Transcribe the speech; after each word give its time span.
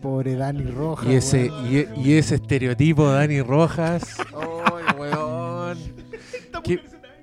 Pobre 0.00 0.36
Dani 0.36 0.64
Rojas. 0.64 1.06
Y 1.08 1.14
ese, 1.16 1.50
weón. 1.50 1.66
y, 1.96 2.08
y 2.10 2.12
ese 2.18 2.36
estereotipo 2.36 3.08
de 3.10 3.14
Dani 3.18 3.40
Rojas. 3.42 4.16
¡Ay, 4.18 4.98
weón! 4.98 5.78
Que 6.62 6.80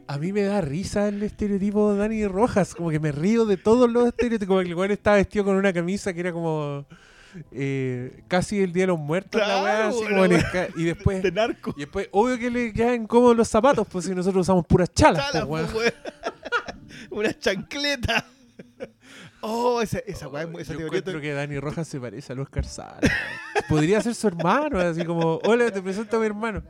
a 0.07 0.17
mí 0.17 0.33
me 0.33 0.41
da 0.43 0.59
risa 0.61 1.07
el 1.07 1.23
estereotipo 1.23 1.93
de 1.93 1.99
Dani 1.99 2.27
Rojas. 2.27 2.75
Como 2.75 2.89
que 2.89 2.99
me 2.99 3.11
río 3.11 3.45
de 3.45 3.57
todos 3.57 3.89
los 3.89 4.07
estereotipos. 4.07 4.47
Como 4.47 4.61
que 4.61 4.67
el 4.69 4.75
weón 4.75 4.91
estaba 4.91 5.17
vestido 5.17 5.45
con 5.45 5.55
una 5.55 5.71
camisa 5.71 6.13
que 6.13 6.19
era 6.19 6.31
como. 6.33 6.85
eh, 7.51 8.23
casi 8.27 8.59
el 8.61 8.73
día 8.73 8.83
de 8.83 8.87
los 8.87 8.99
muertos. 8.99 9.39
la 9.39 9.63
weá, 9.63 9.87
así 9.87 10.03
como 10.03 10.25
en 10.25 10.33
el 10.33 10.43
y 10.75 10.83
después. 10.83 11.23
De 11.23 11.31
narco. 11.31 11.73
Y 11.77 11.81
después, 11.81 12.09
obvio 12.11 12.37
que 12.37 12.51
le 12.51 12.73
quedan 12.73 13.03
incómodos 13.03 13.37
los 13.37 13.47
zapatos, 13.47 13.87
pues 13.89 14.05
si 14.05 14.13
nosotros 14.13 14.41
usamos 14.41 14.65
puras 14.67 14.93
chalas, 14.93 15.31
Chala, 15.31 15.45
pues, 15.45 15.63
weón. 15.73 15.73
pues. 15.73 15.93
Una 17.11 17.37
chancleta. 17.37 18.25
Oh, 19.41 19.81
esa, 19.81 19.99
esa 19.99 20.27
weá, 20.27 20.43
esa 20.43 20.51
Yo 20.53 20.63
teoría. 20.65 20.85
encuentro 20.85 21.21
que 21.21 21.33
Dani 21.33 21.59
Rojas 21.59 21.87
se 21.87 21.99
parece 21.99 22.33
a 22.33 22.41
Oscar 22.41 22.65
Sala. 22.65 22.99
Podría 23.67 24.01
ser 24.01 24.13
su 24.15 24.27
hermano, 24.27 24.79
así 24.79 25.03
como, 25.03 25.39
hola, 25.43 25.71
te 25.71 25.81
presento 25.81 26.17
a 26.17 26.19
mi 26.19 26.25
hermano. 26.27 26.63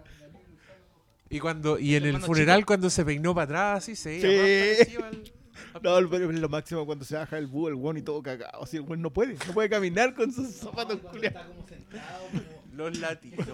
Y 1.29 1.39
cuando 1.39 1.79
y 1.79 1.95
en 1.95 2.05
el 2.05 2.19
funeral 2.21 2.65
cuando 2.65 2.89
se 2.89 3.05
peinó 3.05 3.33
para 3.33 3.45
atrás, 3.45 3.77
así 3.83 3.95
se 3.95 4.19
Sí. 4.19 4.27
más 4.27 5.05
parecido 5.05 5.05
al- 5.05 5.31
No, 6.03 6.09
pero 6.09 6.29
es 6.31 6.39
lo 6.39 6.49
máximo 6.49 6.85
cuando 6.85 7.05
se 7.05 7.15
baja 7.15 7.37
el 7.37 7.47
búho, 7.47 7.69
el 7.69 7.75
weón 7.75 7.97
y 7.97 8.01
todo 8.01 8.21
cagado. 8.21 8.63
Así 8.63 8.77
el 8.77 8.83
weón 8.83 9.01
no 9.01 9.11
puede, 9.11 9.35
no 9.47 9.53
puede 9.53 9.69
caminar 9.69 10.13
con 10.13 10.31
sus 10.31 10.49
zapatos 10.55 10.99
culiados. 10.99 11.45
Los 12.73 12.97
latinos. 12.99 13.45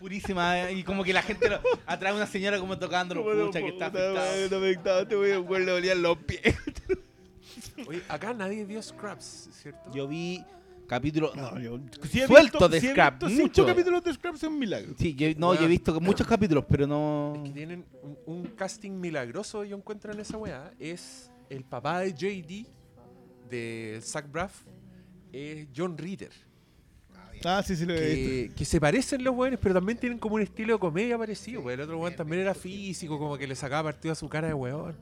Purísima 0.00 0.70
eh, 0.70 0.72
y 0.72 0.82
como 0.82 1.04
que 1.04 1.12
la 1.12 1.22
gente 1.22 1.48
lo, 1.48 1.60
atrás 1.86 2.14
una 2.14 2.26
señora 2.26 2.58
como 2.58 2.78
tocando 2.78 3.14
pucha 3.22 3.60
que 3.60 3.68
está 3.68 3.86
afectado. 3.86 4.34
Está 4.44 4.56
afectado, 4.56 5.00
este 5.02 5.16
weón, 5.16 5.46
weón 5.48 5.66
le 5.66 5.72
dolían 5.72 6.02
los 6.02 6.16
pies. 6.18 6.40
Oye, 7.86 8.02
acá 8.08 8.32
nadie 8.34 8.64
vio 8.64 8.82
Scraps, 8.82 9.48
¿cierto? 9.52 9.90
Yo 9.92 10.06
vi 10.08 10.44
capítulo 10.86 11.32
No, 11.34 11.58
yo- 11.58 11.80
si 12.08 12.20
he 12.20 12.26
Suelto 12.26 12.58
visto- 12.58 12.68
de 12.68 12.80
si 12.80 12.86
he 12.88 13.36
cinco 13.36 13.66
capítulos 13.66 14.04
de 14.04 14.12
Scrap 14.14 14.36
son 14.36 14.52
un 14.52 14.58
milagro. 14.60 14.94
Sí, 14.98 15.14
yo, 15.14 15.26
no, 15.36 15.52
yo 15.54 15.54
he 15.54 15.62
Weón. 15.62 15.70
visto 15.70 16.00
muchos 16.00 16.26
capítulos, 16.26 16.64
pero 16.68 16.86
no 16.86 17.40
que 17.44 17.50
tienen 17.50 17.84
un, 18.02 18.18
un 18.26 18.44
casting 18.48 18.92
milagroso, 18.92 19.64
yo 19.64 19.76
encuentro 19.76 20.12
en 20.12 20.20
esa 20.20 20.36
weá. 20.38 20.72
Es 20.78 21.30
el 21.50 21.64
papá 21.64 22.00
de 22.00 22.12
JD, 22.12 22.66
de 23.50 24.00
Zach 24.02 24.30
Braff, 24.30 24.62
es 25.32 25.66
John 25.76 25.96
Ritter. 25.98 26.30
Ah, 27.44 27.62
sí, 27.62 27.76
sí 27.76 27.84
lo 27.84 27.92
he 27.94 28.14
visto. 28.14 28.30
que, 28.30 28.52
que 28.58 28.64
se 28.64 28.80
parecen 28.80 29.22
los 29.22 29.34
weones, 29.34 29.58
pero 29.60 29.74
también 29.74 29.98
tienen 29.98 30.18
como 30.18 30.36
un 30.36 30.40
estilo 30.42 30.72
de 30.72 30.78
comedia 30.78 31.18
parecido. 31.18 31.62
Pues 31.62 31.74
el 31.74 31.80
otro 31.82 31.98
weón 31.98 32.16
también 32.16 32.40
era 32.42 32.54
físico, 32.54 33.18
como 33.18 33.36
que 33.36 33.46
le 33.46 33.54
sacaba 33.54 33.90
partido 33.90 34.12
a 34.12 34.14
su 34.14 34.26
cara 34.28 34.48
de 34.48 34.54
weón. 34.54 34.96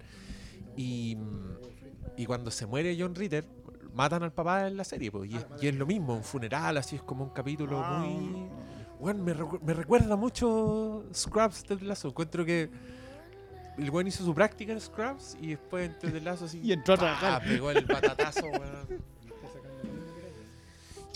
Y, 0.76 1.16
y 2.16 2.26
cuando 2.26 2.50
se 2.50 2.66
muere 2.66 2.96
John 2.98 3.14
Ritter, 3.14 3.44
matan 3.94 4.22
al 4.22 4.32
papá 4.32 4.66
en 4.66 4.76
la 4.76 4.84
serie. 4.84 5.10
Pues, 5.10 5.30
y, 5.30 5.36
es, 5.36 5.46
y 5.60 5.68
es 5.68 5.74
lo 5.74 5.86
mismo, 5.86 6.14
un 6.14 6.24
funeral, 6.24 6.76
así 6.76 6.96
es 6.96 7.02
como 7.02 7.24
un 7.24 7.30
capítulo 7.30 7.80
Ah. 7.82 7.98
muy. 8.06 8.48
Weón, 9.00 9.24
me, 9.24 9.34
recu- 9.34 9.60
me 9.60 9.74
recuerda 9.74 10.16
mucho 10.16 11.04
Scrubs 11.12 11.64
de 11.66 11.76
Lazo. 11.80 12.08
Encuentro 12.08 12.44
que 12.44 12.70
el 13.76 13.90
weón 13.90 14.06
hizo 14.06 14.24
su 14.24 14.32
práctica 14.34 14.72
en 14.72 14.80
Scrubs 14.80 15.36
y 15.40 15.48
después 15.48 15.90
en 15.90 15.98
Ted 15.98 16.22
Lazo 16.22 16.44
así. 16.46 16.60
Y 16.64 16.72
entró 16.72 16.94
a 16.94 16.98
trabajar. 16.98 17.42
Pegó 17.42 17.70
el 17.70 17.84
batatazo, 17.84 18.46
weón. 18.46 19.02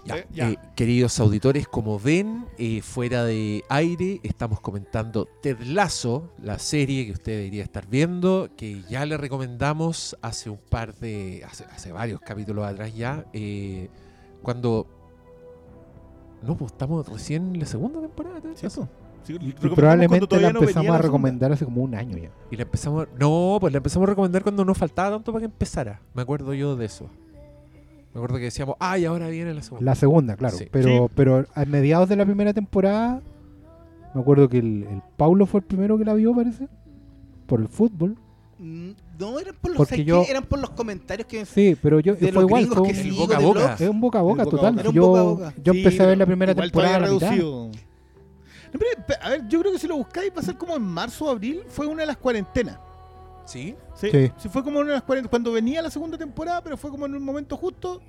Ya, 0.05 0.17
Eh, 0.19 0.27
ya. 0.33 0.51
eh, 0.51 0.59
queridos 0.77 1.19
auditores, 1.21 1.67
como 1.69 1.99
ven, 1.99 2.47
eh, 2.57 2.81
fuera 2.83 3.25
de 3.25 3.63
aire 3.69 4.21
estamos 4.23 4.61
comentando 4.61 5.27
Ted 5.43 5.59
Lasso, 5.61 6.31
la 6.43 6.59
serie 6.59 7.05
que 7.07 7.13
usted 7.13 7.33
debería 7.33 7.63
estar 7.65 7.87
viendo, 7.87 8.49
que 8.57 8.83
ya 8.89 9.05
le 9.05 9.17
recomendamos 9.17 10.17
hace 10.23 10.51
un 10.51 10.59
par 10.59 10.95
de, 10.95 11.43
hace, 11.51 11.65
hace 11.65 11.93
varios 11.93 12.21
capítulos 12.21 12.65
atrás 12.67 12.95
ya, 12.95 13.27
eh, 13.33 13.89
cuando... 14.43 14.87
No, 16.43 16.57
pues 16.57 16.71
estamos 16.73 17.07
recién 17.09 17.55
en 17.55 17.61
la 17.61 17.67
segunda 17.67 18.01
temporada 18.01 18.37
de 18.37 18.43
Ted 18.43 18.57
Sí, 18.57 18.67
Lasso. 18.67 18.83
po. 18.83 18.89
Sí, 19.25 19.37
Y, 19.41 19.53
probablemente 19.53 20.41
la 20.41 20.53
no 20.53 20.61
empezamos 20.61 20.95
a 20.95 20.99
recomendar 20.99 21.53
hace 21.53 21.65
como 21.65 21.83
un 21.83 21.95
año 21.97 22.17
ya. 22.17 22.31
Y 22.51 22.57
la 22.57 22.63
empezamos... 22.63 23.09
No, 23.19 23.59
pues 23.61 23.73
la 23.73 23.79
empezamos 23.79 24.07
a 24.07 24.11
recomendar 24.11 24.43
cuando 24.45 24.65
no 24.65 24.75
faltaba 24.75 25.11
tanto 25.11 25.33
para 25.33 25.41
que 25.41 25.47
empezara. 25.47 26.01
Me 26.15 26.23
acuerdo 26.23 26.55
yo 26.55 26.77
de 26.77 26.87
eso. 26.87 27.11
Me 28.19 28.25
acuerdo 28.25 28.39
que 28.39 28.45
decíamos, 28.45 28.75
ay, 28.81 29.05
ahora 29.05 29.29
viene 29.29 29.55
la 29.55 29.63
segunda. 29.63 29.85
La 29.85 29.95
segunda, 29.95 30.37
claro. 30.37 30.57
Sí. 30.57 30.67
Pero, 30.71 31.07
Sí. 31.07 31.13
pero 31.15 31.47
a 31.55 31.65
mediados 31.65 32.09
de 32.09 32.17
la 32.17 32.25
primera 32.25 32.53
temporada, 32.53 33.23
me 34.15 34.21
acuerdo 34.21 34.49
que 34.49 34.59
el, 34.59 34.83
el 34.91 35.03
Paulo 35.17 35.47
fue 35.47 35.61
el 35.61 35.67
primero 35.67 35.97
que 35.99 36.05
la 36.05 36.15
vio, 36.15 36.35
parece. 36.35 36.67
Por 37.47 37.61
el 37.61 37.69
fútbol. 37.69 38.17
Mm, 38.59 38.91
no 39.21 39.39
eran 39.39 39.55
por 39.61 39.71
los 39.71 39.77
Porque 39.77 39.95
¿sabes 39.95 40.07
yo- 40.07 40.25
eran 40.29 40.43
por 40.45 40.59
los 40.59 40.71
comentarios 40.71 41.29
que 41.29 41.47
Sí, 41.47 41.77
pero 41.81 42.01
yo 42.01 42.15
de 42.15 42.19
fue 42.19 42.33
los 42.33 42.43
igual. 42.43 42.67
Fue 42.67 42.75
que 42.77 42.81
un, 42.83 42.89
El 42.89 42.97
sigo 42.97 43.17
boca 43.19 43.37
a 43.37 43.39
de 43.39 43.45
boca. 43.47 43.61
blogs. 43.61 43.81
es 43.81 43.89
un 43.89 44.01
boca 44.01 44.19
a 44.19 44.23
boca 44.23 44.45
total. 44.45 44.75
boca. 44.75 44.91
Yo 44.91 45.07
boca 45.07 45.53
yo 45.63 45.73
Sí, 45.73 45.79
empecé 45.79 46.03
a 46.03 46.07
ver 46.07 46.19
la 46.19 46.27
primera 46.27 46.55
temporada 46.57 46.97
a 46.97 46.99
la 46.99 47.07
todavía 47.07 47.31
mitad. 47.31 47.45
reducido. 47.47 47.71
No, 48.73 48.79
pero, 48.81 49.07
pe- 49.07 49.15
a 49.23 49.29
ver, 49.31 49.49
yo 49.49 49.61
creo 49.61 49.73
que 49.73 49.79
si 49.79 49.87
lo 49.87 49.97
buscáis 49.97 50.33
va 50.37 50.41
a 50.41 50.45
ser 50.45 50.57
como 50.59 50.75
en 50.77 50.83
marzo 50.83 51.27
o 51.27 51.31
abril, 51.31 51.61
fue 51.69 51.87
una 51.87 52.01
de 52.03 52.07
las 52.09 52.17
cuarentenas. 52.17 52.79
¿Sí? 53.49 53.75
Sí, 53.95 54.11
Sí. 54.11 54.33
sí, 54.37 54.49
fue 54.51 54.63
como 54.63 54.81
una 54.81 54.89
de 54.89 54.95
las 54.97 55.03
cuarentenas. 55.05 55.31
Cuando 55.31 55.53
venía 55.53 55.81
la 55.81 55.91
segunda 55.91 56.19
temporada, 56.19 56.63
pero 56.63 56.77
fue 56.77 56.91
como 56.91 57.07
en 57.07 57.15
un 57.15 57.23
momento 57.23 57.57
justo. 57.57 58.03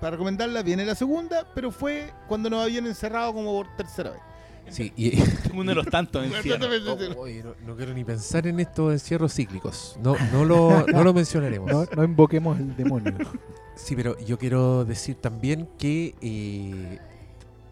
Para 0.00 0.12
recomendarla, 0.12 0.62
viene 0.62 0.84
la 0.84 0.96
segunda, 0.96 1.46
pero 1.54 1.70
fue 1.70 2.12
cuando 2.26 2.50
nos 2.50 2.64
habían 2.64 2.88
encerrado 2.88 3.32
como 3.32 3.52
por 3.52 3.68
tercera 3.76 4.10
vez. 4.10 4.20
Sí, 4.68 4.92
y, 4.96 5.12
uno 5.54 5.70
de 5.70 5.76
los 5.76 5.86
tantos 5.90 6.24
encierros. 6.24 6.68
Oh, 7.16 7.20
oye, 7.20 7.44
no, 7.44 7.54
no 7.64 7.76
quiero 7.76 7.94
ni 7.94 8.02
pensar 8.02 8.48
en 8.48 8.58
estos 8.58 8.92
encierros 8.92 9.32
cíclicos. 9.32 9.96
No, 10.02 10.16
no, 10.32 10.44
lo, 10.44 10.84
no 10.92 11.04
lo 11.04 11.14
mencionaremos. 11.14 11.70
No, 11.70 11.84
no 11.96 12.02
invoquemos 12.02 12.58
al 12.58 12.76
demonio. 12.76 13.14
Sí, 13.76 13.94
pero 13.94 14.18
yo 14.18 14.36
quiero 14.36 14.84
decir 14.84 15.14
también 15.14 15.68
que 15.78 16.16
eh, 16.20 16.98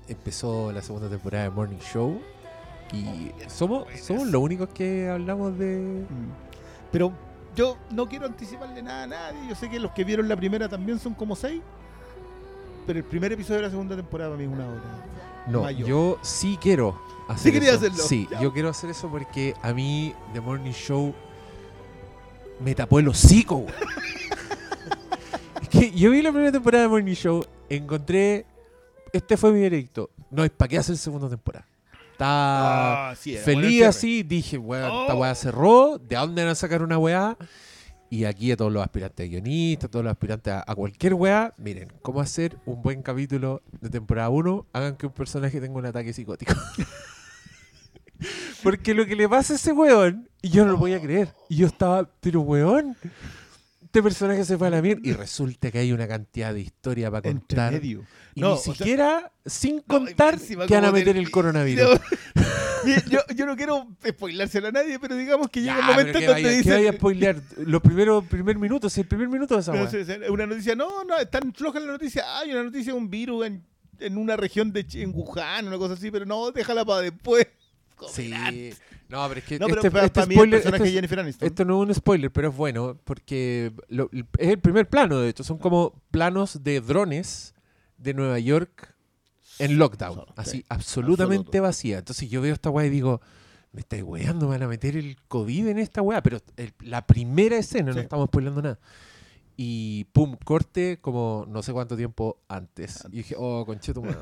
empezó 0.06 0.70
la 0.70 0.82
segunda 0.82 1.08
temporada 1.08 1.44
de 1.44 1.50
Morning 1.50 1.78
Show 1.92 2.20
y 2.92 3.32
somos, 3.48 3.86
somos 4.00 4.28
los 4.28 4.40
únicos 4.40 4.68
que 4.68 5.08
hablamos 5.08 5.58
de... 5.58 6.04
Pero 6.92 7.12
yo 7.54 7.76
no 7.90 8.08
quiero 8.08 8.26
anticiparle 8.26 8.82
nada 8.82 9.02
a 9.04 9.06
nadie. 9.06 9.48
Yo 9.48 9.54
sé 9.54 9.68
que 9.70 9.78
los 9.80 9.92
que 9.92 10.04
vieron 10.04 10.28
la 10.28 10.36
primera 10.36 10.68
también 10.68 10.98
son 10.98 11.14
como 11.14 11.36
seis. 11.36 11.60
Pero 12.86 12.98
el 12.98 13.04
primer 13.04 13.32
episodio 13.32 13.56
de 13.58 13.62
la 13.66 13.70
segunda 13.70 13.94
temporada 13.96 14.30
para 14.30 14.38
mí 14.42 14.44
es 14.48 14.52
una 14.52 14.66
hora. 14.68 14.80
No, 15.46 15.62
Mayo. 15.62 15.86
yo 15.86 16.18
sí 16.22 16.58
quiero 16.60 16.98
hacer 17.28 17.52
Sí 17.52 17.52
quería 17.52 17.70
eso. 17.70 17.78
hacerlo. 17.78 18.02
Sí, 18.04 18.28
Ya. 18.30 18.40
yo 18.40 18.52
quiero 18.52 18.68
hacer 18.68 18.90
eso 18.90 19.08
porque 19.08 19.54
a 19.62 19.72
mí 19.72 20.14
The 20.32 20.40
Morning 20.40 20.72
Show 20.72 21.14
me 22.60 22.74
tapó 22.74 22.98
el 22.98 23.08
hocico, 23.08 23.56
güey. 23.56 23.74
es 25.62 25.68
que 25.68 25.90
yo 25.92 26.10
vi 26.10 26.22
la 26.22 26.30
primera 26.30 26.52
temporada 26.52 26.84
de 26.84 26.88
Morning 26.88 27.14
Show, 27.14 27.44
encontré... 27.68 28.46
Este 29.12 29.36
fue 29.36 29.50
mi 29.52 29.60
veredicto. 29.60 30.10
No 30.30 30.42
hay 30.42 30.50
para 30.50 30.68
qué 30.68 30.78
hacer 30.78 30.96
segunda 30.96 31.28
temporada. 31.28 31.66
Está... 32.20 33.10
Ah, 33.10 33.14
sí, 33.16 33.34
Feliz 33.38 33.82
así, 33.84 34.22
dije, 34.22 34.58
weón, 34.58 34.84
esta 34.84 35.14
Oh. 35.14 35.20
weá 35.20 35.34
cerró, 35.34 35.98
¿de 35.98 36.16
dónde 36.16 36.42
van 36.42 36.52
a 36.52 36.54
sacar 36.54 36.82
una 36.82 36.98
weá? 36.98 37.38
Y 38.10 38.24
aquí 38.24 38.52
a 38.52 38.56
todos 38.58 38.70
los 38.70 38.82
aspirantes 38.82 39.26
a 39.26 39.30
guionistas, 39.30 39.86
a 39.86 39.90
todos 39.90 40.04
los 40.04 40.10
aspirantes 40.10 40.52
a, 40.52 40.64
a 40.66 40.74
cualquier 40.74 41.14
weá, 41.14 41.54
miren, 41.56 41.90
cómo 42.02 42.20
hacer 42.20 42.58
un 42.66 42.82
buen 42.82 43.00
capítulo 43.02 43.62
de 43.80 43.88
temporada 43.88 44.28
1, 44.28 44.66
hagan 44.74 44.96
que 44.96 45.06
un 45.06 45.12
personaje 45.12 45.60
tenga 45.62 45.78
un 45.78 45.86
ataque 45.86 46.12
psicótico. 46.12 46.52
Porque 48.62 48.92
lo 48.92 49.06
que 49.06 49.16
le 49.16 49.26
pasa 49.28 49.54
a 49.54 49.56
ese 49.56 49.72
weón, 49.72 50.28
y 50.42 50.50
yo 50.50 50.66
no 50.66 50.72
lo 50.72 50.78
podía 50.78 51.00
creer, 51.00 51.32
y 51.48 51.56
yo 51.56 51.66
estaba, 51.68 52.06
pero 52.20 52.42
weón, 52.42 52.96
este 53.90 54.04
personaje 54.04 54.44
se 54.44 54.56
fue 54.56 54.68
a 54.68 54.70
la 54.70 54.80
mierda, 54.80 55.00
y 55.02 55.12
resulta 55.12 55.72
que 55.72 55.78
hay 55.80 55.90
una 55.92 56.06
cantidad 56.06 56.54
de 56.54 56.60
historia 56.60 57.10
para 57.10 57.22
contar. 57.22 57.72
medio. 57.72 58.04
Y 58.36 58.40
No, 58.40 58.50
ni 58.50 58.52
o 58.52 58.56
sea- 58.56 58.74
siquiera, 58.74 59.32
sin 59.44 59.76
No, 59.78 59.82
contar 59.88 60.34
encima 60.34 60.64
que 60.68 60.74
van 60.74 60.84
a 60.84 60.92
meter 60.92 61.16
el 61.16 61.28
coronavirus. 61.28 61.98
No, 61.98 62.00
yo, 63.10 63.18
yo 63.34 63.46
no 63.46 63.56
quiero 63.56 63.88
spoilárselo 64.06 64.68
a 64.68 64.70
nadie, 64.70 64.96
pero 65.00 65.16
digamos 65.16 65.48
que 65.50 65.62
llega 65.62 65.80
un 65.80 65.86
momento 65.86 66.18
que 66.20 66.24
en 66.24 66.30
donde 66.30 66.56
dicen. 66.56 66.72
vaya 66.72 66.90
a 66.90 66.92
spoilear 66.92 67.42
los 67.58 67.82
primeros 67.82 68.24
primer 68.26 68.56
minutos, 68.58 68.96
el 68.96 69.06
primer 69.08 69.28
minuto 69.28 69.54
de 69.56 69.60
esa 69.60 69.72
No 69.72 70.32
una 70.32 70.46
noticia, 70.46 70.76
no, 70.76 71.02
no, 71.02 71.18
es 71.18 71.28
tan 71.28 71.52
floja 71.52 71.80
la 71.80 71.86
noticia. 71.90 72.38
Hay 72.38 72.52
una 72.52 72.62
noticia 72.62 72.92
de 72.92 72.98
un 72.98 73.10
virus 73.10 73.44
en, 73.46 73.64
en 73.98 74.16
una 74.16 74.36
región 74.36 74.72
de 74.72 74.86
en 74.94 75.10
Wuhan, 75.12 75.66
una 75.66 75.78
cosa 75.78 75.94
así, 75.94 76.12
pero 76.12 76.24
no, 76.26 76.52
déjala 76.52 76.84
para 76.84 77.00
después. 77.00 77.44
Sí. 78.08 78.32
No, 79.08 79.26
pero 79.28 79.40
es 79.40 79.44
que 79.46 79.58
No, 79.58 79.66
pero 79.66 79.80
este, 79.80 79.90
para, 79.90 80.06
este 80.06 80.14
para 80.14 80.26
mí 80.26 80.34
el 80.34 80.38
spoiler, 80.38 80.62
personaje 80.62 80.76
esto, 80.76 80.84
de 80.84 80.88
es- 80.90 80.94
Jennifer 80.94 81.20
Aniston. 81.20 81.46
esto 81.48 81.64
no 81.64 81.82
es 81.82 81.88
un 81.88 81.94
spoiler, 81.94 82.30
pero 82.32 82.48
es 82.50 82.56
bueno 82.56 82.98
porque 83.04 83.72
lo- 83.88 84.08
es 84.12 84.48
el 84.48 84.58
primer 84.60 84.88
plano, 84.88 85.18
de 85.18 85.30
hecho. 85.30 85.42
Son 85.44 85.58
como 85.58 86.00
planos 86.10 86.62
de 86.62 86.80
drones 86.80 87.54
de 87.98 88.14
Nueva 88.14 88.38
York 88.38 88.94
en 89.58 89.78
lockdown. 89.78 90.24
Así, 90.36 90.58
sí. 90.58 90.64
absolutamente 90.68 91.48
Absoluto. 91.48 91.62
vacía. 91.62 91.98
Entonces 91.98 92.30
yo 92.30 92.40
veo 92.40 92.54
esta 92.54 92.70
weá 92.70 92.86
y 92.86 92.90
digo, 92.90 93.20
me 93.72 93.80
estáis 93.80 94.02
weando, 94.04 94.46
me 94.46 94.52
van 94.52 94.62
a 94.62 94.68
meter 94.68 94.96
el 94.96 95.16
COVID 95.28 95.68
en 95.68 95.78
esta 95.78 96.02
weá. 96.02 96.22
Pero 96.22 96.38
el- 96.56 96.72
la 96.80 97.06
primera 97.06 97.56
escena, 97.56 97.92
Sí. 97.92 97.96
no 97.96 98.02
estamos 98.02 98.26
spoilando 98.28 98.62
nada. 98.62 98.78
Y 99.62 100.04
pum, 100.14 100.36
corte 100.42 100.98
como 101.02 101.44
no 101.46 101.62
sé 101.62 101.74
cuánto 101.74 101.94
tiempo 101.94 102.38
antes. 102.48 103.04
Y 103.12 103.16
dije, 103.18 103.34
oh, 103.36 103.66
concheto 103.66 104.00
madre, 104.00 104.16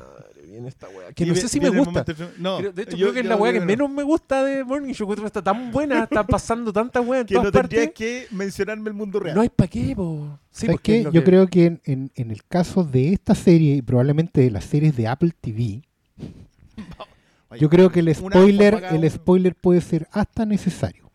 viene 0.45 0.67
esta 0.67 0.89
weá. 0.89 1.13
Que 1.13 1.23
Y 1.23 1.27
no 1.27 1.35
sé 1.35 1.47
si 1.47 1.61
me 1.61 1.69
gusta. 1.69 2.03
No, 2.39 2.57
Creo- 2.57 2.73
de 2.73 2.81
hecho, 2.83 2.97
yo- 2.97 3.05
creo 3.05 3.13
que 3.13 3.19
es 3.21 3.25
la 3.25 3.37
weá 3.37 3.53
que 3.53 3.61
no. 3.61 3.65
menos 3.65 3.89
me 3.89 4.03
gusta 4.03 4.43
de 4.43 4.65
Morning 4.65 4.91
Show. 4.91 5.05
encuentro 5.05 5.23
que 5.23 5.27
Está 5.27 5.41
tan 5.41 5.71
buena, 5.71 6.03
está 6.11 6.27
pasando 6.27 6.73
tanta 6.73 6.99
weá 6.99 7.21
en 7.21 7.25
Que 7.27 7.35
todas 7.35 7.45
no 7.45 7.51
tendrías 7.53 7.85
partes. 7.85 7.97
que 7.97 8.35
mencionarme 8.35 8.89
el 8.89 8.95
mundo 8.95 9.17
real. 9.21 9.33
No 9.33 9.41
hay 9.41 9.47
pa' 9.47 9.67
qué, 9.67 9.95
po. 9.95 10.37
Sí, 10.51 10.65
¿Sabes 10.65 10.75
porque 10.75 11.03
Yo 11.03 11.11
que- 11.11 11.23
creo 11.23 11.47
que 11.47 11.65
en, 11.67 11.81
en- 11.85 12.11
en 12.15 12.31
el 12.31 12.43
caso 12.43 12.83
de 12.83 13.13
esta 13.13 13.33
serie 13.33 13.75
y 13.75 13.81
probablemente 13.81 14.41
de 14.41 14.51
las 14.51 14.65
series 14.65 14.93
de 14.97 15.07
Apple 15.07 15.31
TV, 15.39 15.83
yo 17.59 17.69
creo 17.69 17.89
que 17.91 18.01
el 18.01 18.13
spoiler, 18.13 18.83
el 18.91 19.09
spoiler 19.09 19.55
puede 19.55 19.79
ser 19.79 20.07
hasta 20.11 20.45
necesario. 20.45 21.09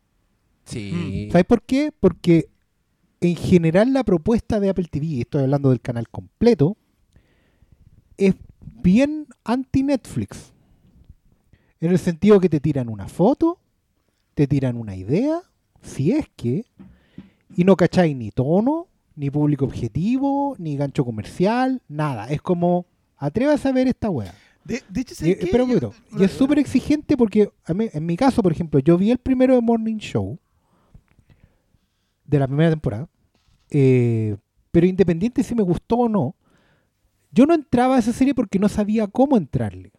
Sí. 0.65 1.29
¿Sabes 1.31 1.45
por 1.45 1.61
qué? 1.63 1.93
Porque 2.01 2.49
en 3.31 3.37
general 3.37 3.93
la 3.93 4.05
propuesta 4.05 4.61
de 4.61 4.69
Apple 4.71 4.87
TV, 4.91 5.07
y 5.07 5.21
estoy 5.23 5.43
hablando 5.43 5.71
del 5.71 5.81
canal 5.81 6.09
completo, 6.09 6.77
es 8.17 8.35
bien 8.83 9.27
anti-Netflix. 9.45 10.53
En 11.81 11.91
el 11.91 11.99
sentido 11.99 12.41
que 12.41 12.49
te 12.49 12.61
tiran 12.61 12.89
una 12.89 13.09
foto, 13.09 13.59
te 14.35 14.47
tiran 14.47 14.77
una 14.77 14.97
idea, 14.97 15.41
si 15.83 16.13
es 16.13 16.27
que, 16.37 16.65
y 17.57 17.65
no 17.65 17.77
cacháis 17.77 18.17
ni 18.17 18.31
tono, 18.31 18.89
ni 19.17 19.31
público 19.31 19.65
objetivo, 19.65 20.57
ni 20.59 20.77
gancho 20.77 21.05
comercial, 21.05 21.83
nada. 21.89 22.27
Es 22.29 22.43
como, 22.43 22.87
atrévase 23.17 23.69
a 23.69 23.73
ver 23.73 23.87
esta 23.89 24.11
wea. 24.11 24.35
De, 24.65 24.83
de 24.89 25.01
hecho, 25.03 25.13
Y, 25.13 25.17
¿sabes 25.17 25.37
qué? 25.39 25.45
espera 25.45 25.65
un 25.65 25.79
Yo-. 25.79 25.93
Y 26.19 26.25
es 26.25 26.33
súper 26.33 26.59
exigente 26.59 27.17
porque 27.17 27.51
a 27.65 27.75
mí- 27.75 27.89
en 27.93 28.05
mi 28.07 28.17
caso, 28.17 28.43
por 28.43 28.51
ejemplo, 28.51 28.81
yo 28.81 28.97
vi 28.99 29.11
el 29.11 29.19
primero 29.19 29.55
de 29.55 29.61
Morning 29.61 29.99
Show 29.99 30.39
de 32.25 32.39
la 32.39 32.47
primera 32.49 32.71
temporada, 32.71 33.09
eh, 33.77 34.37
pero 34.71 34.87
independiente 34.87 35.43
si 35.43 35.53
me 35.53 35.65
gustó 35.65 35.97
o 35.97 36.09
no, 36.09 36.37
yo 37.33 37.45
no 37.45 37.55
entraba 37.55 37.97
a 37.97 37.99
esa 37.99 38.13
serie 38.13 38.33
porque 38.33 38.61
no 38.61 38.69
sabía 38.69 39.09
cómo 39.09 39.37
entrarle. 39.37 39.91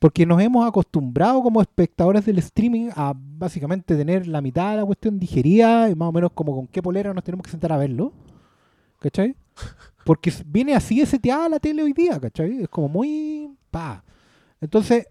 Porque 0.00 0.26
nos 0.26 0.42
hemos 0.42 0.66
acostumbrado 0.66 1.40
como 1.40 1.62
espectadores 1.62 2.26
del 2.26 2.38
streaming 2.38 2.90
a 2.96 3.14
básicamente 3.16 3.96
tener 3.96 4.26
la 4.26 4.40
mitad 4.40 4.72
de 4.72 4.78
la 4.78 4.84
cuestión 4.84 5.20
digerida 5.20 5.88
y 5.88 5.94
más 5.94 6.08
o 6.08 6.12
menos 6.12 6.32
como 6.32 6.52
con 6.52 6.66
qué 6.66 6.82
polera 6.82 7.14
nos 7.14 7.22
tenemos 7.22 7.44
que 7.44 7.52
sentar 7.52 7.72
a 7.72 7.76
verlo. 7.76 8.12
¿Cachai? 8.98 9.36
Porque 10.04 10.32
viene 10.44 10.74
así 10.74 10.98
de 10.98 11.06
seteada 11.06 11.48
la 11.48 11.60
tele 11.60 11.84
hoy 11.84 11.92
día, 11.92 12.18
¿cachai? 12.18 12.62
Es 12.62 12.68
como 12.68 12.88
muy... 12.88 13.56
Pa. 13.70 14.02
Entonces, 14.60 15.06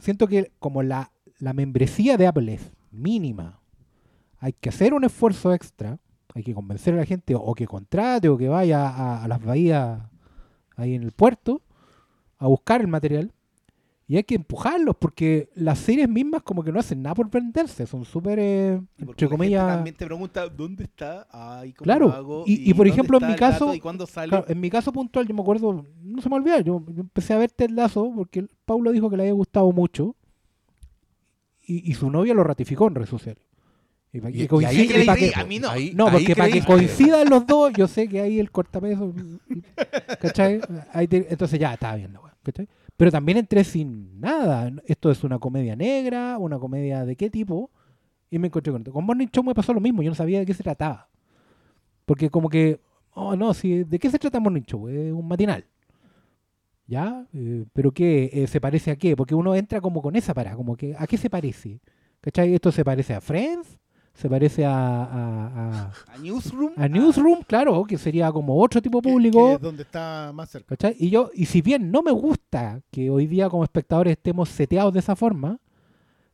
siento 0.00 0.26
que 0.26 0.50
como 0.58 0.82
la, 0.82 1.12
la 1.38 1.52
membresía 1.52 2.16
de 2.16 2.26
Apple 2.26 2.54
es 2.54 2.72
mínima, 2.90 3.60
hay 4.40 4.52
que 4.52 4.70
hacer 4.70 4.94
un 4.94 5.04
esfuerzo 5.04 5.54
extra, 5.54 6.00
hay 6.34 6.42
que 6.42 6.54
convencer 6.54 6.94
a 6.94 6.98
la 6.98 7.04
gente 7.06 7.34
o 7.34 7.54
que 7.54 7.66
contrate 7.66 8.28
o 8.28 8.36
que 8.36 8.48
vaya 8.48 8.88
a, 8.88 9.24
a 9.24 9.28
las 9.28 9.42
bahías 9.42 10.00
ahí 10.76 10.94
en 10.94 11.02
el 11.02 11.12
puerto 11.12 11.62
a 12.38 12.46
buscar 12.46 12.80
el 12.80 12.88
material. 12.88 13.32
Y 14.10 14.16
hay 14.16 14.24
que 14.24 14.36
empujarlos 14.36 14.96
porque 14.98 15.50
las 15.54 15.78
series 15.80 16.08
mismas 16.08 16.42
como 16.42 16.62
que 16.64 16.72
no 16.72 16.80
hacen 16.80 17.02
nada 17.02 17.14
por 17.14 17.30
venderse, 17.30 17.86
son 17.86 18.06
súper, 18.06 18.38
eh, 18.38 18.80
entre 18.96 19.28
comillas... 19.28 19.66
También 19.66 19.94
te 19.96 20.06
pregunta 20.06 20.48
dónde 20.48 20.84
está, 20.84 21.26
ay, 21.30 21.74
¿cómo 21.74 21.84
Claro, 21.84 22.10
hago? 22.12 22.44
y- 22.46 22.70
y 22.70 22.72
por 22.72 22.86
ejemplo, 22.86 23.18
en 23.20 23.26
mi 23.26 23.34
caso, 23.36 23.74
y 23.74 23.80
cuándo 23.80 24.06
sale. 24.06 24.30
Claro, 24.30 24.46
en 24.48 24.60
mi 24.60 24.70
caso 24.70 24.92
puntual, 24.94 25.26
yo 25.28 25.34
me 25.34 25.42
acuerdo, 25.42 25.84
no 26.02 26.22
se 26.22 26.28
me 26.30 26.36
olvida, 26.36 26.58
yo, 26.60 26.82
yo 26.88 27.02
empecé 27.02 27.34
a 27.34 27.38
ver 27.38 27.50
Ted 27.50 27.68
Lasso 27.68 28.10
porque 28.16 28.46
Paulo 28.64 28.92
dijo 28.92 29.10
que 29.10 29.18
le 29.18 29.24
había 29.24 29.34
gustado 29.34 29.70
mucho 29.72 30.16
y, 31.66 31.90
y 31.90 31.92
su 31.92 32.10
novia 32.10 32.32
lo 32.32 32.44
ratificó 32.44 32.88
en 32.88 32.94
redes 32.94 33.10
sociales. 33.10 33.42
Y 34.12 34.20
pa- 34.20 34.30
Y- 34.30 34.40
y 34.40 34.42
y 34.44 34.48
coincide- 34.48 34.66
ahí 34.68 34.80
y 34.80 34.88
creí, 34.88 35.06
pa' 35.06 35.16
que- 35.16 35.32
a 35.34 35.44
mí 35.44 35.58
no. 35.58 35.68
Ahí- 35.68 35.92
no, 35.94 36.06
ahí 36.06 36.12
porque 36.12 36.34
para 36.36 36.50
que 36.50 36.64
coincidan 36.64 37.28
los 37.28 37.46
dos, 37.46 37.72
yo 37.74 37.86
sé 37.86 38.08
que 38.08 38.20
ahí 38.20 38.40
el 38.40 38.50
cortapeso, 38.50 39.12
¿cachai? 40.20 40.60
Ahí 40.92 41.06
te- 41.08 41.26
entonces 41.30 41.58
ya, 41.58 41.74
estaba 41.74 41.96
weá, 41.96 42.34
¿cachai? 42.42 42.68
Pero 42.96 43.10
también 43.10 43.38
entré 43.38 43.62
sin 43.64 44.18
nada. 44.20 44.72
Esto 44.86 45.10
es 45.10 45.22
una 45.24 45.38
comedia 45.38 45.76
negra, 45.76 46.36
una 46.38 46.58
comedia 46.58 47.04
de 47.04 47.16
qué 47.16 47.30
tipo, 47.30 47.70
y 48.30 48.38
me 48.38 48.48
encontré 48.48 48.72
con 48.72 48.80
esto. 48.82 48.92
Con 48.92 49.04
Morning 49.04 49.28
Show 49.28 49.44
me 49.44 49.54
pasó 49.54 49.72
lo 49.72 49.80
mismo, 49.80 50.02
yo 50.02 50.10
no 50.10 50.14
sabía 50.16 50.38
de 50.40 50.46
qué 50.46 50.54
se 50.54 50.62
trataba. 50.62 51.08
Porque 52.04 52.30
como 52.30 52.48
que, 52.48 52.80
oh 53.12 53.36
no, 53.36 53.52
si, 53.54 53.84
¿de 53.84 53.98
qué 53.98 54.10
se 54.10 54.18
trata 54.18 54.40
Morning 54.40 54.62
Show? 54.62 54.88
Es 54.88 55.12
un 55.12 55.28
matinal. 55.28 55.64
¿Ya? 56.86 57.26
Eh, 57.34 57.66
¿Pero 57.74 57.92
qué? 57.92 58.30
Eh, 58.32 58.46
¿Se 58.46 58.60
parece 58.60 58.90
a 58.90 58.96
qué? 58.96 59.14
Porque 59.14 59.34
uno 59.34 59.54
entra 59.54 59.80
como 59.82 60.00
con 60.00 60.16
esa 60.16 60.32
parada, 60.32 60.56
como 60.56 60.74
que, 60.76 60.96
¿a 60.98 61.06
qué 61.06 61.18
se 61.18 61.28
parece? 61.28 61.80
¿Cachai? 62.22 62.54
¿Esto 62.54 62.72
se 62.72 62.84
parece 62.84 63.14
a 63.14 63.20
Friends? 63.20 63.78
¿Se 64.20 64.28
parece 64.28 64.66
a, 64.66 64.72
a, 64.74 65.46
a- 65.46 65.92
A 66.12 66.18
Newsroom. 66.18 66.72
a 66.76 66.88
Newsroom? 66.88 67.42
Claro, 67.46 67.84
que 67.84 67.96
sería 67.96 68.32
como 68.32 68.60
otro 68.60 68.82
tipo 68.82 69.00
que- 69.00 69.08
público. 69.10 69.46
que 69.50 69.54
es 69.54 69.60
donde 69.60 69.82
está 69.84 70.32
más 70.34 70.50
cerca. 70.50 70.74
¿Cachai? 70.76 70.96
Y 70.98 71.08
yo, 71.10 71.30
y 71.34 71.46
si 71.46 71.62
bien 71.62 71.92
no 71.92 72.02
me 72.02 72.10
gusta 72.10 72.80
que 72.90 73.10
hoy 73.10 73.28
día 73.28 73.48
como 73.48 73.62
espectadores 73.62 74.12
estemos 74.12 74.48
seteados 74.48 74.92
de 74.92 74.98
esa 75.00 75.14
forma, 75.14 75.60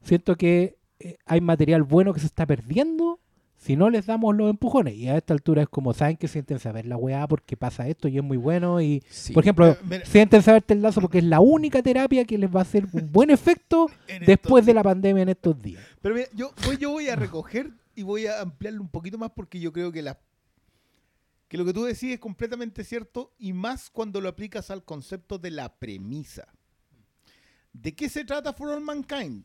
siento 0.01 0.35
que 0.37 0.79
eh, 0.99 1.19
hay 1.27 1.43
material 1.43 1.83
bueno 1.83 2.15
que 2.15 2.21
se 2.21 2.27
está 2.27 2.47
perdiendo 2.47 3.21
si 3.65 3.77
no 3.77 3.89
les 3.89 4.05
damos 4.05 4.37
los 4.37 4.51
empujones. 4.51 4.95
Y 4.95 5.09
a 5.09 5.17
esta 5.17 5.33
altura 5.33 5.63
es 5.63 5.69
como, 5.71 5.95
saben 5.95 6.19
que 6.19 6.29
siéntense 6.29 6.69
a 6.69 6.73
ver 6.73 6.85
la 6.85 6.99
weá 6.99 7.27
porque 7.27 7.57
pasa 7.57 7.89
esto 7.89 8.09
y 8.09 8.19
es 8.19 8.23
muy 8.23 8.37
bueno. 8.37 8.83
Y, 8.83 9.03
Sí. 9.09 9.33
por 9.33 9.43
ejemplo, 9.43 9.75
mira, 9.85 10.05
siéntense 10.05 10.51
a 10.51 10.55
ver 10.55 10.65
el 10.69 10.83
lazo 10.83 11.01
porque 11.01 11.19
es 11.19 11.25
la 11.25 11.41
única 11.41 11.83
terapia 11.83 12.27
que 12.27 12.37
les 12.37 12.55
va 12.55 12.59
a 12.59 12.63
hacer 12.63 12.87
un 12.93 13.11
buen 13.11 13.31
efecto 13.31 13.87
después 14.27 14.67
de 14.67 14.75
la 14.75 14.83
pandemia 14.83 15.23
en 15.23 15.31
estos 15.31 15.61
días. 15.63 15.83
Pero 16.03 16.15
mira, 16.15 16.29
yo, 16.35 16.53
voy, 16.67 16.77
yo 16.77 16.91
voy 16.91 17.09
a 17.09 17.17
recoger 17.17 17.71
y 17.95 18.03
voy 18.03 18.27
a 18.27 18.43
ampliarlo 18.43 18.83
un 18.83 18.89
poquito 18.89 19.17
más 19.17 19.31
porque 19.31 19.59
yo 19.59 19.73
creo 19.73 19.91
que 19.91 20.03
la 20.03 20.19
que 21.49 21.57
lo 21.57 21.65
que 21.65 21.73
tú 21.73 21.85
decís 21.85 22.13
es 22.13 22.19
completamente 22.19 22.85
cierto 22.85 23.33
y 23.39 23.53
más 23.55 23.89
cuando 23.89 24.21
lo 24.21 24.29
aplicas 24.29 24.71
al 24.71 24.85
concepto 24.85 25.39
de 25.39 25.51
la 25.53 25.73
premisa. 25.75 26.49
¿De 27.73 27.95
qué 27.95 28.09
se 28.11 28.25
trata 28.27 28.53
For 28.53 28.69
All 28.71 28.81
Mankind? 28.83 29.45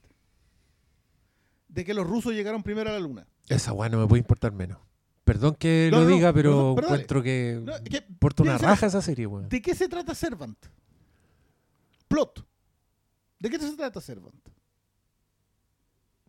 De 1.67 1.85
que 1.85 1.93
los 1.93 2.05
rusos 2.07 2.33
llegaron 2.33 2.63
primero 2.63 2.89
a 2.89 2.93
la 2.93 2.99
luna. 2.99 3.27
Esa 3.49 3.73
weá 3.73 3.89
no 3.89 3.99
me 3.99 4.07
puede 4.07 4.19
importar 4.19 4.51
menos. 4.53 4.77
Perdón 5.25 5.55
que 5.55 5.89
No, 5.91 5.99
lo 5.99 6.03
no, 6.05 6.15
diga, 6.15 6.31
pero 6.33 6.71
encuentro 6.77 7.21
que 7.21 7.59
No, 7.63 7.73
que 7.83 7.97
importa 8.07 8.43
una 8.43 8.57
raja 8.57 8.85
esa 8.87 9.01
serie, 9.01 9.27
weón. 9.27 9.49
¿De 9.49 9.61
qué 9.61 9.75
se 9.75 9.87
trata 9.89 10.15
Servant? 10.15 10.57
Plot. 12.07 12.45
¿De 13.39 13.49
qué 13.49 13.59
se 13.59 13.75
trata 13.75 13.99
Servant? 14.01 14.33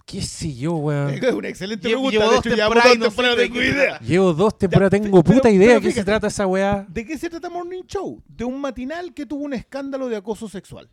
¿Qué 0.05 0.20
sé 0.22 0.52
yo, 0.55 0.75
weón? 0.75 1.11
Es 1.11 1.32
una 1.32 1.49
excelente 1.49 1.88
Llevo- 1.88 2.08
pregunta. 2.08 2.19
llevo 2.19 2.25
de 2.31 2.37
dos 2.37 2.46
hecho, 2.46 2.56
temporadas 2.56 2.99
dos 2.99 3.17
no 3.17 3.37
tengo 3.37 3.62
idea. 3.62 3.99
Llevo 4.00 4.32
dos 4.34 4.58
temporadas, 4.58 4.90
tengo 4.90 5.23
puta 5.23 5.40
pero- 5.43 5.55
idea 5.55 5.69
pero 5.69 5.81
de 5.81 5.87
qué 5.87 5.93
se 5.93 6.05
trata 6.05 6.26
esa 6.26 6.46
weá. 6.46 6.84
¿De 6.88 7.06
qué 7.06 7.16
se 7.16 7.31
trata 7.31 7.49
Morning 7.49 7.84
Show? 7.84 8.23
De 8.26 8.44
un 8.44 8.61
matinal 8.61 9.14
que 9.14 9.25
tuvo 9.25 9.44
un 9.44 9.55
escándalo 9.55 10.08
de 10.08 10.16
acoso 10.16 10.49
sexual. 10.49 10.90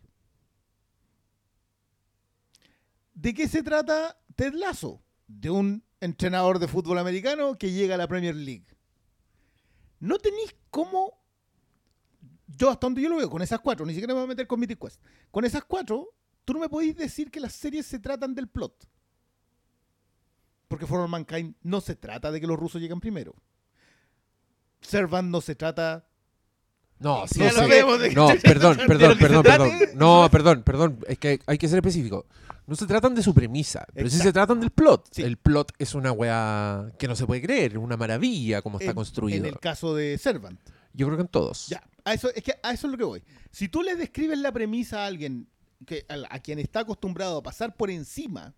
¿De 3.14 3.34
qué 3.34 3.48
se 3.48 3.62
trata 3.62 4.16
Ted 4.36 4.54
Lasso? 4.54 5.02
De 5.26 5.50
un 5.50 5.82
entrenador 6.00 6.58
de 6.58 6.68
fútbol 6.68 6.98
americano 6.98 7.56
que 7.58 7.72
llega 7.72 7.94
a 7.94 7.98
la 7.98 8.08
Premier 8.08 8.34
League. 8.34 8.66
No 10.00 10.18
tenéis 10.18 10.54
cómo. 10.70 11.18
Yo, 12.46 12.70
hasta 12.70 12.86
donde 12.86 13.02
yo 13.02 13.08
lo 13.08 13.16
veo, 13.16 13.28
con 13.30 13.42
esas 13.42 13.60
cuatro, 13.60 13.84
ni 13.84 13.92
siquiera 13.92 14.14
me 14.14 14.20
voy 14.20 14.24
a 14.24 14.28
meter 14.28 14.46
con 14.46 14.58
Mythic 14.58 14.80
Quest. 14.80 15.02
Con 15.30 15.44
esas 15.44 15.64
cuatro, 15.64 16.14
tú 16.44 16.54
no 16.54 16.60
me 16.60 16.68
podéis 16.68 16.96
decir 16.96 17.30
que 17.30 17.40
las 17.40 17.52
series 17.52 17.86
se 17.86 17.98
tratan 17.98 18.34
del 18.34 18.48
plot. 18.48 18.88
Porque 20.66 20.86
For 20.86 21.00
All 21.00 21.08
Mankind 21.08 21.56
no 21.62 21.80
se 21.80 21.94
trata 21.94 22.30
de 22.30 22.40
que 22.40 22.46
los 22.46 22.58
rusos 22.58 22.80
lleguen 22.80 23.00
primero. 23.00 23.34
Servant 24.80 25.28
no 25.28 25.40
se 25.40 25.54
trata 25.54 26.07
No, 27.00 27.26
sí, 27.28 27.34
sí. 27.34 27.40
de 27.70 28.12
No, 28.14 28.28
perdón, 28.42 28.76
perdón, 28.86 29.18
perdón, 29.18 29.42
perdón. 29.44 29.70
No, 29.94 30.28
perdón, 30.30 30.62
perdón. 30.64 30.98
Es 31.06 31.18
que 31.18 31.40
hay 31.46 31.58
que 31.58 31.68
ser 31.68 31.78
específico. 31.78 32.26
No 32.66 32.74
se 32.76 32.86
tratan 32.86 33.14
de 33.14 33.22
su 33.22 33.32
premisa, 33.32 33.86
pero 33.94 34.10
sí 34.10 34.18
se 34.18 34.32
tratan 34.32 34.60
del 34.60 34.70
plot. 34.70 35.08
Sí. 35.12 35.22
El 35.22 35.36
plot 35.38 35.72
es 35.78 35.94
una 35.94 36.12
weá 36.12 36.90
que 36.98 37.08
no 37.08 37.14
se 37.16 37.24
puede 37.26 37.40
creer, 37.40 37.78
una 37.78 37.96
maravilla 37.96 38.60
como 38.60 38.78
está 38.78 38.90
en- 38.90 38.96
construido. 38.96 39.38
En 39.38 39.46
el 39.46 39.58
caso 39.58 39.94
de 39.94 40.18
Servant. 40.18 40.58
Yo 40.92 41.06
creo 41.06 41.16
que 41.16 41.22
en 41.22 41.28
todos. 41.28 41.68
Ya, 41.68 41.82
a 42.04 42.12
eso, 42.14 42.30
es 42.34 42.42
que 42.42 42.54
a 42.62 42.72
eso 42.72 42.86
es 42.88 42.90
lo 42.90 42.98
que 42.98 43.04
voy. 43.04 43.22
Si 43.52 43.68
tú 43.68 43.82
le 43.82 43.94
describes 43.96 44.38
la 44.38 44.52
premisa 44.52 45.04
a 45.04 45.06
alguien 45.06 45.48
que, 45.86 46.04
a, 46.08 46.34
a 46.34 46.40
quien 46.40 46.58
está 46.58 46.80
acostumbrado 46.80 47.38
a 47.38 47.42
pasar 47.42 47.74
por 47.76 47.90
encima 47.90 48.54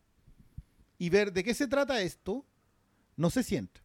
y 0.98 1.10
ver 1.10 1.32
de 1.32 1.44
qué 1.44 1.54
se 1.54 1.68
trata 1.68 2.00
esto, 2.00 2.44
no 3.16 3.28
se 3.30 3.42
siente. 3.42 3.80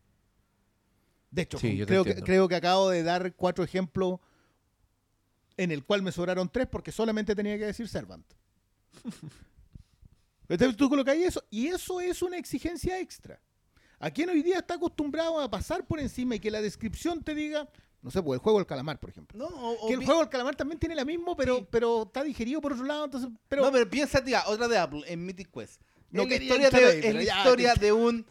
De 1.29 1.41
hecho, 1.43 1.57
Sí, 1.59 1.77
que, 1.79 1.85
creo 2.23 2.47
que 2.47 2.55
acabo 2.55 2.89
de 2.89 3.03
dar 3.03 3.33
cuatro 3.35 3.63
ejemplos 3.63 4.19
en 5.57 5.71
el 5.71 5.83
cual 5.85 6.01
me 6.01 6.11
sobraron 6.11 6.49
tres 6.51 6.67
porque 6.67 6.91
solamente 6.91 7.35
tenía 7.35 7.57
que 7.57 7.65
decir 7.65 7.87
Servant. 7.87 8.25
Entonces 10.47 10.77
tú 10.77 10.89
colocas 10.89 11.13
ahí 11.15 11.23
eso 11.23 11.43
y 11.49 11.67
eso 11.67 11.99
es 11.99 12.21
una 12.21 12.37
exigencia 12.37 12.99
extra. 12.99 13.39
¿A 13.99 14.11
quien 14.11 14.29
hoy 14.29 14.43
día 14.43 14.57
está 14.59 14.75
acostumbrado 14.75 15.39
a 15.39 15.49
pasar 15.49 15.85
por 15.87 15.99
encima 15.99 16.35
y 16.35 16.39
que 16.39 16.51
la 16.51 16.61
descripción 16.61 17.23
te 17.23 17.33
diga, 17.33 17.67
no 18.01 18.11
sé, 18.11 18.21
pues 18.21 18.37
el 18.37 18.43
juego 18.43 18.59
del 18.59 18.67
calamar, 18.67 18.99
por 18.99 19.09
ejemplo? 19.09 19.37
No, 19.39 19.47
o- 19.47 19.87
Que 19.87 19.93
el 19.93 20.05
juego 20.05 20.19
del 20.19 20.29
calamar 20.29 20.55
también 20.55 20.77
tiene 20.79 20.93
la 20.95 21.05
misma, 21.05 21.35
pero, 21.35 21.57
Sí. 21.59 21.67
pero 21.71 22.03
está 22.03 22.21
digerido 22.21 22.61
por 22.61 22.73
otro 22.73 22.85
lado, 22.85 23.05
entonces, 23.05 23.29
pero, 23.47 23.63
no, 23.63 23.71
pero 23.71 23.89
piensa, 23.89 24.23
tía, 24.23 24.43
otra 24.47 24.67
de 24.67 24.77
Apple, 24.77 25.01
en 25.07 25.25
Mythic 25.25 25.49
Quest. 25.51 25.81
No 26.11 26.23
es 26.23 26.29
la 26.29 26.35
historia, 26.35 26.69
de, 26.69 26.77
ahí, 26.85 26.99
es 27.03 27.15
la 27.15 27.23
historia 27.23 27.73
de 27.75 27.91
un 27.93 28.25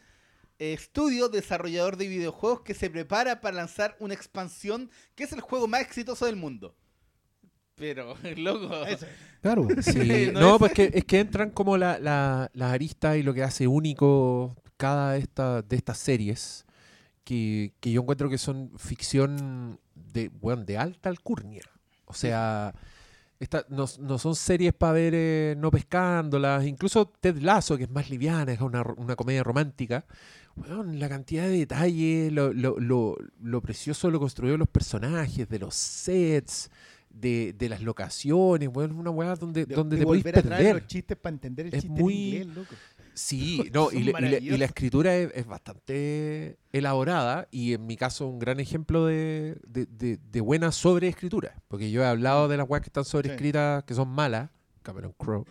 estudio 0.58 1.28
desarrollador 1.28 1.96
de 1.96 2.06
videojuegos 2.06 2.60
que 2.60 2.74
se 2.74 2.88
prepara 2.88 3.40
para 3.40 3.56
lanzar 3.56 3.96
una 3.98 4.14
expansión 4.14 4.90
que 5.16 5.24
es 5.24 5.32
el 5.32 5.40
juego 5.40 5.66
más 5.66 5.80
exitoso 5.80 6.26
del 6.26 6.36
mundo. 6.36 6.76
Pero, 7.76 8.14
loco. 8.36 8.84
Eso. 8.86 9.06
Claro. 9.42 9.68
Sí, 9.82 10.30
No 10.32 10.40
no, 10.40 10.52
es- 10.54 10.58
pues 10.58 10.72
que, 10.72 10.90
es 10.94 11.04
que 11.04 11.20
entran 11.20 11.50
como 11.50 11.76
la, 11.76 11.98
la- 11.98 12.50
las 12.54 12.72
aristas 12.72 13.16
y 13.16 13.22
lo 13.22 13.34
que 13.34 13.42
hace 13.42 13.66
único 13.66 14.56
cada 14.76 15.12
de, 15.12 15.20
esta, 15.20 15.62
de 15.62 15.76
estas 15.76 15.98
series, 15.98 16.64
que, 17.24 17.72
que 17.80 17.92
yo 17.92 18.02
encuentro 18.02 18.28
que 18.28 18.38
son 18.38 18.70
ficción 18.76 19.78
de, 19.94 20.28
bueno, 20.28 20.64
de 20.64 20.76
alta 20.78 21.08
alcurnia. 21.08 21.62
O 22.06 22.12
sea, 22.14 22.74
esta, 23.40 23.64
no, 23.68 23.86
no 24.00 24.18
son 24.18 24.34
series 24.36 24.72
para 24.74 24.92
ver 24.92 25.12
eh, 25.16 25.54
no 25.58 25.70
pescándolas. 25.70 26.66
Incluso 26.66 27.06
Ted 27.20 27.38
Lasso, 27.38 27.76
que 27.76 27.84
es 27.84 27.90
más 27.90 28.10
liviana, 28.10 28.52
es 28.52 28.60
una, 28.60 28.82
una 28.96 29.16
comedia 29.16 29.42
romántica. 29.42 30.04
La 30.92 31.08
cantidad 31.08 31.44
de 31.44 31.58
detalles, 31.58 32.32
lo, 32.32 32.52
lo, 32.52 32.78
lo, 32.78 33.16
lo 33.42 33.60
precioso 33.62 34.06
de 34.08 34.12
lo 34.12 34.20
construido 34.20 34.52
de 34.52 34.58
los 34.58 34.68
personajes, 34.68 35.48
de 35.48 35.58
los 35.58 35.74
sets, 35.74 36.70
de, 37.14 37.54
de 37.56 37.68
las 37.68 37.80
locaciones, 37.80 38.68
weón, 38.72 38.90
es 38.90 38.96
una 38.96 39.10
weá 39.10 39.34
donde, 39.36 39.64
De- 39.66 39.74
donde 39.74 39.96
de 39.96 40.00
te 40.02 40.06
podéis 40.06 40.26
a 40.26 40.42
traer 40.42 40.74
los 40.76 40.86
chistes 40.86 41.16
para 41.16 41.32
entender 41.34 41.66
el 41.66 41.74
Es 41.74 41.82
chiste 41.84 42.00
muy- 42.02 42.36
en 42.36 42.42
inglés, 42.42 42.56
loco. 42.56 42.74
Sí, 43.14 43.70
no, 43.72 43.92
y, 43.92 43.94
la- 43.94 44.00
y 44.00 44.02
la, 44.02 44.10
y 44.10 44.12
la 44.12 44.12
maravillosos. 44.12 44.60
escritura 44.62 45.16
es, 45.16 45.30
es 45.34 45.46
bastante 45.46 46.58
elaborada 46.72 47.46
y 47.52 47.72
en 47.74 47.86
mi 47.86 47.96
caso 47.96 48.26
un 48.26 48.38
gran 48.40 48.58
ejemplo 48.60 49.06
de, 49.06 49.56
de, 49.66 49.86
de- 49.86 50.18
de 50.18 50.40
buena 50.40 50.72
sobreescritura, 50.72 51.54
porque 51.68 51.90
yo 51.90 52.02
he 52.02 52.06
hablado 52.06 52.48
de 52.48 52.56
las 52.56 52.68
weas 52.68 52.82
que 52.82 52.88
están 52.88 53.04
sobreescritas, 53.04 53.84
que 53.84 53.94
son 53.94 54.08
malas, 54.08 54.50
Cameron 54.82 55.14
Crowe, 55.16 55.44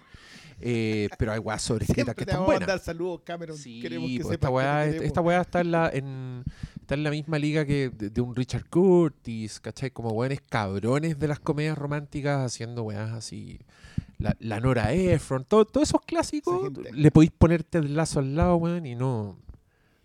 eh, 0.59 1.09
pero 1.17 1.31
hay 1.31 1.39
weas 1.39 1.61
sobreescritas 1.61 2.05
Siempre 2.05 2.15
que 2.21 2.25
te 2.25 2.31
están 2.31 2.41
vamos 2.41 2.49
a 2.49 2.53
buenas. 2.57 2.67
mandar 2.67 2.85
saludos, 2.85 3.21
Cameron. 3.23 3.57
Sí, 3.57 3.81
Queremos 3.81 4.09
que 4.09 4.19
pues, 4.21 4.33
esta, 4.33 4.49
weá, 4.49 4.83
te 4.91 5.05
esta 5.05 5.21
weá 5.21 5.41
está 5.41 5.61
en 5.61 5.71
la, 5.71 5.89
en, 5.93 6.43
está 6.83 6.95
en 6.95 7.03
la 7.03 7.09
misma 7.11 7.39
liga 7.39 7.65
que 7.65 7.89
de, 7.89 8.09
de 8.09 8.21
un 8.21 8.35
Richard 8.35 8.69
Curtis, 8.69 9.59
¿cachai? 9.59 9.91
Como 9.91 10.09
weones 10.11 10.41
cabrones 10.41 11.17
de 11.17 11.27
las 11.27 11.39
comedias 11.39 11.77
románticas 11.77 12.45
haciendo 12.45 12.83
weas 12.83 13.11
así. 13.11 13.59
La, 14.19 14.35
la 14.39 14.59
Nora 14.59 14.93
Ephron, 14.93 15.43
todo- 15.43 15.65
todos 15.65 15.89
esos 15.89 16.01
clásicos, 16.01 16.71
le 16.93 17.11
podéis 17.11 17.31
poner 17.31 17.63
Ted 17.63 17.83
Lasso 17.85 18.19
al 18.19 18.35
lado, 18.35 18.55
weón, 18.57 18.85
y 18.85 18.95
no, 18.95 19.37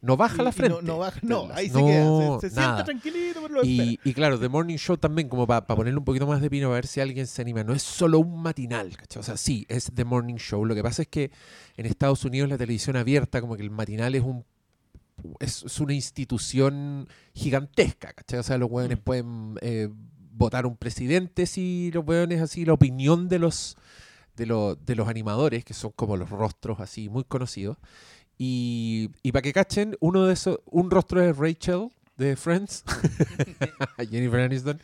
no 0.00 0.16
baja 0.16 0.42
Y- 0.42 0.44
la 0.44 0.52
frente. 0.52 0.74
No, 0.74 0.82
no 0.82 0.98
baja, 0.98 1.20
no, 1.22 1.48
ahí 1.52 1.68
se 1.68 1.78
queda. 1.84 2.40
Se, 2.40 2.50
sienta 2.50 2.84
tranquilito, 2.84 3.40
pero 3.42 3.54
lo. 3.54 3.64
Y, 3.64 4.00
y 4.02 4.14
claro, 4.14 4.38
The 4.40 4.48
Morning 4.48 4.76
Show 4.76 4.96
también, 4.96 5.28
como 5.28 5.46
para 5.46 5.66
ponerle 5.66 5.98
un 5.98 6.04
poquito 6.04 6.26
más 6.26 6.40
de 6.40 6.50
pino, 6.50 6.68
a 6.70 6.74
ver 6.74 6.86
si 6.86 7.00
alguien 7.00 7.26
se 7.26 7.42
anima. 7.42 7.62
No 7.64 7.74
es 7.74 7.82
solo 7.82 8.18
un 8.18 8.42
matinal, 8.42 8.96
¿cachai? 8.96 9.20
O 9.20 9.22
sea, 9.22 9.36
sí, 9.36 9.66
es 9.68 9.90
The 9.94 10.04
Morning 10.04 10.36
Show. 10.36 10.64
Lo 10.64 10.74
que 10.74 10.82
pasa 10.82 11.02
es 11.02 11.08
que 11.08 11.30
en 11.76 11.86
Estados 11.86 12.24
Unidos 12.24 12.48
la 12.48 12.56
televisión 12.58 12.96
abierta, 12.96 13.40
como 13.40 13.56
que 13.56 13.62
el 13.62 13.70
matinal 13.70 14.14
es 14.14 14.22
un 14.22 14.44
es, 15.40 15.62
es 15.64 15.80
una 15.80 15.94
institución 15.94 17.08
gigantesca, 17.34 18.12
¿cachai? 18.12 18.38
O 18.40 18.42
sea, 18.42 18.58
los 18.58 18.70
hueones 18.70 18.98
Mm. 18.98 19.02
pueden 19.02 19.54
eh, 19.60 19.88
votar 20.32 20.66
un 20.66 20.76
presidente 20.76 21.46
si 21.46 21.90
los 21.92 22.04
hueones 22.06 22.40
así, 22.40 22.64
la 22.64 22.72
opinión 22.74 23.28
de 23.28 23.38
los, 23.38 23.76
de, 24.36 24.76
de 24.86 24.94
los 24.94 25.08
animadores, 25.08 25.64
que 25.64 25.74
son 25.74 25.92
como 25.96 26.16
los 26.16 26.30
rostros 26.30 26.80
así 26.80 27.08
muy 27.08 27.24
conocidos. 27.24 27.76
Y, 28.38 29.10
y 29.22 29.32
para 29.32 29.42
que 29.42 29.52
cachen, 29.52 29.96
uno 30.00 30.26
de 30.26 30.34
esos, 30.34 30.60
un 30.66 30.90
rostro 30.90 31.20
es 31.22 31.36
Rachel 31.36 31.88
de 32.16 32.36
Friends, 32.36 32.84
Jennifer 34.10 34.40
Aniston, 34.40 34.80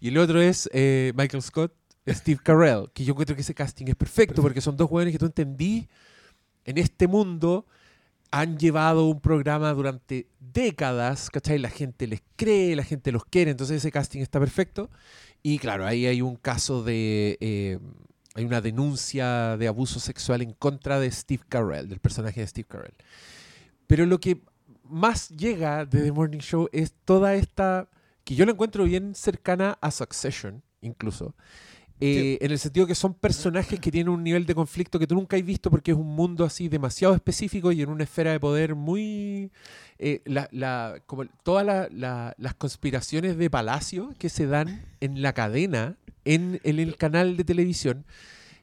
y 0.00 0.08
el 0.08 0.18
otro 0.18 0.40
es 0.40 0.68
eh, 0.72 1.12
Michael 1.16 1.42
Scott, 1.42 1.72
Steve 2.08 2.40
Carell, 2.42 2.90
que 2.92 3.04
yo 3.04 3.12
encuentro 3.12 3.36
que 3.36 3.42
ese 3.42 3.54
casting 3.54 3.86
es 3.88 3.96
perfecto, 3.96 4.42
porque 4.42 4.60
son 4.60 4.76
dos 4.76 4.90
hueones 4.90 5.12
que 5.12 5.18
tú 5.18 5.26
entendí 5.26 5.88
en 6.64 6.78
este 6.78 7.06
mundo 7.06 7.66
han 8.30 8.58
llevado 8.58 9.06
un 9.06 9.20
programa 9.20 9.72
durante 9.72 10.28
décadas, 10.38 11.30
¿cachai? 11.30 11.58
La 11.58 11.70
gente 11.70 12.06
les 12.06 12.22
cree, 12.36 12.76
la 12.76 12.84
gente 12.84 13.12
los 13.12 13.24
quiere, 13.24 13.50
entonces 13.50 13.78
ese 13.78 13.90
casting 13.90 14.20
está 14.20 14.38
perfecto. 14.38 14.90
Y 15.42 15.58
claro, 15.58 15.86
ahí 15.86 16.06
hay 16.06 16.22
un 16.22 16.36
caso 16.36 16.82
de... 16.82 17.38
eh, 17.40 17.78
hay 18.34 18.44
una 18.44 18.60
denuncia 18.60 19.56
de 19.56 19.66
abuso 19.66 19.98
sexual 19.98 20.42
en 20.42 20.52
contra 20.52 21.00
de 21.00 21.10
Steve 21.10 21.42
Carell, 21.48 21.88
del 21.88 21.98
personaje 21.98 22.40
de 22.40 22.46
Steve 22.46 22.68
Carell. 22.68 22.94
Pero 23.88 24.06
lo 24.06 24.20
que 24.20 24.40
más 24.84 25.30
llega 25.30 25.84
de 25.84 26.02
The 26.02 26.12
Morning 26.12 26.38
Show 26.38 26.68
es 26.72 26.92
toda 27.04 27.34
esta... 27.34 27.88
que 28.22 28.36
yo 28.36 28.46
lo 28.46 28.52
encuentro 28.52 28.84
bien 28.84 29.16
cercana 29.16 29.78
a 29.80 29.90
Succession, 29.90 30.62
incluso. 30.80 31.34
Eh, 32.00 32.38
En 32.40 32.50
el 32.50 32.58
sentido 32.58 32.86
que 32.86 32.94
son 32.94 33.12
personajes 33.14 33.78
que 33.78 33.90
tienen 33.90 34.08
un 34.12 34.22
nivel 34.24 34.46
de 34.46 34.54
conflicto 34.54 34.98
que 34.98 35.06
tú 35.06 35.14
nunca 35.14 35.36
has 35.36 35.44
visto 35.44 35.70
porque 35.70 35.90
es 35.90 35.96
un 35.96 36.06
mundo 36.14 36.44
así 36.44 36.68
demasiado 36.68 37.14
específico 37.14 37.72
y 37.72 37.82
en 37.82 37.90
una 37.90 38.04
esfera 38.04 38.32
de 38.32 38.40
poder 38.40 38.74
muy... 38.74 39.50
eh, 39.98 40.22
la- 40.24 40.48
la- 40.50 41.02
como 41.06 41.26
todas 41.42 41.66
la- 41.66 41.88
la- 41.90 42.34
las 42.38 42.54
conspiraciones 42.54 43.36
de 43.36 43.50
palacio 43.50 44.14
que 44.18 44.30
se 44.30 44.46
dan 44.46 44.84
en 45.00 45.20
la 45.20 45.34
cadena, 45.34 45.96
en, 46.24 46.58
en 46.64 46.78
el 46.78 46.96
canal 46.96 47.36
de 47.36 47.44
televisión, 47.44 48.04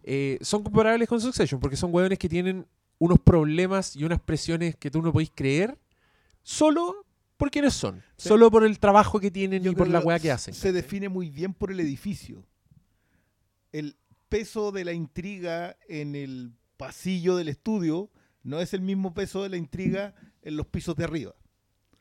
eh, 0.03 0.39
son 0.41 0.63
comparables 0.63 1.07
con 1.07 1.21
Succession 1.21 1.59
porque 1.59 1.75
son 1.77 1.93
hueones 1.93 2.17
que 2.17 2.29
tienen 2.29 2.65
unos 2.97 3.19
problemas 3.19 3.95
y 3.95 4.03
unas 4.03 4.19
presiones 4.19 4.75
que 4.75 4.89
tú 4.89 5.01
no 5.03 5.11
podéis 5.13 5.31
creer 5.35 5.77
solo 6.43 7.05
por 7.37 7.51
quienes 7.51 7.73
son, 7.73 8.01
Sí. 8.17 8.29
solo 8.29 8.49
por 8.49 8.63
el 8.63 8.79
trabajo 8.79 9.19
que 9.19 9.29
tienen 9.29 9.61
Yo 9.61 9.71
y 9.71 9.75
por 9.75 9.87
la 9.87 9.99
que 10.01 10.07
weá 10.07 10.19
que 10.19 10.31
hacen. 10.31 10.53
Se 10.55 10.71
define 10.71 11.07
muy 11.09 11.29
bien 11.29 11.53
por 11.53 11.71
el 11.71 11.79
edificio. 11.79 12.43
El 13.71 13.97
peso 14.29 14.71
de 14.71 14.85
la 14.85 14.93
intriga 14.93 15.77
en 15.87 16.15
el 16.15 16.53
pasillo 16.77 17.35
del 17.35 17.49
estudio 17.49 18.11
no 18.43 18.59
es 18.61 18.73
el 18.73 18.81
mismo 18.81 19.13
peso 19.13 19.43
de 19.43 19.49
la 19.49 19.57
intriga 19.57 20.13
en 20.41 20.57
los 20.57 20.67
pisos 20.67 20.95
de 20.95 21.03
arriba. 21.03 21.35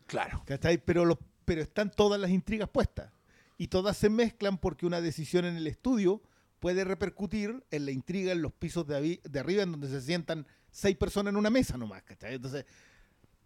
Claro. 0.07 0.43
¿cachai? 0.47 0.79
Pero, 0.85 1.05
los, 1.05 1.19
pero 1.45 1.63
están 1.63 1.91
todas 1.91 2.21
las 2.21 2.31
intrigas 2.31 2.69
puestas. 2.69 3.13
Y 3.59 3.69
todas 3.69 3.97
se 3.97 4.11
mezclan 4.11 4.59
porque 4.59 4.87
una 4.87 5.01
decisión 5.01 5.45
en 5.45 5.57
el 5.57 5.67
estudio 5.67 6.23
puede 6.61 6.85
repercutir 6.85 7.65
en 7.71 7.85
la 7.87 7.91
intriga 7.91 8.33
en 8.33 8.43
los 8.43 8.53
pisos 8.53 8.87
de, 8.87 9.21
arriba, 9.35 9.63
en 9.63 9.73
donde 9.73 9.89
se 9.89 10.01
sientan 10.01 10.47
seis 10.71 10.97
personas 10.97 11.33
en 11.33 11.37
una 11.39 11.51
mesa 11.51 11.77
nomás. 11.77 12.03
¿cachai? 12.03 12.35
Entonces, 12.35 12.67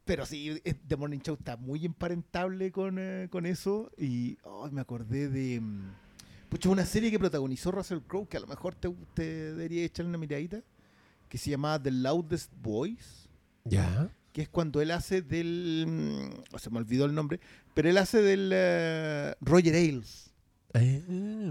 pero 0.04 0.26
sí, 0.26 0.60
es- 0.64 0.76
The 0.86 0.96
Morning 0.96 1.20
Show 1.20 1.36
está 1.38 1.56
muy 1.56 1.84
emparentable 1.86 2.72
con, 2.72 2.96
eh, 2.98 3.28
con 3.30 3.46
eso. 3.46 3.90
Y 3.96 4.36
oh, 4.42 4.68
me 4.70 4.80
acordé 4.80 5.28
de. 5.28 5.62
Pucha, 6.50 6.68
una 6.68 6.84
serie 6.84 7.10
que 7.10 7.18
protagonizó 7.18 7.70
Russell 7.70 8.00
Crowe, 8.00 8.26
que 8.28 8.36
a 8.36 8.40
lo 8.40 8.46
mejor 8.48 8.74
te, 8.74 8.88
te 9.14 9.22
debería 9.52 9.84
echarle 9.84 10.08
una 10.10 10.18
miradita, 10.18 10.62
que 11.28 11.38
se 11.38 11.48
llamaba 11.50 11.80
The 11.82 11.92
Loudest 11.92 12.52
Voice 12.60 13.28
Ya. 13.64 14.10
que 14.32 14.42
es 14.42 14.48
cuando 14.48 14.80
él 14.82 14.90
hace 14.90 15.22
del. 15.22 15.86
mm, 15.88 16.56
se 16.58 16.70
me 16.70 16.78
olvidó 16.78 17.04
el 17.06 17.14
nombre, 17.14 17.40
pero 17.72 17.88
él 17.88 17.96
hace 17.98 18.20
del 18.20 18.50
eh, 18.52 19.34
Roger 19.40 19.74
Ailes. 19.74 20.32
Eh, 20.74 21.02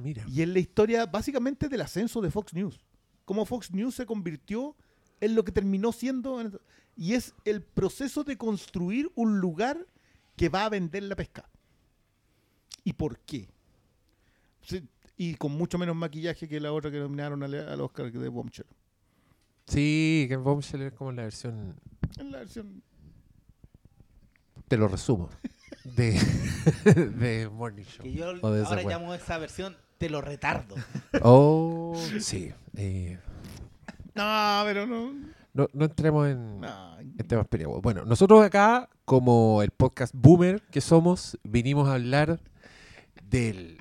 mira. 0.03 0.23
Y 0.27 0.41
es 0.41 0.47
la 0.49 0.59
historia 0.59 1.05
básicamente 1.05 1.67
del 1.69 1.81
ascenso 1.81 2.21
de 2.21 2.29
Fox 2.31 2.53
News. 2.53 2.79
Cómo 3.25 3.45
Fox 3.45 3.71
News 3.71 3.95
se 3.95 4.05
convirtió 4.05 4.75
en 5.21 5.33
lo 5.35 5.43
que 5.43 5.51
terminó 5.51 5.91
siendo. 5.93 6.39
en- 6.41 6.59
Y 6.97 7.13
es 7.13 7.33
el 7.45 7.61
proceso 7.61 8.23
de 8.25 8.37
construir 8.37 9.09
un 9.15 9.39
lugar 9.39 9.85
que 10.35 10.49
va 10.49 10.65
a 10.65 10.69
vender 10.69 11.03
la 11.03 11.15
pesca. 11.15 11.49
¿Y 12.83 12.93
por 12.93 13.19
qué? 13.19 13.49
Sí, 14.69 14.87
y 15.17 15.35
con 15.35 15.51
mucho 15.51 15.77
menos 15.77 15.95
maquillaje 15.95 16.47
que 16.47 16.59
la 16.59 16.71
otra 16.71 16.91
que 16.91 16.99
nominaron 16.99 17.41
al, 17.43 17.53
al 17.55 17.81
Oscar 17.81 18.11
de 18.11 18.27
Bombshell. 18.29 18.65
Sí, 19.67 20.25
que 20.29 20.37
Bombshell 20.37 20.81
es 20.83 20.93
como 20.93 21.11
la 21.11 21.23
versión, 21.23 21.75
En 22.17 22.31
la 22.31 22.39
versión. 22.39 22.81
te 24.67 24.77
lo 24.77 24.87
resumo, 24.87 25.29
de, 25.83 26.11
de 27.17 27.49
Morning 27.49 27.83
Show. 27.83 28.03
Que 28.03 28.13
yo 28.13 28.31
O 28.41 28.51
de 28.51 28.61
esa 28.61 28.69
ahora 28.69 28.83
llamo 28.83 29.13
esa 29.13 29.37
versión 29.37 29.75
te 29.97 30.09
lo 30.09 30.21
retardo. 30.21 30.75
Oh, 31.23 31.93
sí. 32.19 32.53
eh, 32.77 33.19
No, 34.15 34.61
pero 34.65 34.85
no. 34.87 35.13
no, 35.53 35.67
no 35.73 35.85
entremos 35.85 36.27
en, 36.29 36.61
no. 36.61 36.99
en 36.99 37.27
temas 37.27 37.47
peliagudos. 37.47 37.81
Bueno, 37.81 38.05
nosotros 38.05 38.41
acá, 38.43 38.89
como 39.05 39.61
el 39.61 39.71
podcast 39.71 40.13
Boomer 40.15 40.61
que 40.71 40.81
somos, 40.81 41.37
vinimos 41.43 41.87
a 41.89 41.95
hablar 41.95 42.39
del... 43.29 43.77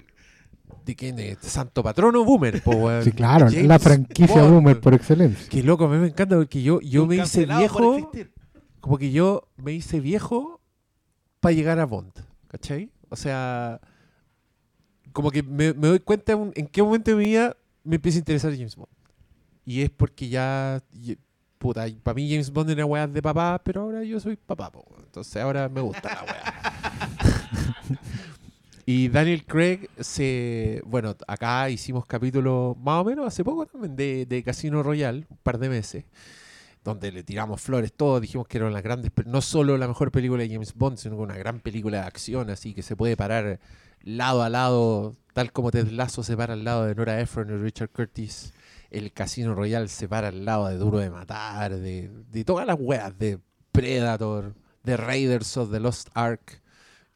¿De 0.85 0.97
quién 0.97 1.19
es? 1.19 1.39
Santo 1.41 1.83
Patrono 1.83 2.25
Boomer. 2.25 2.63
po, 2.63 2.73
weón. 2.73 3.05
Sí, 3.05 3.13
claro, 3.13 3.47
James 3.51 3.67
la 3.67 3.79
franquicia 3.79 4.43
Bond. 4.43 4.55
Boomer 4.55 4.81
por 4.81 4.95
excelencia. 4.95 5.47
Qué 5.51 5.63
loco, 5.63 5.85
a 5.85 5.89
mí 5.89 5.99
me 5.99 6.09
encanta 6.09 6.37
porque 6.37 6.63
yo, 6.63 6.81
yo 6.81 7.07
me 7.07 7.17
hice 7.17 7.45
viejo... 7.47 8.11
como 8.81 8.97
que 8.99 9.11
yo 9.11 9.49
me 9.57 9.73
hice 9.73 10.01
viejo 10.01 10.61
para 11.41 11.53
llegar 11.53 11.79
a 11.79 11.85
Bond, 11.87 12.13
¿cachai? 12.49 12.91
O 13.11 13.17
sea, 13.17 13.81
como 15.13 15.31
que 15.31 15.43
me, 15.43 15.73
me 15.75 15.89
doy 15.89 16.01
cuenta 16.01 16.37
un- 16.37 16.53
en 16.55 16.67
qué 16.67 16.83
momento 16.83 17.11
de 17.11 17.17
mi 17.17 17.25
vida 17.25 17.57
me 17.85 17.97
empieza 17.97 18.19
a 18.19 18.21
interesar 18.21 18.53
James 18.53 18.77
Bond. 18.77 18.89
Y 19.65 19.83
es 19.83 19.91
porque 19.91 20.29
ya, 20.29 20.83
puta, 21.59 21.87
para 22.03 22.15
mí 22.15 22.29
James 22.31 22.51
Bond 22.51 22.71
era 22.71 22.87
weá 22.87 23.07
de 23.07 23.21
papá, 23.21 23.61
pero 23.63 23.83
ahora 23.83 24.03
yo 24.05 24.19
soy 24.21 24.37
papá, 24.37 24.71
po, 24.73 24.87
entonces 25.01 25.37
ahora 25.43 25.69
me 25.69 25.81
gusta 25.83 26.09
la 26.15 26.23
weá. 26.25 26.55
y 28.91 29.09
Daniel 29.11 29.45
Craig 29.45 29.91
se, 30.01 30.81
bueno, 30.87 31.15
acá 31.27 31.69
hicimos 31.69 32.07
capítulos 32.07 32.75
más 32.79 33.03
o 33.03 33.05
menos 33.05 33.27
hace 33.27 33.45
poco 33.45 33.67
también 33.67 33.95
de, 33.95 34.43
Casino 34.43 34.83
Royale, 34.83 35.27
un 35.29 35.37
par 35.43 35.59
de 35.59 35.69
meses 35.69 36.07
donde 36.85 37.13
le 37.13 37.23
tiramos 37.23 37.61
flores 37.61 37.93
todos, 37.93 38.23
dijimos 38.23 38.49
que 38.49 38.57
era 38.57 38.67
una 38.67 38.81
grandes, 38.81 39.13
no 39.27 39.43
solo 39.43 39.77
la 39.77 39.89
mejor 39.89 40.11
película 40.11 40.43
de 40.43 40.49
James 40.49 40.73
Bond, 40.73 40.97
sino 40.97 41.19
una 41.19 41.37
gran 41.37 41.61
película 41.61 42.01
de 42.01 42.07
acción, 42.07 42.49
así 42.49 42.73
que 42.73 42.81
se 42.81 42.97
puede 42.97 43.15
parar 43.15 43.61
lado 44.01 44.43
a 44.43 44.49
lado, 44.49 45.17
tal 45.35 45.53
como 45.53 45.71
Ted 45.71 45.89
Lasso 45.89 46.23
se 46.23 46.35
para 46.35 46.55
al 46.55 46.65
lado 46.65 46.87
de 46.87 46.95
Nora 46.95 47.21
Ephron 47.21 47.51
y 47.51 47.63
Richard 47.63 47.91
Curtis. 47.91 48.55
El 48.91 49.13
Casino 49.13 49.55
Royale 49.55 49.89
se 49.89 50.09
para 50.09 50.29
al 50.29 50.47
lado 50.47 50.67
de 50.67 50.79
Duro 50.79 50.97
de 50.97 51.11
Matar, 51.11 51.77
de, 51.77 52.11
de 52.31 52.43
todas 52.43 52.67
las 52.67 52.79
weas, 52.81 53.19
de 53.19 53.39
Predator, 53.71 54.55
de 54.83 54.97
Raiders 54.97 55.59
of 55.59 55.71
the 55.71 55.79
Lost 55.79 56.09
Ark. 56.15 56.63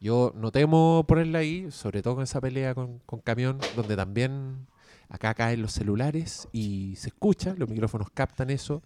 Yo 0.03 0.33
no 0.35 0.51
temo 0.51 1.05
ponerla 1.07 1.39
ahí, 1.39 1.71
sobre 1.71 2.01
todo 2.01 2.15
con 2.15 2.23
esa 2.25 2.41
pelea 2.41 2.75
con, 2.75 2.99
con 3.05 3.21
camión, 3.21 3.57
donde 3.77 3.95
también 3.95 4.67
acá 5.07 5.33
caen 5.33 5.61
los 5.61 5.71
celulares 5.71 6.49
y 6.51 6.95
se 6.97 7.07
escucha, 7.07 7.55
los 7.57 7.69
micrófonos 7.69 8.09
captan 8.13 8.49
eso. 8.49 8.83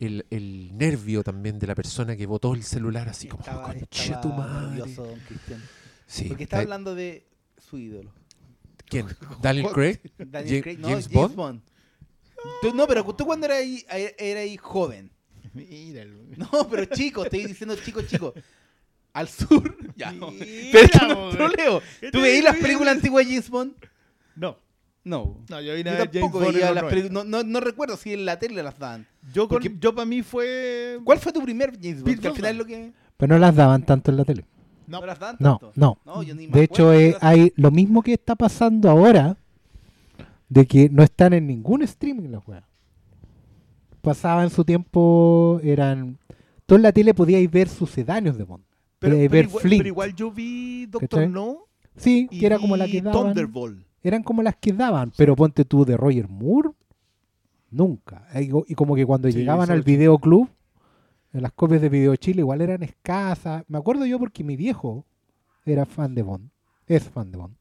El, 0.00 0.26
el 0.30 0.76
nervio 0.76 1.22
también 1.22 1.60
de 1.60 1.68
la 1.68 1.76
persona 1.76 2.16
que 2.16 2.26
botó 2.26 2.54
el 2.54 2.64
celular 2.64 3.08
así 3.08 3.28
como, 3.28 3.42
Estaba- 3.44 3.72
conche 3.72 4.14
tu 4.20 4.28
madre. 4.32 4.76
nervioso, 4.78 5.04
don 5.06 5.18
Cristian. 5.20 5.62
Sí, 6.06 6.24
Porque 6.24 6.42
está 6.42 6.58
hablando 6.58 6.94
de 6.96 7.24
su 7.58 7.78
ídolo. 7.78 8.10
¿Quién? 8.88 9.06
¿Daniel 9.40 9.66
Craig? 9.72 10.00
Daniel 10.18 10.62
Craig. 10.62 10.78
No, 10.80 10.88
James 10.88 11.04
James, 11.06 11.12
Bond? 11.12 11.34
Bond. 11.36 11.60
Tú- 12.62 12.74
no, 12.74 12.86
pero 12.88 13.04
tú 13.14 13.24
cuando 13.26 13.46
eras 13.46 13.58
ahí, 13.58 13.84
era 14.18 14.40
ahí 14.40 14.56
joven. 14.56 15.10
Mira, 15.54 16.02
el- 16.02 16.36
No, 16.36 16.48
pero 16.68 16.84
chico, 16.86 17.24
estoy 17.24 17.46
diciendo 17.46 17.76
chico, 17.76 18.02
chico. 18.02 18.34
Al 19.12 19.28
sur. 19.28 19.76
Ya. 19.98 20.12
Mira, 20.12 20.28
Pero 20.70 20.84
esto 20.84 21.08
no 21.08 21.28
es 21.30 21.36
troleo. 21.36 21.82
¿Qué 22.00 22.10
¿Tú 22.12 22.20
veías 22.20 22.44
las 22.44 22.56
películas 22.56 22.94
antiguas 22.94 23.24
de 23.26 23.32
James 23.32 23.50
Bond? 23.50 23.72
No, 24.36 24.56
No. 25.02 25.38
no, 25.48 25.60
yo 25.60 25.74
vi 25.74 25.82
Yo 25.82 25.90
James 25.90 26.10
tampoco 26.12 26.44
en 26.44 26.52
veía 26.54 26.66
las 26.72 26.84
90. 26.84 26.88
películas. 26.88 27.12
No, 27.12 27.24
no, 27.24 27.42
no 27.42 27.58
recuerdo 27.60 27.96
si 27.96 28.12
en 28.12 28.24
la 28.24 28.38
tele 28.38 28.62
las 28.62 28.78
daban. 28.78 29.08
Yo, 29.32 29.48
con- 29.48 29.56
Porque- 29.56 29.74
yo 29.80 29.92
para 29.92 30.06
mí 30.06 30.22
fue. 30.22 31.00
¿Cuál 31.02 31.18
fue 31.18 31.32
tu 31.32 31.42
primer 31.42 31.72
James 31.82 32.02
Bond? 32.04 32.20
Que 32.20 32.28
al 32.28 32.34
final 32.34 32.56
lo 32.58 32.64
que. 32.64 32.92
Pero 33.16 33.34
no 33.34 33.40
las 33.40 33.56
daban 33.56 33.82
tanto 33.84 34.12
en 34.12 34.18
la 34.18 34.24
tele. 34.24 34.44
No, 34.86 35.00
No, 35.00 35.06
las 35.06 35.18
daban 35.18 35.36
No, 35.40 35.58
tanto. 35.58 35.72
no. 35.74 35.98
No, 36.06 36.22
yo 36.22 36.34
ni 36.36 36.46
me 36.46 36.52
De 36.56 36.62
hecho, 36.62 36.92
eh, 36.94 37.16
hay 37.20 37.52
lo 37.56 37.72
mismo 37.72 38.02
que 38.02 38.12
está 38.12 38.36
pasando 38.36 38.88
ahora, 38.88 39.36
de 40.48 40.64
que 40.66 40.88
no 40.90 41.02
están 41.02 41.32
en 41.32 41.48
ningún 41.48 41.82
streaming 41.82 42.28
las 42.30 42.46
weas. 42.46 42.62
Pasaba 44.00 44.44
en 44.44 44.50
su 44.50 44.64
tiempo, 44.64 45.60
eran... 45.64 46.18
Tú 46.66 46.76
en 46.76 46.82
la 46.82 46.92
tele 46.92 47.14
podíais 47.14 47.50
ver 47.50 47.68
sucedáneos 47.68 48.38
de 48.38 48.44
Bond. 48.44 48.62
Pero, 48.98 49.16
igual, 49.16 49.48
Flint. 49.48 49.80
pero 49.80 49.88
igual 49.88 50.14
yo 50.14 50.30
vi 50.30 50.86
Doctor. 50.86 51.28
No 51.28 51.68
Sí, 51.96 52.28
y 52.30 52.40
que 52.40 52.46
era 52.46 52.58
como 52.58 52.76
la 52.76 52.86
que 52.86 53.02
daban. 53.02 53.34
Thunderbolt. 53.34 53.84
Eran 54.02 54.22
como 54.22 54.42
las 54.42 54.56
que 54.56 54.72
daban, 54.72 55.12
pero 55.16 55.34
ponte 55.34 55.64
tú 55.64 55.84
de 55.84 55.96
Roger 55.96 56.28
Moore, 56.28 56.70
nunca. 57.70 58.26
Y 58.34 58.50
y 58.68 58.74
como 58.74 58.94
que 58.94 59.04
cuando 59.04 59.30
Sí, 59.30 59.38
llegaban 59.38 59.70
al 59.70 59.82
videoclub, 59.82 60.48
en 61.32 61.42
las 61.42 61.52
copias 61.52 61.82
de 61.82 61.88
Video 61.88 62.14
Chile 62.16 62.40
igual 62.40 62.60
eran 62.60 62.82
escasas. 62.82 63.64
Me 63.68 63.78
acuerdo 63.78 64.06
yo 64.06 64.18
porque 64.18 64.44
mi 64.44 64.56
viejo 64.56 65.04
era 65.66 65.84
fan 65.84 66.14
de 66.14 66.22
Bond, 66.22 66.48
es 66.86 67.04
fan 67.04 67.30
de 67.30 67.38
Bond. 67.38 67.54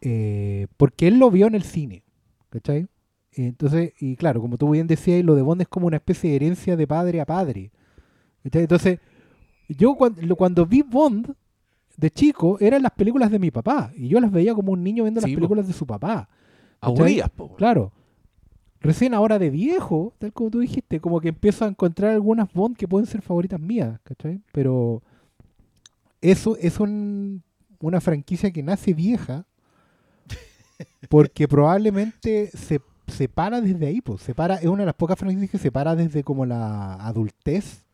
Eh, 0.00 0.66
porque 0.76 1.08
él 1.08 1.18
lo 1.18 1.30
vio 1.30 1.46
en 1.46 1.54
el 1.54 1.62
cine, 1.62 2.02
¿cachai? 2.48 2.88
Entonces, 3.32 3.92
y 4.00 4.16
claro, 4.16 4.40
como 4.40 4.56
tú 4.56 4.70
bien 4.70 4.86
decías, 4.86 5.24
lo 5.24 5.34
de 5.34 5.42
Bond 5.42 5.62
es 5.62 5.68
como 5.68 5.86
una 5.86 5.98
especie 5.98 6.30
de 6.30 6.36
herencia 6.36 6.76
de 6.76 6.86
padre 6.86 7.20
a 7.20 7.26
padre. 7.26 7.70
¿cachai? 8.42 8.62
Entonces, 8.62 8.98
yo 9.74 9.94
cuando, 9.94 10.36
cuando 10.36 10.66
vi 10.66 10.82
Bond 10.82 11.34
de 11.96 12.10
chico, 12.10 12.56
eran 12.60 12.82
las 12.82 12.92
películas 12.92 13.30
de 13.30 13.38
mi 13.38 13.50
papá. 13.50 13.92
Y 13.94 14.08
yo 14.08 14.20
las 14.20 14.30
veía 14.32 14.54
como 14.54 14.72
un 14.72 14.82
niño 14.82 15.04
viendo 15.04 15.20
Sí, 15.20 15.26
las 15.26 15.34
po. 15.34 15.36
películas 15.38 15.66
de 15.66 15.72
su 15.72 15.86
papá. 15.86 16.28
Aburridas, 16.80 17.28
po. 17.30 17.54
Claro. 17.56 17.92
Recién 18.80 19.12
ahora 19.12 19.38
de 19.38 19.50
viejo, 19.50 20.14
tal 20.18 20.32
como 20.32 20.50
tú 20.50 20.60
dijiste, 20.60 21.00
como 21.00 21.20
que 21.20 21.28
empiezo 21.28 21.66
a 21.66 21.68
encontrar 21.68 22.12
algunas 22.12 22.50
Bond 22.52 22.76
que 22.76 22.88
pueden 22.88 23.06
ser 23.06 23.20
favoritas 23.20 23.60
mías, 23.60 24.00
¿cachai? 24.04 24.40
Pero 24.52 25.02
eso 26.22 26.56
es 26.56 26.80
un- 26.80 27.42
una 27.80 28.00
franquicia 28.00 28.50
que 28.50 28.62
nace 28.62 28.94
vieja 28.94 29.44
porque 31.10 31.46
probablemente 31.48 32.50
se, 32.54 32.80
se 33.06 33.28
para 33.28 33.60
desde 33.60 33.86
ahí, 33.86 34.00
pues. 34.00 34.22
Se 34.22 34.34
para, 34.34 34.56
es 34.56 34.66
una 34.66 34.80
de 34.82 34.86
las 34.86 34.94
pocas 34.94 35.18
franquicias 35.18 35.50
que 35.50 35.58
se 35.58 35.70
para 35.72 35.94
desde 35.94 36.22
como 36.24 36.46
la 36.46 36.94
adultez 36.94 37.84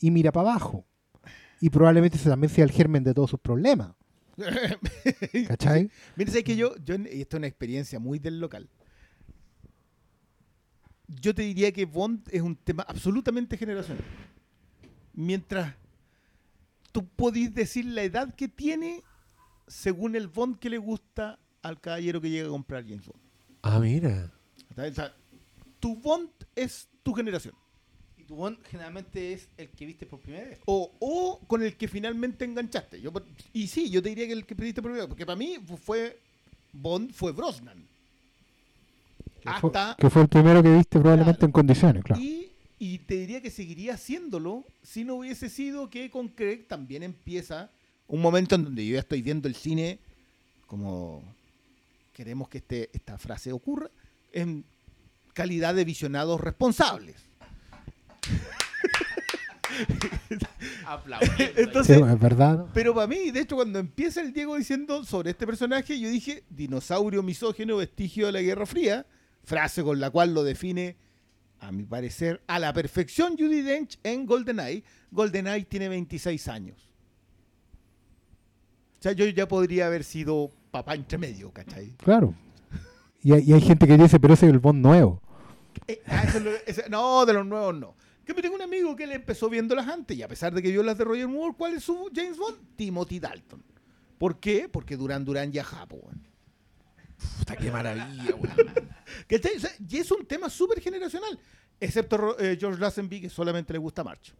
y 0.00 0.10
mira 0.10 0.32
para 0.32 0.50
abajo. 0.50 0.86
Y 1.60 1.70
probablemente 1.70 2.16
ese 2.16 2.28
también 2.28 2.52
sea 2.52 2.64
el 2.64 2.70
germen 2.70 3.02
de 3.04 3.14
todos 3.14 3.30
sus 3.30 3.40
problemas, 3.40 3.94
¿cachai? 5.48 5.90
Mira, 6.14 6.30
sabes 6.30 6.44
que 6.44 6.56
yo, 6.56 6.76
yo, 6.84 6.94
y 6.94 7.20
esto 7.20 7.36
es 7.36 7.38
una 7.38 7.48
experiencia 7.48 7.98
muy 7.98 8.18
del 8.18 8.38
local. 8.38 8.68
Yo 11.08 11.34
te 11.34 11.42
diría 11.42 11.72
que 11.72 11.84
Bond 11.86 12.28
es 12.30 12.42
un 12.42 12.54
tema 12.54 12.84
absolutamente 12.86 13.56
generacional. 13.56 14.04
Mientras 15.14 15.74
tú 16.92 17.08
podís 17.08 17.52
decir 17.54 17.86
la 17.86 18.02
edad 18.02 18.34
que 18.34 18.46
tiene 18.48 19.02
según 19.66 20.14
el 20.14 20.28
Bond 20.28 20.58
que 20.58 20.70
le 20.70 20.78
gusta 20.78 21.38
al 21.62 21.80
caballero 21.80 22.20
que 22.20 22.30
llega 22.30 22.46
a 22.46 22.50
comprar 22.50 22.84
James 22.84 23.06
Bond. 23.06 23.22
Ah, 23.62 23.78
mira. 23.80 24.32
O 24.76 24.94
sea, 24.94 25.12
tu 25.80 25.96
Bond 25.96 26.30
es 26.54 26.88
tu 27.02 27.12
generación. 27.14 27.54
¿Y 28.28 28.32
tu 28.32 28.36
Bond 28.36 28.58
generalmente 28.70 29.32
es 29.32 29.48
el 29.56 29.68
que 29.70 29.86
viste 29.86 30.04
por 30.04 30.20
primera 30.20 30.44
vez? 30.50 30.58
O, 30.66 30.92
o 30.98 31.40
con 31.46 31.62
el 31.62 31.76
que 31.78 31.88
finalmente 31.88 32.44
enganchaste. 32.44 33.00
Yo, 33.00 33.10
por- 33.10 33.24
y 33.54 33.66
sí, 33.68 33.88
yo 33.88 34.02
te 34.02 34.10
diría 34.10 34.26
que 34.26 34.34
el 34.34 34.44
que 34.44 34.54
pediste 34.54 34.82
primero, 34.82 35.08
porque 35.08 35.24
para 35.24 35.36
mí 35.36 35.56
fue 35.82 36.18
Bond 36.74 37.12
fue 37.14 37.32
Brosnan. 37.32 37.78
Que 39.40 39.50
fue, 39.60 39.70
Hasta 39.70 39.96
que 39.98 40.10
fue 40.10 40.22
el 40.22 40.28
primero 40.28 40.62
que 40.62 40.74
viste 40.76 40.98
probablemente 40.98 41.38
Claro. 41.38 41.46
en 41.46 41.52
condiciones, 41.52 42.04
claro. 42.04 42.20
Y, 42.20 42.50
y 42.78 42.98
te 42.98 43.14
diría 43.14 43.40
que 43.40 43.50
seguiría 43.50 43.94
haciéndolo 43.94 44.64
si 44.82 45.04
no 45.04 45.14
hubiese 45.14 45.48
sido 45.48 45.88
que 45.88 46.10
con 46.10 46.28
Craig 46.28 46.66
también 46.68 47.02
empieza 47.02 47.70
un 48.08 48.20
momento 48.20 48.56
en 48.56 48.64
donde 48.64 48.84
yo 48.86 48.94
ya 48.94 49.00
estoy 49.00 49.22
viendo 49.22 49.48
el 49.48 49.54
cine 49.54 49.98
como 50.66 51.22
queremos 52.12 52.48
que 52.50 52.58
este, 52.58 52.90
esta 52.92 53.16
frase 53.16 53.52
ocurra, 53.52 53.88
en 54.32 54.64
calidad 55.32 55.74
de 55.74 55.84
visionados 55.86 56.40
responsables. 56.42 57.14
Sí, 61.36 61.44
Entonces, 61.56 62.00
es 62.00 62.20
verdad. 62.20 62.66
pero 62.74 62.94
para 62.94 63.06
mí, 63.06 63.30
de 63.30 63.40
hecho, 63.40 63.56
cuando 63.56 63.78
empieza 63.78 64.20
el 64.20 64.32
Diego 64.32 64.56
diciendo 64.56 65.04
sobre 65.04 65.30
este 65.30 65.46
personaje, 65.46 65.98
yo 66.00 66.08
dije 66.08 66.44
dinosaurio 66.48 67.22
misógeno 67.22 67.76
vestigio 67.76 68.26
de 68.26 68.32
la 68.32 68.42
Guerra 68.42 68.66
Fría, 68.66 69.06
frase 69.44 69.82
con 69.82 70.00
la 70.00 70.10
cual 70.10 70.34
lo 70.34 70.42
define, 70.42 70.96
a 71.60 71.72
mi 71.72 71.84
parecer, 71.84 72.42
a 72.46 72.58
la 72.58 72.72
perfección 72.72 73.36
Judy 73.36 73.62
Dench 73.62 73.98
en 74.02 74.26
GoldenEye. 74.26 74.84
GoldenEye 75.10 75.64
tiene 75.64 75.88
26 75.88 76.48
años. 76.48 76.88
O 78.98 79.02
sea, 79.02 79.12
yo 79.12 79.26
ya 79.26 79.46
podría 79.46 79.86
haber 79.86 80.04
sido 80.04 80.50
papá 80.70 80.94
entre 80.94 81.18
medio, 81.18 81.52
¿cachai? 81.52 81.94
Claro. 81.98 82.34
Y 83.22 83.32
hay, 83.32 83.42
y 83.44 83.52
hay 83.52 83.60
gente 83.60 83.86
que 83.86 83.96
dice, 83.96 84.20
pero 84.20 84.34
ese 84.34 84.46
es 84.46 84.52
el 84.52 84.58
Bond 84.58 84.84
nuevo. 84.84 85.20
Eh, 85.86 86.00
ah, 86.06 86.24
eso 86.66 86.82
no, 86.88 87.24
de 87.26 87.32
los 87.32 87.46
nuevos 87.46 87.74
no. 87.74 87.94
Que 88.28 88.34
me 88.34 88.42
tengo 88.42 88.56
un 88.56 88.60
amigo 88.60 88.94
que 88.94 89.06
le 89.06 89.14
empezó 89.14 89.48
viéndolas 89.48 89.88
antes 89.88 90.14
y 90.14 90.22
a 90.22 90.28
pesar 90.28 90.52
de 90.52 90.60
que 90.60 90.70
vio 90.70 90.82
las 90.82 90.98
de 90.98 91.04
Roger 91.04 91.26
Moore, 91.26 91.54
¿cuál 91.56 91.72
es 91.72 91.82
su 91.84 92.10
James 92.14 92.36
Bond? 92.36 92.58
Timothy 92.76 93.18
Dalton. 93.20 93.62
¿Por 94.18 94.38
qué? 94.38 94.68
Porque 94.68 94.98
Duran 94.98 95.24
Duran 95.24 95.50
ya 95.50 95.64
japo, 95.64 95.96
weón. 95.96 96.28
Puta, 97.38 97.56
qué 97.56 97.70
maravilla, 97.70 98.34
weón. 98.34 98.88
O 99.56 99.60
sea, 99.60 99.70
y 99.88 99.96
es 99.96 100.10
un 100.10 100.26
tema 100.26 100.50
súper 100.50 100.80
generacional. 100.82 101.38
Excepto 101.80 102.38
eh, 102.38 102.58
George 102.60 102.78
Lazenby, 102.78 103.22
que 103.22 103.30
solamente 103.30 103.72
le 103.72 103.78
gusta 103.78 104.04
March. 104.04 104.34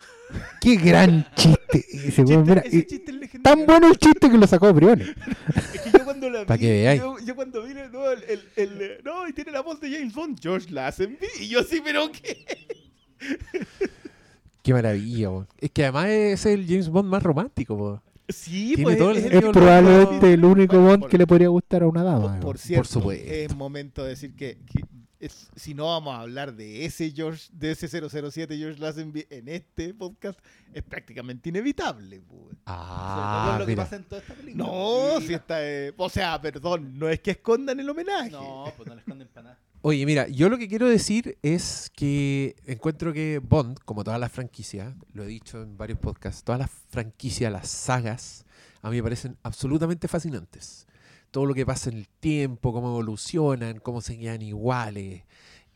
Qué 0.62 0.76
gran 0.76 1.28
chiste. 1.34 1.84
ese 1.92 2.24
Chiste- 2.24 2.38
mira, 2.38 2.60
ese 2.62 2.86
chiste 2.86 3.12
tan 3.42 3.66
bueno 3.66 3.88
el 3.88 3.98
chiste 3.98 4.30
que 4.30 4.38
lo 4.38 4.46
sacó 4.46 4.72
Briones. 4.72 5.08
Es 5.74 5.80
que 5.82 5.90
yo 5.98 6.04
cuando 6.04 6.30
la 6.30 6.44
vi, 6.44 6.58
que. 6.58 6.96
Yo, 6.98 7.18
yo 7.18 7.36
cuando 7.36 7.62
vi, 7.64 7.74
no, 7.74 8.10
el, 8.10 8.22
el- 8.24 8.48
el, 8.56 8.80
eh, 8.82 9.00
no, 9.04 9.28
y 9.28 9.34
tiene 9.34 9.52
la 9.52 9.60
voz 9.60 9.78
de 9.78 9.90
James 9.90 10.14
Bond, 10.14 10.40
George 10.40 10.70
Lazenby. 10.70 11.26
Y 11.40 11.48
yo 11.48 11.62
sí, 11.62 11.82
pero 11.84 12.10
¿qué? 12.10 12.85
Qué 14.62 14.72
maravilla. 14.72 15.28
Es 15.58 15.70
que 15.70 15.84
además 15.84 16.08
es 16.08 16.46
el 16.46 16.66
James 16.66 16.88
Bond 16.88 17.08
más 17.08 17.22
romántico, 17.22 17.76
po. 17.76 18.02
Sí, 18.28 18.68
Tiene 18.74 18.82
pues 18.82 18.98
todo 18.98 19.10
el 19.12 19.16
es, 19.18 19.24
Es 19.32 19.44
probablemente 19.52 20.32
el 20.32 20.44
único 20.44 20.72
Bueno, 20.74 20.88
Bond 20.88 21.00
por- 21.02 21.10
que 21.10 21.18
le 21.18 21.26
podría 21.28 21.48
gustar 21.48 21.82
a 21.84 21.86
una 21.86 22.02
dama. 22.02 22.40
Por, 22.40 22.58
cierto, 22.58 22.84
supuesto. 22.88 23.24
es 23.32 23.54
momento 23.54 24.02
de 24.02 24.08
decir 24.10 24.34
que, 24.34 24.58
que 24.66 24.82
es- 25.20 25.48
si 25.54 25.74
no 25.74 25.86
vamos 25.86 26.12
a 26.16 26.22
hablar 26.22 26.52
de 26.56 26.84
ese 26.84 27.12
George, 27.12 27.48
de 27.52 27.70
ese 27.70 27.86
007 27.88 28.56
George 28.56 28.80
Lazenby 28.80 29.26
en 29.30 29.46
este 29.48 29.94
podcast, 29.94 30.40
es 30.74 30.82
prácticamente 30.82 31.50
inevitable. 31.50 32.20
pues. 32.28 32.56
Ah, 32.66 33.54
lo 33.60 33.64
que 33.66 33.72
mira. 33.72 33.84
pasa 33.84 33.94
en 33.94 34.02
toda 34.04 34.20
esta 34.20 34.34
película. 34.34 34.64
No, 34.66 35.20
si 35.20 35.32
está, 35.32 35.58
eh, 35.64 35.94
o 35.96 36.10
sea, 36.10 36.40
perdón, 36.40 36.98
no 36.98 37.08
es 37.08 37.20
que 37.20 37.30
escondan 37.30 37.78
el 37.78 37.88
homenaje. 37.88 38.30
No, 38.30 38.64
pues 38.76 38.88
no 38.88 38.96
le 38.96 39.00
esconden 39.02 39.28
para 39.28 39.42
nada. 39.50 39.58
Oye, 39.88 40.04
mira, 40.04 40.26
yo 40.26 40.48
lo 40.48 40.58
que 40.58 40.66
quiero 40.66 40.88
decir 40.88 41.38
es 41.42 41.92
que 41.94 42.56
encuentro 42.66 43.12
que 43.12 43.38
Bond, 43.38 43.78
como 43.84 44.02
todas 44.02 44.18
las 44.18 44.32
franquicias, 44.32 44.92
lo 45.12 45.22
he 45.22 45.28
dicho 45.28 45.62
en 45.62 45.76
varios 45.76 46.00
podcasts, 46.00 46.42
todas 46.42 46.58
las 46.58 46.70
franquicias, 46.88 47.52
las 47.52 47.68
sagas, 47.68 48.44
a 48.82 48.90
mí 48.90 48.96
me 48.96 49.04
parecen 49.04 49.36
absolutamente 49.44 50.08
fascinantes. 50.08 50.88
Todo 51.30 51.46
lo 51.46 51.54
que 51.54 51.64
pasa 51.64 51.90
en 51.90 51.98
el 51.98 52.08
tiempo, 52.08 52.72
cómo 52.72 52.88
evolucionan, 52.88 53.78
cómo 53.78 54.00
se 54.00 54.18
quedan 54.18 54.42
iguales. 54.42 55.22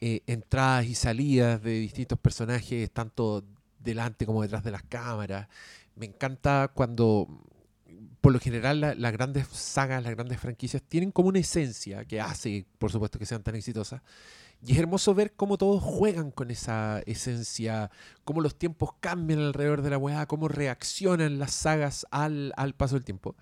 eh, 0.01 0.23
entradas 0.27 0.87
y 0.87 0.97
salidas 0.97 1.63
de 1.63 1.73
distintos 1.75 2.19
personajes, 2.19 2.91
tanto 2.91 3.45
delante 3.79 4.27
como 4.27 4.43
detrás 4.43 4.65
de 4.65 4.73
las 4.73 4.83
cámaras. 4.83 5.47
Me 5.95 6.07
encanta 6.07 6.73
cuando, 6.75 7.29
por 8.21 8.33
lo 8.33 8.41
general, 8.41 8.81
la- 8.81 8.95
las 8.95 9.13
grandes 9.13 9.47
sagas, 9.49 10.03
las 10.03 10.15
grandes 10.15 10.39
franquicias 10.41 10.83
tienen 10.83 11.11
como 11.13 11.29
una 11.29 11.39
esencia 11.39 12.05
que 12.05 12.21
hace, 12.21 12.67
por 12.79 12.91
supuesto, 12.93 13.19
que 13.19 13.27
sean 13.27 13.43
tan 13.43 13.55
exitosas. 13.55 14.03
Y 14.63 14.73
es 14.73 14.79
hermoso 14.79 15.15
ver 15.15 15.33
cómo 15.33 15.57
todos 15.57 15.83
juegan 15.83 16.31
con 16.31 16.51
esa 16.51 17.01
esencia, 17.07 17.91
cómo 18.25 18.43
los 18.43 18.57
tiempos 18.59 18.91
cambian 19.01 19.41
alrededor 19.41 19.81
de 19.81 19.89
la 19.89 19.97
weá, 19.97 20.27
cómo 20.27 20.49
reaccionan 20.49 21.39
las 21.39 21.53
sagas 21.53 22.07
al, 22.11 22.53
al 22.59 22.75
paso 22.75 22.97
del 22.97 23.05
tiempo. 23.05 23.37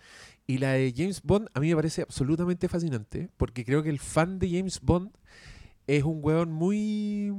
Y 0.46 0.58
la 0.58 0.72
de 0.74 0.94
James 0.96 1.22
Bond 1.22 1.48
a 1.54 1.60
mí 1.60 1.70
me 1.70 1.74
parece 1.74 2.02
absolutamente 2.02 2.68
fascinante, 2.68 3.30
porque 3.36 3.64
creo 3.64 3.82
que 3.82 3.90
el 3.90 3.98
fan 3.98 4.38
de 4.38 4.48
James 4.48 4.80
Bond 4.80 5.10
es 5.88 6.04
un 6.04 6.20
weón 6.22 6.52
muy... 6.52 7.32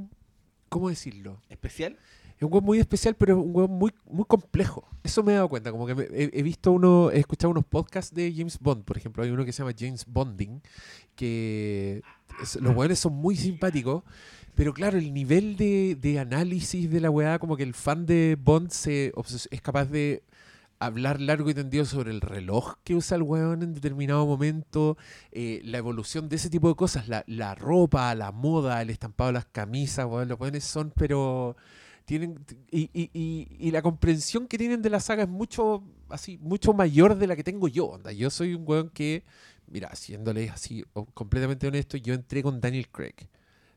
¿Cómo 0.68 0.90
decirlo? 0.90 1.40
¿Especial? 1.48 1.96
Es 2.40 2.46
un 2.46 2.52
weón 2.54 2.64
muy 2.64 2.78
especial, 2.78 3.14
pero 3.16 3.38
es 3.38 3.44
un 3.44 3.54
weón 3.54 3.70
muy, 3.70 3.92
muy 4.06 4.24
complejo. 4.24 4.88
Eso 5.04 5.22
me 5.22 5.32
he 5.32 5.34
dado 5.34 5.50
cuenta. 5.50 5.70
Como 5.70 5.86
que 5.86 6.30
he, 6.32 6.42
visto 6.42 6.72
uno, 6.72 7.10
he 7.10 7.18
escuchado 7.18 7.50
unos 7.50 7.66
podcasts 7.66 8.14
de 8.14 8.32
James 8.34 8.58
Bond, 8.58 8.84
por 8.84 8.96
ejemplo. 8.96 9.22
Hay 9.22 9.30
uno 9.30 9.44
que 9.44 9.52
se 9.52 9.62
llama 9.62 9.76
James 9.78 10.06
Bonding, 10.06 10.62
que 11.14 12.02
los 12.62 12.74
weones 12.74 12.98
son 12.98 13.12
muy 13.12 13.36
simpáticos. 13.36 14.04
Pero 14.54 14.72
claro, 14.72 14.96
el 14.96 15.12
nivel 15.12 15.58
de, 15.58 15.98
de 16.00 16.18
análisis 16.18 16.90
de 16.90 17.00
la 17.00 17.10
weá, 17.10 17.38
como 17.38 17.58
que 17.58 17.62
el 17.62 17.74
fan 17.74 18.06
de 18.06 18.38
Bond 18.42 18.70
se 18.70 19.12
es 19.50 19.60
capaz 19.60 19.84
de 19.84 20.22
hablar 20.78 21.20
largo 21.20 21.50
y 21.50 21.54
tendido 21.54 21.84
sobre 21.84 22.10
el 22.10 22.22
reloj 22.22 22.76
que 22.84 22.94
usa 22.94 23.16
el 23.16 23.22
weón 23.22 23.62
en 23.62 23.74
determinado 23.74 24.24
momento, 24.24 24.96
eh, 25.30 25.60
la 25.62 25.76
evolución 25.76 26.30
de 26.30 26.36
ese 26.36 26.48
tipo 26.48 26.68
de 26.68 26.74
cosas, 26.74 27.06
la, 27.06 27.22
la 27.26 27.54
ropa, 27.54 28.14
la 28.14 28.32
moda, 28.32 28.80
el 28.80 28.88
estampado 28.88 29.28
de 29.28 29.34
las 29.34 29.44
camisas, 29.44 30.06
los 30.26 30.40
weones 30.40 30.64
son, 30.64 30.90
pero 30.96 31.54
tienen 32.10 32.44
y, 32.72 32.90
y- 32.92 33.10
y- 33.14 33.46
y 33.68 33.70
la 33.70 33.82
comprensión 33.82 34.48
que 34.48 34.58
tienen 34.58 34.82
de 34.82 34.90
la 34.90 34.98
saga 34.98 35.22
es 35.22 35.28
mucho 35.28 35.84
así 36.08 36.38
mucho 36.38 36.72
mayor 36.72 37.14
de 37.16 37.28
la 37.28 37.36
que 37.36 37.44
tengo 37.44 37.68
yo 37.68 37.86
onda. 37.86 38.10
yo 38.10 38.30
soy 38.30 38.52
un 38.54 38.64
weón 38.66 38.88
que 38.90 39.22
mira 39.68 39.94
siéndole 39.94 40.50
así 40.50 40.84
o- 40.94 41.04
completamente 41.04 41.68
honesto 41.68 41.96
yo 41.96 42.12
entré 42.14 42.42
con 42.42 42.60
Daniel 42.60 42.88
Craig 42.88 43.14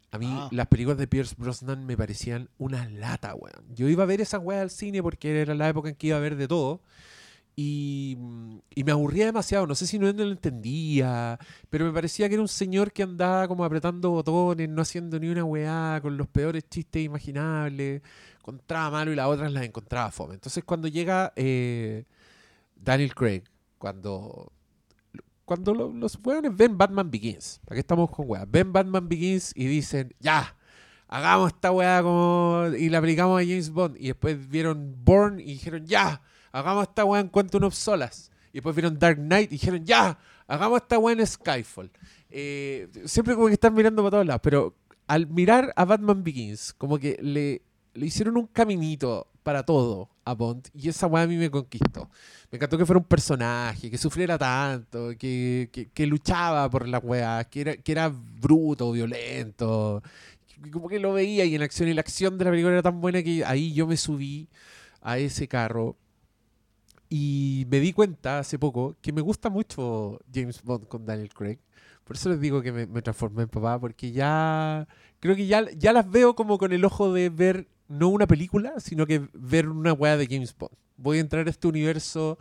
a 0.09 0.17
mí 0.17 0.25
Ah. 0.27 0.49
las 0.51 0.65
películas 0.65 0.97
de 0.97 1.05
Pierce 1.07 1.35
Brosnan 1.37 1.85
me 1.85 1.95
parecían 1.95 2.49
una 2.57 2.89
lata 2.89 3.35
weón 3.35 3.63
yo 3.75 3.87
iba 3.87 4.01
a 4.01 4.07
ver 4.07 4.19
esa 4.21 4.39
weá 4.39 4.63
al 4.63 4.71
cine 4.71 5.03
porque 5.03 5.39
era 5.39 5.53
la 5.53 5.69
época 5.69 5.89
en 5.89 5.95
que 5.95 6.07
iba 6.07 6.17
a 6.17 6.19
ver 6.19 6.35
de 6.35 6.47
todo 6.47 6.81
y, 7.55 8.17
y 8.73 8.83
me 8.83 8.91
aburría 8.91 9.25
demasiado, 9.25 9.67
no 9.67 9.75
sé 9.75 9.85
si 9.87 9.99
no, 9.99 10.11
lo 10.11 10.23
entendía, 10.31 11.37
pero 11.69 11.85
me 11.85 11.91
parecía 11.93 12.27
que 12.27 12.35
era 12.35 12.41
un 12.41 12.47
señor 12.47 12.91
que 12.91 13.03
andaba 13.03 13.47
como 13.47 13.63
apretando 13.63 14.09
botones, 14.09 14.67
no 14.69 14.81
haciendo 14.81 15.19
ni 15.19 15.29
una 15.29 15.43
weá, 15.43 15.99
con 16.01 16.17
los 16.17 16.27
peores 16.27 16.63
chistes 16.69 17.03
imaginables, 17.03 18.01
encontraba 18.39 18.89
malo 18.91 19.11
y 19.11 19.15
las 19.15 19.27
otras 19.27 19.51
las 19.51 19.63
encontraba 19.65 20.09
fome. 20.11 20.33
Entonces 20.35 20.63
cuando 20.63 20.87
llega 20.87 21.31
eh, 21.35 22.05
Daniel 22.75 23.13
Craig, 23.13 23.43
cuando, 23.77 24.51
cuando 25.45 25.73
lo- 25.73 25.91
los 25.91 26.17
weones 26.23 26.55
ven 26.55 26.77
Batman 26.77 27.11
Begins, 27.11 27.59
¿para 27.65 27.75
qué 27.75 27.79
estamos 27.81 28.09
con 28.09 28.25
weá? 28.29 28.45
Ven 28.45 28.73
Batman 28.73 29.07
Begins 29.07 29.51
y 29.55 29.67
dicen, 29.67 30.13
ya, 30.19 30.55
hagamos 31.07 31.51
esta 31.53 31.71
weá 31.71 32.01
como 32.01 32.65
y 32.77 32.89
la 32.89 32.97
aplicamos 32.97 33.39
a 33.39 33.43
James 33.45 33.69
Bond. 33.69 33.95
Y 33.99 34.07
después 34.07 34.47
vieron 34.49 34.95
Born 35.03 35.39
y 35.39 35.43
dijeron, 35.53 35.85
ya, 35.85 36.21
hagamos 36.53 36.87
esta 36.87 37.03
weá 37.03 37.19
en 37.19 37.27
Quantum 37.27 37.63
of 37.63 37.73
Solas. 37.73 38.31
Y 38.51 38.57
después 38.57 38.75
vieron 38.75 38.97
Dark 38.97 39.17
Knight 39.17 39.51
y 39.51 39.55
dijeron, 39.55 39.83
ya, 39.83 40.17
hagamos 40.47 40.81
esta 40.81 40.97
weá 40.99 41.17
en 41.19 41.27
Skyfall. 41.27 41.91
Eh, 42.29 42.87
siempre 43.05 43.35
como 43.35 43.47
que 43.47 43.53
están 43.53 43.73
mirando 43.73 44.01
para 44.01 44.11
todos 44.11 44.25
lados, 44.25 44.41
pero 44.43 44.75
al 45.07 45.27
mirar 45.27 45.73
a 45.75 45.83
Batman 45.85 46.23
Begins, 46.23 46.73
como 46.73 46.97
que 46.97 47.17
le, 47.21 47.61
le 47.93 48.05
hicieron 48.05 48.37
un 48.37 48.47
caminito 48.47 49.27
para 49.41 49.63
todo 49.63 50.09
a 50.25 50.33
Bond 50.33 50.69
y 50.73 50.87
esa 50.87 51.07
weá 51.07 51.23
a 51.23 51.27
mí 51.27 51.35
me 51.35 51.49
conquistó. 51.49 52.09
Me 52.49 52.57
encantó 52.57 52.77
que 52.77 52.85
fuera 52.85 52.99
un 52.99 53.05
personaje, 53.05 53.89
que 53.91 53.97
sufriera 53.97 54.37
tanto, 54.37 55.09
que, 55.17 55.89
que, 55.93 56.07
luchaba 56.07 56.69
por 56.69 56.87
las 56.87 57.03
weas, 57.03 57.47
que 57.47 57.61
era, 57.61 57.77
que 57.77 57.91
era 57.91 58.09
bruto, 58.09 58.91
violento. 58.91 60.01
Como 60.71 60.87
que 60.87 60.99
lo 60.99 61.13
veía 61.13 61.43
y 61.45 61.55
en 61.55 61.63
acción, 61.63 61.89
y 61.89 61.93
la 61.93 62.01
acción 62.01 62.37
de 62.37 62.45
la 62.45 62.51
película 62.51 62.73
era 62.73 62.83
tan 62.83 63.01
buena 63.01 63.21
que 63.21 63.43
ahí 63.43 63.73
yo 63.73 63.85
me 63.87 63.97
subí 63.97 64.47
a 65.01 65.17
ese 65.17 65.47
carro 65.47 65.97
y 67.15 67.67
me 67.69 67.79
di 67.79 67.93
cuenta 67.93 68.39
hace 68.39 68.57
poco 68.57 68.95
que 68.99 69.13
me 69.13 69.21
gusta 69.21 69.51
mucho 69.51 70.19
James 70.33 70.63
Bond 70.63 70.87
con 70.87 71.05
Daniel 71.05 71.29
Craig. 71.31 71.59
Por 72.03 72.15
eso 72.15 72.29
les 72.29 72.39
digo 72.39 72.63
que 72.63 72.71
me, 72.71 72.87
me 72.87 73.03
transformé 73.03 73.43
en 73.43 73.49
papá, 73.49 73.79
porque 73.79 74.11
ya 74.11 74.87
creo 75.19 75.35
que 75.35 75.45
ya, 75.45 75.69
ya 75.77 75.93
las 75.93 76.09
veo 76.09 76.35
como 76.35 76.57
con 76.57 76.73
el 76.73 76.83
ojo 76.83 77.13
de 77.13 77.29
ver 77.29 77.67
no 77.87 78.07
una 78.07 78.25
película, 78.25 78.79
sino 78.79 79.05
que 79.05 79.27
ver 79.33 79.69
una 79.69 79.93
weá 79.93 80.17
de 80.17 80.25
James 80.25 80.55
Bond. 80.57 80.73
Voy 80.97 81.19
a 81.19 81.21
entrar 81.21 81.45
a 81.45 81.51
este 81.51 81.67
universo 81.67 82.39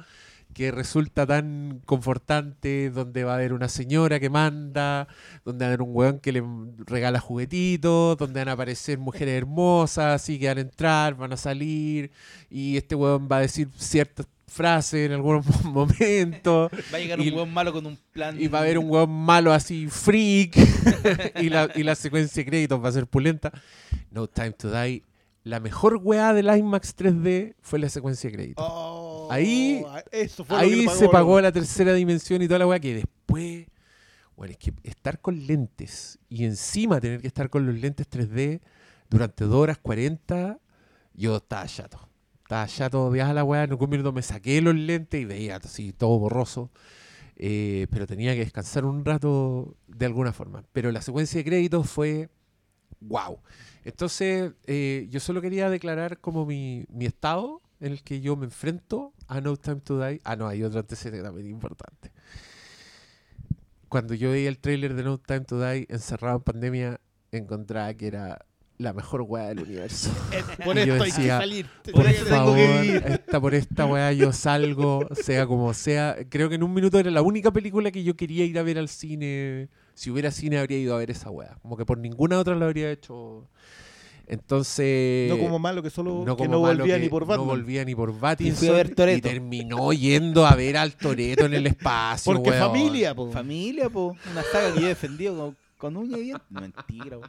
que 0.55 0.71
resulta 0.71 1.27
tan 1.27 1.83
confortante, 1.85 2.89
donde 2.91 3.25
va 3.25 3.33
a 3.33 3.37
haber 3.37 3.53
una 3.53 3.69
señora 3.69 4.21
que 4.21 4.31
manda, 4.31 5.07
donde 5.45 5.65
va 5.65 5.67
a 5.67 5.71
haber 5.75 5.83
un 5.83 5.91
weón 5.95 6.19
que 6.19 6.33
le 6.33 6.43
regala 6.87 7.21
juguetitos, 7.21 8.17
donde 8.17 8.41
van 8.41 8.49
a 8.49 8.53
aparecer 8.53 8.99
mujeres 8.99 9.35
hermosas, 9.37 10.23
así 10.23 10.39
que 10.39 10.49
van 10.49 10.59
a 10.59 10.63
entrar, 10.63 11.15
van 11.15 11.33
a 11.35 11.37
salir, 11.37 12.11
y 12.51 12.79
este 12.79 12.95
weón 12.95 13.29
va 13.31 13.39
a 13.39 13.41
decir 13.41 13.69
ciertas 13.77 14.27
frases 14.53 15.07
en 15.07 15.13
algunos 15.13 15.45
momentos. 15.65 16.71
Va 16.93 16.97
a 16.99 17.01
llegar 17.01 17.21
Y- 17.21 17.29
un 17.31 17.35
hueón 17.37 17.53
malo 17.53 17.73
con 17.73 17.87
un 17.87 17.99
plan. 18.13 18.41
Y 18.41 18.49
va 18.49 18.59
a 18.59 18.63
haber 18.63 18.79
un 18.79 18.91
weón 18.91 19.11
malo 19.11 19.53
así, 19.53 19.89
freak. 19.89 20.57
y, 21.41 21.49
la, 21.49 21.71
y 21.75 21.83
la 21.83 21.95
secuencia 21.95 22.43
de 22.43 22.49
créditos 22.51 22.83
va 22.83 22.89
a 22.89 22.93
ser 22.93 23.07
pulenta. 23.07 23.51
No 24.11 24.27
Time 24.29 24.53
to 24.53 24.71
Die. 24.71 25.03
La 25.45 25.59
mejor 25.59 25.97
weá 26.03 26.33
del 26.35 26.47
IMAX 26.57 26.97
3D 26.97 27.55
fue 27.61 27.79
la 27.81 27.89
secuencia 27.89 28.31
de 28.31 28.37
créditos. 28.37 28.65
Oh, 28.69 29.27
Ahí- 29.31 29.83
eso 30.13 30.45
fue 30.45 30.57
Ahí 30.57 30.85
le 30.87 30.89
se 30.93 31.09
pagó 31.09 31.37
¿no? 31.37 31.41
la 31.43 31.51
tercera 31.53 31.93
dimensión 31.95 32.43
y 32.43 32.47
toda 32.47 32.61
la 32.61 32.67
weá 32.67 32.79
que 32.79 32.95
después. 32.95 33.67
Bueno, 34.37 34.53
es 34.53 34.59
que 34.59 34.73
estar 34.85 35.21
con 35.21 35.47
lentes 35.47 36.19
y 36.29 36.45
encima 36.45 37.01
tener 37.01 37.21
que 37.21 37.27
estar 37.27 37.51
con 37.51 37.67
los 37.67 37.75
lentes 37.75 38.09
3D 38.09 38.61
durante 39.11 39.45
2 39.45 39.55
horas 39.55 39.79
40, 39.79 40.59
yo 41.15 41.37
estaba 41.37 41.67
chato. 41.67 42.09
Estaba 42.53 42.67
chato 42.67 43.11
de 43.11 43.33
la 43.33 43.45
weá. 43.45 43.65
En 43.65 43.71
algún 43.71 43.89
minuto 43.89 44.13
me 44.13 44.21
saqué 44.21 44.61
los 44.61 44.75
lentes 44.75 45.19
y 45.19 45.25
veía 45.25 45.57
así 45.57 45.95
todo 45.95 46.19
borroso. 46.19 46.71
Eh, 47.37 47.87
pero 47.91 48.07
tenía 48.07 48.35
que 48.35 48.41
descansar 48.41 48.85
un 48.85 49.07
rato 49.07 49.75
de 49.87 50.05
alguna 50.05 50.35
forma. 50.35 50.63
Pero 50.75 50.93
la 50.93 51.01
secuencia 51.01 51.39
de 51.39 51.45
créditos 51.47 51.89
fue 51.89 52.29
wow. 53.01 53.39
Entonces, 53.87 54.53
eh, 54.67 55.07
yo 55.09 55.19
solo 55.19 55.41
quería 55.41 55.71
declarar 55.71 56.19
como 56.19 56.45
mi, 56.45 56.85
mi 56.91 57.07
estado 57.07 57.63
en 57.81 57.93
el 57.93 58.03
que 58.03 58.21
yo 58.21 58.37
me 58.37 58.45
enfrento 58.45 59.15
a 59.29 59.41
No 59.41 59.57
Time 59.57 59.81
to 59.81 59.99
Die. 59.99 60.21
Ah, 60.23 60.37
no, 60.37 60.47
hay 60.47 60.63
otro 60.63 60.81
antecedente 60.81 61.23
también 61.23 61.49
importante. 61.49 62.13
Cuando 63.89 64.13
yo 64.13 64.31
veía 64.31 64.51
el 64.51 64.59
tráiler 64.59 64.93
de 64.93 65.05
No 65.05 65.17
Time 65.17 65.47
to 65.47 65.59
Die 65.59 65.87
encerrado 65.89 66.37
en 66.37 66.43
pandemia, 66.43 67.01
encontraba 67.31 67.95
que 67.95 68.09
era 68.09 68.45
la 68.83 68.93
mejor 68.93 69.23
weá 69.23 69.49
del 69.49 69.61
universo. 69.61 70.11
Eh, 70.33 70.43
Por 70.65 70.77
Y 70.79 70.87
yo 70.87 70.93
esto 70.95 71.05
hay 71.05 71.11
que 71.11 71.17
decía, 71.17 71.39
salir. 71.39 71.67
Por 71.93 72.05
Tengo 72.05 72.07
que 72.07 72.31
favor, 72.31 72.59
esta, 72.59 73.41
por 73.41 73.55
esta 73.55 73.87
weá 73.87 74.13
yo 74.13 74.33
salgo, 74.33 75.09
sea 75.13 75.47
como 75.47 75.73
sea. 75.75 76.17
Creo 76.29 76.49
que 76.49 76.55
en 76.57 76.63
un 76.63 76.73
minuto 76.75 76.99
era 76.99 77.11
la 77.11 77.23
única 77.23 77.51
película 77.51 77.91
que 77.91 78.03
yo 78.05 78.17
quería 78.17 78.45
ir 78.45 78.59
a 78.59 78.63
ver 78.63 78.79
al 78.79 78.89
cine. 78.89 79.69
Si 79.95 80.11
hubiera 80.11 80.31
cine, 80.31 80.59
habría 80.59 80.79
ido 80.79 80.95
a 80.95 80.99
ver 80.99 81.11
esa 81.11 81.31
weá. 81.31 81.57
Como 81.63 81.77
que 81.77 81.85
por 81.85 81.99
ninguna 81.99 82.39
otra 82.39 82.55
lo 82.55 82.65
habría 82.65 82.91
hecho. 82.91 83.49
Entonces. 84.27 85.29
No 85.31 85.39
como 85.39 85.59
malo 85.59 85.83
que 85.83 85.91
solo 85.91 86.25
no 86.25 86.37
que 86.37 86.45
como 86.45 86.53
no 86.53 86.61
volvía 86.61 86.95
que 86.97 87.03
ni 87.03 87.09
por 87.09 87.23
No 87.23 87.29
Batman. 87.29 87.47
volvía 87.49 87.85
ni 87.85 87.95
por 87.95 88.15
Y 88.39 88.51
ver 88.51 88.95
Y, 89.17 89.21
terminó 89.21 89.93
yendo 89.93 90.47
a 90.47 90.55
ver 90.55 90.77
al 90.77 90.95
Toreto 90.97 91.47
en 91.47 91.55
el 91.55 91.67
espacio. 91.67 92.33
Porque 92.33 92.51
weón. 92.51 92.73
familia, 92.73 93.15
po. 93.15 93.31
Familia, 93.31 93.91
po. 93.91 94.17
Una 94.31 94.43
saga 94.43 94.73
que 94.73 94.81
yo 94.81 94.87
he 94.87 94.91
defendido 94.91 95.55
con, 95.83 95.97
uña 95.97 96.17
y 96.17 96.23
dientes. 96.23 96.47
Mentira, 96.49 97.19
po. 97.19 97.27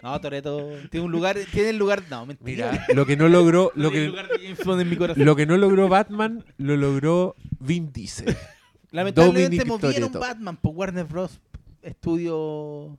No, 0.00 0.20
Toreto 0.20 0.70
tiene 0.88 1.04
un 1.04 1.10
lugar, 1.10 1.36
tiene 1.52 1.70
el 1.70 1.76
lugar. 1.76 2.04
No, 2.08 2.24
mentira. 2.24 2.70
Mira, 2.70 2.86
lo 2.94 3.04
que 3.04 3.16
no 3.16 3.28
logró. 3.28 3.72
Lo 3.74 3.90
que, 3.90 4.04
en 4.04 4.90
mi 4.90 4.96
corazón. 4.96 5.24
lo 5.24 5.34
que 5.34 5.46
no 5.46 5.56
logró 5.56 5.88
Batman, 5.88 6.44
lo 6.58 6.76
logró 6.76 7.34
Vin 7.58 7.92
Diesel. 7.92 8.36
Lamentablemente 8.92 9.58
Dominic 9.58 9.66
movieron 9.66 10.12
Toretto. 10.12 10.20
Batman 10.20 10.56
por 10.56 10.74
Warner 10.76 11.06
Bros. 11.06 11.40
Estudio 11.82 12.96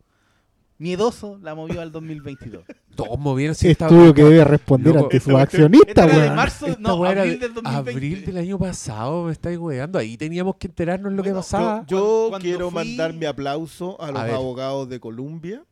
miedoso 0.79 1.39
la 1.41 1.55
movió 1.55 1.81
al 1.81 1.91
2022. 1.91 2.63
Todos 2.95 3.17
movieron. 3.19 3.51
esta- 3.59 3.85
Estudio 3.87 4.13
que 4.13 4.23
debe 4.23 4.43
responder 4.43 4.93
Loco, 4.93 5.05
ante 5.05 5.19
sus 5.19 5.33
accionistas, 5.35 6.05
era 6.05 6.13
de 6.15 6.21
weón. 6.23 6.35
marzo, 6.35 6.65
Esta 6.67 6.81
no, 6.81 7.03
abril 7.05 7.15
de- 7.31 7.37
del 7.39 7.53
2020. 7.53 7.91
abril 7.91 8.25
del 8.25 8.37
año 8.37 8.59
pasado, 8.59 9.23
me 9.25 9.31
estáis 9.31 9.57
weando. 9.57 9.99
Ahí 9.99 10.17
teníamos 10.17 10.55
que 10.57 10.67
enterarnos 10.67 11.11
lo 11.13 11.23
que 11.23 11.29
Bueno, 11.29 11.39
pasaba. 11.41 11.85
Yo, 11.87 11.97
yo 11.97 12.29
Cuando 12.29 12.43
quiero 12.43 12.69
fui- 12.71 12.75
mandar 12.75 13.13
mi 13.13 13.25
aplauso 13.25 13.99
a 14.01 14.11
los 14.11 14.21
abogados 14.21 14.89
de 14.89 14.99
Columbia, 14.99 15.63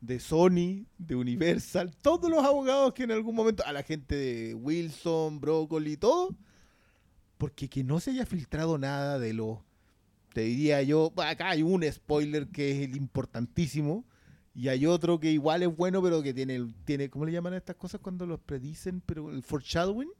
de 0.00 0.18
Sony, 0.18 0.86
de 0.96 1.14
Universal, 1.14 1.94
todos 2.00 2.30
los 2.30 2.42
abogados 2.42 2.94
que 2.94 3.02
en 3.04 3.10
algún 3.12 3.34
momento, 3.34 3.62
a 3.66 3.72
la 3.72 3.82
gente 3.82 4.14
de 4.16 4.54
Wilson, 4.54 5.40
Broccoli, 5.40 5.96
todo, 5.96 6.34
porque 7.36 7.68
que 7.68 7.84
no 7.84 8.00
se 8.00 8.10
haya 8.12 8.26
filtrado 8.26 8.78
nada 8.78 9.18
de 9.18 9.32
lo, 9.34 9.62
te 10.32 10.42
diría 10.42 10.82
yo, 10.82 11.12
acá 11.16 11.50
hay 11.50 11.62
un 11.62 11.84
spoiler 11.90 12.48
que 12.48 12.70
es 12.72 12.88
el 12.88 12.96
importantísimo, 12.96 14.04
Y 14.54 14.68
hay 14.68 14.84
otro 14.86 15.20
que 15.20 15.30
igual 15.30 15.62
es 15.62 15.74
bueno, 15.76 16.02
pero 16.02 16.22
que 16.22 16.34
tiene, 16.34 16.72
tiene 16.84 17.08
¿cómo 17.08 17.24
le 17.24 17.32
llaman 17.32 17.52
a 17.54 17.58
estas 17.58 17.76
cosas 17.76 18.00
cuando 18.00 18.26
los 18.26 18.40
predicen? 18.40 19.00
Pero 19.06 19.30
el 19.30 19.42
foreshadowing, 19.42 20.10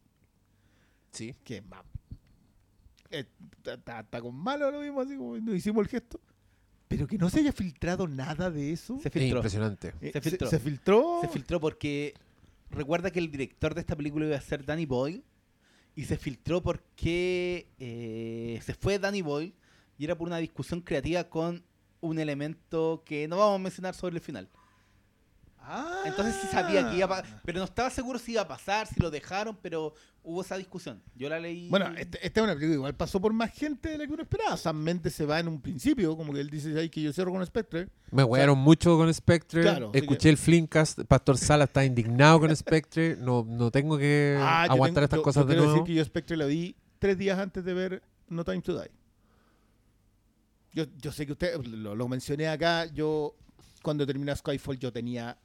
Sí. 1.13 1.35
que 1.45 1.57
es 1.59 1.67
más... 1.67 1.83
Está, 3.11 4.05
con 4.21 4.35
malo 4.37 4.71
lo 4.71 4.81
mismo, 4.81 5.01
así 5.01 5.17
como 5.17 5.37
no 5.39 5.53
hicimos 5.55 5.83
el 5.83 5.89
gesto. 5.89 6.21
Pero 6.87 7.07
que 7.07 7.19
no 7.19 7.29
se 7.29 7.41
haya 7.41 7.53
filtrado 7.53 8.07
nada 8.07 8.51
de 8.51 8.73
eso. 8.73 8.99
Se 9.01 9.09
Es 9.09 9.13
filtró. 9.13 9.39
impresionante. 9.39 9.95
Eh, 10.01 10.11
se 10.13 10.21
filtró. 10.21 10.49
Se, 10.51 10.59
filtró. 10.61 11.19
Se 11.23 11.29
filtró 11.29 11.61
porque 11.61 12.15
recuerda 12.71 13.11
que 13.11 13.19
el 13.19 13.31
director 13.31 13.75
de 13.75 13.81
esta 13.81 13.97
película 13.97 14.27
iba 14.27 14.37
a 14.37 14.41
ser 14.41 14.65
Danny 14.65 14.87
Boyle 14.87 15.25
y 15.97 16.05
se 16.05 16.17
filtró 16.17 16.63
porque 16.63 17.67
eh, 17.81 18.61
se 18.63 18.75
fue 18.75 18.99
Danny 19.01 19.23
Boyle 19.23 19.55
y 19.99 20.05
era 20.05 20.17
por 20.17 20.29
una 20.29 20.39
discusión 20.39 20.81
creativa 20.81 21.25
con 21.25 21.65
un 22.01 22.19
elemento 22.19 23.03
que 23.05 23.29
no 23.29 23.37
vamos 23.39 23.57
a 23.57 23.63
mencionar 23.63 23.95
sobre 23.95 24.17
el 24.17 24.21
final. 24.21 24.49
Ah. 25.63 26.03
Entonces 26.07 26.35
sí 26.41 26.49
sabía 26.51 26.89
que 26.91 26.97
iba 26.97 27.05
a 27.05 27.09
pasar, 27.09 27.43
pero 27.45 27.59
no 27.59 27.65
estaba 27.65 27.91
seguro 27.91 28.19
si 28.19 28.33
iba 28.33 28.43
a 28.43 28.49
pasar, 28.49 28.87
si 28.87 28.99
lo 28.99 29.11
dejaron, 29.11 29.57
pero 29.61 29.95
hubo 30.23 30.41
esa 30.41 30.57
discusión. 30.57 31.03
Yo 31.15 31.29
la 31.29 31.39
leí. 31.39 31.69
Bueno, 31.69 31.87
este- 31.97 32.19
esta 32.27 32.41
es 32.41 32.45
una 32.45 32.55
película 32.55 32.75
igual 32.77 32.95
pasó 32.95 33.21
por 33.21 33.33
más 33.35 33.53
gente 33.53 33.91
de 33.91 33.99
la 33.99 34.07
que 34.07 34.13
uno 34.13 34.23
esperaba. 34.23 34.57
Sam 34.57 34.77
Mendes 34.79 35.15
se 35.15 35.27
va 35.27 35.39
en 35.39 35.49
un 35.49 35.61
principio, 35.61 36.17
como 36.17 36.33
que 36.33 36.41
él 36.41 36.49
dice 36.51 36.77
ahí 36.79 36.89
que 36.89 37.03
yo 37.03 37.13
cierro 37.13 37.31
con 37.31 37.45
Spectre. 37.45 37.89
Me 38.11 38.25
huearon 38.25 38.59
mucho 38.59 38.97
con 38.97 39.13
Spectre. 39.13 39.61
Claro, 39.63 39.91
Escuché 39.93 40.19
que- 40.21 40.29
el 40.31 40.39
Flimcast. 40.39 41.01
Pastor 41.05 41.37
Sala 41.37 41.65
está 41.65 41.85
indignado 41.85 42.41
con 42.41 42.57
Spectre. 42.57 43.17
No, 43.17 43.45
no 43.47 43.71
tengo 43.71 43.99
que 43.99 44.37
Ah, 44.41 44.65
yo 44.67 44.73
aguantar 44.73 45.03
tengo- 45.03 45.05
estas 45.05 45.19
yo- 45.19 45.23
cosas 45.23 45.43
yo 45.45 45.49
de 45.51 45.57
nuevo. 45.57 45.73
decir 45.73 45.85
que 45.85 45.95
yo 45.95 46.05
Spectre 46.05 46.37
la 46.39 46.47
vi 46.47 46.75
tres 46.99 47.19
días 47.19 47.39
antes 47.39 47.65
de 47.65 47.75
ver 47.75 48.03
No 48.29 48.45
Time 48.45 48.63
to 48.63 48.81
Die. 48.81 48.91
Yo, 50.73 50.85
yo 51.01 51.11
sé 51.13 51.27
que 51.27 51.33
usted, 51.33 51.57
lo, 51.65 51.95
lo 51.95 52.09
mencioné 52.09 52.49
acá, 52.49 52.87
yo 52.87 53.35
cuando 53.83 54.07
terminé 54.07 54.35
Skyfall 54.37 54.79
yo 54.79 54.93
tenía... 54.93 55.37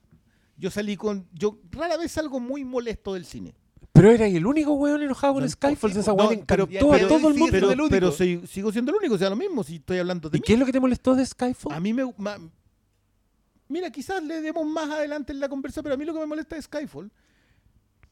Yo 0.57 0.71
salí 0.71 0.95
con... 0.95 1.27
Yo 1.33 1.59
rara 1.71 1.97
vez 1.97 2.11
salgo 2.13 2.39
muy 2.39 2.63
molesto 2.63 3.13
del 3.13 3.25
cine. 3.25 3.55
Pero 3.91 4.11
era 4.11 4.27
el 4.27 4.45
único 4.45 4.73
weón 4.73 5.01
enojado 5.01 5.33
con 5.35 5.43
No, 5.43 5.49
Skyfall. 5.49 5.91
esa 5.91 6.11
no, 6.11 6.17
weá 6.17 6.29
le 6.31 6.37
pero- 6.45 6.63
encantó 6.65 6.91
pero 6.91 7.05
a 7.05 7.09
todo 7.09 7.29
el 7.29 7.33
mundo. 7.35 7.51
Pero, 7.51 7.71
el 7.71 7.79
único. 7.79 7.89
pero 7.89 8.11
soy- 8.11 8.45
sigo 8.47 8.71
siendo 8.71 8.91
el 8.91 8.97
único, 8.97 9.15
o 9.15 9.17
sea, 9.17 9.29
lo 9.29 9.35
mismo 9.35 9.63
si 9.63 9.75
estoy 9.75 9.97
hablando 9.97 10.29
de 10.29 10.37
¿Y 10.37 10.41
mí. 10.41 10.45
qué 10.45 10.53
es 10.53 10.59
lo 10.59 10.65
que 10.65 10.71
te 10.71 10.79
molestó 10.79 11.15
de 11.15 11.25
Skyfall? 11.25 11.73
A 11.73 11.79
mí 11.79 11.93
me... 11.93 12.03
ma- 12.17 12.37
mira, 13.67 13.89
quizás 13.89 14.21
le 14.23 14.41
demos 14.41 14.65
más 14.65 14.89
adelante 14.91 15.33
en 15.33 15.39
la 15.39 15.49
conversa, 15.49 15.81
pero 15.81 15.95
a 15.95 15.97
mí 15.97 16.05
lo 16.05 16.13
que 16.13 16.19
me 16.19 16.25
molesta 16.25 16.55
de 16.55 16.61
Skyfall 16.61 17.11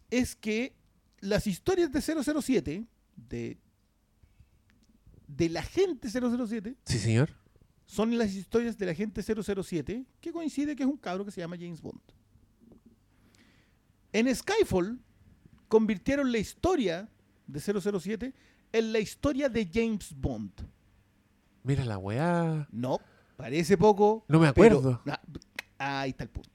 es 0.10 0.36
que 0.36 0.74
las 1.20 1.48
historias 1.48 1.92
de 1.92 2.02
007, 2.02 2.86
de, 3.16 3.58
de 5.36 5.50
la 5.50 5.64
gente 5.64 6.10
007, 6.10 6.76
Sí, 6.86 7.00
señor. 7.00 7.30
son 7.86 8.18
las 8.18 8.34
historias 8.34 8.78
de 8.78 8.86
la 8.86 8.94
gente 8.94 9.22
007, 9.24 10.06
que 10.22 10.32
coincide 10.32 10.76
que 10.76 10.84
es 10.84 10.90
un 10.90 10.98
cabro 10.98 11.26
que 11.26 11.32
se 11.32 11.42
llama 11.42 11.58
James 11.58 11.82
Bond. 11.82 12.02
En 14.12 14.34
Skyfall 14.34 15.00
convirtieron 15.68 16.32
la 16.32 16.38
historia 16.38 17.10
de 17.48 17.60
007 17.60 18.34
en 18.72 18.94
la 18.94 19.00
historia 19.00 19.50
de 19.50 19.70
James 19.72 20.14
Bond. 20.16 20.52
Mira 21.64 21.86
la 21.86 21.98
weá. 21.98 22.68
No, 22.72 23.00
parece 23.38 23.78
poco. 23.78 24.26
No 24.28 24.40
me 24.40 24.54
pero- 24.54 24.78
acuerdo. 24.80 25.02
Ah, 25.80 26.02
ahí 26.02 26.12
está 26.12 26.24
el 26.26 26.30
punto. 26.30 26.50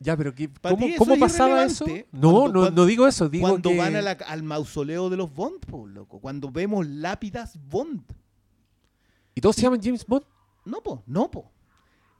Ya, 0.00 0.16
pero 0.16 0.34
¿qué- 0.34 0.50
¿cómo, 0.60 0.86
eso 0.86 0.98
cómo 0.98 1.14
es 1.14 1.20
pasaba 1.20 1.64
eso? 1.64 1.86
No, 1.86 1.92
cuando- 1.92 2.28
no, 2.32 2.42
cuando- 2.60 2.70
no 2.70 2.86
digo 2.86 3.06
eso. 3.06 3.28
Digo 3.28 3.48
Cuando 3.48 3.70
que... 3.70 3.78
van 3.78 3.96
a 3.96 4.02
la- 4.02 4.12
al 4.12 4.42
mausoleo 4.42 5.08
de 5.08 5.16
los 5.16 5.32
Bond, 5.32 5.60
po, 5.66 5.86
loco. 5.86 6.20
Cuando 6.20 6.50
vemos 6.50 6.86
lápidas 6.86 7.58
Bond. 7.68 8.02
¿Y 9.34 9.40
todos 9.40 9.56
se 9.56 9.62
llaman 9.62 9.80
James 9.82 10.04
Bond? 10.06 10.24
No, 10.64 10.82
po, 10.82 11.02
no, 11.06 11.30
po. 11.30 11.50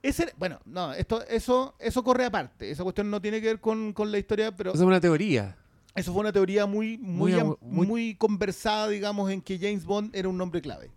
Ese, 0.01 0.31
bueno, 0.37 0.59
no, 0.65 0.93
esto, 0.93 1.25
eso, 1.27 1.75
eso 1.79 2.03
corre 2.03 2.25
aparte. 2.25 2.69
Esa 2.69 2.83
cuestión 2.83 3.09
no 3.09 3.19
tiene 3.21 3.41
que 3.41 3.47
ver 3.47 3.59
con, 3.59 3.91
con 3.93 4.11
la 4.11 4.19
historia, 4.19 4.55
pero 4.55 4.71
Esa 4.71 4.79
es 4.83 4.85
una 4.85 5.01
teoría. 5.01 5.57
eso 5.95 6.11
fue 6.13 6.21
una 6.21 6.31
teoría 6.31 6.65
muy, 6.67 6.97
muy, 6.97 7.33
Muy 7.59 8.15
conversada, 8.15 8.87
digamos, 8.89 9.31
en 9.31 9.41
que 9.41 9.57
James 9.57 9.83
Bond 9.83 10.15
era 10.15 10.29
un 10.29 10.37
nombre 10.37 10.61
clave. 10.61 10.91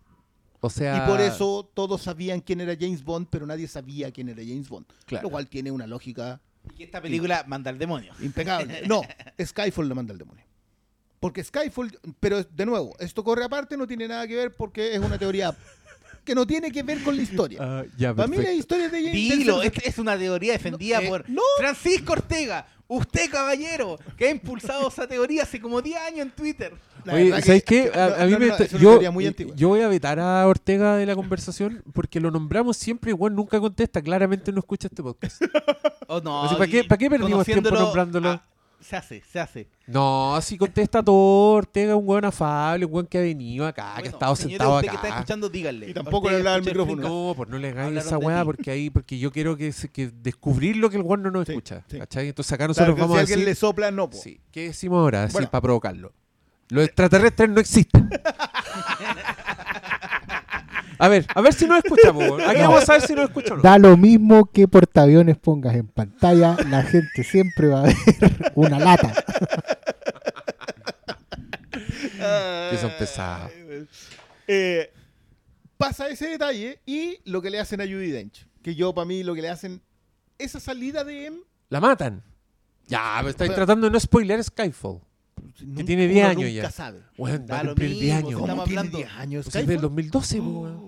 O 0.61 0.69
sea... 0.69 0.97
Y 1.05 1.09
por 1.09 1.21
eso 1.21 1.71
todos 1.73 2.03
sabían 2.03 2.41
quién 2.41 2.61
era 2.61 2.77
James 2.79 3.03
Bond, 3.03 3.29
pero 3.31 3.47
nadie 3.47 3.67
sabía 3.69 4.11
quién 4.11 4.29
era 4.29 4.43
James 4.43 4.69
Bond. 4.69 4.87
Claro. 5.07 5.23
Lo 5.23 5.31
cual 5.31 5.49
tiene 5.49 5.71
una 5.71 5.87
lógica 5.87 6.41
Y 6.77 6.83
esta 6.83 7.01
película 7.01 7.45
manda 7.47 7.71
al 7.71 7.79
demonio. 7.79 8.13
impecable. 8.21 8.83
No, 8.89 9.01
Skyfall 9.43 9.89
lo 9.89 9.95
manda 9.95 10.13
al 10.13 10.19
demonio. 10.19 10.45
Porque 11.21 11.43
Skyfall, 11.43 11.99
pero 12.21 12.45
de 12.45 12.67
nuevo, 12.67 12.95
esto 13.01 13.25
corre 13.25 13.45
aparte, 13.45 13.77
no 13.77 13.87
tiene 13.87 14.07
nada 14.07 14.27
que 14.29 14.37
ver 14.37 14.55
porque 14.55 14.95
es 14.95 15.01
una 15.01 15.19
teoría 15.19 15.57
que 16.29 16.35
no 16.35 16.47
tiene 16.47 16.71
que 16.71 16.83
ver 16.83 17.03
con 17.03 17.17
la 17.17 17.23
historia. 17.23 17.59
Ah, 17.63 17.85
ya, 17.97 18.15
Para 18.15 18.29
mí 18.29 18.37
la 18.37 18.53
historia 18.53 18.89
de 18.89 18.99
James 19.01 19.13
Dilo, 19.39 19.63
es, 19.63 19.73
es 19.85 19.99
una 19.99 20.17
teoría 20.17 20.53
defendida 20.53 20.99
No, 21.01 21.07
eh, 21.07 21.09
por 21.09 21.29
no. 21.31 21.43
Francisco 21.59 22.13
Ortega. 22.13 22.67
Usted, 22.91 23.31
caballero, 23.31 23.99
que 24.17 24.29
ha 24.29 24.31
impulsado 24.31 24.89
esa 24.89 25.07
teoría 25.07 25.43
hace 25.43 25.61
como 25.61 25.83
10 25.83 25.99
años 26.01 26.21
en 26.21 26.31
Twitter. 26.31 26.73
La 27.05 27.13
Oye, 27.15 27.25
verdad 27.25 27.45
¿sabes 27.45 27.65
que- 27.65 27.91
qué? 27.93 27.99
A, 27.99 28.09
no, 28.09 28.15
a 28.15 28.27
mí 28.27 28.37
me 28.39 28.49
está- 28.49 28.65
yo, 28.79 28.91
teoría 28.93 29.11
muy 29.11 29.27
antigua. 29.27 29.55
yo 29.57 29.69
voy 29.69 29.81
a 29.83 29.89
vetar 29.89 30.19
a 30.19 30.47
Ortega 30.47 30.97
de 30.97 31.05
la 31.05 31.15
conversación 31.15 31.83
porque 31.93 32.19
lo 32.21 32.31
nombramos 32.31 32.77
siempre 32.79 33.11
y 33.11 33.15
bueno, 33.15 33.37
nunca 33.37 33.61
contesta. 33.61 34.01
Claramente 34.01 34.53
no 34.53 34.61
escucha 34.61 34.89
este 34.89 35.03
podcast. 35.03 35.43
Oh, 36.11 36.23
no, 36.23 36.45
O 36.45 36.49
sea, 36.49 36.57
¿para 36.57 36.71
qué- 36.71 36.79
y 36.81 36.83
para 36.85 36.99
qué 36.99 37.11
perdimos 37.11 37.45
tiempo 37.45 37.71
nombrándolo? 37.71 38.41
Se 38.81 38.97
hace, 38.97 39.23
se 39.31 39.41
hace. 39.41 39.69
No, 39.87 40.37
así 40.37 40.57
contesta 40.57 41.03
todo. 41.03 41.55
Ortega 41.55 41.93
es 41.93 41.99
un 41.99 42.07
buen 42.07 42.25
afable, 42.25 42.85
un 42.85 42.93
buen 42.93 43.07
que 43.07 43.19
ha 43.19 43.21
venido 43.23 43.67
acá, 43.67 43.95
que 44.01 44.09
ha 44.09 44.11
estado 44.11 44.37
sentado 44.37 44.77
usted 44.77 44.89
que 44.89 44.95
está 44.95 45.07
acá. 45.09 45.17
escuchando, 45.19 45.49
díganle. 45.49 45.91
Y 45.91 45.95
tampoco 45.95 46.31
le 46.31 46.37
hablaba 46.37 46.57
al 46.57 46.63
micrófono. 46.65 47.03
No, 47.09 47.35
pues 47.37 47.49
no 47.49 47.59
le 47.59 47.69
hagáis 47.71 47.97
esa 47.99 48.19
weá 48.19 48.45
porque 48.45 48.71
ahí, 48.71 48.91
porque 48.91 49.19
yo 49.19 49.33
quiero 49.33 49.57
que, 49.57 49.73
se- 49.73 49.89
que 49.91 50.11
descubrir 50.13 50.77
lo 50.77 50.91
que 50.91 50.97
el 50.97 51.03
weón 51.03 51.23
no 51.23 51.31
nos 51.31 51.47
Sí, 51.47 51.53
escucha. 51.53 51.85
sí. 51.89 51.99
¿Cachai? 51.99 52.29
Entonces 52.29 52.53
acá 52.53 52.69
nosotros 52.69 52.97
vamos 52.97 53.13
si 53.15 53.19
a 53.19 53.21
alguien 53.21 53.39
decir. 53.41 53.49
le 53.49 53.55
sopla, 53.55 53.91
no, 53.91 54.09
po. 54.11 54.17
Sí, 54.17 54.41
¿Qué 54.53 54.65
decimos 54.69 54.99
ahora? 54.99 55.25
Así 55.25 55.33
Bueno. 55.35 55.51
para 55.51 55.63
provocarlo. 55.63 56.13
Los 56.69 56.85
extraterrestres 56.85 57.49
no 57.51 57.61
existen. 57.61 58.09
A 60.99 61.09
ver, 61.09 61.27
a 61.35 61.41
ver 61.41 61.53
si 61.55 61.67
nos 61.67 61.79
escuchamos. 61.79 62.25
Aquí 62.47 62.59
No. 62.61 62.69
vamos 62.69 62.83
a 62.83 62.87
saber 62.87 63.03
si 63.03 63.15
nos 63.15 63.31
no. 63.35 63.57
Da 63.63 63.79
lo 63.79 63.97
mismo 63.97 64.47
que 64.51 64.67
portaaviones 64.69 65.37
pongas 65.39 65.75
en 65.77 65.87
pantalla, 65.89 66.57
la 66.69 66.83
gente 66.83 67.23
siempre 67.25 67.69
va 67.69 67.81
a 67.81 67.83
ver 67.85 67.97
una 68.55 68.79
lata. 68.79 69.13
Que 72.71 72.77
son 72.81 72.91
pesados. 72.99 73.51
Eh, 74.47 74.91
pasa 75.77 76.09
ese 76.09 76.29
detalle 76.29 76.81
y 76.87 77.19
lo 77.25 77.41
que 77.41 77.51
le 77.51 77.59
hacen 77.61 77.81
a 77.81 77.85
Judy 77.85 78.11
Dench. 78.11 78.47
Que 78.63 78.75
yo, 78.75 78.93
para 78.95 79.05
mí, 79.07 79.23
lo 79.23 79.35
que 79.35 79.43
le 79.43 79.49
hacen. 79.49 79.81
Esa 80.39 80.61
salida 80.61 81.05
de 81.05 81.27
M. 81.27 81.39
La 81.71 81.81
matan. 81.81 82.23
Ya, 82.87 83.15
pero 83.19 83.31
estáis 83.31 83.51
Pero- 83.51 83.65
tratando 83.67 83.87
de 83.87 83.93
no 83.93 84.01
spoiler 84.01 84.43
Skyfall. 84.43 85.01
nunca- 85.63 85.85
tiene 85.85 86.09
10 86.09 86.21
uno 86.25 86.29
años 86.31 86.51
nunca 86.51 86.63
ya. 86.63 86.71
sabe. 86.71 87.01
Weón, 87.17 87.47
va 87.51 87.61
a 87.61 87.65
cumplir 87.67 87.91
10 87.91 88.01
mismo, 88.03 88.17
años. 88.19 88.29
si 88.29 88.35
¿Cómo 88.35 88.45
Estamos 88.47 88.65
tiene 88.65 88.79
hablando- 88.81 88.99
10 88.99 89.11
años? 89.13 89.45
Pues 89.45 89.57
es 89.57 89.67
del 89.67 89.79
Skyfall? 89.79 89.83
2012, 89.83 90.39
po, 90.39 90.45
weón. 90.45 90.88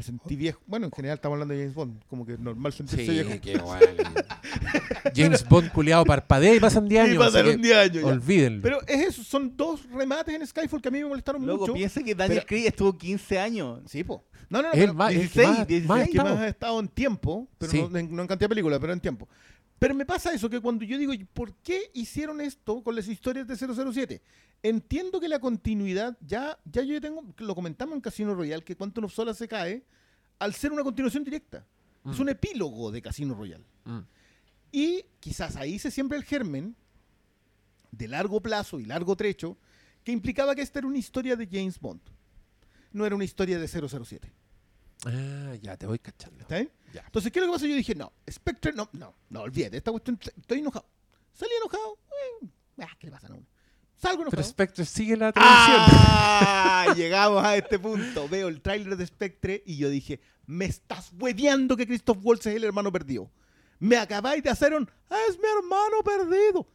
Me 0.00 0.04
sentí 0.04 0.34
viejo. 0.34 0.62
Bueno, 0.66 0.86
en 0.86 0.92
general 0.92 1.16
estamos 1.16 1.34
hablando 1.36 1.52
de 1.52 1.60
James 1.60 1.74
Bond. 1.74 2.02
Como 2.08 2.24
que 2.24 2.38
normal 2.38 2.72
sentirse 2.72 3.04
Sí, 3.04 3.10
viejo. 3.10 3.30
qué 3.42 3.56
weón. 3.62 5.14
James 5.14 5.46
Bond 5.46 5.70
culiado 5.72 6.06
parpadea 6.06 6.54
y 6.54 6.58
pasan 6.60 6.88
10 6.88 7.04
Y 7.06 7.10
años. 7.10 7.22
así 7.22 7.32
pasaron 7.32 7.56
que 7.56 7.62
10 7.68 7.76
años. 7.76 8.04
Olvídenlo. 8.04 8.62
Pero 8.62 8.78
es 8.86 9.08
eso, 9.08 9.22
son 9.22 9.54
dos 9.58 9.82
remates 9.90 10.34
en 10.34 10.46
Skyfall 10.46 10.80
que 10.80 10.88
a 10.88 10.90
mí 10.90 11.00
me 11.00 11.04
molestaron 11.08 11.44
Luego 11.44 11.60
mucho. 11.60 11.74
piensa 11.74 12.02
que 12.02 12.14
Daniel 12.14 12.38
pero- 12.38 12.46
Craig 12.48 12.66
estuvo 12.66 12.96
15 12.96 13.38
años. 13.38 13.80
Sí, 13.84 14.02
po. 14.02 14.24
No, 14.48 14.62
no, 14.62 14.68
no. 14.68 14.72
El 14.74 14.80
pero- 14.80 14.94
más, 14.94 15.10
el 15.12 15.16
que 15.16 15.20
16, 15.40 15.48
más, 15.48 15.58
más 15.58 15.66
16, 15.68 16.00
el 16.06 16.12
que 16.12 16.18
más 16.18 16.38
ha 16.38 16.48
estado 16.48 16.80
en 16.80 16.88
tiempo, 16.88 17.48
pero 17.58 17.70
Sí. 17.72 17.86
no, 17.90 17.98
en, 17.98 18.16
no 18.16 18.22
en 18.22 18.28
cantidad 18.28 18.46
de 18.46 18.54
películas, 18.54 18.78
pero 18.80 18.92
en 18.94 19.00
tiempo. 19.00 19.28
Pero 19.80 19.94
me 19.94 20.04
pasa 20.06 20.32
eso, 20.32 20.48
que 20.48 20.60
cuando 20.60 20.84
yo 20.84 20.96
digo, 20.98 21.12
¿por 21.32 21.54
qué 21.56 21.90
hicieron 21.94 22.40
esto 22.40 22.82
con 22.84 22.94
las 22.94 23.08
historias 23.08 23.48
de 23.48 23.56
007? 23.56 24.22
Entiendo 24.62 25.18
que 25.18 25.28
la 25.28 25.38
continuidad, 25.40 26.16
ya, 26.20 26.58
ya 26.66 26.82
yo 26.82 27.00
tengo, 27.00 27.24
lo 27.38 27.54
comentamos 27.54 27.94
en 27.94 28.02
Casino 28.02 28.34
Royale, 28.34 28.62
que 28.62 28.76
Quantum 28.76 29.04
of 29.06 29.12
Solace 29.14 29.38
se 29.38 29.48
cae 29.48 29.82
al 30.38 30.52
ser 30.54 30.70
una 30.70 30.84
continuación 30.84 31.24
directa. 31.24 31.64
Es 32.04 32.18
Mm. 32.18 32.20
un 32.22 32.28
epílogo 32.28 32.90
de 32.92 33.00
Casino 33.02 33.34
Royale. 33.34 33.64
Mm. 33.84 33.98
Y 34.72 35.04
quizás 35.18 35.56
ahí 35.56 35.78
se 35.78 35.90
siembra 35.90 36.16
el 36.18 36.24
germen 36.24 36.76
de 37.90 38.06
largo 38.06 38.40
plazo 38.40 38.78
y 38.80 38.84
largo 38.84 39.16
trecho 39.16 39.56
que 40.04 40.12
implicaba 40.12 40.54
que 40.54 40.62
esta 40.62 40.78
era 40.78 40.88
una 40.88 40.98
historia 40.98 41.36
de 41.36 41.46
James 41.50 41.80
Bond. 41.80 42.00
No 42.92 43.04
era 43.06 43.14
una 43.16 43.24
historia 43.24 43.58
de 43.58 43.66
007. 43.66 44.30
Ah, 45.06 45.54
ya 45.60 45.76
te 45.76 45.86
voy 45.86 45.98
cachando. 45.98 46.40
¿Está 46.40 46.56
bien? 46.56 46.70
Ya. 46.92 47.02
Entonces, 47.06 47.32
¿qué 47.32 47.38
es 47.38 47.46
lo 47.46 47.52
que 47.52 47.56
pasa? 47.56 47.66
Yo 47.66 47.74
dije, 47.74 47.94
no, 47.94 48.12
Spectre, 48.30 48.72
no, 48.72 48.88
no, 48.92 49.14
no, 49.30 49.40
olvídate, 49.42 49.76
esta 49.76 49.90
cuestión, 49.90 50.18
estoy 50.36 50.58
enojado. 50.58 50.86
Salí 51.32 51.52
enojado, 51.60 51.98
eh, 52.42 52.46
ah, 52.80 52.96
¿qué 52.98 53.06
le 53.06 53.12
pasa 53.12 53.28
a 53.28 53.34
uno? 53.34 53.46
Salgo 53.96 54.18
Pero 54.24 54.28
enojado. 54.28 54.50
Spectre 54.50 54.84
sigue 54.84 55.16
la 55.16 55.32
tradición. 55.32 55.76
¡Ah! 55.78 56.92
Llegamos 56.96 57.44
a 57.44 57.56
este 57.56 57.78
punto. 57.78 58.28
Veo 58.28 58.48
el 58.48 58.60
tráiler 58.62 58.96
de 58.96 59.06
Spectre 59.06 59.62
y 59.66 59.76
yo 59.76 59.88
dije, 59.90 60.20
me 60.46 60.64
estás 60.64 61.12
hueveando 61.18 61.76
que 61.76 61.86
Christoph 61.86 62.18
Waltz 62.22 62.46
es 62.46 62.56
el 62.56 62.64
hermano 62.64 62.90
perdido. 62.90 63.30
Me 63.78 63.96
acabáis 63.96 64.42
de 64.42 64.50
hacer 64.50 64.74
un, 64.74 64.90
"Ah, 65.08 65.18
es 65.28 65.38
mi 65.38 65.44
hermano 65.46 66.02
perdido. 66.04 66.66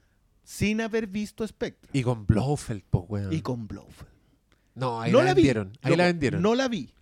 Sin 0.43 0.81
haber 0.81 1.07
visto 1.07 1.45
Spectre. 1.47 1.89
Y 1.93 2.03
con 2.03 2.25
Blofeld, 2.27 2.83
po, 2.83 2.99
weón. 3.09 3.33
Y 3.33 3.41
con 3.41 3.67
Blofeld. 3.67 4.09
No, 4.75 5.01
ahí 5.01 5.11
no 5.11 5.19
la, 5.19 5.25
la 5.25 5.33
vi. 5.33 5.41
vendieron. 5.41 5.67
Ahí 5.81 5.91
Loco, 5.91 5.97
la 5.97 6.05
vendieron. 6.05 6.41
No 6.43 6.53
la 6.55 6.67
vi. 6.67 6.93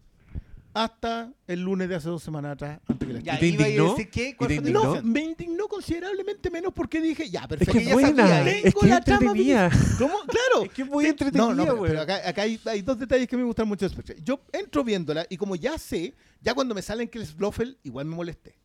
Hasta 0.74 1.32
el 1.48 1.62
lunes 1.62 1.88
de 1.88 1.96
hace 1.96 2.10
dos 2.10 2.24
semanas 2.24 2.54
atrás, 2.54 2.80
antes 2.88 3.08
que 3.08 3.14
la 3.14 3.20
Ya, 3.20 3.36
¿Y 3.36 3.40
te 3.40 3.48
indignó? 3.48 3.96
qué, 4.12 4.36
¿Y. 4.40 4.72
No, 4.72 5.02
me 5.04 5.22
indignó 5.22 5.68
considerablemente 5.68 6.50
menos 6.50 6.74
porque 6.74 7.00
dije, 7.00 7.30
ya, 7.30 7.42
Es 7.42 7.48
perfecto. 7.48 7.74
que 7.74 7.80
es 7.80 7.86
ya 7.88 7.94
buena, 7.94 8.28
sabía, 8.28 8.52
es 8.52 8.64
tengo 8.64 8.80
que 8.82 8.88
la 8.88 8.98
entretenida. 8.98 9.70
¿Cómo? 10.00 10.16
Claro. 10.28 10.66
Es 10.66 10.72
que 10.72 10.82
es 10.82 10.88
muy 10.88 11.04
Te- 11.06 11.10
entretenida, 11.12 11.46
No, 11.48 11.54
no, 11.54 11.64
pero, 11.64 11.78
güey. 11.78 11.92
pero 11.92 12.02
acá, 12.02 12.28
acá 12.28 12.42
hay, 12.42 12.60
hay 12.66 12.82
dos 12.82 12.98
detalles 12.98 13.28
que 13.28 13.38
me 13.38 13.44
gustan 13.44 13.68
mucho. 13.68 13.88
Yo 14.24 14.42
entro 14.52 14.84
viéndola 14.84 15.26
y 15.30 15.38
como 15.38 15.56
ya 15.56 15.78
sé, 15.78 16.14
ya 16.42 16.54
cuando 16.56 16.74
me 16.74 16.82
salen 16.82 17.08
que 17.08 17.20
es 17.20 17.36
Blofeld, 17.36 17.78
igual 17.84 18.06
me 18.06 18.16
molesté. 18.16 18.56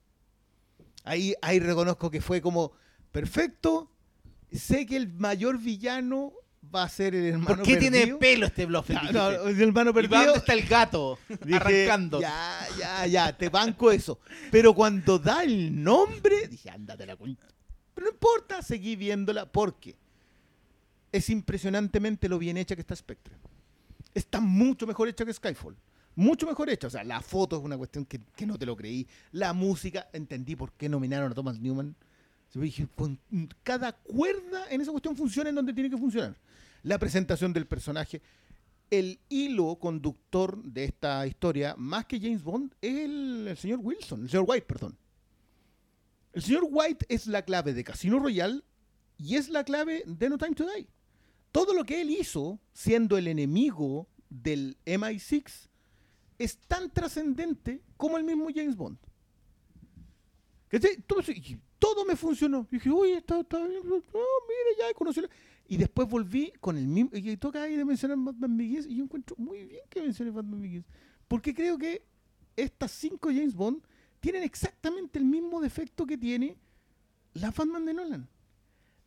Ahí, 1.05 1.35
ahí 1.43 1.59
reconozco 1.61 2.11
que 2.11 2.21
fue 2.21 2.41
como, 2.41 2.73
perfecto, 3.13 3.91
sé 4.53 4.87
que 4.87 4.97
el 4.97 5.09
mayor 5.13 5.59
villano 5.59 6.33
va 6.75 6.85
a 6.85 6.89
ser 6.89 7.15
el 7.15 7.27
hermano 7.27 7.57
¿Por 7.57 7.63
qué 7.63 7.77
tiene 7.77 8.15
pelo 8.17 8.47
este 8.47 8.67
Blofeld? 8.67 9.13
No, 9.13 9.33
no, 9.33 9.49
el 9.49 9.61
hermano 9.61 9.91
¿Y 9.91 9.95
perdido. 9.95 10.25
dónde 10.25 10.39
está 10.39 10.53
el 10.53 10.67
gato? 10.67 11.19
Dije, 11.45 11.57
arrancando. 11.57 12.21
Ya, 12.21 12.67
ya, 12.79 13.07
ya, 13.07 13.37
te 13.37 13.49
banco 13.49 13.91
eso. 13.91 14.19
Pero 14.51 14.75
cuando 14.75 15.19
da 15.19 15.43
el 15.43 15.83
nombre, 15.83 16.49
dije, 16.49 16.71
ándate 16.71 17.07
la 17.07 17.17
cuenta. 17.17 17.47
Pero 17.95 18.07
no 18.07 18.13
importa, 18.13 18.63
seguí 18.63 18.97
viéndola 18.97 19.51
porque 19.51 19.97
es 21.13 21.31
impresionantemente 21.31 22.29
lo 22.29 22.39
bien 22.39 22.57
hecha 22.57 22.75
que 22.75 22.81
está 22.83 22.95
Spectre. 22.95 23.35
Está 24.15 24.41
mucho 24.41 24.87
mejor 24.87 25.09
hecha 25.09 25.25
que 25.25 25.33
Skyfall. 25.33 25.77
Mucho 26.15 26.47
mejor 26.47 26.69
hecha. 26.71 26.89
O 26.89 26.91
sea, 26.91 27.05
la 27.05 27.21
foto 27.21 27.57
es 27.57 27.63
una 27.63 27.77
cuestión 27.77 28.05
que, 28.05 28.21
que 28.35 28.47
no 28.47 28.59
te 28.59 28.67
lo 28.67 28.77
creí. 28.77 29.07
La 29.33 29.53
música, 29.53 30.09
entendí 30.13 30.57
por 30.57 30.73
qué 30.73 30.89
nominaron 30.89 31.31
a 31.31 31.35
Thomas 31.35 31.59
Newman. 31.61 31.95
Dije, 32.55 32.89
con 32.95 33.19
cada 33.63 33.93
cuerda 33.93 34.67
en 34.71 34.81
esa 34.81 34.91
cuestión 34.91 35.15
funciona 35.15 35.51
en 35.51 35.55
donde 35.57 35.73
tiene 35.73 35.91
que 35.91 35.99
funcionar. 35.99 36.35
La 36.83 36.99
presentación 36.99 37.53
del 37.53 37.67
personaje, 37.67 38.23
el 38.91 39.21
hilo 39.29 39.77
conductor 39.77 40.63
de 40.63 40.85
esta 40.85 41.27
historia, 41.27 41.75
más 41.77 42.07
que 42.07 42.21
James 42.21 42.43
Bond, 42.43 42.75
es 42.81 42.97
el, 42.99 43.57
señor 43.59 43.81
Wilson, 43.83 44.23
el 44.23 44.31
señor 44.31 44.45
White, 44.49 44.67
perdón. 44.67 44.97
El 46.33 46.43
señor 46.43 46.67
White 46.71 47.07
es 47.09 47.27
la 47.27 47.43
clave 47.43 47.75
de 47.75 47.85
Casino 47.85 48.19
Royale 48.19 48.63
y 49.17 49.37
es 49.37 49.49
la 49.49 49.65
clave 49.65 50.05
de 50.07 50.29
No 50.29 50.39
Time 50.39 50.55
to 50.55 50.65
Die. 50.65 50.87
Todo 51.51 51.75
lo 51.75 51.85
que 51.85 52.01
él 52.01 52.11
hizo, 52.11 52.61
siendo 52.73 53.17
el 53.19 53.27
enemigo 53.27 54.07
del 54.29 54.77
MI6, 54.85 55.69
es 56.39 56.59
tan 56.59 56.91
trascendente 56.91 57.83
como 57.97 58.17
el 58.17 58.25
mismo 58.25 58.49
James 58.55 58.77
Bond. 58.77 58.99
Todo, 61.79 62.05
me 62.05 62.17
funcionó. 62.17 62.67
Dije, 62.71 62.91
uy, 62.91 63.13
está, 63.13 63.41
está 63.41 63.59
bien. 63.59 63.83
Mire, 63.87 64.03
ya 64.79 64.95
conocí. 64.95 65.23
La-". 65.69 65.75
Y 65.75 65.77
después 65.79 66.09
volví 66.09 66.53
con 66.61 66.77
el 66.77 66.87
mismo. 66.87 67.11
Y 67.13 67.37
toca 67.37 67.63
ahí 67.63 67.77
de 67.77 67.85
mencionar 67.85 68.17
Batman 68.19 68.57
Begins. 68.57 68.87
Y 68.87 68.97
yo 68.97 69.05
encuentro 69.05 69.37
muy 69.39 69.65
bien 69.65 69.83
que 69.89 70.03
mencione 70.03 70.31
Batman 70.31 70.61
Begins. 70.61 70.87
Porque 71.27 71.55
creo 71.55 71.77
que 71.79 72.03
estas 72.57 72.91
cinco 72.91 73.29
James 73.29 73.55
Bond 73.55 73.83
tienen 74.21 74.43
exactamente 74.43 75.19
el 75.19 75.25
mismo 75.25 75.61
defecto 75.61 76.07
que 76.07 76.19
tiene 76.19 76.57
la 77.35 77.51
Batman 77.51 77.85
de 77.85 77.95
Nolan. 77.95 78.29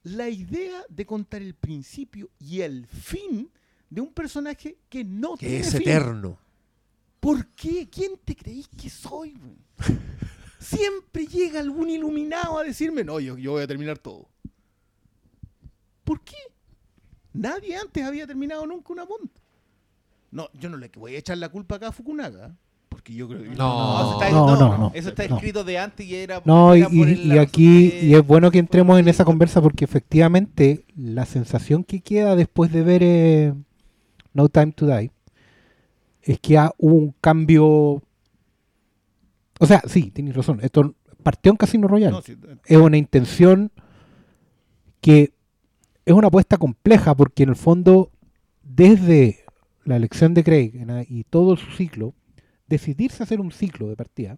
La 0.03 0.29
idea 0.29 0.83
de 0.89 1.05
contar 1.05 1.41
el 1.41 1.53
principio 1.53 2.29
y 2.39 2.61
el 2.61 2.87
fin 2.87 3.51
de 3.89 4.01
un 4.01 4.13
personaje 4.13 4.77
que 4.89 5.03
no 5.03 5.35
Que 5.35 5.47
tiene 5.47 5.57
es 5.59 5.71
fin. 5.73 5.81
eterno. 5.81 6.39
¿Por 7.19 7.47
qué? 7.49 7.87
¿Quién 7.89 8.13
te 8.23 8.35
creís 8.35 8.67
que 8.69 8.89
soy? 8.89 9.37
Siempre 10.59 11.27
llega 11.27 11.59
algún 11.59 11.89
iluminado 11.89 12.57
a 12.57 12.63
decirme, 12.63 13.03
no, 13.03 13.19
yo, 13.19 13.37
yo 13.37 13.51
voy 13.51 13.63
a 13.63 13.67
terminar 13.67 13.97
todo. 13.99 14.27
¿Por 16.03 16.21
qué? 16.23 16.35
Nadie 17.33 17.75
antes 17.77 18.03
había 18.03 18.27
terminado 18.27 18.65
nunca 18.65 18.91
una 18.93 19.05
Bond. 19.05 19.29
No, 20.31 20.47
yo 20.53 20.69
no 20.69 20.77
le 20.77 20.89
voy 20.97 21.15
a 21.15 21.19
echar 21.19 21.37
la 21.37 21.49
culpa 21.49 21.75
acá 21.75 21.89
a 21.89 21.91
Fukunaga, 21.91 22.55
porque 22.89 23.13
yo 23.13 23.27
creo 23.27 23.43
que... 23.43 23.49
No. 23.49 23.99
eso 24.01 24.13
está, 24.21 24.29
No, 24.31 24.47
no, 24.47 24.55
no, 24.57 24.77
no. 24.77 24.91
Eso 24.93 25.09
está 25.09 25.27
No. 25.27 25.35
escrito 25.35 25.63
de 25.63 25.77
antes 25.77 26.05
y 26.05 26.15
era. 26.15 26.41
No, 26.45 26.75
y, 26.75 26.79
era 26.79 26.87
por 26.89 26.95
y- 26.97 27.01
el- 27.01 27.25
y 27.33 27.37
aquí 27.37 27.93
y 28.01 28.13
es 28.15 28.25
bueno 28.25 28.49
que 28.51 28.59
entremos 28.59 28.97
en 28.99 29.07
esa 29.07 29.25
conversa 29.25 29.61
porque 29.61 29.83
efectivamente 29.85 30.85
la 30.95 31.25
sensación 31.25 31.83
que 31.83 32.01
queda 32.01 32.35
después 32.35 32.71
de 32.71 32.81
ver 32.81 33.01
eh, 33.03 33.53
No 34.33 34.47
Time 34.49 34.71
to 34.71 34.87
Die 34.87 35.11
es 36.21 36.39
que 36.39 36.57
ha- 36.57 36.73
hubo 36.77 36.95
un 36.95 37.15
cambio. 37.19 38.01
O 39.59 39.65
sea, 39.65 39.81
sí, 39.87 40.11
tienes 40.11 40.35
razón. 40.35 40.59
Esto 40.61 40.95
partió 41.23 41.51
en 41.51 41.57
Casino 41.57 41.87
Royale. 41.87 42.11
No, 42.13 42.21
sí, 42.21 42.33
eh, 42.33 42.55
es 42.65 42.77
una 42.77 42.97
intención 42.97 43.71
que 45.01 45.33
es 46.13 46.17
una 46.17 46.27
apuesta 46.27 46.57
compleja 46.57 47.15
porque 47.15 47.43
en 47.43 47.49
el 47.49 47.55
fondo 47.55 48.11
desde 48.63 49.39
la 49.83 49.95
elección 49.95 50.33
de 50.33 50.43
Craig 50.43 50.71
y 51.09 51.23
todo 51.23 51.57
su 51.57 51.71
ciclo 51.71 52.13
decidirse 52.67 53.23
hacer 53.23 53.39
un 53.39 53.51
ciclo 53.51 53.87
de 53.87 53.95
partida 53.95 54.37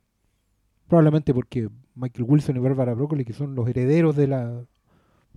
probablemente 0.88 1.33
porque 1.33 1.69
Michael 1.95 2.25
Wilson 2.27 2.55
y 2.57 2.59
Barbara 2.59 2.93
Broccoli 2.93 3.25
que 3.25 3.33
son 3.33 3.55
los 3.55 3.67
herederos 3.67 4.15
de 4.15 4.27
la 4.27 4.63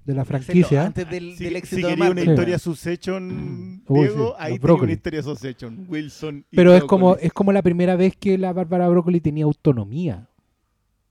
de 0.04 0.14
la 0.14 0.24
franquicia 0.24 0.86
Antes 0.86 1.10
del, 1.10 1.36
del 1.36 1.50
si 1.50 1.56
éxito 1.56 1.88
de 1.88 1.94
una 1.94 2.04
Marvel. 2.04 2.24
Sí. 2.24 2.30
historia 2.30 2.58
Succession, 2.60 3.82
Uy, 3.88 4.00
Diego, 4.06 4.28
sí, 4.28 4.34
ahí 4.38 4.58
una 4.62 4.92
historia 4.92 5.22
Succession. 5.22 5.86
Wilson 5.88 6.44
y 6.50 6.56
pero 6.56 6.74
es 6.74 6.84
como 6.84 7.16
es 7.16 7.32
como 7.32 7.52
la 7.52 7.62
primera 7.62 7.96
vez 7.96 8.14
que 8.16 8.38
la 8.38 8.52
Barbara 8.52 8.88
Broccoli 8.88 9.20
tenía 9.20 9.44
autonomía 9.44 10.28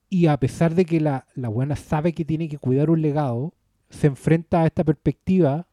y 0.09 0.27
a 0.27 0.38
pesar 0.38 0.75
de 0.75 0.85
que 0.85 1.01
la, 1.01 1.27
la 1.35 1.49
buena 1.49 1.75
sabe 1.75 2.13
que 2.13 2.23
tiene 2.23 2.47
que 2.47 2.57
cuidar 2.57 2.89
un 2.89 3.01
legado 3.01 3.53
se 3.95 4.08
enfrenta 4.08 4.62
a 4.62 4.65
esta 4.65 4.84
perspectiva 4.84 5.67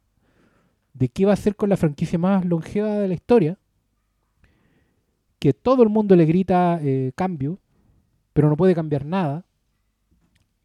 de 0.95 1.09
qué 1.09 1.25
va 1.25 1.33
a 1.33 1.35
hacer 1.35 1.57
con 1.57 1.69
la 1.69 1.77
franquicia 1.77 2.19
más 2.19 2.45
longeva 2.45 2.99
de 2.99 3.09
la 3.09 3.15
historia, 3.15 3.59
que 5.39 5.53
todo 5.53 5.83
el 5.83 5.89
mundo 5.89 6.15
le 6.15 6.25
grita 6.25 6.79
eh, 6.83 7.13
cambio, 7.15 7.59
pero 8.33 8.49
no 8.49 8.57
puede 8.57 8.75
cambiar 8.75 9.05
nada. 9.05 9.45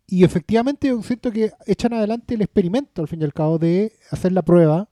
Y 0.05 0.23
efectivamente 0.23 0.87
yo 0.87 1.01
siento 1.01 1.31
que 1.31 1.51
echan 1.65 1.93
adelante 1.93 2.35
el 2.35 2.41
experimento, 2.41 3.01
al 3.01 3.07
fin 3.07 3.21
y 3.21 3.25
al 3.25 3.33
cabo, 3.33 3.57
de 3.57 3.93
hacer 4.11 4.31
la 4.31 4.41
prueba 4.41 4.89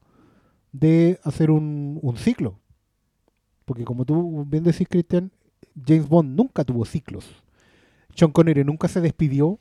de 0.79 1.19
hacer 1.23 1.51
un, 1.51 2.15
ciclo. 2.17 2.59
Porque 3.63 3.85
como 3.85 4.05
tú 4.05 4.45
bien 4.45 4.63
decís, 4.63 4.87
Christian, 4.89 5.31
James 5.85 6.07
Bond 6.07 6.35
nunca 6.35 6.63
tuvo 6.63 6.85
ciclos. 6.85 7.25
Sean 8.13 8.31
Connery 8.31 8.63
nunca 8.63 8.87
se 8.87 9.01
despidió. 9.01 9.59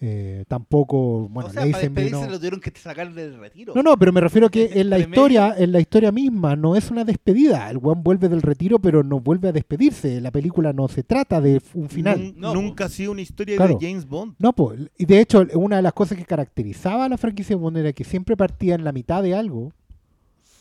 Eh, 0.00 0.44
tampoco, 0.46 1.26
bueno, 1.30 1.48
o 1.48 1.52
sea, 1.52 1.62
para 1.70 1.88
no- 2.10 2.26
lo 2.30 2.36
tuvieron 2.38 2.60
que 2.60 2.70
sacar 2.78 3.14
del 3.14 3.38
retiro. 3.38 3.72
no, 3.74 3.82
no, 3.82 3.96
pero 3.96 4.12
me 4.12 4.20
refiero 4.20 4.48
a 4.48 4.50
que 4.50 4.70
en 4.80 4.90
la 4.90 4.98
historia, 4.98 5.54
en 5.56 5.72
la 5.72 5.80
historia 5.80 6.12
misma 6.12 6.54
no 6.54 6.76
es 6.76 6.90
una 6.90 7.04
despedida. 7.04 7.70
El 7.70 7.78
weón 7.78 8.02
vuelve 8.02 8.28
del 8.28 8.42
retiro, 8.42 8.78
pero 8.78 9.02
no 9.02 9.20
vuelve 9.20 9.48
a 9.48 9.52
despedirse. 9.52 10.20
La 10.20 10.30
película 10.30 10.72
no 10.74 10.86
se 10.88 11.02
trata 11.02 11.40
de 11.40 11.62
un 11.74 11.88
final. 11.88 12.34
No, 12.36 12.52
nunca 12.54 12.84
ha 12.84 12.88
sido 12.90 13.12
una 13.12 13.22
historia 13.22 13.56
Claro. 13.56 13.78
de 13.78 13.86
James 13.88 14.06
Bond. 14.06 14.34
No, 14.38 14.52
pues, 14.52 14.80
y 14.98 15.06
de 15.06 15.20
hecho, 15.20 15.46
una 15.54 15.76
de 15.76 15.82
las 15.82 15.94
cosas 15.94 16.18
que 16.18 16.24
caracterizaba 16.26 17.06
a 17.06 17.08
la 17.08 17.16
franquicia 17.16 17.56
Bond 17.56 17.78
era 17.78 17.92
que 17.94 18.04
siempre 18.04 18.36
partía 18.36 18.74
en 18.74 18.84
la 18.84 18.92
mitad 18.92 19.22
de 19.22 19.34
algo, 19.34 19.72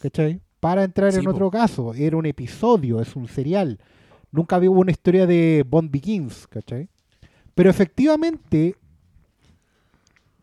¿cachai? 0.02 0.40
Para 0.60 0.84
entrar 0.84 1.12
Sí, 1.12 1.20
en 1.20 1.26
po. 1.26 1.32
otro 1.32 1.52
caso. 1.52 1.94
Era 1.94 2.18
un 2.18 2.26
episodio, 2.26 3.02
es 3.02 3.16
un 3.16 3.28
serial. 3.28 3.80
Nunca 4.32 4.56
había 4.56 4.70
una 4.72 4.92
historia 4.92 5.28
de 5.28 5.66
Bond 5.70 5.92
Begins, 5.92 6.48
¿cachai? 6.48 6.88
Pero 7.54 7.70
efectivamente, 7.70 8.76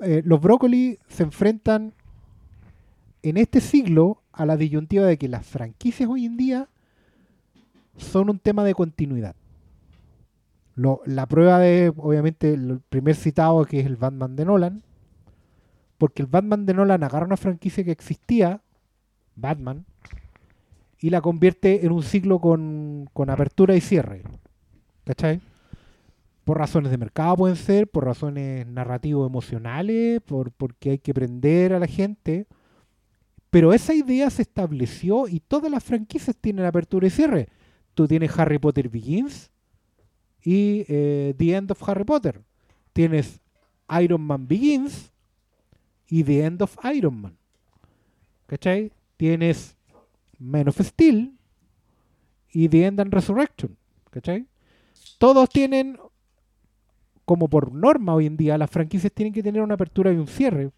eh, 0.03 0.23
los 0.25 0.41
brócoli 0.41 0.99
se 1.09 1.23
enfrentan 1.23 1.95
en 3.23 3.37
este 3.37 3.61
siglo 3.61 4.23
a 4.33 4.47
la 4.47 4.57
disyuntiva 4.57 5.07
de 5.07 5.17
que 5.17 5.29
las 5.29 5.47
franquicias 5.47 6.09
hoy 6.09 6.27
en 6.27 6.37
día 6.37 6.69
son 7.97 8.31
un 8.31 8.39
tema 8.39 8.65
de 8.65 8.75
continuidad. 8.75 9.37
La 10.75 11.27
prueba 11.27 11.59
de, 11.59 11.93
obviamente, 11.97 12.55
el 12.55 12.81
primer 12.89 13.15
citado 13.15 13.65
que 13.65 13.81
es 13.81 13.87
el 13.87 13.97
Batman 13.97 14.37
de 14.37 14.45
Nolan, 14.45 14.83
porque 15.99 16.23
el 16.23 16.29
Batman 16.29 16.67
de 16.67 16.75
Nolan 16.75 17.05
agarra 17.05 17.27
una 17.27 17.37
franquicia 17.37 17.85
que 17.85 17.93
existía, 17.93 18.63
Batman, 19.37 19.85
y 20.99 21.11
la 21.11 21.21
convierte 21.21 21.85
en 21.85 21.93
un 21.93 22.03
ciclo 22.03 22.41
con, 22.41 23.09
con 23.13 23.29
apertura 23.29 23.77
y 23.77 23.81
cierre. 23.81 24.23
¿Cachai? 25.05 25.41
Por 26.45 26.59
razones 26.59 26.91
de 26.91 26.99
mercado 26.99 27.37
pueden 27.37 27.57
ser, 27.57 27.89
por 27.89 28.05
razones 28.05 28.67
narrativo-emocionales, 28.67 30.21
por, 30.23 30.51
porque 30.53 30.91
hay 30.91 30.99
que 30.99 31.15
prender 31.15 31.73
a 31.73 31.79
la 31.79 31.87
gente. 31.87 32.47
Pero 33.51 33.73
esa 33.73 33.95
idea 33.95 34.29
se 34.31 34.43
estableció 34.43 35.29
y 35.29 35.41
todas 35.41 35.71
las 35.71 35.85
franquicias 35.85 36.37
tienen 36.37 36.65
apertura 36.65 37.07
y 37.07 37.11
cierre. 37.11 37.49
Tú 37.95 38.09
tienes 38.09 38.37
Harry 38.39 38.59
Potter 38.59 38.89
Begins 38.89 39.51
y 40.43 40.85
eh, 40.89 41.35
The 41.37 41.55
End 41.55 41.71
of 41.71 41.89
Harry 41.89 42.05
Potter. 42.05 42.43
Tienes 42.93 43.41
Iron 44.01 44.23
Man 44.23 44.49
Begins 44.49 45.13
y 46.09 46.25
The 46.25 46.45
End 46.45 46.63
of 46.63 46.77
Iron 46.95 47.21
Man. 47.21 47.37
¿Cachai? 48.47 48.93
Tienes 49.17 49.77
Man 50.39 50.69
of 50.69 50.81
Steel 50.81 51.33
y 52.51 52.69
The 52.69 52.87
End 52.87 53.01
and 53.01 53.13
Resurrection. 53.13 53.77
¿Cachai? 54.11 54.47
Todos 55.19 55.49
tienen, 55.49 55.99
como 57.25 57.49
por 57.49 57.73
norma 57.73 58.15
hoy 58.15 58.27
en 58.27 58.37
día, 58.37 58.59
las 58.59 58.71
franquicias 58.71 59.13
tienen 59.13 59.33
que 59.33 59.43
tener 59.43 59.63
una 59.63 59.75
apertura 59.75 60.13
y 60.13 60.17
un 60.17 60.27
cierre. 60.27 60.71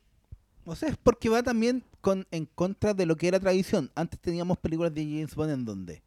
O 0.67 0.75
sea, 0.75 0.89
es 0.89 0.97
porque 0.97 1.29
va 1.29 1.43
también 1.43 1.83
con, 2.01 2.27
en 2.31 2.47
contra 2.55 2.95
de 2.95 3.07
lo 3.07 3.17
que 3.17 3.29
era 3.29 3.41
tradición. 3.41 3.91
Antes 3.95 4.19
teníamos 4.21 4.59
películas 4.59 4.95
de 4.95 5.03
James 5.05 5.35
Bond 5.35 5.51
en 5.53 5.65
donde 5.65 6.03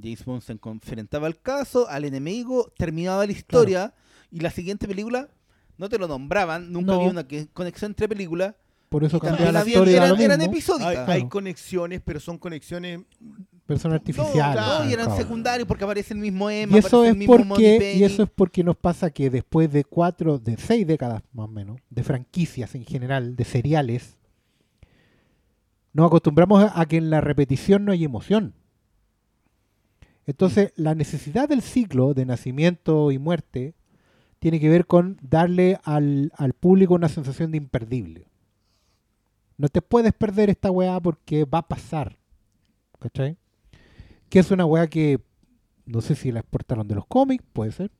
James 0.00 0.24
Bond 0.24 0.42
se 0.42 0.52
enfrentaba 0.62 1.26
al 1.26 1.38
caso, 1.40 1.86
al 1.88 2.04
enemigo, 2.04 2.72
terminaba 2.78 3.26
la 3.26 3.32
historia 3.32 3.92
y 4.30 4.40
la 4.40 4.50
siguiente 4.50 4.86
película 4.88 5.28
no 5.76 5.88
te 5.88 5.98
lo 5.98 6.08
nombraban, 6.08 6.72
nunca 6.72 6.92
No. 6.92 6.98
había 6.98 7.10
una 7.10 7.26
que- 7.28 7.48
conexión 7.52 7.90
entre 7.90 8.08
películas. 8.08 8.54
Por 8.88 9.04
eso 9.04 9.18
cambiaba 9.18 9.52
también 9.52 9.78
la 9.78 9.84
historia. 9.90 10.06
eran, 10.06 10.20
eran 10.20 10.40
episódicas. 10.42 10.86
Hay, 10.88 10.94
Claro. 10.96 11.12
hay 11.12 11.28
conexiones, 11.28 12.00
pero 12.04 12.20
son 12.20 12.38
conexiones 12.38 13.00
Persona 13.66 13.94
No, 13.94 13.98
artificial. 14.00 14.52
claro. 14.52 14.84
No, 14.84 14.90
y 14.90 14.92
eran 14.92 15.06
claro. 15.06 15.20
secundarios 15.22 15.68
porque 15.68 15.84
aparece 15.84 16.14
el 16.14 16.20
mismo 16.20 16.50
Emma, 16.50 16.74
Y 16.76 16.78
eso 16.78 17.04
es 17.04 17.10
el 17.12 17.16
mismo 17.16 17.36
porque 17.36 17.94
y 17.96 18.02
eso 18.04 18.24
es 18.24 18.30
porque 18.30 18.64
nos 18.64 18.76
pasa 18.76 19.10
que 19.10 19.30
después 19.30 19.70
de 19.72 19.84
cuatro, 19.84 20.38
de 20.38 20.56
seis 20.56 20.86
décadas 20.86 21.22
más 21.32 21.44
o 21.44 21.48
menos, 21.48 21.78
de 21.88 22.02
franquicias 22.02 22.74
en 22.74 22.84
general, 22.84 23.36
de 23.36 23.44
seriales, 23.44 24.18
nos 25.92 26.06
acostumbramos 26.06 26.62
a, 26.64 26.80
a 26.80 26.86
que 26.86 26.96
en 26.96 27.10
la 27.10 27.20
repetición 27.20 27.84
no 27.84 27.92
hay 27.92 28.04
emoción. 28.04 28.54
Entonces, 30.26 30.72
la 30.76 30.94
necesidad 30.94 31.48
del 31.48 31.62
ciclo 31.62 32.14
de 32.14 32.24
nacimiento 32.26 33.10
y 33.10 33.18
muerte 33.18 33.74
tiene 34.38 34.58
que 34.60 34.68
ver 34.68 34.86
con 34.86 35.18
darle 35.22 35.78
al, 35.84 36.32
al 36.36 36.52
público 36.52 36.94
una 36.94 37.08
sensación 37.08 37.50
de 37.52 37.58
imperdible. 37.58 38.26
No 39.56 39.68
te 39.68 39.82
puedes 39.82 40.12
perder 40.12 40.50
esta 40.50 40.70
weá 40.70 40.98
porque 41.00 41.44
va 41.44 41.58
a 41.58 41.68
pasar. 41.68 42.16
¿Cachai? 42.98 43.36
Que 44.32 44.38
es 44.38 44.50
una 44.50 44.64
weá 44.64 44.86
que 44.86 45.20
no 45.84 46.00
sé 46.00 46.14
si 46.14 46.32
la 46.32 46.40
exportaron 46.40 46.88
de 46.88 46.94
los 46.94 47.04
cómics, 47.06 47.44
puede 47.52 47.70
ser, 47.72 47.90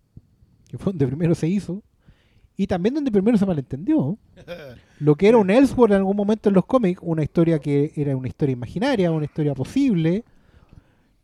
que 0.69 0.79
fue 0.79 0.93
donde 0.95 1.07
primero 1.07 1.35
se 1.35 1.47
hizo, 1.47 1.83
y 2.57 2.67
también 2.67 2.95
donde 2.95 3.11
primero 3.13 3.37
se 3.37 3.45
malentendió. 3.45 4.17
Lo 4.99 5.15
que 5.17 5.29
era 5.29 5.37
un 5.37 5.51
Elseworld 5.51 5.93
en 5.93 5.99
algún 5.99 6.17
momento 6.17 6.49
en 6.49 6.55
los 6.55 6.65
cómics, 6.65 7.01
una 7.05 7.23
historia 7.23 7.59
que 7.59 7.93
era 7.97 8.17
una 8.17 8.29
historia 8.29 8.55
imaginaria, 8.55 9.11
una 9.11 9.27
historia 9.27 9.53
posible, 9.55 10.25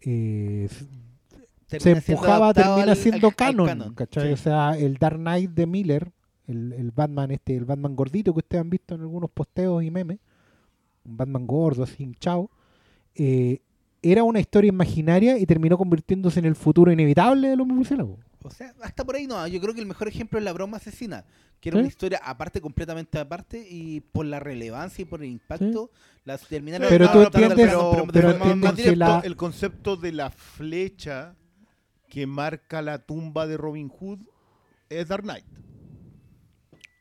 eh, 0.02 0.68
se 1.66 1.90
empujaba, 1.92 2.52
termina 2.54 2.92
al- 2.92 2.96
siendo 2.96 3.28
al- 3.28 3.32
al 3.32 3.34
canon, 3.36 3.94
¿cachai? 3.94 4.26
sí. 4.28 4.32
O 4.32 4.36
sea, 4.36 4.76
el 4.78 4.96
Dark 4.96 5.16
Knight 5.18 5.50
de 5.52 5.66
Miller, 5.66 6.12
el, 6.46 6.72
el 6.72 6.90
Batman 6.90 7.30
este, 7.30 7.56
el 7.56 7.64
Batman 7.64 7.94
gordito 7.96 8.32
que 8.32 8.38
ustedes 8.40 8.60
han 8.62 8.70
visto 8.70 8.94
en 8.94 9.02
algunos 9.02 9.30
posteos 9.30 9.82
y 9.82 9.90
memes, 9.90 10.18
un 11.04 11.16
Batman 11.16 11.46
gordo, 11.46 11.82
así 11.84 12.02
hinchado, 12.02 12.50
eh, 13.14 13.60
era 14.02 14.22
una 14.24 14.40
historia 14.40 14.68
imaginaria 14.68 15.38
y 15.38 15.46
terminó 15.46 15.76
convirtiéndose 15.76 16.38
en 16.40 16.46
el 16.46 16.54
futuro 16.54 16.92
inevitable 16.92 17.48
del 17.48 17.60
hombre 17.60 17.76
murciélago. 17.76 18.18
O 18.42 18.50
sea, 18.50 18.72
hasta 18.82 19.04
por 19.04 19.16
ahí 19.16 19.26
no. 19.26 19.46
Yo 19.48 19.60
creo 19.60 19.74
que 19.74 19.80
el 19.80 19.86
mejor 19.86 20.08
ejemplo 20.08 20.38
es 20.38 20.44
la 20.44 20.52
broma 20.52 20.76
asesina, 20.76 21.24
que 21.60 21.70
era 21.70 21.76
Sí. 21.76 21.80
una 21.80 21.88
historia 21.88 22.20
aparte, 22.24 22.60
completamente 22.60 23.18
aparte, 23.18 23.66
y 23.68 24.00
por 24.00 24.24
la 24.26 24.38
relevancia 24.40 25.02
y 25.02 25.04
por 25.04 25.22
el 25.22 25.30
impacto, 25.30 25.90
la 26.24 26.38
terminaron 26.38 26.88
Pero 26.88 27.10
tú 27.10 27.22
entiendes- 27.22 27.56
de 27.56 27.62
el, 27.64 28.60
concepto, 28.60 28.94
la- 28.96 29.20
el 29.24 29.36
concepto 29.36 29.96
de 29.96 30.12
la 30.12 30.30
flecha 30.30 31.34
que 32.08 32.26
marca 32.26 32.80
la 32.80 32.98
tumba 32.98 33.46
de 33.46 33.56
Robin 33.56 33.88
Hood 33.88 34.20
es 34.88 35.08
Dark 35.08 35.24
Knight. 35.24 35.44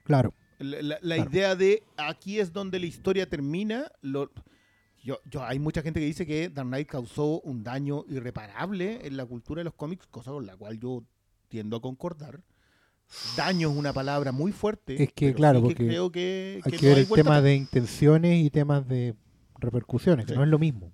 Claro. 0.03 0.33
La, 0.59 0.81
la- 0.81 0.97
la 1.01 1.15
Claro. 1.15 1.31
idea 1.31 1.55
de 1.55 1.83
aquí 1.97 2.39
es 2.39 2.51
donde 2.51 2.79
la 2.79 2.87
historia 2.87 3.29
termina. 3.29 3.91
Lo, 4.01 4.31
yo, 5.07 5.19
yo, 5.31 5.41
hay 5.43 5.57
mucha 5.57 5.81
gente 5.81 5.99
que 6.01 6.05
dice 6.05 6.25
que 6.25 6.49
Dark 6.49 6.67
Knight 6.67 6.87
causó 6.89 7.39
un 7.41 7.63
daño 7.63 8.03
irreparable 8.09 8.99
en 9.07 9.15
la 9.15 9.25
cultura 9.25 9.61
de 9.61 9.63
los 9.65 9.73
cómics, 9.73 10.05
cosa 10.07 10.31
con 10.31 10.45
la 10.45 10.57
cual 10.57 10.77
yo 10.79 11.03
tiendo 11.47 11.77
a 11.77 11.81
concordar. 11.81 12.41
Daño 13.37 13.71
es 13.71 13.77
una 13.77 13.93
palabra 13.93 14.33
muy 14.33 14.51
fuerte. 14.51 15.01
Es 15.01 15.13
que, 15.13 15.33
claro, 15.33 15.59
sí 15.61 15.67
que 15.69 15.73
porque 15.75 15.87
creo 15.87 16.11
que, 16.11 16.61
Hay 16.65 16.71
que 16.73 16.77
no 16.77 16.89
ver 16.89 16.97
el 16.99 17.07
tema 17.07 17.41
de 17.41 17.55
intenciones 17.55 18.43
y 18.43 18.49
temas 18.49 18.85
de 18.85 19.15
repercusiones, 19.59 20.25
que 20.25 20.33
Sí. 20.33 20.37
no 20.37 20.43
es 20.43 20.49
lo 20.49 20.59
mismo. 20.59 20.91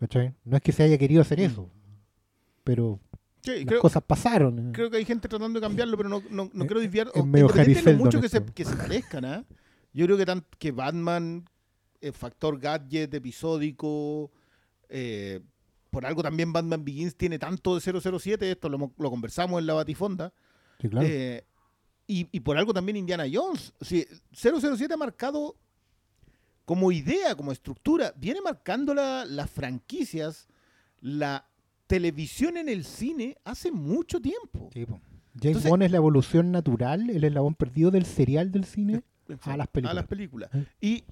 ¿Cachai? 0.00 0.34
No 0.44 0.56
es 0.56 0.62
que 0.62 0.72
se 0.72 0.82
haya 0.82 0.96
querido 0.96 1.20
hacer 1.20 1.38
Mm. 1.40 1.42
eso, 1.42 1.70
pero 2.64 3.00
Sí, 3.42 3.50
las 3.56 3.66
creo, 3.66 3.80
cosas 3.80 4.02
pasaron. 4.02 4.72
creo 4.72 4.90
que 4.90 4.96
hay 4.96 5.04
gente 5.04 5.28
tratando 5.28 5.60
de 5.60 5.64
cambiarlo, 5.66 5.96
pero 5.98 6.08
no, 6.08 6.22
no, 6.30 6.50
no 6.52 6.64
Eh, 6.64 6.66
quiero 6.66 6.80
desviar. 6.80 7.10
es 7.14 7.24
medio 7.24 7.48
mucho 7.98 8.20
que 8.20 8.28
se, 8.30 8.42
que 8.42 8.64
se 8.64 8.74
parezcan, 8.74 9.24
¿ah? 9.26 9.44
Yo 9.92 10.06
creo 10.06 10.16
que, 10.16 10.24
tan, 10.26 10.42
que 10.58 10.72
Batman, 10.72 11.44
el 12.06 12.12
factor 12.12 12.58
gadget 12.58 13.12
episódico, 13.14 14.30
eh, 14.88 15.40
por 15.90 16.04
algo 16.06 16.22
también 16.22 16.52
Batman 16.52 16.84
Begins 16.84 17.14
tiene 17.16 17.38
tanto 17.38 17.74
de 17.74 17.80
007, 17.80 18.50
esto 18.50 18.68
lo, 18.68 18.92
lo 18.98 19.10
conversamos 19.10 19.60
en 19.60 19.66
la 19.66 19.74
Batifonda, 19.74 20.32
Sí, 20.80 20.88
claro. 20.88 21.06
eh, 21.08 21.44
y, 22.06 22.28
y 22.32 22.40
por 22.40 22.56
algo 22.58 22.74
también 22.74 22.96
Indiana 22.96 23.24
Jones. 23.32 23.72
Sí, 23.80 24.04
007 24.32 24.92
ha 24.92 24.96
marcado 24.96 25.56
como 26.64 26.90
idea, 26.92 27.34
como 27.34 27.52
estructura, 27.52 28.12
viene 28.16 28.40
marcando 28.42 28.94
la- 28.94 29.24
las 29.24 29.50
franquicias, 29.50 30.48
la 31.00 31.46
televisión 31.86 32.56
en 32.56 32.68
el 32.68 32.84
cine 32.84 33.36
hace 33.44 33.70
mucho 33.70 34.20
tiempo. 34.20 34.70
Sí. 34.72 34.84
James 34.86 35.00
entonces- 35.42 35.70
Bond 35.70 35.82
es 35.82 35.90
la 35.90 35.96
evolución 35.98 36.52
natural, 36.52 37.10
el 37.10 37.24
eslabón 37.24 37.54
perdido 37.54 37.90
del 37.90 38.04
serial 38.06 38.50
del 38.52 38.64
cine. 38.64 39.02
A 39.42 39.56
las 39.56 39.68
películas. 39.68 39.90
A 39.90 39.94
las 39.94 40.06
películas. 40.06 40.50
Y, 40.80 41.04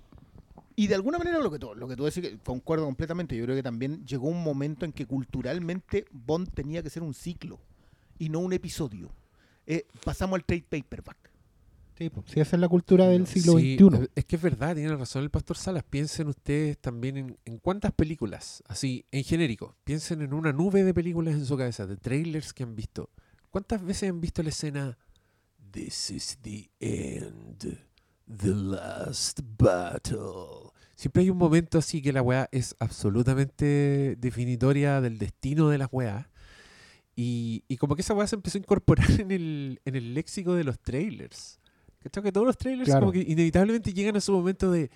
y 0.76 0.86
de 0.86 0.94
alguna 0.94 1.18
manera 1.18 1.38
lo 1.38 1.50
que 1.50 1.58
tú, 1.58 1.74
lo 1.74 1.88
que 1.88 1.96
tú 1.96 2.04
decís, 2.04 2.22
que 2.22 2.38
concuerdo 2.38 2.84
completamente, 2.84 3.36
yo 3.36 3.44
creo 3.44 3.56
que 3.56 3.62
también 3.62 4.04
llegó 4.06 4.28
un 4.28 4.42
momento 4.42 4.84
en 4.84 4.92
que 4.92 5.06
culturalmente 5.06 6.06
Bond 6.10 6.52
tenía 6.52 6.82
que 6.82 6.90
ser 6.90 7.02
un 7.02 7.14
ciclo 7.14 7.60
y 8.18 8.28
no 8.28 8.40
un 8.40 8.52
episodio. 8.52 9.10
Eh, 9.66 9.86
pasamos 10.04 10.36
al 10.36 10.44
trade 10.44 10.64
paperback. 10.68 11.30
Sí, 11.96 12.08
po. 12.08 12.24
Sí, 12.26 12.40
esa 12.40 12.56
es 12.56 12.60
la 12.60 12.68
cultura 12.68 13.06
del 13.06 13.26
siglo 13.26 13.58
Sí, 13.58 13.76
XXI. 13.76 14.08
Es 14.14 14.24
que 14.24 14.36
es 14.36 14.42
verdad, 14.42 14.74
tiene 14.74 14.96
razón 14.96 15.22
el 15.22 15.30
pastor 15.30 15.56
Salas. 15.56 15.84
Piensen 15.84 16.28
ustedes 16.28 16.78
también 16.78 17.16
en, 17.16 17.38
en 17.44 17.58
cuántas 17.58 17.92
películas, 17.92 18.62
así, 18.66 19.04
en 19.10 19.24
genérico. 19.24 19.76
Piensen 19.84 20.22
en 20.22 20.32
una 20.32 20.52
nube 20.52 20.84
de 20.84 20.94
películas 20.94 21.34
en 21.34 21.44
su 21.44 21.56
cabeza, 21.56 21.86
de 21.86 21.96
trailers 21.96 22.52
que 22.52 22.62
han 22.62 22.74
visto. 22.74 23.10
¿Cuántas 23.50 23.84
veces 23.84 24.08
han 24.08 24.20
visto 24.20 24.42
la 24.42 24.48
escena 24.48 24.98
This 25.70 26.10
is 26.10 26.38
the 26.42 26.70
end, 26.80 27.78
the 28.36 28.54
last 28.54 29.40
battle? 29.58 30.70
Siempre 30.94 31.22
hay 31.22 31.30
un 31.30 31.38
momento 31.38 31.78
así 31.78 32.00
que 32.00 32.12
la 32.12 32.22
weá 32.22 32.48
es 32.52 32.76
absolutamente 32.78 34.16
definitoria 34.18 35.00
del 35.00 35.18
destino 35.18 35.68
de 35.68 35.78
las 35.78 35.88
weas. 35.90 36.26
Y, 37.14 37.64
y 37.68 37.76
como 37.76 37.94
que 37.94 38.02
esa 38.02 38.14
weá 38.14 38.26
se 38.26 38.36
empezó 38.36 38.56
a 38.58 38.60
incorporar 38.60 39.10
en 39.20 39.30
el, 39.30 39.80
en 39.84 39.96
el 39.96 40.14
léxico 40.14 40.54
de 40.54 40.64
los 40.64 40.78
trailers. 40.80 41.58
¿Cachai? 42.00 42.22
Que 42.24 42.32
todos 42.32 42.46
los 42.46 42.56
trailers 42.56 42.86
Claro. 42.86 43.00
como 43.00 43.12
que 43.12 43.20
inevitablemente 43.20 43.92
llegan 43.92 44.16
a 44.16 44.20
su 44.20 44.32
momento 44.32 44.70
de 44.70 44.90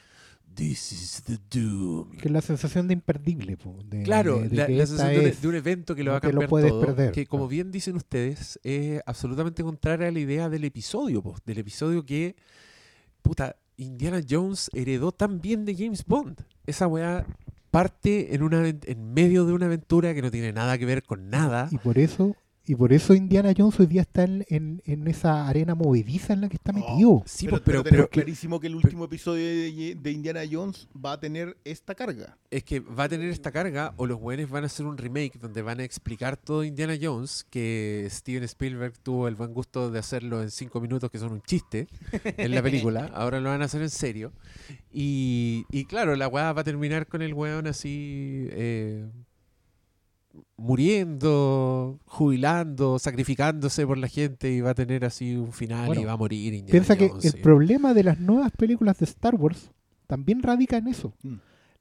This 0.55 0.93
is 0.93 1.23
the 1.27 1.39
doom. 1.51 2.13
Que 2.17 2.29
es 2.29 2.31
la 2.33 2.41
sensación 2.41 2.87
de 2.89 2.95
imperdible. 2.95 3.57
po, 3.57 3.77
de- 3.85 4.03
Claro, 4.05 4.39
de- 4.41 4.49
de 4.49 4.57
la, 4.57 4.69
la 4.69 4.87
sensación 4.87 5.25
de, 5.25 5.33
de 5.33 5.49
un 5.49 5.55
evento 5.57 5.95
que 5.95 6.05
lo 6.05 6.13
va 6.13 6.19
a 6.19 6.21
cambiar 6.21 6.49
puedes 6.49 6.71
todo, 6.71 6.81
perder, 6.81 7.13
que 7.13 7.27
como 7.27 7.49
bien 7.49 7.71
dicen 7.73 7.97
ustedes, 7.97 8.59
es 8.63 9.03
absolutamente 9.07 9.63
contraria 9.63 10.09
a 10.09 10.11
la 10.13 10.19
idea 10.21 10.49
del 10.49 10.65
episodio, 10.65 11.21
po, 11.23 11.37
del 11.45 11.59
episodio 11.59 12.07
que, 12.07 12.37
puta, 13.27 13.57
Indiana 13.77 14.21
Jones 14.29 14.71
heredó 14.73 15.13
tan 15.13 15.41
bien 15.41 15.65
de 15.65 15.75
James 15.75 16.05
Bond. 16.07 16.41
Esa 16.67 16.87
weá 16.87 17.27
parte 17.71 18.35
en, 18.35 18.43
una, 18.43 18.67
en 18.67 19.13
medio 19.13 19.45
de 19.45 19.53
una 19.53 19.67
aventura 19.67 20.15
que 20.15 20.23
no 20.23 20.31
tiene 20.31 20.53
nada 20.53 20.79
que 20.79 20.87
ver 20.87 21.03
con 21.03 21.29
nada. 21.29 21.69
Y 21.71 21.79
por 21.79 21.99
eso, 21.99 22.35
y 22.67 22.75
por 22.75 22.93
eso 22.93 23.15
Indiana 23.15 23.53
Jones 23.57 23.79
hoy 23.81 23.87
día 23.87 24.03
está 24.03 24.25
en, 24.25 24.45
en- 24.49 24.83
en 24.85 25.07
esa 25.09 25.47
arena 25.49 25.75
movediza 25.75 26.33
en 26.33 26.41
la 26.43 26.49
que 26.49 26.57
está 26.57 26.73
metido. 26.73 27.23
Sí, 27.27 27.47
pero, 27.47 27.59
po, 27.59 27.63
pero, 27.65 27.65
pero 27.65 27.83
tenemos 27.85 28.07
pero 28.09 28.11
clarísimo 28.11 28.61
que 28.61 28.67
el 28.67 28.75
último 28.75 29.05
episodio 29.05 29.45
de, 29.47 29.95
de 30.01 30.11
Indiana 30.11 30.41
Jones 30.51 30.89
va 30.95 31.13
a 31.13 31.21
tener 31.21 31.57
esta 31.65 31.95
carga. 31.95 32.37
es 32.51 32.65
que 32.65 32.81
va 32.81 33.05
a 33.05 33.09
tener 33.09 33.31
esta 33.31 33.53
carga 33.53 33.95
o 33.97 34.07
los 34.07 34.19
buenos 34.21 34.51
van 34.51 34.65
a 34.65 34.67
hacer 34.67 34.85
un 34.87 34.97
remake 34.99 35.39
donde 35.39 35.63
van 35.63 35.81
a 35.81 35.85
explicar 35.85 36.37
todo 36.37 36.65
Indiana 36.65 36.95
Jones 37.01 37.47
que 37.51 38.07
Steven 38.11 38.43
Spielberg 38.45 38.99
tuvo 38.99 39.29
el 39.29 39.35
buen 39.37 39.53
gusto 39.55 39.91
de 39.91 39.99
hacerlo 39.99 40.43
en 40.43 40.51
cinco 40.51 40.81
minutos 40.81 41.11
que 41.11 41.19
son 41.19 41.33
un 41.33 41.43
chiste 41.43 41.87
en 42.25 42.51
la 42.55 42.63
película 42.63 43.07
ahora 43.15 43.41
lo 43.41 43.51
van 43.51 43.63
a 43.63 43.67
hacer 43.67 43.83
en 43.83 43.91
serio 43.91 44.33
y, 44.93 45.65
y 45.71 45.85
claro 45.85 46.17
la 46.17 46.29
weá 46.29 46.53
va 46.53 46.61
a 46.63 46.65
terminar 46.65 47.07
con 47.07 47.23
el 47.23 47.35
weón 47.35 47.67
así 47.67 48.47
eh, 48.51 49.07
muriendo 50.57 51.99
jubilando 52.07 52.99
sacrificándose 52.99 53.87
por 53.87 53.99
la 53.99 54.09
gente 54.09 54.51
y 54.53 54.61
va 54.61 54.71
a 54.71 54.75
tener 54.75 55.05
así 55.05 55.37
un 55.37 55.53
final 55.53 55.87
Bueno, 55.87 56.03
y 56.03 56.05
va 56.05 56.13
a 56.13 56.17
morir 56.17 56.55
Indiana 56.55 56.71
Piensa 56.73 56.97
que 56.97 57.07
el 57.07 57.33
sí. 57.33 57.39
problema 57.43 57.95
de 57.95 58.05
las 58.05 58.19
nuevas 58.21 58.53
películas 58.53 58.99
de 58.99 59.05
Star 59.05 59.35
Wars 59.35 59.71
también 60.07 60.43
radica 60.43 60.77
en 60.77 60.87
eso. 60.89 61.13
Mm. 61.23 61.35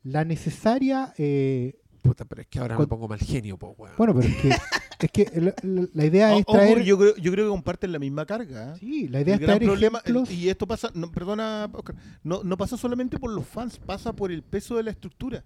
La 0.03 0.24
necesaria... 0.26 1.14
eh, 1.18 1.76
Puta, 2.01 2.26
pero 2.26 2.41
es 2.41 2.47
que 2.47 2.60
ahora 2.60 2.78
me 2.78 2.86
pongo 2.88 3.08
mal 3.08 3.20
genio 3.20 3.58
po, 3.58 3.76
weón. 3.78 3.95
bueno, 3.97 4.14
pero 4.16 4.28
es 4.28 4.36
que, 4.36 4.49
es 4.99 5.12
que 5.12 5.41
la, 5.41 5.56
la- 5.64 5.88
la 5.93 6.06
idea 6.06 6.34
O- 6.36 6.38
es 6.39 6.43
ojo, 6.47 6.53
traer... 6.58 6.84
yo, 6.84 6.97
creo, 6.99 7.16
yo 7.18 7.32
creo 7.32 7.45
que 7.45 7.49
comparten 7.49 7.91
la 7.91 7.97
misma 7.99 8.26
carga. 8.28 8.74
¿eh? 8.74 8.78
Sí, 8.80 9.08
la 9.08 9.22
idea 9.22 9.36
El 9.36 9.41
es 9.41 9.45
traer 9.47 9.64
problema, 9.64 9.99
ejemplos... 9.99 10.32
y 10.32 10.49
esto 10.49 10.68
pasa, 10.68 10.91
no, 10.93 11.12
perdona, 11.12 11.68
Oscar, 11.74 11.95
no, 12.24 12.43
no 12.43 12.58
pasa 12.58 12.78
solamente 12.78 13.18
por 13.18 13.32
los 13.32 13.45
fans, 13.47 13.80
pasa 13.80 14.14
por 14.14 14.32
el 14.32 14.43
peso 14.43 14.78
de 14.78 14.84
la 14.84 14.91
estructura. 14.91 15.43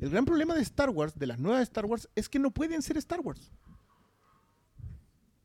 El 0.00 0.10
gran 0.10 0.24
problema 0.24 0.54
de 0.54 0.62
Star 0.62 0.90
Wars, 0.90 1.18
de 1.18 1.26
las 1.26 1.38
nuevas 1.38 1.62
Star 1.62 1.84
Wars, 1.86 2.08
es 2.14 2.28
que 2.28 2.38
no 2.38 2.50
pueden 2.50 2.82
ser 2.82 2.96
Star 2.98 3.20
Wars. 3.20 3.50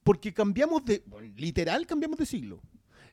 Porque 0.04 0.34
cambiamos 0.34 0.84
de, 0.86 1.04
literal 1.38 1.86
cambiamos 1.88 2.18
de 2.18 2.26
siglo. 2.26 2.62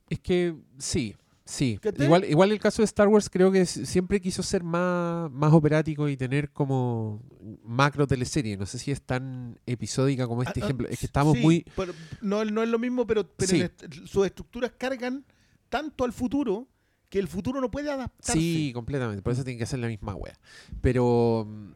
Es 0.08 0.18
que 0.20 0.54
sí, 0.78 1.14
Sí, 1.42 1.80
igual, 1.98 2.24
igual 2.26 2.52
el 2.52 2.60
caso 2.60 2.80
de 2.80 2.84
Star 2.84 3.08
Wars 3.08 3.28
creo 3.28 3.50
que 3.50 3.66
siempre 3.66 4.20
quiso 4.20 4.40
ser 4.40 4.62
más, 4.62 5.28
más 5.32 5.52
operático 5.52 6.08
y 6.08 6.16
tener 6.16 6.50
como 6.52 7.20
macro 7.64 8.06
teleserie. 8.06 8.56
No 8.56 8.66
sé 8.66 8.78
si 8.78 8.92
es 8.92 9.02
tan 9.02 9.58
episódica 9.66 10.28
como 10.28 10.42
este 10.44 10.60
Ah, 10.60 10.62
ah, 10.62 10.66
ejemplo. 10.66 10.88
Es 10.88 11.00
que 11.00 11.06
estamos 11.06 11.36
sí, 11.36 11.42
muy... 11.42 11.64
pero 11.74 11.92
no, 12.20 12.44
no 12.44 12.62
es 12.62 12.68
lo 12.68 12.78
mismo, 12.78 13.04
pero, 13.04 13.26
pero 13.34 13.50
Sí. 13.50 13.56
en 13.56 13.62
est- 13.66 13.94
sus 14.06 14.26
estructuras 14.26 14.70
cargan 14.78 15.24
tanto 15.68 16.04
al 16.04 16.12
futuro 16.12 16.68
que 17.10 17.18
el 17.18 17.28
futuro 17.28 17.60
no 17.60 17.70
puede 17.70 17.90
adaptarse. 17.90 18.40
Sí, 18.40 18.70
completamente. 18.72 19.20
Por 19.22 19.32
eso 19.34 19.44
tienen 19.44 19.58
que 19.58 19.64
hacer 19.64 19.80
la 19.80 19.88
misma 19.88 20.14
wea. 20.14 20.38
Pero, 20.80 21.46
mm, 21.48 21.72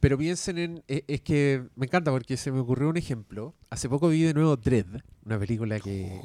pero 0.00 0.16
piensen 0.16 0.58
en. 0.58 0.84
e- 0.88 1.04
Es 1.08 1.20
que 1.20 1.64
me 1.74 1.86
encanta 1.86 2.10
porque 2.10 2.36
se 2.36 2.50
me 2.52 2.60
ocurrió 2.60 2.88
un 2.88 2.96
ejemplo. 2.96 3.54
Hace 3.68 3.88
poco 3.88 4.08
vi 4.08 4.22
de 4.22 4.32
nuevo 4.34 4.56
Dread, 4.56 4.86
una 5.24 5.38
película 5.38 5.78
que 5.80 6.20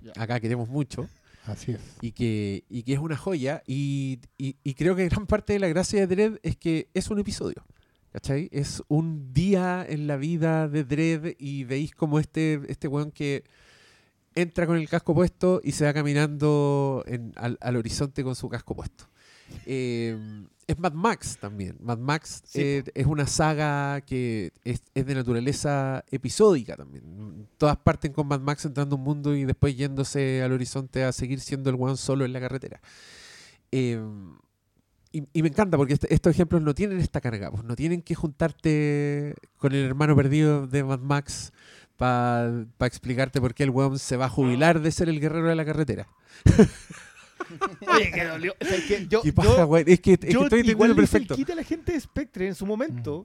ya. 0.00 0.12
acá 0.16 0.38
queremos 0.40 0.68
mucho 0.68 1.08
Así 1.46 1.72
es. 1.72 1.80
y 2.00 2.12
que, 2.12 2.64
y 2.70 2.84
que 2.84 2.92
es 2.94 2.98
una 3.00 3.16
joya. 3.16 3.62
Y, 3.66 4.20
y- 4.38 4.56
y 4.62 4.74
creo 4.74 4.94
que 4.96 5.08
gran 5.08 5.26
parte 5.26 5.52
de 5.54 5.58
la 5.58 5.68
gracia 5.68 6.00
de 6.00 6.06
Dread 6.06 6.38
es 6.42 6.56
que 6.56 6.88
es 6.94 7.10
un 7.10 7.18
episodio. 7.18 7.64
¿Cachai? 8.12 8.48
Es 8.52 8.80
un 8.86 9.32
día 9.34 9.84
en 9.88 10.06
la 10.06 10.16
vida 10.16 10.68
de 10.68 10.84
Dread 10.84 11.34
y 11.36 11.64
veis 11.64 11.92
como 11.96 12.20
este, 12.20 12.60
este 12.68 12.86
weón 12.86 13.10
que 13.10 13.42
entra 14.34 14.66
con 14.66 14.76
el 14.76 14.88
casco 14.88 15.14
puesto 15.14 15.60
y 15.62 15.72
se 15.72 15.84
va 15.84 15.92
caminando 15.92 17.04
en- 17.06 17.32
al, 17.36 17.58
al 17.60 17.76
horizonte 17.76 18.22
con 18.24 18.34
su 18.34 18.48
casco 18.48 18.74
puesto. 18.74 19.04
Eh, 19.66 20.16
es 20.66 20.78
Mad 20.78 20.94
Max 20.94 21.36
también. 21.40 21.76
Mad 21.80 21.98
Max 21.98 22.42
Sí, 22.46 22.60
eh, 22.62 22.84
es 22.94 23.06
una 23.06 23.26
saga 23.26 24.00
que 24.00 24.52
es, 24.64 24.82
es 24.94 25.06
de 25.06 25.14
naturaleza 25.14 26.02
episódica 26.10 26.76
también. 26.76 27.46
Todas 27.58 27.76
parten 27.76 28.12
con 28.12 28.26
Mad 28.26 28.40
Max 28.40 28.64
entrando 28.64 28.96
a 28.96 28.98
un 28.98 29.04
mundo 29.04 29.34
y 29.36 29.44
después 29.44 29.76
yéndose 29.76 30.42
al 30.42 30.52
horizonte 30.52 31.04
a 31.04 31.12
seguir 31.12 31.40
siendo 31.40 31.68
el 31.70 31.76
weón 31.76 31.96
solo 31.98 32.24
en 32.24 32.32
la 32.32 32.40
carretera. 32.40 32.80
Eh, 33.72 34.00
y, 35.12 35.22
y 35.32 35.42
me 35.42 35.48
encanta 35.48 35.76
porque 35.76 35.92
este- 35.94 36.12
estos 36.12 36.32
ejemplos 36.32 36.62
no 36.62 36.74
tienen 36.74 36.98
esta 36.98 37.20
carga, 37.20 37.50
pues 37.50 37.62
no 37.62 37.76
tienen 37.76 38.02
que 38.02 38.14
juntarte 38.16 39.34
con 39.58 39.72
el 39.72 39.84
hermano 39.84 40.16
perdido 40.16 40.66
de 40.66 40.82
Mad 40.82 41.00
Max 41.00 41.52
para 41.96 42.66
explicarte 42.80 43.40
por 43.40 43.54
qué 43.54 43.62
el 43.64 43.70
weón 43.70 43.98
se 43.98 44.16
va 44.16 44.26
a 44.26 44.28
jubilar 44.28 44.80
de 44.80 44.90
ser 44.90 45.08
el 45.08 45.20
guerrero 45.20 45.48
de 45.48 45.54
la 45.54 45.64
carretera. 45.64 46.08
Oye, 47.94 48.10
que 48.10 48.24
dolió. 48.24 48.54
O 48.60 48.64
sea, 48.64 48.76
es 48.76 48.84
que 48.84 49.06
yo, 49.06 49.22
¿Qué 49.22 49.32
yo- 49.32 49.66
weón? 49.66 49.84
Es 49.88 50.00
que, 50.00 50.12
es 50.14 50.18
que 50.18 50.26
estoy 50.28 50.40
igual 50.60 50.90
entendiendo 50.90 50.96
perfecto. 50.96 51.34
quite 51.36 51.52
a 51.52 51.56
la 51.56 51.64
gente 51.64 51.92
de 51.92 52.00
Spectre 52.00 52.48
en 52.48 52.54
su 52.54 52.66
momento. 52.66 53.24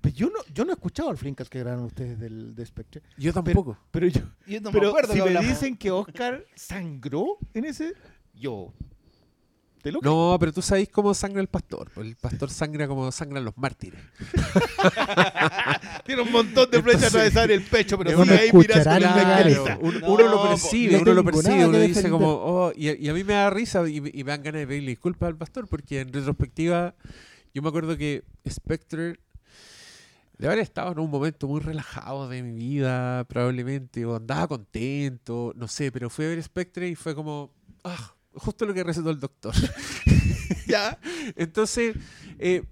Pero 0.00 0.14
yo 0.16 0.26
no, 0.30 0.38
yo 0.54 0.64
no 0.64 0.70
he 0.70 0.74
escuchado 0.74 1.10
al 1.10 1.18
Flinkas 1.18 1.50
que 1.50 1.58
grabaron 1.58 1.84
ustedes 1.84 2.18
del, 2.18 2.54
de 2.54 2.64
Spectre. 2.64 3.02
Yo 3.18 3.32
tampoco. 3.34 3.76
Pero 3.90 4.06
yo, 4.06 4.22
Yo 4.46 4.60
no 4.62 4.70
me 4.72 4.78
pero 4.78 4.88
acuerdo 4.88 5.12
si 5.12 5.18
me 5.18 5.24
hablamos. 5.26 5.50
dicen 5.50 5.76
que 5.76 5.90
Oscar 5.90 6.44
sangró 6.54 7.36
en 7.52 7.66
ese, 7.66 7.92
yo 8.34 8.72
No, 10.02 10.36
pero 10.38 10.52
tú 10.52 10.62
sabes 10.62 10.88
cómo 10.88 11.14
sangra 11.14 11.40
el 11.40 11.48
pastor. 11.48 11.90
El 11.96 12.16
pastor 12.16 12.50
sangra 12.50 12.86
como 12.86 13.10
sangran 13.12 13.44
los 13.44 13.56
mártires. 13.56 14.00
Tiene 16.04 16.22
un 16.22 16.32
montón 16.32 16.70
de 16.70 16.82
flechas 16.82 17.14
en 17.14 17.50
el 17.50 17.62
pecho, 17.62 17.96
pero 17.98 18.18
no 18.18 18.24
sigue 18.24 18.38
ahí 18.38 18.50
mirando 18.52 19.00
nada 19.00 19.48
la 19.48 19.78
uno, 19.80 20.00
No, 20.00 20.12
uno 20.12 20.28
lo 20.28 20.42
percibe, 20.48 20.96
no 20.96 21.02
uno 21.02 21.14
lo 21.14 21.24
percibe, 21.24 21.66
uno 21.66 21.78
dice 21.78 21.88
defender. 21.88 22.10
como, 22.10 22.28
oh, 22.32 22.72
y, 22.74 22.90
y 23.04 23.08
a 23.08 23.14
mí 23.14 23.24
me 23.24 23.34
da 23.34 23.50
risa 23.50 23.88
y, 23.88 23.96
y 23.96 24.24
me 24.24 24.30
dan 24.30 24.42
ganas 24.42 24.60
de 24.60 24.66
pedirle 24.66 24.90
disculpas 24.90 25.28
al 25.28 25.36
pastor 25.36 25.68
porque 25.68 26.00
en 26.00 26.12
retrospectiva 26.12 26.94
yo 27.54 27.62
me 27.62 27.68
acuerdo 27.68 27.96
que 27.96 28.24
Spectre 28.48 29.18
de 30.38 30.46
haber 30.46 30.60
estado 30.60 30.92
en 30.92 30.98
un 30.98 31.10
momento 31.10 31.46
muy 31.46 31.60
relajado 31.60 32.26
de 32.28 32.42
mi 32.42 32.54
vida 32.54 33.24
probablemente 33.24 34.06
o 34.06 34.16
andaba 34.16 34.48
contento, 34.48 35.52
no 35.54 35.68
sé, 35.68 35.92
pero 35.92 36.08
fui 36.08 36.24
a 36.24 36.28
ver 36.28 36.42
Spectre 36.42 36.88
y 36.88 36.94
fue 36.94 37.14
como, 37.14 37.52
ah, 37.84 38.14
justo 38.34 38.66
lo 38.66 38.74
que 38.74 38.84
recetó 38.84 39.10
el 39.10 39.20
doctor. 39.20 39.54
Ya. 40.66 40.98
Entonces, 41.36 41.96
eh, 42.38 42.62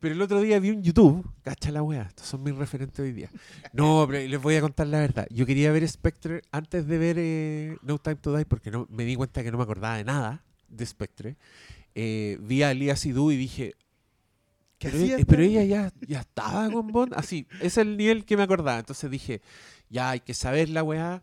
pero 0.00 0.14
el 0.14 0.22
otro 0.22 0.40
día 0.40 0.60
vi 0.60 0.70
un 0.70 0.82
YouTube, 0.82 1.28
cacha 1.42 1.72
la 1.72 1.82
wea, 1.82 2.02
estos 2.02 2.26
son 2.26 2.42
mis 2.42 2.54
referentes 2.54 3.00
hoy 3.00 3.12
día. 3.12 3.30
No, 3.72 4.06
pero 4.08 4.28
les 4.28 4.40
voy 4.40 4.54
a 4.54 4.60
contar 4.60 4.86
la 4.86 5.00
verdad. 5.00 5.26
Yo 5.30 5.46
quería 5.46 5.72
ver 5.72 5.88
Spectre 5.88 6.42
antes 6.52 6.86
de 6.86 6.98
ver 6.98 7.16
eh, 7.18 7.76
No 7.82 7.98
Time 7.98 8.16
to 8.16 8.36
Die 8.36 8.44
porque 8.44 8.70
no, 8.70 8.86
me 8.90 9.04
di 9.04 9.16
cuenta 9.16 9.42
que 9.42 9.50
no 9.50 9.58
me 9.58 9.64
acordaba 9.64 9.96
de 9.96 10.04
nada 10.04 10.44
de 10.68 10.86
Spectre. 10.86 11.36
Eh, 11.94 12.38
vi 12.40 12.62
a 12.62 12.72
Lia 12.74 12.96
Sidhu 12.96 13.30
y 13.32 13.36
dije, 13.36 13.74
¿Qué 14.78 14.90
pero, 14.90 15.04
eh, 15.04 15.24
pero 15.26 15.42
ella 15.42 15.64
ya, 15.64 15.92
ya 16.06 16.20
estaba 16.20 16.70
con 16.70 16.88
Bond. 16.88 17.14
Así, 17.14 17.46
ese 17.56 17.66
es 17.66 17.78
el 17.78 17.96
nivel 17.96 18.24
que 18.24 18.36
me 18.36 18.44
acordaba. 18.44 18.78
Entonces 18.78 19.10
dije, 19.10 19.42
ya 19.90 20.10
hay 20.10 20.20
que 20.20 20.34
saber 20.34 20.68
la 20.68 20.84
weá. 20.84 21.22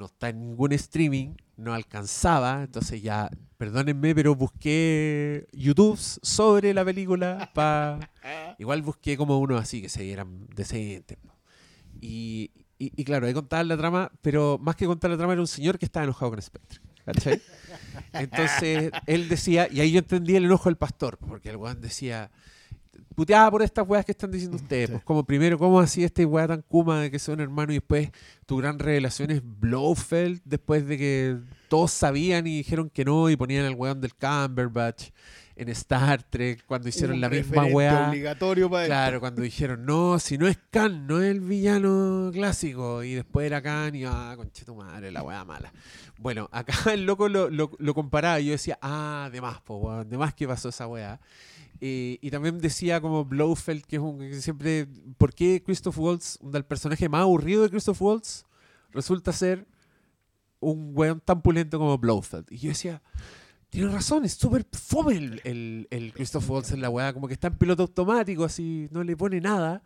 No 0.00 0.06
está 0.06 0.30
en 0.30 0.40
ningún 0.40 0.72
streaming, 0.72 1.34
no 1.58 1.74
alcanzaba. 1.74 2.62
Entonces 2.62 3.02
ya, 3.02 3.30
perdónenme, 3.58 4.14
pero 4.14 4.34
busqué 4.34 5.46
YouTube 5.52 5.98
sobre 5.98 6.72
la 6.72 6.86
película. 6.86 7.50
Pa... 7.52 8.00
Igual 8.58 8.80
busqué 8.80 9.18
como 9.18 9.38
uno 9.38 9.58
así 9.58 9.82
que 9.82 9.90
se 9.90 10.02
vieran 10.02 10.46
decentes. 10.56 11.18
Y, 12.00 12.50
y, 12.78 12.92
y 12.96 13.04
claro, 13.04 13.26
ahí 13.26 13.34
contaban 13.34 13.68
la 13.68 13.76
trama, 13.76 14.10
pero 14.22 14.56
más 14.58 14.74
que 14.74 14.86
contar 14.86 15.10
la 15.10 15.18
trama 15.18 15.34
era 15.34 15.42
un 15.42 15.46
señor 15.46 15.78
que 15.78 15.84
estaba 15.84 16.04
enojado 16.04 16.30
con 16.30 16.40
Spectre. 16.40 16.80
¿Cachai? 17.04 17.42
Entonces 18.14 18.92
él 19.06 19.28
decía, 19.28 19.68
y 19.70 19.80
ahí 19.80 19.92
yo 19.92 19.98
entendí 19.98 20.34
el 20.34 20.46
enojo 20.46 20.70
del 20.70 20.76
pastor, 20.76 21.18
porque 21.18 21.50
el 21.50 21.56
weón 21.56 21.82
decía, 21.82 22.30
puteaba 23.20 23.50
por 23.50 23.60
estas 23.60 23.86
weas 23.86 24.02
que 24.02 24.12
están 24.12 24.30
diciendo 24.30 24.56
ustedes. 24.56 24.86
Sí. 24.86 24.92
Pues 24.92 25.04
como 25.04 25.24
primero, 25.24 25.58
¿cómo 25.58 25.78
así 25.78 26.02
este 26.02 26.24
weá 26.24 26.48
tan 26.48 26.62
kuma 26.62 27.02
de 27.02 27.10
que 27.10 27.18
son 27.18 27.38
hermanos? 27.38 27.72
Y 27.72 27.80
después 27.80 28.08
tu 28.46 28.56
gran 28.56 28.78
revelación 28.78 29.30
es 29.30 29.42
Blofeld, 29.44 30.40
después 30.46 30.86
de 30.86 30.96
que 30.96 31.36
todos 31.68 31.90
sabían 31.90 32.46
y 32.46 32.56
dijeron 32.56 32.88
que 32.88 33.04
no, 33.04 33.28
y 33.28 33.36
ponían 33.36 33.66
al 33.66 33.74
weón 33.74 34.00
del 34.00 34.14
Cumberbatch 34.14 35.10
en 35.54 35.68
Star 35.68 36.22
Trek, 36.22 36.64
cuando 36.64 36.88
hicieron 36.88 37.16
Un 37.16 37.20
la 37.20 37.28
misma 37.28 37.66
weá. 37.66 38.08
obligatorio 38.08 38.70
para 38.70 38.86
Claro, 38.86 39.20
cuando 39.20 39.42
dijeron, 39.42 39.84
no, 39.84 40.18
si 40.18 40.38
no 40.38 40.48
es 40.48 40.58
Khan, 40.70 41.06
no 41.06 41.20
es 41.20 41.30
el 41.30 41.40
villano 41.40 42.30
clásico. 42.32 43.02
Y 43.02 43.12
después 43.16 43.44
era 43.44 43.60
Khan 43.60 43.94
y, 43.96 44.04
ah, 44.06 44.32
conche 44.34 44.64
tu 44.64 44.74
madre, 44.74 45.12
la 45.12 45.22
weá 45.22 45.44
mala. 45.44 45.70
Bueno, 46.16 46.48
acá 46.52 46.72
el 46.94 47.04
loco 47.04 47.28
lo, 47.28 47.50
lo, 47.50 47.70
lo 47.78 47.92
comparaba 47.92 48.40
y 48.40 48.46
yo 48.46 48.52
decía, 48.52 48.78
ah, 48.80 49.28
de 49.30 49.42
más, 49.42 49.60
po, 49.60 49.76
weón, 49.76 50.08
de 50.08 50.16
más 50.16 50.32
que 50.32 50.48
pasó 50.48 50.70
esa 50.70 50.86
weá. 50.86 51.20
Eh, 51.80 52.18
y 52.20 52.30
también 52.30 52.58
decía 52.58 53.00
como 53.00 53.24
Blofeld, 53.24 53.84
que 53.84 53.96
es 53.96 54.02
un 54.02 54.18
que 54.18 54.40
siempre, 54.40 54.86
¿por 55.16 55.32
qué 55.32 55.62
Christoph 55.64 55.98
Waltz, 55.98 56.38
del 56.42 56.64
personaje 56.64 57.08
más 57.08 57.22
aburrido 57.22 57.62
de 57.62 57.70
Christoph 57.70 58.02
Waltz, 58.02 58.44
resulta 58.90 59.32
ser 59.32 59.66
un 60.60 60.92
weón 60.94 61.20
tan 61.20 61.40
pulento 61.40 61.78
como 61.78 61.96
Blofeld? 61.96 62.46
Y 62.50 62.58
yo 62.58 62.68
decía, 62.68 63.02
tiene 63.70 63.90
razón, 63.90 64.24
es 64.26 64.34
súper 64.34 64.66
fome 64.72 65.16
el, 65.16 65.40
el, 65.44 65.88
el 65.90 66.12
Christoph 66.12 66.50
Waltz 66.50 66.72
en 66.72 66.82
la 66.82 66.90
weá, 66.90 67.14
como 67.14 67.28
que 67.28 67.34
está 67.34 67.48
en 67.48 67.56
piloto 67.56 67.84
automático, 67.84 68.44
así, 68.44 68.88
no 68.90 69.02
le 69.02 69.16
pone 69.16 69.40
nada, 69.40 69.82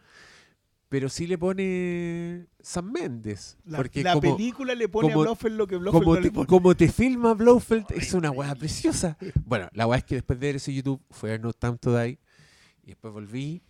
pero 0.95 1.09
sí 1.09 1.27
le 1.27 1.37
pone 1.37 2.47
Sam 2.61 2.93
Mendes. 2.93 3.59
La, 3.65 3.79
porque 3.79 4.05
la 4.05 4.13
como, 4.15 4.37
película 4.37 4.77
le 4.77 4.89
pone 4.89 5.09
como- 5.09 5.23
a 5.23 5.25
Blofeld 5.25 5.57
lo 5.57 5.67
que 5.67 5.77
Blofeld 5.77 6.05
como 6.05 6.15
no 6.15 6.21
te, 6.21 6.27
le 6.29 6.31
pone. 6.31 6.47
como 6.47 6.77
te 6.77 6.87
filma 6.89 7.35
Blofeld, 7.35 7.87
es 7.97 8.15
una 8.15 8.31
weá 8.31 8.55
preciosa. 8.55 9.19
Bueno, 9.45 9.69
la 9.73 9.89
weá 9.89 9.99
es 9.99 10.05
que 10.05 10.15
después 10.15 10.39
de 10.39 10.47
ver 10.47 10.55
ese 10.55 10.73
YouTube 10.73 11.03
fue 11.11 11.35
a 11.35 11.39
No 11.39 11.53
Time 11.53 11.79
to 11.79 11.99
Die 11.99 12.21
y 12.85 12.87
después 12.91 13.13
volví 13.13 13.61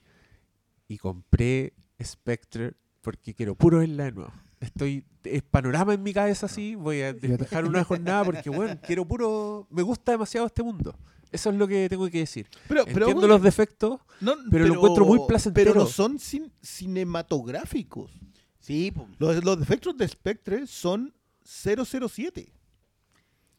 y 0.87 0.99
compré 0.99 1.72
Spectre 2.03 2.75
porque 3.01 3.33
quiero 3.33 3.55
puro 3.55 3.79
verla 3.79 4.05
de 4.05 4.12
nuevo. 4.12 4.33
Estoy, 4.61 5.07
es 5.25 5.43
panorama 5.45 5.95
en 5.95 6.03
mi 6.03 6.12
cabeza 6.12 6.45
así, 6.45 6.75
voy 6.75 7.01
a 7.01 7.14
despejar 7.14 7.64
una 7.64 7.85
jornada 7.85 8.22
porque, 8.25 8.51
bueno, 8.51 8.79
quiero 8.87 9.07
puro, 9.09 9.66
me 9.70 9.81
gusta 9.81 10.12
demasiado 10.12 10.47
este 10.47 10.62
mundo. 10.62 10.95
Eso 11.35 11.51
es 11.51 11.57
lo 11.57 11.66
que 11.66 11.89
tengo 11.89 12.09
que 12.09 12.18
decir. 12.20 12.47
Pero, 12.68 12.85
pero, 12.85 13.07
Entiendo 13.09 13.26
los 13.26 13.43
defectos, 13.43 14.01
no, 14.20 14.35
pero 14.51 14.66
lo 14.68 14.74
encuentro 14.74 15.05
muy 15.05 15.18
placentero. 15.26 15.72
Pero 15.72 15.85
no 15.85 15.91
son 15.91 16.18
cin- 16.18 16.53
cinematográficos. 16.62 18.12
Sí, 18.61 18.91
po. 18.93 19.09
Los, 19.18 19.45
los 19.45 19.59
defectos 19.59 19.97
de 19.97 20.07
Spectre 20.09 20.66
son 20.66 21.12
007. 21.45 22.53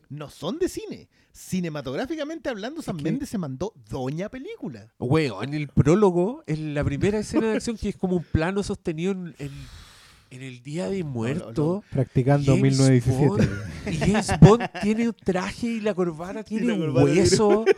No 0.10 0.30
son 0.30 0.58
de 0.60 0.70
cine. 0.70 1.10
Cinematográficamente 1.32 2.48
hablando, 2.50 2.82
San 2.82 2.96
Méndez 2.98 3.28
se 3.30 3.38
mandó 3.38 3.74
doña 3.90 4.30
película. 4.30 4.94
Weón, 5.00 5.44
en 5.50 5.54
el 5.54 5.68
prólogo, 5.68 6.44
en 6.48 6.74
la 6.74 6.84
primera 6.84 7.20
escena 7.20 7.48
de 7.48 7.56
acción, 7.58 7.76
que 7.78 7.90
es 7.90 7.98
como 7.98 8.16
un 8.16 8.24
plano 8.24 8.64
sostenido 8.64 9.12
en, 9.12 9.36
en- 9.40 9.52
en 10.36 10.44
el 10.44 10.62
Día 10.64 10.90
de 10.90 11.04
Muerto. 11.04 11.84
Practicando 11.92 12.56
James 12.56 12.78
1917. 12.80 13.28
Bond. 13.28 13.94
Y 13.94 13.98
James 13.98 14.32
Bond 14.40 14.70
tiene 14.82 15.08
un 15.10 15.16
traje 15.16 15.68
y 15.68 15.80
la 15.82 15.94
corbata 15.94 16.44
tiene 16.46 16.68
la 16.68 16.74
un 16.74 16.80
corbata 16.82 17.06
hueso. 17.06 17.66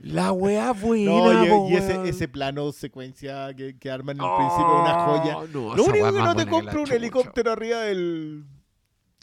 La 0.00 0.30
weá 0.30 0.72
buena, 0.72 1.10
No, 1.10 1.44
y- 1.44 1.48
po, 1.48 1.68
y, 1.70 1.74
ese, 2.06 2.28
plano 2.28 2.70
secuencia 2.70 3.52
que, 3.56 3.76
que 3.78 3.90
arman 3.90 4.16
en 4.16 4.22
el 4.22 4.28
Oh, 4.30 4.36
principio 4.36 4.66
es 4.66 4.82
una 4.82 5.04
joya. 5.04 5.52
no, 5.52 5.74
Lo 5.76 5.84
único 5.84 6.12
que 6.12 6.18
no 6.20 6.36
te 6.36 6.46
compra 6.46 6.74
la 6.74 6.80
un 6.80 6.92
helicóptero 6.92 7.52
arriba 7.52 7.80
del. 7.80 8.44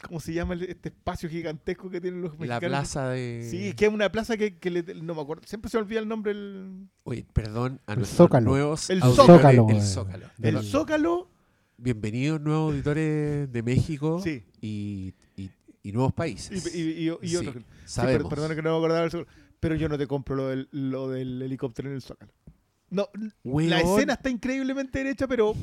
¿Cómo 0.06 0.20
se 0.20 0.34
llama 0.34 0.54
este 0.54 0.90
espacio 0.90 1.30
gigantesco 1.30 1.88
que 1.88 2.00
tienen 2.00 2.20
los 2.20 2.32
La 2.32 2.38
mexicanos? 2.38 2.68
plaza 2.68 3.08
de. 3.10 3.46
Sí, 3.50 3.68
es 3.68 3.74
que 3.76 3.86
es 3.86 3.92
una 3.92 4.10
plaza 4.10 4.36
que, 4.36 4.58
que 4.58 4.70
le- 4.70 4.82
no 4.96 5.14
me 5.14 5.22
acuerdo. 5.22 5.42
Siempre 5.46 5.70
se 5.70 5.78
olvida 5.78 6.00
el 6.00 6.08
nombre. 6.08 6.32
El, 6.32 6.88
Oye, 7.04 7.24
perdón 7.32 7.80
a 7.86 7.92
El 7.92 8.00
nuestros 8.00 8.18
Zócalo. 8.18 8.50
nuevos 8.50 8.90
El. 8.90 9.00
Zócalo, 9.00 9.66
El. 9.70 9.80
Zócalo. 9.80 10.26
el. 10.42 10.62
Zócalo. 10.64 11.30
Bienvenidos 11.76 12.40
nuevos 12.40 12.72
auditores 12.72 13.50
de 13.52 13.62
México. 13.62 14.20
Sí. 14.22 14.44
Y, 14.60 15.14
y, 15.36 15.50
y 15.82 15.92
nuevos 15.92 16.12
países. 16.12 16.74
Y, 16.74 17.10
otros. 17.10 17.24
Sí, 17.24 17.64
sabemos. 17.84 18.22
per- 18.28 18.30
perdona 18.38 18.54
que 18.54 18.62
no 18.62 18.70
me 18.72 18.76
acordaba 18.78 19.08
del 19.08 19.26
pero 19.60 19.74
yo 19.76 19.88
no 19.88 19.96
te 19.98 20.06
compro 20.06 20.36
lo 20.36 20.48
del, 20.48 20.68
lo 20.72 21.08
del 21.08 21.40
helicóptero 21.42 21.88
en 21.88 21.96
el 21.96 22.02
Zócalo. 22.02 22.32
No, 22.90 23.08
la 23.42 23.80
escena 23.80 24.12
está 24.14 24.28
increíblemente 24.30 24.98
derecha, 24.98 25.26
pero 25.26 25.54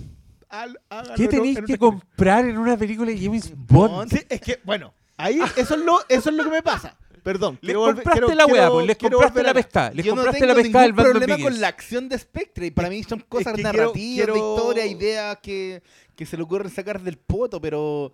al, 0.50 0.80
hágalo 0.90 1.16
¿Qué 1.16 1.24
en- 1.26 1.30
tenéis 1.30 1.58
en 1.60 1.66
que 1.66 1.78
comprar 1.78 2.46
en 2.46 2.58
una 2.58 2.76
película 2.78 3.12
de 3.12 3.18
James 3.20 3.54
Bond? 3.56 4.12
Es 4.28 4.42
que, 4.42 4.60
bueno, 4.66 4.94
ahí 5.18 5.40
eso 5.56 5.76
es 5.76 5.82
lo, 5.86 6.00
eso 6.10 6.30
es 6.30 6.36
lo 6.36 6.44
que 6.44 6.50
me 6.50 6.64
pasa. 6.64 6.98
Perdón. 7.24 7.60
Les 7.62 7.76
compraste 7.76 8.10
quiero- 8.12 8.34
la 8.34 8.46
weá, 8.48 8.70
pues 8.72 8.88
les 8.88 8.98
compraste 8.98 9.44
la 9.44 9.54
pesca. 9.54 9.92
Les 9.94 10.06
Yo 10.06 10.12
no 10.16 10.22
compraste 10.24 10.40
tengo 10.40 10.54
la 10.54 10.62
pesca 10.62 10.80
del 10.82 10.88
ningún 10.92 10.96
Batman 11.06 11.12
problema 11.22 11.44
con 11.44 11.62
la 11.62 11.68
acción 11.68 12.10
de 12.10 12.18
Spectre. 12.18 12.66
Y 12.68 12.72
para 12.72 12.90
mí 12.90 13.04
son 13.04 13.20
cosas 13.30 13.58
narrativas, 13.60 13.94
quiero- 13.94 14.34
de 14.34 14.40
historia, 14.40 14.86
ideas 14.88 15.38
que, 15.42 15.84
que 16.16 16.26
se 16.26 16.36
le 16.38 16.44
ocurren 16.44 16.72
sacar 16.72 17.00
del 17.02 17.18
poto, 17.18 17.62
pero 17.62 18.12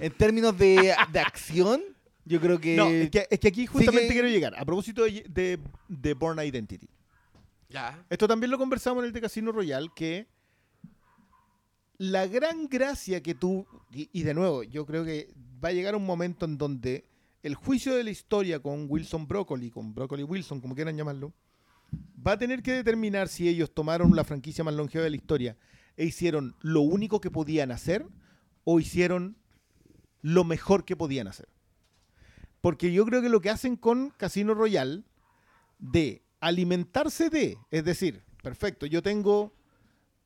en 0.00 0.12
términos 0.12 0.56
de, 0.56 0.94
de 1.12 1.20
acción, 1.20 1.82
yo 2.24 2.40
creo 2.40 2.58
que... 2.58 2.74
No, 2.76 2.88
es 2.88 3.10
que, 3.10 3.26
es 3.30 3.38
que 3.38 3.48
aquí 3.48 3.66
justamente 3.66 4.08
que- 4.08 4.12
quiero 4.14 4.28
llegar. 4.28 4.54
A 4.58 4.64
propósito 4.64 5.04
de, 5.04 5.24
de, 5.28 5.58
de 5.88 6.14
Born 6.14 6.38
Identity. 6.42 6.88
Ya. 7.68 8.02
Esto 8.08 8.26
también 8.28 8.50
lo 8.50 8.58
conversamos 8.58 9.02
en 9.02 9.08
el 9.08 9.12
de 9.12 9.20
Casino 9.20 9.52
Royale, 9.52 9.88
que 9.94 10.26
la 11.98 12.26
gran 12.26 12.66
gracia 12.68 13.22
que 13.22 13.34
tú, 13.34 13.66
y, 13.92 14.08
y 14.12 14.22
de 14.22 14.34
nuevo, 14.34 14.62
yo 14.62 14.84
creo 14.86 15.04
que 15.04 15.28
va 15.62 15.68
a 15.68 15.72
llegar 15.72 15.94
un 15.94 16.04
momento 16.04 16.44
en 16.46 16.58
donde 16.58 17.04
el 17.42 17.54
juicio 17.54 17.94
de 17.94 18.04
la 18.04 18.10
historia 18.10 18.60
con 18.60 18.86
Wilson 18.88 19.26
Broccoli, 19.26 19.70
con 19.70 19.94
Broccoli 19.94 20.22
Wilson, 20.22 20.60
como 20.60 20.74
quieran 20.74 20.96
llamarlo, 20.96 21.32
va 22.24 22.32
a 22.32 22.38
tener 22.38 22.62
que 22.62 22.72
determinar 22.72 23.28
si 23.28 23.48
ellos 23.48 23.72
tomaron 23.74 24.14
la 24.14 24.24
franquicia 24.24 24.64
más 24.64 24.74
longeva 24.74 25.04
de 25.04 25.10
la 25.10 25.16
historia 25.16 25.56
e 25.96 26.04
hicieron 26.04 26.54
lo 26.60 26.80
único 26.82 27.20
que 27.20 27.30
podían 27.30 27.72
hacer 27.72 28.06
o 28.64 28.78
hicieron 28.78 29.36
lo 30.20 30.44
mejor 30.44 30.84
que 30.84 30.96
podían 30.96 31.26
hacer. 31.26 31.48
Porque 32.60 32.92
yo 32.92 33.04
creo 33.04 33.22
que 33.22 33.28
lo 33.28 33.40
que 33.40 33.50
hacen 33.50 33.76
con 33.76 34.10
Casino 34.10 34.54
Royale 34.54 35.02
de 35.78 36.22
alimentarse 36.40 37.28
de, 37.28 37.58
es 37.72 37.84
decir, 37.84 38.22
perfecto, 38.42 38.86
yo 38.86 39.02
tengo, 39.02 39.52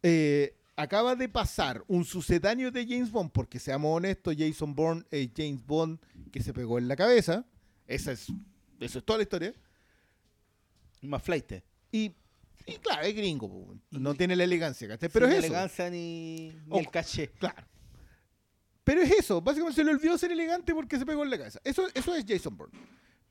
eh, 0.03 0.55
acaba 0.77 1.17
de 1.17 1.31
pasar 1.31 1.83
un 1.89 2.05
sucedáneo 2.05 2.71
de 2.71 2.87
James 2.87 3.11
Bond, 3.11 3.31
porque 3.33 3.59
seamos 3.59 3.97
honestos, 3.97 4.37
Jason 4.39 4.75
Bourne 4.75 5.05
es 5.11 5.31
James 5.35 5.65
Bond 5.67 5.99
que 6.37 6.43
se 6.43 6.53
pegó 6.53 6.79
en 6.79 6.87
la 6.89 6.97
cabeza, 6.97 7.45
esa 7.87 8.13
es, 8.13 8.27
eso 8.81 8.99
es 8.99 9.05
toda 9.05 9.19
la 9.19 9.23
historia, 9.23 9.55
Más 11.03 11.23
flight. 11.23 11.53
y, 11.93 12.13
y 12.67 12.73
claro, 12.83 13.03
es 13.03 13.15
gringo, 13.15 13.49
po, 13.49 13.75
no 13.91 14.13
Y- 14.13 14.17
tiene 14.17 14.37
la 14.37 14.45
elegancia, 14.45 14.89
¿cachai? 14.89 15.09
Pero 15.09 15.27
Sin 15.27 15.33
es 15.33 15.39
eso. 15.45 15.47
elegancia 15.55 15.91
ni, 15.91 16.53
ni 16.67 16.79
el 16.79 16.91
caché. 16.91 17.29
Claro. 17.39 17.67
Pero 18.85 19.03
es 19.03 19.11
eso, 19.13 19.41
básicamente 19.41 19.77
se 19.77 19.85
le 19.85 19.93
olvidó 19.93 20.17
ser 20.19 20.31
elegante 20.33 20.75
porque 20.75 20.99
se 20.99 21.07
pegó 21.07 21.25
en 21.25 21.31
la 21.31 21.39
cabeza. 21.39 21.61
Eso, 21.65 21.87
eso 21.95 22.15
es 22.15 22.25
Jason 22.29 22.57
Bourne. 22.57 22.79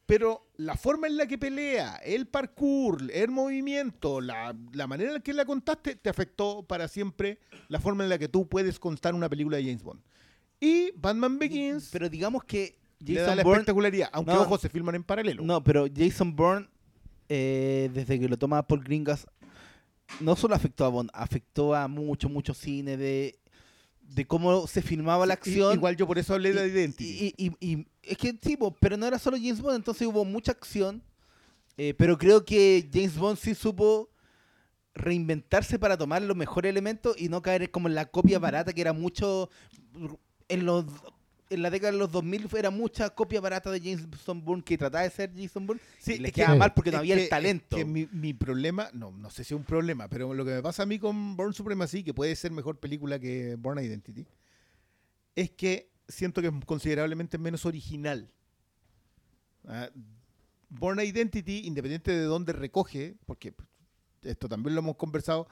Pero 0.06 0.50
la 0.58 0.76
forma 0.76 1.08
en 1.08 1.18
la 1.18 1.26
que 1.28 1.38
pelea, 1.38 1.96
el 1.98 2.28
parkour, 2.28 3.10
el 3.12 3.30
movimiento, 3.32 4.20
la, 4.22 4.56
la 4.74 4.88
manera 4.88 5.10
en 5.12 5.14
la 5.16 5.20
que 5.22 5.34
la 5.34 5.46
contaste, 5.46 5.96
te 5.96 6.10
afectó 6.10 6.64
para 6.64 6.88
siempre 6.88 7.40
la 7.70 7.80
forma 7.80 8.04
en 8.04 8.10
la 8.10 8.18
que 8.20 8.28
tú 8.28 8.48
puedes 8.48 8.80
contar 8.80 9.16
una 9.16 9.30
película 9.30 9.58
de 9.58 9.64
James 9.64 9.82
Bond. 9.84 10.02
Y 10.60 10.92
Batman 10.92 11.38
Begins 11.40 11.90
Pero 11.92 12.08
digamos 12.10 12.44
que 12.44 12.78
le 13.00 13.14
da 13.16 13.22
Jason 13.22 13.38
la 13.38 13.44
Bourne... 13.44 13.58
espectacularidad, 13.60 14.10
aunque 14.14 14.34
No. 14.34 14.42
ojo, 14.42 14.58
se 14.58 14.70
filman 14.70 14.96
en 14.96 15.04
paralelo. 15.04 15.44
No, 15.44 15.64
pero 15.64 15.86
Jason 15.94 16.36
Bourne, 16.36 16.68
eh, 17.30 17.90
desde 17.94 18.20
que 18.20 18.28
lo 18.30 18.38
toma 18.38 18.66
Paul 18.68 18.84
Gringas, 18.84 19.28
no 20.20 20.36
solo 20.36 20.56
afectó 20.56 20.86
a 20.86 20.90
Bond, 20.90 21.10
afectó 21.14 21.74
a 21.76 21.88
mucho, 21.88 22.30
mucho 22.30 22.54
cine 22.54 22.96
de, 22.98 23.40
de 24.02 24.26
cómo 24.28 24.68
se 24.68 24.82
filmaba 24.82 25.26
la 25.26 25.34
acción. 25.34 25.74
Igual 25.74 25.96
yo 25.98 26.06
por 26.08 26.18
eso 26.20 26.34
hablé 26.36 26.54
de 26.54 26.68
Y- 26.68 26.72
Identity. 26.72 27.34
Y, 27.60 27.88
es 28.04 28.18
que 28.18 28.34
tipo, 28.34 28.72
pero 28.80 28.98
no 28.98 29.08
era 29.08 29.18
solo 29.18 29.36
James 29.38 29.60
Bond, 29.62 29.78
entonces 29.78 30.08
hubo 30.08 30.24
mucha 30.24 30.52
acción. 30.52 31.02
eh, 31.78 31.94
pero 31.98 32.18
creo 32.18 32.46
que 32.46 32.88
James 32.94 33.18
Bond 33.18 33.38
sí 33.38 33.56
supo 33.56 34.10
reinventarse 34.94 35.78
para 35.78 35.98
tomar 35.98 36.22
los 36.22 36.38
mejores 36.38 36.70
elementos 36.70 37.20
y 37.20 37.28
no 37.28 37.42
caer 37.42 37.70
como 37.72 37.88
en 37.90 37.96
la 37.96 38.06
copia 38.06 38.40
barata 38.40 38.72
que 38.74 38.82
era 38.82 38.94
mucho 38.94 39.50
en 40.48 40.66
los 40.66 40.86
en 41.56 41.62
la 41.64 41.70
década 41.70 41.92
de 41.92 41.98
los 41.98 42.12
2000 42.12 42.48
era 42.56 42.70
mucha 42.70 43.10
copia 43.10 43.42
barata 43.42 43.72
de 43.72 43.80
Jason 43.82 44.44
Bourne 44.46 44.64
que 44.64 44.78
trataba 44.78 45.04
de 45.04 45.10
ser 45.10 45.32
Jason 45.36 45.66
Bourne 45.66 45.82
Sí, 46.00 46.14
y 46.14 46.18
le 46.20 46.28
es 46.28 46.34
que- 46.34 46.42
quedaba 46.42 46.56
mal 46.56 46.74
porque 46.74 46.92
no 46.92 47.00
había 47.00 47.16
que- 47.16 47.24
el 47.24 47.30
talento. 47.30 47.76
que 47.76 47.84
mi, 47.86 48.08
mi 48.12 48.34
problema, 48.34 48.90
no, 48.94 49.12
no 49.12 49.30
sé 49.30 49.44
si 49.44 49.54
es 49.54 49.58
un 49.58 49.66
problema, 49.66 50.08
pero 50.08 50.34
lo 50.34 50.46
que 50.46 50.52
me 50.52 50.62
pasa 50.62 50.84
a 50.84 50.86
mí 50.86 51.00
con 51.00 51.36
Born 51.36 51.54
Supremacy, 51.54 52.04
que 52.04 52.14
puede 52.14 52.36
ser 52.36 52.52
mejor 52.52 52.80
película 52.80 53.18
que 53.20 53.56
Born 53.58 53.80
Identity, 53.84 54.26
es 55.36 55.50
que 55.52 55.90
siento 56.08 56.42
que 56.42 56.48
es 56.48 56.54
considerablemente 56.66 57.38
menos 57.38 57.66
original. 57.66 58.30
Ah, 59.68 59.90
Born 60.70 61.00
Identity, 61.00 61.62
independiente 61.66 62.12
de 62.12 62.24
dónde 62.24 62.54
recoge, 62.54 63.16
porque 63.26 63.54
esto 64.24 64.48
también 64.50 64.76
lo 64.76 64.82
hemos 64.82 64.96
conversado, 64.96 65.48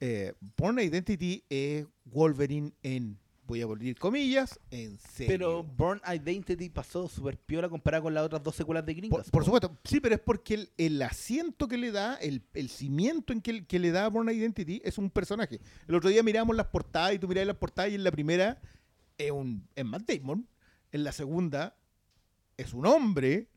eh, 0.00 0.32
Born 0.56 0.78
Identity 0.78 1.44
es 1.48 1.86
Wolverine 2.04 2.72
en, 2.82 3.18
voy 3.46 3.60
a 3.60 3.64
abrir 3.64 3.98
comillas, 3.98 4.58
en 4.70 4.98
serio. 4.98 5.32
Pero 5.32 5.62
Born 5.62 6.00
Identity 6.06 6.68
pasó 6.68 7.08
super 7.08 7.38
piola 7.38 7.68
comparado 7.68 8.04
con 8.04 8.14
las 8.14 8.24
otras 8.24 8.42
dos 8.42 8.54
secuelas 8.54 8.84
de 8.86 8.94
Gringas. 8.94 9.30
por 9.30 9.42
po. 9.42 9.44
supuesto, 9.44 9.78
sí, 9.84 10.00
pero 10.00 10.14
es 10.14 10.20
porque 10.20 10.54
el, 10.54 10.70
el 10.76 11.02
asiento 11.02 11.68
que 11.68 11.76
le 11.76 11.92
da, 11.92 12.16
el, 12.16 12.42
el 12.54 12.68
cimiento 12.68 13.32
en 13.32 13.40
que, 13.40 13.66
que 13.66 13.78
le 13.78 13.90
da 13.90 14.06
a 14.06 14.08
Born 14.08 14.28
Identity 14.28 14.80
es 14.84 14.98
un 14.98 15.10
personaje. 15.10 15.60
El 15.86 15.94
otro 15.94 16.10
día 16.10 16.22
miramos 16.22 16.56
las 16.56 16.66
portadas 16.66 17.14
y 17.14 17.18
tú 17.18 17.28
mirás 17.28 17.46
las 17.46 17.56
portadas 17.56 17.92
y 17.92 17.94
en 17.94 18.04
la 18.04 18.10
primera 18.10 18.60
es, 19.18 19.30
un, 19.30 19.68
es 19.74 19.84
Matt 19.84 20.10
Damon, 20.10 20.48
en 20.92 21.04
la 21.04 21.12
segunda 21.12 21.76
es 22.56 22.72
un 22.72 22.86
hombre 22.86 23.48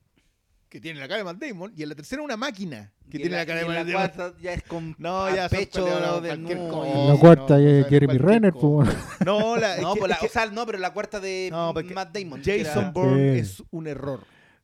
que 0.70 0.82
tiene 0.82 1.00
la 1.00 1.08
cara 1.08 1.20
de 1.20 1.24
Matt 1.24 1.38
Damon 1.40 1.72
y 1.76 1.84
en 1.84 1.90
la 1.90 1.96
tercera 1.96 2.22
una 2.22 2.36
máquina 2.38 2.92
que 3.10 3.18
Y 3.18 3.22
tiene 3.22 3.36
en 3.36 3.40
la, 3.42 3.46
cara 3.46 3.60
de 3.62 3.66
Matt 3.66 3.76
la 3.76 3.84
Damon. 3.84 3.94
cuarta 3.94 4.34
ya 4.42 4.54
es 4.54 4.64
con 4.64 4.96
No, 4.98 5.34
ya 5.34 5.48
pecho 5.50 5.86
peleados, 5.86 6.22
de 6.24 6.36
la 6.38 7.18
cuarta 7.20 7.58
no, 7.58 7.68
es 7.68 7.88
Jeremy 7.88 8.18
Renner, 8.18 8.54
pues, 8.54 8.90
No, 9.26 9.56
la, 9.56 9.76
es 9.78 9.82
No, 9.82 9.94
que- 9.94 10.00
pues 10.00 10.10
la- 10.10 10.16
es 10.16 10.22
que 10.22 10.26
o 10.28 10.30
sea, 10.30 10.46
no, 10.48 10.66
pero 10.66 10.78
la 10.78 10.92
cuarta 10.94 11.20
de 11.20 11.50
No, 11.52 11.72
porque 11.74 11.94
Matt 11.94 12.16
Damon. 12.18 12.42
Jason 12.44 12.92
Bourne 12.94 13.34
Sí. 13.36 13.40
es 13.40 13.64
un 13.72 13.88
error. 13.88 14.22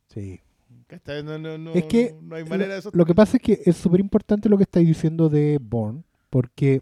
sí. 0.08 0.39
¿Cachai? 0.88 1.24
No, 1.24 1.39
no, 1.39 1.58
no, 1.58 1.72
Es 1.74 1.86
que 1.86 2.14
no, 2.14 2.22
no 2.30 2.36
hay 2.36 2.43
manera 2.43 2.74
de 2.74 2.80
eso. 2.80 2.91
Lo 2.93 3.06
que 3.06 3.16
pasa 3.16 3.38
es 3.38 3.41
que 3.41 3.62
es 3.66 3.76
súper 3.78 3.99
importante 3.99 4.47
lo 4.49 4.58
que 4.58 4.64
estáis 4.64 4.86
diciendo 4.88 5.28
de 5.30 5.58
Bourne, 5.60 6.04
porque, 6.30 6.82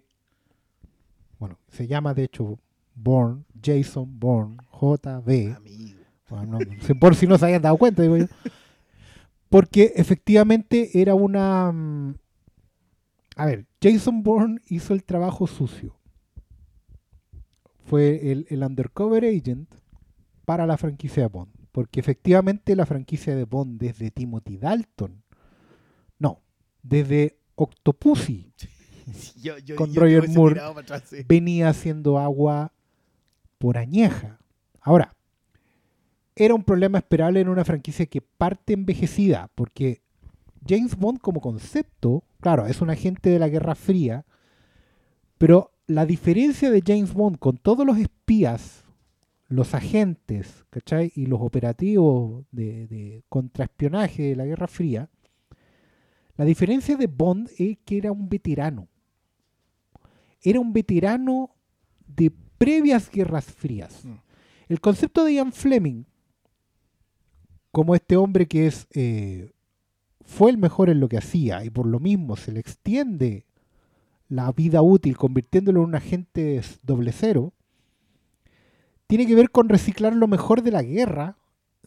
bueno, 1.39 1.57
se 1.69 1.87
llama 1.87 2.13
de 2.13 2.23
hecho 2.25 2.59
Bourne, 2.95 3.43
Jason 3.63 4.19
Bourne, 4.19 4.57
JB. 4.81 5.55
Amigo. 5.55 5.99
Bueno, 6.29 6.59
por 6.99 7.15
si 7.15 7.27
no 7.27 7.37
se 7.37 7.45
hayan 7.45 7.61
dado 7.61 7.77
cuenta, 7.77 8.01
digo 8.01 8.17
yo. 8.17 8.25
Porque 9.51 9.91
efectivamente 9.97 10.99
era 11.01 11.13
una... 11.13 11.71
mm, 11.73 12.15
A 13.35 13.45
ver, 13.45 13.67
Jason 13.83 14.23
Bourne 14.23 14.61
hizo 14.67 14.93
el 14.93 15.03
trabajo 15.03 15.45
sucio. 15.45 15.99
Fue 17.85 18.31
el, 18.31 18.47
el 18.49 18.63
undercover 18.63 19.25
agent 19.25 19.69
para 20.45 20.65
la 20.65 20.77
franquicia 20.77 21.23
de 21.23 21.27
Bond. 21.29 21.51
Porque 21.73 21.99
efectivamente 21.99 22.75
la 22.75 22.85
franquicia 22.85 23.35
de 23.35 23.43
Bond 23.43 23.79
desde 23.79 24.09
Timothy 24.11 24.57
Dalton, 24.57 25.21
no, 26.17 26.41
desde 26.81 27.37
Octopussy, 27.55 28.53
Yo- 29.41 29.57
yo- 29.57 29.75
Con 29.75 29.91
yo 29.91 30.01
Roger 30.01 30.29
Moore. 30.29 30.59
atrás, 30.61 31.03
sí. 31.09 31.25
venía 31.27 31.67
haciendo 31.69 32.17
agua 32.19 32.71
por 33.57 33.77
añeja. 33.77 34.39
Ahora, 34.79 35.13
era 36.35 36.55
un 36.55 36.63
problema 36.63 36.97
esperable 36.97 37.41
en 37.41 37.49
una 37.49 37.65
franquicia 37.65 38.05
que 38.05 38.21
parte 38.21 38.73
envejecida, 38.73 39.49
porque 39.55 40.01
James 40.65 40.95
Bond 40.97 41.19
como 41.19 41.41
concepto, 41.41 42.23
claro, 42.39 42.67
es 42.67 42.81
un 42.81 42.89
agente 42.89 43.29
de 43.29 43.39
la 43.39 43.49
Guerra 43.49 43.75
Fría, 43.75 44.25
pero 45.37 45.71
la 45.87 46.05
diferencia 46.05 46.71
de 46.71 46.83
James 46.85 47.13
Bond 47.13 47.37
con 47.39 47.57
todos 47.57 47.85
los 47.85 47.97
espías, 47.97 48.85
los 49.47 49.73
agentes, 49.73 50.65
¿cachai? 50.69 51.11
Y 51.15 51.25
los 51.25 51.41
operativos 51.41 52.45
de, 52.51 52.87
de 52.87 53.23
contraespionaje 53.27 54.23
de 54.23 54.35
la 54.35 54.45
Guerra 54.45 54.67
Fría, 54.67 55.09
la 56.37 56.45
diferencia 56.45 56.95
de 56.95 57.07
Bond 57.07 57.49
es 57.57 57.77
que 57.83 57.97
era 57.97 58.11
un 58.11 58.29
veterano. 58.29 58.87
Era 60.41 60.59
un 60.59 60.73
veterano 60.73 61.55
de 62.07 62.31
previas 62.57 63.09
guerras 63.09 63.45
frías. 63.45 64.05
Mm. 64.05 64.13
El 64.69 64.79
concepto 64.79 65.23
de 65.23 65.33
Ian 65.33 65.51
Fleming, 65.51 66.05
como 67.71 67.95
este 67.95 68.15
hombre 68.17 68.47
que 68.47 68.67
es 68.67 68.87
eh, 68.93 69.51
fue 70.25 70.51
el 70.51 70.57
mejor 70.57 70.89
en 70.89 70.99
lo 70.99 71.07
que 71.09 71.17
hacía 71.17 71.63
y 71.65 71.69
por 71.69 71.85
lo 71.85 71.99
mismo 71.99 72.35
se 72.35 72.51
le 72.51 72.59
extiende 72.59 73.45
la 74.29 74.51
vida 74.51 74.81
útil 74.81 75.17
convirtiéndolo 75.17 75.81
en 75.81 75.87
un 75.89 75.95
agente 75.95 76.61
doble 76.83 77.11
cero, 77.11 77.53
tiene 79.07 79.25
que 79.27 79.35
ver 79.35 79.51
con 79.51 79.67
reciclar 79.69 80.15
lo 80.15 80.27
mejor 80.27 80.61
de 80.63 80.71
la 80.71 80.83
guerra, 80.83 81.37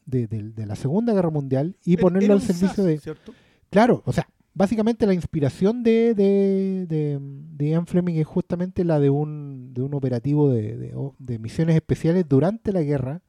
de, 0.04 0.26
de- 0.26 0.50
de 0.52 0.66
la 0.66 0.76
Segunda 0.76 1.14
Guerra 1.14 1.30
Mundial, 1.30 1.76
y 1.84 1.96
ponerlo 1.96 2.34
al 2.34 2.42
servicio 2.42 2.68
SAS, 2.76 2.84
de... 2.84 2.98
¿cierto? 2.98 3.32
Claro, 3.70 4.02
o 4.04 4.12
sea, 4.12 4.28
básicamente 4.52 5.06
la 5.06 5.14
inspiración 5.14 5.82
de, 5.82 6.14
de, 6.14 6.84
de, 6.86 7.18
de 7.20 7.68
Ian 7.70 7.86
Fleming 7.86 8.16
es 8.16 8.26
justamente 8.26 8.84
la 8.84 9.00
de 9.00 9.08
un, 9.10 9.72
de 9.72 9.80
un 9.82 9.94
operativo 9.94 10.50
de, 10.50 10.76
de- 10.76 10.94
o- 10.94 11.14
de 11.18 11.38
misiones 11.38 11.76
especiales 11.76 12.28
durante 12.28 12.72
la 12.72 12.82
guerra 12.82 13.22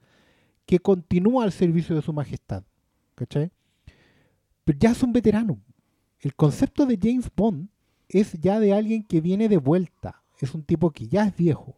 que 0.66 0.80
continúa 0.80 1.44
al 1.44 1.52
servicio 1.52 1.96
de 1.96 2.02
su 2.02 2.14
majestad. 2.14 2.64
¿Cachai? 3.16 3.52
Pero 4.64 4.80
ya 4.80 4.92
es 4.92 5.04
un 5.04 5.14
veterano. 5.14 5.60
El 6.20 6.36
concepto 6.36 6.86
de 6.86 6.98
James 7.02 7.30
Bond 7.36 7.70
es 8.10 8.34
ya 8.34 8.60
de 8.60 8.74
alguien 8.74 9.04
que 9.04 9.22
viene 9.22 9.48
de 9.48 9.58
vuelta. 9.58 10.24
Es 10.40 10.54
un 10.54 10.64
tipo 10.64 10.92
que 10.92 11.08
ya 11.08 11.26
es 11.26 11.36
viejo. 11.36 11.78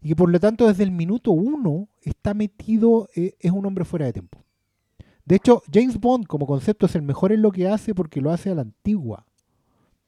Y 0.00 0.08
que 0.08 0.16
por 0.16 0.30
lo 0.30 0.40
tanto 0.40 0.66
desde 0.66 0.84
el 0.84 0.90
minuto 0.90 1.32
uno 1.32 1.88
está 2.00 2.34
metido, 2.34 3.08
eh, 3.14 3.36
es 3.38 3.52
un 3.52 3.66
hombre 3.66 3.84
fuera 3.84 4.06
de 4.06 4.12
tiempo. 4.12 4.44
De 5.24 5.36
hecho, 5.36 5.62
James 5.72 6.00
Bond 6.00 6.26
como 6.26 6.46
concepto 6.46 6.86
es 6.86 6.94
el 6.94 7.02
mejor 7.02 7.32
en 7.32 7.42
lo 7.42 7.52
que 7.52 7.68
hace 7.68 7.94
porque 7.94 8.20
lo 8.20 8.30
hace 8.30 8.50
a 8.50 8.54
la 8.54 8.62
antigua. 8.62 9.26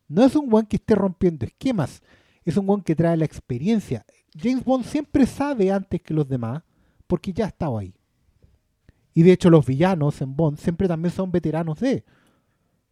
No 0.09 0.25
es 0.25 0.35
un 0.37 0.53
one 0.53 0.67
que 0.69 0.77
esté 0.77 0.95
rompiendo 0.95 1.47
esquemas, 1.47 2.03
es 2.45 2.57
un 2.57 2.69
one 2.69 2.83
que 2.85 2.97
trae 2.97 3.17
la 3.17 3.25
experiencia. 3.25 4.05
James 4.37 4.65
Bond 4.65 4.85
siempre 4.85 5.27
sabe 5.27 5.71
antes 5.71 6.03
que 6.03 6.15
los 6.15 6.29
demás 6.29 6.63
porque 7.07 7.33
ya 7.33 7.45
ha 7.45 7.49
estado 7.49 7.79
ahí. 7.79 7.95
Y 9.15 9.23
de 9.23 9.33
hecho 9.33 9.49
los 9.51 9.65
villanos 9.65 10.21
en 10.21 10.35
Bond 10.37 10.59
siempre 10.59 10.89
también 10.89 11.13
son 11.15 11.31
veteranos 11.31 11.79
de. 11.81 12.05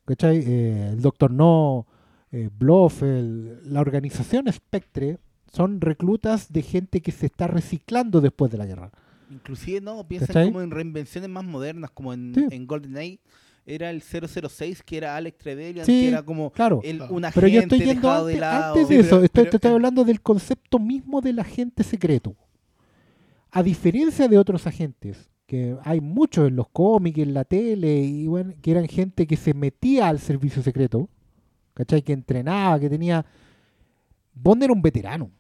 ¿Cachai? 0.04 0.38
Eh, 0.46 0.90
el 0.92 1.00
Doctor 1.02 1.30
No, 1.30 1.86
eh, 2.30 2.48
Bluff, 2.56 3.02
el- 3.02 3.60
la 3.72 3.80
organización 3.80 4.50
Spectre 4.52 5.18
son 5.52 5.80
reclutas 5.80 6.52
de 6.52 6.62
gente 6.62 7.00
que 7.02 7.12
se 7.12 7.26
está 7.26 7.46
reciclando 7.46 8.20
después 8.20 8.50
de 8.50 8.58
la 8.58 8.66
guerra. 8.66 8.90
Inclusive 9.30 9.80
no, 9.80 10.06
piensan 10.06 10.28
¿Cachai? 10.28 10.46
como 10.46 10.62
en 10.62 10.70
reinvenciones 10.70 11.28
más 11.28 11.44
modernas, 11.44 11.90
como 11.90 12.12
en, 12.12 12.32
Sí. 12.34 12.46
en 12.50 12.66
GoldenEye 12.66 13.20
era 13.64 13.90
el 13.90 14.02
006, 14.02 14.82
que 14.82 14.96
era 14.96 15.16
Alex 15.16 15.38
Trevelyan, 15.38 15.86
Sí, 15.86 15.92
que 16.02 16.08
era 16.08 16.22
como 16.22 16.50
Claro. 16.50 16.80
el, 16.82 16.98
Claro. 16.98 17.14
un 17.14 17.22
Pero 17.34 17.46
yo 17.48 17.58
agente 17.60 17.76
estoy 17.76 17.88
yendo 17.88 18.08
dejado 18.08 18.26
de 18.26 18.32
antes, 18.34 18.40
lado. 18.40 18.74
antes 18.74 18.88
de 18.88 18.94
Sí, 18.94 19.00
eso, 19.00 19.10
pero- 19.16 19.24
estoy, 19.24 19.42
pero- 19.44 19.50
te 19.50 19.56
estoy 19.56 19.70
hablando 19.72 20.04
del 20.04 20.20
concepto 20.20 20.78
mismo 20.78 21.20
del 21.20 21.38
agente 21.38 21.82
secreto. 21.84 22.34
A 23.50 23.62
diferencia 23.62 24.26
de 24.28 24.38
otros 24.38 24.66
agentes, 24.66 25.30
que 25.52 25.76
hay 25.84 26.00
muchos 26.00 26.48
en 26.48 26.56
los 26.56 26.66
cómics, 26.70 27.18
en 27.18 27.34
la 27.34 27.44
tele, 27.44 28.00
y 28.00 28.26
bueno, 28.26 28.54
que 28.62 28.70
eran 28.70 28.88
gente 28.88 29.26
que 29.26 29.36
se 29.36 29.52
metía 29.52 30.08
al 30.08 30.18
servicio 30.18 30.62
secreto, 30.62 31.10
¿cachai? 31.74 32.00
Que 32.00 32.14
entrenaba, 32.14 32.80
que 32.80 32.88
tenía... 32.88 33.26
Bond 34.32 34.62
era 34.62 34.72
un 34.72 34.80
veterano, 34.80 35.30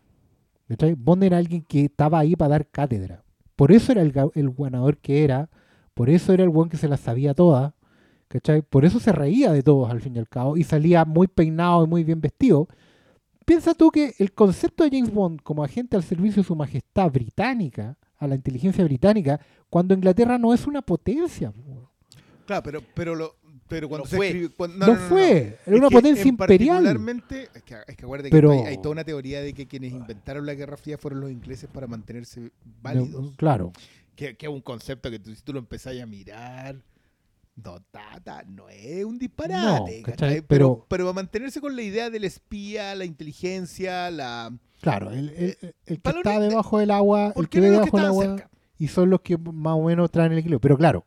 ¿cachai? 0.68 0.92
Bond 0.92 1.24
era 1.24 1.38
alguien 1.38 1.62
que 1.62 1.86
estaba 1.86 2.18
ahí 2.18 2.36
para 2.36 2.50
dar 2.50 2.66
cátedra. 2.68 3.24
Por 3.56 3.72
eso 3.72 3.90
era 3.90 4.02
el, 4.02 4.12
el 4.34 4.50
ganador 4.50 4.98
que 4.98 5.24
era, 5.24 5.48
por 5.94 6.10
eso 6.10 6.34
era 6.34 6.42
el 6.44 6.50
buen 6.50 6.68
que 6.68 6.76
se 6.76 6.88
las 6.88 7.00
sabía 7.00 7.32
todas, 7.32 7.72
¿cachai? 8.28 8.60
Por 8.60 8.84
eso 8.84 9.00
se 9.00 9.12
reía 9.12 9.50
de 9.50 9.62
todos 9.62 9.90
al 9.90 10.02
fin 10.02 10.14
y 10.16 10.18
al 10.18 10.28
cabo 10.28 10.58
y 10.58 10.64
salía 10.64 11.06
muy 11.06 11.26
peinado 11.26 11.84
y 11.84 11.88
muy 11.88 12.04
bien 12.04 12.20
vestido. 12.20 12.68
Piensa 13.46 13.72
tú 13.72 13.90
que 13.90 14.12
el 14.18 14.34
concepto 14.34 14.84
de 14.84 14.90
James 14.90 15.14
Bond 15.14 15.40
como 15.40 15.64
agente 15.64 15.96
al 15.96 16.02
servicio 16.02 16.42
de 16.42 16.46
su 16.46 16.54
majestad 16.54 17.10
británica, 17.10 17.96
a 18.22 18.28
la 18.28 18.34
inteligencia 18.36 18.84
británica, 18.84 19.40
cuando 19.68 19.94
Inglaterra 19.94 20.38
no 20.38 20.54
es 20.54 20.66
una 20.66 20.82
potencia. 20.82 21.50
po. 21.50 21.90
Claro, 22.46 22.62
pero, 22.62 22.82
pero, 22.94 23.14
lo, 23.14 23.36
pero 23.68 23.88
cuando 23.88 24.04
No 24.04 24.10
se 24.10 24.16
fue. 24.16 24.26
escribió. 24.26 24.50
cuando- 24.56 24.78
No, 24.78 24.86
no, 24.86 24.92
no, 24.92 24.98
no, 24.98 25.02
no. 25.04 25.08
fue, 25.08 25.38
Es 25.38 25.54
era 25.66 25.76
una 25.76 25.88
que 25.88 25.94
potencia 25.94 26.22
en 26.22 26.28
imperial. 26.28 26.68
Particularmente, 26.84 27.48
es 27.54 27.62
que, 27.62 27.76
es 27.86 27.96
que 27.96 28.04
acuérdate 28.04 28.30
Pero- 28.30 28.50
que 28.50 28.56
hay, 28.58 28.64
hay 28.66 28.76
toda 28.76 28.90
una 28.90 29.04
teoría 29.04 29.40
de 29.42 29.52
que 29.54 29.66
quienes 29.66 29.92
inventaron 29.92 30.44
la 30.46 30.54
Guerra 30.54 30.76
Fría 30.76 30.98
fueron 30.98 31.20
los 31.20 31.30
ingleses 31.30 31.68
para 31.72 31.86
mantenerse 31.86 32.50
válidos. 32.82 33.10
No, 33.10 33.32
claro. 33.36 33.72
Que, 34.16 34.36
que 34.36 34.46
es 34.46 34.52
un 34.52 34.60
concepto 34.60 35.10
que 35.10 35.18
tú, 35.18 35.34
si 35.34 35.42
tú 35.42 35.52
lo 35.52 35.58
empezás 35.58 35.98
a 36.00 36.06
mirar, 36.06 36.76
no, 37.56 37.80
tata, 37.90 38.44
no 38.46 38.68
es 38.68 39.04
un 39.04 39.18
disparate. 39.18 40.02
Pero, 40.04 40.44
Pero- 40.46 40.86
pero 40.88 41.04
va 41.06 41.10
a 41.10 41.14
mantenerse 41.14 41.60
con 41.60 41.74
la 41.74 41.82
idea 41.82 42.10
del 42.10 42.24
espía, 42.24 42.94
la 42.94 43.04
inteligencia, 43.04 44.10
la... 44.10 44.52
Claro, 44.82 45.10
el, 45.10 45.30
el- 45.30 45.56
el- 45.62 45.74
el 45.86 46.00
que 46.02 46.10
está 46.10 46.38
debajo 46.50 46.78
del 46.78 46.90
agua, 46.90 47.32
el 47.36 47.48
que 47.48 47.60
ve 47.60 47.70
debajo 47.70 47.96
del 47.96 48.06
agua, 48.06 48.24
cerca. 48.26 48.50
y 48.78 48.88
son 48.88 49.08
los 49.10 49.20
que 49.22 49.38
más 49.38 49.74
o 49.78 49.82
menos 49.84 50.10
traen 50.10 50.32
el 50.32 50.38
equilibrio. 50.38 50.60
Pero 50.60 50.76
claro, 50.76 51.04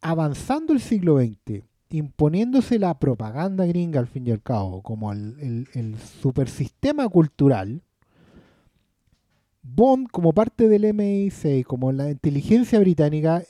avanzando 0.00 0.72
el 0.72 0.80
siglo 0.80 1.18
XX, 1.18 1.64
imponiéndose 1.90 2.78
la 2.78 2.98
propaganda 2.98 3.66
gringa 3.66 3.98
al 4.00 4.06
fin 4.06 4.26
y 4.26 4.30
al 4.30 4.40
cabo, 4.40 4.80
como 4.82 5.12
el, 5.12 5.68
el, 5.74 5.98
supersistema 5.98 7.08
cultural, 7.08 7.82
Bond, 9.62 10.08
como 10.10 10.32
parte 10.32 10.68
del 10.68 10.84
MI6, 10.84 11.64
como 11.64 11.92
la 11.92 12.10
inteligencia 12.10 12.78
británica, 12.80 13.42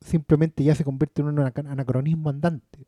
simplemente 0.00 0.62
ya 0.64 0.74
se 0.74 0.84
convierte 0.84 1.22
en 1.22 1.28
un 1.28 1.36
anac- 1.38 1.66
anacronismo 1.70 2.28
andante. 2.30 2.86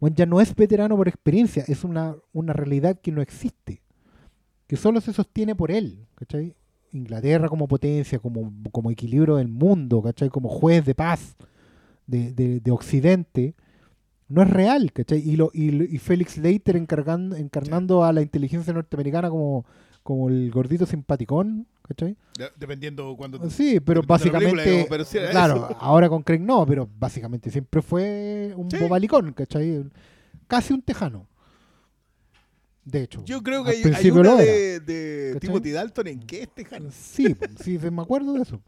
Bueno, 0.00 0.16
ya 0.16 0.24
no 0.26 0.40
es 0.40 0.54
veterano 0.54 0.96
por 0.96 1.08
experiencia, 1.08 1.62
es 1.68 1.84
una, 1.84 2.16
una 2.32 2.52
realidad 2.54 2.98
que 3.00 3.12
no 3.12 3.20
existe, 3.20 3.82
que 4.70 4.76
solo 4.76 5.00
se 5.00 5.12
sostiene 5.12 5.56
por 5.56 5.72
él, 5.72 6.06
¿cachai? 6.14 6.54
Inglaterra 6.92 7.48
como 7.48 7.66
potencia, 7.66 8.20
como, 8.20 8.52
como 8.70 8.92
equilibrio 8.92 9.34
del 9.34 9.48
mundo, 9.48 10.00
¿cachai? 10.00 10.28
Como 10.28 10.48
juez 10.48 10.84
de 10.84 10.94
paz 10.94 11.34
de, 12.06 12.32
de- 12.32 12.60
de 12.60 12.70
Occidente, 12.70 13.56
no 14.28 14.42
es 14.42 14.48
real, 14.50 14.92
¿cachai? 14.92 15.18
Y, 15.28 15.34
lo, 15.34 15.50
y, 15.52 15.98
Félix 15.98 16.38
Leiter 16.38 16.76
encargando, 16.76 17.34
encarnando 17.34 18.04
a 18.04 18.12
la 18.12 18.22
inteligencia 18.22 18.72
norteamericana 18.72 19.28
como, 19.28 19.64
como 20.04 20.28
el 20.28 20.52
gordito 20.52 20.86
simpaticón, 20.86 21.66
¿cachai? 21.82 22.16
de- 22.38 22.50
Dependiendo 22.56 23.16
cuando... 23.16 23.38
Sí, 23.50 23.80
pero 23.80 24.02
película, 24.02 24.18
básicamente, 24.38 24.70
digamos, 24.70 25.08
claro, 25.32 25.56
eso. 25.68 25.76
ahora 25.80 26.08
con 26.08 26.22
Craig 26.22 26.42
no, 26.42 26.64
pero 26.64 26.88
básicamente 26.96 27.50
siempre 27.50 27.82
fue 27.82 28.54
un 28.56 28.70
Sí. 28.70 28.76
bobalicón, 28.76 29.32
¿cachai? 29.32 29.84
Casi 30.46 30.72
un 30.72 30.82
tejano. 30.82 31.26
De 32.90 33.02
hecho. 33.02 33.22
Yo 33.24 33.42
creo 33.42 33.64
que 33.64 33.70
hay, 33.70 33.82
hay 33.94 34.10
una 34.10 34.34
de. 34.34 35.36
Timothy 35.40 35.70
Dalton 35.70 36.06
en 36.08 36.20
que 36.20 36.42
es 36.42 36.54
tejano. 36.54 36.90
Sí, 36.90 37.36
sí, 37.62 37.78
me 37.90 38.02
acuerdo 38.02 38.32
de 38.34 38.42
eso. 38.42 38.60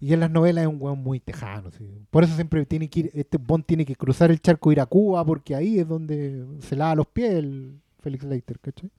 Y 0.00 0.12
en 0.12 0.20
las 0.20 0.30
novelas 0.30 0.62
es 0.62 0.68
un 0.68 0.80
weón 0.80 1.02
muy 1.02 1.18
tejano. 1.20 1.70
sí. 1.72 1.84
Por 2.10 2.24
eso 2.24 2.34
siempre 2.34 2.64
tiene 2.66 2.88
que 2.88 3.00
ir, 3.00 3.10
este 3.14 3.36
Bond 3.36 3.64
tiene 3.66 3.84
que 3.84 3.96
cruzar 3.96 4.30
el 4.30 4.40
charco 4.40 4.70
e 4.70 4.74
ir 4.74 4.80
a 4.80 4.86
Cuba, 4.86 5.24
porque 5.24 5.54
ahí 5.54 5.80
es 5.80 5.88
donde 5.88 6.46
se 6.60 6.76
lava 6.76 6.94
los 6.94 7.08
pies 7.08 7.34
el 7.34 7.80
Felix 8.00 8.24
Leiter, 8.24 8.60
¿cachai? 8.60 8.90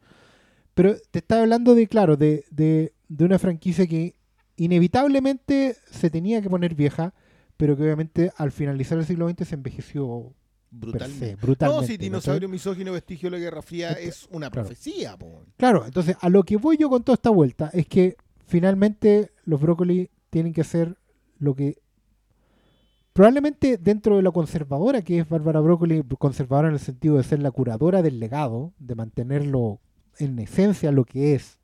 Pero 0.73 0.95
te 1.11 1.19
estaba 1.19 1.41
hablando 1.41 1.73
de, 1.73 1.87
claro, 1.87 2.17
de, 2.17 2.45
de, 2.51 2.93
de 3.07 3.25
una 3.25 3.39
franquicia 3.39 3.87
que 3.87 4.15
inevitablemente 4.57 5.77
se 5.89 6.09
tenía 6.09 6.41
que 6.41 6.49
poner 6.49 6.75
vieja, 6.75 7.13
pero 7.57 7.75
que 7.77 7.83
obviamente 7.83 8.31
al 8.37 8.51
finalizar 8.51 8.97
el 8.97 9.05
siglo 9.05 9.29
XX 9.29 9.47
se 9.47 9.55
envejeció 9.55 10.33
Brutalmente. 10.71 11.29
se, 11.29 11.35
brutalmente. 11.35 11.81
No, 11.81 11.87
si 11.87 11.97
dinosaurio 11.97 12.47
misógino 12.47 12.91
vestigio 12.91 13.29
de 13.29 13.37
la 13.37 13.43
Guerra 13.43 13.61
Fría 13.61 13.91
es 13.93 14.27
una 14.31 14.49
claro. 14.49 14.67
profecía, 14.67 15.17
po. 15.17 15.43
Claro, 15.57 15.85
entonces 15.85 16.15
a 16.19 16.29
lo 16.29 16.43
que 16.43 16.57
voy 16.57 16.77
yo 16.77 16.89
con 16.89 17.03
toda 17.03 17.15
esta 17.15 17.29
vuelta 17.29 17.69
es 17.73 17.87
que 17.87 18.17
finalmente 18.45 19.31
los 19.45 19.59
brócoli 19.59 20.09
tienen 20.29 20.53
que 20.53 20.61
hacer 20.61 20.97
lo 21.39 21.55
que 21.55 21.81
probablemente 23.13 23.77
dentro 23.77 24.15
de 24.15 24.21
lo 24.21 24.31
conservadora 24.31 25.01
que 25.01 25.19
es 25.19 25.27
Bárbara 25.27 25.59
Brócoli, 25.59 26.03
conservadora 26.17 26.69
en 26.69 26.75
el 26.75 26.79
sentido 26.79 27.17
de 27.17 27.23
ser 27.23 27.41
la 27.41 27.51
curadora 27.51 28.01
del 28.01 28.19
legado, 28.19 28.73
de 28.79 28.95
mantenerlo 28.95 29.79
en 30.19 30.39
esencia 30.39 30.91
lo 30.91 31.03
que 31.05 31.35
es. 31.35 31.59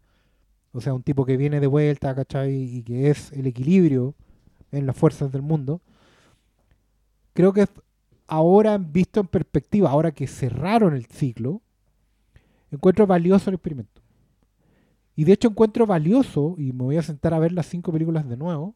O 0.72 0.82
sea, 0.82 0.93
un 0.93 1.03
tipo 1.03 1.26
que 1.26 1.38
viene 1.38 1.62
de 1.62 1.68
vuelta, 1.68 2.14
¿cachai? 2.14 2.53
Y 2.53 2.84
que 2.84 3.10
es 3.10 3.32
el 3.32 3.47
equilibrio 3.47 4.16
en 4.74 4.86
las 4.86 4.97
fuerzas 4.97 5.32
del 5.32 5.41
mundo. 5.41 5.82
Creo 7.34 7.53
que 7.53 7.68
ahora, 8.28 8.78
visto 8.78 9.19
en 9.19 9.28
perspectiva, 9.28 9.89
ahora 9.89 10.11
que 10.11 10.28
cerraron 10.28 10.95
el 10.95 11.05
ciclo, 11.05 11.61
encuentro 12.71 13.05
valioso 13.07 13.49
el 13.49 13.55
experimento. 13.55 14.01
Y 15.15 15.23
de 15.23 15.34
hecho 15.34 15.47
encuentro 15.47 15.86
valioso, 15.86 16.55
y 16.57 16.73
me 16.73 16.84
voy 16.84 16.97
a 16.97 17.01
sentar 17.01 17.34
a 17.34 17.39
ver 17.39 17.51
las 17.53 17.67
cinco 17.67 17.91
películas 17.91 18.28
de 18.28 18.36
nuevo, 18.38 18.76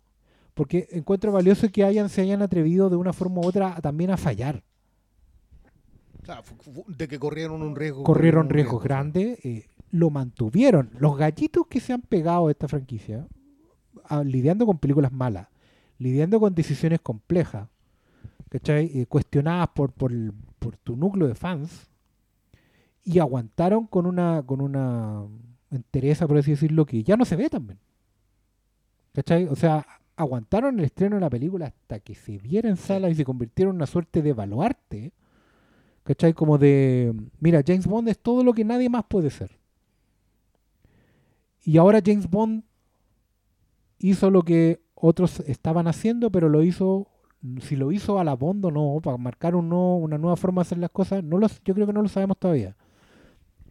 porque 0.53 0.87
encuentro 0.91 1.31
valioso 1.31 1.69
que 1.71 1.83
hayan, 1.83 2.09
se 2.09 2.21
hayan 2.21 2.41
atrevido 2.41 2.89
de 2.89 2.95
una 2.95 3.13
forma 3.13 3.41
u 3.41 3.45
otra 3.45 3.75
también 3.81 4.11
a 4.11 4.17
fallar. 4.17 4.63
De 6.87 7.07
que 7.07 7.17
corrieron 7.17 7.61
un 7.61 7.75
riesgo. 7.75 8.03
Corrieron 8.03 8.45
un 8.45 8.49
riesgos 8.51 8.83
riesgo, 8.83 8.83
grandes, 8.83 9.45
eh, 9.45 9.67
lo 9.91 10.09
mantuvieron. 10.11 10.91
Los 10.99 11.17
gallitos 11.17 11.65
que 11.67 11.79
se 11.79 11.91
han 11.93 12.01
pegado 12.01 12.47
a 12.47 12.51
esta 12.51 12.67
franquicia, 12.67 13.27
a- 14.05 14.23
lidiando 14.23 14.65
con 14.65 14.77
películas 14.77 15.11
malas, 15.11 15.47
lidiando 15.97 16.39
con 16.39 16.53
decisiones 16.53 16.99
complejas, 17.01 17.67
¿cachai? 18.49 18.91
Eh, 18.93 19.05
cuestionadas 19.05 19.69
por, 19.69 19.93
por 19.93 20.11
tu 20.83 20.95
núcleo 20.95 21.27
de 21.27 21.35
fans, 21.35 21.89
y 23.03 23.19
aguantaron 23.19 23.87
con 23.87 24.05
una, 24.05 24.43
con 24.45 24.61
una 24.61 25.25
entereza, 25.71 26.27
por 26.27 26.37
así 26.37 26.51
decirlo, 26.51 26.85
que 26.85 27.03
ya 27.03 27.17
no 27.17 27.25
se 27.25 27.35
ve 27.35 27.49
también. 27.49 27.79
¿Cachai? 29.13 29.45
O 29.45 29.55
sea, 29.55 29.85
aguantaron 30.15 30.77
el 30.77 30.85
estreno 30.85 31.15
de 31.15 31.21
la 31.21 31.29
película 31.29 31.67
hasta 31.67 31.99
que 31.99 32.13
se 32.13 32.37
viera 32.37 32.69
en 32.69 32.77
sala 32.77 33.09
y 33.09 33.15
se 33.15 33.25
convirtieron 33.25 33.73
en 33.73 33.77
una 33.77 33.87
suerte 33.87 34.21
de 34.21 34.33
baluarte. 34.33 35.13
¿Cachai? 36.03 36.33
Como 36.33 36.57
de, 36.57 37.15
mira, 37.39 37.63
James 37.65 37.87
Bond 37.87 38.09
es 38.09 38.19
todo 38.19 38.43
lo 38.43 38.53
que 38.53 38.65
nadie 38.65 38.89
más 38.89 39.05
puede 39.05 39.29
ser. 39.29 39.57
Y 41.63 41.77
ahora 41.77 42.01
James 42.05 42.29
Bond 42.29 42.63
hizo 43.99 44.29
lo 44.29 44.43
que 44.43 44.81
otros 44.95 45.39
estaban 45.41 45.87
haciendo, 45.87 46.31
pero 46.31 46.49
lo 46.49 46.63
hizo, 46.63 47.07
si 47.61 47.75
lo 47.75 47.91
hizo 47.91 48.19
a 48.19 48.23
la 48.23 48.35
Bond 48.35 48.65
o 48.65 48.71
no, 48.71 48.99
para 49.01 49.17
marcar 49.17 49.55
un 49.55 49.71
una 49.71 50.17
nueva 50.17 50.35
forma 50.35 50.61
de 50.61 50.67
hacer 50.67 50.77
las 50.77 50.89
cosas, 50.91 51.23
no 51.23 51.37
lo, 51.37 51.47
yo 51.63 51.73
creo 51.73 51.87
que 51.87 51.93
no 51.93 52.01
lo 52.01 52.09
sabemos 52.09 52.37
todavía. 52.37 52.75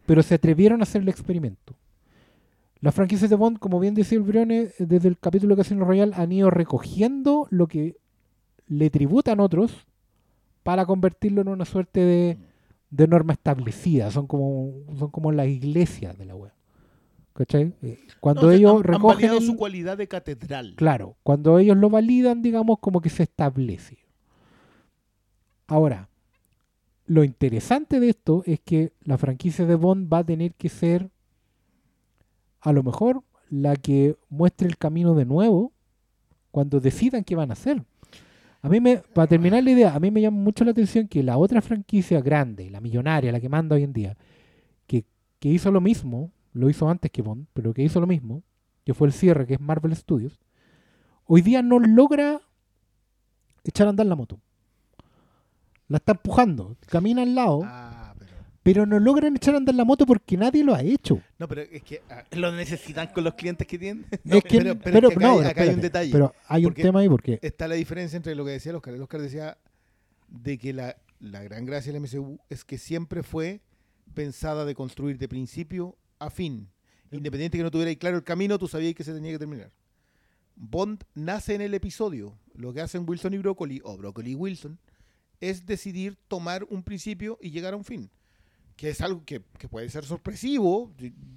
Pero 0.06 0.22
se 0.22 0.34
atrevieron 0.34 0.80
a 0.80 0.84
hacer 0.84 1.02
el 1.02 1.08
experimento. 1.08 1.74
Las 2.80 2.94
franquicias 2.94 3.28
de 3.28 3.36
Bond, 3.36 3.58
como 3.58 3.80
bien 3.80 3.94
decía 3.94 4.18
el 4.18 4.24
Brione, 4.24 4.68
desde 4.78 5.08
el 5.08 5.18
capítulo 5.18 5.54
de 5.54 5.62
Casino 5.62 5.84
Royale 5.84 6.12
han 6.14 6.32
ido 6.32 6.48
recogiendo 6.50 7.46
lo 7.50 7.66
que 7.66 7.96
le 8.68 8.88
tributan 8.90 9.40
otros 9.40 9.86
para 10.62 10.86
convertirlo 10.86 11.40
en 11.40 11.48
una 11.48 11.64
suerte 11.64 12.00
de, 12.00 12.38
de 12.90 13.08
norma 13.08 13.32
establecida. 13.32 14.10
Son 14.10 14.26
como, 14.26 14.72
son 14.96 15.10
como 15.10 15.32
las 15.32 15.48
iglesias 15.48 16.16
de 16.16 16.24
la 16.24 16.36
web. 16.36 16.52
¿Cachai? 17.39 17.72
Eh, 17.82 18.01
Cuando 18.18 18.47
No, 18.49 18.51
ellos 18.51 18.70
han- 18.72 18.76
han 18.78 18.82
recogen. 18.82 19.30
el- 19.32 19.43
su 19.43 19.57
cualidad 19.57 19.97
de 19.97 20.09
catedral. 20.09 20.74
Claro, 20.74 21.14
cuando 21.22 21.61
ellos 21.61 21.76
lo 21.76 21.89
validan, 21.89 22.43
digamos, 22.43 22.80
como 22.80 23.01
que 23.01 23.11
se 23.11 23.22
establece. 23.22 23.99
Ahora, 25.68 26.09
lo 27.07 27.22
interesante 27.22 28.01
de 28.01 28.09
esto 28.11 28.43
es 28.45 28.59
que 28.59 28.93
la 29.05 29.18
franquicia 29.18 29.66
de 29.66 29.76
Bond 29.76 30.12
va 30.12 30.18
a 30.18 30.24
tener 30.24 30.55
que 30.55 30.68
ser, 30.68 31.11
a 32.61 32.72
lo 32.72 32.82
mejor, 32.82 33.22
la 33.51 33.76
que 33.76 34.16
muestre 34.28 34.66
el 34.66 34.76
camino 34.76 35.14
de 35.14 35.24
nuevo 35.24 35.72
cuando 36.51 36.80
decidan 36.80 37.22
qué 37.22 37.36
van 37.36 37.51
a 37.51 37.53
hacer. 37.53 37.84
A 38.62 38.68
mí 38.68 38.80
me, 38.80 38.97
para 38.97 39.28
terminar 39.28 39.62
la 39.62 39.70
idea, 39.70 39.95
a 39.95 40.01
mí 40.01 40.11
me 40.11 40.20
llama 40.20 40.39
mucho 40.39 40.64
la 40.64 40.72
atención 40.72 41.07
que 41.07 41.22
la 41.22 41.39
otra 41.39 41.62
franquicia 41.62 42.20
grande, 42.20 42.68
la 42.68 42.80
millonaria, 42.80 43.30
la 43.30 43.39
que 43.39 43.49
manda 43.49 43.76
hoy 43.76 43.84
en 43.84 43.93
día, 43.93 44.16
que, 44.89 45.05
que 45.39 45.49
hizo 45.51 45.70
lo 45.70 45.80
mismo, 45.80 46.32
lo 46.53 46.68
hizo 46.70 46.88
antes 46.88 47.11
que 47.11 47.22
Bond, 47.22 47.46
pero 47.53 47.72
que 47.74 47.82
hizo 47.82 48.01
lo 48.01 48.07
mismo, 48.07 48.42
que 48.84 48.94
fue 48.94 49.07
el 49.09 49.12
cierre, 49.12 49.46
que 49.46 49.55
es 49.55 49.61
Marvel 49.61 49.94
Studios, 49.94 50.40
hoy 51.24 51.42
día 51.42 51.62
no 51.62 51.78
logra 51.78 52.40
echar 53.64 53.86
a 53.86 53.90
andar 53.90 54.07
la 54.07 54.16
moto. 54.16 54.40
La 55.88 55.99
está 55.99 56.12
empujando, 56.12 56.76
camina 56.88 57.22
al 57.22 57.34
lado, 57.34 57.61
Ah, 57.64 58.14
pero... 58.18 58.32
pero 58.62 58.86
no 58.86 58.99
logran 58.99 59.36
echar 59.36 59.55
a 59.55 59.59
andar 59.59 59.74
la 59.74 59.84
moto 59.84 60.05
porque 60.05 60.36
nadie 60.36 60.62
lo 60.64 60.74
ha 60.74 60.82
hecho. 60.82 61.20
No, 61.38 61.49
pero 61.49 61.62
es 61.62 61.82
que... 61.82 62.03
ah, 62.11 62.24
¿Lo 62.32 62.53
necesitan 62.53 63.09
con 63.09 63.24
los 63.24 63.34
clientes 63.34 63.66
que 63.66 63.78
tienen? 63.78 64.07
No, 64.24 64.36
es 64.36 64.44
que, 64.44 64.59
pero- 64.59 64.78
pero 64.78 65.09
es 65.09 65.16
que 65.16 65.24
acá 65.24 65.32
hay- 65.32 65.44
acá 65.46 65.62
hay 65.62 65.68
un 65.70 65.80
detalle. 65.80 66.12
Pero 66.12 66.34
hay 66.46 66.66
un 66.66 66.74
tema 66.74 67.01
ahí 67.01 67.09
porque 67.09 67.38
está 67.42 67.66
la 67.68 67.74
diferencia 67.74 68.16
entre 68.18 68.34
lo 68.34 68.44
que 68.44 68.51
decía 68.53 68.70
el 68.70 68.76
Oscar. 68.76 68.94
El 68.94 69.03
Oscar 69.03 69.20
decía 69.22 69.57
de 70.28 70.59
que 70.59 70.72
la, 70.74 70.96
la 71.20 71.42
gran 71.42 71.64
gracia 71.64 71.90
del 71.92 72.03
MCU 72.03 72.38
es 72.51 72.64
que 72.64 72.76
siempre 72.76 73.22
fue 73.22 73.61
pensada 74.12 74.66
de 74.66 74.74
construir 74.74 75.16
de 75.18 75.28
principio 75.28 75.96
a 76.18 76.30
fin. 76.30 76.68
Independiente 77.10 77.56
que 77.56 77.64
no 77.64 77.70
tuviera 77.70 77.88
ahí 77.88 77.96
claro 77.96 78.16
el 78.16 78.24
camino, 78.24 78.58
tú 78.58 78.68
sabías 78.68 78.94
que 78.94 79.04
se 79.04 79.14
tenía 79.14 79.32
que 79.32 79.38
terminar. 79.38 79.72
Bond 80.56 81.04
nace 81.14 81.54
en 81.54 81.62
el 81.62 81.74
episodio. 81.74 82.36
Lo 82.54 82.72
que 82.72 82.80
hacen 82.80 83.04
Wilson 83.08 83.34
y 83.34 83.38
Broccoli, 83.38 83.80
o 83.84 83.96
Broccoli 83.96 84.32
y 84.32 84.34
Wilson, 84.34 84.78
es 85.40 85.64
decidir 85.64 86.16
tomar 86.26 86.64
un 86.68 86.82
principio 86.82 87.38
y 87.40 87.50
llegar 87.50 87.74
a 87.74 87.76
un 87.76 87.84
fin. 87.84 88.10
Que 88.76 88.90
es 88.90 89.00
algo 89.00 89.24
que, 89.24 89.42
que 89.58 89.68
puede 89.68 89.88
ser 89.88 90.04
sorpresivo. 90.04 90.92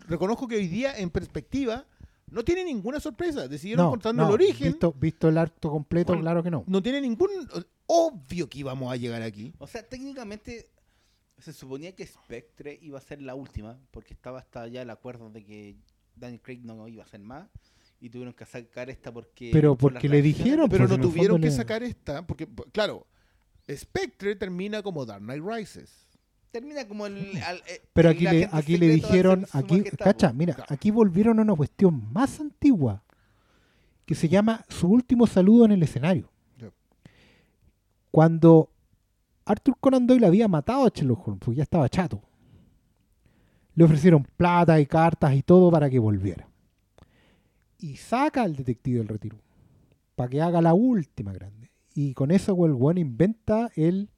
Reconozco 0.08 0.48
que 0.48 0.56
hoy 0.56 0.68
día, 0.68 0.98
en 0.98 1.10
perspectiva, 1.10 1.86
no 2.32 2.44
tiene 2.44 2.64
ninguna 2.64 3.00
sorpresa. 3.00 3.48
Decidieron 3.48 3.86
no, 3.86 3.92
contando 3.92 4.24
no, 4.24 4.30
el 4.30 4.34
origen 4.34 4.72
Visto, 4.72 4.94
visto 4.94 5.30
el 5.30 5.38
acto 5.38 5.70
completo, 5.70 6.14
Bueno, 6.14 6.24
claro 6.24 6.44
que 6.44 6.52
no. 6.52 6.64
no 6.68 6.82
tiene 6.82 7.02
ningún 7.02 7.30
obvio 7.86 8.50
que 8.50 8.60
íbamos 8.60 8.92
a 8.92 8.96
llegar 8.96 9.22
aquí. 9.22 9.54
O 9.60 9.68
sea, 9.68 9.84
técnicamente 9.84 10.70
se 11.42 11.54
suponía 11.54 11.94
que 11.96 12.06
Spectre 12.06 12.78
iba 12.82 12.98
a 12.98 13.02
ser 13.02 13.22
la 13.22 13.36
última, 13.36 13.78
porque 13.92 14.14
estaba 14.14 14.40
hasta 14.40 14.68
ya 14.68 14.82
el 14.82 14.90
acuerdo 14.90 15.30
de 15.30 15.44
que 15.44 15.76
Daniel 16.16 16.42
Craig 16.42 16.62
no 16.64 16.88
iba 16.88 17.04
a 17.04 17.08
ser 17.08 17.22
más, 17.22 17.50
y 18.00 18.10
tuvieron 18.10 18.34
que 18.34 18.46
sacar 18.46 18.90
esta 18.90 19.12
porque... 19.12 19.50
Pero 19.54 19.76
por 19.76 19.94
porque 19.94 20.10
le 20.10 20.22
dijeron, 20.22 20.70
Pero 20.70 20.88
no 20.88 21.00
tuvieron 21.00 21.40
que 21.40 21.48
le- 21.48 21.52
sacar 21.52 21.84
esta, 21.84 22.26
porque, 22.26 22.48
claro, 22.72 23.06
Spectre 23.70 24.36
termina 24.36 24.82
como 24.82 25.06
Dark 25.06 25.22
Knight 25.24 25.44
Rises. 25.46 26.08
Termina 26.52 26.88
como 26.88 27.06
el... 27.06 27.16
al- 27.44 27.64
eh, 27.68 27.82
Pero 27.94 28.10
aquí 28.10 28.24
le, 28.28 28.50
aquí 28.52 28.78
le 28.78 28.88
dijeron, 28.90 29.46
aquí, 29.54 29.84
cacha, 29.84 30.34
mira, 30.34 30.56
Claro. 30.56 30.74
aquí 30.74 30.92
volvieron 30.92 31.40
a 31.40 31.44
una 31.44 31.56
cuestión 31.56 32.12
más 32.12 32.40
antigua 32.40 33.04
que 34.06 34.16
se 34.16 34.28
llama 34.28 34.66
su 34.68 34.88
último 34.90 35.26
saludo 35.28 35.66
en 35.66 35.72
el 35.72 35.84
escenario. 35.84 36.30
Cuando 38.10 38.70
Arthur 39.46 39.76
Conan 39.80 40.08
Doyle 40.08 40.26
había 40.26 40.48
matado 40.48 40.86
a 40.86 40.90
Sherlock 40.90 41.28
Holmes, 41.28 41.40
porque 41.44 41.58
ya 41.58 41.64
estaba 41.64 41.90
chato, 41.90 42.22
le 43.76 43.84
ofrecieron 43.84 44.24
plata 44.38 44.80
y 44.80 44.86
cartas 44.86 45.34
y 45.34 45.44
todo 45.44 45.72
para 45.72 45.90
que 45.90 46.00
volviera. 46.00 46.48
Y 47.78 47.96
saca 47.96 48.44
al 48.44 48.56
detective 48.56 49.00
del 49.00 49.08
retiro 49.08 49.38
para 50.16 50.30
que 50.30 50.42
haga 50.42 50.62
la 50.62 50.74
última 50.74 51.34
grande. 51.34 51.72
Y 51.94 52.14
con 52.14 52.32
eso 52.32 52.54
el 52.66 52.74
weón 52.74 52.98
inventa 52.98 53.72
el 53.76 54.10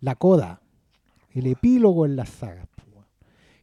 la 0.00 0.14
coda, 0.14 0.60
el 1.30 1.46
epílogo 1.46 2.04
en 2.04 2.16
las 2.16 2.28
sagas. 2.28 2.68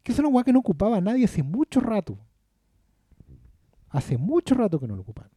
Que 0.04 0.12
es 0.12 0.20
una 0.20 0.28
weá 0.28 0.44
que 0.44 0.54
no 0.54 0.60
ocupaba 0.60 0.98
a 0.98 1.02
nadie 1.02 1.26
hace 1.26 1.42
mucho 1.42 1.80
rato. 1.80 2.20
Hace 3.90 4.18
mucho 4.18 4.54
rato 4.54 4.80
que 4.80 4.88
no 4.88 4.96
lo 4.96 5.02
ocupan. 5.02 5.30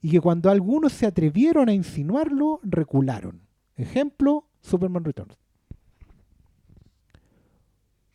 Y 0.00 0.10
que 0.10 0.20
cuando 0.20 0.48
algunos 0.48 0.92
se 0.92 1.06
atrevieron 1.06 1.68
a 1.68 1.74
insinuarlo, 1.74 2.60
recularon. 2.62 3.42
Ejemplo, 3.74 4.48
Superman 4.62 5.04
Returns. 5.04 5.36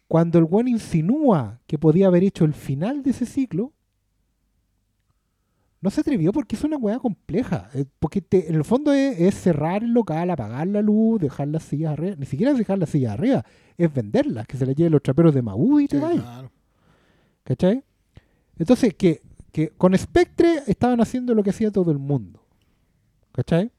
Cuando 0.08 0.40
el 0.40 0.46
buen 0.46 0.68
insinúa 0.68 1.60
que 1.68 1.78
podía 1.78 2.08
haber 2.08 2.24
hecho 2.24 2.46
el 2.46 2.54
final 2.54 3.04
de 3.04 3.10
ese 3.12 3.26
ciclo, 3.26 3.74
no 5.82 5.90
se 5.92 6.02
atrevió 6.02 6.32
porque 6.32 6.56
es 6.56 6.64
una 6.64 6.78
weá 6.78 6.98
compleja. 6.98 7.70
eh, 7.74 7.86
Porque 8.00 8.22
te- 8.22 8.50
en 8.50 8.56
el 8.56 8.64
fondo 8.64 8.94
es, 8.94 9.20
es 9.20 9.36
cerrar 9.36 9.84
el 9.84 9.92
local, 9.94 10.30
apagar 10.32 10.66
la 10.68 10.82
luz, 10.82 11.20
dejar 11.20 11.50
las 11.50 11.64
sillas 11.64 11.92
arriba. 11.94 12.16
Ni 12.18 12.26
siquiera 12.26 12.52
es 12.54 12.58
dejar 12.58 12.80
las 12.80 12.90
sillas 12.90 13.12
arriba, 13.14 13.46
es 13.78 13.94
venderlas, 13.94 14.48
que 14.48 14.58
se 14.58 14.66
las 14.66 14.76
lleven 14.76 14.94
los 14.94 15.04
traperos 15.04 15.34
de 15.36 15.42
Maú 15.42 15.80
y 15.80 15.88
te 15.88 15.98
Sí, 15.98 16.02
vayas. 16.04 16.24
claro. 16.24 16.52
¿Cachai? 17.44 17.84
Entonces, 18.58 18.94
que, 18.96 19.22
que 19.52 19.70
con 19.70 19.96
Spectre 19.98 20.64
estaban 20.68 21.00
haciendo 21.02 21.36
lo 21.36 21.44
que 21.44 21.52
hacía 21.52 21.70
todo 21.72 21.92
el 21.92 22.00
mundo. 22.00 22.42
¿Cachai? 23.34 23.72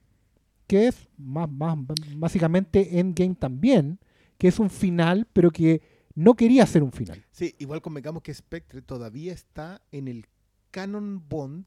Que 0.68 0.86
es 0.88 1.08
más, 1.16 1.50
más, 1.50 1.76
básicamente 2.16 3.00
Endgame 3.00 3.34
también, 3.34 3.98
que 4.38 4.46
es 4.48 4.60
un 4.60 4.70
final, 4.70 5.26
pero 5.32 5.50
que 5.50 5.82
no 6.14 6.34
quería 6.34 6.64
ser 6.66 6.82
un 6.84 6.92
final. 6.92 7.24
Sí, 7.32 7.54
igual 7.58 7.82
convengamos 7.82 8.22
que 8.22 8.32
Spectre 8.34 8.82
todavía 8.82 9.32
está 9.32 9.82
en 9.90 10.06
el 10.06 10.26
canon 10.70 11.26
Bond. 11.28 11.64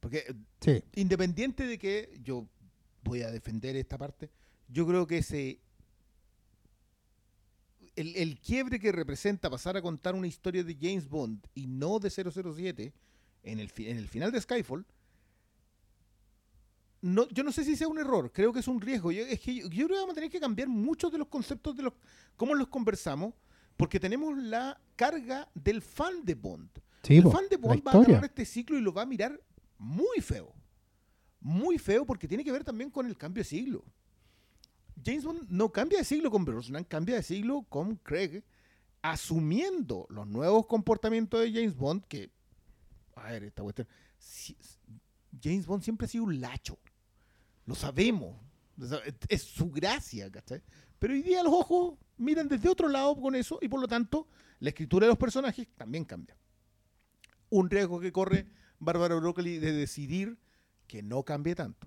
Porque 0.00 0.24
Sí. 0.60 0.82
independiente 0.94 1.66
de 1.66 1.78
que 1.78 2.20
yo 2.22 2.46
voy 3.02 3.22
a 3.22 3.30
defender 3.30 3.74
esta 3.74 3.96
parte, 3.98 4.30
yo 4.68 4.86
creo 4.86 5.06
que 5.06 5.18
ese 5.18 5.58
el, 7.96 8.14
el 8.16 8.38
quiebre 8.38 8.78
que 8.78 8.92
representa 8.92 9.50
pasar 9.50 9.76
a 9.76 9.82
contar 9.82 10.14
una 10.14 10.26
historia 10.26 10.62
de 10.62 10.76
James 10.80 11.08
Bond 11.08 11.44
y 11.54 11.66
no 11.66 11.98
de 11.98 12.10
007 12.10 12.92
en 13.42 13.58
el, 13.60 13.72
en 13.78 13.96
el 13.96 14.08
final 14.08 14.30
de 14.30 14.40
Skyfall, 14.40 14.84
no, 17.00 17.28
yo 17.28 17.42
no 17.44 17.52
sé 17.52 17.64
si 17.64 17.76
sea 17.76 17.88
un 17.88 17.98
error, 17.98 18.32
creo 18.32 18.52
que 18.52 18.60
es 18.60 18.68
un 18.68 18.80
riesgo. 18.80 19.12
Yo, 19.12 19.22
es 19.24 19.40
que 19.40 19.54
yo, 19.54 19.68
yo 19.68 19.86
creo 19.86 19.88
que 19.88 19.94
vamos 20.00 20.12
a 20.12 20.14
tener 20.14 20.30
que 20.30 20.40
cambiar 20.40 20.68
muchos 20.68 21.12
de 21.12 21.18
los 21.18 21.28
conceptos 21.28 21.76
de 21.76 21.84
los 21.84 21.92
cómo 22.36 22.54
los 22.54 22.68
conversamos, 22.68 23.34
porque 23.76 24.00
tenemos 24.00 24.36
la 24.36 24.80
carga 24.96 25.48
del 25.54 25.80
fan 25.82 26.24
de 26.24 26.34
Bond. 26.34 26.68
Sí, 27.02 27.16
el 27.18 27.22
po, 27.24 27.30
fan 27.30 27.48
de 27.48 27.56
Bond 27.56 27.86
va 27.86 27.92
a 27.92 27.94
agarrar 28.12 28.24
este 28.30 28.44
ciclo 28.44 28.76
y 28.76 28.80
lo 28.80 28.92
va 28.92 29.02
a 29.02 29.06
mirar 29.06 29.40
muy 29.78 30.20
feo. 30.20 30.52
Muy 31.40 31.78
feo 31.78 32.04
porque 32.04 32.26
tiene 32.26 32.42
que 32.42 32.50
ver 32.50 32.64
también 32.64 32.90
con 32.90 33.06
el 33.06 33.16
cambio 33.16 33.42
de 33.42 33.48
siglo. 33.48 33.84
James 35.04 35.24
Bond 35.24 35.46
no 35.48 35.70
cambia 35.70 35.98
de 35.98 36.04
siglo 36.04 36.28
con 36.30 36.44
Brosnan, 36.44 36.82
cambia 36.82 37.14
de 37.14 37.22
siglo 37.22 37.62
con 37.68 37.94
Craig, 37.96 38.42
asumiendo 39.02 40.06
los 40.10 40.26
nuevos 40.26 40.66
comportamientos 40.66 41.40
de 41.40 41.52
James 41.52 41.76
Bond 41.76 42.04
que, 42.06 42.30
a 43.14 43.30
ver, 43.30 43.44
esta 43.44 43.62
cuestión, 43.62 43.86
si- 44.18 44.56
James 45.40 45.66
Bond 45.66 45.82
siempre 45.84 46.06
ha 46.06 46.08
sido 46.08 46.24
un 46.24 46.40
lacho, 46.40 46.78
lo 47.68 47.74
sabemos, 47.74 48.34
es 49.28 49.42
su 49.42 49.70
gracia, 49.70 50.32
¿cachai? 50.32 50.62
Pero 50.98 51.12
hoy 51.12 51.20
día 51.20 51.42
los 51.42 51.52
ojos 51.52 51.98
miran 52.16 52.48
desde 52.48 52.66
otro 52.66 52.88
lado 52.88 53.14
con 53.20 53.34
eso 53.34 53.58
y 53.60 53.68
por 53.68 53.78
lo 53.78 53.86
tanto 53.86 54.26
la 54.58 54.70
escritura 54.70 55.04
de 55.04 55.10
los 55.10 55.18
personajes 55.18 55.68
también 55.76 56.06
cambia. 56.06 56.34
Un 57.50 57.68
riesgo 57.68 58.00
que 58.00 58.10
corre 58.10 58.46
Bárbara 58.78 59.16
Broccoli 59.16 59.58
de 59.58 59.72
decidir 59.72 60.38
que 60.86 61.02
no 61.02 61.24
cambie 61.24 61.54
tanto. 61.54 61.86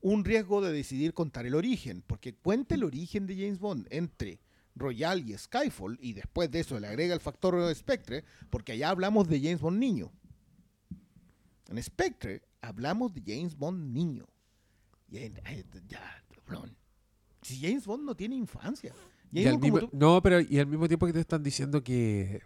Un 0.00 0.24
riesgo 0.24 0.60
de 0.60 0.72
decidir 0.72 1.12
contar 1.12 1.44
el 1.44 1.56
origen, 1.56 2.04
porque 2.06 2.32
cuenta 2.32 2.76
el 2.76 2.84
origen 2.84 3.26
de 3.26 3.34
James 3.34 3.58
Bond 3.58 3.88
entre 3.90 4.38
Royal 4.76 5.28
y 5.28 5.36
Skyfall, 5.36 5.98
y 6.00 6.12
después 6.12 6.52
de 6.52 6.60
eso 6.60 6.78
le 6.78 6.86
agrega 6.86 7.14
el 7.14 7.20
factor 7.20 7.74
Spectre, 7.74 8.22
porque 8.48 8.72
allá 8.72 8.90
hablamos 8.90 9.28
de 9.28 9.40
James 9.40 9.60
Bond 9.60 9.80
niño. 9.80 10.12
En 11.68 11.82
Spectre 11.82 12.42
hablamos 12.62 13.12
de 13.14 13.22
James 13.26 13.56
Bond 13.56 13.92
niño. 13.92 14.26
Ya, 15.08 15.20
cabrón. 16.34 16.76
Si 17.42 17.60
James 17.60 17.86
Bond 17.86 18.04
no 18.04 18.14
tiene 18.14 18.36
infancia. 18.36 18.92
Y 19.32 19.44
James 19.44 19.46
al 19.46 19.52
Bond, 19.54 19.62
como 19.62 19.74
mismo- 19.76 19.90
tú- 19.90 19.96
no, 19.98 20.22
pero 20.22 20.40
y 20.40 20.58
al 20.58 20.66
mismo 20.66 20.86
tiempo 20.88 21.06
que 21.06 21.12
te 21.12 21.20
están 21.20 21.42
diciendo 21.42 21.82
que 21.82 22.42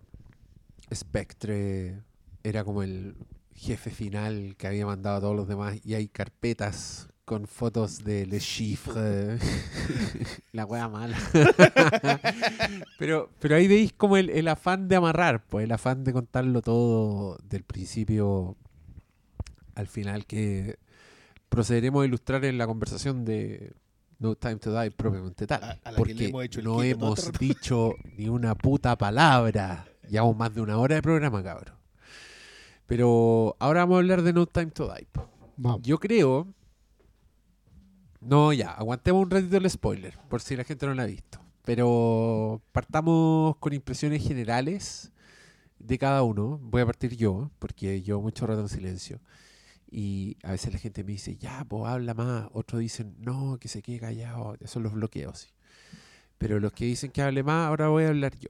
Spectre 0.94 2.02
era 2.42 2.64
como 2.64 2.82
el 2.82 3.16
jefe 3.54 3.90
final 3.90 4.54
que 4.56 4.66
había 4.66 4.86
mandado 4.86 5.16
a 5.16 5.20
todos 5.20 5.36
los 5.36 5.48
demás 5.48 5.78
y 5.84 5.94
hay 5.94 6.08
carpetas 6.08 7.08
con 7.24 7.46
fotos 7.46 8.04
de 8.04 8.26
Le 8.26 8.38
Chiffre. 8.38 9.38
la 10.52 10.66
wea 10.66 10.88
mala. 10.88 11.16
pero, 12.98 13.30
pero 13.40 13.56
ahí 13.56 13.66
veis 13.68 13.92
como 13.92 14.16
el, 14.16 14.30
el 14.30 14.48
afán 14.48 14.88
de 14.88 14.96
amarrar, 14.96 15.46
pues 15.46 15.64
el 15.64 15.72
afán 15.72 16.04
de 16.04 16.12
contarlo 16.12 16.60
todo 16.62 17.38
del 17.48 17.62
principio 17.64 18.56
al 19.74 19.86
final 19.86 20.26
que 20.26 20.78
procederemos 21.48 22.02
a 22.02 22.06
ilustrar 22.06 22.44
en 22.44 22.58
la 22.58 22.66
conversación 22.66 23.24
de 23.24 23.72
No 24.18 24.34
Time 24.36 24.56
to 24.56 24.78
Die 24.78 24.90
propiamente 24.90 25.46
tal. 25.46 25.62
A- 25.62 25.78
a 25.84 25.92
la 25.92 26.02
que 26.02 26.14
le 26.14 26.14
porque 26.14 26.24
hemos 26.26 26.44
hecho 26.44 26.58
el 26.60 26.64
no 26.66 26.82
hemos 26.82 27.32
dicho 27.38 27.94
ni 28.16 28.28
una 28.28 28.54
puta 28.54 28.96
palabra. 28.96 29.86
Llevamos 30.08 30.36
más 30.36 30.54
de 30.54 30.60
una 30.60 30.76
hora 30.78 30.94
de 30.96 31.02
programa, 31.02 31.42
cabrón. 31.42 31.74
Pero 32.86 33.56
ahora 33.58 33.80
vamos 33.80 33.96
a 33.96 33.98
hablar 33.98 34.22
de 34.22 34.32
No 34.32 34.46
Time 34.46 34.70
to 34.72 34.92
Die. 34.94 35.06
Vamos. 35.56 35.82
Yo 35.82 35.98
creo. 35.98 36.46
No, 38.20 38.52
ya, 38.52 38.70
aguantemos 38.72 39.22
un 39.22 39.30
ratito 39.30 39.56
el 39.58 39.68
spoiler, 39.70 40.16
por 40.28 40.40
si 40.40 40.56
la 40.56 40.64
gente 40.64 40.86
no 40.86 40.94
lo 40.94 41.02
ha 41.02 41.06
visto. 41.06 41.40
Pero 41.64 42.62
partamos 42.72 43.56
con 43.56 43.72
impresiones 43.72 44.22
generales 44.26 45.12
de 45.78 45.98
cada 45.98 46.22
uno. 46.22 46.58
Voy 46.62 46.82
a 46.82 46.86
partir 46.86 47.16
yo, 47.16 47.50
porque 47.58 48.00
llevo 48.02 48.22
mucho 48.22 48.46
rato 48.46 48.60
en 48.60 48.68
silencio. 48.68 49.20
Y 49.96 50.36
a 50.42 50.50
veces 50.50 50.72
la 50.72 50.78
gente 50.80 51.04
me 51.04 51.12
dice, 51.12 51.36
ya, 51.36 51.64
pues 51.68 51.84
habla 51.84 52.14
más. 52.14 52.48
Otros 52.52 52.80
dicen, 52.80 53.14
no, 53.20 53.58
que 53.60 53.68
se 53.68 53.80
quede 53.80 54.00
callado. 54.00 54.54
Esos 54.56 54.70
son 54.72 54.82
los 54.82 54.92
bloqueos. 54.92 55.38
sí. 55.38 55.48
Pero 56.36 56.58
los 56.58 56.72
que 56.72 56.84
dicen 56.84 57.12
que 57.12 57.22
hable 57.22 57.44
más, 57.44 57.68
ahora 57.68 57.86
voy 57.88 58.02
a 58.02 58.08
hablar 58.08 58.34
yo. 58.36 58.48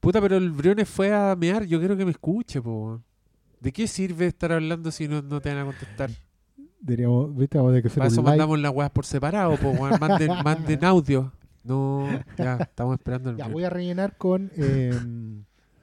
Puta, 0.00 0.18
pero 0.20 0.38
el 0.38 0.50
Briones 0.52 0.88
fue 0.88 1.12
a 1.12 1.36
mear. 1.36 1.64
Yo 1.66 1.78
quiero 1.78 1.94
que 1.94 2.06
me 2.06 2.10
escuche, 2.12 2.62
po. 2.62 3.02
¿De 3.60 3.70
qué 3.70 3.86
sirve 3.86 4.26
estar 4.28 4.50
hablando 4.52 4.90
si 4.90 5.06
no, 5.08 5.20
no 5.20 5.40
te 5.42 5.50
van 5.50 5.58
a 5.58 5.64
contestar? 5.66 6.10
Diríamos, 6.80 7.36
¿viste? 7.36 7.58
Vamos 7.58 7.76
a 7.76 7.82
que 7.82 7.88
hacer 7.88 7.98
Para 7.98 8.08
eso 8.08 8.20
un 8.22 8.26
mandamos 8.26 8.58
las 8.58 8.72
weas 8.72 8.90
por 8.90 9.04
separado, 9.04 9.56
po. 9.58 9.74
Manden, 10.00 10.30
manden 10.44 10.84
audio. 10.86 11.32
No, 11.64 12.08
ya, 12.38 12.56
estamos 12.60 12.94
esperando 12.98 13.28
el 13.30 13.36
Ya, 13.36 13.48
voy 13.48 13.64
a 13.64 13.70
rellenar 13.70 14.16
con. 14.16 14.50
eh, 14.56 14.90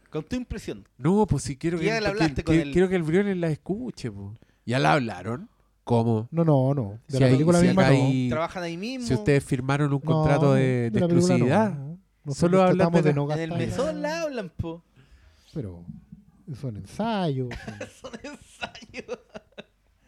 Con 0.10 0.24
tu 0.24 0.36
impresión. 0.36 0.88
No, 0.98 1.28
pues 1.28 1.44
si 1.44 1.58
quiero 1.58 1.78
que, 1.78 1.86
Ya 1.86 1.96
le 1.96 2.00
que- 2.02 2.08
hablaste 2.08 2.44
que- 2.44 2.62
con 2.64 2.72
quiero 2.72 2.90
que 2.90 2.96
el 2.96 3.04
Briones 3.04 3.38
la 3.38 3.50
escuche, 3.50 4.10
po. 4.12 4.34
¿Ya 4.66 4.80
la 4.80 4.94
hablaron? 4.94 5.50
¿Cómo? 5.84 6.30
no, 6.32 6.46
no, 6.46 6.74
no. 6.74 7.00
De 7.08 7.16
Si 7.16 7.20
la 7.20 7.26
hay- 7.26 7.32
película 7.34 7.60
si 7.60 7.68
misma 7.68 7.84
no. 7.84 7.90
hay- 7.90 8.26
Y- 8.28 8.30
Trabajan 8.30 8.64
ahí 8.64 8.78
mismo. 8.78 9.06
Si 9.08 9.14
ustedes 9.14 9.44
firmaron 9.44 9.88
un 9.94 10.00
No, 10.00 10.00
contrato 10.02 10.54
de, 10.54 10.90
no, 10.94 11.00
exclusividad, 11.00 11.74
no. 12.26 12.34
Solo 12.34 12.64
hablan 12.64 12.90
de 12.94 13.02
de 13.02 13.14
no 13.14 13.30
en 13.34 13.40
el 13.40 13.50
gastar. 13.50 13.68
mesón 13.68 14.02
la 14.02 14.22
hablan, 14.22 14.50
po. 14.56 14.82
Pero 15.54 15.84
son 16.60 16.78
ensayos. 16.78 17.50
son- 17.66 17.88
Son 18.02 18.12
ensayos. 18.24 19.20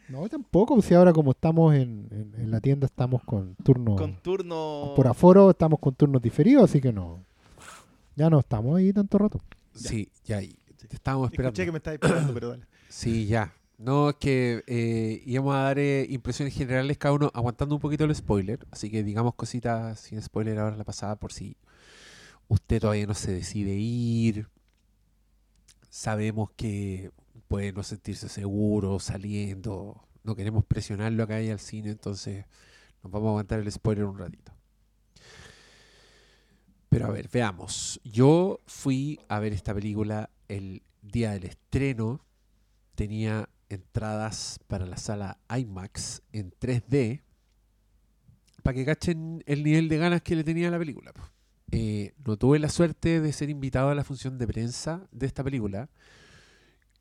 No, 0.08 0.30
tampoco. 0.30 0.82
Si 0.82 0.94
ahora, 0.94 1.12
como 1.12 1.32
estamos 1.32 1.74
en, 1.76 2.08
en- 2.12 2.34
en 2.42 2.52
la 2.52 2.62
tienda, 2.62 2.86
estamos 2.86 3.22
con 3.24 3.56
turnos. 3.56 4.00
Con 4.00 4.16
turno. 4.22 4.94
Por 4.96 5.08
aforo, 5.08 5.50
estamos 5.50 5.80
con 5.80 5.94
turnos 5.96 6.22
diferidos, 6.22 6.70
así 6.70 6.80
que 6.80 6.94
no. 6.94 7.26
Ya 8.16 8.30
no 8.30 8.40
estamos 8.40 8.78
ahí 8.78 8.94
tanto 8.94 9.18
rato. 9.18 9.42
sí, 9.74 10.10
ya 10.24 10.38
ahí. 10.38 10.56
Te 10.88 10.96
estábamos 10.96 11.32
esperando. 11.32 11.50
Escuché 11.50 11.66
que 11.66 11.72
me 11.72 11.78
estabas 11.80 11.96
esperando, 12.02 12.34
pero 12.34 12.50
dale. 12.50 12.66
Sí, 12.88 13.26
ya. 13.26 13.52
No, 13.78 14.10
es 14.10 14.16
que 14.16 14.64
eh, 14.68 15.22
íbamos 15.26 15.54
a 15.56 15.60
dar 15.60 15.80
eh, 15.80 16.08
impresiones 16.10 16.54
generales 16.54 16.98
cada 16.98 17.14
uno 17.14 17.32
aguantando 17.34 17.76
un 17.76 17.82
poquito 17.82 18.06
el 18.06 18.16
spoiler. 18.16 18.66
Así 18.72 18.90
que 18.90 19.04
digamos 19.04 19.36
cositas 19.36 20.00
sin 20.00 20.22
spoiler 20.22 20.60
ahora 20.60 20.78
la 20.78 20.86
pasada 20.86 21.18
por 21.18 21.34
si 21.34 21.58
usted 22.48 22.80
todavía 22.80 23.06
no 23.06 23.14
se 23.14 23.32
decide 23.34 23.74
ir. 23.74 24.48
Sabemos 25.90 26.52
que 26.56 27.12
puede 27.48 27.74
no 27.74 27.84
sentirse 27.84 28.30
seguro 28.30 29.00
saliendo. 29.00 30.08
No 30.24 30.36
queremos 30.36 30.66
presionarlo 30.66 31.24
acá 31.24 31.42
y 31.42 31.50
al 31.50 31.60
cine, 31.60 31.92
entonces 31.92 32.46
nos 33.04 33.12
vamos 33.12 33.28
a 33.28 33.30
aguantar 33.32 33.60
el 33.60 33.72
spoiler 33.72 34.06
un 34.06 34.18
ratito. 34.18 34.54
Pero 36.90 37.08
a 37.08 37.12
ver, 37.12 37.30
veamos. 37.30 38.00
Yo 38.06 38.62
fui 38.66 39.20
a 39.28 39.40
ver 39.40 39.52
esta 39.52 39.74
película 39.74 40.30
el 40.48 40.82
día 41.02 41.32
del 41.32 41.44
estreno. 41.44 42.22
Tenía 42.96 43.50
entradas 43.70 44.60
para 44.68 44.86
la 44.86 44.98
sala 44.98 45.40
IMAX 45.56 46.22
en 46.32 46.52
3D. 46.52 47.22
Para 48.64 48.76
que 48.76 48.86
cachen 48.86 49.44
el 49.46 49.64
nivel 49.64 49.90
de 49.90 49.98
ganas 49.98 50.22
que 50.22 50.36
le 50.36 50.44
tenía 50.44 50.72
la 50.72 50.80
película. 50.80 51.12
Eh, 51.72 52.14
no 52.26 52.38
tuve 52.38 52.60
la 52.60 52.70
suerte 52.70 53.20
de 53.20 53.34
ser 53.34 53.50
invitado 53.50 53.90
a 53.90 53.96
la 53.96 54.04
función 54.04 54.38
de 54.38 54.48
prensa 54.48 55.08
de 55.12 55.26
esta 55.26 55.44
película. 55.44 55.90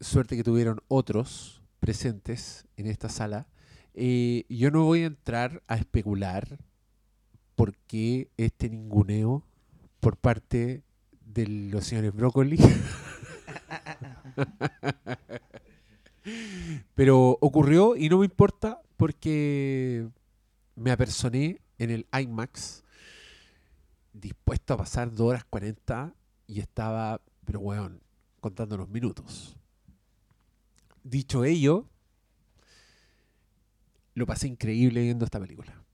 Suerte 0.00 0.36
que 0.36 0.44
tuvieron 0.44 0.80
otros 0.88 1.62
presentes 1.80 2.66
en 2.76 2.86
esta 2.86 3.08
sala. 3.08 3.48
Eh, 3.94 4.44
yo 4.48 4.70
no 4.70 4.84
voy 4.84 5.02
a 5.02 5.06
entrar 5.06 5.62
a 5.68 5.76
especular 5.76 6.58
por 7.54 7.76
qué 7.76 8.30
este 8.36 8.68
ninguneo 8.68 9.46
por 10.00 10.16
parte 10.16 10.82
de 11.24 11.46
los 11.46 11.86
señores 11.86 12.12
Brócoli. 12.12 12.58
Pero 16.94 17.38
ocurrió 17.40 17.96
y 17.96 18.08
no 18.08 18.18
me 18.18 18.26
importa 18.26 18.80
porque 18.96 20.08
me 20.76 20.90
apersoné 20.90 21.60
en 21.78 21.90
el 21.90 22.06
IMAX 22.12 22.82
dispuesto 24.12 24.74
a 24.74 24.78
pasar 24.78 25.10
2 25.10 25.20
horas 25.20 25.44
40 25.44 26.14
y 26.46 26.60
estaba, 26.60 27.20
pero 27.44 27.60
weón, 27.60 28.00
contando 28.40 28.76
los 28.76 28.88
minutos. 28.88 29.56
Dicho 31.02 31.44
ello, 31.44 31.88
lo 34.14 34.26
pasé 34.26 34.46
increíble 34.48 35.02
viendo 35.02 35.24
esta 35.24 35.40
película. 35.40 35.84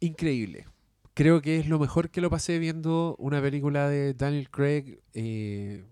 Increíble. 0.00 0.66
Creo 1.14 1.40
que 1.40 1.58
es 1.58 1.68
lo 1.68 1.78
mejor 1.78 2.10
que 2.10 2.20
lo 2.20 2.30
pasé 2.30 2.58
viendo 2.58 3.16
una 3.18 3.40
película 3.40 3.88
de 3.88 4.14
Daniel 4.14 4.50
Craig. 4.50 4.98
eh, 5.14 5.84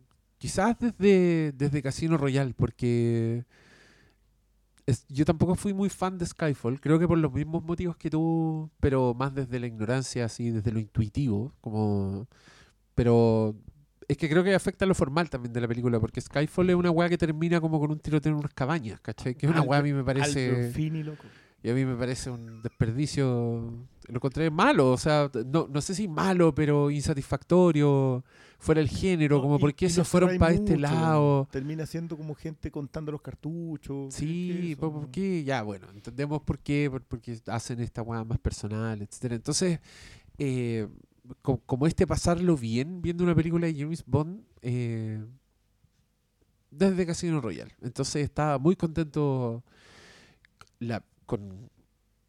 quizás 0.45 0.77
desde, 0.79 1.53
desde 1.53 1.81
Casino 1.83 2.19
Royale, 2.19 2.53
porque 2.55 3.45
es- 4.85 5.07
yo 5.09 5.25
tampoco 5.25 5.55
fui 5.55 5.73
muy 5.73 5.89
fan 5.89 6.19
de 6.19 6.27
Skyfall. 6.27 6.81
Creo 6.83 6.99
que 6.99 7.09
por 7.09 7.17
los 7.17 7.33
mismos 7.33 7.65
motivos 7.65 7.97
que 7.97 8.11
tú, 8.11 8.71
pero 8.79 9.15
más 9.15 9.35
desde 9.35 9.59
la 9.59 9.67
ignorancia, 9.67 10.27
así, 10.27 10.51
desde 10.51 10.71
lo 10.71 10.79
intuitivo. 10.81 11.53
como 11.63 12.29
Pero 12.95 13.57
es 14.07 14.17
que 14.19 14.29
creo 14.29 14.45
que 14.45 14.55
afecta 14.55 14.85
lo 14.85 14.95
formal 14.95 15.31
también 15.31 15.53
de 15.55 15.63
la 15.63 15.67
película, 15.67 15.99
porque 15.99 16.21
Skyfall 16.21 16.69
es 16.71 16.77
una 16.77 16.91
weá 16.91 17.09
que 17.09 17.17
termina 17.17 17.59
como 17.61 17.81
con 17.81 17.91
un 17.91 17.99
tiroteo 17.99 18.33
en 18.33 18.39
unas 18.39 18.53
cabañas, 18.53 19.01
¿cachai? 19.01 19.35
Que 19.35 19.47
es 19.47 19.51
una 19.53 19.63
weá 19.63 19.79
a 19.81 19.83
mí 19.83 19.93
me 19.95 20.05
parece... 20.05 20.71
Finney, 20.73 21.03
loco. 21.03 21.25
Y 21.63 21.71
a 21.71 21.75
mí 21.75 21.87
me 21.87 21.97
parece 21.97 22.29
un 22.31 22.61
desperdicio. 22.61 23.25
Lo 24.09 24.15
encontré 24.15 24.51
malo, 24.51 24.93
o 24.93 24.99
sea, 24.99 25.31
no, 25.47 25.67
no 25.73 25.81
sé 25.81 25.95
si 25.95 26.07
malo, 26.07 26.55
pero 26.55 26.91
insatisfactorio. 26.91 28.23
Fuera 28.65 28.81
el 28.81 28.89
género, 28.89 29.37
No, 29.37 29.43
como 29.43 29.57
y- 29.57 29.59
por 29.61 29.75
qué 29.75 29.91
se 29.91 30.05
fueron 30.05 30.39
para 30.39 30.55
este 30.55 30.79
lado. 30.79 31.47
Termina 31.51 31.85
siendo 31.85 32.17
como 32.17 32.35
gente 32.35 32.71
contando 32.71 33.13
los 33.13 33.21
cartuchos. 33.21 34.15
¿qué- 34.15 34.21
qué 34.27 34.63
Sí, 34.71 34.77
¿por, 34.77 35.11
qué? 35.11 35.45
Ya, 35.45 35.63
bueno, 35.63 35.87
entendemos 35.95 36.41
por 36.41 36.59
qué, 36.59 36.89
por- 36.91 37.03
porque 37.03 37.39
hacen 37.49 37.81
esta 37.81 38.01
weá 38.01 38.25
más 38.25 38.39
personal, 38.39 39.03
etcétera. 39.03 39.35
Entonces, 39.35 39.81
eh, 40.39 40.89
co- 41.43 41.61
como 41.67 41.87
este 41.87 42.07
pasarlo 42.07 42.57
bien 42.57 43.03
viendo 43.03 43.23
una 43.23 43.35
película 43.35 43.67
de 43.67 43.75
James 43.79 44.03
Bond 44.07 44.43
eh, 44.63 45.23
desde 46.71 47.05
Casino 47.05 47.43
Royale. 47.43 47.73
Entonces 47.83 48.25
estaba 48.25 48.59
muy 48.59 48.77
contento 48.77 49.63
la, 50.79 51.05
con 51.27 51.71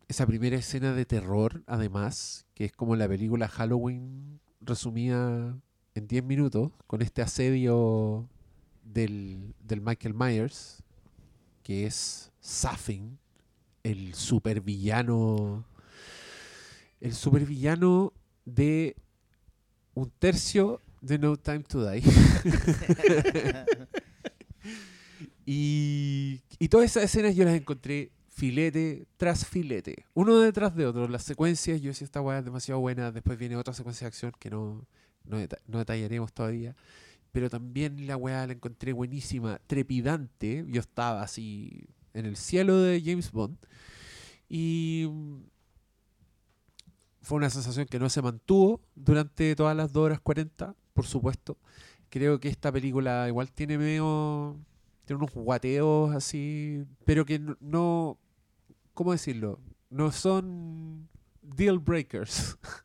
esa 0.09 0.25
primera 0.27 0.57
escena 0.57 0.93
de 0.93 1.05
terror, 1.05 1.63
además, 1.65 2.45
que 2.53 2.65
es 2.65 2.71
como 2.73 2.97
la 2.97 3.07
película 3.07 3.47
Halloween 3.47 4.39
resumida 4.61 5.57
en 5.95 6.07
10 6.07 6.23
minutos, 6.25 6.71
con 6.87 7.01
este 7.01 7.21
asedio 7.21 8.27
del, 8.83 9.55
del 9.63 9.81
Michael 9.81 10.13
Myers, 10.13 10.83
que 11.63 11.85
es 11.85 12.31
Safin, 12.41 13.17
el 13.83 14.13
supervillano. 14.13 15.65
El 16.99 17.13
supervillano 17.13 18.13
de 18.45 18.95
un 19.93 20.11
tercio 20.19 20.81
de 21.01 21.17
No 21.17 21.37
Time 21.37 21.63
to 21.63 21.89
Die. 21.89 22.03
y, 25.45 26.41
y 26.59 26.67
todas 26.67 26.91
esas 26.91 27.03
escenas 27.03 27.35
yo 27.35 27.45
las 27.45 27.55
encontré 27.55 28.11
filete 28.29 29.07
tras 29.15 29.45
filete, 29.45 30.05
uno 30.13 30.39
detrás 30.39 30.75
de 30.75 30.85
otro. 30.85 31.07
Las 31.07 31.23
secuencias, 31.23 31.79
yo 31.79 31.89
decía, 31.89 32.05
esta 32.05 32.21
weá 32.21 32.39
es 32.39 32.45
demasiado 32.45 32.81
buena. 32.81 33.11
Después 33.11 33.37
viene 33.37 33.55
otra 33.55 33.73
secuencia 33.73 34.05
de 34.05 34.09
acción 34.09 34.33
que 34.37 34.49
no, 34.49 34.85
no, 35.27 35.37
deta- 35.39 35.59
no 35.67 35.79
detallaremos 35.79 36.33
todavía. 36.33 36.75
Pero 37.31 37.49
también 37.49 38.07
la 38.07 38.15
weá 38.17 38.47
la 38.47 38.53
encontré 38.53 38.93
buenísima, 38.93 39.59
trepidante. 39.67 40.65
Yo 40.67 40.79
estaba 40.79 41.21
así 41.21 41.85
en 42.13 42.25
el 42.25 42.37
cielo 42.37 42.79
de 42.81 43.01
James 43.03 43.31
Bond. 43.31 43.57
Y 44.47 45.07
mm, 45.11 45.37
fue 47.21 47.37
una 47.37 47.49
sensación 47.49 47.87
que 47.87 47.99
no 47.99 48.09
se 48.09 48.21
mantuvo 48.21 48.81
durante 48.95 49.55
todas 49.55 49.75
las 49.75 49.91
2 49.91 50.05
horas 50.05 50.19
40, 50.21 50.75
por 50.93 51.05
supuesto. 51.05 51.57
Creo 52.09 52.39
que 52.39 52.47
esta 52.49 52.71
película 52.71 53.27
igual 53.27 53.51
tiene 53.51 53.77
medio. 53.77 54.57
Tiene 55.05 55.17
unos 55.23 55.33
guateos 55.33 56.15
así, 56.15 56.83
pero 57.05 57.25
que 57.25 57.39
no. 57.59 58.17
¿cómo 58.93 59.11
decirlo? 59.11 59.59
No 59.89 60.11
son 60.11 61.09
deal 61.41 61.79
breakers. 61.79 62.57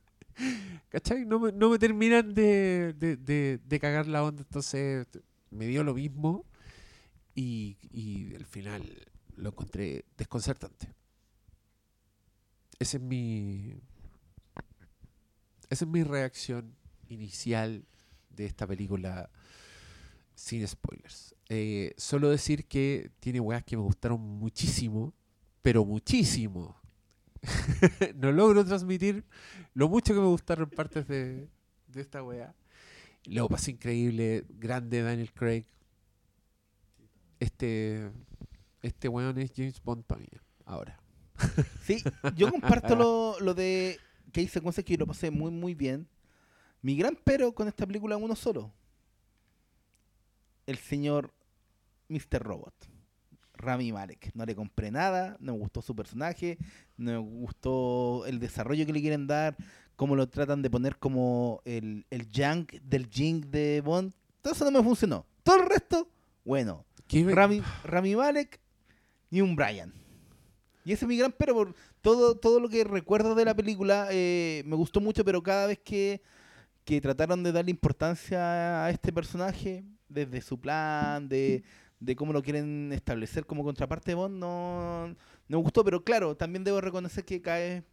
¿Cachai? 0.88 1.24
No 1.24 1.38
me, 1.40 1.52
no 1.52 1.70
me 1.70 1.78
terminan 1.78 2.34
de, 2.34 2.94
de, 2.94 3.16
de- 3.58 3.80
cagar 3.80 4.06
la 4.06 4.24
onda, 4.24 4.42
entonces 4.42 5.06
me 5.50 5.66
dio 5.66 5.84
lo 5.84 5.94
mismo 5.94 6.44
y, 7.34 7.78
y 7.92 8.34
al 8.36 8.46
final 8.46 8.84
lo 9.36 9.50
encontré 9.50 10.04
desconcertante. 10.16 10.94
Esa 12.78 12.96
es 12.96 13.02
mi. 13.02 13.80
Esa 15.68 15.84
es 15.84 15.90
mi 15.90 16.02
reacción 16.02 16.74
inicial 17.08 17.84
de 18.30 18.46
esta 18.46 18.66
película 18.66 19.30
sin 20.34 20.66
spoilers. 20.66 21.34
Eh, 21.48 21.92
solo 21.96 22.30
decir 22.30 22.66
que 22.66 23.10
tiene 23.20 23.40
weas 23.40 23.64
que 23.64 23.76
me 23.76 23.82
gustaron 23.82 24.20
muchísimo, 24.20 25.12
pero 25.62 25.84
muchísimo. 25.84 26.79
no 28.16 28.32
logro 28.32 28.64
transmitir 28.64 29.24
lo 29.74 29.88
mucho 29.88 30.14
que 30.14 30.20
me 30.20 30.26
gustaron 30.26 30.68
partes 30.70 31.06
de, 31.08 31.48
esta 31.94 32.22
wea. 32.22 32.54
Lo 33.24 33.48
pasé 33.48 33.72
increíble, 33.72 34.44
grande 34.48 35.02
Daniel 35.02 35.32
Craig. 35.32 35.64
Este, 37.38 38.10
este 38.82 39.08
weón 39.08 39.38
es 39.38 39.52
James 39.54 39.82
Bond 39.82 40.04
para 40.04 40.20
mí, 40.20 40.28
ahora. 40.64 40.98
Sí, 41.82 42.02
yo 42.36 42.50
comparto 42.50 42.94
lo, 42.94 43.40
lo 43.40 43.54
de 43.54 43.98
que 44.32 44.40
hay 44.40 44.48
secuencias 44.48 44.84
que 44.84 44.96
lo 44.96 45.06
pasé 45.06 45.30
muy, 45.30 45.50
muy 45.50 45.74
bien. 45.74 46.08
Mi 46.82 46.96
gran 46.96 47.18
pero 47.24 47.54
con 47.54 47.68
esta 47.68 47.86
película 47.86 48.16
uno 48.16 48.36
solo. 48.36 48.72
El 50.66 50.78
señor 50.78 51.32
Mr. 52.08 52.42
Robot. 52.42 52.74
Rami 53.60 53.92
Malek. 53.92 54.30
No 54.34 54.44
le 54.44 54.54
compré 54.54 54.90
nada, 54.90 55.36
no 55.40 55.52
me 55.52 55.58
gustó 55.58 55.82
su 55.82 55.94
personaje, 55.94 56.58
no 56.96 57.12
me 57.12 57.18
gustó 57.18 58.24
el 58.26 58.38
desarrollo 58.40 58.86
que 58.86 58.92
le 58.92 59.00
quieren 59.00 59.26
dar, 59.26 59.56
cómo 59.96 60.16
lo 60.16 60.28
tratan 60.28 60.62
de 60.62 60.70
poner 60.70 60.96
como 60.98 61.60
el, 61.64 62.06
el 62.10 62.28
Yang 62.30 62.80
del 62.82 63.08
Jing 63.10 63.50
de 63.50 63.80
Bond. 63.82 64.12
Todo 64.42 64.54
eso 64.54 64.64
no 64.70 64.70
me 64.78 64.82
funcionó. 64.84 65.26
Todo 65.42 65.62
el 65.62 65.68
resto, 65.68 66.08
bueno. 66.44 66.84
¿Qué 67.06 67.24
me- 67.24 67.34
Rami, 67.34 67.60
Rami 67.84 68.16
Malek 68.16 68.60
y 69.30 69.40
un 69.40 69.54
Brian. 69.56 69.92
Y 70.84 70.92
ese 70.92 71.04
es 71.04 71.08
mi 71.08 71.18
gran 71.18 71.32
pero 71.36 71.54
por 71.54 71.74
todo, 72.00 72.36
todo 72.36 72.58
lo 72.58 72.68
que 72.68 72.84
recuerdo 72.84 73.34
de 73.34 73.44
la 73.44 73.54
película 73.54 74.08
eh, 74.10 74.62
me 74.66 74.76
gustó 74.76 75.00
mucho, 75.00 75.24
pero 75.24 75.42
cada 75.42 75.66
vez 75.66 75.78
que, 75.78 76.22
que 76.84 77.00
trataron 77.02 77.42
de 77.42 77.52
darle 77.52 77.70
importancia 77.70 78.84
a 78.86 78.90
este 78.90 79.12
personaje, 79.12 79.84
desde 80.08 80.40
su 80.40 80.58
plan, 80.58 81.28
de, 81.28 81.62
de 82.00 82.16
cómo 82.16 82.32
lo 82.32 82.42
quieren 82.42 82.90
establecer 82.92 83.44
como 83.46 83.62
contraparte 83.62 84.10
de 84.12 84.14
Bond, 84.16 84.38
no, 84.38 85.08
no 85.08 85.16
me 85.48 85.56
gustó, 85.56 85.84
pero 85.84 86.02
claro, 86.02 86.34
también 86.36 86.64
debo 86.64 86.80
reconocer 86.80 87.24
que 87.24 87.40
cae 87.42 87.84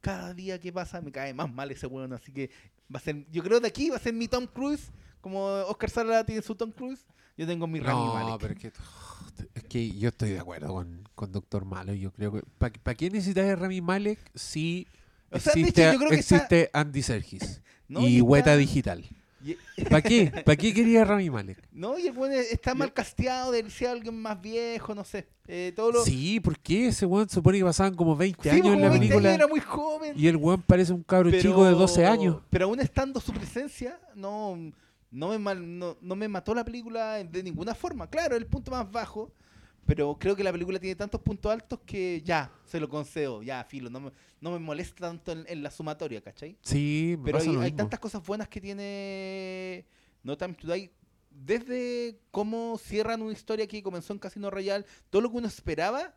cada 0.00 0.32
día 0.34 0.60
que 0.60 0.72
pasa 0.72 1.00
me 1.00 1.10
cae 1.10 1.34
más 1.34 1.52
mal 1.52 1.70
ese 1.70 1.86
weón, 1.86 2.12
así 2.12 2.30
que 2.32 2.50
va 2.94 2.98
a 2.98 3.02
ser, 3.02 3.26
yo 3.30 3.42
creo 3.42 3.58
de 3.60 3.68
aquí 3.68 3.90
va 3.90 3.96
a 3.96 4.00
ser 4.00 4.12
mi 4.14 4.28
Tom 4.28 4.46
Cruise, 4.46 4.90
como 5.20 5.44
Oscar 5.44 5.90
Sala 5.90 6.24
tiene 6.24 6.42
su 6.42 6.54
Tom 6.54 6.70
Cruise, 6.70 7.04
yo 7.36 7.46
tengo 7.46 7.66
mi 7.66 7.80
Rami 7.80 8.04
No, 8.04 8.14
Malek. 8.14 8.40
pero 8.40 8.54
es 8.54 8.60
que, 8.60 8.72
es 9.54 9.64
que 9.64 9.90
yo 9.98 10.08
estoy 10.10 10.30
de 10.30 10.40
acuerdo 10.40 10.68
con, 10.74 11.08
con 11.14 11.30
Doctor 11.32 11.64
Malo. 11.64 11.94
Yo 11.94 12.10
creo 12.12 12.32
que. 12.32 12.42
¿Para 12.58 12.94
qué 12.96 13.10
necesitas 13.10 13.44
a 13.48 13.54
Rami 13.54 13.80
Malek 13.80 14.18
si 14.34 14.88
O 15.30 15.38
sea, 15.38 15.52
de 15.54 15.60
existe, 15.60 15.82
hecho, 15.82 15.92
yo 15.92 15.98
creo 16.00 16.10
que 16.10 16.16
está- 16.16 16.36
existe 16.36 16.70
Andy 16.72 17.00
Serkis 17.02 17.62
No, 17.88 18.00
y 18.00 18.06
y 18.06 18.16
está- 18.16 18.24
Hueta 18.24 18.56
Digital? 18.56 19.04
¿Para 19.90 20.02
qué? 20.02 20.32
¿Para 20.44 20.56
qué 20.56 20.74
quería 20.74 21.04
Rami 21.04 21.30
Malek? 21.30 21.62
No, 21.72 21.98
y 21.98 22.06
el 22.08 22.16
weón 22.16 22.32
está 22.32 22.74
mal 22.74 22.92
casteado, 22.92 23.52
de 23.52 23.68
ser 23.70 23.88
alguien 23.88 24.20
más 24.20 24.40
viejo, 24.40 24.94
no 24.94 25.04
sé. 25.04 25.26
Eh, 25.46 25.72
todo 25.74 25.92
lo... 25.92 26.04
Sí, 26.04 26.40
¿por 26.40 26.58
qué? 26.58 26.88
Ese 26.88 27.06
weón 27.06 27.28
supone 27.28 27.58
que 27.58 27.64
pasaban 27.64 27.94
como 27.94 28.16
20 28.16 28.42
Sí, 28.42 28.48
años 28.50 28.62
como 28.62 28.74
en 28.74 28.80
la 28.82 28.88
20 28.90 28.96
años, 29.06 29.08
película 29.14 29.34
era 29.34 29.46
muy 29.46 29.60
joven. 29.60 30.12
y 30.16 30.26
el 30.26 30.36
weón 30.36 30.60
parece 30.62 30.92
un 30.92 31.02
cabro 31.02 31.30
pero- 31.30 31.42
chico 31.42 31.64
de 31.64 31.70
12 31.72 32.06
años. 32.06 32.36
Pero 32.50 32.66
aún 32.66 32.80
estando 32.80 33.20
su 33.20 33.32
presencia, 33.32 33.98
no, 34.14 34.58
no, 35.10 35.28
me, 35.28 35.38
mal- 35.38 35.78
no, 35.78 35.96
no 36.00 36.16
me 36.16 36.28
mató 36.28 36.54
la 36.54 36.64
película 36.64 37.22
de 37.24 37.42
ninguna 37.42 37.74
forma. 37.74 38.08
Claro, 38.10 38.36
el 38.36 38.44
punto 38.46 38.70
más 38.72 38.90
bajo, 38.90 39.32
pero 39.88 40.18
creo 40.18 40.36
que 40.36 40.44
la 40.44 40.52
película 40.52 40.78
tiene 40.78 40.94
tantos 40.94 41.18
puntos 41.22 41.50
altos 41.50 41.80
que 41.86 42.20
ya, 42.22 42.52
se 42.66 42.78
lo 42.78 42.90
concedo, 42.90 43.42
ya, 43.42 43.64
filo. 43.64 43.88
No 43.88 44.00
me, 44.00 44.12
no 44.38 44.50
me 44.50 44.58
molesta 44.58 45.08
tanto 45.08 45.32
en, 45.32 45.46
en 45.48 45.62
la 45.62 45.70
sumatoria, 45.70 46.20
¿cachai? 46.20 46.58
Sí, 46.60 47.14
me 47.16 47.24
Pero 47.24 47.38
pasa 47.38 47.48
hay, 47.48 47.54
lo 47.56 47.60
hay 47.62 47.70
mismo. 47.70 47.76
tantas 47.78 47.98
cosas 47.98 48.22
buenas 48.22 48.48
que 48.48 48.60
tiene 48.60 49.86
No 50.22 50.36
Time 50.36 50.52
to 50.52 50.70
Die. 50.70 50.90
Desde 51.30 52.20
cómo 52.30 52.76
cierran 52.76 53.22
una 53.22 53.32
historia 53.32 53.66
que 53.66 53.82
comenzó 53.82 54.12
en 54.12 54.18
Casino 54.18 54.50
Royale, 54.50 54.84
todo 55.08 55.22
lo 55.22 55.30
que 55.30 55.38
uno 55.38 55.46
esperaba 55.48 56.14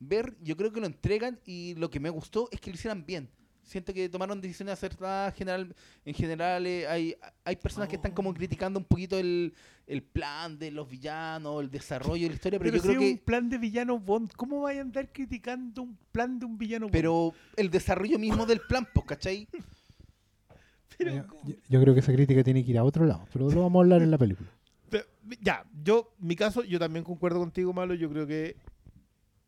ver, 0.00 0.34
yo 0.40 0.56
creo 0.56 0.72
que 0.72 0.80
lo 0.80 0.86
entregan 0.86 1.38
y 1.44 1.74
lo 1.74 1.90
que 1.90 2.00
me 2.00 2.08
gustó 2.08 2.48
es 2.52 2.58
que 2.58 2.70
lo 2.70 2.76
hicieran 2.76 3.04
bien. 3.04 3.28
Siento 3.64 3.92
que 3.94 4.08
tomaron 4.08 4.40
decisiones 4.40 4.74
acertadas. 4.74 5.34
General, 5.34 5.74
en 6.04 6.14
general, 6.14 6.66
eh, 6.66 6.86
hay, 6.86 7.16
hay 7.44 7.56
personas 7.56 7.88
que 7.88 7.96
están 7.96 8.12
como 8.12 8.32
criticando 8.34 8.78
un 8.78 8.84
poquito 8.84 9.18
el, 9.18 9.54
el 9.86 10.02
plan 10.02 10.58
de 10.58 10.70
los 10.70 10.88
villanos, 10.88 11.62
el 11.62 11.70
desarrollo 11.70 12.22
de 12.24 12.28
la 12.28 12.34
historia, 12.34 12.58
pero, 12.58 12.70
Pero, 12.70 12.76
yo 12.76 12.82
creo 12.82 13.00
si 13.00 13.04
es 13.06 13.10
que. 13.14 13.20
un 13.20 13.24
plan 13.24 13.48
de 13.48 13.58
villano 13.58 13.98
Bond, 13.98 14.32
¿cómo 14.36 14.60
vaya 14.60 14.80
a 14.80 14.82
andar 14.82 15.10
criticando 15.12 15.82
un 15.82 15.96
plan 16.12 16.38
de 16.38 16.46
un 16.46 16.56
villano 16.58 16.86
Bond? 16.86 16.92
Pero 16.92 17.32
el 17.56 17.70
desarrollo 17.70 18.18
mismo 18.18 18.44
del 18.46 18.60
plan, 18.60 18.86
pues, 18.92 19.06
¿cachai? 19.06 19.48
Pero- 20.98 21.12
Yo, 21.12 21.24
yo- 21.44 21.54
yo 21.68 21.80
creo 21.80 21.94
que 21.94 22.00
esa 22.00 22.12
crítica 22.12 22.44
tiene 22.44 22.64
que 22.64 22.70
ir 22.70 22.78
a 22.78 22.84
otro 22.84 23.04
lado, 23.04 23.26
pero 23.32 23.50
lo 23.50 23.62
vamos 23.62 23.80
a 23.80 23.82
hablar 23.84 24.02
en 24.02 24.10
la 24.10 24.18
película. 24.18 24.48
Pero, 24.90 25.04
ya, 25.40 25.64
yo, 25.82 26.12
mi 26.18 26.36
caso, 26.36 26.62
yo 26.62 26.78
también 26.78 27.04
concuerdo 27.04 27.40
contigo, 27.40 27.72
Malo. 27.72 27.94
Yo 27.94 28.08
creo 28.10 28.26
que 28.28 28.54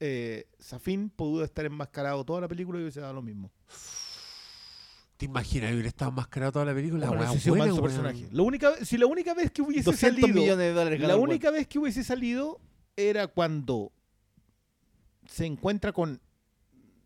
eh, 0.00 0.46
Safin 0.58 1.08
pudo 1.08 1.44
estar 1.44 1.64
enmascarado 1.66 2.24
toda 2.24 2.40
la 2.40 2.48
película 2.48 2.78
y 2.78 2.82
hubiese 2.82 3.00
dado 3.00 3.12
lo 3.14 3.22
mismo. 3.22 3.52
¿Te 5.16 5.24
imaginas 5.24 5.72
hubiera 5.72 5.88
estado 5.88 6.10
enmascarado 6.10 6.52
toda 6.52 6.64
la 6.66 6.74
película? 6.74 7.08
Bueno, 7.08 7.34
buena, 7.46 7.80
personaje. 7.80 8.28
La 8.32 8.42
única, 8.42 8.84
si 8.84 8.98
la 8.98 9.06
única 9.06 9.32
vez 9.32 9.50
que 9.50 9.62
hubiese 9.62 9.84
200 9.84 10.20
salido, 10.20 10.40
millones 10.40 10.66
de 10.66 10.72
dólares 10.72 11.00
la 11.00 11.16
única 11.16 11.50
vez 11.50 11.66
que 11.66 11.78
hubiese 11.78 12.04
salido 12.04 12.60
era 12.96 13.26
cuando 13.26 13.92
se 15.26 15.46
encuentra 15.46 15.92
con 15.92 16.20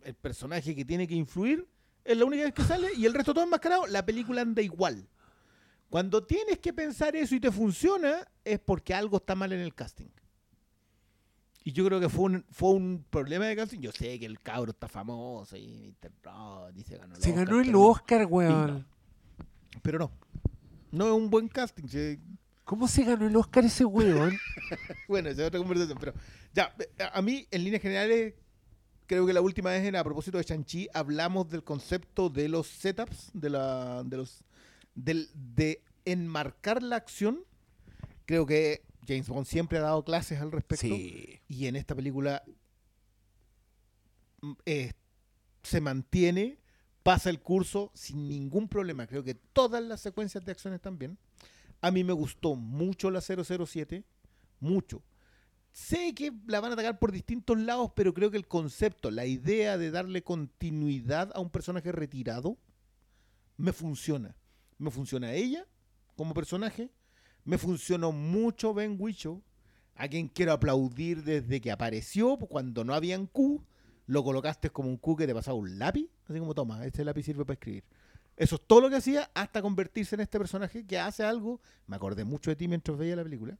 el 0.02 0.14
personaje 0.14 0.74
que 0.74 0.84
tiene 0.84 1.06
que 1.06 1.14
influir. 1.14 1.68
Es 2.04 2.16
la 2.16 2.24
única 2.24 2.44
vez 2.44 2.54
que 2.54 2.64
sale 2.64 2.88
y 2.96 3.06
el 3.06 3.14
resto 3.14 3.32
todo 3.32 3.44
enmascarado. 3.44 3.86
La 3.86 4.04
película 4.04 4.40
anda 4.40 4.62
igual. 4.62 5.08
Cuando 5.88 6.24
tienes 6.24 6.58
que 6.58 6.72
pensar 6.72 7.14
eso 7.14 7.34
y 7.34 7.40
te 7.40 7.52
funciona, 7.52 8.26
es 8.44 8.58
porque 8.58 8.94
algo 8.94 9.18
está 9.18 9.34
mal 9.34 9.52
en 9.52 9.60
el 9.60 9.74
casting. 9.74 10.08
Y 11.62 11.72
yo 11.72 11.84
creo 11.84 12.00
que 12.00 12.08
fue 12.08 12.24
un, 12.24 12.44
fue 12.50 12.70
un 12.70 13.04
problema 13.10 13.44
de 13.46 13.54
casting. 13.56 13.80
Yo 13.80 13.92
sé 13.92 14.18
que 14.18 14.26
el 14.26 14.40
cabro 14.40 14.70
está 14.70 14.88
famoso 14.88 15.56
y. 15.56 15.94
Rod 16.22 16.74
y 16.76 16.82
se 16.82 16.96
ganó 16.96 17.14
el 17.16 17.22
Se 17.22 17.30
Oscar, 17.30 17.44
ganó 17.46 17.60
el 17.60 17.72
no. 17.72 17.80
Oscar, 17.82 18.26
weón. 18.26 18.66
no. 18.78 18.84
Pero 19.82 19.98
no. 19.98 20.12
No 20.92 21.06
es 21.06 21.12
un 21.12 21.28
buen 21.30 21.48
casting. 21.48 21.84
¿Cómo 22.64 22.88
se 22.88 23.04
ganó 23.04 23.26
el 23.26 23.36
Oscar 23.36 23.64
ese 23.64 23.84
weón? 23.84 24.32
Bueno, 25.08 25.28
esa 25.28 25.42
es 25.42 25.48
otra 25.48 25.58
conversación. 25.58 25.98
Pero 26.00 26.14
ya, 26.54 26.74
a- 27.12 27.20
mí, 27.22 27.46
en 27.50 27.64
líneas 27.64 27.82
generales, 27.82 28.34
creo 29.06 29.26
que 29.26 29.32
la 29.32 29.40
última 29.40 29.70
vez, 29.70 29.84
en, 29.84 29.96
a 29.96 30.04
propósito 30.04 30.38
de 30.38 30.44
Shang-Chi, 30.44 30.88
hablamos 30.94 31.48
del 31.50 31.62
concepto 31.64 32.30
de 32.30 32.48
los 32.48 32.68
setups, 32.68 33.30
de, 33.34 33.50
la, 33.50 34.02
de 34.04 34.16
los 34.16 34.44
del, 34.94 35.28
de 35.34 35.82
enmarcar 36.04 36.82
la 36.82 36.96
acción. 36.96 37.40
Creo 38.24 38.46
que 38.46 38.82
James 39.06 39.28
Bond 39.28 39.46
siempre 39.46 39.78
ha 39.78 39.82
dado 39.82 40.04
clases 40.04 40.40
al 40.40 40.52
respecto. 40.52 40.86
sí. 40.86 41.40
Y 41.48 41.66
en 41.66 41.76
esta 41.76 41.94
película 41.94 42.42
mm, 44.42 44.52
eh, 44.66 44.92
se 45.62 45.80
mantiene, 45.80 46.58
pasa 47.02 47.30
el 47.30 47.40
curso 47.40 47.90
sin 47.94 48.28
ningún 48.28 48.68
problema. 48.68 49.06
Creo 49.06 49.24
que 49.24 49.34
todas 49.34 49.82
las 49.82 50.00
secuencias 50.00 50.44
de 50.44 50.52
acción 50.52 50.74
están 50.74 50.98
bien. 50.98 51.18
A 51.80 51.90
mí 51.90 52.04
me 52.04 52.12
gustó 52.12 52.56
mucho 52.56 53.10
la 53.10 53.20
007, 53.20 54.04
mucho. 54.60 55.02
Sé 55.72 56.14
que 56.14 56.32
la 56.46 56.60
van 56.60 56.72
a 56.72 56.74
atacar 56.74 56.98
por 56.98 57.12
distintos 57.12 57.58
lados, 57.58 57.92
pero 57.94 58.12
creo 58.12 58.30
que 58.30 58.36
el 58.36 58.48
concepto, 58.48 59.10
la 59.10 59.24
idea 59.24 59.78
de 59.78 59.90
darle 59.90 60.22
continuidad 60.22 61.30
a 61.34 61.40
un 61.40 61.50
personaje 61.50 61.92
retirado, 61.92 62.58
me 63.56 63.72
funciona. 63.72 64.36
Me 64.78 64.90
funciona 64.90 65.28
a 65.28 65.34
ella 65.34 65.66
como 66.16 66.34
personaje, 66.34 66.90
me 67.50 67.58
funcionó 67.58 68.12
mucho 68.12 68.72
Ben 68.72 68.94
Whishaw, 68.96 69.42
a 69.96 70.06
quien 70.06 70.28
quiero 70.28 70.52
aplaudir 70.52 71.24
desde 71.24 71.60
que 71.60 71.72
apareció, 71.72 72.38
pues, 72.38 72.48
cuando 72.48 72.84
no 72.84 72.94
habían 72.94 73.26
Q, 73.26 73.66
lo 74.06 74.22
colocaste 74.22 74.70
como 74.70 74.88
un 74.88 74.96
Q 74.96 75.16
que 75.16 75.26
te 75.26 75.34
pasaba 75.34 75.58
un 75.58 75.76
lápiz, 75.76 76.08
así 76.28 76.38
como 76.38 76.54
toma, 76.54 76.86
este 76.86 77.04
lápiz 77.04 77.24
sirve 77.24 77.44
para 77.44 77.54
escribir. 77.54 77.82
Eso 78.36 78.54
es 78.54 78.62
todo 78.68 78.82
lo 78.82 78.88
que 78.88 78.94
hacía 78.94 79.32
hasta 79.34 79.62
convertirse 79.62 80.14
en 80.14 80.20
este 80.20 80.38
personaje 80.38 80.86
que 80.86 80.96
hace 81.00 81.24
algo, 81.24 81.60
me 81.88 81.96
acordé 81.96 82.24
mucho 82.24 82.52
de 82.52 82.56
ti 82.56 82.68
mientras 82.68 82.96
veía 82.96 83.16
la 83.16 83.24
película, 83.24 83.58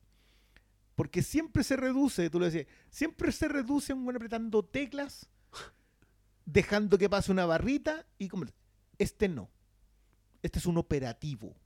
porque 0.95 1.21
siempre 1.21 1.65
se 1.65 1.77
reduce, 1.77 2.31
tú 2.31 2.39
lo 2.39 2.45
decías, 2.45 2.67
siempre 2.91 3.33
se 3.33 3.49
reduce 3.49 3.93
un 3.93 4.05
buen 4.05 4.15
apretando 4.15 4.65
teclas, 4.65 5.29
dejando 6.47 6.97
que 6.97 7.11
pase 7.11 7.33
una 7.33 7.45
barrita 7.45 8.07
y 8.19 8.29
como 8.29 8.45
este 8.99 9.29
no. 9.29 9.51
Este 10.43 10.61
es 10.61 10.67
un 10.67 10.79
operativo. 10.79 11.57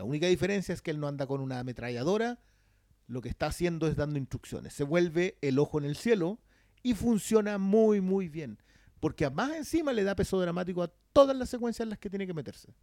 La 0.00 0.04
única 0.04 0.28
diferencia 0.28 0.72
es 0.72 0.80
que 0.80 0.90
él 0.90 0.98
no 0.98 1.08
anda 1.08 1.26
con 1.26 1.42
una 1.42 1.60
ametralladora, 1.60 2.40
lo 3.06 3.20
que 3.20 3.28
está 3.28 3.48
haciendo 3.48 3.86
es 3.86 3.96
dando 3.96 4.18
instrucciones. 4.18 4.72
Se 4.72 4.82
vuelve 4.82 5.36
el 5.42 5.58
ojo 5.58 5.76
en 5.76 5.84
el 5.84 5.94
cielo 5.94 6.38
Y 6.82 6.94
funciona 6.94 7.58
muy, 7.58 8.00
muy 8.00 8.30
bien. 8.30 8.56
Porque 8.98 9.28
más 9.28 9.54
encima 9.54 9.92
le 9.92 10.02
da 10.02 10.16
peso 10.16 10.40
dramático 10.40 10.82
a 10.82 10.90
todas 11.12 11.36
las 11.36 11.50
secuencias 11.50 11.84
en 11.84 11.90
las 11.90 11.98
que 11.98 12.08
tiene 12.08 12.26
que 12.26 12.32
meterse. 12.32 12.74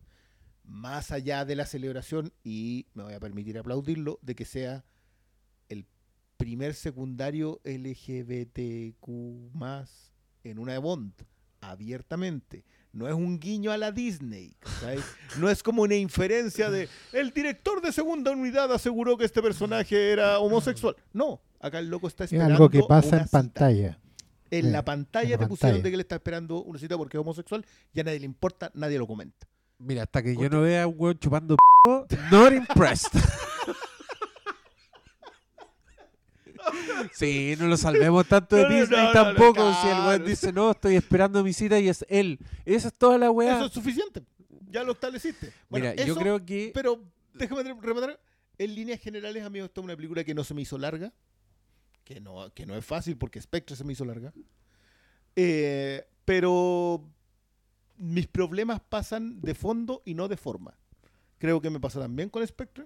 Más 0.64 1.10
allá 1.10 1.44
de 1.44 1.56
la 1.56 1.66
celebración, 1.66 2.32
y 2.44 2.86
me 2.94 3.02
voy 3.02 3.14
a 3.14 3.20
permitir 3.20 3.58
aplaudirlo, 3.58 4.20
de 4.22 4.36
que 4.36 4.46
sea 4.46 4.86
el 5.68 5.88
primer 6.38 6.76
secundario 6.76 7.62
LGBTQ 7.64 9.10
en 10.44 10.60
una 10.60 10.74
de 10.74 10.78
Bond, 10.78 11.14
abiertamente. 11.62 12.64
No 12.98 13.08
es 13.08 13.14
un 13.14 13.40
guiño 13.40 13.72
a 13.72 13.78
la 13.78 13.92
Disney, 13.92 14.52
¿cachai? 14.60 14.98
No 15.38 15.52
es 15.52 15.62
como 15.62 15.84
una 15.84 15.94
inferencia 15.94 16.72
de 16.72 16.90
el 17.14 17.30
director 17.32 17.80
de 17.80 17.92
segunda 17.92 18.32
unidad 18.32 18.74
aseguró 18.74 19.16
que 19.18 19.26
este 19.26 19.40
personaje 19.42 20.12
era 20.12 20.40
homosexual. 20.40 20.96
No, 21.14 21.40
acá 21.60 21.78
el 21.78 21.90
loco 21.90 22.08
está 22.08 22.24
Es 22.24 22.32
esperando. 22.34 22.56
algo 22.56 22.70
que 22.72 22.82
pasa 22.88 23.18
en 23.18 23.26
cita. 23.26 23.38
pantalla. 23.38 24.00
En 24.50 24.66
Sí, 24.66 24.72
la 24.72 24.84
pantalla 24.84 25.36
en 25.36 25.40
la 25.42 25.46
te 25.46 25.48
pusieron 25.48 25.84
de 25.84 25.90
que 25.90 25.94
él 25.94 26.02
está 26.02 26.16
esperando 26.16 26.64
una 26.64 26.80
cita 26.80 26.98
porque 26.98 27.18
es 27.18 27.22
homosexual, 27.22 27.64
ya 27.94 28.02
a 28.02 28.06
nadie 28.06 28.20
le 28.20 28.26
importa, 28.26 28.72
nadie 28.74 28.98
lo 28.98 29.06
comenta. 29.06 29.48
Mira, 29.78 30.02
hasta 30.04 30.24
que 30.24 30.36
yo 30.36 30.50
no 30.50 30.62
vea 30.62 30.82
a 30.84 30.88
un 30.88 30.96
weón 30.98 31.20
chupando 31.20 31.56
p***, 32.10 32.18
not 32.32 32.52
impressed. 32.52 33.12
Sí, 37.14 37.56
no 37.60 37.68
lo 37.68 37.78
salvemos 37.78 38.28
tanto 38.28 38.56
de 38.56 38.64
No, 38.64 38.70
Disney 38.70 39.06
no, 39.06 39.12
tampoco. 39.12 39.60
no, 39.60 39.82
si 39.82 39.88
el 39.88 39.98
weón 40.00 40.26
dice, 40.26 40.52
no, 40.54 40.72
estoy 40.72 40.96
esperando 40.96 41.44
mi 41.44 41.54
cita 41.54 41.80
y 41.80 41.88
es 41.90 42.06
él. 42.10 42.40
Esa 42.66 42.88
es 42.90 42.94
toda 42.94 43.18
la 43.18 43.32
weá. 43.32 43.56
Eso 43.58 43.66
es 43.68 43.74
suficiente. 43.74 44.24
Ya 44.70 44.84
lo 44.84 44.92
estableciste. 44.94 45.54
Bueno, 45.70 45.90
Mira, 45.92 46.06
yo 46.06 46.16
creo 46.16 46.46
que. 46.46 46.72
Pero 46.74 47.02
déjame 47.34 47.64
re- 47.64 47.76
rematar. 47.82 48.20
En 48.60 48.74
líneas 48.74 49.00
generales, 49.00 49.44
amigo, 49.44 49.66
esta 49.66 49.82
es 49.82 49.86
una 49.86 49.96
película 49.96 50.24
que 50.24 50.34
no 50.34 50.44
se 50.44 50.54
me 50.54 50.62
hizo 50.64 50.78
larga. 50.78 51.14
Que 52.04 52.20
no, 52.20 52.52
que 52.54 52.66
no 52.66 52.76
es 52.76 52.84
fácil 52.86 53.18
porque 53.18 53.40
Spectre 53.42 53.76
se 53.76 53.84
me 53.84 53.94
hizo 53.94 54.04
larga. 54.06 54.34
Eh, 55.36 56.06
pero 56.26 57.04
mis 57.98 58.28
problemas 58.28 58.80
pasan 58.82 59.42
de 59.42 59.54
fondo 59.56 60.02
y 60.06 60.14
no 60.14 60.28
de 60.28 60.38
forma. 60.38 60.78
Creo 61.38 61.62
que 61.62 61.70
me 61.70 61.80
pasa 61.80 62.00
también 62.00 62.30
con 62.30 62.46
Spectre. 62.46 62.86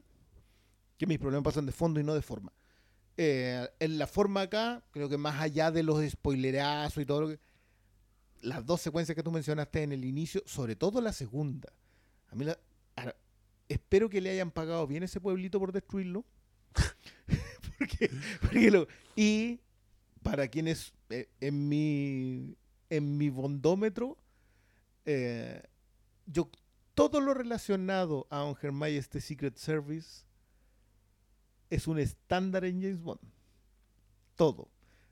Que 0.98 1.08
mis 1.08 1.18
problemas 1.18 1.44
pasan 1.46 1.66
de 1.66 1.72
fondo 1.72 2.00
y 2.00 2.04
no 2.04 2.14
de 2.14 2.22
forma. 2.22 2.52
Eh, 3.18 3.68
en 3.80 3.98
la 3.98 4.08
forma 4.08 4.42
acá, 4.42 4.84
creo 4.92 5.10
que 5.10 5.18
más 5.18 5.40
allá 5.42 5.72
de 5.72 5.84
los 5.84 6.04
spoilerazos 6.10 7.04
y 7.04 7.06
todo 7.06 7.22
lo 7.22 7.28
que. 7.30 7.40
Las 8.42 8.66
dos 8.66 8.82
secuencias 8.82 9.16
que 9.16 9.24
tú 9.24 9.32
mencionaste 9.32 9.84
en 9.84 9.92
el 9.92 10.04
inicio, 10.04 10.42
sobre 10.46 10.76
todo 10.76 11.00
la 11.02 11.14
segunda. 11.14 11.72
A 12.30 12.36
mí 12.36 12.46
la- 12.46 12.58
espero 13.70 14.10
que 14.10 14.20
le 14.22 14.32
hayan 14.32 14.52
pagado 14.52 14.86
bien 14.88 15.04
ese 15.04 15.22
pueblito 15.22 15.60
por 15.60 15.72
destruirlo. 15.72 16.26
y 19.16 19.60
para 20.24 20.48
quienes 20.48 20.94
eh, 21.10 21.30
en 21.40 21.68
mi 21.68 22.56
en 22.90 23.18
mi 23.18 23.30
bondómetro 23.30 24.18
eh, 25.06 25.64
yo 26.26 26.50
todo 26.94 27.22
lo 27.22 27.34
relacionado 27.34 28.28
a 28.30 28.44
On 28.44 28.56
Her 28.62 28.72
Majesty 28.72 29.22
Secret 29.22 29.58
Service 29.58 30.24
es 31.72 31.88
un 31.88 31.98
estándar 31.98 32.66
en 32.66 32.82
James 32.82 33.02
Bond. 33.02 33.22
Todo. 34.36 34.70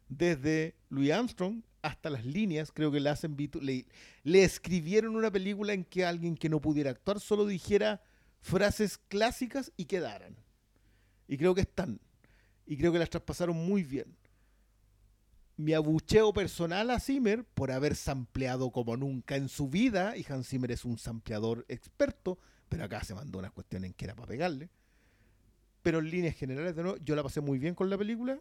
Desde 0.10 0.76
Louis 0.90 1.12
Armstrong 1.12 1.64
hasta 1.82 2.10
las 2.10 2.26
líneas, 2.26 2.72
creo 2.72 2.92
que 2.92 3.00
le 3.00 3.10
hacen 3.10 3.36
le, 3.62 3.86
le 4.24 4.44
escribieron 4.44 5.16
una 5.16 5.32
película 5.32 5.74
en 5.74 5.86
que 5.86 6.06
alguien 6.06 6.36
que 6.36 6.50
no 6.50 6.60
pudiera 6.60 6.92
actuar 6.92 7.20
solo 7.20 7.46
dijera 7.46 8.04
frases 8.42 8.98
clásicas 8.98 9.72
y 9.78 9.86
quedaran. 9.86 10.36
Y 11.28 11.38
creo 11.38 11.56
que 11.56 11.62
están. 11.62 12.02
Y 12.66 12.78
creo 12.78 12.92
que 12.92 13.00
las 13.00 13.10
traspasaron 13.10 13.56
muy 13.56 13.84
bien. 13.84 14.18
Mi 15.56 15.74
abucheo 15.74 16.34
personal 16.34 16.90
a 16.90 17.00
Zimmer 17.00 17.44
por 17.46 17.72
haber 17.72 17.96
sampleado 17.96 18.72
como 18.72 18.98
nunca 18.98 19.36
en 19.36 19.50
su 19.50 19.70
vida, 19.70 20.16
y 20.18 20.26
Hans 20.28 20.50
Zimmer 20.50 20.72
es 20.72 20.86
un 20.86 20.98
sampleador 20.98 21.66
experto, 21.68 22.40
pero 22.68 22.84
acá 22.84 23.04
se 23.04 23.14
mandó 23.14 23.40
unas 23.40 23.52
cuestiones 23.52 23.94
que 23.96 24.06
era 24.06 24.16
para 24.16 24.28
pegarle. 24.28 24.70
Pero 25.82 26.00
en 26.00 26.10
líneas 26.10 26.36
generales, 26.36 26.76
de 26.76 26.84
nuevo, 26.84 26.98
yo 27.04 27.16
la 27.16 27.24
pasé 27.24 27.42
muy 27.42 27.60
bien 27.60 27.76
con 27.76 27.90
la 27.90 27.98
película. 27.98 28.40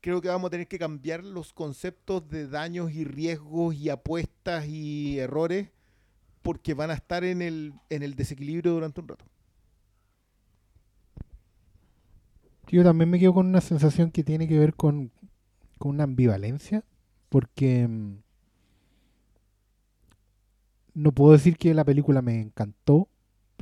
Creo 0.00 0.20
que 0.20 0.28
vamos 0.28 0.48
a 0.48 0.50
tener 0.50 0.66
que 0.66 0.78
cambiar 0.78 1.24
los 1.24 1.52
conceptos 1.52 2.28
de 2.28 2.48
daños 2.48 2.92
y 2.92 3.04
riesgos 3.04 3.74
y 3.74 3.88
apuestas 3.88 4.66
y 4.66 5.18
errores 5.18 5.70
porque 6.42 6.74
van 6.74 6.90
a 6.90 6.94
estar 6.94 7.24
en 7.24 7.40
el, 7.40 7.72
en 7.88 8.02
el 8.02 8.16
desequilibrio 8.16 8.72
durante 8.72 9.00
un 9.00 9.08
rato. 9.08 9.24
Yo 12.68 12.82
también 12.82 13.10
me 13.10 13.18
quedo 13.18 13.34
con 13.34 13.46
una 13.46 13.60
sensación 13.60 14.10
que 14.10 14.24
tiene 14.24 14.48
que 14.48 14.58
ver 14.58 14.74
con, 14.74 15.12
con 15.78 15.92
una 15.92 16.04
ambivalencia, 16.04 16.84
porque 17.28 17.86
mm, 17.86 18.16
no 20.94 21.12
puedo 21.12 21.32
decir 21.32 21.56
que 21.56 21.74
la 21.74 21.84
película 21.84 22.22
me 22.22 22.40
encantó, 22.40 23.08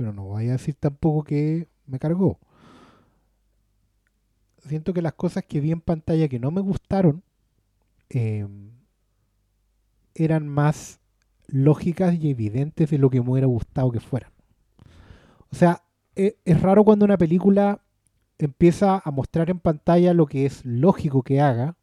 pero 0.00 0.14
no 0.14 0.24
voy 0.24 0.48
a 0.48 0.52
decir 0.52 0.74
tampoco 0.76 1.24
que 1.24 1.68
me 1.84 1.98
cargó. 1.98 2.38
Siento 4.66 4.94
que 4.94 5.02
las 5.02 5.12
cosas 5.12 5.44
que 5.44 5.60
vi 5.60 5.72
en 5.72 5.82
pantalla 5.82 6.26
que 6.26 6.38
no 6.38 6.50
me 6.50 6.62
gustaron 6.62 7.22
eh, 8.08 8.48
eran 10.14 10.48
más 10.48 11.00
lógicas 11.48 12.14
y 12.14 12.30
evidentes 12.30 12.88
de 12.88 12.96
lo 12.96 13.10
que 13.10 13.20
me 13.20 13.30
hubiera 13.30 13.46
gustado 13.46 13.92
que 13.92 14.00
fueran. 14.00 14.30
O 15.52 15.54
sea, 15.54 15.82
e- 16.16 16.38
es 16.46 16.62
raro 16.62 16.82
cuando 16.82 17.04
una 17.04 17.18
película 17.18 17.82
empieza 18.38 19.02
a 19.04 19.10
mostrar 19.10 19.50
en 19.50 19.58
pantalla 19.60 20.14
lo 20.14 20.24
que 20.24 20.46
es 20.46 20.64
lógico 20.64 21.22
que 21.22 21.42
haga 21.42 21.76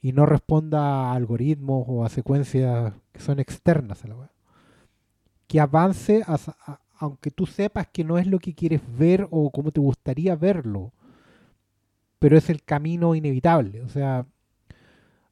y 0.00 0.12
no 0.12 0.24
responda 0.24 0.80
a 0.80 1.12
algoritmos 1.12 1.84
o 1.88 2.06
a 2.06 2.08
secuencias 2.08 2.94
que 3.12 3.20
son 3.20 3.38
externas 3.38 4.02
a 4.02 4.08
la 4.08 4.16
web. 4.16 4.30
Que 5.46 5.60
avance, 5.60 6.22
a- 6.26 6.78
aunque 7.02 7.32
tú 7.32 7.46
sepas 7.46 7.88
que 7.88 8.04
no 8.04 8.16
es 8.16 8.28
lo 8.28 8.38
que 8.38 8.54
quieres 8.54 8.80
ver 8.96 9.26
o 9.32 9.50
cómo 9.50 9.72
te 9.72 9.80
gustaría 9.80 10.36
verlo, 10.36 10.92
pero 12.20 12.38
es 12.38 12.48
el 12.48 12.62
camino 12.62 13.16
inevitable. 13.16 13.82
O 13.82 13.88
sea, 13.88 14.24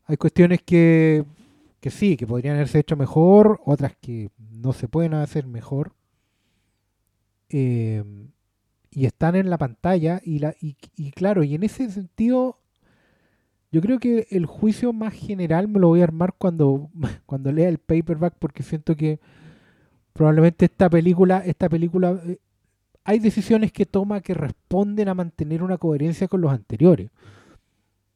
hay 0.05 0.17
cuestiones 0.17 0.63
que, 0.63 1.25
que 1.81 1.91
sí, 1.91 2.17
que 2.17 2.27
podrían 2.27 2.57
haberse 2.57 2.81
hecho 2.81 2.97
mejor, 2.97 3.61
otras 3.65 3.95
que 4.01 4.31
no 4.51 4.73
se 4.73 4.89
pueden 4.89 5.15
hacer 5.15 5.47
mejor. 5.47 5.93
Eh, 7.51 8.03
y 8.91 9.07
están 9.07 9.37
en 9.37 9.49
la 9.49 9.57
pantalla 9.57 10.21
y, 10.25 10.41
la, 10.41 10.57
y, 10.61 10.75
y 10.97 11.13
claro, 11.13 11.45
y 11.45 11.55
en 11.55 11.63
ese 11.63 11.89
sentido 11.89 12.59
yo 13.71 13.81
creo 13.81 14.01
que 14.01 14.27
el 14.31 14.47
juicio 14.47 14.93
más 14.93 15.15
general 15.15 15.69
me 15.69 15.79
lo 15.79 15.87
voy 15.87 16.01
a 16.01 16.05
armar 16.05 16.35
cuando, 16.37 16.91
cuando 17.27 17.53
lea 17.53 17.69
el 17.69 17.79
paperback 17.79 18.35
porque 18.41 18.65
siento 18.65 18.97
que 18.97 19.21
probablemente 20.13 20.67
esta 20.67 20.89
película, 20.91 21.39
esta 21.45 21.69
película 21.69 22.21
eh, 22.25 22.39
hay 23.05 23.19
decisiones 23.19 23.73
que 23.73 23.87
toma 23.87 24.21
que 24.21 24.35
responden 24.35 25.09
a 25.09 25.15
mantener 25.15 25.63
una 25.63 25.79
coherencia 25.79 26.29
con 26.29 26.41
los 26.41 26.53
anteriores. 26.53 27.11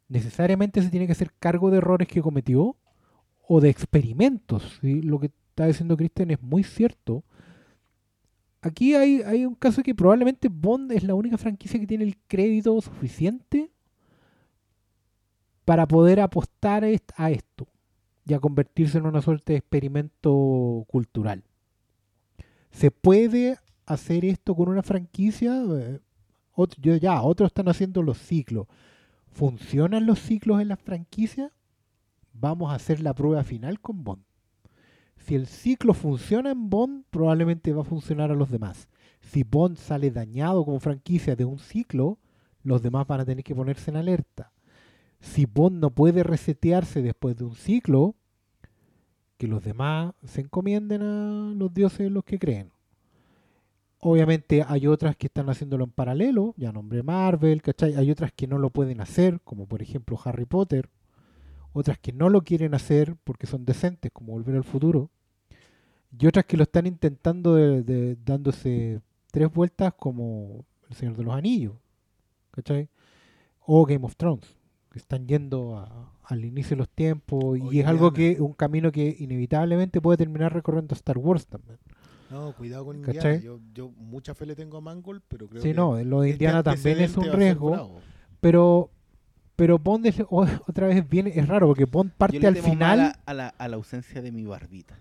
Necesariamente 0.09 0.83
se 0.83 0.91
tiene 0.91 1.07
que 1.07 1.13
hacer 1.13 1.33
cargo 1.39 1.71
de 1.71 1.79
errores 1.79 2.07
que 2.07 2.23
cometió 2.23 2.77
o 3.49 3.61
de 3.61 3.71
experimentos. 3.71 4.79
Lo 4.83 5.19
que 5.19 5.31
está 5.49 5.67
diciendo 5.67 5.97
Christian 5.97 6.31
es 6.31 6.43
muy 6.43 6.63
cierto. 6.63 7.25
Aquí 8.61 8.95
hay, 8.95 9.23
hay 9.23 9.47
un 9.47 9.55
caso 9.55 9.83
que 9.83 9.95
probablemente 9.95 10.49
Bond 10.49 10.93
es 10.93 11.05
la 11.05 11.15
única 11.15 11.39
franquicia 11.39 11.81
que 11.81 11.87
tiene 11.87 12.05
el 12.05 12.17
crédito 12.29 12.81
suficiente 12.81 13.71
para 15.65 15.87
poder 15.87 16.21
apostar 16.21 16.85
a 16.85 17.31
esto 17.31 17.69
y 18.27 18.35
a 18.35 18.39
convertirse 18.39 18.99
en 18.99 19.07
una 19.07 19.23
suerte 19.23 19.53
de 19.53 19.59
experimento 19.59 20.85
cultural. 20.89 21.43
¿Se 22.75 22.91
puede 22.91 23.57
hacer 23.87 24.25
esto 24.25 24.55
con 24.55 24.69
una 24.69 24.83
franquicia? 24.83 25.63
Eh, 25.63 26.01
ot- 26.57 26.75
yo 26.81 26.97
ya, 26.97 27.23
otros 27.23 27.49
están 27.49 27.69
haciendo 27.69 28.03
los 28.03 28.19
ciclos. 28.19 28.67
¿Funcionan 29.33 30.07
los 30.07 30.19
ciclos 30.19 30.61
en 30.61 30.69
las 30.69 30.81
franquicias? 30.81 31.53
Vamos 32.33 32.73
a 32.73 32.75
hacer 32.75 33.01
la 33.01 33.15
prueba 33.15 33.45
final 33.45 33.81
con 33.81 34.03
Bond. 34.03 34.25
Si 35.17 35.35
el 35.37 35.47
ciclo 35.47 35.95
funciona 35.95 36.51
en 36.51 36.69
Bond, 36.69 37.05
probablemente 37.11 37.73
va 37.73 37.83
a 37.83 37.85
funcionar 37.85 38.31
a 38.31 38.35
los 38.35 38.51
demás. 38.51 38.89
Si 39.21 39.45
Bond 39.45 39.77
sale 39.77 40.11
dañado 40.11 40.65
como 40.65 40.81
franquicia 40.81 41.37
de 41.37 41.45
un 41.45 41.59
ciclo, 41.59 42.19
los 42.63 42.83
demás 42.83 43.07
van 43.07 43.21
a 43.21 43.25
tener 43.25 43.45
que 43.45 43.55
ponerse 43.55 43.91
en 43.91 43.97
alerta. 43.97 44.53
Si 45.21 45.47
Bond 45.47 45.81
no 45.81 45.91
puede 45.91 46.23
resetearse 46.25 47.01
después 47.03 47.37
de 47.37 47.45
un 47.45 47.55
ciclo, 47.55 48.17
que 49.37 49.49
los 49.49 49.63
demás 49.63 50.15
se 50.25 50.43
encomienden 50.43 51.03
a 51.03 51.53
los 51.57 51.73
dioses 51.75 52.01
en 52.01 52.15
los 52.15 52.25
que 52.25 52.39
creen. 52.39 52.71
Obviamente 54.01 54.63
hay 54.67 54.87
otras 54.87 55.17
que 55.17 55.27
están 55.29 55.49
haciéndolo 55.49 55.85
en 55.85 55.91
paralelo, 55.91 56.55
ya 56.59 56.73
nombré 56.73 57.03
Marvel, 57.03 57.63
¿cachai? 57.63 57.95
Hay 57.95 58.11
otras 58.11 58.33
que 58.33 58.47
no 58.47 58.59
lo 58.59 58.71
pueden 58.71 59.01
hacer, 59.01 59.41
como 59.45 59.67
por 59.67 59.81
ejemplo 59.81 60.19
Harry 60.25 60.45
Potter. 60.45 60.91
Otras 61.73 61.99
que 61.99 62.13
no 62.13 62.29
lo 62.29 62.43
quieren 62.43 62.75
hacer 62.75 63.17
porque 63.25 63.47
son 63.47 63.65
decentes, 63.65 64.13
como 64.13 64.33
Volver 64.35 64.57
al 64.57 64.65
Futuro. 64.65 65.11
Y 66.17 66.27
otras 66.27 66.45
que 66.45 66.57
lo 66.57 66.63
están 66.65 66.87
intentando 66.87 67.57
dándose 68.25 69.01
tres 69.33 69.53
vueltas 69.53 69.95
como 69.95 70.65
El 70.89 70.95
Señor 70.97 71.17
de 71.17 71.25
los 71.25 71.35
Anillos, 71.35 71.75
¿cachai? 72.53 72.89
O 73.61 73.85
Game 73.87 74.05
of 74.05 74.15
Thrones, 74.17 74.57
que 74.91 74.99
están 74.99 75.27
yendo 75.27 75.77
a- 75.79 76.13
al 76.25 76.45
inicio 76.45 76.71
de 76.71 76.77
los 76.77 76.89
tiempos 76.89 77.59
y 77.73 77.81
es 77.81 77.87
algo 77.87 78.13
que 78.13 78.41
un 78.41 78.53
camino 78.55 78.91
que 78.93 79.15
inevitablemente 79.19 80.01
puede 80.01 80.17
terminar 80.19 80.53
recorriendo 80.55 80.95
Star 80.95 81.19
Wars 81.19 81.47
también. 81.47 81.79
No, 82.31 82.53
cuidado 82.57 82.87
con 82.87 83.01
¿Cachai? 83.03 83.37
Indiana. 83.37 83.41
Yo, 83.45 83.61
yo 83.75 83.91
mucha 83.97 84.35
fe 84.35 84.47
le 84.47 84.57
tengo 84.57 84.79
a 84.79 84.81
Mangold, 84.81 85.23
pero 85.29 85.47
creo 85.49 85.63
Sí, 85.63 85.69
que 85.69 85.75
no, 85.75 86.03
lo 86.03 86.23
de 86.23 86.31
este 86.31 86.45
Indiana 86.45 86.63
también 86.63 86.99
es 87.01 87.17
un 87.17 87.31
riesgo, 87.33 88.01
pero 88.41 88.91
pero 89.57 89.79
Bond 89.79 90.07
es- 90.07 90.17
otra 90.29 90.89
vez 90.89 91.09
viene, 91.09 91.31
es 91.35 91.47
raro 91.47 91.69
porque 91.69 91.85
Bond 91.85 92.11
Yo 92.11 92.17
parte 92.19 92.41
le 92.41 92.47
al 92.49 92.55
temo 92.55 92.69
final, 92.71 93.01
A 93.01 93.05
la, 93.05 93.19
a, 93.27 93.35
la, 93.35 93.49
a 93.49 93.69
la 93.69 93.77
ausencia 93.77 94.21
de 94.21 94.33
mi 94.33 94.45
barbita. 94.47 94.99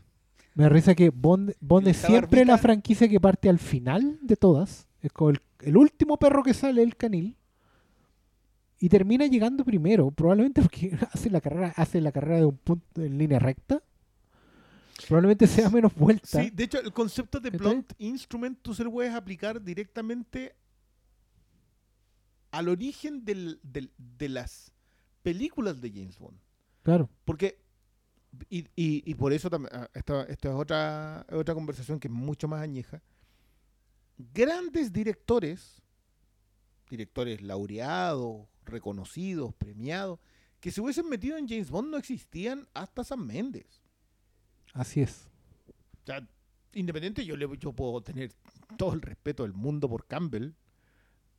me 0.53 0.65
da 0.65 0.69
risa 0.69 0.93
que 0.93 1.09
Bond, 1.09 1.53
Bond 1.59 1.87
es 1.87 1.97
siempre 1.97 2.45
la 2.45 2.53
barbita- 2.53 2.61
franquicia 2.61 3.07
que 3.09 3.19
parte 3.19 3.49
al 3.49 3.57
final 3.57 4.19
de 4.21 4.35
todas, 4.35 4.87
es 5.01 5.11
como 5.11 5.31
el, 5.31 5.39
el 5.61 5.75
último 5.77 6.17
perro 6.17 6.43
que 6.43 6.53
sale, 6.53 6.83
el 6.83 6.95
canil, 6.95 7.35
y 8.83 8.89
termina 8.89 9.25
llegando 9.27 9.63
primero, 9.63 10.11
probablemente 10.11 10.61
porque 10.61 10.91
hace 11.13 11.29
la 11.29 11.39
carrera, 11.39 11.73
hace 11.77 12.01
la 12.01 12.11
carrera 12.11 12.39
de 12.39 12.45
un 12.47 12.57
punto 12.57 13.01
en 13.01 13.17
línea 13.17 13.39
recta, 13.39 13.81
probablemente 15.07 15.47
sea 15.47 15.69
menos 15.69 15.95
vuelta. 15.95 16.43
Sí, 16.43 16.49
de 16.49 16.65
hecho, 16.65 16.81
el 16.81 16.91
concepto 16.91 17.39
de 17.39 17.49
blunt 17.49 17.93
instrument 17.97 18.59
tú 18.61 18.73
se 18.73 18.83
lo 18.83 18.91
puedes 18.91 19.13
aplicar 19.13 19.61
directamente 19.63 20.53
al 22.51 22.67
origen 22.67 23.23
del- 23.23 23.57
del- 23.63 23.91
de 23.97 24.27
las 24.27 24.71
películas 25.21 25.79
de 25.79 25.89
James 25.89 26.19
Bond. 26.19 26.37
Claro, 26.83 27.09
Porque, 27.23 27.57
y, 28.49 28.65
y- 28.75 29.01
y 29.09 29.15
por 29.15 29.31
eso 29.31 29.49
también, 29.49 29.71
ah, 29.73 29.89
esta, 29.93 30.23
esta 30.23 30.49
es 30.49 30.55
otra, 30.55 31.25
otra 31.31 31.53
conversación 31.53 32.01
que 32.01 32.09
es 32.09 32.13
mucho 32.13 32.49
más 32.49 32.61
añeja. 32.61 33.01
Grandes 34.33 34.91
directores, 34.91 35.81
directores 36.89 37.41
laureados, 37.41 38.45
reconocidos, 38.65 39.53
premiados, 39.55 40.19
que 40.59 40.71
se 40.71 40.81
hubiesen 40.81 41.09
metido 41.09 41.37
en 41.37 41.47
James 41.47 41.69
Bond 41.69 41.89
no 41.91 41.97
existían 41.97 42.67
hasta 42.73 43.03
San 43.03 43.25
Méndez. 43.25 43.81
así 44.73 45.01
es. 45.01 45.29
O 46.03 46.05
sea, 46.05 46.27
independiente, 46.73 47.25
yo, 47.25 47.37
le, 47.37 47.47
yo 47.57 47.73
puedo 47.73 48.01
tener 48.01 48.31
todo 48.77 48.93
el 48.93 49.01
respeto 49.01 49.43
del 49.43 49.53
mundo 49.53 49.87
por 49.89 50.05
Campbell, 50.07 50.51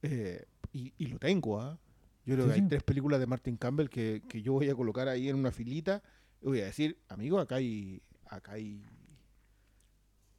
eh, 0.02 0.44
y, 0.72 0.92
y 0.98 1.06
lo 1.06 1.18
tengo, 1.18 1.60
¿ah? 1.60 1.78
Yo 2.26 2.34
creo 2.34 2.46
Sí, 2.46 2.48
que 2.48 2.54
hay 2.54 2.60
sí. 2.62 2.68
tres 2.68 2.82
películas 2.82 3.20
de 3.20 3.26
Martin 3.26 3.56
Campbell 3.56 3.88
que, 3.88 4.22
que 4.28 4.40
yo 4.42 4.54
voy 4.54 4.68
a 4.70 4.74
colocar 4.74 5.08
ahí 5.08 5.28
en 5.28 5.36
una 5.36 5.52
filita. 5.52 6.02
Y 6.40 6.46
voy 6.46 6.60
a 6.60 6.64
decir, 6.66 6.98
amigo, 7.08 7.38
acá 7.38 7.56
hay, 7.56 8.02
acá 8.26 8.52
hay, 8.52 8.82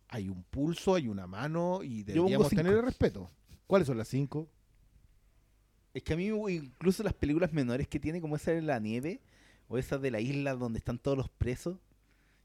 hay 0.07 0.30
un 0.30 0.44
pulso, 0.44 0.95
hay 0.95 1.07
una 1.07 1.28
mano 1.28 1.84
y 1.84 2.03
deberíamos 2.03 2.49
tener 2.49 2.74
el 2.74 2.84
respeto. 2.84 3.30
¿Cuáles 3.68 3.88
son 3.88 3.98
las 3.98 4.07
cinco? 4.07 4.49
Es 5.96 6.04
que 6.04 6.12
a 6.12 6.18
mí 6.18 6.26
incluso 6.26 7.04
las 7.04 7.14
películas 7.14 7.54
menores 7.54 7.88
que 7.88 8.02
tiene, 8.02 8.20
como 8.20 8.36
esa 8.36 8.52
de 8.52 8.62
la 8.62 8.78
nieve, 8.80 9.22
o 9.70 9.78
esa 9.78 9.98
de 9.98 10.12
la 10.12 10.20
isla 10.20 10.54
donde 10.54 10.78
están 10.78 11.00
todos 11.00 11.18
los 11.18 11.30
presos, 11.30 11.78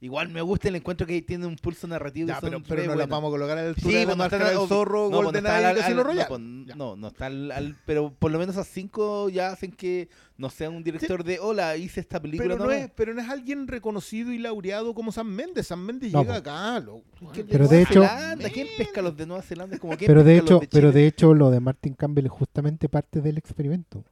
igual 0.00 0.28
me 0.30 0.40
gusta 0.42 0.68
el 0.68 0.76
encuentro 0.76 1.06
que 1.06 1.20
tiene 1.22 1.46
un 1.46 1.56
pulso 1.56 1.86
narrativo. 1.86 2.28
Ya, 2.28 2.38
y 2.38 2.40
pero, 2.40 2.52
son 2.54 2.62
pero 2.62 2.76
re 2.82 2.86
no 2.88 2.94
buenas. 2.94 3.08
vamos 3.08 3.28
a 3.28 3.30
colocar 3.32 3.58
a 3.58 3.62
la 3.62 3.68
altura 3.68 3.86
Sí, 3.86 3.92
de 3.94 4.00
la 4.00 4.04
pues 4.06 4.16
no 4.16 4.22
máscara 4.24 4.44
están- 4.46 4.58
del 4.60 4.68
zorro, 4.68 4.98
no, 5.04 5.08
pues 5.10 5.18
no 5.20 5.24
Golden 5.26 5.46
está 5.46 5.56
al- 5.56 5.62
y 5.62 5.66
al- 5.66 5.76
Casino 5.76 5.96
no, 5.96 6.02
Royale. 6.04 6.28
pues, 6.28 6.40
Ya. 6.66 6.74
no, 6.76 6.96
no 6.96 7.08
está 7.08 7.26
al, 7.26 7.50
al- 7.52 7.76
pero 7.86 8.12
por 8.18 8.30
lo 8.30 8.38
menos 8.38 8.56
a 8.56 8.64
cinco 8.64 9.28
ya 9.28 9.48
hacen 9.50 9.72
que 9.72 10.08
no 10.38 10.48
sea 10.48 10.70
un 10.70 10.82
director 10.82 11.22
de 11.22 11.38
hola, 11.38 11.76
hice 11.76 12.00
esta 12.00 12.18
película. 12.20 12.48
Pero 12.54 12.58
no, 12.58 12.64
no, 12.64 12.70
es, 12.72 12.90
pero 12.94 13.12
no 13.12 13.20
es 13.20 13.28
alguien 13.28 13.68
reconocido 13.68 14.32
y 14.32 14.38
laureado 14.38 14.94
como 14.94 15.12
San 15.12 15.26
Méndez. 15.26 15.66
San 15.66 15.84
Méndez 15.84 16.12
No, 16.12 16.20
llega 16.22 16.32
po. 16.34 16.38
acá. 16.38 16.80
lo- 16.80 17.02
Pero 17.34 17.58
Nueva 17.58 17.68
de 17.74 17.82
hecho- 17.82 18.02
Zelanda, 18.02 18.48
¿quién 18.50 18.68
pesca 18.78 19.02
los 19.02 19.14
de 19.16 19.26
Nueva 19.26 19.42
Zelanda? 19.42 19.74
Es 19.74 19.80
como 19.80 19.94
¿quién 19.98 20.08
Pero 20.08 20.24
de 20.24 20.38
hecho, 20.38 20.60
pero 20.70 20.92
de 20.92 21.06
hecho 21.06 21.34
lo 21.34 21.50
de 21.50 21.60
Martin 21.60 21.92
Campbell 21.92 22.24
es 22.24 22.32
justamente 22.32 22.88
parte 22.88 23.20
del 23.20 23.36
experimento. 23.36 24.02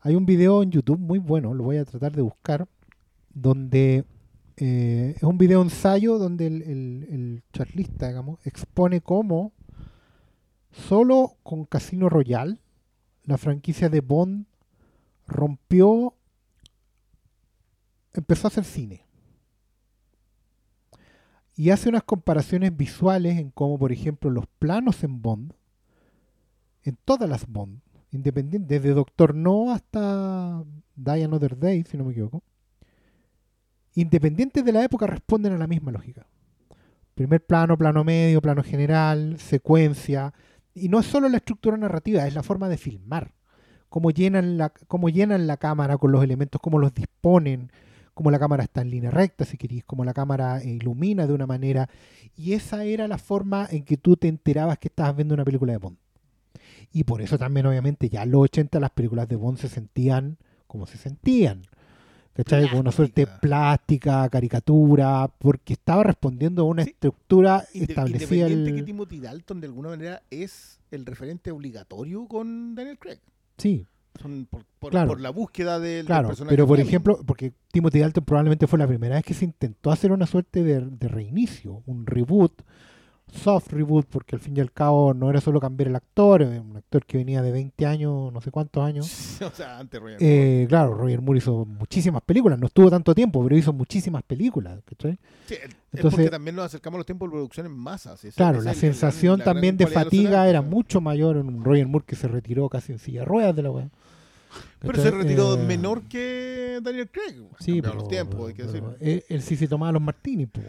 Hay 0.00 0.14
un 0.14 0.24
video 0.24 0.62
en 0.62 0.70
YouTube 0.70 0.98
muy 0.98 1.18
bueno, 1.18 1.52
lo 1.52 1.64
voy 1.64 1.76
a 1.76 1.84
tratar 1.84 2.12
de 2.16 2.22
buscar, 2.22 2.66
donde 3.34 4.04
eh, 4.60 5.14
es 5.16 5.22
un 5.22 5.38
video 5.38 5.62
ensayo 5.62 6.18
donde 6.18 6.46
el, 6.46 6.62
el- 6.62 7.06
el 7.10 7.42
charlista, 7.52 8.08
digamos, 8.08 8.44
expone 8.46 9.00
cómo 9.00 9.52
solo 10.72 11.36
con 11.42 11.64
Casino 11.64 12.08
Royale 12.08 12.58
la 13.24 13.38
franquicia 13.38 13.88
de 13.88 14.00
Bond 14.00 14.46
rompió, 15.26 16.14
empezó 18.14 18.46
a 18.46 18.50
hacer 18.50 18.64
cine. 18.64 19.04
Y 21.56 21.70
hace 21.70 21.88
unas 21.88 22.04
comparaciones 22.04 22.76
visuales 22.76 23.38
en 23.38 23.50
cómo, 23.50 23.78
por 23.78 23.92
ejemplo, 23.92 24.30
los 24.30 24.46
planos 24.58 25.02
en 25.02 25.20
Bond, 25.20 25.52
en 26.84 26.96
todas 27.04 27.28
las 27.28 27.46
Bond, 27.46 27.80
independiente, 28.12 28.74
desde 28.78 28.94
Doctor 28.94 29.34
No 29.34 29.72
hasta 29.72 30.64
Die 30.96 31.24
Another 31.24 31.58
Day, 31.58 31.84
si 31.84 31.96
no 31.98 32.04
me 32.04 32.12
equivoco, 32.12 32.42
independientes 34.00 34.64
de 34.64 34.72
la 34.72 34.84
época, 34.84 35.06
responden 35.06 35.52
a 35.52 35.58
la 35.58 35.66
misma 35.66 35.92
lógica. 35.92 36.26
Primer 37.14 37.44
plano, 37.44 37.76
plano 37.76 38.04
medio, 38.04 38.40
plano 38.40 38.62
general, 38.62 39.38
secuencia. 39.38 40.32
Y 40.74 40.88
no 40.88 41.00
es 41.00 41.06
solo 41.06 41.28
la 41.28 41.38
estructura 41.38 41.76
narrativa, 41.76 42.26
es 42.26 42.34
la 42.34 42.42
forma 42.42 42.68
de 42.68 42.76
filmar. 42.76 43.32
Cómo 43.88 44.10
llenan 44.10 44.58
la, 44.58 45.56
cámara 45.56 45.96
con 45.96 46.12
los 46.12 46.22
elementos, 46.22 46.60
cómo 46.60 46.78
los 46.78 46.94
disponen, 46.94 47.72
cómo 48.14 48.30
la 48.30 48.38
cámara 48.38 48.64
está 48.64 48.82
en 48.82 48.90
línea 48.90 49.10
recta, 49.10 49.44
si 49.44 49.56
queréis, 49.56 49.84
cómo 49.84 50.04
la 50.04 50.12
cámara 50.12 50.60
eh, 50.60 50.68
ilumina 50.68 51.26
de 51.26 51.32
una 51.32 51.46
manera. 51.46 51.88
Y 52.36 52.52
esa 52.52 52.84
era 52.84 53.08
la 53.08 53.18
forma 53.18 53.66
en 53.70 53.84
que 53.84 53.96
tú 53.96 54.16
te 54.16 54.28
enterabas 54.28 54.78
que 54.78 54.88
estabas 54.88 55.16
viendo 55.16 55.34
una 55.34 55.44
película 55.44 55.72
de 55.72 55.78
Bond. 55.78 55.96
Y 56.92 57.04
por 57.04 57.22
eso 57.22 57.38
también, 57.38 57.66
obviamente, 57.66 58.08
ya 58.08 58.22
en 58.22 58.30
los 58.30 58.42
80 58.42 58.78
las 58.78 58.90
películas 58.90 59.26
de 59.28 59.36
Bond 59.36 59.58
se 59.58 59.68
sentían 59.68 60.38
como 60.68 60.86
se 60.86 60.98
sentían. 60.98 61.62
¿Cachai? 62.38 62.68
Con 62.70 62.78
una 62.78 62.92
suerte 62.92 63.26
Plástica. 63.26 63.40
plástica, 63.40 64.28
caricatura, 64.28 65.28
porque 65.38 65.72
estaba 65.72 66.04
respondiendo 66.04 66.62
a 66.62 66.66
una 66.66 66.84
Sí. 66.84 66.90
estructura 66.90 67.64
Inde- 67.74 67.86
establecida. 67.90 68.48
Independiente 68.48 68.72
que 68.72 68.78
el- 68.78 68.84
Timothy 68.86 69.18
Dalton 69.20 69.60
de 69.60 69.66
alguna 69.66 69.88
manera 69.90 70.22
es 70.30 70.78
el 70.92 71.04
referente 71.04 71.50
obligatorio 71.50 72.26
con 72.26 72.74
Daniel 72.76 72.98
Craig. 72.98 73.18
Sí, 73.58 73.84
Son 74.20 74.46
por, 74.50 74.64
por- 74.80 74.90
Claro. 74.90 75.08
por 75.10 75.20
la 75.20 75.30
búsqueda 75.30 75.78
del, 75.78 75.98
del 75.98 76.06
claro. 76.06 76.28
personaje. 76.28 76.52
Pero, 76.56 76.66
por 76.66 76.76
Fleming. 76.76 76.88
ejemplo, 76.88 77.20
porque 77.24 77.52
Timothy 77.70 78.00
Dalton 78.00 78.24
probablemente 78.24 78.66
fue 78.66 78.76
la 78.78 78.86
primera 78.88 79.14
vez 79.14 79.24
que 79.24 79.34
se 79.34 79.44
intentó 79.44 79.92
hacer 79.92 80.10
una 80.10 80.26
suerte 80.26 80.64
de, 80.64 80.80
de 80.80 81.06
reinicio, 81.08 81.82
un 81.86 82.04
reboot, 82.04 82.62
soft 83.32 83.72
reboot, 83.72 84.06
porque 84.06 84.36
al 84.36 84.40
fin 84.40 84.56
y 84.56 84.60
al 84.60 84.72
cabo 84.72 85.14
no 85.14 85.30
era 85.30 85.40
solo 85.40 85.60
cambiar 85.60 85.88
el 85.88 85.96
actor, 85.96 86.42
un 86.42 86.76
actor 86.76 87.04
que 87.04 87.18
venía 87.18 87.42
de 87.42 87.52
20 87.52 87.86
años, 87.86 88.32
no 88.32 88.40
sé 88.40 88.50
cuántos 88.50 88.82
años. 88.82 89.06
o 89.42 89.50
sea, 89.50 89.78
antes 89.78 90.00
Roger 90.00 90.16
Eh, 90.20 90.66
claro, 90.68 90.94
Roger 90.94 91.20
Moore 91.20 91.38
hizo 91.38 91.64
muchísimas 91.64 92.22
películas, 92.22 92.58
no 92.58 92.66
estuvo 92.66 92.90
tanto 92.90 93.14
tiempo, 93.14 93.42
pero 93.42 93.56
hizo 93.56 93.72
muchísimas 93.72 94.22
películas. 94.22 94.78
¿cachai? 94.84 95.18
Sí, 95.46 95.54
es 95.54 95.70
Entonces- 95.92 96.18
porque 96.18 96.30
también 96.30 96.56
nos 96.56 96.66
acercamos 96.66 96.96
a 96.96 96.98
los 96.98 97.06
tiempos 97.06 97.28
de 97.28 97.32
producción 97.32 97.66
en 97.66 97.72
masa. 97.72 98.14
Claro, 98.34 98.60
la 98.60 98.72
es 98.72 98.78
sensación 98.78 99.40
la 99.40 99.44
también 99.46 99.76
de 99.76 99.86
fatiga 99.86 100.48
era 100.48 100.62
mucho 100.62 101.00
mayor 101.00 101.36
en 101.36 101.48
un 101.48 101.64
Roger 101.64 101.86
Moore 101.86 102.04
que 102.06 102.16
se 102.16 102.28
retiró 102.28 102.68
casi 102.68 102.92
en 102.92 102.98
silla 102.98 103.20
de 103.20 103.26
ruedas 103.26 103.54
de 103.54 103.62
la 103.62 103.70
weá. 103.70 103.88
Pero 104.80 105.02
se 105.02 105.10
retiró 105.10 105.54
Eh, 105.54 105.64
menor 105.64 106.02
que 106.02 106.78
Daniel 106.82 107.10
Craig. 107.10 107.34
Sí, 107.58 107.82
pero, 107.82 107.94
los 107.94 108.08
tiempos, 108.08 108.48
hay 108.48 108.54
que 108.54 108.62
decirlo. 108.62 108.94
él, 109.00 109.24
él 109.28 109.42
sí 109.42 109.56
se 109.56 109.66
tomaba 109.66 109.90
los 109.92 110.00
martini, 110.02 110.46
po. 110.46 110.60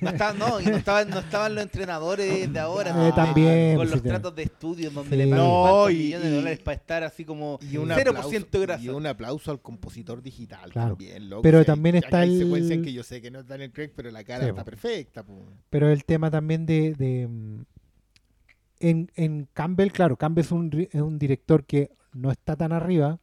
No, 0.00 0.10
estaba- 0.10 0.32
no, 0.32 0.60
y 0.60 0.64
no 0.66 0.76
estaban, 0.76 1.10
no 1.10 1.18
estaban 1.18 1.54
los 1.54 1.62
entrenadores 1.64 2.52
de 2.52 2.58
ahora. 2.58 2.90
Eh, 2.90 2.94
¿no? 3.10 3.14
también, 3.14 3.76
Con 3.76 3.86
pues, 3.86 3.90
los 3.90 4.00
sí, 4.00 4.08
tratos 4.08 4.34
de 4.34 4.42
estudio 4.44 4.90
donde 4.90 5.10
Sí. 5.10 5.16
le 5.16 5.28
pagan 5.28 5.46
No, 5.46 5.90
y- 5.90 5.94
millones 5.96 6.30
de 6.30 6.36
dólares 6.36 6.58
para 6.60 6.74
estar 6.76 7.02
así 7.04 7.24
como 7.24 7.58
Y 7.70 7.76
un 7.76 7.88
0% 7.90 8.10
aplauso, 8.58 8.60
grasa. 8.62 8.82
y 8.84 8.88
un 8.88 9.06
aplauso 9.06 9.50
al 9.50 9.60
compositor 9.60 10.22
digital 10.22 10.70
Claro. 10.72 10.88
también, 10.90 11.28
loco. 11.28 11.42
Pero 11.42 11.58
O 11.58 11.64
sea, 11.64 11.74
también 11.74 11.96
está 11.96 12.20
hay 12.20 12.32
el- 12.34 12.44
secuencias 12.44 12.78
en 12.78 12.82
que 12.84 12.92
yo 12.92 13.02
sé 13.02 13.20
que 13.20 13.30
no 13.30 13.40
es 13.40 13.46
Daniel 13.46 13.72
Craig, 13.72 13.90
pero 13.94 14.10
la 14.10 14.24
cara 14.24 14.44
Sí, 14.44 14.48
está 14.50 14.62
po. 14.62 14.70
perfecta. 14.70 15.22
po. 15.22 15.44
Pero 15.70 15.90
el 15.90 16.04
tema 16.04 16.30
también 16.30 16.64
de... 16.66 16.94
de, 16.94 17.28
mm, 17.28 17.62
en, 18.80 19.10
en 19.14 19.48
Campbell, 19.52 19.90
claro, 19.92 20.16
Campbell 20.16 20.44
es 20.44 20.50
un, 20.50 20.88
es 20.90 21.00
un 21.00 21.18
director 21.18 21.64
que 21.64 21.90
no 22.12 22.30
está 22.30 22.56
tan 22.56 22.72
arriba, 22.72 23.20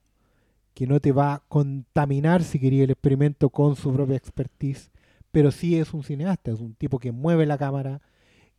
que 0.74 0.88
no 0.88 1.00
te 1.00 1.12
va 1.12 1.34
a 1.36 1.40
contaminar, 1.48 2.44
si 2.44 2.60
quería, 2.60 2.84
el 2.84 2.92
experimento 2.92 3.50
con 3.50 3.76
su 3.76 3.94
propia 3.94 4.16
expertise, 4.16 4.92
pero 5.32 5.52
sí 5.52 5.78
es 5.78 5.94
un 5.94 6.04
cineasta, 6.04 6.52
es 6.52 6.60
un 6.60 6.74
tipo 6.76 7.00
que 7.00 7.12
mueve 7.12 7.46
la 7.46 7.58
cámara, 7.58 8.02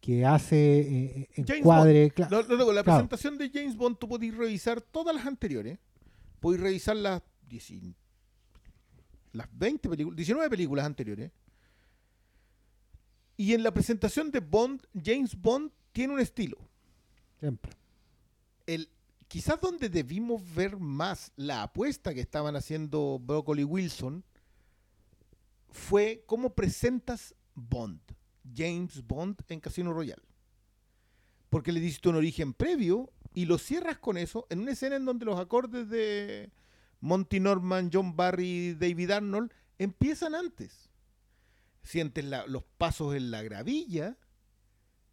que 0.00 0.24
hace 0.24 0.80
eh, 0.80 1.28
James 1.36 1.50
encuadre... 1.60 2.12
no, 2.30 2.46
con 2.64 2.74
la 2.74 2.82
Claro. 2.82 2.84
presentación 2.84 3.36
de 3.38 3.50
James 3.50 3.76
Bond 3.76 3.98
tú 3.98 4.08
podéis 4.08 4.34
revisar 4.36 4.80
todas 4.80 5.14
las 5.14 5.26
anteriores. 5.26 5.78
Podéis 6.40 6.62
revisar 6.62 6.96
las, 6.96 7.22
10 7.48 7.72
las 9.32 9.46
20 9.52 9.88
películas, 9.90 10.16
19 10.16 10.48
películas 10.50 10.86
anteriores. 10.86 11.30
Y 13.36 13.54
en 13.54 13.62
la 13.62 13.72
presentación 13.72 14.30
de 14.30 14.40
Bond, 14.40 14.82
James 15.02 15.34
Bond 15.40 15.70
tiene 15.92 16.14
un 16.14 16.20
estilo. 16.20 16.58
Siempre. 17.38 17.72
El, 18.66 18.88
quizás 19.30 19.60
donde 19.60 19.88
debimos 19.88 20.42
ver 20.56 20.76
más 20.76 21.30
la 21.36 21.62
apuesta 21.62 22.12
que 22.12 22.20
estaban 22.20 22.56
haciendo 22.56 23.20
Broccoli 23.22 23.62
Wilson 23.62 24.24
fue 25.68 26.24
cómo 26.26 26.52
presentas 26.56 27.36
Bond, 27.54 28.00
James 28.52 29.06
Bond 29.06 29.40
en 29.46 29.60
Casino 29.60 29.92
Royale. 29.92 30.24
Porque 31.48 31.70
le 31.70 31.78
diste 31.78 32.08
un 32.08 32.16
origen 32.16 32.52
previo 32.52 33.12
y 33.32 33.44
lo 33.44 33.56
cierras 33.58 33.98
con 33.98 34.18
eso 34.18 34.48
en 34.50 34.62
una 34.62 34.72
escena 34.72 34.96
en 34.96 35.04
donde 35.04 35.26
los 35.26 35.38
acordes 35.38 35.88
de 35.88 36.50
Monty 36.98 37.38
Norman, 37.38 37.88
John 37.92 38.16
Barry, 38.16 38.74
David 38.74 39.12
Arnold 39.12 39.52
empiezan 39.78 40.34
antes. 40.34 40.90
Sientes 41.84 42.24
los 42.48 42.64
pasos 42.78 43.14
en 43.14 43.30
la 43.30 43.42
gravilla 43.42 44.18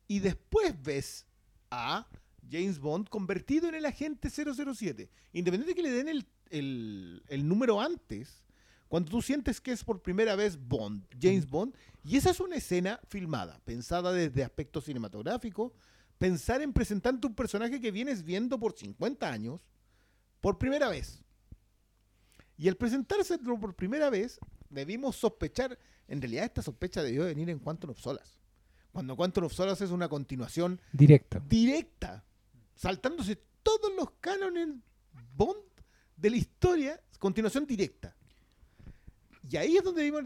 y 0.08 0.22
después 0.22 0.74
ves 0.82 1.28
a 1.70 2.08
James 2.50 2.80
Bond 2.80 3.10
convertido 3.10 3.68
en 3.70 3.76
el 3.76 3.86
agente 3.86 4.30
007. 4.30 5.10
Independiente 5.34 5.72
de 5.72 5.76
que 5.76 5.84
le 5.84 5.92
den 5.92 6.08
el, 6.10 6.26
el- 6.50 7.24
el 7.28 7.48
número 7.48 7.80
antes, 7.82 8.44
cuando 8.88 9.12
tú 9.12 9.22
sientes 9.22 9.60
que 9.60 9.72
es 9.72 9.84
por 9.84 10.02
primera 10.02 10.36
vez 10.36 10.58
Bond, 10.58 11.06
James 11.22 11.46
Bond, 11.48 11.76
y 12.04 12.16
esa 12.18 12.30
es 12.32 12.40
una 12.40 12.56
escena 12.56 13.00
filmada, 13.10 13.60
pensada 13.66 14.12
desde 14.14 14.44
aspecto 14.44 14.80
cinematográfico, 14.82 15.74
pensar 16.18 16.62
en 16.62 16.72
presentarte 16.74 17.28
un 17.28 17.36
personaje 17.36 17.80
que 17.82 17.92
vienes 17.92 18.24
viendo 18.24 18.58
por 18.60 18.74
50 18.78 19.30
años 19.32 19.60
por 20.40 20.58
primera 20.58 20.88
vez. 20.90 21.22
Y 22.58 22.68
al 22.70 22.76
presentárselo 22.78 23.60
por 23.60 23.76
primera 23.76 24.10
vez, 24.10 24.40
debimos 24.70 25.16
sospechar, 25.16 25.78
en 26.08 26.22
realidad 26.22 26.46
esta 26.46 26.62
sospecha 26.62 27.04
debió 27.04 27.26
venir 27.26 27.50
en 27.50 27.60
Quantum 27.60 27.92
of 27.92 28.00
Solace. 28.00 28.34
Cuando 28.92 29.16
Quantum 29.16 29.44
of 29.44 29.54
Solace 29.54 29.84
es 29.84 29.92
una 29.92 30.10
continuación 30.10 30.82
Directo. 30.92 31.40
directa, 31.48 32.24
saltándose 32.78 33.38
todos 33.64 33.92
los 33.98 34.12
cánones 34.22 34.70
Bond 35.36 35.60
de 36.16 36.30
la 36.30 36.38
historia, 36.38 37.02
continuación 37.20 37.66
directa. 37.66 38.16
Y 39.50 39.58
ahí 39.58 39.78
es 39.78 39.84
donde 39.84 40.04
vimos, 40.04 40.24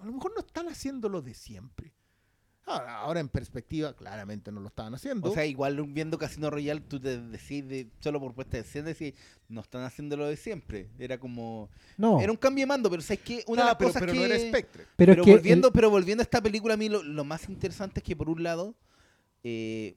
a 0.00 0.04
lo 0.04 0.12
mejor 0.12 0.32
no 0.34 0.40
están 0.40 0.68
haciendo 0.68 1.08
lo 1.08 1.20
de 1.22 1.34
siempre. 1.34 1.92
Ahora, 2.66 2.98
ahora 2.98 3.20
en 3.20 3.28
perspectiva, 3.28 3.94
claramente 3.96 4.52
no 4.52 4.60
lo 4.60 4.68
estaban 4.68 4.94
haciendo. 4.94 5.30
O 5.30 5.34
sea, 5.34 5.44
igual 5.44 5.82
viendo 5.88 6.18
Casino 6.18 6.50
Royale, 6.50 6.80
tú 6.82 7.00
te 7.00 7.20
decís 7.20 7.66
de, 7.66 7.90
solo 8.00 8.20
por 8.20 8.32
puesta 8.34 8.58
de 8.58 8.62
escena, 8.62 8.88
decís, 8.88 9.14
no 9.48 9.60
están 9.62 9.82
haciendo 9.82 10.16
lo 10.16 10.26
de 10.28 10.36
siempre. 10.36 10.88
Era 10.98 11.18
como. 11.18 11.68
No, 11.96 12.20
Era 12.20 12.30
un 12.30 12.36
cambio 12.38 12.62
de 12.62 12.66
mando, 12.66 12.88
pero 12.88 13.02
sabes 13.02 13.20
que 13.20 13.42
una 13.48 13.62
Ah, 13.62 13.64
de 13.64 13.70
las 13.70 13.76
pero, 13.78 13.88
cosas 13.88 14.00
pero 14.02 14.12
que. 14.12 14.18
no 14.18 14.24
era 14.24 14.38
Spectre. 14.38 14.86
pero, 14.96 15.12
pero, 15.12 15.22
es 15.22 15.26
que 15.26 15.32
volviendo, 15.32 15.68
el- 15.68 15.72
pero 15.72 15.90
volviendo 15.90 16.22
a 16.22 16.24
esta 16.24 16.40
película, 16.40 16.74
a 16.74 16.76
mí 16.76 16.88
lo, 16.88 17.02
lo 17.02 17.24
más 17.24 17.48
interesante 17.48 18.00
es 18.00 18.04
que, 18.04 18.14
por 18.14 18.28
un 18.30 18.42
lado, 18.42 18.76
eh, 19.42 19.96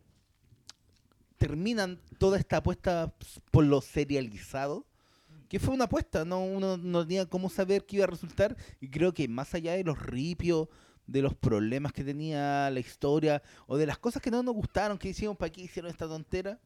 terminan 1.43 1.99
toda 2.19 2.37
esta 2.37 2.57
apuesta 2.57 3.13
por 3.51 3.65
lo 3.65 3.81
serializado. 3.81 4.85
Que 5.49 5.59
fue 5.59 5.73
una 5.73 5.83
apuesta, 5.83 6.23
no 6.23 6.41
uno 6.43 6.77
no 6.77 7.05
tenía 7.05 7.25
cómo 7.25 7.49
saber 7.49 7.85
qué 7.85 7.97
iba 7.97 8.05
a 8.05 8.07
resultar. 8.07 8.55
Y 8.79 8.87
creo 8.87 9.13
que 9.13 9.27
más 9.27 9.53
allá 9.53 9.73
de 9.73 9.83
los 9.83 10.01
ripios, 10.01 10.69
de 11.05 11.21
los 11.21 11.35
problemas 11.35 11.91
que 11.91 12.05
tenía 12.05 12.69
la 12.69 12.79
historia, 12.79 13.43
o 13.67 13.75
de 13.75 13.85
las 13.85 13.97
cosas 13.97 14.21
que 14.21 14.31
no 14.31 14.41
nos 14.41 14.55
gustaron, 14.55 14.97
que 14.97 15.09
hicieron, 15.09 15.35
para 15.35 15.51
qué 15.51 15.63
hicieron 15.63 15.91
esta 15.91 16.07
tontera, 16.07 16.59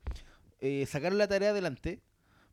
eh, 0.60 0.86
sacaron 0.86 1.18
la 1.18 1.28
tarea 1.28 1.50
adelante. 1.50 2.00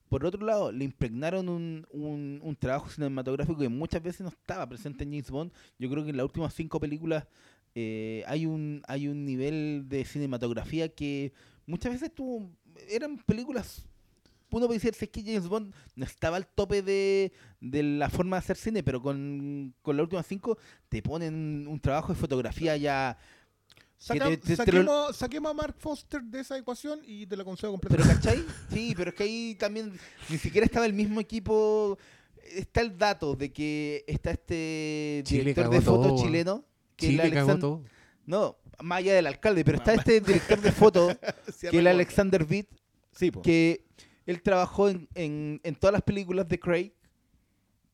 Por 0.09 0.25
otro 0.25 0.47
lado, 0.47 0.73
le 0.73 0.85
impregnaron 0.85 1.51
un, 1.51 1.87
un, 1.93 2.57
trabajo 2.57 2.89
cinematográfico 2.89 3.59
que 3.59 3.69
muchas 3.69 4.03
veces 4.03 4.23
no 4.23 4.29
estaba 4.29 4.67
presente 4.67 5.05
en 5.05 5.11
James 5.11 5.31
Bond. 5.31 5.53
Yo 5.79 5.91
creo 5.91 6.05
que 6.05 6.11
en 6.11 6.17
las 6.17 6.25
últimas 6.25 6.55
cinco 6.55 6.81
películas 6.81 7.27
eh, 7.75 8.23
hay 8.29 8.47
un 8.47 8.83
hay 8.87 9.09
un 9.09 9.25
nivel 9.25 9.87
de 9.89 10.05
cinematografía 10.05 10.89
que 10.89 11.33
muchas 11.67 11.93
veces 11.93 12.15
tuvo 12.15 12.51
eran 12.89 13.17
películas 13.19 13.85
uno 14.51 14.67
puede 14.67 14.79
decir 14.79 14.95
si 14.95 15.07
es 15.07 15.11
que 15.11 15.21
James 15.23 15.49
Bond 15.49 15.75
no 15.97 16.05
estaba 16.05 16.37
al 16.37 16.47
tope 16.47 16.81
de, 16.81 17.33
de 17.61 17.83
la 17.83 18.09
forma 18.09 18.37
de 18.37 18.39
hacer 18.39 18.57
cine 18.57 18.85
pero 18.85 19.03
con, 19.03 19.75
con 19.83 19.97
las 19.97 20.05
últimas 20.05 20.27
cinco 20.29 20.57
te 20.89 21.03
ponen 21.03 21.67
un 21.69 21.81
trabajo 21.81 22.13
de 22.13 22.19
fotografía 22.21 22.77
ya 22.77 23.19
Saca- 23.99 24.29
te- 24.29 24.37
te- 24.37 24.45
te 24.45 24.51
lo- 24.53 24.57
saquemos, 24.65 25.17
saquemos 25.17 25.51
a 25.51 25.55
Mark 25.55 25.75
Foster 25.79 26.23
de 26.23 26.41
esa 26.41 26.57
ecuación 26.59 27.01
y 27.05 27.27
te 27.27 27.37
la 27.37 27.43
concedo 27.45 27.77
pero 27.79 27.97
completamente. 27.97 28.29
¿cachai? 28.29 28.45
sí 28.71 28.95
pero 28.97 29.11
es 29.11 29.17
que 29.17 29.23
ahí 29.25 29.55
también 29.57 29.93
ni 30.29 30.39
siquiera 30.39 30.67
estaba 30.67 30.87
el 30.87 30.93
mismo 30.93 31.21
equipo 31.21 31.99
está 32.55 32.81
el 32.83 32.97
dato 32.97 33.35
de 33.35 33.51
que 33.53 34.05
está 34.07 34.31
este 34.33 35.25
director 35.27 35.69
de 35.71 35.81
foto 35.81 36.09
todo, 36.11 36.23
chileno 36.23 36.65
que 36.97 37.09
Chile 37.09 37.31
cagó 37.33 37.59
todo. 37.59 37.83
no 38.27 38.57
más 38.83 38.99
allá 38.99 39.15
del 39.15 39.27
alcalde 39.27 39.65
pero 39.65 39.79
está 39.79 39.95
este 39.95 40.21
director 40.21 40.61
de 40.61 40.73
foto 40.73 41.09
que 41.61 41.69
el 41.69 41.77
el 41.79 41.87
Alexander 41.89 42.45
Vitt, 42.45 42.69
Sí, 43.13 43.31
po. 43.31 43.43
que 43.43 43.85
él 44.27 44.43
trabajó 44.43 44.89
en, 44.89 45.09
en, 45.15 45.61
en 45.63 45.75
todas 45.75 45.93
las 45.93 46.03
películas 46.03 46.49
de 46.49 46.59
Craig, 46.59 46.93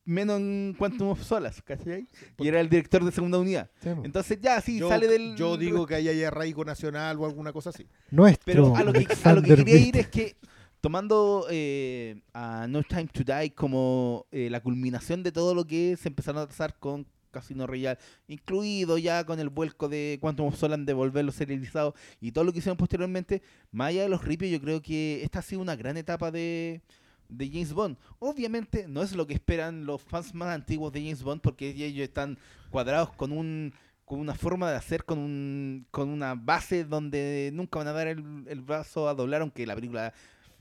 menos 0.05 0.39
en 0.39 0.75
Quantum 0.77 1.09
of 1.09 1.23
Solace, 1.23 1.61
¿cachai? 1.61 2.07
Y 2.39 2.47
era 2.47 2.59
el 2.59 2.69
director 2.69 3.03
de 3.03 3.11
segunda 3.11 3.37
unidad. 3.37 3.69
Entonces 3.83 4.39
ya, 4.41 4.59
sí, 4.61 4.79
yo, 4.79 4.89
sale 4.89 5.07
del... 5.07 5.35
yo 5.35 5.57
digo 5.57 5.85
que 5.85 5.95
ahí 5.95 6.07
hay 6.07 6.23
arraigo 6.23 6.65
nacional 6.65 7.17
o 7.19 7.25
alguna 7.25 7.53
cosa 7.53 7.69
así. 7.69 7.87
nuestro 8.09 8.43
Pero 8.45 8.75
a 8.75 8.83
lo 8.83 8.93
que, 8.93 8.99
a 8.99 9.33
lo 9.33 9.41
que 9.41 9.53
Alexander 9.53 9.57
quería 9.57 9.77
ir 9.77 9.97
es 9.97 10.07
que, 10.07 10.35
tomando 10.79 11.45
eh, 11.49 12.21
a 12.33 12.65
No 12.67 12.81
Time 12.83 13.07
to 13.07 13.23
Die 13.23 13.51
como 13.53 14.25
eh, 14.31 14.49
la 14.49 14.61
culminación 14.61 15.21
de 15.21 15.31
todo 15.31 15.53
lo 15.53 15.65
que 15.65 15.97
se 15.97 16.09
empezaron 16.09 16.41
a 16.41 16.47
trazar 16.47 16.77
con 16.79 17.05
Casino 17.31 17.65
Royale, 17.67 17.99
incluido 18.27 18.97
ya 18.97 19.25
con 19.25 19.39
el 19.39 19.49
vuelco 19.49 19.89
de 19.89 20.17
Quantum 20.21 20.47
of 20.47 20.57
Solace 20.57 20.83
de 20.83 20.93
volverlo 20.93 21.31
serializado 21.31 21.95
y 22.19 22.31
todo 22.31 22.43
lo 22.43 22.51
que 22.51 22.59
hicieron 22.59 22.77
posteriormente, 22.77 23.41
más 23.71 23.89
allá 23.89 24.03
de 24.03 24.09
los 24.09 24.23
ripios, 24.23 24.51
yo 24.51 24.61
creo 24.61 24.81
que 24.81 25.23
esta 25.23 25.39
ha 25.39 25.41
sido 25.41 25.61
una 25.61 25.75
gran 25.75 25.97
etapa 25.97 26.31
de, 26.31 26.81
de 27.29 27.49
James 27.49 27.73
Bond. 27.73 27.97
Obviamente 28.19 28.87
no 28.87 29.01
es 29.01 29.15
lo 29.15 29.25
que 29.25 29.33
esperan 29.33 29.85
los 29.85 30.01
fans 30.01 30.33
más 30.33 30.49
antiguos 30.49 30.91
de 30.93 31.01
James 31.01 31.23
Bond 31.23 31.41
porque 31.41 31.69
ellos 31.69 32.03
están 32.03 32.37
cuadrados 32.69 33.11
con 33.13 33.31
un 33.31 33.73
con 34.05 34.19
una 34.19 34.35
forma 34.35 34.69
de 34.69 34.75
hacer, 34.75 35.05
con 35.05 35.19
un 35.19 35.87
con 35.89 36.09
una 36.09 36.35
base 36.35 36.83
donde 36.83 37.49
nunca 37.53 37.79
van 37.79 37.87
a 37.87 37.93
dar 37.93 38.07
el, 38.07 38.43
el 38.47 38.59
brazo 38.59 39.07
a 39.07 39.13
doblar, 39.13 39.41
aunque 39.41 39.65
la 39.65 39.73
película 39.73 40.13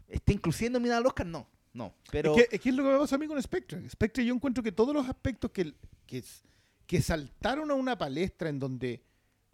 esté 0.08 0.34
inclusive 0.34 0.70
nominada 0.70 0.98
al 0.98 1.06
Oscar, 1.06 1.26
no. 1.26 1.48
No, 1.72 1.94
pero 2.10 2.36
Es, 2.36 2.48
que, 2.48 2.56
es 2.56 2.62
que 2.62 2.68
es 2.70 2.74
lo 2.74 2.82
que 2.82 2.90
me 2.90 2.98
pasa 2.98 3.14
a 3.14 3.18
mí 3.18 3.26
con 3.26 3.40
Spectre. 3.40 3.88
Spectre 3.88 4.24
yo 4.24 4.34
encuentro 4.34 4.62
que 4.62 4.72
todos 4.72 4.94
los 4.94 5.08
aspectos 5.08 5.50
que, 5.52 5.72
que, 6.06 6.24
que 6.90 7.02
saltaron 7.02 7.70
a 7.70 7.74
una 7.74 7.96
palestra 7.98 8.48
en 8.48 8.58
donde 8.58 9.04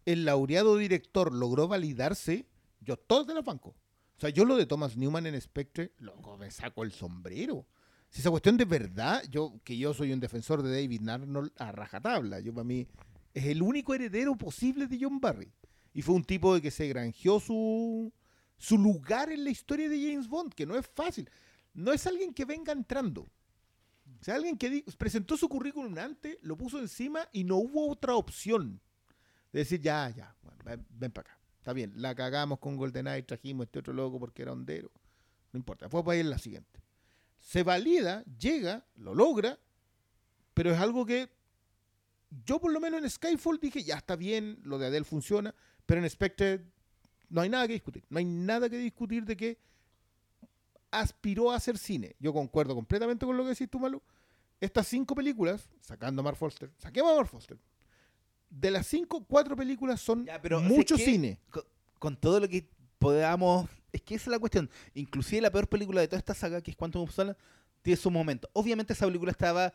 el 0.07 0.25
laureado 0.25 0.79
director 0.79 1.35
logró 1.35 1.69
validarse, 1.69 2.47
yo 2.81 2.97
todos 2.97 3.27
de 3.27 3.35
los 3.35 3.45
bancos. 3.45 3.75
O 4.17 4.21
sea, 4.21 4.31
yo 4.31 4.47
lo 4.47 4.57
de 4.57 4.65
Thomas 4.65 4.97
Newman 4.97 5.27
en 5.27 5.39
Spectre, 5.39 5.93
loco, 5.99 6.39
me 6.39 6.51
saco 6.51 6.83
el 6.83 6.93
sombrero. 6.93 7.67
Si 8.09 8.21
esa 8.21 8.31
cuestión 8.31 8.57
de 8.57 8.65
verdad, 8.65 9.23
yo 9.29 9.61
que 9.65 9.77
yo 9.77 9.93
soy 9.93 10.15
un 10.15 10.21
defensor 10.21 10.63
de 10.63 10.81
David 10.81 11.07
Arnold 11.07 11.53
a 11.59 11.73
rajatabla, 11.73 12.41
yo 12.41 12.55
para 12.55 12.65
mí 12.65 12.87
es 13.35 13.45
el 13.45 13.61
único 13.61 13.93
heredero 13.93 14.35
posible 14.37 14.87
de 14.87 14.99
John 14.99 15.21
Barry. 15.21 15.53
Y 15.93 16.01
fue 16.01 16.15
un 16.15 16.25
tipo 16.25 16.55
de 16.55 16.63
que 16.63 16.71
se 16.71 16.89
granjeó 16.89 17.39
su, 17.39 18.15
su 18.57 18.79
lugar 18.79 19.31
en 19.31 19.45
la 19.45 19.51
historia 19.51 19.91
de 19.91 20.01
James 20.01 20.27
Bond, 20.27 20.55
que 20.55 20.65
no 20.65 20.75
es 20.75 20.87
fácil. 20.87 21.29
No 21.75 21.93
es 21.93 22.07
alguien 22.07 22.33
que 22.33 22.47
venga 22.47 22.73
entrando. 22.73 23.27
Sea, 24.27 24.35
alguien 24.35 24.59
que 24.59 24.85
presentó 24.99 25.37
su 25.37 25.49
currículum 25.49 25.97
antes, 25.99 26.37
lo 26.43 26.57
puso 26.57 26.81
encima 26.81 27.29
y 27.31 27.45
no 27.45 27.59
hubo 27.59 27.89
otra 27.89 28.17
opción. 28.17 28.81
De 29.53 29.61
decir, 29.61 29.81
ya, 29.81 30.11
ya, 30.11 30.35
ven, 30.65 31.13
para 31.13 31.31
acá. 31.31 31.41
Está 31.59 31.73
bien, 31.73 31.93
la 31.95 32.13
cagamos 32.13 32.59
con 32.59 32.77
GoldenEye, 32.77 33.23
trajimos 33.23 33.67
este 33.67 33.79
otro 33.79 33.93
loco 33.93 34.19
porque 34.19 34.43
era 34.43 34.51
hondero. 34.51 34.91
No 35.53 35.59
importa, 35.59 35.89
fue 35.89 36.05
para 36.05 36.19
ir 36.19 36.25
la 36.25 36.39
siguiente. 36.39 36.83
Se 37.39 37.63
valida, 37.63 38.25
llega, 38.37 38.85
lo 38.97 39.15
logra, 39.15 39.61
pero 40.55 40.73
es 40.73 40.81
algo 40.81 41.07
que 41.07 41.31
yo 42.45 42.61
por 42.61 42.73
lo 42.73 42.81
menos 42.81 43.01
en 43.05 43.09
Skyfall 43.09 43.61
dije, 43.61 43.85
ya 43.85 43.95
está 43.95 44.17
bien, 44.17 44.59
lo 44.65 44.77
de 44.79 44.89
Adele 44.89 45.05
funciona, 45.05 45.55
pero 45.87 46.03
en 46.03 46.11
Spectre 46.11 46.67
no 47.29 47.43
hay 47.43 47.49
nada 47.49 47.69
que 47.69 47.75
discutir. 47.75 48.05
No 48.09 48.19
hay 48.19 48.25
nada 48.25 48.69
que 48.69 48.79
discutir 48.79 49.25
de 49.25 49.37
que 49.37 49.61
aspiró 50.91 51.53
a 51.53 51.57
hacer 51.57 51.79
cine. 51.79 52.17
Yo 52.19 52.33
concuerdo 52.33 52.75
completamente 52.75 53.25
con 53.25 53.37
lo 53.37 53.45
que 53.45 53.51
decís 53.51 53.71
tú, 53.71 53.79
Malu. 53.79 54.03
Estas 54.61 54.87
cinco 54.87 55.15
películas, 55.15 55.69
sacando 55.81 56.21
a 56.21 56.25
Mark 56.25 56.37
Foster, 56.37 56.71
saquemos 56.79 57.13
a 57.13 57.17
Mark 57.17 57.29
Foster. 57.29 57.59
De 58.49 58.71
las 58.71 58.87
cinco, 58.87 59.25
cuatro 59.25 59.57
películas 59.57 60.01
son 60.01 60.25
Ya, 60.25 60.41
pero 60.41 60.61
mucho 60.61 60.97
cine. 60.97 61.41
con, 61.51 61.63
con 61.99 62.17
todo 62.17 62.41
lo 62.41 62.49
que 62.49 62.69
podamos. 62.99 63.69
Es 63.93 64.03
que 64.03 64.15
esa 64.15 64.25
es 64.25 64.29
la 64.33 64.39
cuestión. 64.39 64.71
Inclusive 64.95 65.43
la 65.43 65.51
peor 65.51 65.69
película 65.69 66.01
de 66.01 66.09
toda 66.09 66.19
esta 66.19 66.35
saga, 66.35 66.61
que 66.63 66.71
es 66.71 66.77
Quantum 66.77 67.03
of 67.03 67.13
Solace, 67.13 67.39
tiene 67.83 67.97
su 67.97 68.11
momento. 68.11 68.49
Obviamente 68.53 68.93
esa 68.93 69.07
película 69.07 69.31
estaba 69.31 69.73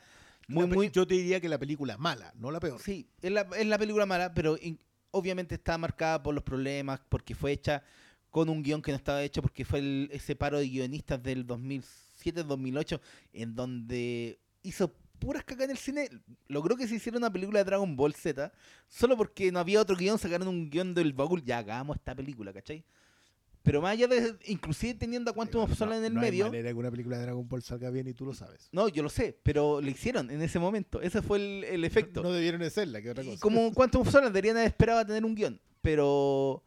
muy, 0.48 0.66
muy. 0.68 0.90
Yo 0.90 1.06
te 1.06 1.14
diría 1.16 1.40
que 1.40 1.48
la 1.50 1.60
película 1.60 1.98
mala, 1.98 2.34
no 2.36 2.50
la 2.52 2.60
peor. 2.60 2.80
Sí, 2.82 3.08
es 3.22 3.32
la, 3.32 3.42
es 3.58 3.66
la 3.68 3.78
película 3.78 4.06
mala, 4.06 4.34
pero 4.34 4.58
in- 4.62 4.80
obviamente 5.12 5.56
está 5.56 5.78
marcada 5.78 6.22
por 6.24 6.34
los 6.34 6.44
problemas, 6.44 7.00
porque 7.10 7.36
fue 7.36 7.52
hecha 7.52 7.84
con 8.30 8.50
un 8.50 8.64
guion 8.64 8.82
que 8.82 8.92
no 8.92 8.98
estaba 8.98 9.22
hecho, 9.24 9.42
porque 9.42 9.66
fue 9.66 9.80
el- 9.80 10.10
ese 10.12 10.36
paro 10.36 10.58
de 10.58 10.68
guionistas 10.68 11.22
del 11.22 11.46
2007-2008, 11.46 13.00
en 13.34 13.56
donde 13.56 14.40
hizo 14.64 14.94
puras 15.20 15.44
cacas 15.44 15.66
en 15.66 15.72
el 15.72 15.78
cine. 15.78 16.10
Logró 16.48 16.76
que 16.76 16.88
se 16.88 16.96
hiciera 16.96 17.18
una 17.18 17.32
película 17.32 17.60
de 17.60 17.66
Dragon 17.66 17.96
Ball 17.96 18.14
Z, 18.14 18.52
solo 18.88 19.16
porque 19.18 19.52
no 19.52 19.60
había 19.60 19.82
otro 19.82 19.96
guion, 19.96 20.18
sacaron 20.18 20.48
un 20.48 20.70
guion 20.70 20.94
del 20.94 21.14
baúl, 21.14 21.44
ya 21.44 21.60
hagamos 21.60 21.98
esta 21.98 22.16
película, 22.16 22.52
¿cachai? 22.52 22.84
Pero 23.64 23.80
más 23.80 23.92
allá 23.92 24.08
de, 24.08 24.36
inclusive 24.48 24.96
teniendo 24.96 25.30
a 25.30 25.36
Quantum 25.36 25.62
of 25.62 25.78
Solace 25.78 26.00
en 26.00 26.06
el 26.06 26.14
no 26.16 26.22
hay 26.22 26.32
medio, 26.32 26.46
manera 26.46 26.70
que 26.70 26.74
una 26.74 26.90
película 26.90 27.18
de 27.18 27.24
Dragon 27.26 27.48
Ball 27.48 27.62
salga 27.62 27.92
bien 27.92 28.08
y 28.08 28.14
tú 28.16 28.26
lo 28.26 28.34
sabes. 28.34 28.68
no, 28.72 28.90
yo 28.90 29.04
lo 29.04 29.10
sé, 29.10 29.38
pero 29.44 29.80
lo 29.80 29.88
hicieron 29.88 30.32
en 30.32 30.42
ese 30.42 30.58
momento, 30.58 31.00
ese 31.00 31.22
fue 31.22 31.38
el, 31.38 31.64
el 31.66 31.84
efecto. 31.86 32.24
No 32.24 32.32
debieron 32.32 32.60
de 32.62 32.72
serla, 32.72 33.04
que 33.04 33.12
otra 33.12 33.24
Y 33.24 33.28
cosa. 33.28 33.40
como 33.40 33.72
Quantum 33.72 34.02
of 34.02 34.10
Solace 34.10 34.32
deberían 34.32 34.58
haber 34.58 34.70
esperado 34.70 35.00
a 35.02 35.06
tener 35.06 35.24
un 35.24 35.36
guion. 35.36 35.62
Pero 35.84 36.64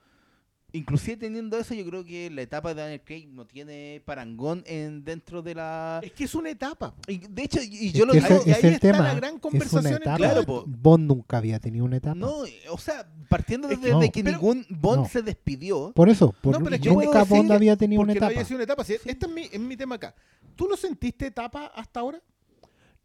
Inclusive 0.77 1.17
teniendo 1.17 1.57
eso, 1.57 1.73
yo 1.73 1.85
creo 1.87 2.05
que 2.05 2.29
la 2.31 2.43
etapa 2.43 2.75
de 2.75 2.83
Daniel 2.83 3.01
Craig 3.05 3.29
no 3.29 3.47
tiene 3.47 4.03
parangón 4.05 4.65
en 4.67 5.05
dentro 5.05 5.41
de 5.41 5.55
la... 5.55 6.01
Es 6.03 6.11
que 6.11 6.25
es 6.25 6.35
una 6.35 6.51
etapa. 6.51 6.93
Y 7.07 7.19
de 7.19 7.43
hecho, 7.45 7.61
y 7.63 7.87
Es 7.89 7.93
yo 7.93 8.05
lo 8.05 8.13
que 8.13 8.19
ahí- 8.19 8.25
ese 8.25 8.35
ahí 8.35 8.41
es 8.51 8.65
el 8.65 8.73
está 8.75 8.87
la 8.89 8.93
tema. 8.93 9.15
gran 9.15 9.25
es 9.25 9.31
una 9.35 9.41
conversación 9.41 9.95
etapa. 10.03 10.17
claro, 10.17 10.43
po. 10.45 10.65
Bond 10.67 11.07
nunca 11.07 11.37
había 11.39 11.61
tenido 11.61 11.85
una 11.85 11.99
etapa. 11.99 12.17
No, 12.17 12.39
o 12.71 12.79
sea, 12.79 13.09
partiendo 13.29 13.69
Es 13.69 13.79
desde 13.81 13.87
que- 13.87 13.93
no, 13.93 14.01
que 14.13 14.25
pero- 14.25 14.37
ningún 14.39 14.67
Bond 14.69 15.03
no. 15.03 15.09
se 15.09 15.23
despidió, 15.23 15.93
Por 15.95 16.09
eso, 16.09 16.35
por, 16.43 16.55
No, 16.59 16.65
pero 16.65 16.75
es 16.75 16.83
que 16.83 16.87
yo 16.89 16.95
nunca 16.95 17.23
Bond 17.23 17.53
había 17.53 17.77
tenido 17.77 18.03
una 18.03 18.09
Porque 18.13 18.21
no 18.21 18.27
etapa. 18.27 18.41
haya 18.41 18.45
sido 18.49 18.57
una 18.57 18.65
etapa. 18.65 18.83
Si 18.83 18.95
Este 18.95 19.27
es 19.27 19.29
mi, 19.33 19.43
es 19.43 19.61
mi 19.61 19.77
tema 19.77 19.95
acá. 19.95 20.13
¿Tú 20.57 20.67
no 20.69 20.77
sentiste 20.77 21.27
etapa 21.29 21.67
hasta 21.67 22.01
ahora? 22.01 22.21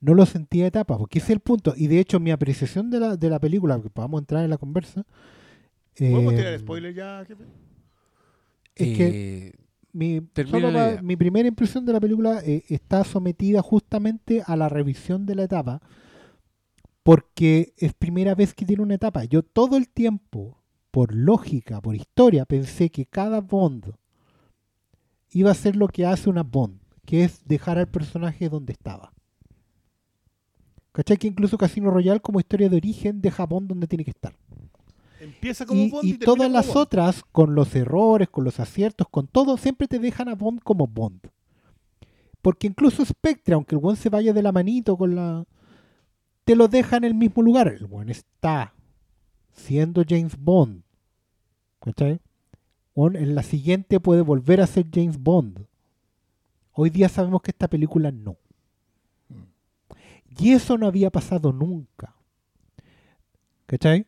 No 0.01 0.15
lo 0.15 0.25
sentía 0.25 0.65
etapa, 0.65 0.97
porque 0.97 1.19
ese 1.19 1.25
es 1.27 1.29
el 1.31 1.39
punto. 1.41 1.73
Y 1.77 1.85
de 1.87 1.99
hecho, 1.99 2.19
mi 2.19 2.31
apreciación 2.31 2.89
de 2.89 2.99
la, 2.99 3.15
de 3.15 3.29
la 3.29 3.37
película, 3.39 3.79
que 3.79 3.89
podamos 3.91 4.21
entrar 4.21 4.43
en 4.43 4.49
la 4.49 4.57
conversa. 4.57 5.05
¿Podemos 5.99 6.33
eh, 6.33 6.37
tirar 6.37 6.59
spoiler 6.59 6.93
ya, 6.93 7.25
jefe? 7.25 7.43
Es 8.75 8.97
que 8.97 9.07
Eh, 9.07 9.53
mi, 9.91 10.21
solo 10.49 10.71
primera 11.17 11.47
impresión 11.47 11.85
de 11.85 11.93
la 11.93 11.99
película 11.99 12.41
eh, 12.45 12.63
está 12.69 13.03
sometida 13.03 13.61
justamente 13.61 14.43
a 14.45 14.55
la 14.55 14.69
revisión 14.69 15.25
de 15.25 15.35
la 15.35 15.43
etapa, 15.43 15.81
porque 17.03 17.73
es 17.77 17.93
primera 17.93 18.35
vez 18.35 18.53
que 18.53 18.65
tiene 18.65 18.83
una 18.83 18.95
etapa. 18.95 19.25
Yo 19.25 19.41
todo 19.43 19.77
el 19.77 19.89
tiempo, 19.89 20.61
por 20.91 21.13
lógica, 21.13 21.81
por 21.81 21.95
historia, 21.95 22.45
pensé 22.45 22.89
que 22.89 23.05
cada 23.05 23.41
Bond 23.41 23.93
iba 25.31 25.51
a 25.51 25.55
ser 25.55 25.75
lo 25.75 25.87
que 25.87 26.05
hace 26.05 26.29
una 26.29 26.43
Bond, 26.43 26.79
que 27.05 27.23
es 27.23 27.45
dejar 27.45 27.77
al 27.77 27.87
personaje 27.89 28.47
donde 28.49 28.73
estaba. 28.73 29.11
¿Cachai? 30.91 31.17
Que 31.17 31.27
incluso 31.27 31.57
Casino 31.57 31.91
Royale 31.91 32.19
como 32.19 32.39
historia 32.39 32.69
de 32.69 32.77
origen 32.77 33.21
deja 33.21 33.43
a 33.43 33.45
Bond 33.47 33.69
donde 33.69 33.87
tiene 33.87 34.03
que 34.03 34.11
estar. 34.11 34.35
Empieza 35.19 35.65
como 35.65 35.81
Y, 35.81 35.89
Bond 35.89 36.05
y 36.05 36.07
y, 36.09 36.11
termina 36.13 36.25
todas 36.25 36.51
las 36.51 36.67
Bond. 36.67 36.77
otras, 36.77 37.23
con 37.31 37.55
los 37.55 37.75
errores, 37.75 38.29
con 38.29 38.43
los 38.43 38.59
aciertos, 38.59 39.07
con 39.09 39.27
todo, 39.27 39.57
siempre 39.57 39.87
te 39.87 39.99
dejan 39.99 40.29
a 40.29 40.35
Bond 40.35 40.61
como 40.63 40.87
Bond. 40.87 41.29
Porque 42.41 42.67
incluso 42.67 43.03
Spectre, 43.05 43.55
aunque 43.55 43.75
el 43.75 43.81
buen 43.81 43.97
se 43.97 44.09
vaya 44.09 44.33
de 44.33 44.41
la 44.41 44.51
manito 44.51 44.97
con 44.97 45.15
la. 45.15 45.45
te 46.45 46.55
lo 46.55 46.67
deja 46.67 46.97
en 46.97 47.03
el 47.03 47.13
mismo 47.13 47.43
lugar. 47.43 47.67
El 47.67 47.85
buen 47.85 48.09
está 48.09 48.73
siendo 49.51 50.03
James 50.07 50.37
Bond. 50.37 50.83
¿Cachai? 51.81 52.19
En 52.95 53.35
la 53.35 53.43
siguiente 53.43 53.99
puede 53.99 54.21
volver 54.21 54.61
a 54.61 54.67
ser 54.67 54.87
James 54.93 55.17
Bond. 55.17 55.65
Hoy 56.73 56.89
día 56.89 57.09
sabemos 57.09 57.41
que 57.41 57.51
esta 57.51 57.67
película 57.67 58.11
no. 58.11 58.37
Y 60.37 60.51
eso 60.51 60.77
no 60.77 60.87
había 60.87 61.09
pasado 61.09 61.51
nunca. 61.51 62.15
¿Cachai? 63.65 64.05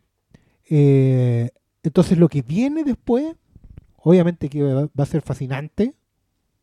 Eh, 0.73 1.49
entonces 1.83 2.17
lo 2.17 2.29
que 2.29 2.41
viene 2.41 2.85
después, 2.85 3.35
obviamente 3.97 4.47
que 4.47 4.63
va, 4.63 4.83
va 4.83 5.03
a 5.03 5.05
ser 5.05 5.21
fascinante, 5.21 5.95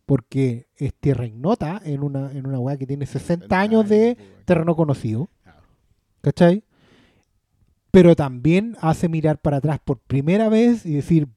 porque 0.06 0.66
es 0.76 0.94
tierra 0.94 1.26
ignota 1.26 1.82
en 1.84 2.02
una, 2.02 2.32
en 2.32 2.46
una 2.46 2.58
weá 2.58 2.78
que 2.78 2.86
tiene 2.86 3.04
60 3.04 3.60
años 3.60 3.86
de 3.86 4.16
terreno 4.46 4.74
conocido. 4.74 5.28
¿Cachai? 6.22 6.64
Pero 7.90 8.16
también 8.16 8.74
hace 8.80 9.10
mirar 9.10 9.38
para 9.42 9.58
atrás 9.58 9.78
por 9.84 9.98
primera 9.98 10.48
vez 10.48 10.86
y 10.86 10.94
decir, 10.94 11.28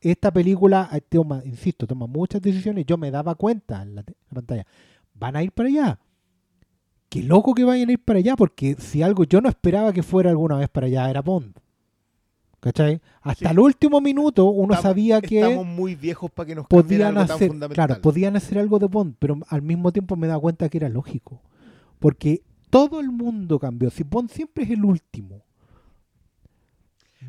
esta 0.00 0.32
película 0.32 0.88
eh, 0.92 1.00
toma, 1.00 1.42
insisto, 1.44 1.88
toma 1.88 2.06
muchas 2.06 2.40
decisiones. 2.40 2.86
Yo 2.86 2.96
me 2.96 3.10
daba 3.10 3.34
cuenta 3.34 3.82
en 3.82 3.96
la 3.96 4.04
pantalla. 4.32 4.64
Van 5.14 5.34
a 5.34 5.42
ir 5.42 5.50
para 5.50 5.68
allá. 5.68 5.98
Qué 7.16 7.22
loco 7.22 7.54
que 7.54 7.64
vayan 7.64 7.88
a 7.88 7.92
ir 7.92 7.98
para 7.98 8.18
allá, 8.18 8.36
porque 8.36 8.74
si 8.78 9.02
algo 9.02 9.24
yo 9.24 9.40
no 9.40 9.48
esperaba 9.48 9.92
que 9.92 10.02
fuera 10.02 10.30
alguna 10.30 10.56
vez 10.58 10.68
para 10.68 10.86
allá, 10.86 11.08
era 11.08 11.22
Bond. 11.22 11.54
¿Cachai? 12.60 13.00
Hasta 13.22 13.48
Sí. 13.48 13.52
el 13.52 13.58
último 13.58 14.00
minuto 14.00 14.44
uno 14.46 14.74
Estamos- 14.74 14.82
sabía 14.82 15.20
que 15.20 15.40
Estamos 15.40 15.66
muy 15.66 15.94
viejos 15.94 16.30
para 16.30 16.46
que 16.48 16.54
nos 16.56 16.66
podían 16.66 17.08
algo 17.16 17.26
tan 17.26 17.36
hacer, 17.36 17.48
fundamental. 17.48 17.86
claro, 17.86 18.02
podían 18.02 18.36
hacer 18.36 18.58
algo 18.58 18.78
de 18.78 18.86
Bond, 18.86 19.14
pero 19.18 19.38
al 19.48 19.62
mismo 19.62 19.92
tiempo 19.92 20.16
me 20.16 20.26
da 20.26 20.38
cuenta 20.38 20.68
que 20.68 20.78
era 20.78 20.88
lógico. 20.88 21.40
Porque 22.00 22.42
todo 22.70 22.98
el 23.00 23.10
mundo 23.12 23.58
cambió. 23.58 23.88
Si 23.90 24.02
Bond 24.02 24.30
siempre 24.30 24.64
es 24.64 24.70
el 24.70 24.84
último. 24.84 25.42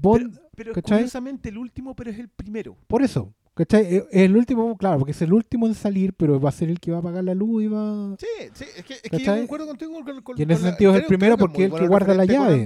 Bond, 0.01 0.35
pero 0.55 0.73
pero 0.73 0.81
curiosamente 0.81 1.49
el 1.49 1.57
último, 1.57 1.95
pero 1.95 2.11
es 2.11 2.19
el 2.19 2.29
primero. 2.29 2.75
por 2.87 3.01
eso, 3.03 3.33
¿cachai? 3.57 3.95
Es 3.97 4.03
el 4.11 4.37
último, 4.37 4.77
claro, 4.77 4.99
porque 4.99 5.11
es 5.11 5.21
el 5.21 5.33
último 5.33 5.67
en 5.67 5.73
salir, 5.75 6.13
pero 6.13 6.39
va 6.39 6.49
a 6.49 6.51
ser 6.53 6.69
el 6.69 6.79
que 6.79 6.91
va 6.91 6.97
a 6.97 6.99
apagar 7.01 7.23
la 7.23 7.33
luz 7.35 7.63
y 7.63 7.67
va... 7.67 8.15
Sí, 8.19 8.27
sí, 8.53 8.65
es 8.77 8.85
que, 8.85 8.93
es 8.93 9.01
que 9.11 9.19
yo 9.19 9.35
concuerdo 9.35 9.67
contigo 9.67 9.91
con, 10.03 10.21
con- 10.21 10.39
Y 10.39 10.43
en 10.43 10.51
ese 10.51 10.63
la- 10.63 10.69
sentido 10.69 10.91
es 10.95 11.01
el 11.01 11.05
primero 11.07 11.37
porque 11.37 11.65
es 11.65 11.73
el 11.73 11.79
que 11.79 11.87
guarda 11.87 12.13
la 12.13 12.25
llave. 12.25 12.65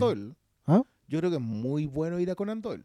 ¿Ah? 0.68 0.84
Yo 1.08 1.20
creo 1.20 1.32
que 1.32 1.38
es 1.38 1.42
muy 1.42 1.88
bueno 1.88 2.20
ir 2.20 2.30
a 2.30 2.36
Conan 2.36 2.62
Doyle. 2.62 2.84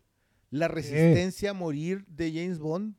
La 0.50 0.68
resistencia 0.68 1.50
a 1.50 1.54
morir 1.54 2.04
de 2.06 2.32
James 2.32 2.58
Bond 2.58 2.94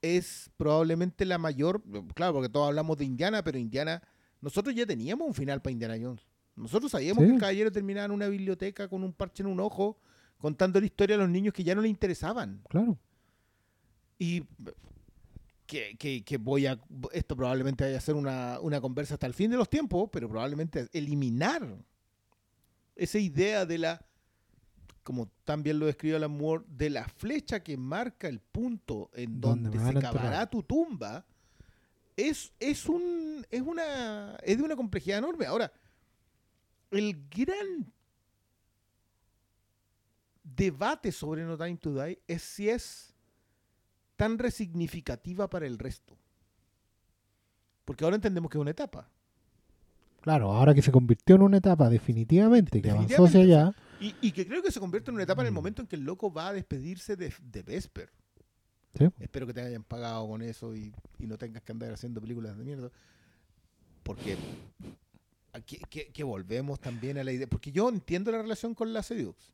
es 0.00 0.50
probablemente 0.56 1.24
la 1.24 1.38
mayor, 1.38 1.82
claro, 2.14 2.32
porque 2.34 2.48
todos 2.48 2.66
hablamos 2.68 2.96
de 2.98 3.04
Indiana, 3.04 3.44
pero 3.44 3.58
Indiana, 3.58 4.02
nosotros 4.40 4.74
ya 4.74 4.84
teníamos 4.86 5.28
un 5.28 5.34
final 5.34 5.62
para 5.62 5.72
Indiana 5.72 5.96
Jones. 6.00 6.26
Nosotros 6.56 6.90
sabíamos 6.92 7.22
Sí. 7.22 7.28
que 7.28 7.34
el 7.34 7.40
caballero 7.40 7.70
terminaba 7.72 8.06
en 8.06 8.10
una 8.10 8.26
biblioteca 8.28 8.88
con 8.88 9.04
un 9.04 9.12
parche 9.12 9.42
en 9.42 9.46
un 9.48 9.60
ojo, 9.60 9.98
contando 10.38 10.80
la 10.80 10.86
historia 10.86 11.14
a 11.16 11.18
los 11.20 11.28
niños 11.28 11.54
que 11.54 11.62
ya 11.62 11.74
no 11.74 11.82
le 11.82 11.88
interesaban. 11.88 12.62
Claro. 12.68 12.98
Y 14.22 14.44
que, 15.66 15.96
que- 15.98 16.22
que 16.22 16.36
voy 16.38 16.66
a. 16.66 16.78
Esto 17.12 17.34
probablemente 17.36 17.82
vaya 17.82 17.98
a 17.98 18.00
ser 18.00 18.14
una, 18.14 18.60
una 18.60 18.80
conversa 18.80 19.14
hasta 19.14 19.26
el 19.26 19.34
fin 19.34 19.50
de 19.50 19.56
los 19.56 19.68
tiempos, 19.68 20.08
pero 20.12 20.28
probablemente 20.28 20.88
eliminar 20.92 21.66
esa 22.94 23.18
idea 23.18 23.66
de 23.66 23.78
la. 23.78 24.06
Como 25.02 25.28
también 25.42 25.80
lo 25.80 25.86
describió 25.86 26.16
Alan 26.18 26.30
Moore, 26.30 26.64
de 26.68 26.88
la 26.88 27.08
flecha 27.08 27.64
que 27.64 27.76
marca 27.76 28.28
el 28.28 28.38
punto 28.38 29.10
en 29.14 29.40
Donde 29.40 29.70
se 29.70 29.94
cavará 30.00 30.48
tu 30.48 30.62
tumba. 30.62 31.26
Es, 32.16 32.52
es 32.60 32.86
un. 32.86 33.44
Es 33.50 33.62
una. 33.62 34.36
Es 34.44 34.58
de 34.58 34.62
una 34.62 34.76
complejidad 34.76 35.18
enorme. 35.18 35.46
Ahora, 35.46 35.72
el 36.92 37.26
gran 37.28 37.92
debate 40.44 41.10
sobre 41.10 41.42
No 41.44 41.56
Time 41.56 41.76
to 41.78 41.92
Die 41.94 42.20
es 42.28 42.42
si 42.42 42.68
es 42.68 43.11
tan 44.22 44.38
resignificativa 44.38 45.50
para 45.50 45.66
el 45.66 45.78
resto. 45.78 46.16
Porque 47.84 48.04
ahora 48.04 48.14
entendemos 48.16 48.48
que 48.50 48.58
es 48.58 48.62
una 48.62 48.70
etapa. 48.70 49.08
Claro, 50.20 50.52
ahora 50.52 50.72
que 50.74 50.82
se 50.82 50.92
convirtió 50.92 51.34
en 51.34 51.42
una 51.42 51.56
etapa 51.56 51.90
definitivamente, 51.90 52.80
que 52.80 52.90
avanzó 52.90 53.24
hacia 53.24 53.40
Definitivamente. 53.40 53.80
allá. 54.00 54.14
Y, 54.20 54.28
y 54.28 54.30
que 54.32 54.46
creo 54.46 54.62
que 54.62 54.70
se 54.70 54.78
convierte 54.78 55.10
en 55.10 55.14
una 55.16 55.24
etapa 55.24 55.42
en 55.42 55.46
el 55.46 55.52
Mm. 55.52 55.54
momento 55.56 55.82
en 55.82 55.88
que 55.88 55.96
el 55.96 56.04
loco 56.04 56.32
va 56.32 56.48
a 56.48 56.52
despedirse 56.52 57.16
de, 57.16 57.34
de 57.42 57.62
Vesper. 57.64 58.10
¿sí? 58.96 59.08
Espero 59.18 59.46
que 59.48 59.54
te 59.54 59.60
hayan 59.62 59.82
pagado 59.82 60.28
con 60.28 60.42
eso 60.42 60.76
y, 60.76 60.94
y 61.18 61.26
no 61.26 61.36
tengas 61.36 61.62
que 61.64 61.72
andar 61.72 61.92
haciendo 61.92 62.20
películas 62.20 62.56
de 62.56 62.62
mierda. 62.64 62.90
Porque 64.04 64.36
aquí, 65.52 65.78
que, 65.90 66.12
que 66.12 66.22
volvemos 66.22 66.78
también 66.78 67.18
a 67.18 67.24
la 67.24 67.32
idea. 67.32 67.48
Porque 67.48 67.72
yo 67.72 67.88
entiendo 67.88 68.30
la 68.30 68.38
relación 68.42 68.74
con 68.76 68.92
la 68.92 69.02
Sedux. 69.02 69.52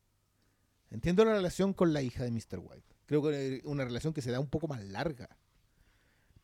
Entiendo 0.91 1.25
la 1.25 1.33
relación 1.33 1.73
con 1.73 1.95
la 1.95 2.03
hija 2.03 2.25
de 2.25 2.31
Mr. 2.31 2.59
White. 2.59 2.98
Creo 3.09 3.23
que 3.23 3.57
es 3.57 3.65
una 3.65 3.87
relación 3.87 4.13
que 4.13 4.21
se 4.21 4.31
da 4.31 4.39
un 4.39 4.51
poco 4.51 4.69
más 4.69 4.85
larga. 4.85 5.31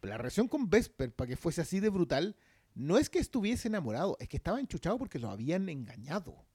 Pero 0.01 0.13
la 0.13 0.19
relación 0.19 0.49
con 0.49 0.71
Vesper, 0.71 1.13
para 1.13 1.29
que 1.29 1.37
fuese 1.37 1.61
así 1.61 1.79
de 1.79 1.91
brutal, 1.91 2.37
no 2.75 2.97
es 2.97 3.11
que 3.11 3.19
estuviese 3.19 3.69
enamorado, 3.69 4.17
es 4.19 4.29
que 4.29 4.39
estaba 4.39 4.59
enchuchado 4.59 4.97
porque 4.97 5.19
lo 5.19 5.29
habían 5.29 5.69
engañado. 5.69 6.47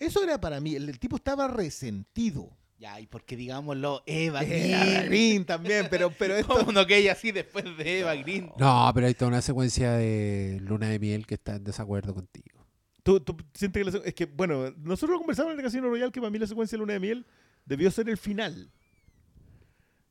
Eso 0.00 0.24
era 0.24 0.40
para 0.40 0.60
mí. 0.60 0.74
El, 0.74 0.88
el 0.88 0.98
tipo 0.98 1.14
estaba 1.14 1.46
resentido. 1.46 2.50
Ya, 2.76 2.98
y 2.98 3.06
porque 3.06 3.36
digámoslo, 3.36 4.02
Eva 4.04 4.42
Eva 4.42 4.84
Green. 4.84 5.06
Green 5.06 5.44
también, 5.44 5.86
pero, 5.88 6.10
pero 6.10 6.34
esto. 6.34 6.52
¿Cómo 6.56 6.72
no 6.72 6.84
que 6.84 6.96
ella 6.96 7.12
así 7.12 7.30
después 7.30 7.64
de 7.76 8.00
Eva 8.00 8.16
Green? 8.16 8.50
No, 8.58 8.90
pero 8.92 9.06
hay 9.06 9.14
toda 9.14 9.28
una 9.28 9.42
secuencia 9.42 9.92
de 9.92 10.58
Luna 10.60 10.88
de 10.88 10.98
Miel 10.98 11.24
que 11.24 11.34
está 11.34 11.54
en 11.54 11.62
desacuerdo 11.62 12.14
contigo. 12.14 12.66
¿Tú, 13.04 13.20
tú 13.20 13.36
sientes 13.54 13.84
que 13.84 13.90
la 13.92 14.04
es 14.04 14.14
que, 14.14 14.26
bueno, 14.26 14.72
nosotros 14.78 15.10
lo 15.10 15.18
conversamos 15.18 15.52
en 15.52 15.60
el 15.60 15.64
Casino 15.64 15.88
Royal 15.88 16.10
que 16.10 16.20
para 16.20 16.30
mí 16.30 16.38
la 16.40 16.48
secuencia 16.48 16.74
de 16.74 16.80
Luna 16.80 16.94
de 16.94 17.00
Miel 17.00 17.26
debió 17.64 17.92
ser 17.92 18.08
el 18.08 18.16
final. 18.16 18.72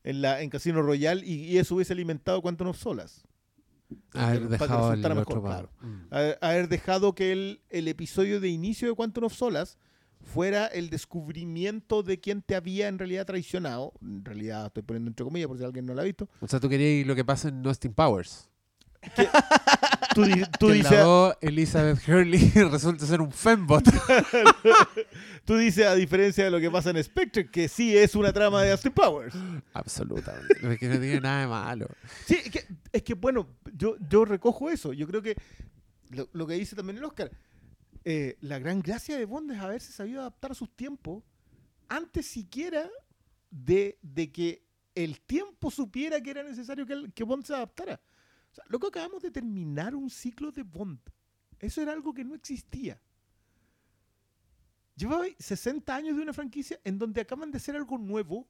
En, 0.04 0.22
la, 0.22 0.42
en 0.42 0.50
Casino 0.50 0.82
Royal 0.82 1.24
y, 1.24 1.46
y 1.46 1.58
eso 1.58 1.76
hubiese 1.76 1.94
alimentado 1.94 2.42
Quantum 2.42 2.70
of 2.70 2.78
Solas. 2.78 3.24
Haber 4.14 4.42
Para 4.44 4.58
que 4.58 4.64
dejado 4.64 4.94
el 4.94 5.16
mejor, 5.16 5.44
palo. 5.44 5.70
Mm. 5.82 5.98
Haber, 6.12 6.38
haber 6.42 6.70
dejado 6.70 7.16
que 7.16 7.32
el, 7.32 7.62
el 7.70 7.88
episodio 7.88 8.40
de 8.40 8.50
inicio 8.50 8.88
de 8.88 8.96
Quantum 8.96 9.26
of 9.26 9.34
Solas 9.34 9.78
fuera 10.22 10.68
el 10.68 10.90
descubrimiento 10.90 12.04
de 12.04 12.20
quién 12.20 12.42
te 12.42 12.56
había 12.56 12.88
en 12.88 13.00
realidad 13.00 13.26
traicionado. 13.26 13.94
En 14.02 14.24
realidad 14.24 14.68
estoy 14.68 14.84
poniendo 14.84 15.10
entre 15.10 15.24
comillas 15.24 15.48
por 15.48 15.58
si 15.58 15.64
alguien 15.64 15.86
no 15.86 15.94
lo 15.94 16.02
ha 16.02 16.06
visto. 16.06 16.30
O 16.42 16.48
sea, 16.48 16.60
tú 16.60 16.70
querías 16.70 17.08
lo 17.08 17.16
que 17.16 17.26
pasa 17.26 17.50
en 17.50 17.66
Austin 17.66 17.94
Powers. 17.94 18.49
Tú, 20.14 20.24
dices, 20.72 20.92
Elizabeth 21.42 22.00
Hurley 22.08 22.50
resulta 22.72 23.06
ser 23.06 23.22
un 23.22 23.32
fembot. 23.32 23.84
tú 25.46 25.56
dices, 25.58 25.86
a 25.86 25.96
diferencia 25.96 26.44
de 26.44 26.52
lo 26.52 26.60
que 26.60 26.70
pasa 26.70 26.90
en 26.90 27.02
Spectre, 27.04 27.50
que 27.50 27.68
sí 27.70 27.96
es 27.98 28.16
una 28.16 28.34
trama 28.34 28.62
de 28.64 28.72
Austin 28.72 28.92
Powers. 28.92 29.36
Absolutamente. 29.74 30.54
Es 30.74 30.80
que 30.80 30.88
no 30.90 31.00
tiene 31.00 31.22
nada 31.22 31.42
de 31.42 31.48
malo. 31.48 31.88
Sí, 32.26 32.38
es 32.44 32.52
que, 32.52 32.66
es 32.92 33.04
que, 33.04 33.14
bueno, 33.14 33.48
yo, 33.74 33.96
yo 34.10 34.26
recojo 34.26 34.70
eso. 34.70 34.94
Yo 34.94 35.08
creo 35.08 35.22
que 35.22 35.36
lo, 36.10 36.28
lo 36.34 36.48
que 36.48 36.56
dice 36.56 36.76
también 36.76 36.98
el 36.98 37.04
Oscar, 37.06 37.32
eh, 38.04 38.38
la 38.42 38.60
gran 38.60 38.82
gracia 38.82 39.18
de 39.18 39.26
Bond 39.26 39.52
es 39.52 39.60
haberse 39.60 39.92
sabido 39.94 40.22
adaptar 40.22 40.52
a 40.52 40.56
sus 40.56 40.76
tiempos 40.76 41.24
antes 41.88 42.26
siquiera 42.26 42.90
de, 43.52 43.98
de 44.02 44.32
que 44.32 44.64
el 44.96 45.22
tiempo 45.22 45.72
supiera 45.72 46.20
que 46.22 46.32
era 46.32 46.44
necesario 46.44 46.86
que, 46.86 46.94
el- 46.94 47.14
que 47.14 47.24
Bond 47.24 47.46
se 47.46 47.54
adaptara. 47.54 48.00
O 48.52 48.56
sea, 48.56 48.64
loco, 48.68 48.88
acabamos 48.88 49.22
de 49.22 49.32
terminar 49.32 49.96
un 49.96 50.10
ciclo 50.10 50.52
de 50.52 50.64
Bond. 50.64 51.00
Eso 51.60 51.82
era 51.82 51.92
algo 51.94 52.14
que 52.14 52.24
no 52.24 52.36
existía. 52.36 53.02
Llevaba 54.96 55.26
60 55.38 55.96
años 55.96 56.18
de 56.18 56.24
una 56.24 56.34
franquicia 56.34 56.80
en 56.84 56.98
donde 57.00 57.22
acaban 57.22 57.52
de 57.52 57.58
hacer 57.58 57.76
algo 57.76 57.98
nuevo 57.98 58.50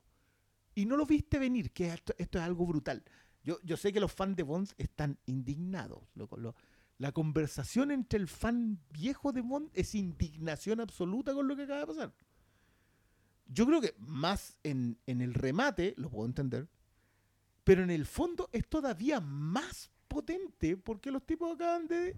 y 0.74 0.86
no 0.86 0.98
lo 0.98 1.06
viste 1.06 1.38
venir, 1.38 1.72
que 1.72 1.88
esto, 1.94 2.14
esto 2.18 2.38
es 2.40 2.44
algo 2.44 2.66
brutal. 2.66 3.04
Yo, 3.44 3.78
sé 3.78 3.92
que 3.94 4.00
los 4.00 4.12
fans 4.12 4.36
de 4.36 4.44
Bond 4.44 4.70
están 4.78 5.18
indignados. 5.26 6.04
Lo- 6.16 6.56
la 6.98 7.12
conversación 7.14 7.92
entre 7.92 8.20
el 8.20 8.28
fan 8.28 8.80
viejo 8.92 9.32
de 9.32 9.42
Bond 9.42 9.70
es 9.74 9.96
indignación 9.96 10.82
absoluta 10.82 11.34
con 11.34 11.48
lo 11.48 11.56
que 11.56 11.64
acaba 11.64 11.80
de 11.80 11.88
pasar. 11.88 12.14
Yo 13.48 13.66
creo 13.66 13.80
que 13.82 13.96
más 14.00 14.58
en, 14.64 15.00
en 15.08 15.22
el 15.22 15.34
remate, 15.34 15.94
lo 15.98 16.10
puedo 16.10 16.26
entender, 16.28 16.68
pero 17.70 17.84
en 17.84 17.92
el 17.92 18.08
fondo 18.08 18.50
es 18.52 18.68
todavía 18.68 19.20
más 19.20 19.92
potente 20.08 20.76
porque 20.76 21.12
los 21.12 21.24
tipos 21.24 21.54
acaban 21.54 21.88
de 21.88 22.16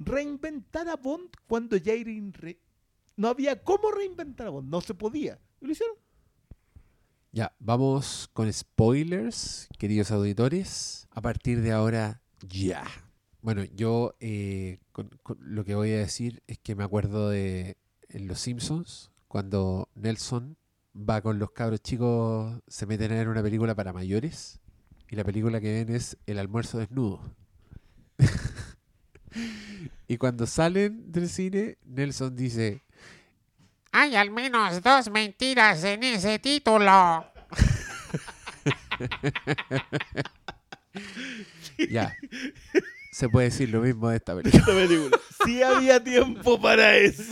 reinventar 0.00 0.88
a 0.88 0.96
Bond 0.96 1.30
cuando 1.46 1.76
ya 1.76 1.92
era 1.92 2.10
no 3.14 3.28
había 3.28 3.62
cómo 3.62 3.92
reinventar 3.92 4.48
a 4.48 4.50
Bond, 4.50 4.68
no 4.68 4.80
se 4.80 4.92
podía. 4.94 5.38
Y 5.60 5.66
lo 5.66 5.70
hicieron. 5.70 5.94
Ya, 7.30 7.54
vamos 7.60 8.28
con 8.32 8.52
spoilers, 8.52 9.68
queridos 9.78 10.10
auditores. 10.10 11.06
A 11.12 11.20
partir 11.20 11.60
de 11.60 11.70
ahora, 11.70 12.20
ya. 12.48 12.88
Bueno, 13.42 13.62
yo 13.62 14.16
eh, 14.18 14.80
lo 15.38 15.64
que 15.64 15.76
voy 15.76 15.92
a 15.92 15.98
decir 15.98 16.42
es 16.48 16.58
que 16.58 16.74
me 16.74 16.82
acuerdo 16.82 17.28
de 17.28 17.76
en 18.08 18.26
Los 18.26 18.40
Simpsons, 18.40 19.12
cuando 19.28 19.90
Nelson 19.94 20.58
va 20.96 21.20
con 21.20 21.38
los 21.38 21.50
cabros 21.50 21.82
chicos, 21.82 22.60
se 22.66 22.86
meten 22.86 23.12
a 23.12 23.16
ver 23.16 23.28
una 23.28 23.42
película 23.42 23.74
para 23.74 23.92
mayores 23.92 24.60
y 25.10 25.16
la 25.16 25.24
película 25.24 25.60
que 25.60 25.84
ven 25.84 25.94
es 25.94 26.16
El 26.26 26.38
almuerzo 26.38 26.78
desnudo. 26.78 27.20
y 30.08 30.16
cuando 30.16 30.46
salen 30.46 31.12
del 31.12 31.28
cine, 31.28 31.76
Nelson 31.84 32.34
dice, 32.34 32.82
Hay 33.92 34.16
al 34.16 34.30
menos 34.30 34.82
dos 34.82 35.10
mentiras 35.10 35.84
en 35.84 36.02
ese 36.02 36.38
título. 36.38 37.26
ya, 41.90 42.16
se 43.16 43.30
puede 43.30 43.46
decir 43.46 43.70
lo 43.70 43.80
mismo 43.80 44.10
de 44.10 44.16
esta 44.16 44.34
película. 44.36 44.60
Esta 44.60 44.74
película. 44.74 45.18
Sí 45.46 45.62
había 45.62 46.04
tiempo 46.04 46.60
para 46.60 46.96
eso. 46.98 47.22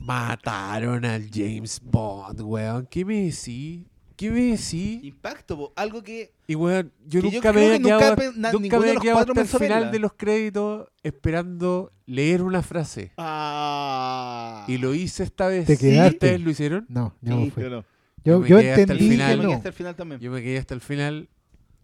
Mataron 0.00 1.04
al 1.04 1.30
James 1.32 1.80
Bond, 1.84 2.40
weón. 2.40 2.86
¿Qué 2.90 3.04
me 3.04 3.22
decís? 3.26 3.84
¿Qué 4.16 4.28
me 4.32 4.40
decís? 4.42 5.04
Impacto, 5.04 5.56
po, 5.56 5.72
algo 5.76 6.02
que 6.02 6.32
Y 6.48 6.56
weón, 6.56 6.92
yo 7.06 7.20
Que 7.22 7.28
yo 7.30 7.34
nunca 7.36 7.52
me 7.52 7.60
había 7.66 7.72
que 7.76 7.78
nunca 7.84 7.98
quedado, 7.98 8.32
nunca 8.32 8.58
ninguno 8.58 8.80
me 8.80 8.88
había 8.88 9.00
quedado 9.00 9.18
hasta 9.20 9.40
el 9.40 9.46
final 9.46 9.92
de 9.92 9.98
los 10.00 10.12
créditos 10.14 10.88
esperando 11.04 11.92
leer 12.06 12.42
una 12.42 12.62
frase. 12.62 13.12
Ah. 13.18 14.64
Y 14.66 14.78
lo 14.78 14.94
hice 14.94 15.22
esta 15.22 15.46
vez. 15.46 15.66
Te 15.66 15.76
quedaste. 15.78 16.14
¿Ustedes 16.16 16.40
lo 16.40 16.50
hicieron? 16.50 16.86
No, 16.88 17.14
yo 17.20 17.36
Sí, 17.38 17.44
no 17.44 17.50
fui. 17.52 17.62
yo 17.62 17.70
no. 17.70 17.84
Yo 18.24 18.32
Yo, 18.32 18.40
me 18.40 18.48
yo 18.48 18.58
quedé 18.58 18.70
hasta 18.70 18.82
el 18.82 18.90
entendí 18.90 19.10
final. 19.10 19.30
que 19.30 19.36
me 19.36 19.42
quedé 19.46 19.54
hasta 19.54 19.68
el 19.68 19.74
final 19.74 19.94
también. 19.94 20.20
Yo 20.20 20.30
me 20.32 20.42
quedé 20.42 20.58
hasta 20.58 20.74
el 20.74 20.80
final 20.80 21.28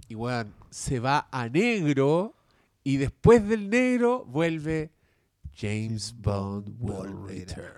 y 0.08 0.14
weón, 0.16 0.52
se 0.70 0.98
va 0.98 1.28
a 1.30 1.48
negro 1.48 2.34
y 2.84 2.98
después 2.98 3.46
del 3.48 3.70
negro 3.70 4.24
vuelve 4.26 4.92
James 5.56 6.14
Bond 6.16 6.76
will 6.78 7.26
return. 7.26 7.72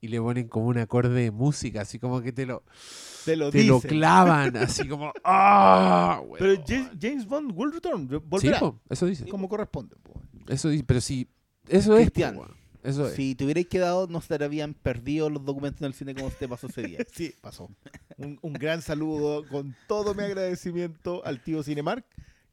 Y 0.00 0.08
le 0.08 0.20
ponen 0.20 0.48
como 0.48 0.66
un 0.66 0.78
acorde 0.78 1.10
de 1.10 1.30
música, 1.30 1.82
así 1.82 2.00
como 2.00 2.20
que 2.22 2.32
te 2.32 2.44
lo, 2.44 2.64
Te 3.24 3.36
lo 3.36 3.50
te 3.52 3.62
lo 3.62 3.80
clavan, 3.80 4.56
así 4.56 4.88
como 4.88 5.12
¡Ah! 5.24 6.20
Pero! 6.38 6.60
James, 6.66 6.90
James 7.00 7.26
Bond 7.26 7.52
will 7.54 7.72
return. 7.72 8.08
Sí, 8.08 8.16
Volverá. 8.24 8.58
po, 8.58 8.80
eso 8.90 9.06
dice. 9.06 9.26
como 9.28 9.48
corresponde. 9.48 9.94
po. 10.02 10.20
Eso 10.48 10.70
dice, 10.70 10.82
pero 10.84 11.00
sí, 11.00 11.28
eso 11.68 11.96
es. 11.96 12.10
po, 12.10 12.46
Eso 12.82 13.06
es. 13.06 13.14
Si 13.14 13.36
te 13.36 13.44
hubierais 13.44 13.68
quedado, 13.68 14.08
no 14.08 14.20
se 14.20 14.36
te 14.36 14.42
habían 14.44 14.74
perdido 14.74 15.30
los 15.30 15.44
documentos 15.44 15.82
en 15.82 15.86
el 15.86 15.94
cine 15.94 16.16
como 16.16 16.30
te 16.30 16.48
pasó 16.48 16.66
ese 16.66 16.82
día. 16.82 16.98
Sí, 17.12 17.32
pasó. 17.40 17.70
Un, 18.16 18.40
un 18.42 18.54
gran 18.54 18.82
saludo 18.82 19.46
con 19.46 19.76
todo 19.86 20.14
mi 20.14 20.24
agradecimiento 20.24 21.24
al 21.24 21.40
tío 21.44 21.62
Cinemark, 21.62 22.04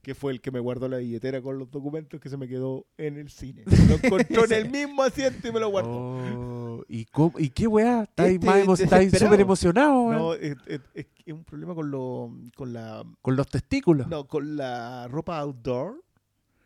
que 0.01 0.15
fue 0.15 0.31
el 0.31 0.39
que 0.41 0.49
me 0.51 0.59
guardó 0.59 0.87
la 0.87 0.97
billetera 0.97 1.41
con 1.41 1.59
los 1.59 1.69
documentos 1.69 2.19
que 2.21 2.29
se 2.29 2.37
me 2.37 2.47
quedó 2.47 2.85
en 2.97 3.17
el 3.17 3.29
cine. 3.29 3.63
Lo 3.89 3.95
encontró 3.95 4.45
en 4.45 4.53
el 4.53 4.69
mismo 4.69 5.03
asiento 5.03 5.47
y 5.47 5.51
me 5.51 5.59
lo 5.59 5.69
guardó. 5.69 5.91
Oh, 5.91 6.85
¿y, 6.87 7.05
cómo- 7.05 7.33
¿Y 7.37 7.49
qué 7.49 7.67
weá? 7.67 8.03
¿Estáis 8.03 8.35
Este 8.35 8.47
desesperado. 8.47 9.17
súper 9.27 9.41
emocionado? 9.41 10.11
No, 10.13 10.33
es, 10.33 10.55
es- 10.95 11.05
un 11.27 11.43
problema 11.43 11.75
con 11.75 11.91
lo, 11.91 12.31
con 12.55 12.73
la 12.73 13.03
Con 13.21 13.35
los 13.35 13.47
testículos. 13.47 14.07
no, 14.07 14.25
con 14.27 14.55
la 14.57 15.07
ropa 15.07 15.37
outdoor. 15.39 16.03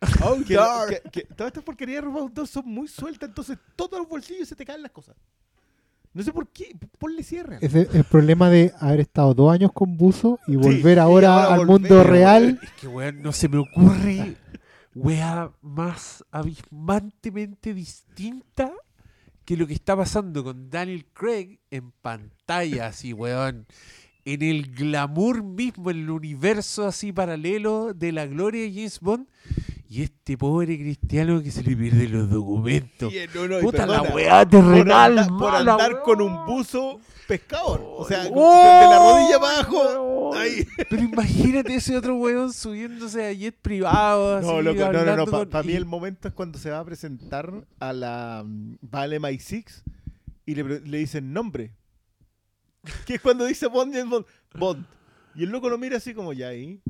Que, 0.00 0.24
Outdoor. 0.24 0.88
que- 1.02 1.10
que 1.10 1.22
todas 1.34 1.48
estas 1.50 1.64
porquerías 1.64 2.02
de 2.02 2.06
ropa 2.08 2.20
outdoor 2.20 2.46
son 2.46 2.66
muy 2.66 2.88
sueltas, 2.88 3.28
entonces 3.28 3.58
todos 3.74 3.98
los 3.98 4.08
bolsillos 4.08 4.46
se 4.48 4.54
te 4.54 4.64
caen 4.64 4.82
las 4.82 4.92
cosas. 4.92 5.16
No 6.14 6.22
sé 6.22 6.32
por 6.32 6.48
qué, 6.48 6.76
ponle 6.98 7.24
cierre. 7.24 7.58
Ese 7.60 7.82
es 7.82 7.94
el 7.94 8.04
problema 8.04 8.48
de 8.48 8.72
haber 8.78 9.00
estado 9.00 9.34
dos 9.34 9.52
años 9.52 9.72
con 9.72 9.96
buzo 9.96 10.38
y 10.46 10.54
volver 10.54 11.00
ahora, 11.00 11.34
ahora 11.34 11.54
al 11.54 11.66
volver, 11.66 11.80
mundo 11.80 12.04
real. 12.04 12.60
Es 12.62 12.70
que, 12.80 12.86
weón, 12.86 13.20
no 13.20 13.32
se 13.32 13.48
me 13.48 13.58
ocurre 13.58 14.36
weá 14.94 15.50
más 15.60 16.24
abismantemente 16.30 17.74
distinta 17.74 18.72
que 19.44 19.56
lo 19.56 19.66
que 19.66 19.74
está 19.74 19.96
pasando 19.96 20.44
con 20.44 20.70
Daniel 20.70 21.04
Craig 21.12 21.58
en 21.72 21.90
pantalla, 21.90 22.86
así, 22.86 23.12
weón. 23.12 23.66
En 24.24 24.40
el 24.40 24.72
glamour 24.72 25.42
mismo, 25.42 25.90
en 25.90 25.98
el 25.98 26.10
universo 26.10 26.86
así 26.86 27.12
paralelo 27.12 27.92
de 27.92 28.12
la 28.12 28.26
gloria 28.26 28.62
de 28.62 28.72
James 28.72 29.00
Bond. 29.00 29.26
Y 29.88 30.02
este 30.02 30.36
pobre 30.38 30.78
cristiano 30.78 31.42
que 31.42 31.50
se 31.50 31.62
le 31.62 31.76
pierde 31.76 32.08
los 32.08 32.30
documentos. 32.30 33.12
No, 33.34 33.60
Puta 33.60 33.86
la 33.86 34.02
weá 34.02 34.44
terrenal, 34.48 35.26
por 35.38 35.54
andar 35.54 36.00
con 36.02 36.22
un 36.22 36.46
buzo 36.46 37.00
pescador. 37.28 37.82
O 37.96 38.06
sea, 38.06 38.26
Oh, 38.32 38.80
de 38.80 38.86
la 38.86 38.98
rodilla 38.98 39.38
para 39.38 39.58
abajo. 39.60 40.34
ahí. 40.34 40.66
Pero 40.88 41.02
imagínate 41.02 41.74
ese 41.74 41.96
otro 41.96 42.16
weón 42.16 42.52
subiéndose 42.52 43.26
a 43.26 43.32
jet 43.32 43.56
privado. 43.60 44.40
No, 44.40 44.56
así, 44.56 44.62
loco, 44.64 44.92
no, 44.92 45.04
no, 45.04 45.16
no. 45.26 45.48
Para 45.48 45.62
mí 45.62 45.74
el 45.74 45.84
momento 45.84 46.28
es 46.28 46.34
cuando 46.34 46.58
se 46.58 46.70
va 46.70 46.80
a 46.80 46.84
presentar 46.84 47.52
a 47.78 47.92
la 47.92 48.42
mm, 48.44 48.78
Vale 48.80 49.20
My 49.20 49.38
Six 49.38 49.84
y 50.46 50.54
le, 50.54 50.98
dicen 50.98 51.32
nombre. 51.32 51.72
Que 53.06 53.14
es 53.14 53.20
cuando 53.20 53.44
dice 53.44 53.66
Bond, 53.66 53.94
Bond. 54.08 54.26
Bond. 54.54 54.86
Y 55.34 55.44
el 55.44 55.50
loco 55.50 55.68
lo 55.68 55.78
mira 55.78 55.96
así 55.96 56.14
como 56.14 56.32
ya 56.32 56.48
ahí. 56.48 56.80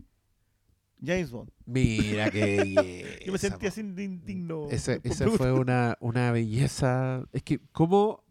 James 1.07 1.31
Bond. 1.31 1.51
Mira 1.67 2.31
qué 2.31 2.57
belleza. 2.57 3.25
Yo 3.27 3.33
me 3.33 3.39
sentí 3.39 3.61
po. 3.61 3.69
así 3.69 3.81
indigno. 3.81 4.69
Esa, 4.71 4.99
fue 5.37 5.53
una, 5.53 5.97
una 6.01 6.33
belleza. 6.33 7.25
Es 7.33 7.43
que, 7.43 7.61
¿cómo.? 7.73 8.23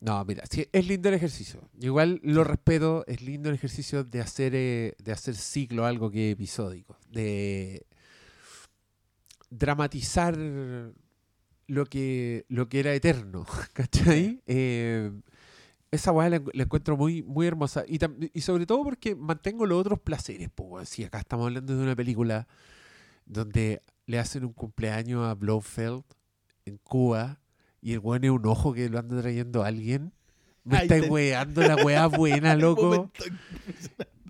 No, 0.00 0.24
mira, 0.24 0.44
sí, 0.48 0.66
es 0.70 0.86
lindo 0.86 1.08
el 1.08 1.16
ejercicio. 1.16 1.68
Igual 1.80 2.20
lo 2.22 2.44
respeto, 2.44 3.04
es 3.06 3.20
lindo 3.20 3.48
el 3.48 3.56
ejercicio 3.56 4.04
de 4.04 4.20
hacer, 4.20 4.52
eh, 4.54 4.94
de 5.02 5.12
hacer 5.12 5.34
ciclo 5.34 5.86
algo 5.86 6.10
que 6.10 6.30
episódico. 6.30 6.96
De 7.10 7.84
dramatizar 9.50 10.38
lo 11.66 11.86
que, 11.86 12.44
lo 12.48 12.68
que 12.68 12.80
era 12.80 12.94
eterno. 12.94 13.46
¿Cachai? 13.72 14.40
Eh, 14.46 15.10
esa 15.90 16.12
weá 16.12 16.28
la, 16.28 16.36
encu- 16.40 16.50
la 16.54 16.62
encuentro 16.64 16.96
muy, 16.96 17.22
muy 17.22 17.46
hermosa. 17.46 17.84
Y, 17.86 17.98
sobre 18.40 18.66
todo 18.66 18.82
porque 18.84 19.14
mantengo 19.14 19.66
los 19.66 19.80
otros 19.80 19.98
placeres. 20.00 20.48
Pues, 20.54 20.88
si 20.88 21.04
acá 21.04 21.18
estamos 21.18 21.46
hablando 21.46 21.76
de 21.76 21.82
una 21.82 21.96
película 21.96 22.46
donde 23.26 23.82
le 24.06 24.18
hacen 24.18 24.44
un 24.44 24.52
cumpleaños 24.52 25.26
a 25.26 25.34
Blofeld 25.34 26.02
en 26.64 26.78
Cuba 26.78 27.40
y 27.80 27.92
el 27.92 27.98
weón 28.00 28.24
es 28.24 28.30
un 28.30 28.46
ojo 28.46 28.72
que 28.74 28.88
lo 28.88 28.98
anda 28.98 29.20
trayendo 29.20 29.62
alguien. 29.64 30.12
Me 30.64 30.86
te- 30.86 31.02
weando 31.08 31.62
la 31.62 31.76
weá 31.76 32.06
buena, 32.08 32.54
loco. 32.56 33.10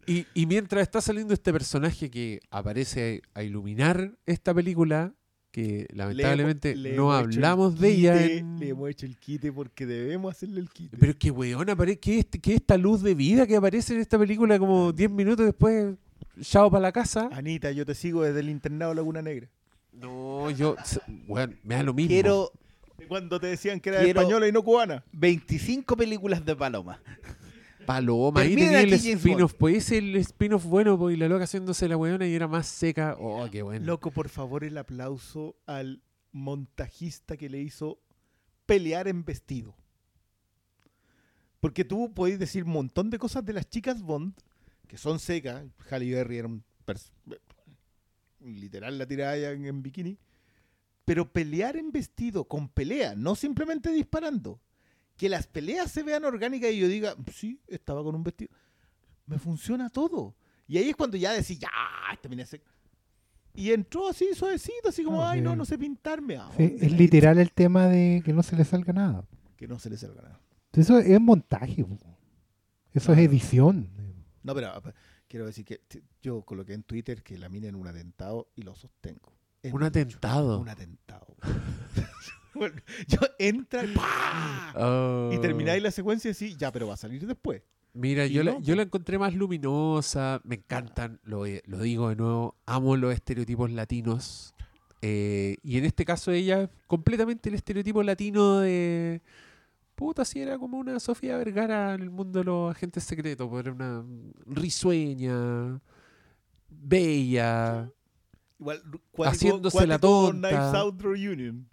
y 0.07 0.47
mientras 0.47 0.83
está 0.83 1.01
saliendo 1.01 1.35
este 1.35 1.53
personaje 1.53 2.11
que 2.11 2.41
aparece 2.51 3.23
a 3.35 3.43
iluminar 3.43 4.17
esta 4.27 4.55
película, 4.55 5.15
que 5.51 5.87
lamentablemente 5.93 6.77
Le 6.77 6.91
hemos- 6.91 6.93
le 6.93 6.97
no 6.97 7.19
el 7.19 7.25
hablamos 7.35 7.79
de 7.81 7.89
ella. 7.91 8.25
en- 8.27 8.59
Le 8.61 8.69
hemos 8.69 8.91
hecho 8.91 9.07
el 9.07 9.17
quite 9.17 9.51
porque 9.53 9.87
debemos 9.87 10.33
hacerle 10.35 10.61
el 10.61 10.69
quite. 10.71 10.97
Pero 10.99 11.17
que, 11.19 11.31
weón, 11.31 11.69
apare- 11.69 11.99
que, 11.99 12.19
este, 12.21 12.39
que 12.39 12.55
esta 12.55 12.77
luz 12.77 13.03
de 13.03 13.15
vida 13.15 13.47
que 13.47 13.57
aparece 13.57 13.95
en 13.95 14.01
esta 14.01 14.19
película 14.19 14.59
como 14.59 14.93
10 14.93 15.11
minutos 15.11 15.47
después, 15.47 15.95
chao 16.41 16.71
para 16.71 16.83
la 16.83 16.93
casa. 16.93 17.29
Anita, 17.33 17.71
yo 17.73 17.85
te 17.87 17.95
sigo 17.95 18.23
desde 18.23 18.41
el 18.41 18.51
internado 18.51 18.93
Laguna 18.95 19.23
Negra. 19.23 19.49
No, 19.93 20.51
yo, 20.51 20.77
weón, 21.27 21.59
me 21.65 21.75
da 21.77 21.83
lo 21.83 21.95
mismo. 21.95 22.09
Quiero 22.09 22.53
Cuando 23.09 23.41
te 23.41 23.47
decían 23.47 23.81
que 23.81 23.89
era 23.91 24.03
española 24.03 24.47
y 24.49 24.53
no 24.53 24.63
cubana. 24.63 25.03
25 25.13 25.97
películas 25.97 26.45
de 26.45 26.55
Paloma. 26.55 27.01
Paloma, 27.89 28.43
ahí 28.43 28.55
tenía 28.55 28.83
el 28.83 28.93
spin-off, 28.93 29.55
pues 29.55 29.77
ese 29.77 29.97
es 29.97 30.03
el 30.03 30.17
spin-off 30.17 30.67
bueno, 30.67 30.99
pues, 30.99 31.17
y 31.17 31.19
la 31.19 31.27
loca 31.27 31.45
haciéndose 31.45 31.89
la 31.89 31.97
weona 31.97 32.27
y 32.27 32.35
era 32.35 32.47
más 32.47 32.67
seca. 32.67 33.17
Oh, 33.19 33.49
qué 33.51 33.63
bueno. 33.63 33.87
Loco, 33.87 34.11
por 34.11 34.29
favor, 34.29 34.63
el 34.63 34.77
aplauso 34.77 35.57
al 35.65 36.03
montajista 36.31 37.39
que 37.39 37.49
le 37.49 37.63
hizo 37.63 37.99
pelear 38.67 39.09
en 39.09 39.25
vestido. 39.25 39.75
Porque 41.61 41.83
tú 41.83 42.13
podés 42.13 42.39
decir 42.39 42.65
un 42.65 42.73
montón 42.73 43.09
de 43.09 43.19
cosas 43.19 43.43
de 43.47 43.55
las 43.55 43.71
chicas 43.71 44.03
Bond, 44.03 44.35
que 44.87 44.99
son 44.99 45.19
secas. 45.19 45.65
Halle 45.91 46.15
Berry 46.15 46.37
era 46.37 46.49
un... 46.49 46.63
Literal 48.41 48.99
la 48.99 49.07
tirada 49.07 49.51
en 49.51 49.83
bikini. 49.83 50.19
Pero 51.07 51.33
pelear 51.33 51.79
en 51.79 51.91
vestido, 51.91 52.45
con 52.45 52.69
pelea, 52.69 53.15
no 53.17 53.35
simplemente 53.35 53.91
disparando. 53.91 54.61
Que 55.19 55.29
las 55.29 55.47
peleas 55.47 55.91
se 55.91 56.03
vean 56.03 56.25
orgánicas 56.25 56.71
y 56.73 56.79
yo 56.79 56.89
diga, 56.89 57.15
sí, 57.35 57.61
estaba 57.67 58.03
con 58.03 58.15
un 58.15 58.23
vestido. 58.25 58.51
Me 59.27 59.39
funciona 59.39 59.91
todo. 59.91 60.35
Y 60.67 60.79
ahí 60.79 60.89
es 60.89 60.97
cuando 60.97 61.17
ya 61.19 61.33
decís, 61.33 61.59
ya, 61.59 61.69
esta 62.13 62.29
mina 62.31 62.47
seca. 62.47 62.65
Y 63.55 63.73
entró 63.73 64.09
así 64.09 64.29
suavecito, 64.35 64.89
así 64.89 65.03
como, 65.05 65.23
Ah, 65.23 65.33
ay, 65.33 65.41
no, 65.43 65.51
sí. 65.53 65.57
no 65.59 65.65
sé 65.67 65.77
pintarme. 65.77 66.37
¿a 66.37 66.49
Sí, 66.57 66.69
dónde 66.69 66.87
es 66.87 66.93
literal 66.93 67.39
el 67.39 67.53
tema 67.53 67.87
de 67.89 68.23
que 68.25 68.33
no 68.33 68.43
se 68.43 68.57
le 68.57 68.65
salga 68.65 68.93
nada. 68.95 69.27
Que 69.57 69.67
no 69.69 69.79
se 69.79 69.91
le 69.91 69.99
salga 69.99 70.23
nada. 70.23 70.41
Eso 70.73 70.99
es 70.99 71.21
montaje. 71.21 71.85
Eso 72.95 73.13
es 73.13 73.19
No, 73.19 73.25
edición. 73.25 73.91
No, 74.45 74.55
pero 74.55 74.69
ah, 74.69 74.83
quiero 75.27 75.45
decir 75.47 75.65
que 75.65 75.81
yo 76.23 76.43
coloqué 76.43 76.75
en 76.75 76.85
Twitter 76.85 77.23
que 77.25 77.37
la 77.37 77.49
mina 77.49 77.67
en 77.67 77.75
un 77.75 77.89
atentado 77.89 78.49
y 78.55 78.63
lo 78.63 78.77
sostengo. 78.77 79.35
Es 79.63 79.73
Un 79.73 79.83
atentado. 79.83 80.61
Un 80.61 80.69
atentado. 80.69 81.35
Bueno, 82.59 82.77
yo 83.07 83.19
entra. 83.39 83.83
Oh. 84.77 85.31
y 85.33 85.39
termináis 85.39 85.83
la 85.83 85.91
secuencia 85.91 86.31
y 86.31 86.35
decís, 86.35 86.57
ya, 86.57 86.71
pero 86.73 86.87
va 86.89 86.95
a 86.95 86.99
salir 86.99 87.27
después. 87.27 87.63
Mira, 87.95 88.27
yo, 88.27 88.45
la, 88.45 88.59
yo 88.61 88.77
la 88.77 88.83
encontré 88.83 89.19
más 89.19 89.35
luminosa, 89.35 90.41
me 90.45 90.57
encantan, 90.57 91.21
lo, 91.25 91.45
lo 91.65 91.79
digo 91.81 92.11
de 92.11 92.17
nuevo, 92.17 92.55
amo 92.67 92.97
los 92.97 93.13
estereotipos 93.13 93.71
latinos. 93.73 94.55
eh, 95.03 95.57
y 95.63 95.79
en 95.79 95.85
este 95.85 96.05
caso 96.05 96.31
ella, 96.31 96.71
completamente 96.87 97.49
el 97.49 97.55
estereotipo 97.57 98.03
latino 98.03 98.59
de... 98.61 99.23
Puta, 99.97 100.25
si 100.25 100.41
era 100.41 100.59
como 100.59 100.79
una 100.79 101.01
Sofía 101.01 101.37
Vergara 101.39 101.95
en 101.95 102.03
el 102.03 102.11
mundo 102.11 102.39
de 102.39 102.45
los 102.45 102.71
agentes 102.71 103.03
secretos, 103.03 103.49
pues 103.49 103.67
era 103.67 103.73
una 103.75 104.05
risueña, 104.47 105.81
bella. 106.69 107.91
Igual, 108.61 108.83
Haciéndose 109.25 109.87
la 109.89 109.99
tonta. 109.99 110.49
Knives 110.51 110.75
Out 110.75 111.01
Reunion. 111.03 111.69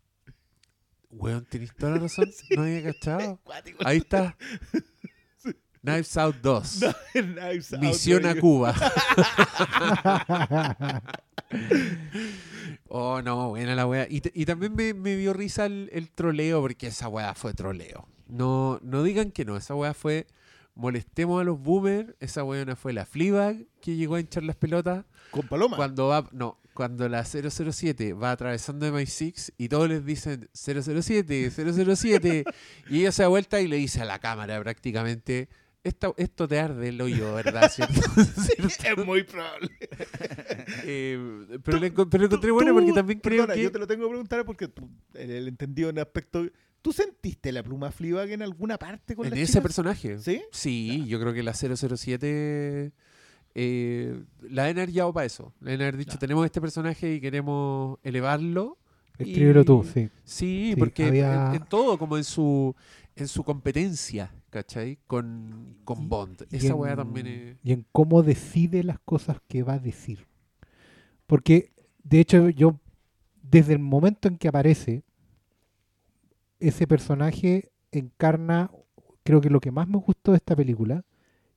Weón, 1.18 1.46
tenés 1.46 1.76
toda 1.76 1.94
la 1.94 2.00
razón, 2.00 2.30
no 2.56 2.64
había 2.64 2.84
cachado. 2.84 3.40
Ahí 3.84 3.98
está. 3.98 4.36
Knives 5.82 6.18
Out 6.18 6.38
2. 6.42 6.80
Knives 7.14 7.74
Out 7.74 7.82
Misión 7.82 8.26
a. 8.26 8.36
Cuba. 8.36 8.74
Oh, 12.88 13.22
no, 13.22 13.50
buena 13.50 13.76
la 13.76 13.86
wea. 13.86 14.08
Y, 14.10 14.22
y 14.34 14.46
también 14.46 14.74
me, 14.74 14.94
me 14.94 15.16
dio 15.16 15.34
risa 15.34 15.66
el, 15.66 15.90
el 15.94 16.10
troleo, 16.10 16.62
porque 16.62 16.88
esa 16.88 17.08
wea 17.08 17.36
fue 17.36 17.54
troleo. 17.54 18.08
No, 18.28 18.80
no 18.82 19.04
digan 19.04 19.32
que 19.32 19.46
no, 19.46 19.58
esa 19.58 19.76
wea 19.76 19.94
fue 19.94 20.28
molestemos 20.76 21.42
a 21.42 21.44
los 21.44 21.60
boomers, 21.60 22.14
esa 22.20 22.44
wea 22.44 22.76
fue 22.76 22.94
la 22.94 23.06
Fleabag 23.06 23.66
que 23.82 23.96
llegó 23.96 24.16
a 24.16 24.20
hinchar 24.20 24.44
las 24.44 24.56
pelotas. 24.56 25.06
Con 25.32 25.48
Paloma. 25.48 25.78
Cuando 25.78 26.08
va, 26.08 26.28
no, 26.32 26.60
cuando 26.76 27.10
la 27.10 27.24
007 27.26 28.14
va 28.14 28.30
atravesando 28.32 28.86
MI6 28.88 29.54
y 29.58 29.68
todos 29.70 29.90
les 29.90 30.06
dicen 30.06 30.48
007, 30.54 31.50
007, 31.50 32.44
y 32.90 33.00
ella 33.00 33.12
se 33.12 33.24
da 33.24 33.30
vuelta 33.30 33.60
y 33.62 33.68
le 33.68 33.78
dice 33.78 34.02
a 34.02 34.06
la 34.06 34.20
cámara 34.20 34.62
prácticamente, 34.62 35.50
"Esta- 35.84 36.14
esto 36.18 36.48
te 36.48 36.60
arde 36.60 36.90
el 36.90 37.02
hoyo, 37.02 37.34
¿verdad? 37.34 37.72
¿Cierto? 37.74 37.94
es 38.68 39.06
muy 39.06 39.24
probable. 39.24 39.72
Eh, 40.88 41.18
pero, 41.64 41.80
le, 41.80 41.90
pero 41.92 42.18
lo 42.20 42.26
encontré 42.26 42.52
bueno 42.52 42.74
porque 42.74 42.92
también 42.94 43.20
creo 43.20 43.38
perdona, 43.44 43.54
que... 43.56 43.64
yo 43.64 43.72
te 43.72 43.80
lo 43.80 43.88
tengo 43.88 44.04
que 44.06 44.10
preguntar 44.10 44.46
porque 44.46 44.68
tú, 44.68 44.88
el, 45.16 45.32
el 45.32 45.48
entendido 45.48 45.90
en 45.90 45.98
aspecto... 46.00 46.46
¿Tú 46.82 46.94
sentiste 46.94 47.52
la 47.52 47.64
pluma 47.64 47.92
Fleabag 47.92 48.30
en 48.32 48.44
alguna 48.44 48.78
parte 48.78 49.16
con 49.16 49.26
En 49.26 49.34
ese 49.34 49.46
chicas? 49.48 49.64
personaje. 49.64 50.20
¿Sí? 50.20 50.44
Sí, 50.52 51.06
yo 51.08 51.20
creo 51.20 51.34
que 51.34 51.42
la 51.42 51.54
007 51.56 52.92
eh, 53.56 54.22
la 54.42 54.66
han 54.66 54.78
arllado 54.78 55.12
para 55.14 55.26
eso. 55.26 55.54
Le 55.62 55.74
han 55.74 55.82
haber 55.82 55.98
dicho, 55.98 56.18
tenemos 56.20 56.46
este 56.46 56.60
personaje 56.62 57.16
y 57.16 57.22
queremos 57.22 57.98
elevarlo. 58.04 58.78
Escríbelo 59.18 59.62
Y- 59.62 59.66
tú, 59.66 59.84
sí. 59.84 60.10
Sí, 60.26 60.72
Sí, 60.72 60.76
porque 60.78 61.06
había- 61.06 61.50
en, 61.52 61.56
en 61.62 61.66
todo, 61.68 61.98
como 61.98 62.18
en 62.18 62.24
su 62.26 62.76
en 63.18 63.30
su 63.30 63.46
competencia, 63.46 64.30
¿cachai? 64.50 65.00
Con, 65.08 65.78
con 65.86 66.10
Bond. 66.10 66.48
Y 66.52 66.58
Esa 66.58 66.68
en- 66.68 66.74
weá 66.74 66.98
también 66.98 67.28
es... 67.28 67.58
Y 67.64 67.72
en 67.72 67.86
cómo 67.94 68.24
decide 68.24 68.84
las 68.84 69.00
cosas 69.00 69.38
que 69.48 69.64
va 69.64 69.76
a 69.76 69.80
decir. 69.80 70.28
Porque, 71.28 71.72
de 72.04 72.20
hecho, 72.20 72.50
yo, 72.50 72.78
desde 73.42 73.72
el 73.72 73.80
momento 73.80 74.28
en 74.28 74.38
que 74.38 74.50
aparece, 74.50 75.04
ese 76.60 76.88
personaje 76.88 77.72
encarna, 77.92 78.70
creo 79.24 79.40
que 79.40 79.50
lo 79.50 79.62
que 79.62 79.72
más 79.72 79.88
me 79.88 79.98
gustó 79.98 80.32
de 80.32 80.38
esta 80.38 80.56
película, 80.56 81.04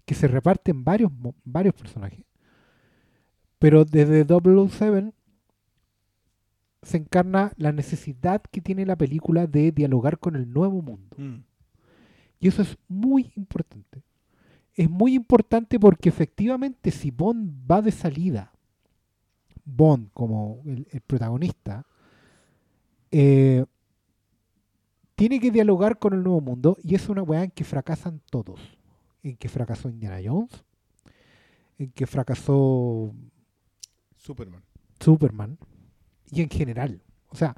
que 0.09 0.15
se 0.15 0.27
reparten 0.27 0.85
varios, 0.85 1.13
varios 1.45 1.75
personajes. 1.75 2.25
Pero 3.59 3.85
desde 3.85 4.25
007 4.25 5.13
se 6.81 6.97
encarna 6.97 7.53
la 7.59 7.73
necesidad 7.73 8.41
que 8.51 8.63
tiene 8.63 8.87
la 8.87 8.97
película 8.97 9.47
de 9.47 9.71
dialogar 9.71 10.19
con 10.19 10.35
el 10.35 10.51
nuevo 10.51 10.81
mundo. 10.81 11.15
Mm. 11.19 11.41
Y 12.41 12.49
eso 12.49 12.63
es 12.63 12.79
muy 12.89 13.33
importante. 13.37 14.03
Es 14.73 14.89
muy 14.89 15.15
importante 15.15 15.79
porque 15.79 16.09
efectivamente 16.09 16.91
si 16.91 17.11
Bond 17.11 17.71
va 17.71 17.83
de 17.83 17.93
salida, 17.93 18.55
Bond 19.67 20.09
como 20.15 20.63
el, 20.65 20.89
el 20.91 21.03
protagonista, 21.03 21.85
eh, 23.11 23.67
tiene 25.17 25.39
que 25.39 25.51
dialogar 25.51 25.99
con 25.99 26.15
el 26.15 26.23
nuevo 26.23 26.41
mundo 26.41 26.79
y 26.83 26.95
es 26.95 27.11
una 27.11 27.23
weá 27.23 27.45
en 27.45 27.51
que 27.51 27.65
fracasan 27.65 28.23
todos. 28.31 28.78
En 29.23 29.37
que 29.37 29.49
fracasó 29.49 29.89
Indiana 29.89 30.19
Jones, 30.25 30.65
en 31.79 31.91
que 31.91 32.07
fracasó 32.07 33.13
Superman. 34.17 34.63
Superman 35.01 35.59
y 36.31 36.43
en 36.43 36.49
general. 36.51 37.01
O 37.29 37.37
sea, 37.37 37.57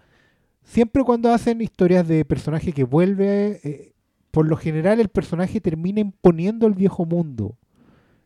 siempre 0.62 1.04
cuando 1.04 1.30
hacen 1.32 1.60
historias 1.60 2.06
de 2.06 2.24
personaje 2.24 2.72
que 2.72 2.84
vuelve, 2.84 3.60
eh, 3.62 3.92
por 4.30 4.46
lo 4.46 4.56
general 4.56 5.00
el 5.00 5.08
personaje 5.08 5.60
termina 5.60 6.00
imponiendo 6.00 6.66
el 6.66 6.74
viejo 6.74 7.04
mundo. 7.04 7.56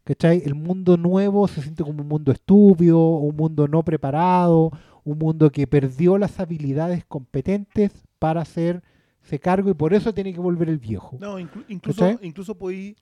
¿Cachai? 0.04 0.42
El 0.44 0.54
mundo 0.54 0.98
nuevo 0.98 1.48
se 1.48 1.62
siente 1.62 1.82
como 1.82 2.02
un 2.02 2.08
mundo 2.08 2.30
estúpido, 2.30 2.98
un 3.16 3.34
mundo 3.36 3.66
no 3.68 3.82
preparado, 3.82 4.70
un 5.02 5.18
mundo 5.18 5.50
que 5.50 5.66
perdió 5.66 6.18
las 6.18 6.38
habilidades 6.40 7.06
competentes 7.06 7.90
para 8.18 8.42
hacerse 8.42 9.38
cargo 9.40 9.70
y 9.70 9.74
por 9.74 9.94
eso 9.94 10.12
tiene 10.12 10.34
que 10.34 10.40
volver 10.40 10.68
el 10.68 10.78
viejo. 10.78 11.16
No, 11.18 11.38
inclu- 11.40 11.64
incluso, 11.68 12.00
¿Cachai? 12.02 12.26
incluso 12.26 12.54
podí, 12.54 12.96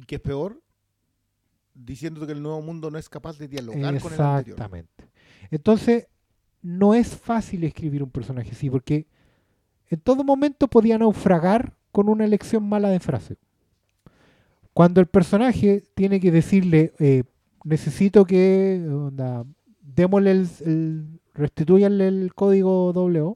y 0.00 0.04
que 0.06 0.16
es 0.16 0.20
peor, 0.20 0.60
diciéndote 1.74 2.26
que 2.26 2.32
el 2.32 2.42
nuevo 2.42 2.60
mundo 2.62 2.90
no 2.90 2.98
es 2.98 3.08
capaz 3.08 3.38
de 3.38 3.48
dialogar 3.48 3.80
con 4.00 4.12
el 4.12 4.20
anterior. 4.20 4.40
Exactamente. 4.48 5.08
Entonces, 5.50 6.06
no 6.62 6.94
es 6.94 7.08
fácil 7.16 7.64
escribir 7.64 8.02
un 8.02 8.10
personaje 8.10 8.50
así, 8.52 8.68
porque 8.70 9.06
en 9.88 10.00
todo 10.00 10.24
momento 10.24 10.68
podía 10.68 10.98
naufragar 10.98 11.74
con 11.92 12.08
una 12.08 12.24
elección 12.24 12.68
mala 12.68 12.88
de 12.90 13.00
frase. 13.00 13.36
Cuando 14.72 15.00
el 15.00 15.06
personaje 15.06 15.82
tiene 15.94 16.20
que 16.20 16.30
decirle, 16.30 16.92
eh, 16.98 17.24
necesito 17.64 18.24
que, 18.24 18.86
onda, 18.88 19.44
démosle 19.82 20.30
el, 20.30 21.20
restituyanle 21.34 22.08
el 22.08 22.34
código 22.34 22.92
W, 22.92 23.34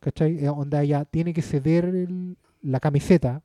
¿cachai? 0.00 0.44
Eh, 0.44 0.48
Onda 0.48 0.82
ya 0.84 1.04
tiene 1.04 1.34
que 1.34 1.42
ceder 1.42 1.84
el- 1.84 2.36
la 2.62 2.80
camiseta. 2.80 3.42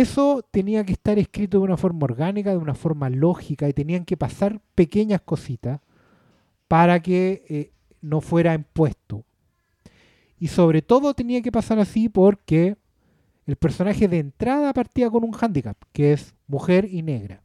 Eso 0.00 0.44
tenía 0.50 0.84
que 0.84 0.92
estar 0.92 1.18
escrito 1.18 1.58
de 1.58 1.64
una 1.64 1.76
forma 1.76 2.04
orgánica, 2.04 2.50
de 2.50 2.56
una 2.56 2.74
forma 2.74 3.08
lógica, 3.10 3.68
y 3.68 3.72
tenían 3.72 4.04
que 4.04 4.16
pasar 4.16 4.60
pequeñas 4.74 5.20
cositas 5.24 5.80
para 6.68 7.00
que 7.00 7.44
eh, 7.48 7.70
no 8.00 8.20
fuera 8.20 8.54
impuesto. 8.54 9.24
Y 10.38 10.48
sobre 10.48 10.82
todo 10.82 11.14
tenía 11.14 11.40
que 11.42 11.52
pasar 11.52 11.78
así 11.78 12.08
porque 12.08 12.76
el 13.46 13.56
personaje 13.56 14.08
de 14.08 14.18
entrada 14.18 14.72
partía 14.72 15.08
con 15.10 15.22
un 15.22 15.32
hándicap, 15.32 15.76
que 15.92 16.12
es 16.12 16.34
mujer 16.48 16.88
y 16.90 17.02
negra. 17.02 17.40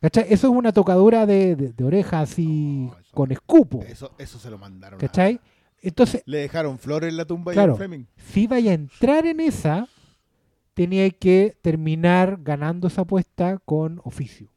¿Cachai? 0.00 0.26
Eso 0.28 0.48
es 0.48 0.52
una 0.54 0.72
tocadura 0.72 1.24
de, 1.26 1.56
de- 1.56 1.72
de 1.72 1.84
oreja 1.84 2.20
así 2.20 2.86
No, 2.90 2.98
eso- 2.98 3.10
con 3.14 3.32
escupo. 3.32 3.82
Eso, 3.82 4.12
eso 4.18 4.38
se 4.38 4.50
lo 4.50 4.58
mandaron. 4.58 4.98
a- 4.98 5.00
¿Cachai? 5.00 5.40
Entonces, 5.80 6.22
Le 6.26 6.38
dejaron 6.38 6.78
flores 6.78 7.10
en 7.10 7.16
la 7.16 7.24
tumba 7.24 7.52
y 7.52 7.54
Claro. 7.54 7.72
a 7.74 7.76
Fleming. 7.76 8.04
si 8.32 8.46
vaya 8.46 8.70
a 8.70 8.74
entrar 8.74 9.26
en 9.26 9.40
esa, 9.40 9.88
tenía 10.74 11.08
que 11.10 11.56
terminar 11.62 12.38
ganando 12.42 12.88
esa 12.88 13.02
apuesta 13.02 13.58
con 13.64 14.00
oficio. 14.04 14.48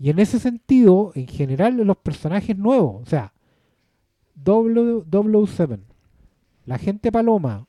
Y 0.00 0.10
en 0.10 0.18
ese 0.18 0.38
sentido, 0.38 1.12
en 1.14 1.26
general, 1.26 1.76
los 1.76 1.96
personajes 1.96 2.56
nuevos, 2.56 3.02
o 3.02 3.06
sea, 3.06 3.32
W- 4.34 5.04
007, 5.10 5.80
la 6.66 6.76
agente 6.76 7.10
Paloma 7.10 7.66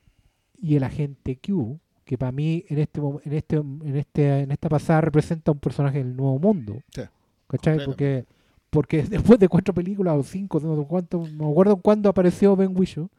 y 0.62 0.76
el 0.76 0.84
agente 0.84 1.38
Q, 1.38 1.80
que 2.06 2.18
para 2.18 2.32
mí 2.32 2.66
en 2.70 2.80
este 2.80 3.00
en 3.00 3.34
este 3.34 3.56
en 3.58 3.96
este 3.96 4.40
en 4.42 4.52
esta 4.52 4.70
pasada 4.70 5.02
representa 5.02 5.52
un 5.52 5.60
personaje 5.60 6.00
del 6.00 6.16
nuevo 6.16 6.38
mundo. 6.40 6.82
Sí, 6.94 7.02
¿Cachai? 7.48 7.78
Porque 7.86 8.26
porque 8.70 9.04
después 9.10 9.40
de 9.40 9.48
cuatro 9.48 9.74
películas 9.74 10.16
o 10.18 10.24
cinco, 10.24 10.60
no, 10.60 10.84
cuánto, 10.86 11.20
no 11.34 11.46
me 11.46 11.52
acuerdo 11.52 11.78
cuándo 11.78 12.10
apareció 12.10 12.56
Ben 12.56 12.72
Whishaw, 12.76 13.10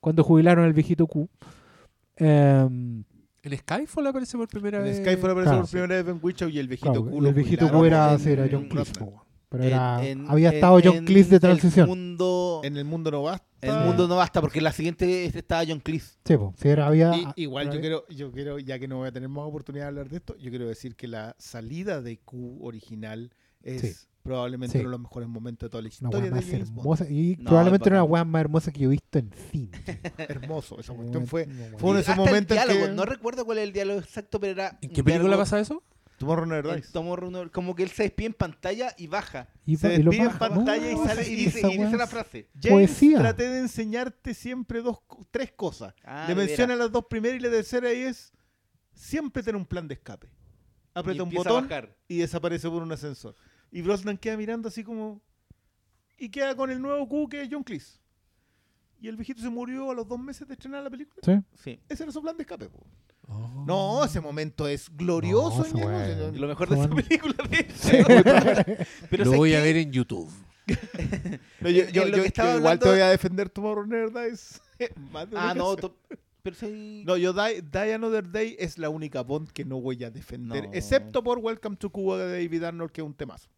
cuando 0.00 0.22
jubilaron 0.22 0.64
al 0.64 0.72
viejito 0.72 1.06
Q. 1.06 1.28
Em, 2.16 3.02
¿El 3.42 3.58
Skyfall 3.58 4.06
aparece 4.06 4.36
por 4.38 4.48
primera 4.48 4.78
En 4.78 4.84
vez? 4.84 4.98
Skyfall 4.98 5.30
apareció 5.32 5.42
Claro, 5.50 5.58
por 5.62 5.66
sí. 5.68 5.72
primera 5.72 5.94
vez 5.96 6.06
Ben 6.06 6.18
Whishaw 6.22 6.48
y 6.48 6.58
el 6.58 6.68
viejito 6.68 6.92
claro, 6.92 7.06
culo. 7.10 7.28
el 7.28 7.34
viejito 7.34 7.66
culo 7.68 7.84
era, 7.86 8.14
en- 8.14 8.28
en 8.38 8.50
John 8.52 8.68
Cleese. 8.68 8.92
Pero 9.48 9.64
En- 9.64 9.68
era, 9.68 10.06
en- 10.06 10.30
había 10.30 10.48
en- 10.48 10.54
estado 10.54 10.80
John 10.82 10.96
en 10.96 11.04
Cleese 11.04 11.30
de 11.30 11.40
transición. 11.40 11.84
El 11.84 11.88
mundo, 11.96 12.60
En 12.64 12.76
el 12.76 12.84
mundo 12.84 13.10
no 13.10 13.22
basta. 13.24 13.46
el 13.60 13.84
mundo 13.84 14.08
no 14.08 14.16
basta, 14.16 14.40
porque 14.40 14.58
en 14.60 14.64
la 14.64 14.72
siguiente 14.72 15.24
estaba 15.26 15.62
John 15.68 15.80
Cleese. 15.80 16.14
Sí, 16.24 16.36
po, 16.36 16.54
sí, 16.56 16.68
era, 16.68 16.86
había, 16.86 17.14
Y- 17.36 17.42
igual 17.42 17.70
yo 17.70 17.80
quiero, 17.80 18.06
yo 18.08 18.32
quiero, 18.32 18.58
ya 18.60 18.78
que 18.78 18.86
no 18.88 18.98
voy 18.98 19.08
a 19.08 19.12
tener 19.12 19.28
más 19.28 19.44
oportunidad 19.44 19.84
de 19.84 19.88
hablar 19.88 20.08
de 20.08 20.16
esto, 20.16 20.36
yo 20.38 20.48
quiero 20.50 20.66
decir 20.68 20.94
que 20.96 21.06
la 21.08 21.34
salida 21.38 22.00
de 22.00 22.18
Q 22.18 22.58
original 22.62 23.30
es 23.62 23.80
Sí. 23.82 24.06
Probablemente 24.22 24.72
Sí. 24.72 24.78
uno 24.78 24.88
de 24.88 24.92
los 24.92 25.00
mejores 25.00 25.28
momentos 25.28 25.66
de 25.66 25.70
toda 25.70 25.82
la 25.82 25.86
una 25.88 26.40
historia 26.40 26.58
de 26.58 26.64
Bond. 26.70 27.10
Y 27.10 27.36
No, 27.36 27.44
probablemente 27.44 27.88
una 27.90 28.04
weá 28.04 28.24
más 28.24 28.40
hermosa 28.40 28.72
que 28.72 28.80
yo 28.80 28.88
he 28.88 28.92
visto 28.92 29.18
en 29.18 29.30
cine. 29.50 29.70
Hermoso. 30.18 30.78
Esa 30.80 30.94
cuestión 30.94 31.26
fue, 31.26 31.46
fue 31.78 31.90
uno 31.90 31.94
de 31.94 32.00
esos 32.02 32.16
momentos 32.16 32.56
en 32.56 32.64
diálogo, 32.64 32.86
que 32.86 32.92
no 32.92 33.04
recuerdo 33.04 33.44
cuál 33.44 33.58
es 33.58 33.64
el 33.64 33.72
diálogo 33.72 34.00
exacto, 34.00 34.40
pero 34.40 34.52
era. 34.52 34.78
¿En 34.80 34.90
qué 34.90 35.02
película 35.02 35.36
pasa 35.36 35.60
eso? 35.60 35.82
Tomorrow 36.18 36.46
Never 36.46 36.76
Dies. 36.76 36.92
Tomorrow 36.92 37.50
Como 37.50 37.74
que 37.74 37.82
él 37.82 37.90
se 37.90 38.04
despide 38.04 38.26
en 38.26 38.34
pantalla 38.34 38.94
y 38.96 39.08
baja. 39.08 39.48
Y, 39.66 39.76
se 39.76 39.92
y 39.92 40.02
despide 40.02 40.22
en 40.22 40.38
pantalla 40.38 40.92
y 40.92 40.96
sale 40.96 41.28
y 41.28 41.34
dice, 41.34 41.68
y 41.68 41.78
dice 41.78 41.96
la 41.96 42.06
frase. 42.06 42.48
James 42.54 42.90
Poesía. 42.90 43.18
traté 43.18 43.48
de 43.48 43.58
enseñarte 43.58 44.32
siempre 44.32 44.82
dos, 44.82 44.98
tres 45.32 45.50
cosas. 45.50 45.94
Ah, 46.04 46.26
le 46.28 46.36
de 46.36 46.46
menciona 46.46 46.76
las 46.76 46.92
dos 46.92 47.06
primeras 47.06 47.40
y 47.40 47.42
la 47.42 47.50
tercera 47.50 47.92
y 47.92 48.02
es 48.02 48.32
siempre 48.94 49.42
tener 49.42 49.56
un 49.56 49.66
plan 49.66 49.88
de 49.88 49.94
escape. 49.94 50.28
Aprieta 50.94 51.22
un 51.24 51.30
botón 51.30 51.68
y 52.06 52.18
desaparece 52.18 52.68
por 52.68 52.82
un 52.82 52.92
ascensor. 52.92 53.34
Y 53.72 53.82
Brosnan 53.82 54.16
queda 54.18 54.36
mirando 54.36 54.68
así 54.68 54.84
como... 54.84 55.20
Y 56.18 56.28
queda 56.28 56.54
con 56.54 56.70
el 56.70 56.80
nuevo 56.80 57.08
Q 57.08 57.28
que 57.28 57.42
es 57.42 57.48
John 57.50 57.64
Cleese. 57.64 57.98
Y 59.00 59.08
el 59.08 59.16
viejito 59.16 59.42
se 59.42 59.48
murió 59.50 59.90
a 59.90 59.94
los 59.94 60.06
dos 60.06 60.20
meses 60.20 60.46
de 60.46 60.54
estrenar 60.54 60.84
la 60.84 60.90
película. 60.90 61.20
Sí. 61.24 61.42
Sí. 61.60 61.80
Ese 61.88 62.04
era 62.04 62.12
su 62.12 62.22
plan 62.22 62.36
de 62.36 62.42
escape. 62.44 62.68
po. 62.68 62.86
Oh. 63.26 63.64
No, 63.66 64.04
ese 64.04 64.20
momento 64.20 64.68
es 64.68 64.88
glorioso. 64.94 65.66
No, 65.74 65.90
esa 65.90 66.28
es- 66.28 66.36
Lo 66.40 66.46
mejor 66.46 66.68
de 66.68 66.74
esa 66.76 66.86
Bueno. 66.86 67.02
película. 67.08 67.34
de 67.48 67.66
Sí. 67.74 67.96
Pero 69.10 69.24
Lo 69.24 69.30
¿sabes 69.30 69.38
voy 69.38 69.54
a 69.54 69.60
ver 69.62 69.76
en 69.76 69.90
YouTube. 69.90 70.30
No, 71.60 71.68
yo, 71.70 71.82
en 71.84 71.90
yo- 71.92 72.04
lo 72.04 72.16
yo- 72.16 72.22
que 72.22 72.28
estaba 72.28 72.52
yo 72.52 72.58
igual 72.58 72.78
te 72.78 72.88
voy 72.88 73.00
a 73.00 73.08
defender 73.08 73.48
Tomorrow 73.50 73.86
Never 73.86 74.12
Dies. 74.30 74.60
Ah, 75.34 75.54
no. 75.56 75.74
to- 75.76 75.96
Pero 76.42 76.54
sí. 76.56 77.02
No, 77.06 77.16
yo 77.16 77.32
Die, 77.32 77.62
Die 77.62 77.94
Another 77.94 78.30
Day 78.30 78.54
es 78.58 78.78
la 78.78 78.88
única 78.90 79.22
Bond 79.22 79.50
que 79.50 79.64
no 79.64 79.80
voy 79.80 80.02
a 80.04 80.10
defender, 80.10 80.64
No. 80.68 80.72
excepto 80.74 81.22
por 81.24 81.38
Welcome 81.38 81.76
to 81.76 81.90
Cuba 81.90 82.18
de 82.18 82.30
David 82.42 82.62
Arnold, 82.64 82.90
que 82.92 83.00
es 83.00 83.06
un 83.06 83.14
temazo. 83.14 83.48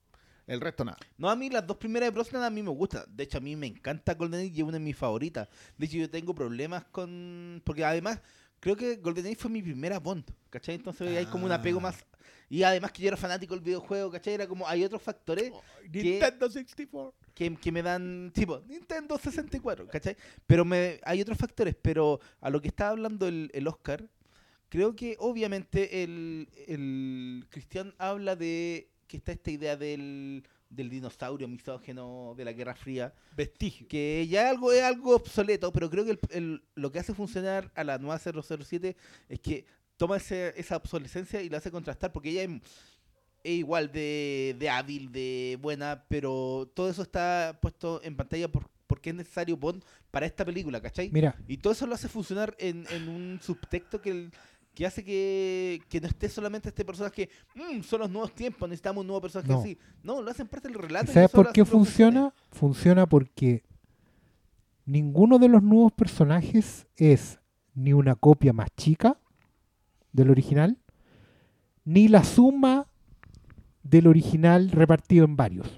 El 0.47 0.61
resto 0.61 0.85
nada. 0.85 0.99
No, 1.17 1.31
a 1.31 1.37
mí 1.37 1.49
las 1.49 1.67
dos 1.67 1.77
primeras 1.79 2.09
de 2.09 2.11
Brosnan 2.11 2.43
a 2.43 2.51
mí 2.51 2.63
me 2.63 2.71
gustan. 2.71 3.05
De 3.09 3.25
hecho, 3.25 3.39
a 3.39 3.41
mí 3.41 3.57
me 3.57 3.67
encanta 3.67 4.15
GoldenEye 4.15 4.53
y 4.55 4.59
es 4.59 4.63
una 4.63 4.73
de 4.79 4.85
mis 4.85 4.97
favoritas. 4.97 5.49
De 5.79 5.87
hecho, 5.87 5.97
yo 5.97 6.11
tengo 6.11 6.35
problemas 6.35 6.85
con... 6.93 7.63
Porque 7.65 7.85
además, 7.85 8.21
creo 8.61 8.77
que 8.77 8.97
GoldenEye 8.97 9.37
fue 9.37 9.51
mi 9.51 9.63
primera 9.63 9.99
Bond, 9.99 10.25
¿cachai? 10.51 10.75
Entonces 10.75 11.17
hay 11.17 11.27
como 11.27 11.47
un 11.47 11.53
apego 11.53 11.79
Ah. 11.79 11.83
más... 11.83 12.05
Y 12.51 12.63
además 12.63 12.93
que 12.93 13.01
yo 13.03 13.09
era 13.09 13.17
fanático 13.17 13.55
del 13.55 13.65
videojuego, 13.65 14.11
¿cachai? 14.11 14.35
Era 14.35 14.47
como... 14.47 14.69
Hay 14.69 14.85
otros 14.85 15.01
factores 15.01 15.51
Nintendo 15.91 16.51
64. 16.51 17.15
que, 17.35 17.57
que 17.57 17.73
me 17.73 17.83
dan... 17.83 18.31
Tipo, 18.35 18.61
Nintendo 18.69 19.19
64, 19.19 19.89
¿cachai? 19.89 20.15
Pero 20.47 20.65
me, 20.67 21.01
hay 21.05 21.23
otros 21.23 21.39
factores. 21.39 21.75
Pero 21.81 22.21
a 22.43 22.51
lo 22.51 22.61
que 22.61 22.69
estaba 22.69 22.91
hablando 22.91 23.27
el, 23.27 23.51
el 23.55 23.67
Oscar, 23.67 24.07
creo 24.69 24.95
que 24.95 25.17
obviamente 25.21 26.05
el, 26.05 26.49
el 26.69 27.47
Cristian 27.49 27.95
habla 27.97 28.37
de 28.37 28.91
que 29.07 29.17
está 29.17 29.33
esta 29.33 29.51
idea 29.51 29.77
del, 29.77 30.43
del 30.71 30.91
dinosaurio 30.91 31.47
misógeno 31.49 32.35
de 32.37 32.45
la 32.45 32.53
Guerra 32.53 32.75
Fría, 32.75 33.13
Vestigio. 33.37 33.87
que 33.89 34.27
ya 34.29 34.49
algo 34.51 34.73
es 34.73 34.83
algo 34.83 35.15
obsoleto, 35.17 35.73
pero 35.73 35.89
creo 35.91 36.05
que 36.05 36.13
el- 36.13 36.21
el- 36.31 36.63
lo 36.75 36.91
que 36.93 36.99
hace 36.99 37.15
funcionar 37.15 37.71
a 37.75 37.85
la 37.85 37.99
nueva 37.99 38.19
007 38.19 38.97
es 39.29 39.41
que 39.41 39.65
toma 39.97 40.17
ese- 40.17 40.53
esa 40.57 40.77
obsolescencia 40.77 41.41
y 41.43 41.49
la 41.49 41.59
hace 41.59 41.71
contrastar, 41.71 42.13
porque 42.13 42.31
ella 42.31 42.43
es, 42.43 42.51
es 43.45 43.53
igual 43.53 43.93
de, 43.93 44.57
de 44.59 44.69
hábil, 44.71 45.13
de 45.13 45.59
buena, 45.61 46.05
pero 46.09 46.71
todo 46.75 46.89
eso 46.91 47.03
está 47.03 47.59
puesto 47.61 48.01
en 48.03 48.17
pantalla 48.17 48.49
por, 48.49 48.69
porque 48.87 49.11
es 49.11 49.17
necesario 49.17 49.57
Bond 49.57 49.83
para 50.11 50.27
esta 50.27 50.45
película, 50.45 50.81
¿cachai? 50.81 51.11
Mira, 51.11 51.37
Y 51.47 51.59
todo 51.59 51.73
eso 51.73 51.87
lo 51.87 51.95
hace 51.95 52.09
funcionar 52.09 52.57
en, 52.59 52.87
en 52.91 53.09
un 53.09 53.41
subtexto 53.43 54.01
que, 54.01 54.11
el- 54.11 54.33
que 54.75 54.85
hace 54.87 55.05
que, 55.05 55.81
que 55.89 56.01
no 56.01 56.09
esté 56.09 56.29
solamente 56.29 56.69
este 56.69 56.85
personaje, 56.85 57.29
"Mm, 57.55 57.81
son 57.83 58.01
los 58.01 58.11
nuevos 58.11 58.35
tiempos, 58.35 58.69
necesitamos 58.69 59.03
un 59.03 59.07
nuevo 59.07 59.21
personaje 59.21 59.53
No. 59.53 59.61
así. 59.61 59.79
No, 60.03 60.21
lo 60.21 60.31
hacen 60.31 60.49
parte 60.49 60.69
del 60.69 60.77
relato. 60.79 61.13
¿sabes 61.13 61.31
por 61.31 61.53
qué 61.53 61.65
funciona? 61.65 62.35
Funciona 62.51 63.07
porque 63.07 63.63
ninguno 64.85 65.39
de 65.39 65.49
los 65.49 65.63
nuevos 65.63 65.93
personajes 65.93 66.87
es 66.97 67.39
ni 67.75 67.93
una 67.93 68.15
copia 68.17 68.53
más 68.53 68.69
chica 68.77 69.19
del 70.13 70.31
original, 70.31 70.79
ni 71.85 72.09
la 72.09 72.25
suma 72.25 72.87
del 73.83 74.07
original 74.07 74.71
repartido 74.71 75.25
en 75.25 75.37
varios. 75.37 75.69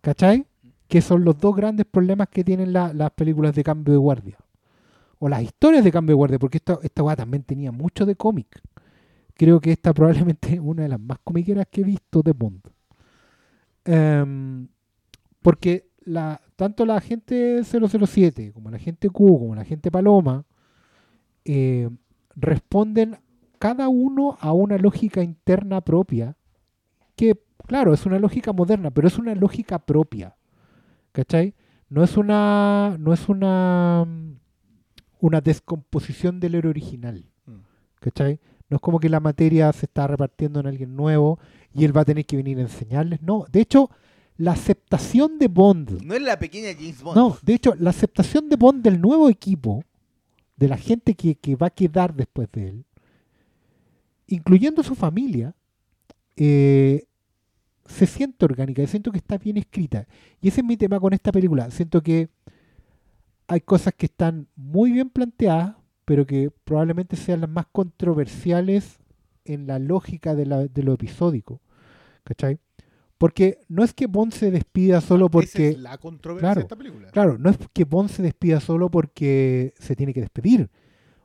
¿Cachai? 0.00 0.46
Que 0.88 1.00
son 1.02 1.24
los 1.24 1.38
dos 1.38 1.54
grandes 1.54 1.86
problemas 1.86 2.28
que 2.28 2.42
tienen 2.42 2.72
la- 2.72 2.92
las 2.92 3.10
películas 3.12 3.54
de 3.54 3.62
cambio 3.62 3.92
de 3.92 3.98
guardia. 3.98 4.38
O 5.20 5.28
las 5.28 5.42
historias 5.42 5.84
de 5.84 5.92
cambio 5.92 6.14
de 6.14 6.16
guardia, 6.16 6.38
porque 6.40 6.58
esta, 6.58 6.78
esta 6.82 7.02
weá 7.04 7.14
también 7.14 7.44
tenía 7.44 7.70
mucho 7.70 8.04
de 8.04 8.16
cómic. 8.16 8.60
Creo 9.34 9.60
que 9.60 9.70
esta 9.70 9.94
probablemente 9.94 10.54
es 10.54 10.60
una 10.60 10.82
de 10.82 10.88
las 10.88 11.00
más 11.00 11.18
comiqueras 11.22 11.66
que 11.70 11.82
he 11.82 11.84
visto 11.84 12.22
de 12.22 12.32
Bond. 12.32 12.62
Em, 13.84 14.66
porque 15.40 15.90
la, 16.04 16.40
tanto 16.56 16.84
la 16.84 17.00
gente 17.00 17.62
007 17.62 18.52
como 18.52 18.70
la 18.70 18.78
gente 18.78 19.08
Q, 19.08 19.38
como 19.38 19.54
la 19.54 19.64
gente 19.64 19.90
Paloma, 19.90 20.44
eh, 21.44 21.88
responden 22.34 23.18
cada 23.58 23.88
uno 23.88 24.36
a 24.40 24.52
una 24.52 24.78
lógica 24.78 25.22
interna 25.22 25.80
propia, 25.80 26.36
que 27.14 27.38
claro, 27.66 27.94
es 27.94 28.04
una 28.06 28.18
lógica 28.18 28.52
moderna, 28.52 28.90
pero 28.90 29.06
es 29.06 29.18
una 29.18 29.34
lógica 29.34 29.78
propia. 29.78 30.34
¿Cachai? 31.12 31.54
No 31.88 32.04
es 32.04 32.16
una. 32.16 32.96
No 32.98 33.12
es 33.12 33.28
una. 33.28 34.06
Una 35.20 35.40
descomposición 35.40 36.40
del 36.40 36.54
héroe 36.54 36.70
original. 36.70 37.24
Mm. 37.46 37.58
¿Cachai? 38.00 38.40
No 38.68 38.76
es 38.76 38.80
como 38.80 39.00
que 39.00 39.08
la 39.08 39.20
materia 39.20 39.72
se 39.72 39.86
está 39.86 40.06
repartiendo 40.06 40.60
en 40.60 40.66
alguien 40.66 40.94
nuevo 40.94 41.38
y 41.74 41.84
él 41.84 41.96
va 41.96 42.02
a 42.02 42.04
tener 42.04 42.24
que 42.24 42.36
venir 42.36 42.58
a 42.58 42.62
enseñarles. 42.62 43.20
No, 43.20 43.44
de 43.50 43.60
hecho, 43.60 43.90
la 44.36 44.52
aceptación 44.52 45.38
de 45.38 45.48
Bond. 45.48 46.02
No 46.02 46.14
es 46.14 46.22
la 46.22 46.38
pequeña 46.38 46.68
James 46.72 47.02
Bond. 47.02 47.16
No, 47.16 47.36
de 47.42 47.54
hecho, 47.54 47.74
la 47.78 47.90
aceptación 47.90 48.48
de 48.48 48.56
Bond 48.56 48.82
del 48.82 49.00
nuevo 49.00 49.28
equipo, 49.28 49.84
de 50.56 50.68
la 50.68 50.76
gente 50.76 51.14
que, 51.14 51.34
que 51.34 51.56
va 51.56 51.66
a 51.66 51.70
quedar 51.70 52.14
después 52.14 52.48
de 52.52 52.68
él, 52.68 52.84
incluyendo 54.28 54.82
su 54.82 54.94
familia, 54.94 55.54
eh, 56.36 57.04
se 57.86 58.06
siente 58.06 58.44
orgánica. 58.44 58.86
Siento 58.86 59.10
que 59.10 59.18
está 59.18 59.36
bien 59.36 59.56
escrita. 59.56 60.06
Y 60.40 60.48
ese 60.48 60.60
es 60.60 60.66
mi 60.66 60.76
tema 60.76 61.00
con 61.00 61.12
esta 61.12 61.32
película. 61.32 61.70
Siento 61.70 62.02
que 62.02 62.28
hay 63.50 63.60
cosas 63.62 63.94
que 63.94 64.06
están 64.06 64.46
muy 64.54 64.92
bien 64.92 65.10
planteadas, 65.10 65.74
pero 66.04 66.24
que 66.24 66.50
probablemente 66.64 67.16
sean 67.16 67.40
las 67.40 67.50
más 67.50 67.66
controversiales 67.72 69.00
en 69.44 69.66
la 69.66 69.78
lógica 69.80 70.34
de, 70.36 70.46
la- 70.46 70.66
de 70.68 70.82
lo 70.84 70.92
episódico. 70.92 71.60
¿Cachai? 72.24 72.58
Porque 73.18 73.58
no 73.68 73.82
es 73.82 73.92
que 73.92 74.06
Bond 74.06 74.32
se 74.32 74.50
despida 74.50 75.00
solo 75.00 75.26
Esa 75.26 75.32
porque... 75.32 75.68
es 75.70 75.78
la 75.78 75.98
controversia 75.98 76.46
claro, 76.46 76.60
de 76.60 76.62
esta 76.62 76.76
película. 76.76 77.10
Claro, 77.10 77.38
no 77.38 77.50
es 77.50 77.58
que 77.72 77.84
Bond 77.84 78.08
se 78.08 78.22
despida 78.22 78.60
solo 78.60 78.88
porque 78.90 79.74
se 79.78 79.96
tiene 79.96 80.14
que 80.14 80.20
despedir. 80.20 80.70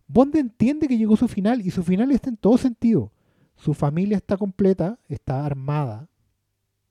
Bond 0.07 0.35
entiende 0.35 0.87
que 0.87 0.97
llegó 0.97 1.15
su 1.15 1.27
final 1.27 1.61
y 1.61 1.69
su 1.71 1.83
final 1.83 2.11
está 2.11 2.29
en 2.29 2.37
todo 2.37 2.57
sentido. 2.57 3.11
Su 3.55 3.73
familia 3.73 4.17
está 4.17 4.35
completa, 4.35 4.99
está 5.07 5.45
armada 5.45 6.09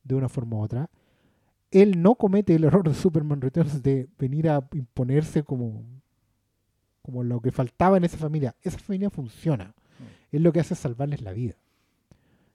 de 0.04 0.14
una 0.14 0.28
forma 0.28 0.56
u 0.56 0.60
otra. 0.62 0.88
Él 1.74 2.00
no 2.00 2.14
comete 2.14 2.54
el 2.54 2.64
error 2.64 2.88
de 2.88 2.94
Superman 2.94 3.40
Returns 3.40 3.82
de 3.82 4.08
venir 4.18 4.48
a 4.48 4.66
imponerse 4.72 5.42
como, 5.42 5.82
como 7.02 7.22
lo 7.22 7.40
que 7.40 7.50
faltaba 7.52 7.96
en 7.96 8.04
esa 8.04 8.16
familia. 8.16 8.54
Esa 8.62 8.78
familia 8.78 9.10
funciona. 9.10 9.74
Es 10.32 10.40
lo 10.40 10.52
que 10.52 10.60
hace 10.60 10.74
salvarles 10.74 11.20
la 11.22 11.32
vida. 11.32 11.54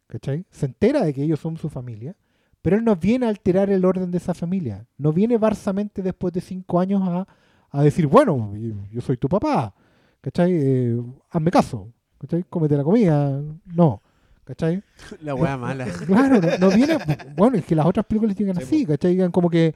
¿Cachai? 0.08 0.46
Se 0.50 0.66
entera 0.66 1.04
de 1.04 1.14
que 1.14 1.24
ellos 1.24 1.40
son 1.40 1.58
su 1.58 1.70
familia, 1.70 2.16
pero 2.62 2.78
él 2.78 2.84
no 2.84 2.96
viene 2.96 3.26
a 3.26 3.30
alterar 3.30 3.70
el 3.70 3.86
orden 3.86 4.10
de 4.10 4.18
esa 4.18 4.34
familia. 4.34 4.86
No 4.98 5.14
viene 5.14 5.38
barsamente 5.38 6.02
después 6.02 6.34
de 6.34 6.42
cinco 6.42 6.80
años 6.80 7.02
a, 7.06 7.28
a 7.70 7.84
decir, 7.84 8.08
bueno, 8.08 8.56
yo- 8.56 8.74
yo 8.92 9.02
soy 9.02 9.18
tu 9.18 9.30
papá. 9.30 9.74
¿Cachai? 10.22 10.52
Eh, 10.54 11.02
hazme 11.30 11.52
caso. 11.52 11.88
¿Cachai? 12.18 12.44
Cómete 12.50 12.76
la 12.76 12.84
comida. 12.84 13.42
No. 13.66 14.02
¿Cachai? 14.50 14.82
La 15.22 15.36
weá 15.36 15.56
mala. 15.58 15.86
Claro, 15.86 16.42
no, 16.42 16.58
no 16.58 16.76
viene. 16.76 16.98
Bueno, 17.38 17.58
es 17.58 17.66
que 17.66 17.76
las 17.76 17.86
otras 17.86 18.04
películas 18.08 18.36
llegan 18.36 18.56
Sí, 18.56 18.64
así, 18.64 18.86
¿cachai? 18.88 19.12
Llegan 19.14 19.32
como 19.32 19.48
que. 19.48 19.76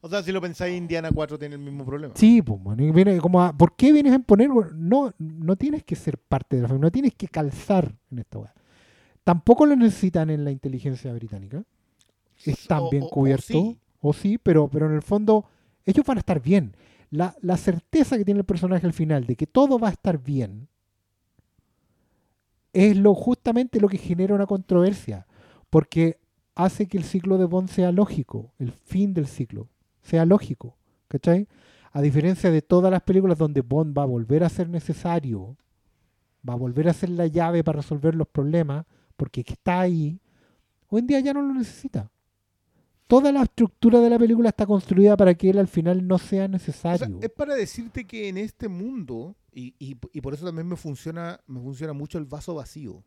O 0.00 0.08
sea, 0.08 0.22
si 0.22 0.30
lo 0.30 0.40
pensáis, 0.40 0.76
Indiana 0.78 1.10
4 1.12 1.36
tiene 1.36 1.56
el 1.56 1.60
mismo 1.60 1.84
problema. 1.84 2.14
Sí, 2.16 2.40
pues, 2.40 2.62
bueno, 2.62 2.92
viene 2.92 3.18
como 3.18 3.42
a, 3.42 3.52
¿por 3.56 3.74
qué 3.74 3.90
vienes 3.90 4.12
a 4.12 4.16
imponer? 4.16 4.50
No, 4.76 5.12
no 5.18 5.56
tienes 5.56 5.82
que 5.82 5.96
ser 5.96 6.16
parte 6.18 6.54
de 6.56 6.62
la 6.62 6.68
familia, 6.68 6.86
no 6.86 6.92
tienes 6.92 7.14
que 7.14 7.26
calzar 7.26 7.92
en 8.12 8.18
esta 8.20 8.38
weá. 8.38 8.54
Tampoco 9.24 9.66
lo 9.66 9.74
necesitan 9.74 10.30
en 10.30 10.44
la 10.44 10.50
inteligencia 10.52 11.12
británica. 11.12 11.64
Están 12.44 12.80
O- 12.82 12.90
bien 12.90 13.02
o- 13.02 13.06
o 13.06 13.10
cubiertos. 13.10 13.46
sí. 13.46 13.78
O 14.00 14.12
sí, 14.12 14.38
pero, 14.38 14.68
pero 14.68 14.86
en 14.86 14.92
el 14.94 15.02
fondo 15.02 15.46
ellos 15.86 16.04
van 16.06 16.18
a 16.18 16.20
estar 16.20 16.40
bien. 16.40 16.76
la, 17.10 17.34
la 17.40 17.56
certeza 17.56 18.16
que 18.18 18.24
tiene 18.24 18.40
el 18.40 18.46
personaje 18.46 18.86
al 18.86 18.92
final 18.92 19.24
de 19.26 19.34
que 19.36 19.46
todo 19.46 19.78
va 19.78 19.88
a 19.88 19.92
estar 19.92 20.18
bien 20.22 20.68
es 22.74 22.96
lo 22.96 23.14
justamente 23.14 23.80
lo 23.80 23.88
que 23.88 23.98
genera 23.98 24.34
una 24.34 24.46
controversia, 24.46 25.26
porque 25.70 26.18
hace 26.54 26.86
que 26.86 26.98
el 26.98 27.04
ciclo 27.04 27.38
de 27.38 27.46
Bond 27.46 27.68
sea 27.68 27.92
lógico, 27.92 28.52
el 28.58 28.72
fin 28.72 29.14
del 29.14 29.26
ciclo 29.26 29.68
sea 30.02 30.26
lógico, 30.26 30.76
¿cachai? 31.08 31.48
A 31.92 32.02
diferencia 32.02 32.50
de 32.50 32.60
todas 32.60 32.90
las 32.90 33.02
películas 33.02 33.38
donde 33.38 33.62
Bond 33.62 33.96
va 33.96 34.02
a 34.02 34.06
volver 34.06 34.44
a 34.44 34.48
ser 34.48 34.68
necesario, 34.68 35.56
va 36.46 36.54
a 36.54 36.56
volver 36.56 36.88
a 36.88 36.92
ser 36.92 37.10
la 37.10 37.26
llave 37.28 37.64
para 37.64 37.78
resolver 37.78 38.14
los 38.14 38.28
problemas, 38.28 38.84
porque 39.16 39.44
está 39.46 39.80
ahí, 39.80 40.20
hoy 40.88 41.00
en 41.00 41.06
día 41.06 41.20
ya 41.20 41.32
no 41.32 41.42
lo 41.42 41.54
necesita. 41.54 42.10
Toda 43.06 43.30
la 43.32 43.42
estructura 43.42 44.00
de 44.00 44.08
la 44.10 44.18
película 44.18 44.48
está 44.48 44.66
construida 44.66 45.16
para 45.16 45.34
que 45.34 45.50
él 45.50 45.58
al 45.58 45.68
final 45.68 46.06
no 46.06 46.18
sea 46.18 46.44
O 46.44 46.46
sea, 46.46 46.48
necesario. 46.48 47.18
es 47.20 47.30
para 47.30 47.54
decirte 47.54 48.06
que 48.06 48.28
en 48.28 48.38
este 48.38 48.66
mundo, 48.68 49.36
y, 49.52 49.74
y- 49.78 49.96
y 50.12 50.20
por 50.22 50.32
eso 50.34 50.46
también 50.46 50.66
me 50.66 50.76
funciona, 50.76 51.38
me 51.46 51.60
funciona 51.60 51.92
mucho 51.92 52.16
el 52.18 52.24
vaso 52.24 52.54
vacío, 52.54 53.04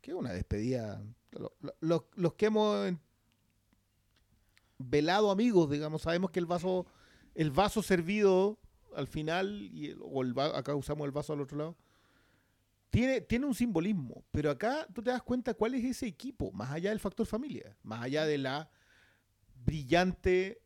que 0.00 0.10
es 0.10 0.16
una 0.16 0.32
despedida. 0.32 1.00
Lo- 1.30 1.52
lo- 1.60 1.74
los, 1.80 2.02
los 2.16 2.34
que 2.34 2.46
hemos 2.46 2.88
en- 2.88 2.98
velado 4.78 5.30
amigos, 5.30 5.70
digamos, 5.70 6.02
sabemos 6.02 6.30
que 6.30 6.40
el 6.40 6.46
vaso, 6.46 6.86
el 7.34 7.50
vaso 7.50 7.82
servido 7.82 8.58
al 8.96 9.06
final, 9.06 9.62
y 9.72 9.90
el- 9.90 9.98
o 10.02 10.22
el 10.22 10.34
acá 10.38 10.74
usamos 10.74 11.04
el 11.06 11.12
vaso 11.12 11.32
al 11.34 11.40
otro 11.42 11.56
lado, 11.56 11.76
tiene, 12.90 13.20
tiene 13.20 13.46
un 13.46 13.54
simbolismo, 13.54 14.24
pero 14.32 14.50
acá 14.50 14.88
tú 14.92 15.00
te 15.02 15.10
das 15.10 15.22
cuenta 15.22 15.54
cuál 15.54 15.74
es 15.74 15.84
ese 15.84 16.06
equipo, 16.08 16.50
más 16.50 16.72
allá 16.72 16.90
del 16.90 16.98
factor 16.98 17.24
familia, 17.26 17.76
más 17.84 18.02
allá 18.02 18.26
de 18.26 18.38
la 18.38 18.68
brillante 19.64 20.62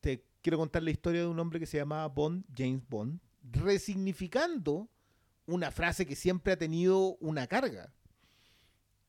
te 0.00 0.24
quiero 0.42 0.58
contar 0.58 0.82
la 0.82 0.90
historia 0.90 1.22
de 1.22 1.26
un 1.26 1.38
hombre 1.38 1.60
que 1.60 1.66
se 1.66 1.78
llamaba 1.78 2.06
Bond, 2.08 2.44
James 2.56 2.82
Bond, 2.88 3.20
resignificando 3.42 4.88
una 5.46 5.70
frase 5.70 6.06
que 6.06 6.16
siempre 6.16 6.52
ha 6.52 6.58
tenido 6.58 7.16
una 7.16 7.46
carga. 7.46 7.92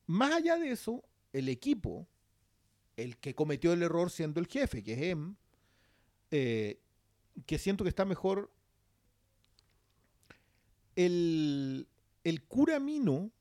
Más 0.07 0.31
allá 0.31 0.57
de 0.57 0.71
eso, 0.71 1.03
el 1.33 1.49
equipo, 1.49 2.07
el 2.97 3.17
que 3.17 3.35
cometió 3.35 3.73
el 3.73 3.83
error 3.83 4.09
siendo 4.09 4.39
el 4.39 4.47
jefe, 4.47 4.83
que 4.83 4.93
es 4.93 5.01
M, 5.01 5.35
eh, 6.31 6.79
que 7.45 7.57
siento 7.57 7.83
que 7.83 7.89
está 7.89 8.05
mejor. 8.05 8.51
El, 10.95 11.87
el 12.23 12.43
cura 12.43 12.79
Mino 12.79 13.31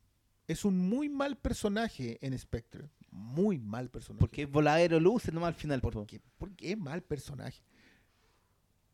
es 0.47 0.65
un 0.65 0.79
muy 0.79 1.09
mal 1.09 1.37
personaje 1.37 2.19
en 2.21 2.39
Spectre. 2.39 2.89
Muy 3.11 3.59
mal 3.59 3.91
personaje. 3.91 4.21
Porque 4.21 4.43
es 4.43 4.51
voladero 4.51 5.01
luces 5.01 5.33
nomás 5.33 5.49
al 5.49 5.55
final. 5.55 5.81
po. 5.81 5.91
Porque, 5.91 6.21
porque 6.39 6.73
es 6.73 6.79
mal 6.79 7.03
personaje. 7.03 7.63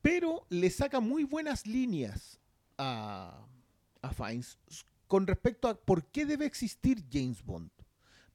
Pero 0.03 0.47
le 0.51 0.71
saca 0.71 1.01
muy 1.01 1.25
buenas 1.25 1.67
líneas 1.67 2.39
a, 2.77 3.47
a 4.03 4.13
Fiennes 4.13 4.59
con 5.07 5.27
respecto 5.27 5.69
a 5.69 5.81
por 5.81 6.07
qué 6.07 6.27
debe 6.27 6.47
existir 6.47 7.05
James 7.11 7.43
Bond. 7.43 7.71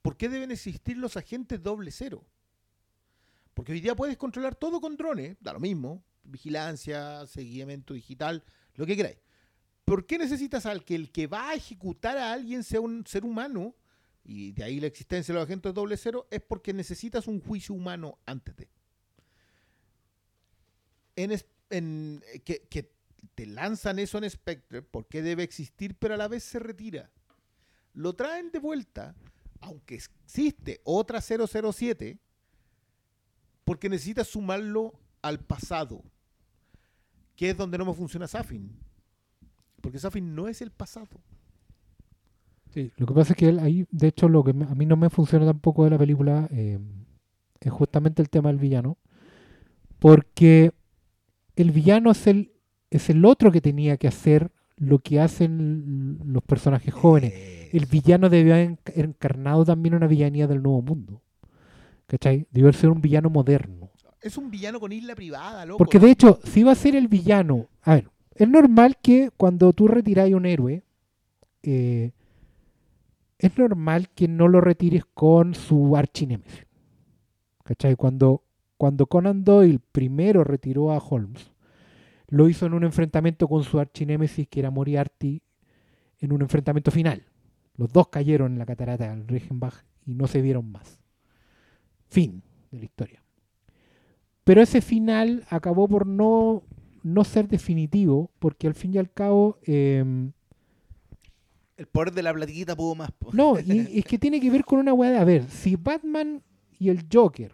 ¿Por 0.02 0.18
qué 0.18 0.30
deben 0.30 0.52
existir 0.52 0.98
los 0.98 1.18
agentes 1.18 1.62
doble 1.62 1.92
cero? 1.92 2.26
Porque 3.54 3.74
hoy 3.74 3.82
día 3.82 3.96
puedes 3.96 4.18
controlar 4.18 4.56
todo 4.56 4.80
con 4.80 4.96
drones, 4.96 5.38
da 5.42 5.54
lo 5.54 5.60
mismo, 5.60 6.04
vigilancia, 6.24 7.26
seguimiento 7.28 7.94
digital, 7.94 8.44
lo 8.76 8.86
que 8.86 8.96
queráis. 8.96 9.18
¿Por 9.84 10.06
qué 10.06 10.18
necesitas 10.18 10.66
al 10.66 10.86
que 10.86 10.96
el 10.96 11.12
que 11.12 11.28
va 11.28 11.50
a 11.50 11.56
ejecutar 11.56 12.18
a 12.18 12.32
alguien 12.32 12.64
sea 12.64 12.80
un 12.80 13.06
ser 13.06 13.26
humano? 13.26 13.76
Y 14.32 14.52
de 14.52 14.64
ahí 14.64 14.80
la 14.80 14.86
existencia 14.86 15.34
de 15.34 15.40
los 15.40 15.48
agentes 15.48 15.74
doble 15.74 15.98
cero 15.98 16.28
es 16.30 16.40
porque 16.40 16.72
necesitas 16.72 17.26
un 17.26 17.42
juicio 17.42 17.74
humano 17.74 18.20
antes 18.28 18.56
de. 18.58 18.68
En, 21.16 21.32
en- 21.72 22.24
eh, 22.32 22.40
que, 22.42 22.62
que 22.70 22.92
te 23.34 23.48
lanzan 23.48 23.98
eso 23.98 24.20
en 24.20 24.30
Spectre, 24.30 24.84
¿por 24.84 25.08
qué 25.08 25.24
debe 25.24 25.42
existir? 25.42 25.96
Pero 25.96 26.14
a 26.14 26.18
la 26.18 26.28
vez 26.28 26.44
se 26.44 26.60
retira. 26.60 27.10
Lo 27.96 28.14
traen 28.14 28.52
de 28.52 28.60
vuelta, 28.60 29.16
aunque 29.62 29.96
existe 29.96 30.80
otra 30.84 31.22
007, 31.22 32.20
porque 33.66 33.90
necesitas 33.90 34.28
sumarlo 34.28 34.94
al 35.24 35.40
pasado, 35.40 36.04
que 37.36 37.50
es 37.50 37.58
donde 37.58 37.80
no 37.80 37.86
me 37.86 37.96
funciona 37.96 38.28
Safin. 38.28 38.78
Porque 39.82 39.98
Safin 39.98 40.36
no 40.36 40.48
es 40.48 40.62
el 40.62 40.70
pasado. 40.72 41.20
Sí, 42.74 42.92
lo 42.98 43.06
que 43.08 43.14
pasa 43.14 43.34
es 43.34 43.38
que 43.38 43.50
él 43.50 43.60
ahí, 43.60 43.86
de 43.92 44.08
hecho, 44.08 44.30
lo 44.30 44.44
que 44.44 44.52
a 44.52 44.76
mí 44.76 44.86
no 44.86 44.96
me 44.96 45.10
funciona 45.10 45.46
tampoco 45.46 45.84
de 45.86 45.90
la 45.90 45.98
película 45.98 46.48
eh, 46.52 46.78
es 47.60 47.72
justamente 47.72 48.22
el 48.22 48.30
tema 48.30 48.50
del 48.50 48.60
villano, 48.60 48.98
porque 50.00 50.72
el 51.56 51.72
villano 51.72 52.12
es 52.12 52.28
el, 52.28 52.52
es 52.90 53.10
el 53.10 53.26
otro 53.26 53.52
que 53.52 53.62
tenía 53.62 53.98
que 53.98 54.08
hacer 54.08 54.52
lo 54.78 55.00
que 55.00 55.20
hacen 55.20 56.20
los 56.26 56.44
personajes 56.44 56.94
jóvenes. 56.94 57.34
El 57.74 57.86
villano 57.86 58.30
debió 58.30 58.54
haber 58.54 58.72
enc- 58.72 58.92
encarnado 58.96 59.66
también 59.66 59.94
una 59.96 60.08
villanía 60.08 60.48
del 60.48 60.64
nuevo 60.64 60.82
mundo. 60.82 61.22
¿Cachai? 62.08 62.48
Debió 62.52 62.72
ser 62.74 62.90
un 62.90 63.02
villano 63.02 63.30
moderno. 63.30 63.90
Es 64.22 64.38
un 64.38 64.50
villano 64.50 64.80
con 64.80 64.92
isla 64.92 65.16
privada, 65.16 65.66
loco. 65.66 65.78
Porque 65.78 66.00
de 66.00 66.12
hecho, 66.12 66.40
si 66.44 66.64
va 66.64 66.72
a 66.72 66.76
ser 66.76 66.96
el 66.96 67.08
villano, 67.08 67.68
a 67.82 67.96
ver, 67.96 68.10
es 68.36 68.48
normal 68.50 68.98
que 69.02 69.32
cuando 69.36 69.74
tú 69.74 69.88
retiráis 69.88 70.34
a 70.34 70.38
un 70.38 70.46
héroe, 70.46 70.84
eh, 71.64 72.12
es 73.40 73.58
normal 73.58 74.10
que 74.10 74.28
no 74.28 74.48
lo 74.48 74.62
retires 74.62 75.06
con 75.06 75.56
su 75.56 75.96
archinémesis. 75.96 76.68
¿Cachai? 77.64 77.96
Cuando, 77.96 78.44
cuando 78.78 79.08
Conan 79.08 79.44
Doyle 79.44 79.80
primero 79.92 80.44
retiró 80.44 80.92
a 80.92 80.98
Holmes, 80.98 81.52
lo 82.28 82.48
hizo 82.50 82.66
en 82.66 82.74
un 82.74 82.84
enfrentamiento 82.84 83.48
con 83.48 83.64
su 83.64 83.80
archinémesis 83.80 84.48
que 84.48 84.60
era 84.60 84.72
Moriarty, 84.72 85.42
en 86.20 86.34
un 86.34 86.42
enfrentamiento 86.42 86.92
final. 86.92 87.24
Los 87.76 87.92
dos 87.94 88.10
cayeron 88.10 88.54
en 88.54 88.60
la 88.60 88.66
catarata 88.66 89.10
del 89.10 89.28
Reichenbach 89.28 89.86
y 90.06 90.14
no 90.14 90.28
se 90.28 90.42
vieron 90.42 90.72
más. 90.72 91.02
Fin 92.10 92.44
de 92.72 92.80
la 92.80 92.86
historia. 92.86 93.24
Pero 94.44 94.62
ese 94.62 94.82
final 94.82 95.46
acabó 95.50 95.88
por 95.88 96.06
no, 96.06 96.64
no 97.04 97.24
ser 97.24 97.48
definitivo, 97.48 98.32
porque 98.40 98.68
al 98.68 98.74
fin 98.74 98.94
y 98.94 98.98
al 98.98 99.12
cabo, 99.12 99.60
em, 99.64 100.34
El 101.80 101.88
poder 101.88 102.12
de 102.12 102.22
la 102.24 102.34
platiquita 102.34 102.76
pudo 102.76 102.94
más. 102.94 103.12
po. 103.12 103.32
no, 103.34 103.58
y 103.60 103.88
es 104.00 104.06
que 104.06 104.20
tiene 104.20 104.40
que 104.40 104.50
ver 104.52 104.66
con 104.66 104.80
una 104.80 104.94
weá 104.94 105.12
de, 105.12 105.18
a 105.18 105.24
ver, 105.24 105.50
si 105.50 105.76
Batman 105.76 106.44
y 106.78 106.90
el 106.90 107.06
Joker 107.12 107.54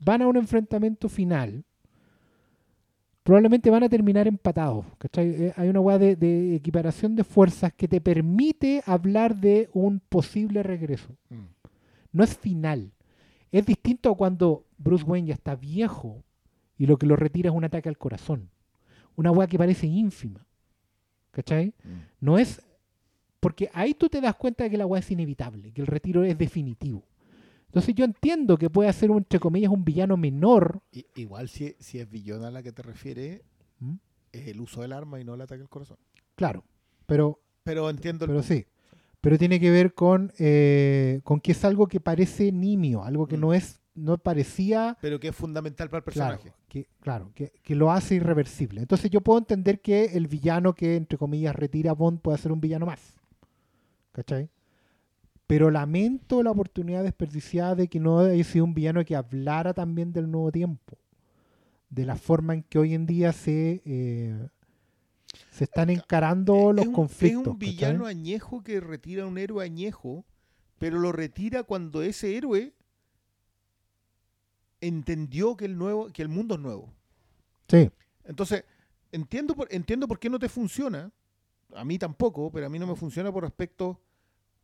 van 0.00 0.22
a 0.22 0.26
un 0.26 0.36
enfrentamiento 0.36 1.08
final, 1.08 1.64
probablemente 3.22 3.70
van 3.70 3.84
a 3.84 3.88
terminar 3.88 4.26
empatados. 4.26 4.86
¿cachai? 4.98 5.28
Eh, 5.28 5.52
Hay 5.56 5.68
una 5.68 5.80
weá 5.80 5.98
de, 5.98 6.16
de 6.16 6.56
equiparación 6.56 7.14
de 7.14 7.24
fuerzas 7.24 7.72
que 7.72 7.86
te 7.86 8.00
permite 8.00 8.82
hablar 8.86 9.36
de 9.36 9.68
un 9.72 10.00
posible 10.00 10.62
regreso. 10.62 11.14
Mm. 11.30 11.44
No 12.12 12.24
es 12.24 12.36
final. 12.36 12.92
Es 13.52 13.64
distinto 13.64 14.10
a 14.10 14.16
cuando 14.16 14.64
Bruce 14.78 15.04
Wayne 15.04 15.28
ya 15.28 15.34
está 15.34 15.54
viejo 15.54 16.24
y 16.76 16.86
lo 16.86 16.96
que 16.96 17.06
lo 17.06 17.16
retira 17.16 17.50
es 17.50 17.56
un 17.56 17.64
ataque 17.64 17.88
al 17.88 17.98
corazón. 17.98 18.50
Una 19.16 19.30
weá 19.30 19.46
que 19.46 19.58
parece 19.58 19.86
ínfima. 19.86 20.44
¿Cachai? 21.30 21.74
No 22.20 22.38
es. 22.38 22.62
Porque 23.40 23.70
ahí 23.72 23.94
tú 23.94 24.08
te 24.08 24.20
das 24.20 24.34
cuenta 24.34 24.64
de 24.64 24.70
que 24.70 24.76
la 24.76 24.86
weá 24.86 25.00
es 25.00 25.10
inevitable, 25.10 25.72
que 25.72 25.80
el 25.80 25.86
retiro 25.86 26.24
es 26.24 26.36
definitivo. 26.36 27.04
Entonces 27.66 27.94
yo 27.94 28.04
entiendo 28.04 28.56
que 28.56 28.70
puede 28.70 28.92
ser, 28.92 29.10
un, 29.10 29.18
entre 29.18 29.38
comillas, 29.38 29.70
un 29.70 29.84
villano 29.84 30.16
menor. 30.16 30.80
I- 30.92 31.06
igual 31.16 31.48
si, 31.48 31.76
si 31.78 31.98
es 32.00 32.08
villona 32.10 32.48
a 32.48 32.50
la 32.50 32.62
que 32.62 32.72
te 32.72 32.82
refieres, 32.82 33.42
¿Mm? 33.78 33.94
es 34.32 34.48
el 34.48 34.60
uso 34.60 34.80
del 34.82 34.92
arma 34.92 35.20
y 35.20 35.24
no 35.24 35.34
el 35.34 35.40
ataque 35.42 35.62
al 35.62 35.68
corazón. 35.68 35.98
Claro, 36.34 36.64
pero, 37.06 37.40
Pero 37.62 37.90
entiendo 37.90 38.24
el 38.24 38.30
pero 38.30 38.40
punto. 38.40 38.54
sí. 38.54 38.66
Pero 39.20 39.36
tiene 39.38 39.60
que 39.60 39.70
ver 39.70 39.94
con, 39.94 40.32
eh, 40.38 41.20
con 41.24 41.40
que 41.40 41.52
es 41.52 41.64
algo 41.64 41.86
que 41.88 42.00
parece 42.00 42.50
nimio, 42.52 43.04
algo 43.04 43.26
que 43.26 43.36
Mm. 43.36 43.40
no 43.40 43.52
es, 43.52 43.80
no 43.94 44.16
parecía 44.16 44.96
Pero 45.00 45.20
que 45.20 45.28
es 45.28 45.36
fundamental 45.36 45.90
para 45.90 45.98
el 46.06 46.12
Claro, 46.12 46.36
personaje. 46.38 46.56
que, 46.68 46.86
claro 47.00 47.32
que, 47.34 47.52
que 47.62 47.74
lo 47.74 47.90
hace 47.92 48.14
irreversible. 48.14 48.80
Entonces 48.80 49.10
yo 49.10 49.20
puedo 49.20 49.38
entender 49.40 49.80
que 49.80 50.04
el 50.16 50.26
villano 50.28 50.72
que, 50.74 50.96
entre 50.96 51.18
comillas, 51.18 51.54
retira 51.54 51.90
a 51.90 51.94
Bond 51.94 52.20
puede 52.20 52.38
ser 52.38 52.50
un 52.52 52.60
villano 52.60 52.86
más. 52.86 53.17
¿Cachai? 54.12 54.50
Pero 55.46 55.70
lamento 55.70 56.42
la 56.42 56.50
oportunidad 56.50 57.02
desperdiciada 57.02 57.74
de 57.74 57.88
que 57.88 58.00
no 58.00 58.18
haya 58.20 58.44
sido 58.44 58.64
un 58.64 58.74
villano 58.74 59.04
que 59.04 59.16
hablara 59.16 59.72
también 59.72 60.12
del 60.12 60.30
nuevo 60.30 60.52
tiempo. 60.52 60.98
De 61.88 62.04
la 62.04 62.16
forma 62.16 62.54
en 62.54 62.62
que 62.62 62.78
hoy 62.78 62.92
en 62.92 63.06
día 63.06 63.32
se, 63.32 63.80
eh, 63.84 64.48
se 65.50 65.64
están 65.64 65.88
encarando 65.88 66.72
los 66.72 66.86
un, 66.86 66.92
conflictos. 66.92 67.40
Es 67.40 67.46
un 67.46 67.58
¿cachai? 67.58 67.70
villano 67.70 68.06
añejo 68.06 68.62
que 68.62 68.80
retira 68.80 69.22
a 69.24 69.26
un 69.26 69.38
héroe 69.38 69.64
añejo, 69.64 70.24
pero 70.78 70.98
lo 70.98 71.12
retira 71.12 71.62
cuando 71.62 72.02
ese 72.02 72.36
héroe 72.36 72.74
entendió 74.80 75.56
que 75.56 75.64
el, 75.64 75.78
nuevo, 75.78 76.08
que 76.12 76.22
el 76.22 76.28
mundo 76.28 76.54
es 76.54 76.60
nuevo. 76.60 76.92
Sí, 77.68 77.90
Entonces, 78.24 78.64
entiendo 79.12 79.54
por, 79.54 79.68
entiendo 79.70 80.08
por 80.08 80.18
qué 80.18 80.30
no 80.30 80.38
te 80.38 80.48
funciona. 80.48 81.10
A 81.74 81.84
mí 81.84 81.98
tampoco, 81.98 82.50
pero 82.50 82.66
a 82.66 82.68
mí 82.68 82.78
no 82.78 82.86
me 82.86 82.96
funciona 82.96 83.32
por 83.32 83.44
aspectos 83.44 83.96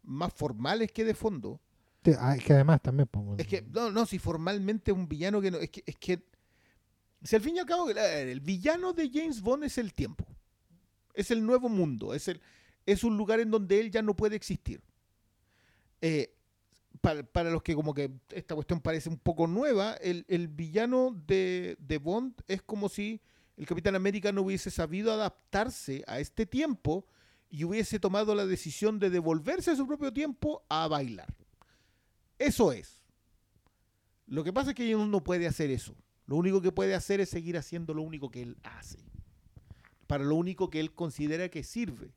más 0.02 0.32
formales 0.32 0.90
que 0.92 1.04
de 1.04 1.14
fondo. 1.14 1.60
ah, 2.18 2.36
es 2.36 2.44
que 2.44 2.52
además 2.52 2.82
también... 2.82 3.08
pues, 3.10 3.24
Es 3.38 3.46
que, 3.46 3.62
no, 3.62 3.90
no, 3.90 4.06
si 4.06 4.18
formalmente 4.18 4.90
es 4.90 4.96
un 4.96 5.08
villano 5.08 5.40
que 5.40 5.50
no. 5.50 5.58
Es 5.58 5.70
que, 5.70 5.82
es 5.86 5.96
que 5.96 6.22
Si 7.22 7.36
al 7.36 7.42
fin 7.42 7.56
y 7.56 7.58
al 7.58 7.66
cabo, 7.66 7.88
el 7.90 8.40
villano 8.40 8.92
de 8.92 9.10
James 9.12 9.40
Bond 9.40 9.64
es 9.64 9.78
el 9.78 9.92
tiempo. 9.92 10.26
Es 11.14 11.30
el 11.30 11.44
nuevo 11.44 11.68
mundo. 11.68 12.14
Es, 12.14 12.28
el, 12.28 12.40
es 12.86 13.04
un 13.04 13.16
lugar 13.16 13.40
en 13.40 13.50
donde 13.50 13.80
él 13.80 13.90
ya 13.90 14.02
no 14.02 14.14
puede 14.14 14.36
existir. 14.36 14.82
Eh, 16.00 16.34
para, 17.00 17.22
para 17.22 17.50
los 17.50 17.62
que 17.62 17.74
como 17.74 17.94
que 17.94 18.10
esta 18.30 18.54
cuestión 18.54 18.80
parece 18.80 19.08
un 19.08 19.18
poco 19.18 19.46
nueva, 19.46 19.94
el, 19.94 20.24
el 20.28 20.48
villano 20.48 21.14
de, 21.26 21.76
de 21.78 21.98
Bond 21.98 22.34
es 22.48 22.62
como 22.62 22.88
si 22.88 23.20
el 23.56 23.66
Capitán 23.66 23.94
América 23.94 24.32
no 24.32 24.42
hubiese 24.42 24.70
sabido 24.70 25.12
adaptarse 25.12 26.04
a 26.06 26.18
este 26.18 26.46
tiempo 26.46 27.06
y 27.50 27.64
hubiese 27.64 28.00
tomado 28.00 28.34
la 28.34 28.46
decisión 28.46 28.98
de 28.98 29.10
devolverse 29.10 29.70
a 29.70 29.76
su 29.76 29.86
propio 29.86 30.12
tiempo 30.12 30.64
a 30.68 30.88
bailar. 30.88 31.32
Eso 32.38 32.72
es. 32.72 33.04
Lo 34.26 34.42
que 34.42 34.52
pasa 34.52 34.70
es 34.70 34.76
que 34.76 34.90
él 34.90 35.10
no 35.10 35.22
puede 35.22 35.46
hacer 35.46 35.70
eso. 35.70 35.94
Lo 36.26 36.36
único 36.36 36.60
que 36.60 36.72
puede 36.72 36.94
hacer 36.94 37.20
es 37.20 37.28
seguir 37.28 37.56
haciendo 37.56 37.94
lo 37.94 38.02
único 38.02 38.30
que 38.30 38.42
él 38.42 38.56
hace. 38.64 38.98
Para 40.06 40.24
lo 40.24 40.34
único 40.34 40.70
que 40.70 40.80
él 40.80 40.92
considera 40.92 41.48
que 41.48 41.62
sirve. 41.62 42.12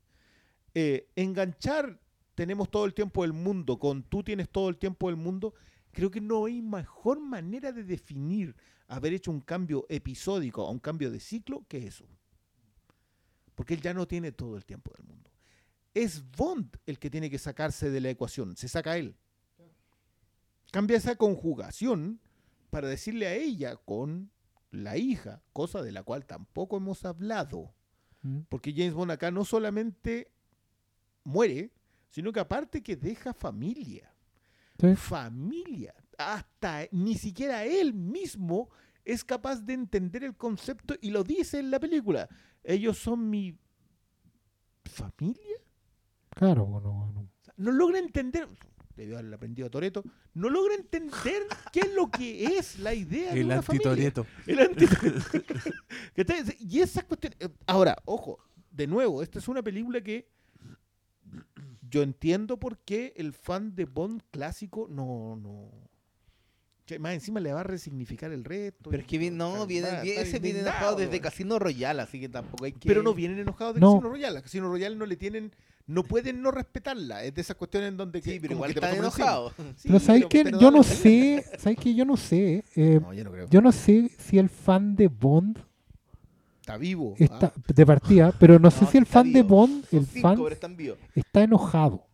Eh, 0.73 1.09
enganchar 1.15 1.99
tenemos 2.33 2.69
todo 2.69 2.85
el 2.85 2.93
tiempo 2.93 3.23
del 3.23 3.33
mundo 3.33 3.79
con 3.79 4.03
tú 4.03 4.23
tienes 4.23 4.49
todo 4.49 4.69
el 4.69 4.77
tiempo 4.77 5.07
del 5.07 5.17
mundo. 5.17 5.53
Creo 5.91 6.09
que 6.09 6.21
no 6.21 6.45
hay 6.45 6.61
mejor 6.61 7.19
manera 7.19 7.71
de 7.71 7.83
definir 7.83 8.55
haber 8.87 9.13
hecho 9.13 9.31
un 9.31 9.41
cambio 9.41 9.85
episódico 9.89 10.65
a 10.65 10.71
un 10.71 10.79
cambio 10.79 11.11
de 11.11 11.19
ciclo 11.19 11.65
que 11.67 11.87
eso. 11.87 12.05
Porque 13.55 13.73
él 13.73 13.81
ya 13.81 13.93
no 13.93 14.07
tiene 14.07 14.31
todo 14.31 14.55
el 14.55 14.65
tiempo 14.65 14.91
del 14.95 15.05
mundo. 15.05 15.31
Es 15.93 16.23
Bond 16.31 16.77
el 16.85 16.99
que 16.99 17.09
tiene 17.09 17.29
que 17.29 17.39
sacarse 17.39 17.89
de 17.89 18.01
la 18.01 18.09
ecuación. 18.09 18.55
Se 18.55 18.67
saca 18.67 18.97
él. 18.97 19.15
Cambia 20.71 20.97
esa 20.97 21.15
conjugación 21.15 22.19
para 22.69 22.87
decirle 22.87 23.27
a 23.27 23.33
ella 23.33 23.77
con 23.77 24.31
la 24.69 24.97
hija, 24.97 25.41
cosa 25.53 25.81
de 25.81 25.91
la 25.91 26.03
cual 26.03 26.25
tampoco 26.25 26.77
hemos 26.77 27.05
hablado. 27.05 27.73
Mm. 28.21 28.41
Porque 28.49 28.73
James 28.73 28.93
Bond 28.93 29.11
acá 29.11 29.31
no 29.31 29.45
solamente 29.45 30.31
muere, 31.23 31.71
sino 32.09 32.31
que 32.31 32.39
aparte 32.39 32.83
que 32.83 32.95
deja 32.95 33.33
familia. 33.33 34.13
Sí. 34.79 34.95
Familia. 34.95 35.95
Hasta 36.17 36.87
ni 36.91 37.15
siquiera 37.15 37.63
él 37.65 37.93
mismo 37.93 38.69
es 39.05 39.23
capaz 39.23 39.61
de 39.61 39.73
entender 39.73 40.23
el 40.23 40.35
concepto 40.35 40.95
y 40.99 41.11
lo 41.11 41.23
dice 41.23 41.59
en 41.59 41.71
la 41.71 41.79
película. 41.79 42.27
Ellos 42.63 42.97
son 42.97 43.29
mi 43.29 43.55
familia. 44.85 45.57
Claro, 46.35 46.67
no, 46.83 47.11
no. 47.13 47.71
Logra 47.71 47.99
entender. 47.99 48.47
Debió 48.95 49.15
haberle 49.17 49.35
aprendido 49.35 49.67
a 49.67 49.71
Toreto. 49.71 50.03
No 50.33 50.49
logra 50.49 50.73
entender 50.75 51.43
qué 51.71 51.81
es 51.81 51.93
lo 51.93 52.09
que 52.09 52.45
es 52.57 52.79
la 52.79 52.93
idea 52.93 53.33
de 53.33 53.39
El 53.41 53.45
una 53.45 53.61
familia. 53.61 53.91
antitoreto. 53.91 54.25
El 54.47 54.59
anti- 54.59 54.85
¿Cachai? 56.15 56.43
y 56.59 56.79
esa 56.79 57.03
cuestión. 57.03 57.33
eh, 57.39 57.49
Ahora, 57.67 57.95
ojo, 58.05 58.39
de 58.71 58.87
nuevo, 58.87 59.21
esta 59.21 59.39
es 59.39 59.47
una 59.47 59.61
película 59.63 60.01
que 60.01 60.27
yo 61.89 62.01
entiendo 62.01 62.59
por 62.59 62.79
qué 62.79 63.13
el 63.17 63.33
fan 63.33 63.75
de 63.75 63.85
Bond 63.85 64.23
clásico 64.31 64.87
no. 64.89 65.35
no 65.35 65.86
que 66.87 66.97
más 66.99 67.13
encima 67.13 67.39
le 67.39 67.53
va 67.53 67.59
a 67.59 67.63
resignificar 67.63 68.31
el 68.31 68.43
resto. 68.43 68.89
Pero 68.89 69.01
es 69.01 69.07
que 69.07 69.29
no, 69.29 69.53
estar- 69.53 69.67
viene, 69.67 69.87
va 69.89 69.99
a 69.99 70.01
viene- 70.01 70.21
estar 70.21 70.27
ese 70.27 70.39
viene 70.39 70.59
enojado 70.61 70.95
desde. 70.95 71.19
Casino 71.21 71.59
Royale, 71.59 72.01
así 72.01 72.19
que 72.19 72.29
tampoco 72.29 72.65
hay 72.65 72.71
que... 72.71 72.87
Pero 72.87 73.03
no 73.03 73.13
vienen 73.13 73.37
enojados 73.39 73.75
de 73.75 73.81
No. 73.81 73.93
Casino 73.95 74.09
Royale. 74.09 74.39
A 74.39 74.41
Casino 74.41 74.69
Royale 74.69 74.95
no 74.95 75.05
le 75.05 75.15
tienen. 75.17 75.51
No 75.85 76.03
pueden 76.03 76.41
no 76.41 76.51
respetarla. 76.51 77.23
Es 77.23 77.33
de 77.33 77.41
esas 77.41 77.55
cuestiones 77.57 77.89
en 77.89 77.97
donde. 77.97 78.21
Sí, 78.21 78.31
que- 78.31 78.39
pero 78.41 78.53
como 78.55 78.57
igual 78.65 78.73
que 78.73 78.79
te 78.79 78.85
están 78.85 78.99
enojados. 78.99 79.53
Sí, 79.77 79.87
Pero 79.87 79.99
¿sabes 79.99 80.25
pero 80.29 80.59
Yo 80.59 80.71
no 80.71 80.83
sé, 80.83 81.45
¿sabes 81.57 81.77
qué? 81.79 81.93
Yo 81.95 82.03
no 82.05 82.17
sé. 82.17 82.63
eh, 82.75 82.99
No, 83.01 83.13
yo 83.13 83.23
no 83.23 83.31
creo. 83.31 83.47
yo 83.49 83.61
no 83.61 83.71
sé 83.71 84.09
si 84.17 84.37
el 84.39 84.49
fan 84.49 84.95
de 84.95 85.07
Bond 85.07 85.59
Está 86.61 86.75
vivo. 86.77 87.15
está 87.17 87.53
¿ah? 87.55 87.61
de 87.73 87.85
partida, 87.85 88.33
pero 88.37 88.59
no 88.59 88.69
sé 88.71 88.81
No, 88.85 88.91
si 88.91 88.97
el 88.97 89.03
está 89.03 89.13
fan 89.13 89.31
de. 89.31 89.41
Bond, 89.43 89.85
Son 89.85 89.99
el 89.99 90.05
cinco, 90.07 90.27
fan, 90.27 90.35
pero 90.37 90.49
están 90.49 90.75
vivos. 90.75 90.97
está 91.15 91.43
enojado. 91.43 92.05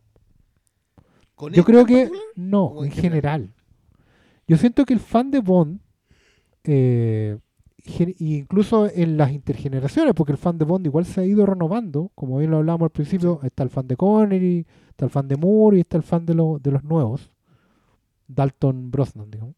¿Con 1.34 1.52
Yo 1.52 1.64
creo 1.64 1.84
que 1.84 1.94
particular? 2.06 2.24
no, 2.36 2.64
¿O 2.66 2.84
en 2.84 2.92
en 2.92 2.96
general. 2.96 3.54
Yo 4.46 4.56
siento 4.56 4.84
que 4.84 4.94
el 4.94 5.00
fan 5.00 5.30
de 5.30 5.40
Bond, 5.40 5.80
eh, 6.64 7.38
incluso 8.18 8.88
en 8.92 9.16
las 9.16 9.32
intergeneraciones, 9.32 10.14
porque 10.14 10.32
el 10.32 10.38
fan 10.38 10.58
de 10.58 10.64
Bond 10.64 10.86
igual 10.86 11.06
se 11.06 11.20
ha 11.20 11.26
ido 11.26 11.46
renovando, 11.46 12.10
como 12.14 12.38
bien 12.38 12.50
lo 12.50 12.58
hablábamos 12.58 12.86
al 12.86 12.90
principio, 12.92 13.40
está 13.42 13.62
el 13.62 13.70
fan 13.70 13.86
de 13.88 13.96
Connery, 13.96 14.66
está 14.88 15.04
el 15.06 15.10
fan 15.10 15.28
de 15.28 15.36
Moore 15.36 15.78
y 15.78 15.80
está 15.80 15.96
el 15.96 16.02
fan 16.02 16.26
de, 16.26 16.34
lo- 16.34 16.58
de 16.58 16.70
los 16.72 16.84
nuevos, 16.84 17.30
Dalton 18.28 18.90
Brosnan, 18.90 19.30
digamos. 19.30 19.56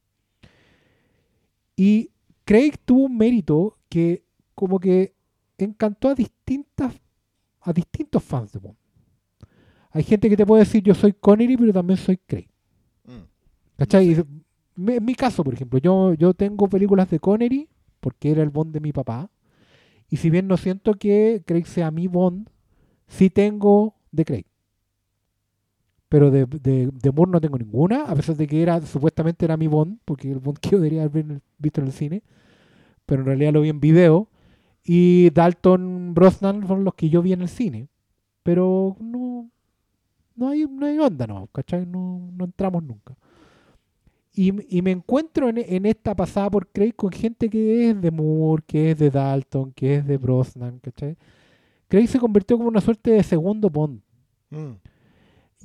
Y 1.76 2.10
Craig 2.44 2.72
tuvo 2.84 3.04
un 3.04 3.16
mérito 3.16 3.76
que 3.88 4.24
como 4.54 4.78
que 4.80 5.14
encantó 5.58 6.08
a 6.08 6.14
distintas 6.14 6.94
a 7.62 7.72
distintos 7.72 8.22
fans 8.22 8.52
de 8.52 8.60
Bond. 8.60 8.76
Hay 9.90 10.02
gente 10.04 10.28
que 10.28 10.36
te 10.36 10.46
puede 10.46 10.64
decir 10.64 10.82
yo 10.82 10.94
soy 10.94 11.12
Connery, 11.12 11.56
pero 11.56 11.72
también 11.72 11.96
soy 11.96 12.18
Craig. 12.18 12.48
Mm. 13.06 13.24
¿Cachai? 13.78 14.24
En 14.76 15.04
mi 15.04 15.14
caso, 15.14 15.42
por 15.44 15.54
ejemplo, 15.54 15.78
yo, 15.78 16.14
yo 16.14 16.34
tengo 16.34 16.68
películas 16.68 17.10
de 17.10 17.18
Connery 17.20 17.68
porque 18.00 18.30
era 18.30 18.42
el 18.42 18.50
Bond 18.50 18.72
de 18.72 18.80
mi 18.80 18.92
papá. 18.92 19.30
Y 20.10 20.18
si 20.18 20.30
bien 20.30 20.48
no 20.48 20.56
siento 20.56 20.94
que 20.94 21.42
Craig 21.46 21.66
sea 21.66 21.90
mi 21.90 22.08
Bond, 22.08 22.48
sí 23.08 23.30
tengo 23.30 23.96
de 24.12 24.24
Craig. 24.24 24.46
Pero 26.08 26.30
de, 26.30 26.46
de, 26.46 26.88
de 26.92 27.10
Moore 27.12 27.32
no 27.32 27.40
tengo 27.40 27.58
ninguna, 27.58 28.04
a 28.04 28.14
pesar 28.14 28.36
de 28.36 28.46
que 28.46 28.62
era 28.62 28.80
supuestamente 28.82 29.44
era 29.44 29.56
mi 29.56 29.66
Bond, 29.66 29.98
porque 30.04 30.30
el 30.30 30.38
Bond 30.38 30.58
que 30.60 30.70
yo 30.70 30.78
debería 30.78 31.04
haber 31.04 31.24
vi- 31.24 31.40
visto 31.58 31.80
en 31.80 31.86
el 31.88 31.92
cine. 31.92 32.22
Pero 33.06 33.22
en 33.22 33.26
realidad 33.26 33.52
lo 33.54 33.62
vi 33.62 33.70
en 33.70 33.80
video. 33.80 34.28
Y 34.84 35.30
Dalton 35.30 36.14
Brosnan 36.14 36.62
fueron 36.66 36.84
los 36.84 36.94
que 36.94 37.10
yo 37.10 37.22
vi 37.22 37.32
en 37.34 37.42
el 37.42 37.48
cine. 37.48 37.88
Pero 38.44 38.96
no, 39.00 39.50
no 40.36 40.48
hay, 40.50 40.66
no 40.68 40.86
hay 40.86 40.98
onda, 40.98 41.26
no, 41.26 41.48
¿cachai? 41.48 41.86
No, 41.86 42.30
no 42.34 42.44
entramos 42.46 42.82
nunca. 42.84 43.16
Y, 44.38 44.52
y 44.76 44.82
me 44.82 44.90
encuentro 44.90 45.48
en, 45.48 45.56
en 45.56 45.86
esta 45.86 46.14
pasada 46.14 46.50
por 46.50 46.68
Craig 46.68 46.92
con 46.94 47.10
gente 47.10 47.48
que 47.48 47.88
es 47.88 48.00
de 48.00 48.10
Moore, 48.10 48.62
que 48.66 48.90
es 48.90 48.98
de 48.98 49.10
Dalton, 49.10 49.72
que 49.72 49.94
es 49.96 50.06
de 50.06 50.18
Brosnan, 50.18 50.78
¿cachai? 50.78 51.16
Craig 51.88 52.06
se 52.06 52.18
convirtió 52.18 52.58
como 52.58 52.68
una 52.68 52.82
suerte 52.82 53.12
de 53.12 53.22
segundo 53.22 53.70
Bond. 53.70 54.02
Mm. 54.50 54.72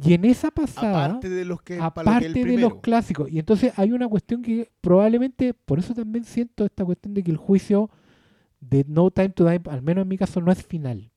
Y 0.04 0.14
en 0.14 0.24
esa 0.24 0.52
pasada, 0.52 1.06
Aparte 1.06 1.30
de 1.30 1.44
los 1.44 1.62
que. 1.62 1.76
para 1.76 1.86
lo 1.90 1.94
que 1.94 2.00
aparte 2.00 2.26
el 2.28 2.34
de 2.34 2.42
primero. 2.44 2.70
los 2.70 2.80
clásicos. 2.80 3.30
Y 3.30 3.40
entonces 3.40 3.74
hay 3.78 3.92
una 3.92 4.08
cuestión 4.08 4.42
que 4.42 4.72
probablemente, 4.80 5.54
por 5.54 5.80
eso 5.80 5.94
también 5.94 6.24
siento 6.24 6.64
esta 6.64 6.86
cuestión 6.86 7.14
de 7.14 7.24
que 7.24 7.32
el 7.32 7.38
juicio 7.38 7.90
de 8.62 8.86
No 8.88 9.12
Time 9.12 9.30
to 9.30 9.46
Die, 9.50 9.60
al 9.70 9.82
menos 9.82 10.04
en 10.04 10.08
mi 10.08 10.18
caso, 10.18 10.40
no 10.40 10.52
es 10.52 10.64
final. 10.66 11.12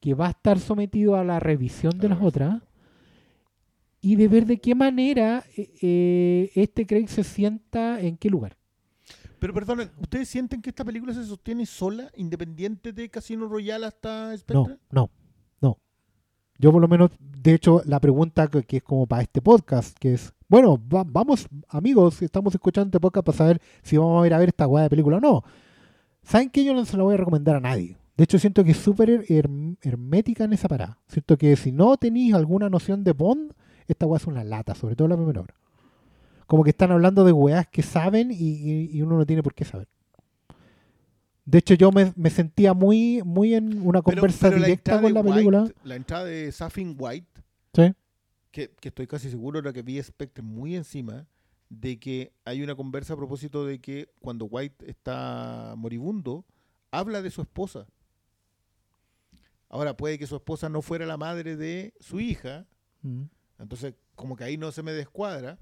Que 0.00 0.14
va 0.14 0.26
a 0.26 0.30
estar 0.30 0.58
sometido 0.58 1.16
a 1.16 1.24
la 1.24 1.40
revisión 1.40 1.98
de 1.98 2.08
A 2.08 2.10
las 2.10 2.22
otras. 2.22 2.62
Y 4.00 4.16
de 4.16 4.28
ver 4.28 4.46
de 4.46 4.58
qué 4.58 4.74
manera 4.74 5.44
eh, 5.56 5.70
eh, 5.82 6.50
este 6.54 6.86
Craig 6.86 7.08
se 7.08 7.24
sienta 7.24 8.00
en 8.00 8.16
qué 8.16 8.30
lugar. 8.30 8.56
Pero 9.40 9.54
perdonen, 9.54 9.90
¿ustedes 10.00 10.28
sienten 10.28 10.62
que 10.62 10.70
esta 10.70 10.84
película 10.84 11.14
se 11.14 11.24
sostiene 11.24 11.64
sola, 11.66 12.10
independiente 12.16 12.92
de 12.92 13.08
Casino 13.08 13.48
Royale 13.48 13.86
hasta 13.86 14.36
Spectre? 14.36 14.76
No, 14.90 15.02
no, 15.02 15.10
no. 15.60 15.78
Yo 16.58 16.72
por 16.72 16.80
lo 16.80 16.88
menos, 16.88 17.10
de 17.20 17.54
hecho, 17.54 17.82
la 17.84 18.00
pregunta 18.00 18.48
que, 18.48 18.62
que 18.64 18.78
es 18.78 18.82
como 18.82 19.06
para 19.06 19.22
este 19.22 19.40
podcast, 19.40 19.96
que 19.98 20.14
es, 20.14 20.32
bueno, 20.48 20.80
va- 20.92 21.04
vamos, 21.06 21.46
amigos, 21.68 22.20
estamos 22.22 22.52
escuchando 22.54 22.88
este 22.88 23.00
podcast 23.00 23.26
para 23.26 23.38
saber 23.38 23.60
si 23.82 23.96
vamos 23.96 24.22
a 24.22 24.26
ir 24.26 24.34
a 24.34 24.38
ver 24.38 24.48
esta 24.48 24.64
guay 24.64 24.84
de 24.84 24.90
película 24.90 25.18
o 25.18 25.20
no. 25.20 25.44
¿Saben 26.22 26.50
que 26.50 26.64
yo 26.64 26.74
no 26.74 26.84
se 26.84 26.96
la 26.96 27.04
voy 27.04 27.14
a 27.14 27.18
recomendar 27.18 27.56
a 27.56 27.60
nadie? 27.60 27.96
De 28.16 28.24
hecho, 28.24 28.38
siento 28.40 28.64
que 28.64 28.72
es 28.72 28.76
súper 28.76 29.08
her- 29.08 29.26
herm- 29.28 29.76
hermética 29.82 30.44
en 30.44 30.52
esa 30.52 30.66
parada. 30.68 30.98
Siento 31.06 31.36
que 31.38 31.54
si 31.56 31.70
no 31.70 31.96
tenéis 31.96 32.34
alguna 32.34 32.68
noción 32.68 33.04
de 33.04 33.12
Bond, 33.12 33.52
esta 33.88 34.06
weá 34.06 34.18
es 34.18 34.26
una 34.26 34.44
lata, 34.44 34.74
sobre 34.74 34.94
todo 34.96 35.08
la 35.08 35.16
primera 35.16 35.40
hora. 35.40 35.54
Como 36.46 36.64
que 36.64 36.70
están 36.70 36.90
hablando 36.92 37.24
de 37.24 37.32
weas 37.32 37.66
que 37.68 37.82
saben 37.82 38.30
y, 38.30 38.34
y- 38.36 38.90
y 38.96 39.02
uno 39.02 39.16
no 39.18 39.26
tiene 39.26 39.42
por 39.42 39.54
qué 39.54 39.64
saber. 39.64 39.88
De 41.44 41.58
hecho, 41.58 41.74
yo 41.74 41.90
me, 41.92 42.12
me 42.16 42.28
sentía 42.30 42.74
muy, 42.74 43.22
muy 43.24 43.54
en 43.54 43.80
una 43.86 44.02
conversa 44.02 44.50
pero 44.50 44.62
directa 44.62 45.00
con 45.00 45.12
la 45.14 45.22
película. 45.22 45.62
White, 45.62 45.74
la 45.84 45.96
entrada 45.96 46.24
de 46.24 46.52
Safin 46.52 46.94
White, 46.98 47.42
Sí. 47.74 47.92
que, 48.50 48.70
que 48.80 48.88
estoy 48.88 49.06
casi 49.06 49.30
seguro 49.30 49.58
ahora 49.58 49.72
que 49.72 49.82
vi 49.82 50.02
Spectre 50.02 50.42
muy 50.42 50.76
encima, 50.76 51.26
de 51.70 51.98
que 51.98 52.32
hay 52.44 52.62
una 52.62 52.74
conversa 52.74 53.14
a 53.14 53.16
propósito 53.16 53.64
de 53.66 53.78
que 53.78 54.10
cuando 54.20 54.44
White 54.46 54.90
está 54.90 55.74
moribundo, 55.76 56.44
habla 56.90 57.20
de 57.22 57.30
su 57.30 57.40
esposa. 57.42 57.86
Ahora 59.70 59.96
puede 59.96 60.18
que 60.18 60.26
su 60.26 60.36
esposa 60.36 60.68
no 60.68 60.80
fuera 60.82 61.04
la 61.06 61.16
madre 61.18 61.56
de 61.56 61.94
su 62.00 62.20
hija, 62.20 62.66
Mm. 63.02 63.24
Entonces 63.58 63.94
como 64.14 64.36
que 64.36 64.44
ahí 64.44 64.56
no 64.56 64.72
se 64.72 64.82
me 64.82 64.92
descuadra, 64.92 65.58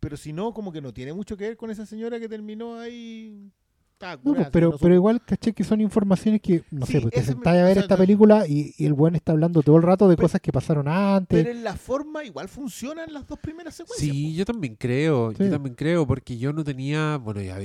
pero 0.00 0.16
si 0.16 0.32
no, 0.32 0.52
como 0.52 0.72
que 0.72 0.80
no 0.80 0.92
tiene 0.92 1.12
mucho 1.12 1.36
que 1.36 1.44
ver 1.44 1.56
con 1.56 1.70
esa 1.70 1.86
señora 1.86 2.18
que 2.18 2.28
terminó 2.28 2.78
ahí. 2.78 3.50
estaba 3.92 4.16
No, 4.24 4.34
pues, 4.34 4.48
pero, 4.50 4.76
pero 4.78 4.94
igual 4.94 5.24
caché 5.24 5.52
que 5.52 5.62
son 5.62 5.80
informaciones 5.80 6.40
que, 6.40 6.64
no 6.72 6.86
Sí, 6.86 6.94
sé, 6.94 7.00
pues 7.02 7.14
te 7.14 7.22
sentáis 7.22 7.60
a 7.60 7.62
o 7.62 7.66
ver 7.66 7.74
sea, 7.74 7.82
esta 7.82 7.96
película 7.96 8.46
y, 8.48 8.74
y 8.76 8.84
el 8.86 8.94
buen 8.94 9.14
está 9.14 9.30
hablando 9.32 9.62
todo 9.62 9.76
el 9.76 9.82
rato 9.84 10.08
de 10.08 10.16
Pero- 10.16 10.26
cosas 10.26 10.40
que 10.40 10.50
pasaron 10.52 10.88
antes. 10.88 11.38
Pero 11.44 11.56
en 11.56 11.62
la 11.62 11.76
forma 11.76 12.24
igual 12.24 12.48
funcionan 12.48 13.12
las 13.12 13.26
dos 13.28 13.38
primeras 13.38 13.74
secuencias. 13.76 14.10
Sí, 14.10 14.34
yo 14.34 14.44
también 14.44 14.74
creo, 14.74 15.30
Sí. 15.32 15.44
yo 15.44 15.50
también 15.50 15.74
creo, 15.76 16.04
porque 16.06 16.36
yo 16.36 16.52
no 16.52 16.64
tenía, 16.64 17.16
bueno, 17.18 17.40
ya, 17.40 17.58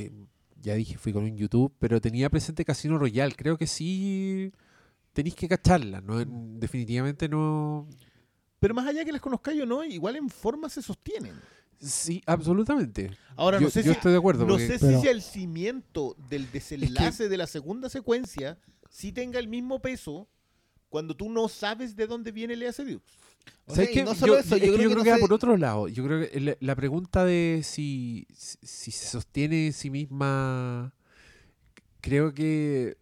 ya 0.61 0.76
dije, 0.76 0.98
fui 0.98 1.11
con 1.14 1.23
un 1.23 1.35
YouTube, 1.38 1.73
pero 1.80 1.99
tenía 1.99 2.30
presente 2.30 2.64
Casino 2.65 2.99
Royale. 2.99 3.34
Creo 3.35 3.57
que 3.57 3.65
sí 3.65 4.52
tenéis 5.14 5.34
que 5.34 5.48
cacharla. 5.48 6.02
¿no? 6.02 6.23
Definitivamente 6.60 7.27
no. 7.27 7.88
Pero 8.59 8.73
más 8.73 8.88
allá 8.88 9.05
que 9.05 9.11
las 9.11 9.21
conozcáis 9.21 9.61
o 9.61 9.65
no, 9.65 9.84
igual 9.84 10.15
en 10.15 10.29
forma 10.29 10.69
se 10.69 10.81
sostienen. 10.81 11.34
Sí, 11.79 12.23
absolutamente. 12.25 13.11
Ahora, 13.35 13.59
yo, 13.59 13.65
no 13.65 13.69
sé, 13.69 13.84
yo 13.84 13.91
si, 13.91 13.97
estoy 13.97 14.11
de 14.13 14.17
acuerdo. 14.17 14.45
no 14.45 14.53
porque- 14.53 14.67
sé 14.67 14.79
Pero- 14.79 14.99
si 15.01 15.07
el 15.07 15.21
cimiento 15.21 16.15
del 16.29 16.51
desenlace 16.51 17.29
de 17.29 17.38
la 17.38 17.45
segunda 17.45 17.88
secuencia 17.89 18.57
sí 18.89 19.11
tenga 19.11 19.38
el 19.39 19.47
mismo 19.47 19.79
peso 19.79 20.27
cuando 20.89 21.15
tú 21.15 21.29
no 21.29 21.47
sabes 21.49 21.95
de 21.95 22.07
dónde 22.07 22.31
viene 22.31 22.55
Lea 22.55 22.71
Seydoux. 22.73 23.03
O 23.67 23.75
¿Sabes 23.75 23.89
sea, 23.89 23.91
y 23.91 23.93
qué? 23.93 24.03
no 24.03 24.15
solo 24.15 24.34
yo, 24.34 24.39
eso, 24.39 24.55
es 24.55 24.61
yo 24.61 24.67
que 24.71 24.73
creo 24.73 24.81
yo 24.84 24.89
que 24.89 24.93
creo 24.93 24.97
no 24.97 25.03
que 25.03 25.09
va 25.11 25.15
sé- 25.17 25.21
por 25.21 25.34
otro 25.34 25.55
lado. 25.57 25.88
Yo 25.88 26.03
creo 26.03 26.27
que 26.29 26.39
la, 26.39 26.57
la 26.59 26.75
pregunta 26.75 27.23
de 27.25 27.61
si, 27.63 28.25
si, 28.34 28.57
si 28.63 28.91
se 28.91 29.05
sostiene 29.07 29.67
en 29.67 29.73
sí 29.73 29.89
misma, 29.91 30.93
creo 32.01 32.34
que... 32.34 32.97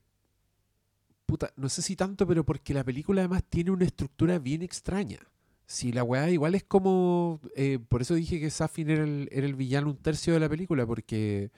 Puta, 1.25 1.51
no 1.55 1.69
sé 1.69 1.81
si 1.81 1.95
tanto, 1.95 2.27
pero 2.27 2.43
porque 2.43 2.73
la 2.73 2.83
película 2.83 3.21
además 3.21 3.43
tiene 3.49 3.71
una 3.71 3.85
estructura 3.85 4.37
bien 4.37 4.61
extraña. 4.61 5.19
Si 5.67 5.91
la 5.91 6.03
weá 6.03 6.29
igual 6.29 6.55
es 6.55 6.63
como... 6.63 7.41
eh, 7.55 7.79
por 7.87 8.01
eso 8.01 8.15
dije 8.15 8.39
que 8.39 8.49
Safin 8.49 8.89
era 8.89 9.03
el, 9.03 9.55
villano 9.55 9.89
un 9.89 9.97
tercio 9.97 10.33
de 10.33 10.39
la 10.39 10.49
película, 10.49 10.85
porque 10.85 11.51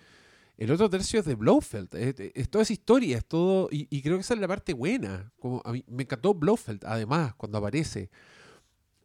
el 0.58 0.72
otro 0.72 0.90
tercio 0.90 1.20
es 1.20 1.26
de 1.26 1.36
Blofeld. 1.36 1.94
Es, 1.94 2.50
toda 2.50 2.64
esa 2.64 2.74
historia, 2.74 3.18
es 3.18 3.26
todo... 3.26 3.70
Y, 3.72 3.88
y 3.90 4.02
creo 4.02 4.16
que 4.16 4.22
esa 4.22 4.34
es 4.34 4.40
la 4.40 4.48
parte 4.48 4.74
buena. 4.74 5.32
Como 5.40 5.62
a 5.66 5.72
mí, 5.72 5.84
me 5.88 6.04
encantó 6.04 6.34
Blofeld, 6.34 6.86
además, 6.86 7.36
cuando 7.36 7.58
aparece 7.58 8.10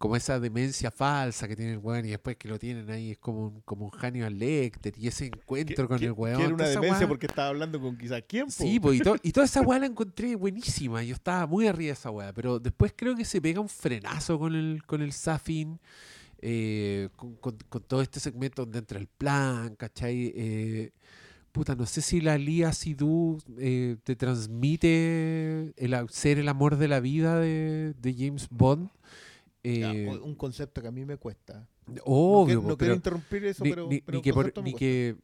como 0.03 0.17
esa 0.17 0.41
demencia 0.41 0.91
falsa 0.91 1.47
que 1.47 1.55
tiene 1.55 1.75
el 1.75 1.79
weón 1.79 2.05
y 2.05 2.09
después 2.11 2.37
que 2.37 2.49
lo 2.49 2.59
tienen 2.59 2.91
ahí 2.91 3.13
es 3.13 3.19
como 3.19 3.47
un, 3.47 3.61
como 3.61 3.85
un 3.85 3.91
Hannibal 3.93 4.37
Lecter 4.37 4.93
y 4.99 5.07
ese 5.07 5.27
encuentro 5.27 5.87
con 5.87 6.03
el 6.03 6.11
weón. 6.11 6.39
Que 6.39 6.45
era 6.47 6.55
una 6.55 6.67
demencia 6.69 7.07
weá- 7.07 7.09
porque 7.09 7.27
estaba 7.27 7.49
hablando 7.51 7.81
con 7.81 7.97
quizás 7.97 8.21
quién. 8.27 8.47
po? 8.47 8.51
Sí, 8.51 8.81
pues, 8.81 8.97
y, 8.99 9.03
to- 9.05 9.17
y 9.23 9.31
toda 9.31 9.47
esa 9.47 9.61
weá 9.63 9.79
la 9.79 9.87
encontré 9.95 10.35
buenísima. 10.35 11.05
Yo 11.05 11.15
estaba 11.15 11.47
muy 11.47 11.69
arriba 11.69 11.87
de 11.87 11.93
esa 11.93 12.11
weá. 12.11 12.33
Pero 12.33 12.59
después 12.59 12.93
creo 12.97 13.15
que 13.15 13.25
se 13.25 13.41
pega 13.41 13.61
un 13.61 13.69
frenazo 13.69 14.41
con 14.41 14.57
el, 14.57 14.83
con 14.85 15.03
el 15.03 15.13
Safin. 15.13 15.79
eh, 16.45 17.09
con, 17.15 17.37
con- 17.37 17.59
con 17.69 17.83
todo 17.85 18.03
este 18.03 18.19
segmento 18.19 18.63
donde 18.63 18.81
entra 18.81 18.99
el 18.99 19.07
plan, 19.07 19.77
¿cachai? 19.77 20.33
Eh, 20.35 20.91
puta, 21.53 21.77
no 21.77 21.87
sé 21.87 22.03
si 22.03 22.21
la 22.21 22.37
Lia 22.37 22.73
Sidhu 22.73 23.39
eh, 23.59 23.99
te 24.03 24.17
transmite 24.17 25.73
el 25.77 25.95
ser 26.11 26.39
el 26.41 26.49
amor 26.49 26.77
de 26.77 26.89
la 26.89 26.99
vida 26.99 27.39
de, 27.39 27.95
de 28.01 28.15
James 28.19 28.49
Bond. 28.51 28.89
Ya, 29.65 29.93
Eh, 29.95 30.09
un 30.09 30.35
concepto 30.35 30.83
que 30.83 30.89
a 30.89 30.91
mí 30.91 31.05
me 31.05 31.17
cuesta. 31.17 31.69
No 31.87 32.03
obvio, 32.05 32.47
quiero- 32.47 32.63
po, 32.63 32.69
no, 32.69 32.77
quiero 32.77 32.79
pero- 32.79 32.95
interrumpir 32.97 33.45
eso, 33.45 33.63
ni, 33.65 33.71
pero, 33.71 33.89
ni- 33.89 34.01
pero 34.01 34.17
ni 34.19 34.23
que, 34.23 34.33
por- 34.33 34.63
ni 34.65 34.75
que 34.75 35.17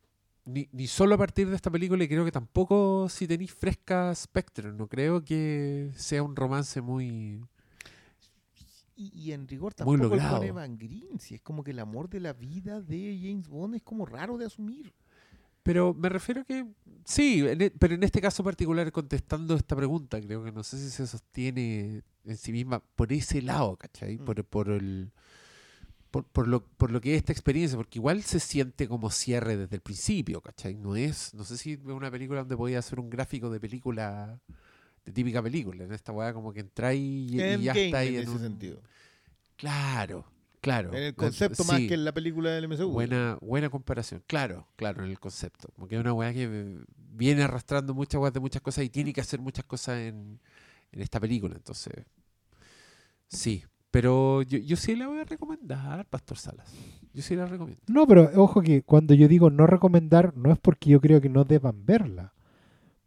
ni, 0.44 0.69
ni 0.73 0.86
solo 0.86 1.15
a 1.15 1.19
partir 1.19 1.48
de 1.48 1.56
esta 1.56 1.70
película 1.70 2.02
y 2.05 2.09
creo 2.09 2.24
que 2.24 2.32
tampoco 2.32 3.09
si 3.09 3.27
tenéis 3.27 3.52
fresca 3.52 4.15
Spectre 4.15 4.73
no 4.73 4.86
creo 4.86 5.23
que 5.23 5.90
sea 5.94 6.23
un 6.23 6.35
romance 6.36 6.81
muy 6.81 7.40
Y, 8.97 9.12
y 9.15 9.32
en 9.32 9.47
rigor 9.47 9.73
Muy 9.85 9.97
tampoco 9.98 10.15
el 10.15 10.20
logrado. 10.23 10.40
Green, 10.77 11.20
si 11.20 11.35
es 11.36 11.40
como 11.43 11.62
que 11.62 11.70
el 11.73 11.78
amor 11.78 12.09
de 12.09 12.20
la 12.20 12.32
vida 12.32 12.81
de 12.81 13.19
James 13.23 13.47
Bond 13.48 13.74
es 13.77 13.82
como 13.82 14.06
raro 14.06 14.36
de 14.39 14.47
asumir. 14.47 14.93
Pero 15.69 15.93
me 15.93 16.09
refiero 16.09 16.45
que 16.47 16.65
sí 17.05 17.45
en 17.47 17.61
e- 17.61 17.70
pero 17.70 17.95
en 17.95 18.03
este 18.03 18.20
caso 18.23 18.43
particular 18.43 18.90
contestando 18.90 19.55
esta 19.55 19.77
pregunta 19.77 20.19
creo 20.20 20.43
que 20.43 20.51
no 20.51 20.62
sé 20.65 20.78
si 20.78 20.89
se 20.89 21.07
sostiene 21.07 22.03
en 22.24 22.36
sí 22.39 22.53
misma 22.53 22.81
por 22.97 23.12
ese 23.12 23.43
lado 23.43 23.77
¿cachai? 23.77 24.16
Mm. 24.19 24.24
por, 24.24 24.45
por 24.45 24.70
el 24.70 25.11
por, 26.11 26.24
por 26.24 26.49
lo, 26.49 26.65
por 26.65 26.90
lo 26.90 27.03
que 27.03 27.12
es 27.12 27.19
esta 27.19 27.32
experiencia, 27.32 27.77
porque 27.77 27.99
igual 27.99 28.23
se 28.23 28.40
siente 28.40 28.89
como 28.89 29.11
cierre 29.11 29.59
desde 29.59 29.77
el 29.77 29.82
principio, 29.82 30.40
¿cachai? 30.40 30.74
No 30.74 30.97
es, 30.97 31.35
no 31.35 31.45
sé 31.45 31.59
si 31.59 31.73
es 31.74 31.81
una 31.85 32.11
película 32.11 32.40
donde 32.40 32.57
podía 32.57 32.78
hacer 32.78 32.99
un 32.99 33.11
gráfico 33.11 33.51
de 33.51 33.61
película, 33.61 34.40
de 35.05 35.12
típica 35.12 35.43
película, 35.43 35.85
en 35.85 35.93
esta 35.93 36.12
weá 36.12 36.32
como 36.32 36.51
que 36.55 36.61
entráis 36.61 36.99
y, 37.31 37.35
y 37.35 37.36
ya 37.36 37.53
Endgame 37.53 37.85
está 37.85 37.99
ahí 37.99 38.09
en 38.09 38.15
en 38.15 38.23
ese 38.23 38.31
un- 38.31 38.39
sentido. 38.40 38.81
Claro, 39.57 40.24
claro. 40.69 40.95
En 40.95 41.03
el 41.03 41.15
concepto 41.15 41.65
más 41.65 41.77
sí, 41.77 41.89
que 41.89 41.95
en 41.95 42.05
la 42.05 42.12
película 42.12 42.51
del 42.51 42.69
MCU. 42.69 42.90
Buena, 42.90 43.39
buena 43.40 43.70
comparación, 43.70 44.23
claro, 44.27 44.66
claro, 44.77 45.05
en 45.05 45.11
el 45.11 45.19
concepto. 45.19 45.69
Como 45.74 45.89
que 45.89 45.97
es 45.97 46.01
una 46.01 46.12
weá 46.12 46.32
que 46.32 46.77
viene 47.12 47.43
arrastrando 47.43 47.95
muchas 47.95 48.20
weas 48.20 48.35
de 48.35 48.40
muchas 48.40 48.62
cosas 48.62 48.85
y 48.85 48.90
tiene 48.90 49.12
que 49.12 49.20
hacer 49.20 49.40
muchas 49.40 49.65
cosas 49.65 49.99
en, 49.99 50.40
en 50.93 51.01
esta 51.01 51.19
película, 51.20 51.57
entonces. 51.57 52.05
Sí, 53.28 53.65
pero 53.90 54.43
yo, 54.43 54.59
yo 54.59 54.77
sí 54.77 54.95
la 54.95 55.07
voy 55.07 55.20
a 55.20 55.24
recomendar, 55.24 56.07
Pastor 56.07 56.39
Salas. 56.39 56.73
Yo 57.15 57.23
sí 57.23 57.35
la 57.35 57.47
recomiendo. 57.47 57.82
No, 57.89 58.07
pero 58.07 58.31
ojo 58.36 58.61
que 58.61 58.82
cuando 58.82 59.15
yo 59.15 59.28
digo 59.28 59.51
no 59.51 59.66
recomendar, 59.66 60.36
no 60.36 60.53
es 60.53 60.59
porque 60.59 60.90
yo 60.90 61.01
creo 61.01 61.20
que 61.20 61.28
no 61.28 61.45
deban 61.45 61.86
verla. 61.86 62.35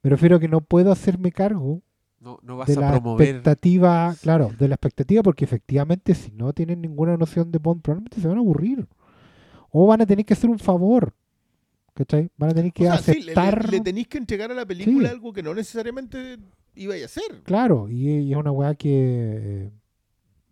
Me 0.04 0.10
refiero 0.10 0.38
a 0.38 0.40
que 0.40 0.48
no 0.48 0.62
puedo 0.62 0.92
hacerme 0.92 1.32
cargo 1.32 1.84
No, 2.22 2.40
no 2.44 2.56
vas 2.56 2.68
de 2.68 2.78
a 2.78 2.80
la 2.80 2.92
promover. 2.92 3.28
expectativa, 3.28 4.16
claro, 4.22 4.52
de 4.58 4.68
la 4.68 4.76
expectativa, 4.76 5.24
porque 5.24 5.44
efectivamente 5.44 6.14
si 6.14 6.32
no 6.32 6.54
tienen 6.54 6.80
ninguna 6.82 7.18
noción 7.18 7.52
de 7.52 7.58
Bond, 7.58 7.82
probablemente 7.82 8.22
se 8.22 8.28
van 8.28 8.38
a 8.38 8.42
aburrir. 8.42 8.88
O 9.72 9.88
van 9.88 10.02
a 10.02 10.06
tener 10.06 10.24
que 10.26 10.34
hacer 10.34 10.50
un 10.50 10.60
favor. 10.60 11.14
¿Cachai? 11.94 12.30
Van 12.38 12.52
a 12.52 12.54
tener 12.54 12.72
que 12.72 12.88
O 12.88 12.94
sea, 12.94 12.98
sí, 13.14 13.20
le- 13.22 13.26
le- 13.26 13.32
aceptar. 13.34 13.70
le, 13.70 13.82
tenéis 13.82 14.08
que 14.08 14.18
entregar 14.18 14.50
a 14.52 14.54
la 14.56 14.66
película 14.66 15.10
Sí. 15.10 15.14
algo 15.16 15.34
que 15.34 15.44
no 15.44 15.54
necesariamente 15.54 16.38
iba 16.76 16.94
a 16.96 17.06
hacer. 17.06 17.42
Claro, 17.44 17.90
y, 17.90 18.08
y 18.10 18.32
es 18.32 18.38
una 18.38 18.52
weá 18.52 18.76
que 18.76 18.90
eh, 19.66 19.72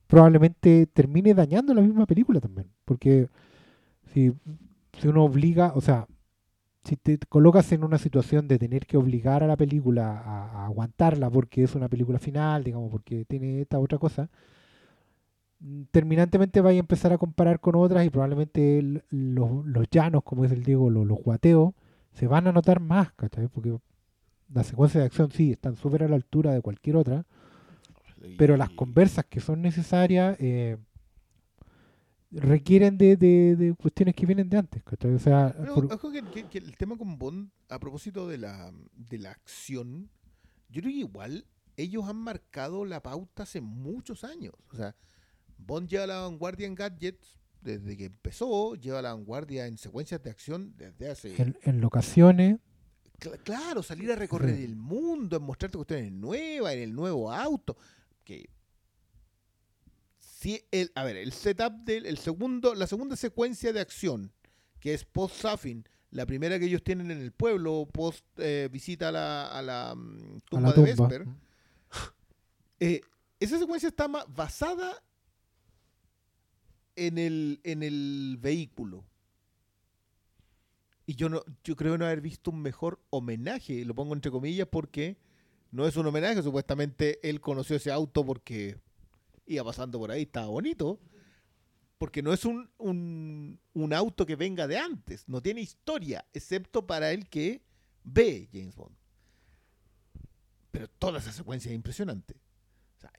probablemente 0.07 0.87
termine 0.87 1.33
dañando 1.33 1.73
la 1.73 1.81
misma 1.81 2.05
película 2.05 2.39
también. 2.39 2.67
Porque 2.83 3.29
si, 4.13 4.31
si 4.99 5.07
uno 5.07 5.23
obliga, 5.23 5.71
o 5.75 5.81
sea, 5.81 6.07
si 6.83 6.95
te 6.97 7.17
colocas 7.29 7.71
en 7.71 7.83
una 7.83 7.97
situación 7.97 8.47
de 8.47 8.59
tener 8.59 8.85
que 8.87 8.97
obligar 8.97 9.43
a 9.43 9.47
la 9.47 9.57
película 9.57 10.19
a, 10.19 10.63
a 10.63 10.65
aguantarla 10.67 11.29
porque 11.29 11.63
es 11.63 11.75
una 11.75 11.89
película 11.89 12.19
final, 12.19 12.63
digamos, 12.63 12.91
porque 12.91 13.25
tiene 13.25 13.61
esta 13.61 13.79
otra 13.79 13.97
cosa, 13.97 14.29
terminantemente 15.91 16.61
vaya 16.61 16.77
a 16.79 16.81
empezar 16.81 17.11
a 17.13 17.17
comparar 17.17 17.59
con 17.59 17.75
otras 17.75 18.05
y 18.05 18.09
probablemente 18.09 18.79
el- 18.79 19.03
los, 19.09 19.65
los 19.65 19.87
llanos, 19.89 20.23
como 20.23 20.45
es 20.45 20.51
el 20.51 20.63
Diego, 20.63 20.89
los, 20.89 21.05
los 21.05 21.19
guateos, 21.19 21.73
se 22.13 22.27
van 22.27 22.47
a 22.47 22.51
notar 22.51 22.79
más, 22.79 23.11
¿cachai? 23.13 23.47
Porque 23.47 23.77
las 24.53 24.67
secuencias 24.67 25.01
de 25.03 25.07
acción 25.07 25.31
sí 25.31 25.51
están 25.53 25.77
súper 25.77 26.03
a 26.03 26.09
la 26.09 26.15
altura 26.17 26.53
de 26.53 26.61
cualquier 26.61 26.97
otra, 26.97 27.25
pero 28.35 28.57
las 28.57 28.69
conversas 28.69 29.25
que 29.25 29.39
son 29.39 29.61
necesarias 29.61 30.35
eh, 30.39 30.77
requieren 32.31 32.97
de, 32.97 33.15
de- 33.17 33.55
de 33.55 33.73
cuestiones 33.75 34.15
que 34.15 34.25
vienen 34.25 34.49
de 34.49 34.57
antes. 34.57 34.83
¿cachai? 34.83 35.13
O 35.13 35.19
sea, 35.19 35.53
Pero, 35.57 35.75
por- 35.75 35.93
ojo 35.93 36.11
que, 36.11 36.21
que- 36.23 36.47
que 36.47 36.57
el 36.59 36.77
tema 36.77 36.97
con 36.97 37.17
Bond, 37.17 37.49
a 37.69 37.79
propósito 37.79 38.27
de 38.27 38.37
la, 38.37 38.71
de 38.95 39.17
la 39.17 39.31
acción, 39.31 40.09
yo 40.69 40.81
creo 40.81 40.93
que 40.93 40.99
igual 40.99 41.45
ellos 41.77 42.07
han 42.07 42.17
marcado 42.17 42.85
la 42.85 43.01
pauta 43.01 43.43
hace 43.43 43.61
muchos 43.61 44.23
años. 44.23 44.53
O 44.71 44.75
sea, 44.75 44.95
Bond 45.57 45.87
lleva 45.89 46.05
la 46.07 46.19
vanguardia 46.21 46.67
en 46.67 46.75
gadgets 46.75 47.37
desde 47.61 47.97
que 47.97 48.05
empezó, 48.05 48.75
lleva 48.75 49.01
la 49.01 49.13
vanguardia 49.13 49.65
en 49.67 49.77
secuencias 49.77 50.21
de 50.23 50.29
acción 50.29 50.73
desde 50.77 51.09
hace... 51.09 51.41
en, 51.41 51.57
en 51.63 51.81
locaciones, 51.81 52.57
Cl- 53.19 53.37
claro, 53.43 53.83
salir 53.83 54.09
a 54.11 54.15
recorrer 54.15 54.55
Sí. 54.55 54.63
el 54.63 54.77
mundo, 54.77 55.35
en 55.37 55.43
mostrarte 55.43 55.77
cuestiones 55.77 56.11
nuevas, 56.13 56.73
en 56.73 56.79
el 56.79 56.93
nuevo 56.95 57.31
auto. 57.31 57.75
Que 58.23 58.49
si 60.39 60.63
el, 60.71 60.91
a 60.95 61.03
ver, 61.03 61.17
el 61.17 61.33
setup 61.33 61.73
del 61.83 62.05
el 62.05 62.17
segundo, 62.17 62.73
la 62.73 62.87
segunda 62.87 63.15
secuencia 63.17 63.73
de 63.73 63.81
acción, 63.81 64.31
que 64.79 64.93
es 64.93 65.03
post 65.03 65.35
Safin, 65.35 65.83
la 66.11 66.25
primera 66.25 66.57
que 66.57 66.65
ellos 66.65 66.81
tienen 66.83 67.11
en 67.11 67.19
el 67.19 67.31
pueblo, 67.33 67.87
post 67.91 68.23
eh, 68.37 68.69
visita 68.71 69.09
a 69.09 69.11
la, 69.11 69.47
a 69.51 69.61
la 69.61 69.95
mm, 69.95 70.37
a 70.37 70.39
tumba 70.49 70.69
la 70.69 70.81
de 70.81 70.93
tumba. 70.95 71.07
Vesper, 71.09 71.27
eh, 72.79 73.01
esa 73.39 73.59
secuencia 73.59 73.89
está 73.89 74.07
ma- 74.07 74.25
basada 74.29 75.03
en 76.95 77.17
el, 77.17 77.59
en 77.63 77.83
el 77.83 78.37
vehículo. 78.39 79.05
Y 81.05 81.15
yo 81.15 81.27
no, 81.27 81.43
yo 81.63 81.75
creo 81.75 81.97
no 81.97 82.05
haber 82.05 82.21
visto 82.21 82.51
un 82.51 82.61
mejor 82.61 83.01
homenaje, 83.09 83.83
lo 83.83 83.95
pongo 83.95 84.13
entre 84.13 84.31
comillas 84.31 84.67
porque 84.71 85.17
no 85.71 85.87
es 85.87 85.97
un 85.97 86.05
homenaje, 86.05 86.41
supuestamente 86.43 87.19
él 87.27 87.41
conoció 87.41 87.75
ese 87.75 87.91
auto 87.91 88.25
porque 88.25 88.77
iba 89.49 89.63
pasando 89.63 89.99
por 89.99 90.11
ahí, 90.11 90.23
estaba 90.23 90.47
bonito. 90.47 90.99
Porque 91.97 92.21
no 92.21 92.31
es 92.31 92.45
un, 92.45 92.69
un, 92.77 93.93
auto 93.93 94.25
que 94.25 94.37
venga 94.37 94.67
de 94.67 94.77
antes, 94.77 95.27
no 95.27 95.41
tiene 95.41 95.59
historia, 95.59 96.25
excepto 96.31 96.87
para 96.87 97.11
el 97.11 97.27
que 97.27 97.61
ve 98.05 98.47
James 98.53 98.73
Bond. 98.73 98.95
Pero 100.71 100.87
toda 100.87 101.19
esa 101.19 101.33
secuencia 101.33 101.69
es 101.69 101.75
impresionante. 101.75 102.37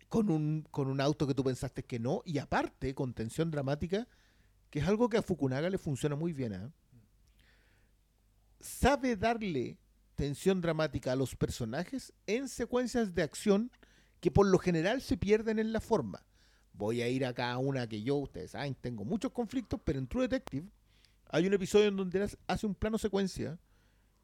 Con, 0.09 0.31
un, 0.31 0.67
con 0.71 0.89
un 0.89 1.01
auto 1.01 1.27
que 1.27 1.35
tú 1.35 1.45
pensaste 1.45 1.85
que 1.85 1.99
no, 1.99 2.23
y 2.25 2.39
aparte 2.39 2.95
con 2.95 3.13
tensión 3.13 3.51
dramática, 3.51 4.09
que 4.71 4.79
es 4.79 4.89
algo 4.89 5.11
que 5.11 5.19
a 5.19 5.23
Fukunaga 5.23 5.69
le 5.69 5.79
funciona 5.79 6.17
muy 6.17 6.33
bien. 6.33 6.55
¿ah? 6.55 6.73
Sabe 8.61 9.15
darle 9.15 9.77
tensión 10.15 10.61
dramática 10.63 11.13
a 11.13 11.17
los 11.17 11.37
personajes 11.37 12.15
en 12.27 12.49
secuencias 12.49 13.15
de 13.15 13.23
acción 13.23 13.71
que 14.21 14.31
por 14.31 14.47
lo 14.47 14.59
general 14.59 15.01
se 15.03 15.17
pierden 15.17 15.59
en 15.59 15.73
la 15.73 15.81
forma. 15.81 16.23
Voy 16.73 17.03
a 17.03 17.09
ir 17.09 17.25
a 17.25 17.59
una 17.59 17.87
que 17.89 18.03
yo, 18.03 18.17
ustedes 18.17 18.53
saben, 18.53 18.75
tengo 18.75 19.05
muchos 19.05 19.33
conflictos, 19.33 19.81
pero 19.85 19.99
en 19.99 20.07
True 20.07 20.29
Detective 20.29 20.67
hay 21.29 21.47
un 21.47 21.55
episodio 21.55 21.89
en 21.89 21.97
donde 21.97 22.29
hace 22.47 22.67
un 22.67 22.75
plano 22.75 22.99
secuencia 22.99 23.59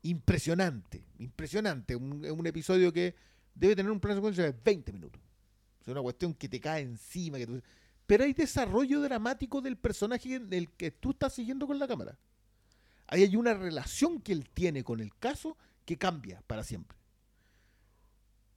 impresionante, 0.03 1.05
impresionante. 1.19 1.97
Un, 1.97 2.25
un 2.25 2.47
episodio 2.47 2.93
que 2.93 3.15
debe 3.55 3.77
tener 3.77 3.91
un 3.91 4.01
plano 4.01 4.17
secuencia 4.17 4.45
de 4.45 4.55
20 4.65 4.93
minutos. 4.93 5.21
Es 5.81 5.89
una 5.89 6.03
cuestión 6.03 6.35
que 6.35 6.49
te 6.49 6.61
cae 6.61 6.83
encima. 6.83 7.39
Pero 8.07 8.25
hay 8.25 8.33
desarrollo 8.33 9.01
dramático 9.01 9.61
del 9.61 9.77
personaje 9.77 10.41
del 10.41 10.71
que 10.71 10.91
tú 10.91 11.11
estás 11.11 11.35
siguiendo 11.35 11.67
con 11.67 11.79
la 11.79 11.89
cámara. 11.89 12.19
Ahí 13.09 13.23
hay 13.23 13.37
una 13.37 13.55
relación 13.55 14.21
que 14.21 14.33
él 14.33 14.49
tiene 14.51 14.83
con 14.83 15.01
el 15.01 15.15
caso 15.17 15.57
que 15.85 15.97
cambia 15.97 16.43
para 16.47 16.65
siempre. 16.65 16.99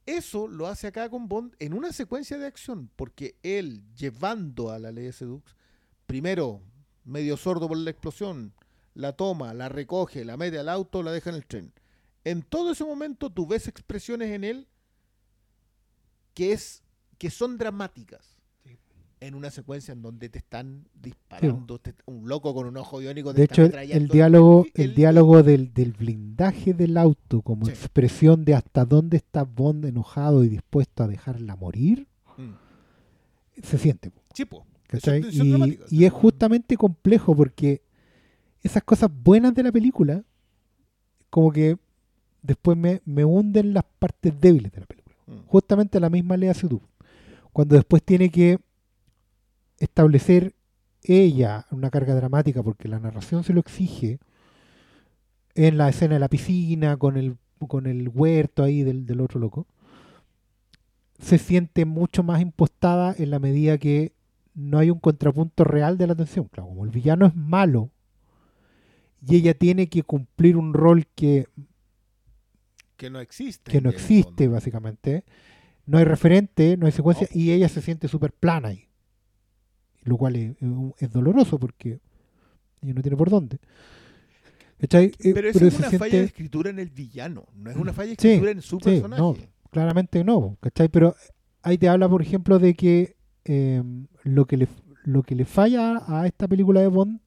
Eso 0.09 0.47
lo 0.47 0.65
hace 0.65 0.87
acá 0.87 1.07
con 1.07 1.27
Bond 1.27 1.55
en 1.59 1.71
una 1.75 1.93
secuencia 1.93 2.39
de 2.39 2.47
acción, 2.47 2.89
porque 2.95 3.35
él 3.43 3.83
llevando 3.93 4.71
a 4.71 4.79
la 4.79 4.91
ley 4.91 5.05
de 5.05 5.13
Sedux, 5.13 5.55
primero 6.07 6.63
medio 7.03 7.37
sordo 7.37 7.67
por 7.67 7.77
la 7.77 7.91
explosión, 7.91 8.55
la 8.95 9.13
toma, 9.13 9.53
la 9.53 9.69
recoge, 9.69 10.25
la 10.25 10.35
mete 10.35 10.57
al 10.57 10.67
auto, 10.67 11.03
la 11.03 11.11
deja 11.11 11.29
en 11.29 11.35
el 11.35 11.45
tren. 11.45 11.73
En 12.23 12.41
todo 12.41 12.71
ese 12.71 12.83
momento 12.83 13.29
tú 13.29 13.45
ves 13.45 13.67
expresiones 13.67 14.31
en 14.31 14.43
él 14.45 14.67
que 16.33 16.53
es 16.53 16.81
que 17.19 17.29
son 17.29 17.59
dramáticas. 17.59 18.38
En 19.21 19.35
una 19.35 19.51
secuencia 19.51 19.91
en 19.91 20.01
donde 20.01 20.29
te 20.29 20.37
están 20.39 20.85
disparando, 20.93 21.77
te- 21.77 21.93
un 22.05 22.29
loco 22.29 22.53
con 22.53 22.67
un 22.67 22.77
ojo 22.77 22.99
biónico 22.99 23.33
te 23.33 23.39
De 23.39 23.43
hecho, 23.45 23.63
el, 23.65 24.07
diálogo, 24.07 24.65
el 24.73 24.85
el- 24.91 24.95
diálogo 24.95 25.43
del, 25.43 25.73
del 25.73 25.91
blindaje 25.91 26.73
del 26.73 26.95
auto 26.97 27.41
como 27.41 27.65
Sí. 27.65 27.71
expresión 27.71 28.45
de 28.45 28.55
hasta 28.55 28.85
dónde 28.85 29.17
está 29.17 29.43
Bond 29.43 29.83
enojado 29.85 30.45
y 30.45 30.49
dispuesto 30.49 31.03
a 31.03 31.07
dejarla 31.07 31.57
morir, 31.57 32.07
Mm. 32.37 32.53
se 33.61 33.77
siente. 33.77 34.11
Sí, 34.33 34.45
po. 34.45 34.65
Son- 35.03 35.21
son 35.31 35.77
Y, 35.89 36.05
es 36.05 36.11
justamente 36.13 36.77
complejo 36.77 37.35
porque 37.35 37.81
esas 38.63 38.83
cosas 38.83 39.09
buenas 39.13 39.53
de 39.53 39.63
la 39.63 39.71
película, 39.71 40.23
como 41.29 41.51
que 41.51 41.77
después 42.41 42.77
me, 42.77 43.01
me 43.05 43.25
hunden 43.25 43.73
las 43.73 43.83
partes 43.99 44.33
débiles 44.39 44.71
de 44.71 44.79
la 44.79 44.85
película. 44.85 45.15
Mm. 45.27 45.45
Justamente 45.45 45.99
la 45.99 46.09
misma 46.09 46.37
le 46.37 46.49
hace 46.49 46.67
tú. 46.69 46.81
Cuando 47.51 47.75
después 47.75 48.01
tiene 48.01 48.29
que 48.29 48.59
establecer 49.79 50.53
ella 51.03 51.65
una 51.71 51.89
carga 51.89 52.15
dramática 52.15 52.61
porque 52.63 52.87
la 52.87 52.99
narración 52.99 53.43
se 53.43 53.53
lo 53.53 53.59
exige 53.61 54.19
en 55.55 55.77
la 55.77 55.89
escena 55.89 56.15
de 56.15 56.19
la 56.19 56.27
piscina 56.29 56.97
con 56.97 57.17
el 57.17 57.37
con 57.67 57.87
el 57.87 58.09
huerto 58.09 58.63
ahí 58.63 58.83
del, 58.83 59.05
del 59.05 59.21
otro 59.21 59.39
loco 59.39 59.67
se 61.19 61.37
siente 61.37 61.85
mucho 61.85 62.23
más 62.23 62.41
impostada 62.41 63.13
en 63.17 63.29
la 63.31 63.39
medida 63.39 63.77
que 63.77 64.13
no 64.55 64.77
hay 64.79 64.89
un 64.89 64.99
contrapunto 64.99 65.63
real 65.65 65.97
de 65.97 66.07
la 66.07 66.15
tensión 66.15 66.45
claro 66.45 66.69
como 66.69 66.85
el 66.85 66.91
villano 66.91 67.25
es 67.25 67.35
malo 67.35 67.91
y 69.25 69.35
ella 69.35 69.53
tiene 69.53 69.87
que 69.87 70.03
cumplir 70.03 70.55
un 70.57 70.73
rol 70.73 71.05
que 71.15 71.47
Que 72.97 73.09
no 73.09 73.19
existe. 73.19 73.71
que 73.71 73.81
no 73.81 73.89
existe 73.89 74.47
básicamente. 74.47 75.23
No 75.85 75.97
hay 75.97 76.03
referente, 76.05 76.77
no 76.77 76.85
hay 76.85 76.91
secuencia 76.91 77.27
No. 77.33 77.39
y 77.41 77.51
ella 77.51 77.67
se 77.69 77.81
siente 77.81 78.07
súper 78.07 78.31
plana 78.33 78.69
ahí. 78.69 78.88
Lo 80.03 80.17
cual 80.17 80.35
es, 80.35 80.55
es 80.99 81.11
doloroso 81.11 81.59
porque 81.59 81.99
no 82.81 83.01
tiene 83.01 83.17
por 83.17 83.29
dónde. 83.29 83.59
¿Cachai? 84.79 85.07
Eh, 85.19 85.33
Pero 85.33 85.49
pero 85.53 85.67
es 85.67 85.77
una 85.79 85.91
falla 85.91 86.19
de 86.19 86.23
escritura 86.25 86.69
en 86.69 86.79
el 86.79 86.89
villano, 86.89 87.45
no 87.55 87.69
es 87.69 87.75
una 87.75 87.91
falla 87.91 88.11
de 88.11 88.15
Sí, 88.19 88.27
escritura 88.29 88.51
en 88.51 88.61
su 88.61 88.77
sí, 88.77 88.83
personaje. 88.85 89.21
no. 89.21 89.35
claramente 89.69 90.23
no, 90.23 90.57
¿cachai? 90.61 90.87
Pero 90.87 91.15
ahí 91.63 91.77
te 91.77 91.89
habla, 91.89 92.07
por 92.07 92.21
ejemplo, 92.21 92.59
de 92.59 92.73
que 92.75 93.17
eh, 93.43 93.83
lo, 94.23 94.45
que 94.45 94.55
le, 94.55 94.67
lo 95.03 95.23
que 95.23 95.35
le 95.35 95.43
falla 95.43 96.01
a 96.07 96.25
esta 96.27 96.47
película 96.47 96.79
de 96.79 96.87
Bond 96.87 97.19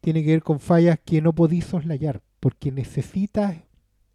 tiene 0.00 0.24
que 0.24 0.30
ver 0.32 0.42
con 0.42 0.58
fallas 0.58 0.98
que 1.04 1.22
no 1.22 1.32
podís 1.32 1.64
soslayar, 1.64 2.22
porque 2.40 2.72
necesitas 2.72 3.56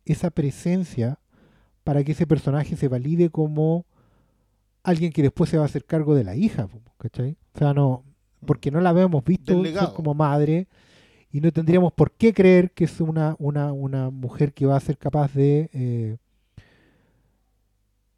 esa 0.05 0.29
presencia 0.29 1.19
para 1.85 2.03
que 2.03 2.11
ese 2.11 2.27
personaje 2.27 2.75
se 2.75 2.89
valide 2.89 3.29
como 3.29 3.85
alguien 4.83 5.11
que 5.11 5.21
después 5.21 5.49
se 5.49 5.57
va 5.57 5.63
a 5.63 5.65
hacer 5.67 5.85
cargo 5.85 6.15
de 6.15 6.23
la 6.23 6.35
hija, 6.35 6.67
¿cachai? 6.97 7.37
O 7.55 7.57
sea, 7.57 7.73
no, 7.73 8.03
porque 8.45 8.71
no 8.71 8.81
la 8.81 8.89
habíamos 8.89 9.23
visto 9.23 9.61
como 9.95 10.13
madre 10.13 10.67
y 11.31 11.41
no 11.41 11.51
tendríamos 11.51 11.93
por 11.93 12.11
qué 12.11 12.33
creer 12.33 12.71
que 12.71 12.83
es 12.83 13.01
una, 13.01 13.35
una, 13.39 13.71
una 13.73 14.09
mujer 14.09 14.53
que 14.53 14.65
va 14.65 14.77
a 14.77 14.81
ser 14.81 14.97
capaz 14.97 15.33
de 15.33 15.69
eh, 15.73 16.17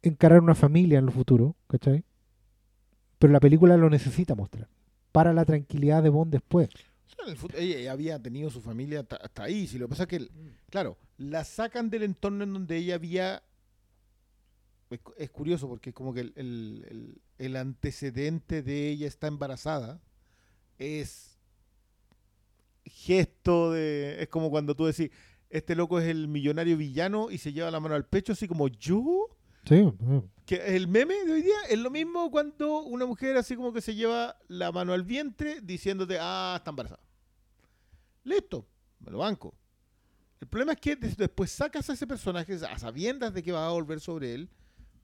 encarar 0.02 0.40
una 0.40 0.54
familia 0.54 0.98
en 0.98 1.06
el 1.06 1.12
futuro, 1.12 1.56
¿cachai? 1.68 2.04
Pero 3.18 3.32
la 3.32 3.40
película 3.40 3.76
lo 3.76 3.88
necesita 3.88 4.34
mostrar 4.34 4.68
para 5.12 5.32
la 5.32 5.46
tranquilidad 5.46 6.02
de 6.02 6.10
Bond 6.10 6.30
después. 6.30 6.68
En 7.26 7.32
el 7.32 7.38
ella 7.56 7.92
había 7.92 8.22
tenido 8.22 8.50
su 8.50 8.60
familia 8.60 9.00
hasta, 9.00 9.16
hasta 9.16 9.44
ahí. 9.44 9.66
Si 9.66 9.78
lo 9.78 9.86
que 9.86 9.90
pasa 9.90 10.02
es 10.02 10.08
que, 10.10 10.28
claro, 10.68 10.98
la 11.16 11.42
sacan 11.44 11.88
del 11.88 12.02
entorno 12.02 12.44
en 12.44 12.52
donde 12.52 12.76
ella 12.76 12.96
había. 12.96 13.42
Es, 14.90 15.00
cu- 15.00 15.14
es 15.16 15.30
curioso 15.30 15.68
porque 15.68 15.90
es 15.90 15.94
como 15.94 16.14
que 16.14 16.20
el, 16.20 16.32
el- 16.36 16.86
el- 16.90 17.22
el 17.38 17.56
antecedente 17.56 18.62
de 18.62 18.88
ella 18.88 19.06
está 19.08 19.26
embarazada 19.26 20.00
es 20.78 21.38
gesto 22.84 23.72
de. 23.72 24.22
Es 24.22 24.28
como 24.28 24.50
cuando 24.50 24.74
tú 24.74 24.86
decís, 24.86 25.10
este 25.50 25.74
loco 25.74 25.98
es 25.98 26.06
el 26.08 26.28
millonario 26.28 26.76
villano 26.76 27.30
y 27.30 27.38
se 27.38 27.52
lleva 27.52 27.70
la 27.70 27.80
mano 27.80 27.94
al 27.94 28.06
pecho, 28.06 28.32
así 28.32 28.46
como 28.48 28.68
yo. 28.68 29.28
Sí, 29.68 29.74
eh, 29.74 30.22
que 30.44 30.76
el 30.76 30.86
meme 30.86 31.24
de 31.24 31.32
hoy 31.32 31.42
día 31.42 31.56
es 31.68 31.78
lo 31.78 31.90
mismo 31.90 32.30
cuando 32.30 32.82
una 32.82 33.04
mujer 33.04 33.36
así 33.36 33.56
como 33.56 33.72
que 33.72 33.80
se 33.80 33.96
lleva 33.96 34.36
la 34.46 34.70
mano 34.70 34.92
al 34.92 35.02
vientre 35.02 35.60
diciéndote, 35.60 36.18
ah, 36.20 36.54
está 36.58 36.70
embarazada. 36.70 37.02
Listo, 38.22 38.64
me 39.00 39.10
lo 39.10 39.18
banco. 39.18 39.52
El 40.40 40.46
problema 40.46 40.72
es 40.74 40.80
que 40.80 40.94
des- 40.94 41.16
después 41.16 41.50
sacas 41.50 41.90
a 41.90 41.94
ese 41.94 42.06
personaje 42.06 42.54
a 42.54 42.78
sabiendas 42.78 43.34
de 43.34 43.42
que 43.42 43.50
va 43.50 43.66
a 43.66 43.70
volver 43.72 43.98
sobre 43.98 44.34
él, 44.34 44.48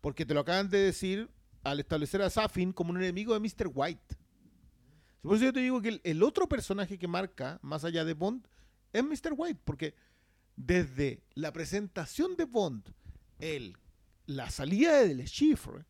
porque 0.02 0.26
te 0.26 0.34
lo 0.34 0.40
acaban 0.40 0.68
de 0.68 0.78
decir 0.78 1.30
al 1.64 1.80
establecer 1.80 2.20
a 2.20 2.28
Safin 2.28 2.72
como 2.72 2.90
un 2.90 2.98
enemigo 2.98 3.32
de 3.32 3.40
Mr. 3.40 3.70
White. 3.72 4.16
Por 5.22 5.36
eso 5.36 5.44
yo 5.46 5.52
te 5.52 5.60
digo 5.60 5.80
que 5.80 6.00
el, 6.02 6.22
otro 6.24 6.48
personaje 6.48 6.98
que 6.98 7.06
marca, 7.06 7.60
más 7.62 7.84
allá 7.84 8.04
de 8.04 8.12
Bond, 8.12 8.46
es 8.92 9.02
Mr. 9.04 9.32
White, 9.36 9.60
porque 9.64 9.94
desde 10.56 11.22
la 11.34 11.52
presentación 11.52 12.36
de 12.36 12.44
Bond, 12.44 12.92
el 13.38 13.76
la 14.26 14.50
salida 14.50 15.00
de 15.02 15.14
Le 15.14 15.24
Chiffre, 15.24 15.84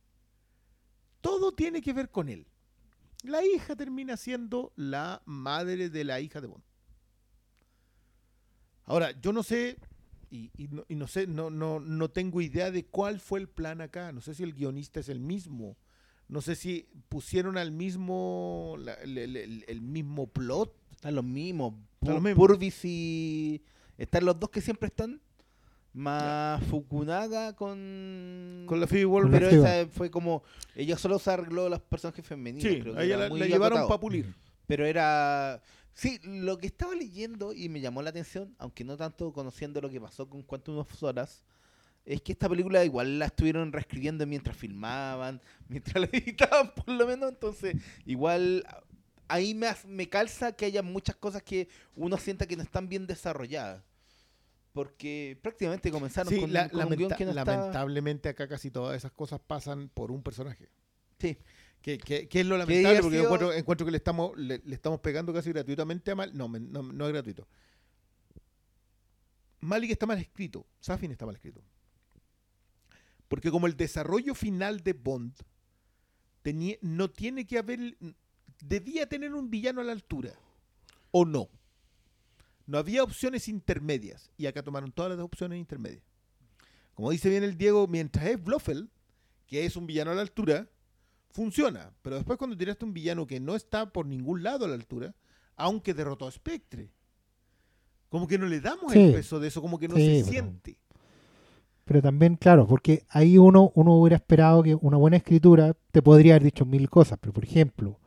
todo 1.22 1.52
tiene 1.52 1.80
que 1.80 1.92
ver 1.94 2.10
con 2.10 2.28
él. 2.28 2.46
La 3.22 3.44
hija 3.44 3.76
termina 3.76 4.16
siendo 4.16 4.72
la 4.76 5.22
madre 5.24 5.88
de 5.88 6.04
la 6.04 6.20
hija 6.20 6.40
de 6.40 6.48
Bond. 6.48 6.64
Ahora, 8.84 9.12
yo 9.20 9.32
no 9.32 9.42
sé, 9.42 9.78
y, 10.32 10.50
y 10.56 10.68
no, 10.68 10.84
y 10.88 10.94
no 10.94 11.06
sé, 11.06 11.26
no, 11.26 11.50
no, 11.50 11.78
no 11.78 12.08
tengo 12.10 12.40
idea 12.40 12.70
de 12.70 12.86
cuál 12.86 13.20
fue 13.20 13.38
el 13.40 13.48
plan 13.48 13.80
acá. 13.80 14.10
No 14.12 14.20
sé 14.20 14.34
si 14.34 14.42
el 14.42 14.54
guionista 14.54 14.98
es 15.00 15.08
el 15.08 15.20
mismo. 15.20 15.76
No 16.28 16.40
sé 16.40 16.54
si 16.56 16.88
pusieron 17.10 17.58
al 17.58 17.70
mismo, 17.72 18.76
la- 18.78 18.94
el, 18.94 19.18
el- 19.18 19.36
el- 19.36 19.64
el 19.68 19.80
mismo 19.82 20.26
plot. 20.26 20.74
Están 20.92 21.14
los 21.16 21.24
mismos. 21.24 21.74
Están 22.00 22.14
los 22.14 22.22
mismos. 22.22 22.46
Purvis 22.48 22.80
y. 22.84 23.62
Están 23.98 24.24
los 24.24 24.40
dos 24.40 24.48
que 24.50 24.60
siempre 24.62 24.86
están. 24.86 25.20
Más 25.94 26.62
Fukunaga 26.64 27.54
con. 27.54 28.64
Con 28.66 28.80
la 28.80 28.86
Phoebe 28.86 29.04
Waller. 29.04 29.30
Pero 29.30 29.48
esa 29.50 29.86
fue 29.92 30.10
como. 30.10 30.42
Ella 30.74 30.96
solo 30.96 31.18
se 31.18 31.30
arregló 31.30 31.68
los 31.68 31.80
personajes 31.80 32.24
femeninos. 32.26 32.62
Sí, 32.72 32.80
creo 32.80 32.94
que 32.94 33.04
ella 33.04 33.18
la, 33.18 33.28
la 33.28 33.46
llevaron 33.46 33.86
para 33.86 34.00
pulir. 34.00 34.32
Pero 34.66 34.86
era. 34.86 35.60
Sí, 35.94 36.18
lo 36.24 36.58
que 36.58 36.66
estaba 36.66 36.94
leyendo 36.94 37.52
y 37.52 37.68
me 37.68 37.80
llamó 37.80 38.02
la 38.02 38.10
atención, 38.10 38.54
aunque 38.58 38.82
no 38.84 38.96
tanto 38.96 39.32
conociendo 39.32 39.80
lo 39.80 39.90
que 39.90 40.00
pasó 40.00 40.28
con 40.28 40.42
Quantum 40.42 40.78
of 40.78 41.02
Horas, 41.02 41.44
es 42.04 42.20
que 42.22 42.32
esta 42.32 42.48
película 42.48 42.84
igual 42.84 43.18
la 43.18 43.26
estuvieron 43.26 43.72
reescribiendo 43.72 44.26
mientras 44.26 44.56
filmaban, 44.56 45.40
mientras 45.68 45.96
la 46.00 46.06
editaban, 46.18 46.72
por 46.74 46.88
lo 46.88 47.06
menos. 47.06 47.28
Entonces, 47.30 47.76
igual 48.06 48.64
ahí 49.28 49.54
me, 49.54 49.68
me 49.86 50.08
calza 50.08 50.52
que 50.52 50.64
haya 50.64 50.82
muchas 50.82 51.16
cosas 51.16 51.42
que 51.42 51.68
uno 51.94 52.16
sienta 52.18 52.46
que 52.46 52.56
no 52.56 52.62
están 52.62 52.88
bien 52.88 53.06
desarrolladas. 53.06 53.82
Porque 54.72 55.38
prácticamente 55.42 55.90
comenzaron 55.90 56.32
Sí, 56.32 56.40
con, 56.40 56.52
la- 56.52 56.68
con 56.70 56.80
un 56.84 56.88
guion 56.96 57.00
lamenta- 57.10 57.16
que 57.16 57.26
no 57.26 57.32
lamentablemente 57.34 58.28
acá 58.30 58.48
casi 58.48 58.70
todas 58.70 58.96
esas 58.96 59.12
cosas 59.12 59.38
pasan 59.38 59.90
por 59.90 60.10
un 60.10 60.22
personaje. 60.22 60.70
Sí. 61.18 61.36
Que, 61.82 61.98
que- 61.98 62.28
que 62.28 62.40
es 62.40 62.46
lo 62.46 62.56
lamentable 62.56 63.00
porque 63.02 63.16
yo 63.16 63.22
sido- 63.24 63.34
encuentro, 63.34 63.52
encuentro 63.52 63.84
que 63.84 63.90
le 63.90 63.96
estamos, 63.98 64.36
le, 64.38 64.62
le 64.64 64.74
estamos 64.74 65.00
pegando 65.00 65.32
casi 65.34 65.50
gratuitamente 65.50 66.12
a 66.12 66.14
Mal. 66.14 66.36
No, 66.36 66.48
no, 66.48 66.82
no 66.82 67.06
es 67.06 67.12
gratuito. 67.12 67.46
Malik 69.60 69.90
está 69.90 70.06
mal 70.06 70.18
escrito. 70.18 70.66
Safin 70.80 71.10
está 71.12 71.26
mal 71.26 71.34
escrito. 71.36 71.62
Porque 73.28 73.50
como 73.50 73.66
el 73.66 73.76
desarrollo 73.76 74.34
final 74.34 74.80
de 74.82 74.92
Bond 74.92 75.34
tenía, 76.42 76.76
no 76.82 77.10
tiene 77.10 77.46
que 77.46 77.58
haber. 77.58 77.96
Debía 78.64 79.08
tener 79.08 79.34
un 79.34 79.50
villano 79.50 79.80
a 79.80 79.84
la 79.84 79.92
altura. 79.92 80.32
¿O 81.10 81.24
no? 81.24 81.48
No 82.66 82.78
había 82.78 83.02
opciones 83.02 83.48
intermedias. 83.48 84.30
Y 84.36 84.46
acá 84.46 84.62
tomaron 84.62 84.92
todas 84.92 85.10
las 85.16 85.20
opciones 85.20 85.58
intermedias. 85.58 86.02
Como 86.94 87.10
dice 87.10 87.28
bien 87.28 87.42
el 87.44 87.56
Diego, 87.56 87.86
mientras 87.86 88.26
es 88.26 88.42
Blofeld, 88.42 88.88
que 89.46 89.64
es 89.64 89.76
un 89.76 89.86
villano 89.86 90.10
a 90.10 90.14
la 90.14 90.22
altura, 90.22 90.68
funciona. 91.32 91.90
Pero 92.02 92.16
después 92.16 92.38
cuando 92.38 92.56
tiraste 92.56 92.84
un 92.84 92.92
villano 92.94 93.26
que 93.26 93.40
no 93.40 93.56
está 93.56 93.92
por 93.92 94.06
ningún 94.06 94.42
lado 94.42 94.64
a 94.64 94.68
la 94.68 94.74
altura, 94.74 95.14
aunque 95.56 95.94
derrotó 95.94 96.26
a 96.26 96.30
Spectre. 96.30 96.90
Como 98.08 98.26
que 98.28 98.38
no 98.38 98.46
le 98.46 98.60
damos 98.60 98.92
Sí. 98.92 99.00
el 99.00 99.14
peso 99.14 99.40
de 99.40 99.48
eso, 99.48 99.60
como 99.62 99.78
que 99.78 99.88
no 99.88 99.96
Sí, 99.96 100.02
se 100.06 100.20
pero- 100.20 100.30
siente. 100.30 100.76
Pero 101.84 102.00
también, 102.02 102.36
claro, 102.36 102.66
porque 102.66 103.04
ahí 103.08 103.38
uno, 103.38 103.72
uno 103.74 103.94
hubiera 103.96 104.16
esperado 104.16 104.62
que 104.62 104.74
una 104.76 104.96
buena 104.98 105.16
escritura 105.16 105.74
te 105.90 106.00
podría 106.00 106.34
haber 106.34 106.44
dicho 106.44 106.64
mil 106.64 106.88
cosas, 106.88 107.18
pero 107.20 107.32
por 107.32 107.42
ejemplo, 107.44 107.98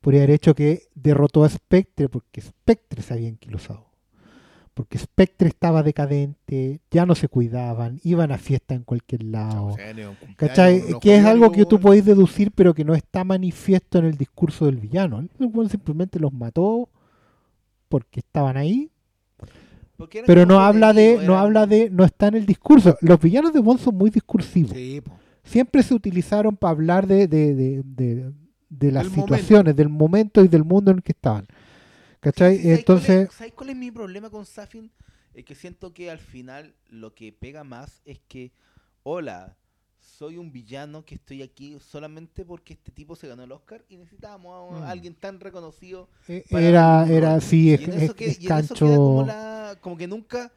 podría 0.00 0.22
haber 0.22 0.36
hecho 0.36 0.54
que 0.54 0.84
derrotó 0.94 1.44
a 1.44 1.48
Spectre 1.50 2.08
porque 2.08 2.40
Spectre 2.40 3.02
se 3.02 3.12
había 3.12 3.28
enquilosado. 3.28 3.89
Porque 4.80 4.96
Spectre 4.96 5.48
estaba 5.48 5.82
decadente, 5.82 6.80
ya 6.90 7.04
no 7.04 7.14
se 7.14 7.28
cuidaban, 7.28 8.00
iban 8.02 8.32
a 8.32 8.38
fiesta 8.38 8.74
en 8.74 8.82
cualquier 8.82 9.24
lado. 9.24 9.76
¿Cachai? 10.36 10.82
Que 11.02 11.16
es 11.16 11.24
algo 11.26 11.52
que 11.52 11.66
tú 11.66 11.78
podéis 11.78 12.06
deducir, 12.06 12.50
pero 12.50 12.72
que 12.72 12.82
no 12.82 12.94
está 12.94 13.22
manifiesto 13.22 13.98
en 13.98 14.06
el 14.06 14.16
discurso 14.16 14.64
del 14.64 14.78
villano. 14.78 15.18
El 15.38 15.68
simplemente 15.68 16.18
los 16.18 16.32
mató 16.32 16.88
porque 17.90 18.20
estaban 18.20 18.56
ahí, 18.56 18.90
Porque 19.98 20.22
pero 20.26 20.46
no 20.46 20.60
habla 20.60 20.94
de, 20.94 21.20
no 21.26 21.36
habla 21.36 21.66
de, 21.66 21.90
no 21.90 22.02
está 22.06 22.28
en 22.28 22.36
el 22.36 22.46
discurso. 22.46 22.96
Los 23.02 23.20
villanos 23.20 23.52
de 23.52 23.60
Bond 23.60 23.80
son 23.80 23.98
muy 23.98 24.08
discursivos. 24.08 24.72
Sí. 24.72 25.02
Siempre 25.44 25.82
se 25.82 25.92
utilizaron 25.92 26.56
para 26.56 26.70
hablar 26.70 27.06
de, 27.06 27.28
de, 27.28 27.54
de, 27.54 27.82
de- 27.84 28.32
de 28.70 28.92
las 28.92 29.02
Del 29.02 29.10
momento. 29.10 29.34
situaciones, 29.34 29.76
del 29.76 29.88
momento 29.90 30.42
y 30.42 30.48
del 30.48 30.64
mundo 30.64 30.90
en 30.90 30.96
el 30.98 31.02
que 31.02 31.12
estaban. 31.12 31.46
¿Cachai? 32.20 32.56
Sí, 32.56 32.64
sí, 32.64 32.68
¿sabes 32.68 32.78
Entonces, 32.78 33.06
cuál 33.06 33.18
es- 33.20 33.32
¿Sabes 33.34 33.52
cuál 33.54 33.70
es 33.70 33.76
mi 33.76 33.90
problema 33.90 34.30
con 34.30 34.44
Safin? 34.46 34.90
Es 35.34 35.44
que 35.44 35.54
siento 35.54 35.94
que 35.94 36.10
al 36.10 36.18
final 36.18 36.74
lo 36.88 37.14
que 37.14 37.32
pega 37.32 37.64
más 37.64 38.02
es 38.04 38.20
que, 38.28 38.52
hola, 39.04 39.56
soy 39.98 40.36
un 40.38 40.50
villano 40.52 41.04
que 41.04 41.14
estoy 41.16 41.42
aquí 41.42 41.78
solamente 41.80 42.44
porque 42.44 42.72
este 42.74 42.90
tipo 42.90 43.14
se 43.16 43.28
ganó 43.28 43.44
el 43.44 43.52
Oscar 43.52 43.84
y 43.88 43.96
necesitábamos 43.96 44.82
a 44.82 44.86
Mm. 44.86 44.90
alguien 44.90 45.14
tan 45.14 45.40
reconocido. 45.40 46.08
eh, 46.28 46.44
era, 46.50 47.04
un 47.04 47.10
era, 47.10 47.40
sí, 47.40 47.72
Y 47.74 47.84
es, 47.84 47.88
en 47.88 47.92
es- 47.94 48.14
que- 48.14 48.26
es 48.30 48.40
y 48.40 48.46
en 48.48 48.56
eso 48.58 48.74
queda 48.74 48.96
como, 48.96 49.22
la- 49.22 49.78
como 49.80 49.96
que 49.96 50.06
nunca 50.06 50.52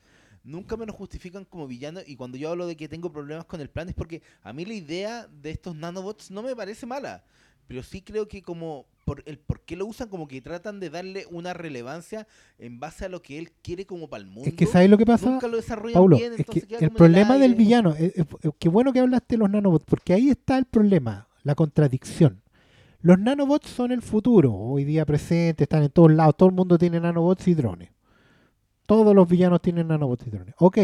nunca 0.46 0.76
me 0.76 0.86
lo 0.86 0.92
justifican 0.94 1.46
como 1.46 1.68
villano 1.68 2.02
y 2.06 2.18
cuando 2.18 2.36
yo 2.38 2.50
hablo 2.52 2.68
de 2.68 2.76
que 2.76 2.90
tengo 2.90 3.10
problemas 3.12 3.46
con 3.46 3.62
el 3.62 3.70
plan 3.70 3.88
es 3.88 3.96
porque 3.96 4.22
a 4.42 4.52
mí 4.52 4.66
la 4.66 4.74
idea 4.74 5.28
de 5.28 5.52
estos 5.52 5.74
nanobots 5.76 6.32
no 6.32 6.44
me 6.44 6.54
parece 6.56 6.86
mala, 6.86 7.24
pero 7.68 7.84
sí 7.84 8.02
creo 8.02 8.28
que 8.28 8.42
como 8.42 8.86
por 9.06 9.22
el 9.26 9.38
por 9.38 9.60
qué 9.62 9.76
lo 9.76 9.86
usan 9.86 10.08
como 10.08 10.28
que 10.28 10.42
tratan 10.42 10.80
de 10.80 10.90
darle 10.90 11.26
una 11.30 11.54
relevancia 11.54 12.26
en 12.58 12.80
base 12.80 13.06
a 13.06 13.10
lo 13.10 13.22
que 13.22 13.38
él 13.38 13.52
quiere 13.62 13.86
como 13.86 14.08
para 14.10 14.24
el 14.24 14.30
mundo. 14.30 14.50
Es 14.50 14.56
que 14.56 14.66
¿sabes 14.66 14.90
lo 14.90 14.98
que 14.98 15.06
pasa? 15.06 15.30
Nunca 15.30 15.48
lo 15.48 15.58
desarrollan 15.58 15.94
Paulo, 15.94 16.18
bien, 16.18 16.34
es 16.38 16.46
que 16.46 16.66
el 16.80 16.92
problema 16.92 17.38
del 17.38 17.56
villano, 17.56 17.92
es, 17.94 18.14
es- 18.18 18.26
es- 18.42 18.52
qué 18.60 18.70
bueno 18.70 18.94
que 18.94 19.00
hablaste 19.00 19.36
de 19.36 19.40
los 19.40 19.50
nanobots, 19.50 19.86
porque 19.86 20.14
ahí 20.14 20.30
está 20.30 20.58
el 20.58 20.66
problema, 20.66 21.28
la 21.44 21.56
contradicción. 21.56 22.42
Los 23.02 23.20
nanobots 23.20 23.70
son 23.70 23.92
el 23.92 24.02
futuro, 24.02 24.54
hoy 24.54 24.86
día 24.86 25.06
presente, 25.06 25.64
están 25.66 25.84
en 25.84 25.90
todos 25.90 26.12
lados, 26.14 26.38
todo 26.38 26.48
el 26.50 26.56
mundo 26.56 26.78
tiene 26.78 27.02
nanobots 27.02 27.46
y 27.50 27.54
drones. 27.54 27.90
Todos 28.86 29.14
los 29.14 29.28
villanos 29.28 29.62
tienen 29.62 29.88
nanobots 29.90 30.26
y 30.28 30.30
drones. 30.30 30.56
Ok, 30.60 30.78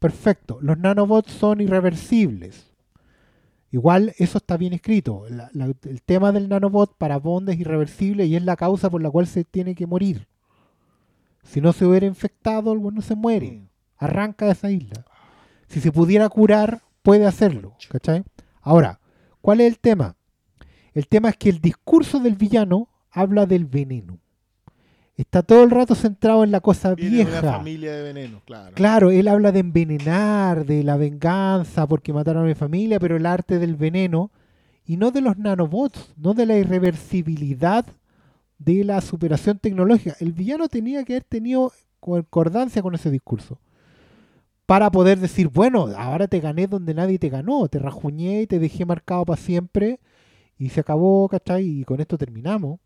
perfecto. 0.00 0.58
Los 0.60 0.78
nanobots 0.78 1.32
son 1.32 1.60
irreversibles. 1.60 2.67
Igual 3.70 4.14
eso 4.18 4.38
está 4.38 4.56
bien 4.56 4.72
escrito. 4.72 5.24
La- 5.28 5.50
la- 5.52 5.66
el 5.66 6.02
tema 6.02 6.32
del 6.32 6.48
nanobot 6.48 6.96
para 6.96 7.18
Bond 7.18 7.50
es 7.50 7.60
irreversible 7.60 8.24
y 8.26 8.36
es 8.36 8.42
la 8.42 8.56
causa 8.56 8.88
por 8.88 9.02
la 9.02 9.10
cual 9.10 9.26
se 9.26 9.44
tiene 9.44 9.74
que 9.74 9.86
morir. 9.86 10.26
Si 11.42 11.60
no 11.60 11.72
se 11.72 11.84
hubiera 11.86 12.06
infectado, 12.06 12.72
el 12.72 12.82
no 12.82 13.02
se 13.02 13.14
muere 13.14 13.68
arranca 13.96 14.46
de 14.46 14.52
esa 14.52 14.70
isla. 14.70 15.04
Si 15.68 15.80
se 15.80 15.92
pudiera 15.92 16.28
curar, 16.28 16.82
puede 17.02 17.26
hacerlo. 17.26 17.74
¿Cachai? 17.90 18.24
Ahora, 18.60 19.00
¿cuál 19.40 19.60
es 19.60 19.66
el 19.72 19.78
tema? 19.78 20.16
El 20.94 21.08
tema 21.08 21.28
es 21.30 21.36
que 21.36 21.50
el 21.50 21.60
discurso 21.60 22.20
del 22.20 22.36
villano 22.36 22.88
habla 23.10 23.44
del 23.46 23.66
veneno. 23.66 24.18
Está 25.18 25.42
todo 25.42 25.64
el 25.64 25.70
rato 25.70 25.96
centrado 25.96 26.44
en 26.44 26.52
la 26.52 26.60
cosa 26.60 26.94
Viene 26.94 27.16
de 27.16 27.22
una 27.22 27.40
vieja. 27.40 27.56
familia 27.56 27.92
de 27.92 28.02
veneno, 28.04 28.40
claro. 28.46 28.74
Claro, 28.76 29.10
él 29.10 29.26
habla 29.26 29.50
de 29.50 29.58
envenenar, 29.58 30.64
de 30.64 30.84
la 30.84 30.96
venganza 30.96 31.88
porque 31.88 32.12
mataron 32.12 32.44
a 32.44 32.46
mi 32.46 32.54
familia, 32.54 33.00
pero 33.00 33.16
el 33.16 33.26
arte 33.26 33.58
del 33.58 33.74
veneno 33.74 34.30
y 34.86 34.96
no 34.96 35.10
de 35.10 35.20
los 35.20 35.36
nanobots, 35.36 36.14
no 36.16 36.34
de 36.34 36.46
la 36.46 36.56
irreversibilidad 36.56 37.84
de 38.58 38.84
la 38.84 39.00
superación 39.00 39.58
tecnológica. 39.58 40.14
El 40.20 40.32
villano 40.32 40.68
tenía 40.68 41.04
que 41.04 41.14
haber 41.14 41.24
tenido 41.24 41.72
concordancia 41.98 42.80
con 42.80 42.94
ese 42.94 43.10
discurso 43.10 43.58
para 44.66 44.88
poder 44.92 45.18
decir, 45.18 45.48
bueno, 45.48 45.88
ahora 45.96 46.28
te 46.28 46.38
gané 46.38 46.68
donde 46.68 46.94
nadie 46.94 47.18
te 47.18 47.28
ganó, 47.28 47.66
te 47.66 47.80
rajuñé 47.80 48.42
y 48.42 48.46
te 48.46 48.60
dejé 48.60 48.84
marcado 48.84 49.24
para 49.24 49.40
siempre 49.40 49.98
y 50.56 50.68
se 50.68 50.78
acabó, 50.78 51.28
¿cachai? 51.28 51.80
Y 51.80 51.84
con 51.84 52.00
esto 52.00 52.16
terminamos. 52.16 52.78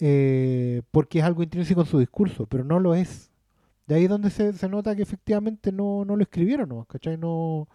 Eh, 0.00 0.82
porque 0.90 1.20
es 1.20 1.24
algo 1.24 1.42
intrínseco 1.42 1.82
en 1.82 1.86
su 1.86 1.98
discurso, 1.98 2.46
pero 2.46 2.64
no 2.64 2.80
lo 2.80 2.94
es. 2.94 3.30
De 3.86 3.94
ahí 3.96 4.04
es 4.04 4.08
donde 4.10 4.30
se, 4.30 4.52
se 4.54 4.68
nota 4.68 4.96
que 4.96 5.02
efectivamente 5.02 5.70
no, 5.70 6.04
no 6.04 6.16
lo 6.16 6.22
escribieron, 6.22 6.68
¿no? 6.70 6.84
¿cachai? 6.86 7.16
No, 7.18 7.68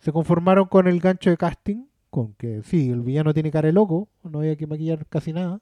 se 0.00 0.12
conformaron 0.12 0.66
con 0.66 0.86
el 0.88 1.00
gancho 1.00 1.30
de 1.30 1.36
casting, 1.36 1.84
con 2.10 2.34
que 2.34 2.62
sí, 2.64 2.90
el 2.90 3.00
villano 3.02 3.32
tiene 3.32 3.50
cara 3.50 3.66
de 3.66 3.72
loco, 3.72 4.08
no 4.24 4.40
había 4.40 4.56
que 4.56 4.66
maquillar 4.66 5.06
casi 5.06 5.32
nada. 5.32 5.60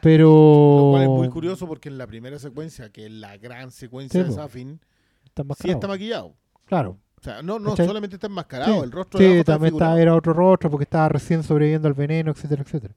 Pero. 0.00 0.28
Lo 0.78 0.90
cual 0.92 1.02
es 1.02 1.08
muy 1.08 1.28
curioso 1.28 1.66
porque 1.66 1.88
en 1.88 1.98
la 1.98 2.06
primera 2.06 2.38
secuencia, 2.38 2.90
que 2.90 3.06
es 3.06 3.12
la 3.12 3.36
gran 3.36 3.70
secuencia 3.70 4.22
Sí, 4.22 4.28
de. 4.28 4.34
Safin, 4.34 4.80
Está 5.24 5.42
sí 5.60 5.70
está 5.70 5.86
maquillado. 5.88 6.34
Claro. 6.64 6.98
O 7.18 7.22
sea, 7.22 7.42
no, 7.42 7.58
no 7.58 7.70
¿Cachai? 7.70 7.86
solamente 7.88 8.14
está 8.16 8.28
enmascarado, 8.28 8.74
Sí. 8.78 8.84
el 8.84 8.92
rostro 8.92 9.18
de 9.18 9.26
Sí, 9.26 9.32
está 9.38 9.54
también 9.54 9.74
está- 9.74 10.00
era 10.00 10.14
otro 10.14 10.32
rostro 10.32 10.70
porque 10.70 10.84
estaba 10.84 11.08
recién 11.08 11.42
sobreviviendo 11.42 11.88
al 11.88 11.94
veneno, 11.94 12.30
etcétera, 12.30 12.62
etcétera. 12.62 12.94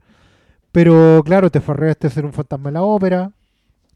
Pero 0.71 1.21
claro, 1.25 1.49
te 1.49 1.61
farreaste 1.61 2.07
a 2.07 2.09
ser 2.09 2.25
un 2.25 2.33
fantasma 2.33 2.69
de 2.69 2.73
la 2.73 2.83
ópera, 2.83 3.31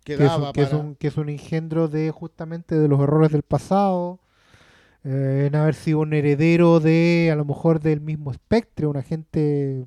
que 0.04 0.18
que 0.18 0.26
es, 0.26 0.32
un, 0.32 0.52
que, 0.54 0.62
es 0.62 0.74
un, 0.74 0.96
que 0.96 1.08
es 1.08 1.18
un 1.18 1.30
engendro 1.30 1.88
de 1.88 2.12
justamente 2.12 2.76
de 2.78 2.88
los 2.88 3.00
errores 3.00 3.32
del 3.32 3.44
pasado, 3.44 4.20
eh, 5.04 5.46
en 5.48 5.56
haber 5.56 5.76
sido 5.76 6.00
un 6.00 6.14
heredero 6.14 6.80
de, 6.80 7.30
a 7.32 7.36
lo 7.36 7.46
mejor, 7.46 7.80
del 7.80 8.02
mismo 8.02 8.32
espectro, 8.32 8.90
un 8.90 8.98
agente... 8.98 9.86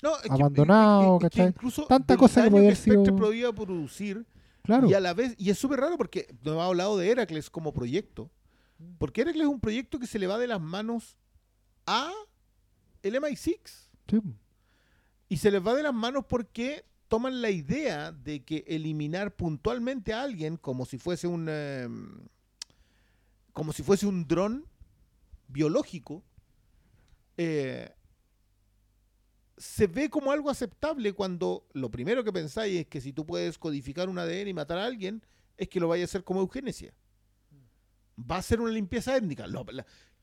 No, 0.00 0.12
abandonado, 0.30 1.18
¿cachai? 1.18 1.48
incluso 1.48 1.86
Tanta 1.86 2.16
cosa 2.16 2.44
que 2.44 2.50
podía 2.50 2.74
sido- 2.76 3.16
podía 3.16 3.52
producir 3.52 4.24
Claro, 4.62 4.88
y 4.88 4.94
a 4.94 5.00
la 5.00 5.14
vez 5.14 5.34
y 5.38 5.50
es 5.50 5.58
súper 5.58 5.80
raro 5.80 5.96
porque 5.96 6.32
no 6.44 6.52
hemos 6.52 6.64
hablado 6.64 6.98
de 6.98 7.10
Heracles 7.10 7.48
como 7.50 7.72
proyecto 7.72 8.30
porque 8.98 9.22
Heracles 9.22 9.44
es 9.44 9.50
un 9.50 9.60
proyecto 9.60 9.98
que 9.98 10.06
se 10.06 10.18
le 10.18 10.26
va 10.26 10.36
de 10.38 10.46
las 10.46 10.60
manos 10.60 11.16
a 11.86 12.12
el 13.02 13.14
MI6 13.14 13.58
sí, 14.08 14.20
y 15.28 15.36
se 15.36 15.50
les 15.50 15.64
va 15.64 15.74
de 15.74 15.82
las 15.82 15.94
manos 15.94 16.24
porque 16.26 16.84
toman 17.08 17.40
la 17.40 17.50
idea 17.50 18.12
de 18.12 18.44
que 18.44 18.64
eliminar 18.66 19.34
puntualmente 19.34 20.12
a 20.12 20.22
alguien 20.22 20.56
como 20.56 20.86
si 20.86 20.98
fuese 20.98 21.26
un 21.26 21.46
eh, 21.48 21.88
como 23.52 23.72
si 23.72 23.82
fuese 23.82 24.06
un 24.06 24.26
dron 24.26 24.66
biológico 25.48 26.22
eh, 27.36 27.90
se 29.56 29.86
ve 29.86 30.10
como 30.10 30.30
algo 30.30 30.50
aceptable 30.50 31.12
cuando 31.12 31.66
lo 31.72 31.90
primero 31.90 32.22
que 32.22 32.32
pensáis 32.32 32.80
es 32.80 32.86
que 32.86 33.00
si 33.00 33.12
tú 33.12 33.26
puedes 33.26 33.58
codificar 33.58 34.08
un 34.08 34.18
ADN 34.18 34.48
y 34.48 34.54
matar 34.54 34.78
a 34.78 34.84
alguien 34.84 35.22
es 35.56 35.68
que 35.68 35.80
lo 35.80 35.88
vaya 35.88 36.04
a 36.04 36.06
hacer 36.06 36.24
como 36.24 36.40
eugenesia 36.40 36.92
va 38.18 38.36
a 38.36 38.42
ser 38.42 38.60
una 38.60 38.70
limpieza 38.70 39.16
étnica. 39.16 39.46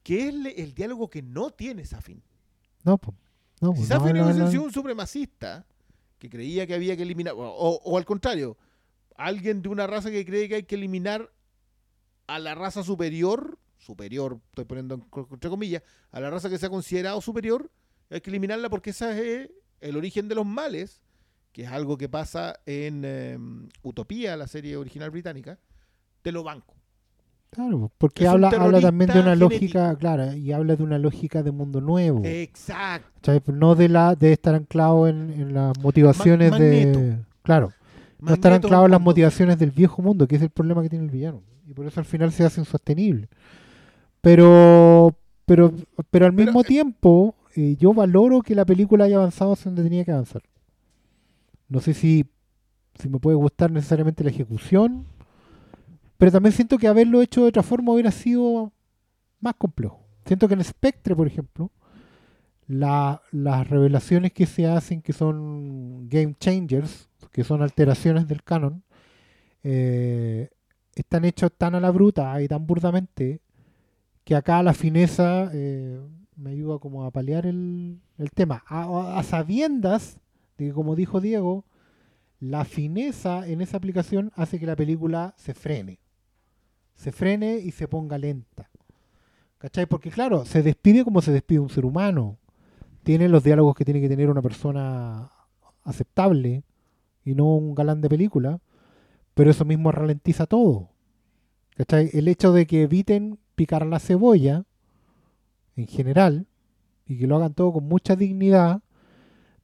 Que 0.04 0.28
es 0.28 0.36
el 0.58 0.74
diálogo 0.74 1.10
que 1.10 1.22
no 1.22 1.50
tiene 1.52 1.86
Safin. 1.86 2.22
No, 2.84 2.98
po, 2.98 3.16
no, 3.62 3.76
si 3.76 3.86
Safin 3.86 4.14
no, 4.14 4.20
no, 4.20 4.24
hubiese 4.26 4.40
no. 4.40 4.52
sido 4.52 4.64
un 4.64 4.72
supremacista 4.74 5.66
que 6.20 6.30
creía 6.30 6.66
que 6.68 6.74
había 6.74 6.96
que 6.96 7.04
eliminar, 7.04 7.34
o, 7.36 7.42
o- 7.84 7.98
al 7.98 8.06
contrario, 8.06 8.58
alguien 9.16 9.62
de 9.62 9.70
una 9.70 9.88
raza 9.88 10.10
que 10.12 10.26
cree 10.26 10.48
que 10.50 10.56
hay 10.56 10.64
que 10.64 10.76
eliminar 10.76 11.32
a 12.28 12.40
la 12.40 12.56
raza 12.56 12.84
superior, 12.84 13.58
superior, 13.78 14.40
estoy 14.50 14.66
poniendo 14.66 15.06
entre 15.32 15.50
comillas, 15.50 15.84
a 16.12 16.20
la 16.20 16.30
raza 16.30 16.50
que 16.50 16.58
se 16.58 16.66
ha 16.66 16.70
considerado 16.70 17.22
superior, 17.22 17.72
hay 18.10 18.22
que 18.22 18.30
eliminarla 18.30 18.70
porque 18.70 18.90
ese 18.92 19.44
es 19.44 19.50
el 19.82 19.96
origen 19.98 20.28
de 20.28 20.36
los 20.36 20.46
males, 20.46 21.02
que 21.52 21.64
es 21.64 21.70
algo 21.70 21.98
que 21.98 22.10
pasa 22.10 22.60
en 22.66 23.04
eh, 23.06 23.38
Utopía, 23.84 24.36
la 24.38 24.48
serie 24.48 24.76
original 24.78 25.12
británica, 25.12 25.60
te 26.22 26.32
lo 26.32 26.44
banco. 26.44 26.75
Claro, 27.50 27.80
po, 27.80 27.92
porque 27.98 28.28
habla, 28.28 28.50
habla 28.50 28.82
también 28.82 29.12
de 29.12 29.20
una 29.22 29.36
lógica, 29.36 29.96
claro, 29.96 30.34
y 30.34 30.52
habla 30.52 30.76
de 30.76 30.84
una 30.84 30.98
lógica 30.98 31.42
de 31.42 31.52
mundo 31.52 31.80
nuevo. 31.80 32.22
Exacto. 32.26 33.54
No 33.54 33.76
de 33.76 33.88
la 33.88 34.16
de 34.16 34.34
estar 34.34 34.56
anclado 34.56 35.08
en, 35.08 35.30
en 35.32 35.54
las 35.54 35.78
motivaciones 35.80 36.52
de... 36.52 36.86
Magneto. 36.86 37.26
Claro, 37.44 37.72
no 38.20 38.34
estar 38.34 38.52
anclado 38.52 38.86
en 38.86 38.92
las 38.92 39.02
motivaciones 39.02 39.58
del 39.58 39.72
viejo 39.72 40.02
mundo, 40.02 40.28
que 40.28 40.36
es 40.36 40.42
el 40.42 40.50
problema 40.50 40.82
que 40.82 40.90
tiene 40.90 41.06
el 41.06 41.12
villano. 41.12 41.44
Y 41.68 41.74
por 41.74 41.86
eso 41.86 42.00
al 42.00 42.06
final 42.06 42.32
se 42.32 42.44
hace 42.44 42.60
insostenible. 42.60 43.30
Pero, 44.22 45.16
pero, 45.46 45.72
pero 46.10 46.26
al 46.26 46.34
mismo 46.34 46.62
eh, 46.62 46.66
tiempo, 46.66 47.36
eh, 47.56 47.76
yo 47.80 47.94
valoro 47.94 48.42
que 48.42 48.56
la 48.56 48.66
película 48.66 49.06
haya 49.06 49.18
avanzado 49.18 49.54
hacia 49.54 49.66
donde 49.66 49.84
tenía 49.84 50.04
que 50.04 50.12
avanzar. 50.12 50.42
No 51.70 51.80
sé 51.80 51.94
si, 51.94 52.26
si 53.00 53.10
me 53.10 53.20
puede 53.20 53.38
gustar 53.38 53.72
necesariamente 53.72 54.24
la 54.24 54.32
ejecución, 54.32 55.06
pero 56.26 56.32
también 56.32 56.54
siento 56.54 56.80
que 56.80 56.88
haberlo 56.88 57.22
hecho 57.22 57.44
de 57.44 57.50
otra 57.50 57.62
forma 57.62 57.94
hubiera 57.94 58.10
sido 58.10 58.74
más 59.42 59.54
complejo. 59.54 60.00
Siento 60.26 60.48
que 60.48 60.56
en 60.56 60.64
Spectre, 60.64 61.16
por 61.16 61.28
ejemplo, 61.28 61.70
la- 62.66 63.22
las 63.32 63.70
revelaciones 63.70 64.34
que 64.34 64.48
se 64.48 64.66
hacen, 64.66 65.04
que 65.04 65.14
son 65.14 66.10
game 66.10 66.34
changers, 66.40 67.10
que 67.32 67.44
son 67.44 67.62
alteraciones 67.62 68.28
del 68.28 68.42
canon, 68.42 68.82
eh, 69.64 70.50
están 70.96 71.26
hechos 71.26 71.52
tan 71.56 71.76
a 71.76 71.80
la 71.80 71.92
bruta 71.92 72.42
y 72.42 72.48
tan 72.48 72.66
burdamente 72.66 73.40
que 74.24 74.36
acá 74.36 74.64
la 74.64 74.74
fineza 74.74 75.52
eh, 75.54 76.02
me 76.38 76.50
ayuda 76.50 76.80
como 76.80 77.06
a 77.06 77.12
paliar 77.12 77.46
el, 77.46 78.00
el 78.18 78.32
tema. 78.32 78.64
A 78.68 79.22
sabiendas 79.22 80.18
de 80.58 80.66
que, 80.70 80.74
como 80.74 80.96
dijo 80.96 81.22
Diego, 81.22 81.66
la 82.40 82.66
fineza 82.66 83.48
en 83.48 83.62
esa 83.62 83.78
aplicación 83.78 84.32
hace 84.36 84.60
que 84.60 84.66
la 84.66 84.76
película 84.76 85.36
se 85.38 85.54
frene. 85.54 86.00
Se 86.96 87.12
frene 87.12 87.58
y 87.58 87.72
se 87.72 87.88
ponga 87.88 88.18
lenta. 88.18 88.70
¿Cachai? 89.58 89.86
Porque 89.86 90.12
claro, 90.12 90.46
se 90.46 90.64
despide 90.64 91.04
como 91.04 91.22
se 91.22 91.32
despide 91.32 91.60
un 91.60 91.70
ser 91.70 91.86
humano. 91.86 92.38
Tiene 93.04 93.30
los 93.30 93.44
diálogos 93.44 93.76
que 93.76 93.86
tiene 93.86 94.02
que 94.02 94.10
tener 94.10 94.30
una 94.30 94.42
persona 94.42 95.30
aceptable 95.84 96.64
y 97.24 97.36
no 97.36 97.56
un 97.56 97.76
galán 97.76 98.02
de 98.02 98.10
película. 98.10 98.60
Pero 99.34 99.52
eso 99.52 99.66
mismo 99.66 99.92
ralentiza 99.92 100.46
todo. 100.46 100.90
¿Cachai? 101.76 102.10
El 102.14 102.28
hecho 102.28 102.54
de 102.54 102.66
que 102.66 102.84
eviten 102.84 103.38
picar 103.56 103.86
la 103.86 104.00
cebolla, 104.00 104.66
en 105.76 105.88
general, 105.88 106.48
y 107.06 107.18
que 107.18 107.28
lo 107.28 107.36
hagan 107.36 107.54
todo 107.54 107.74
con 107.74 107.88
mucha 107.88 108.16
dignidad, 108.16 108.82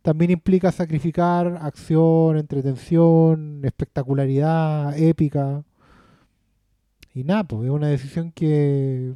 también 0.01 0.31
implica 0.31 0.71
sacrificar 0.71 1.59
acción, 1.61 2.37
entretención, 2.37 3.61
espectacularidad, 3.63 4.97
épica. 4.97 5.63
Y 7.13 7.23
nada, 7.23 7.43
pues 7.43 7.65
es 7.65 7.69
una 7.71 7.87
decisión 7.89 8.31
que, 8.31 9.13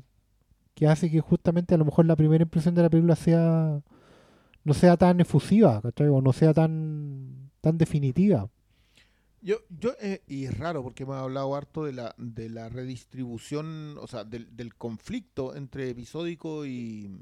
que 0.74 0.88
hace 0.88 1.10
que 1.10 1.22
justamente 1.22 1.74
a 1.74 1.78
lo 1.78 1.86
mejor 1.86 2.06
la 2.06 2.16
primera 2.16 2.44
impresión 2.44 2.76
de 2.76 2.82
la 2.82 2.90
película 2.90 3.16
sea 3.16 3.82
no 4.64 4.74
sea 4.74 4.98
tan 4.98 5.20
efusiva, 5.22 5.80
¿cachai? 5.82 6.08
O 6.08 6.22
no 6.22 6.34
sea 6.34 6.52
tan, 6.54 7.52
tan 7.62 7.78
definitiva. 7.78 8.50
Yo, 9.42 9.58
yo 9.70 9.94
eh, 10.02 10.24
y 10.28 10.46
es 10.46 10.58
raro 10.58 10.82
porque 10.82 11.04
hemos 11.04 11.18
hablado 11.18 11.56
harto 11.56 11.86
de 11.86 11.94
la, 11.94 12.16
de 12.18 12.50
la 12.50 12.68
redistribución, 12.68 13.96
o 14.00 14.08
sea, 14.08 14.24
del, 14.24 14.56
del 14.58 14.74
conflicto 14.74 15.56
entre 15.56 15.92
episódico 15.92 16.66
y, 16.66 17.22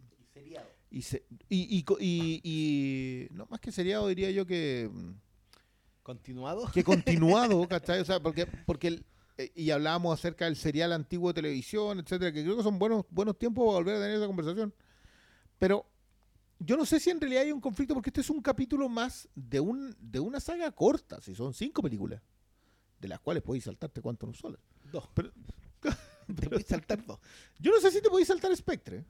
y, 0.89 1.01
se- 1.01 1.25
y, 1.49 1.77
y 1.77 1.83
co- 1.83 1.97
y- 1.99 2.39
y- 2.45 3.27
no 3.35 3.45
más 3.49 3.59
que 3.59 3.73
seriado 3.73 4.07
diría 4.07 4.31
yo 4.31 4.45
que, 4.45 4.89
¿Continuado? 6.01 6.69
que 6.73 6.83
continuado, 6.83 7.67
¿cachai? 7.67 7.99
O 7.99 8.05
sea, 8.05 8.21
porque, 8.21 8.45
porque 8.65 8.87
el- 8.87 9.05
eh, 9.37 9.51
y 9.55 9.71
hablábamos 9.71 10.17
acerca 10.19 10.45
del 10.45 10.55
serial 10.55 10.91
antiguo 10.93 11.29
de 11.29 11.35
televisión, 11.35 11.99
etcétera, 11.99 12.31
que 12.31 12.43
creo 12.43 12.57
que 12.57 12.63
son 12.63 12.77
buenos, 12.79 13.05
buenos 13.09 13.37
tiempos 13.37 13.63
para 13.65 13.77
volver 13.77 13.95
a 13.95 13.99
tener 13.99 14.15
esa 14.17 14.27
conversación. 14.27 14.73
Pero 15.59 15.85
yo 16.59 16.77
no 16.77 16.85
sé 16.85 16.99
si 16.99 17.09
en 17.09 17.19
realidad 17.19 17.43
hay 17.43 17.51
un 17.51 17.61
conflicto, 17.61 17.93
porque 17.93 18.09
este 18.09 18.21
es 18.21 18.29
un 18.29 18.41
capítulo 18.41 18.87
más 18.89 19.27
de 19.35 19.59
un 19.59 19.95
de 19.99 20.19
una 20.19 20.39
saga 20.39 20.71
corta, 20.71 21.19
si 21.21 21.35
son 21.35 21.53
cinco 21.53 21.81
películas, 21.81 22.21
de 22.99 23.07
las 23.07 23.19
cuales 23.19 23.43
podéis 23.43 23.63
saltarte 23.65 24.01
cuánto 24.01 24.25
no 24.27 24.33
solas. 24.33 24.59
Dos. 24.91 25.07
Pero- 25.13 25.31
Te 26.39 26.49
puedes 26.49 26.65
saltar 26.67 27.05
dos. 27.05 27.19
Yo 27.59 27.71
no 27.73 27.81
sé 27.81 27.91
si 27.91 28.01
te 28.01 28.09
podéis 28.09 28.29
saltar 28.29 28.55
Spectre. 28.55 29.03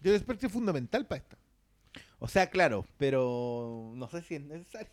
Yo 0.00 0.12
el 0.12 0.20
Spectre 0.20 0.48
es 0.48 0.52
fundamental 0.52 1.06
para 1.06 1.22
esta. 1.22 1.38
O 2.18 2.26
sea, 2.28 2.50
claro, 2.50 2.84
pero 2.96 3.92
no 3.94 4.08
sé 4.08 4.22
si 4.22 4.34
es 4.34 4.42
necesario. 4.42 4.90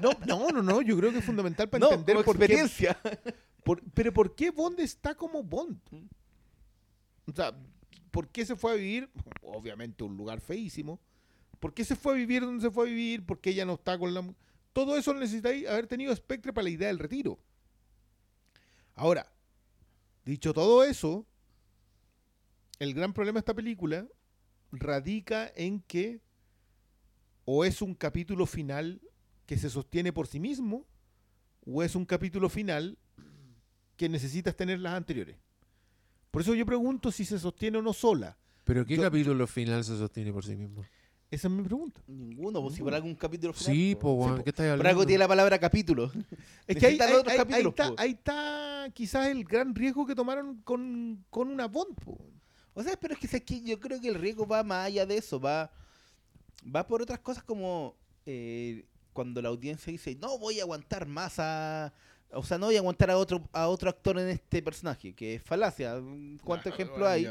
No, 0.00 0.10
no, 0.26 0.48
no, 0.50 0.62
no, 0.62 0.82
yo 0.82 0.96
creo 0.96 1.12
que 1.12 1.18
es 1.18 1.24
fundamental 1.24 1.68
para 1.68 1.80
no, 1.86 1.92
entender 1.92 2.16
por 2.24 2.24
qué, 2.24 2.44
experiencia. 2.44 2.98
por- 3.64 3.82
pero 3.92 4.12
por 4.12 4.34
qué 4.34 4.50
Bond 4.50 4.80
está 4.80 5.14
como 5.14 5.42
Bond. 5.42 5.78
O 7.26 7.32
sea, 7.34 7.56
¿por 8.10 8.28
qué 8.28 8.44
se 8.44 8.56
fue 8.56 8.72
a 8.72 8.74
vivir? 8.74 9.10
Obviamente 9.42 10.02
un 10.04 10.16
lugar 10.16 10.40
feísimo. 10.40 11.00
¿Por 11.60 11.72
qué 11.72 11.84
se 11.84 11.94
fue 11.94 12.14
a 12.14 12.16
vivir 12.16 12.42
donde 12.42 12.62
se 12.62 12.70
fue 12.70 12.86
a 12.86 12.88
vivir? 12.90 13.24
¿Por 13.24 13.40
qué 13.40 13.50
ella 13.50 13.64
no 13.64 13.74
está 13.74 13.96
con 13.98 14.12
la... 14.12 14.24
Todo 14.72 14.96
eso 14.96 15.14
necesitáis 15.14 15.68
haber 15.68 15.86
tenido 15.86 16.14
Spectre 16.16 16.52
para 16.52 16.64
la 16.64 16.70
idea 16.70 16.88
del 16.88 16.98
retiro. 16.98 17.38
Ahora, 18.94 19.30
dicho 20.24 20.52
todo 20.52 20.82
eso, 20.82 21.24
el 22.78 22.94
gran 22.94 23.12
problema 23.12 23.36
de 23.36 23.40
esta 23.40 23.54
película 23.54 24.06
radica 24.72 25.52
en 25.54 25.80
que 25.82 26.20
o 27.44 27.64
es 27.64 27.80
un 27.82 27.94
capítulo 27.94 28.46
final 28.46 29.00
que 29.52 29.58
se 29.58 29.68
sostiene 29.68 30.14
por 30.14 30.26
sí 30.26 30.40
mismo, 30.40 30.86
o 31.66 31.82
es 31.82 31.94
un 31.94 32.06
capítulo 32.06 32.48
final 32.48 32.96
que 33.98 34.08
necesitas 34.08 34.56
tener 34.56 34.80
las 34.80 34.94
anteriores. 34.94 35.36
Por 36.30 36.40
eso 36.40 36.54
yo 36.54 36.64
pregunto 36.64 37.12
si 37.12 37.26
se 37.26 37.38
sostiene 37.38 37.76
o 37.76 37.82
no 37.82 37.92
sola. 37.92 38.38
¿Pero 38.64 38.86
qué 38.86 38.96
Yo- 38.96 39.02
capítulo 39.02 39.46
final 39.46 39.84
se 39.84 39.98
sostiene 39.98 40.32
por 40.32 40.42
sí 40.42 40.56
mismo? 40.56 40.82
Esa 41.30 41.48
es 41.48 41.52
mi 41.52 41.62
pregunta. 41.62 42.00
Ninguno, 42.06 42.62
pues 42.62 42.76
si 42.76 42.82
por 42.82 42.94
algún 42.94 43.14
capítulo 43.14 43.52
final. 43.52 43.74
Sí, 43.76 43.94
po. 43.94 44.16
pues, 44.16 44.30
weón, 44.30 44.42
¿qué 44.42 44.48
estás 44.50 44.64
Por 44.64 44.70
hablando? 44.72 44.88
algo 44.88 45.04
tiene 45.06 45.18
la 45.18 45.28
palabra 45.28 45.58
capítulo. 45.58 46.10
Es 46.66 46.76
que 46.78 46.86
ahí, 46.86 46.98
ahí- 46.98 47.12
otros 47.12 47.34
ahí- 47.52 47.62
está, 47.68 47.92
ahí 47.98 48.10
está 48.12 48.86
quizás 48.94 49.26
el 49.28 49.44
gran 49.44 49.74
riesgo 49.74 50.06
que 50.06 50.14
tomaron 50.14 50.62
con, 50.62 51.22
con 51.28 51.48
una 51.48 51.68
Bond. 51.68 51.94
po. 52.02 52.16
O 52.72 52.82
sea, 52.82 52.96
pero 52.98 53.12
es 53.12 53.20
que, 53.20 53.26
¿sabes 53.28 53.42
qué? 53.44 53.60
yo 53.60 53.78
creo 53.78 54.00
que 54.00 54.08
el 54.08 54.14
riesgo 54.14 54.46
va 54.46 54.62
más 54.64 54.86
allá 54.86 55.04
de 55.04 55.18
eso, 55.18 55.38
va, 55.38 55.70
va 56.74 56.86
por 56.86 57.02
otras 57.02 57.18
cosas 57.18 57.44
como 57.44 57.94
eh, 58.24 58.86
cuando 59.12 59.40
la 59.42 59.48
audiencia 59.50 59.90
dice, 59.90 60.14
no 60.16 60.38
voy 60.38 60.60
a 60.60 60.62
aguantar 60.62 61.06
más 61.06 61.34
a... 61.38 61.92
O 62.34 62.42
sea, 62.42 62.56
no 62.56 62.66
voy 62.66 62.76
a 62.76 62.78
aguantar 62.78 63.10
a 63.10 63.18
otro, 63.18 63.46
a 63.52 63.68
otro 63.68 63.90
actor 63.90 64.18
en 64.18 64.28
este 64.30 64.62
personaje, 64.62 65.12
que 65.14 65.34
es 65.34 65.42
falacia. 65.42 66.00
¿Cuántos 66.42 66.72
Ah, 66.72 66.74
ejemplos 66.74 67.06
hay? 67.06 67.26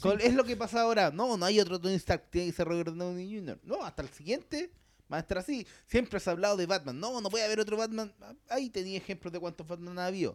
Con- 0.00 0.20
es 0.22 0.32
lo 0.32 0.42
que 0.42 0.56
pasa 0.56 0.80
ahora. 0.80 1.10
No, 1.10 1.36
no 1.36 1.44
hay 1.44 1.60
otro 1.60 1.78
Tony 1.78 1.94
Stark, 1.96 2.30
tiene 2.30 2.46
que 2.48 2.56
ser 2.56 2.66
Robert 2.66 2.94
Downey 2.94 3.30
Jr. 3.38 3.58
No, 3.62 3.84
hasta 3.84 4.00
el 4.00 4.08
siguiente 4.08 4.70
va 5.12 5.18
a 5.18 5.20
estar 5.20 5.36
así. 5.36 5.66
Siempre 5.86 6.18
se 6.18 6.30
ha 6.30 6.32
hablado 6.32 6.56
de 6.56 6.64
Batman. 6.64 6.98
No, 6.98 7.20
no 7.20 7.28
puede 7.28 7.44
haber 7.44 7.60
otro 7.60 7.76
Batman. 7.76 8.10
Ahí 8.48 8.70
tenía 8.70 8.96
ejemplos 8.96 9.30
de 9.34 9.38
cuántos 9.38 9.66
Batman 9.68 9.98
ha 9.98 10.06
habido. 10.06 10.34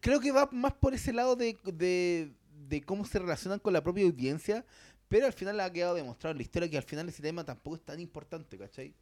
Creo 0.00 0.18
que 0.18 0.32
va 0.32 0.48
más 0.50 0.72
por 0.72 0.94
ese 0.94 1.12
lado 1.12 1.36
de, 1.36 1.56
de, 1.64 2.32
de 2.68 2.82
cómo 2.82 3.04
se 3.04 3.20
relacionan 3.20 3.60
con 3.60 3.72
la 3.72 3.84
propia 3.84 4.04
audiencia, 4.04 4.64
pero 5.08 5.26
al 5.26 5.32
final 5.32 5.60
ha 5.60 5.72
quedado 5.72 5.94
demostrado 5.94 6.32
en 6.32 6.38
la 6.38 6.42
historia 6.42 6.68
que 6.68 6.76
al 6.76 6.82
final 6.82 7.08
ese 7.08 7.22
tema 7.22 7.44
tampoco 7.44 7.76
es 7.76 7.82
tan 7.82 8.00
importante, 8.00 8.58
¿cachai? 8.58 8.92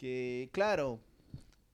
Que, 0.00 0.48
claro, 0.52 0.98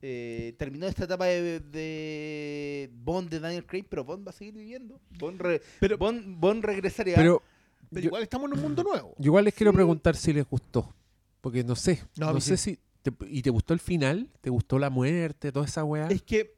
eh, 0.01 0.53
terminó 0.57 0.85
esta 0.85 1.05
etapa 1.05 1.25
de, 1.27 1.61
de 1.61 2.89
Bond 2.93 3.29
de 3.29 3.39
Daniel 3.39 3.65
Craig, 3.65 3.85
pero 3.89 4.03
Bond 4.03 4.27
va 4.27 4.31
a 4.31 4.33
seguir 4.33 4.53
viviendo. 4.53 4.99
Bond, 5.17 5.39
re- 5.39 5.61
Pero- 5.79 5.97
Bond, 5.97 6.37
Bond 6.37 6.63
regresaría. 6.65 7.15
Pero 7.15 7.41
Pero 7.89 8.01
yo- 8.01 8.07
igual 8.07 8.23
estamos 8.23 8.51
en 8.51 8.57
un 8.57 8.63
mundo 8.63 8.83
nuevo. 8.83 9.15
yo 9.17 9.25
igual 9.27 9.45
les 9.45 9.53
quiero 9.53 9.71
preguntar 9.71 10.17
si 10.17 10.33
les 10.33 10.45
gustó. 10.45 10.93
Porque 11.39 11.63
no 11.63 11.75
sé. 11.77 12.03
No, 12.17 12.41
sé 12.41 12.57
sí. 12.57 12.75
si. 12.75 12.79
te- 13.01 13.27
¿Y 13.29 13.41
te 13.41 13.49
gustó 13.49 13.73
el 13.73 13.79
final? 13.79 14.29
¿Te 14.41 14.49
gustó 14.49 14.77
la 14.77 14.89
muerte? 14.89 15.51
Toda 15.53 15.65
esa 15.65 15.85
weá. 15.85 16.09
Es 16.09 16.21
que. 16.21 16.53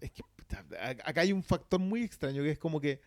Es 0.00 0.10
que 0.12 0.22
acá 1.04 1.22
hay 1.22 1.32
un 1.32 1.42
factor 1.42 1.80
muy 1.80 2.02
extraño 2.02 2.42
que 2.42 2.50
es 2.50 2.58
como 2.58 2.80
que 2.80 3.00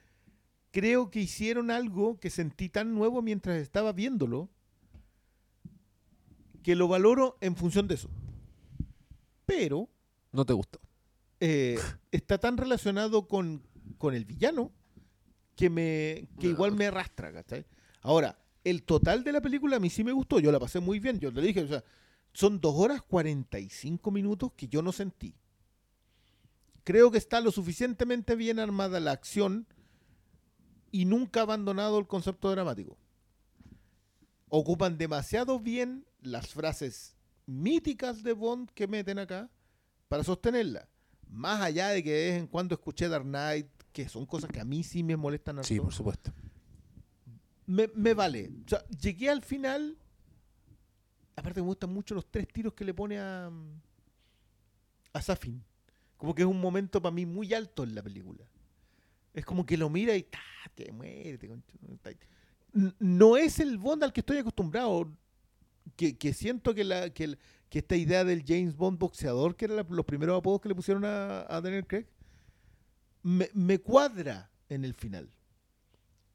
creo 0.71 1.09
que 1.11 1.19
hicieron 1.19 1.69
algo 1.71 2.19
que 2.19 2.29
sentí 2.29 2.67
tan 2.67 2.93
nuevo 2.95 3.21
mientras 3.21 3.61
estaba 3.61 3.93
viéndolo 3.93 4.49
que 6.63 6.75
lo 6.75 6.87
valoro 6.87 7.37
en 7.41 7.55
función 7.55 7.87
de 7.87 7.95
eso. 7.95 8.09
Pero 9.45 9.89
No 10.31 10.45
te 10.45 10.53
gustó. 10.53 10.79
eh, 11.39 11.77
está 12.11 12.37
tan 12.37 12.57
relacionado 12.57 13.27
con, 13.27 13.61
con 13.97 14.13
el 14.15 14.25
villano 14.25 14.71
que 15.55 15.69
me 15.69 16.27
que 16.39 16.47
igual 16.47 16.71
me 16.73 16.87
arrastra, 16.87 17.31
¿cachai? 17.31 17.65
Ahora, 18.01 18.39
el 18.63 18.83
total 18.83 19.23
de 19.23 19.33
la 19.33 19.41
película 19.41 19.75
a 19.75 19.79
mí 19.79 19.89
sí 19.89 20.03
me 20.03 20.11
gustó, 20.13 20.39
yo 20.39 20.51
la 20.51 20.59
pasé 20.59 20.79
muy 20.79 20.99
bien, 20.99 21.19
yo 21.19 21.29
le 21.31 21.41
dije, 21.41 21.61
o 21.61 21.67
sea, 21.67 21.83
son 22.33 22.59
dos 22.59 22.73
horas 22.75 23.01
45 23.03 24.09
minutos 24.09 24.51
que 24.55 24.67
yo 24.67 24.81
no 24.81 24.91
sentí. 24.91 25.35
Creo 26.83 27.11
que 27.11 27.17
está 27.17 27.39
lo 27.41 27.51
suficientemente 27.51 28.35
bien 28.35 28.59
armada 28.59 28.99
la 28.99 29.11
acción 29.11 29.67
y 30.91 31.05
nunca 31.05 31.41
ha 31.41 31.43
abandonado 31.43 31.99
el 31.99 32.07
concepto 32.07 32.49
dramático. 32.51 32.97
Ocupan 34.49 34.97
demasiado 34.97 35.59
bien 35.59 36.05
las 36.23 36.47
frases 36.47 37.15
míticas 37.45 38.23
de 38.23 38.33
Bond 38.33 38.69
que 38.71 38.87
meten 38.87 39.19
acá 39.19 39.49
para 40.07 40.23
sostenerla. 40.23 40.87
Más 41.29 41.61
allá 41.61 41.89
de 41.89 42.03
que 42.03 42.11
de 42.11 42.31
vez 42.31 42.39
en 42.39 42.47
cuando 42.47 42.75
escuché 42.75 43.07
Dark 43.09 43.25
Knight, 43.25 43.67
que 43.91 44.07
son 44.07 44.25
cosas 44.25 44.49
que 44.51 44.59
a 44.59 44.65
mí 44.65 44.83
sí 44.83 45.03
me 45.03 45.15
molestan 45.17 45.57
harto, 45.57 45.67
Sí, 45.67 45.79
por 45.79 45.93
supuesto. 45.93 46.31
me, 47.65 47.89
me 47.95 48.13
vale. 48.13 48.51
O 48.65 48.69
sea, 48.69 48.85
llegué 48.87 49.29
al 49.29 49.41
final. 49.41 49.97
Aparte 51.35 51.61
me 51.61 51.67
gustan 51.67 51.91
mucho 51.91 52.13
los 52.13 52.29
tres 52.29 52.47
tiros 52.47 52.73
que 52.73 52.85
le 52.85 52.93
pone 52.93 53.17
a, 53.19 53.49
a 55.13 55.21
Safin. 55.21 55.63
Como 56.17 56.33
que 56.35 56.43
es 56.43 56.47
un 56.47 56.61
momento 56.61 57.01
para 57.01 57.13
mí 57.13 57.25
muy 57.25 57.53
alto 57.53 57.83
en 57.83 57.95
la 57.95 58.03
película. 58.03 58.45
Es 59.33 59.43
como 59.45 59.65
que 59.65 59.75
lo 59.77 59.89
mira 59.89 60.15
y 60.15 60.23
¡ta! 60.23 60.39
te 60.75 60.85
ta. 62.01 62.11
N- 62.75 62.93
No 62.99 63.35
es 63.37 63.59
el 63.59 63.77
Bond 63.77 64.03
al 64.03 64.13
que 64.13 64.19
estoy 64.21 64.37
acostumbrado. 64.37 65.11
Que, 65.95 66.17
que 66.17 66.33
siento 66.33 66.73
que, 66.73 66.83
la, 66.83 67.09
que, 67.11 67.37
que 67.69 67.79
esta 67.79 67.95
idea 67.95 68.23
del 68.23 68.43
James 68.45 68.75
Bond 68.75 68.99
boxeador, 68.99 69.55
que 69.55 69.65
eran 69.65 69.85
los 69.89 70.05
primeros 70.05 70.37
apodos 70.37 70.61
que 70.61 70.69
le 70.69 70.75
pusieron 70.75 71.05
a, 71.05 71.45
a 71.47 71.61
Daniel 71.61 71.85
Craig, 71.85 72.07
me, 73.21 73.49
me 73.53 73.79
cuadra 73.79 74.49
en 74.69 74.85
el 74.85 74.93
final 74.93 75.29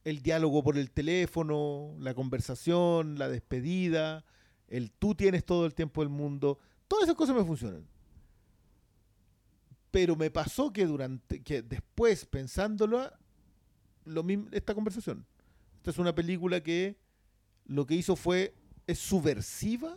el 0.09 0.23
diálogo 0.23 0.63
por 0.63 0.79
el 0.79 0.91
teléfono, 0.91 1.95
la 2.01 2.15
conversación, 2.15 3.19
la 3.19 3.29
despedida, 3.29 4.25
el 4.69 4.91
tú 4.91 5.15
tienes 5.15 5.45
todo 5.45 5.67
el 5.67 5.75
tiempo 5.75 6.01
del 6.01 6.09
mundo, 6.09 6.59
todas 6.87 7.05
esas 7.05 7.15
cosas 7.15 7.37
me 7.37 7.45
funcionan. 7.45 7.87
Pero 9.91 10.17
me 10.17 10.31
pasó 10.31 10.73
que 10.73 10.87
durante, 10.87 11.43
que 11.43 11.61
después, 11.61 12.25
pensándolo, 12.25 13.11
lo 14.05 14.23
mismo, 14.23 14.49
esta 14.53 14.75
conversación. 14.75 15.27
Esta 15.77 15.91
es 15.91 15.99
una 15.99 16.15
película 16.15 16.63
que 16.63 16.97
lo 17.67 17.85
que 17.85 17.95
hizo 17.95 18.17
fue, 18.17 18.55
es 18.89 18.99
subversiva 18.99 19.97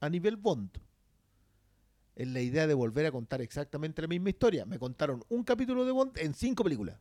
a 0.00 0.08
nivel 0.10 0.36
Bond. 0.36 0.70
Es 2.16 2.28
la 2.28 2.40
idea 2.40 2.66
de 2.66 2.74
volver 2.74 3.06
a 3.06 3.12
contar 3.12 3.40
exactamente 3.40 4.02
la 4.02 4.08
misma 4.08 4.28
historia. 4.28 4.66
Me 4.66 4.78
contaron 4.78 5.24
un 5.30 5.42
capítulo 5.44 5.86
de 5.86 5.92
Bond 5.92 6.18
en 6.18 6.34
cinco 6.34 6.62
películas. 6.64 6.98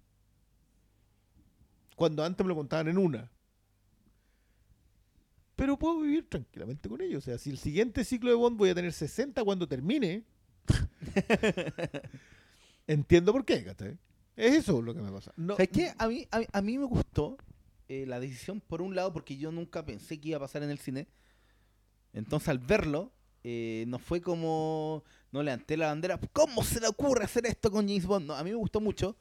Cuando 1.95 2.23
antes 2.23 2.45
me 2.45 2.49
lo 2.49 2.56
contaban 2.56 2.88
en 2.88 2.98
una. 2.98 3.30
Pero 5.57 5.77
puedo 5.77 5.99
vivir 5.99 6.30
tranquilamente 6.30 6.88
con 6.88 7.02
ello. 7.02 7.18
O 7.18 7.22
sea, 7.22 7.38
si 7.38 7.49
el 7.49 7.57
siguiente 7.57 8.06
ciclo 8.06 8.30
de 8.30 8.36
Bond 8.38 8.57
voy 8.57 8.69
a 8.69 8.76
tener 8.76 8.94
60 8.94 9.44
cuando 9.44 9.68
termine, 9.68 10.23
entiendo 12.88 13.34
por 13.34 13.44
qué, 13.44 13.65
¿cachai? 13.65 13.98
Es 14.38 14.56
eso 14.56 14.81
lo 14.81 14.94
que 14.94 15.02
me 15.02 15.11
pasa. 15.11 15.34
No. 15.36 15.56
A 15.56 16.07
mí, 16.07 16.26
a, 16.30 16.40
mí- 16.40 16.48
a 16.53 16.61
mí 16.61 16.77
me 16.77 16.86
gustó 16.86 17.36
eh, 17.90 18.06
la 18.06 18.20
decisión, 18.20 18.61
por 18.61 18.82
un 18.82 18.95
lado, 18.95 19.11
porque 19.11 19.36
yo 19.36 19.52
nunca 19.52 19.84
pensé 19.84 20.20
que 20.20 20.30
iba 20.30 20.38
a 20.38 20.41
pasar 20.41 20.61
en 20.61 20.70
el 20.70 20.78
cine. 20.78 21.07
Entonces, 22.14 22.48
al 22.49 22.60
verlo, 22.60 23.11
eh, 23.44 23.86
no 23.88 23.98
fue 23.99 24.22
como. 24.22 25.03
No 25.32 25.44
levanté 25.44 25.76
la 25.76 25.88
bandera. 25.88 26.20
¿Cómo 26.34 26.64
se 26.64 26.80
le 26.80 26.88
ocurre 26.88 27.24
hacer 27.26 27.45
esto 27.45 27.72
con 27.72 27.88
James 27.88 28.06
Bond? 28.06 28.28
No, 28.28 28.36
a 28.36 28.44
mí 28.44 28.52
me 28.52 28.56
gustó 28.56 28.80
mucho 28.80 29.16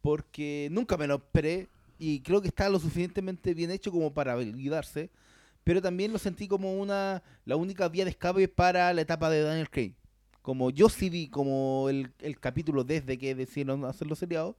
porque 0.00 0.68
nunca 0.70 0.96
me 0.96 1.06
lo 1.06 1.16
esperé 1.16 1.68
y 1.98 2.20
creo 2.20 2.40
que 2.40 2.48
está 2.48 2.68
lo 2.68 2.78
suficientemente 2.78 3.54
bien 3.54 3.70
hecho 3.70 3.90
como 3.92 4.12
para 4.12 4.34
validarse. 4.34 5.10
Pero 5.64 5.82
también 5.82 6.12
lo 6.12 6.18
sentí 6.18 6.48
como 6.48 6.74
una 6.80 7.22
la 7.44 7.56
única 7.56 7.88
vía 7.88 8.04
de 8.04 8.10
escape 8.10 8.48
para 8.48 8.92
la 8.92 9.00
etapa 9.00 9.30
de 9.30 9.42
Daniel 9.42 9.70
Craig. 9.70 9.94
Como 10.42 10.70
yo 10.70 10.88
sí 10.88 11.10
vi 11.10 11.28
como 11.28 11.88
el, 11.88 12.12
el 12.20 12.40
capítulo 12.40 12.82
desde 12.84 13.18
que 13.18 13.34
decidieron 13.34 13.84
hacerlo 13.84 14.16
seriado, 14.16 14.56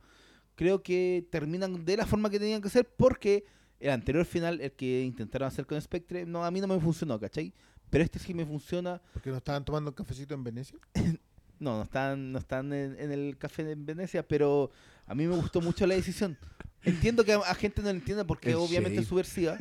creo 0.59 0.83
que 0.83 1.25
terminan 1.31 1.85
de 1.85 1.95
la 1.95 2.05
forma 2.05 2.29
que 2.29 2.37
tenían 2.37 2.61
que 2.61 2.67
ser 2.67 2.85
porque 2.85 3.45
el 3.79 3.91
anterior 3.91 4.25
final, 4.25 4.59
el 4.59 4.73
que 4.73 5.03
intentaron 5.03 5.47
hacer 5.47 5.65
con 5.65 5.79
Spectre, 5.81 6.25
no, 6.25 6.43
a 6.43 6.51
mí 6.51 6.59
no 6.59 6.67
me 6.67 6.77
funcionó, 6.81 7.17
¿cachai? 7.17 7.53
Pero 7.89 8.03
este 8.03 8.19
sí 8.19 8.33
me 8.33 8.45
funciona. 8.45 9.01
¿Porque 9.13 9.29
no 9.29 9.37
estaban 9.37 9.63
tomando 9.63 9.91
un 9.91 9.95
cafecito 9.95 10.33
en 10.33 10.43
Venecia? 10.43 10.77
No, 11.61 11.75
no 11.75 11.83
están, 11.83 12.31
no 12.31 12.39
están 12.39 12.71
en, 12.71 12.97
en 12.97 13.11
el 13.11 13.37
café 13.37 13.69
en 13.69 13.85
Venecia, 13.85 14.25
pero 14.25 14.71
a 15.05 15.13
mí 15.13 15.27
me 15.27 15.35
gustó 15.35 15.59
mucho 15.59 15.85
la 15.85 15.95
decisión. 15.95 16.37
Entiendo 16.83 17.25
que 17.25 17.33
a, 17.33 17.39
a 17.39 17.53
gente 17.53 17.81
no 17.81 17.89
lo 17.89 17.95
entienda 17.95 18.23
porque 18.23 18.51
El 18.51 18.55
obviamente 18.55 18.91
shade. 18.91 19.01
es 19.01 19.07
subversiva, 19.09 19.57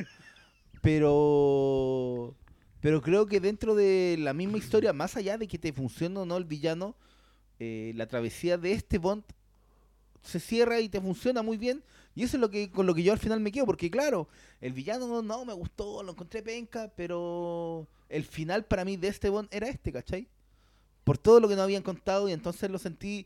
pero 0.81 2.35
pero 2.79 3.01
creo 3.01 3.25
que 3.25 3.41
dentro 3.41 3.75
de 3.75 4.15
la 4.17 4.33
misma 4.33 4.57
historia, 4.57 4.93
más 4.93 5.17
allá 5.17 5.37
de 5.37 5.45
que 5.47 5.57
te 5.57 5.73
funcione 5.73 6.17
o 6.19 6.25
no 6.25 6.37
el 6.37 6.45
villano, 6.45 6.95
eh, 7.59 7.91
la 7.95 8.07
travesía 8.07 8.57
de 8.57 8.71
este 8.71 8.97
Bond 8.97 9.23
se 10.23 10.39
cierra 10.39 10.79
y 10.79 10.89
te 10.89 11.01
funciona 11.01 11.41
muy 11.41 11.57
bien. 11.57 11.83
Y 12.15 12.23
eso 12.23 12.37
es 12.37 12.41
lo 12.41 12.49
que 12.49 12.69
con 12.71 12.85
lo 12.85 12.93
que 12.93 13.03
yo 13.03 13.13
al 13.13 13.19
final 13.19 13.39
me 13.39 13.51
quedo, 13.51 13.65
porque 13.65 13.89
claro, 13.89 14.27
el 14.61 14.73
villano 14.73 15.21
no, 15.21 15.45
me 15.45 15.53
gustó, 15.53 16.03
lo 16.03 16.11
encontré 16.11 16.41
penca, 16.41 16.91
pero 16.95 17.87
el 18.09 18.23
final 18.25 18.65
para 18.65 18.83
mí 18.83 18.97
de 18.97 19.07
este 19.07 19.29
Bond 19.29 19.47
era 19.51 19.67
este, 19.69 19.91
¿cachai? 19.91 20.27
Por 21.03 21.17
todo 21.17 21.39
lo 21.39 21.47
que 21.47 21.55
no 21.55 21.61
habían 21.63 21.83
contado 21.83 22.27
y 22.29 22.33
entonces 22.33 22.69
lo 22.69 22.77
sentí 22.79 23.25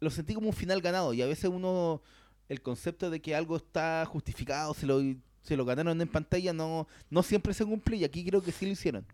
lo 0.00 0.10
sentí 0.10 0.34
como 0.34 0.48
un 0.48 0.54
final 0.54 0.80
ganado 0.80 1.12
y 1.12 1.20
a 1.22 1.26
veces 1.26 1.50
uno 1.50 2.00
el 2.48 2.62
concepto 2.62 3.10
de 3.10 3.20
que 3.20 3.34
algo 3.36 3.56
está 3.56 4.04
justificado, 4.06 4.74
se 4.74 4.86
lo 4.86 5.00
se 5.42 5.56
lo 5.56 5.64
ganaron 5.64 6.00
en 6.00 6.08
pantalla 6.08 6.52
no 6.52 6.86
no 7.10 7.22
siempre 7.22 7.54
se 7.54 7.64
cumple 7.64 7.96
y 7.98 8.04
aquí 8.04 8.24
creo 8.24 8.42
que 8.42 8.50
sí 8.52 8.66
lo 8.66 8.72
hicieron. 8.72 9.06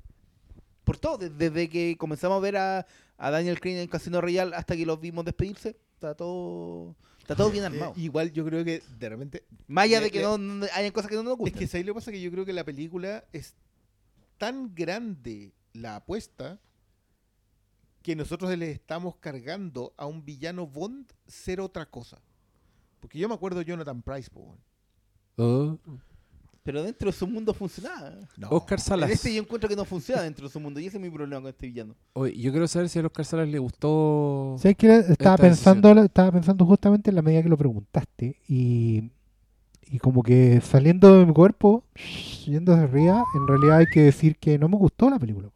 Por 0.84 0.96
todo, 0.96 1.18
de- 1.18 1.30
desde 1.30 1.68
que 1.68 1.96
comenzamos 1.98 2.36
a 2.36 2.40
ver 2.40 2.56
a, 2.56 2.86
a 3.18 3.30
Daniel 3.30 3.60
Craig 3.60 3.76
en 3.78 3.88
Casino 3.88 4.20
Royale 4.20 4.54
hasta 4.54 4.76
que 4.76 4.86
los 4.86 5.00
vimos 5.00 5.24
despedirse, 5.24 5.76
está 5.96 6.14
todo 6.14 6.94
está 7.18 7.34
todo 7.34 7.50
bien 7.50 7.64
Eh, 7.64 7.66
armado. 7.68 7.92
igual 7.96 8.30
yo 8.32 8.44
creo 8.44 8.64
que 8.64 8.82
de 8.98 9.08
repente 9.08 9.44
Más 9.66 9.84
allá 9.86 10.00
de 10.00 10.10
que 10.10 10.18
le- 10.18 10.24
no, 10.24 10.38
no- 10.38 10.66
hayan 10.74 10.92
cosas 10.92 11.10
que 11.10 11.16
no 11.16 11.22
nos 11.24 11.32
Es 11.32 11.38
gustan. 11.38 11.58
que 11.58 11.66
¿sabes 11.66 11.86
lo 11.86 11.92
que 11.92 11.98
pasa? 12.00 12.12
Que 12.12 12.20
yo 12.20 12.30
creo 12.30 12.44
que 12.44 12.52
la 12.52 12.64
película 12.64 13.24
es 13.32 13.54
tan 14.38 14.74
grande 14.74 15.52
la 15.72 15.96
apuesta 15.96 16.58
que 18.02 18.14
nosotros 18.14 18.56
le 18.56 18.70
estamos 18.70 19.16
cargando 19.16 19.92
a 19.96 20.06
un 20.06 20.24
villano 20.24 20.66
Bond 20.66 21.10
ser 21.26 21.60
otra 21.60 21.86
cosa. 21.86 22.20
Porque 23.00 23.18
yo 23.18 23.28
me 23.28 23.34
acuerdo 23.34 23.58
de 23.58 23.64
Jonathan 23.64 24.00
Price, 24.02 24.30
po, 24.30 24.56
weón. 25.36 25.80
Pero 26.66 26.82
dentro 26.82 27.06
de 27.10 27.16
su 27.16 27.26
mundo 27.28 27.54
funcionaba. 27.54 28.12
No. 28.36 28.48
Oscar 28.50 28.78
En 28.78 28.84
Salas. 28.84 29.10
este 29.10 29.32
yo 29.32 29.40
encuentro 29.40 29.68
que 29.68 29.76
no 29.76 29.84
funciona 29.84 30.20
dentro 30.22 30.46
de 30.48 30.52
su 30.52 30.58
mundo 30.60 30.80
y 30.80 30.86
ese 30.86 30.96
es 30.96 31.02
mi 31.02 31.08
problema 31.10 31.40
con 31.40 31.48
este 31.48 31.68
villano. 31.68 31.94
Oye, 32.14 32.36
yo 32.38 32.50
quiero 32.50 32.66
saber 32.66 32.88
si 32.88 32.98
a 32.98 33.06
Oscar 33.06 33.24
Salas 33.24 33.48
le 33.48 33.58
gustó. 33.60 34.56
¿Sabes 34.58 34.76
qué? 34.76 34.96
Estaba 34.96 35.12
Esta 35.12 35.36
pensando, 35.38 35.90
estaba 36.02 36.32
pensando 36.32 36.66
justamente 36.66 37.10
en 37.10 37.16
la 37.16 37.22
medida 37.22 37.42
que 37.44 37.48
lo 37.48 37.56
preguntaste 37.56 38.36
y, 38.48 39.12
y 39.88 39.98
como 40.00 40.22
que 40.24 40.60
saliendo 40.60 41.20
de 41.20 41.24
mi 41.26 41.32
cuerpo, 41.32 41.84
yendo 42.44 42.72
hacia 42.72 42.84
arriba, 42.84 43.24
en 43.36 43.46
realidad 43.46 43.78
hay 43.78 43.86
que 43.86 44.02
decir 44.02 44.36
que 44.36 44.58
no 44.58 44.68
me 44.68 44.76
gustó 44.76 45.08
la 45.08 45.18
película. 45.20 45.48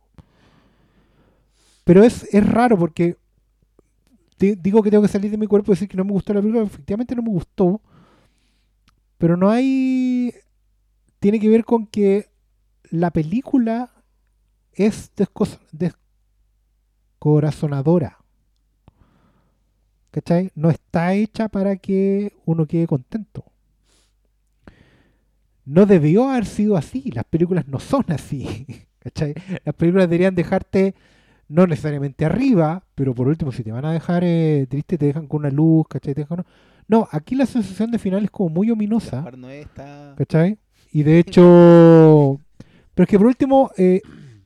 Pero 1.84 2.04
es, 2.04 2.32
es 2.32 2.46
raro 2.48 2.78
porque 2.78 3.16
te- 4.36 4.54
digo 4.54 4.80
que 4.82 4.90
tengo 4.90 5.02
que 5.02 5.08
salir 5.08 5.30
de 5.30 5.36
mi 5.36 5.46
cuerpo 5.48 5.72
y 5.72 5.74
decir 5.74 5.88
que 5.88 5.96
no 5.96 6.04
me 6.04 6.12
gustó 6.12 6.32
la 6.32 6.40
película, 6.40 6.64
efectivamente 6.64 7.16
no 7.16 7.22
me 7.22 7.30
gustó, 7.30 7.80
pero 9.18 9.36
no 9.36 9.50
hay... 9.50 10.32
Tiene 11.20 11.38
que 11.38 11.48
ver 11.48 11.64
con 11.64 11.86
que 11.86 12.30
la 12.90 13.10
película 13.12 13.90
es 14.72 15.12
descorazonadora. 17.20 18.18
¿Cachai? 20.10 20.50
No 20.56 20.70
está 20.70 21.14
hecha 21.14 21.48
para 21.48 21.76
que 21.76 22.32
uno 22.44 22.66
quede 22.66 22.86
contento. 22.88 23.44
No 25.64 25.86
debió 25.86 26.28
haber 26.30 26.46
sido 26.46 26.76
así. 26.76 27.10
Las 27.12 27.24
películas 27.24 27.68
no 27.68 27.78
son 27.78 28.04
así. 28.08 28.66
¿Cachai? 28.98 29.34
Las 29.64 29.74
películas 29.76 30.08
deberían 30.08 30.34
dejarte 30.34 30.94
no 31.48 31.66
necesariamente 31.66 32.24
arriba, 32.24 32.84
pero 32.94 33.14
por 33.14 33.28
último, 33.28 33.50
si 33.52 33.62
te 33.64 33.72
van 33.72 33.84
a 33.84 33.92
dejar 33.92 34.22
eh, 34.24 34.66
triste, 34.68 34.98
te 34.98 35.06
dejan 35.06 35.26
con 35.26 35.40
una 35.40 35.50
luz, 35.50 35.84
¿cachai? 35.88 36.14
Te 36.14 36.24
dejan- 36.24 36.44
No, 36.86 37.08
aquí 37.10 37.34
la 37.34 37.46
sensación 37.46 37.90
de 37.90 37.98
final 37.98 38.24
es 38.24 38.30
como 38.30 38.50
muy 38.50 38.70
ominosa. 38.70 39.22
Está... 39.62 40.14
¿Cachai? 40.16 40.58
Y 40.92 41.02
de 41.04 41.18
hecho, 41.18 42.40
pero 42.94 43.04
es 43.04 43.08
que 43.08 43.18
por 43.18 43.26
último, 43.28 43.70
eh, 43.76 44.02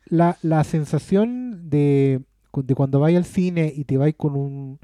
la, 0.06 0.36
la 0.42 0.64
sensación 0.64 1.70
de, 1.70 2.20
de 2.54 2.74
cuando 2.74 3.00
vais 3.00 3.16
al 3.16 3.24
cine 3.24 3.72
y 3.74 3.84
te 3.84 3.96
vais 3.96 4.14
con 4.16 4.36
un 4.36 4.78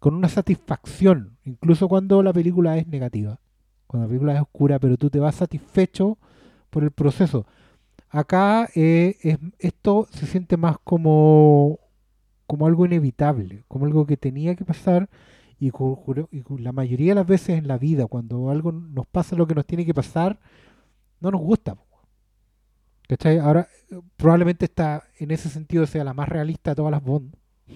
con 0.00 0.14
una 0.14 0.28
satisfacción, 0.28 1.38
incluso 1.44 1.88
cuando 1.88 2.22
la 2.22 2.32
película 2.32 2.78
es 2.78 2.86
negativa, 2.88 3.40
cuando 3.86 4.06
la 4.06 4.08
película 4.08 4.34
es 4.34 4.42
oscura, 4.42 4.78
pero 4.78 4.96
tú 4.96 5.10
te 5.10 5.20
vas 5.20 5.36
satisfecho 5.36 6.18
por 6.70 6.84
el 6.84 6.90
proceso. 6.92 7.46
Acá 8.10 8.68
eh, 8.74 9.16
es- 9.22 9.38
esto 9.58 10.08
se 10.12 10.26
siente 10.26 10.56
más 10.56 10.78
como, 10.84 11.78
como 12.46 12.66
algo 12.66 12.86
inevitable, 12.86 13.64
como 13.68 13.86
algo 13.86 14.06
que 14.06 14.16
tenía 14.16 14.54
que 14.56 14.64
pasar 14.64 15.08
y, 15.58 15.70
la 16.58 16.72
mayoría 16.72 17.10
de 17.12 17.14
las 17.16 17.26
veces 17.26 17.58
en 17.58 17.68
la 17.68 17.78
vida, 17.78 18.06
cuando 18.06 18.50
algo 18.50 18.72
nos 18.72 19.06
pasa 19.06 19.36
lo 19.36 19.46
que 19.46 19.54
nos 19.54 19.66
tiene 19.66 19.84
que 19.86 19.94
pasar, 19.94 20.38
no 21.20 21.30
nos 21.30 21.40
gusta. 21.40 21.76
¿Cachai? 23.08 23.38
Ahora, 23.38 23.68
probablemente 24.16 24.66
está, 24.66 25.04
en 25.18 25.30
ese 25.30 25.48
sentido 25.48 25.86
sea 25.86 26.04
la 26.04 26.14
más 26.14 26.28
realista 26.28 26.70
de 26.70 26.76
todas 26.76 26.92
las 26.92 27.02
Bond. 27.02 27.34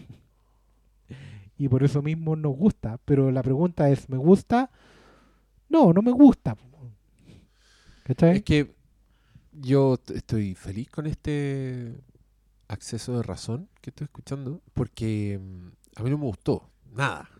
Y 1.56 1.68
por 1.68 1.84
eso 1.84 2.02
mismo 2.02 2.34
nos 2.34 2.56
gusta. 2.56 2.98
Pero 3.04 3.30
la 3.30 3.40
pregunta 3.40 3.88
es, 3.88 4.08
¿me 4.08 4.16
gusta? 4.16 4.70
No, 5.68 5.92
no 5.92 6.02
me 6.02 6.10
gusta. 6.10 6.56
¿Cachai? 8.02 8.38
Es 8.38 8.42
que 8.42 8.74
yo 9.52 9.96
estoy 10.12 10.54
feliz 10.54 10.90
con 10.90 11.06
este 11.06 11.94
acceso 12.68 13.16
de 13.16 13.22
razón 13.22 13.68
que 13.80 13.90
estoy 13.90 14.06
escuchando, 14.06 14.60
porque 14.72 15.38
mm, 15.40 15.68
a 15.96 16.02
mí 16.02 16.10
no 16.10 16.18
me 16.18 16.24
gustó 16.24 16.70
nada. 16.92 17.30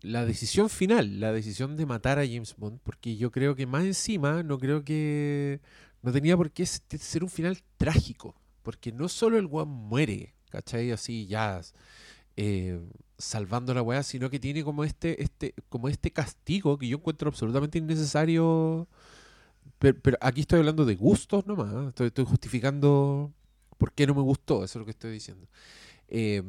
La 0.00 0.24
decisión 0.24 0.70
final, 0.70 1.20
la 1.20 1.32
decisión 1.32 1.76
de 1.76 1.86
matar 1.86 2.18
a 2.18 2.26
James 2.26 2.54
Bond, 2.56 2.78
porque 2.82 3.16
yo 3.16 3.30
creo 3.32 3.54
que 3.56 3.66
más 3.66 3.84
encima, 3.84 4.42
no 4.42 4.58
creo 4.58 4.84
que 4.84 5.60
no 6.02 6.12
tenía 6.12 6.36
por 6.36 6.50
qué 6.52 6.66
ser 6.66 7.24
un 7.24 7.30
final 7.30 7.58
trágico, 7.76 8.34
porque 8.62 8.92
no 8.92 9.08
solo 9.08 9.38
el 9.38 9.46
weón 9.46 9.68
muere, 9.68 10.34
¿cachai? 10.50 10.92
Así 10.92 11.26
ya 11.26 11.60
eh, 12.36 12.80
salvando 13.18 13.74
la 13.74 13.82
weá, 13.82 14.02
sino 14.04 14.30
que 14.30 14.38
tiene 14.38 14.62
como 14.62 14.84
este, 14.84 15.22
este, 15.22 15.54
como 15.68 15.88
este 15.88 16.12
castigo 16.12 16.78
que 16.78 16.88
yo 16.88 16.98
encuentro 16.98 17.28
absolutamente 17.28 17.78
innecesario 17.78 18.88
pero, 19.78 20.18
aquí 20.20 20.40
estoy 20.40 20.58
hablando 20.58 20.84
de 20.84 20.96
gustos 20.96 21.46
nomás. 21.46 21.72
Estoy, 21.88 22.08
estoy 22.08 22.24
justificando 22.24 23.32
por 23.78 23.92
qué 23.92 24.06
no 24.06 24.14
me 24.14 24.22
gustó. 24.22 24.64
Eso 24.64 24.78
es 24.78 24.80
lo 24.80 24.84
que 24.84 24.90
estoy 24.90 25.12
diciendo. 25.12 25.46
Eh, 26.08 26.42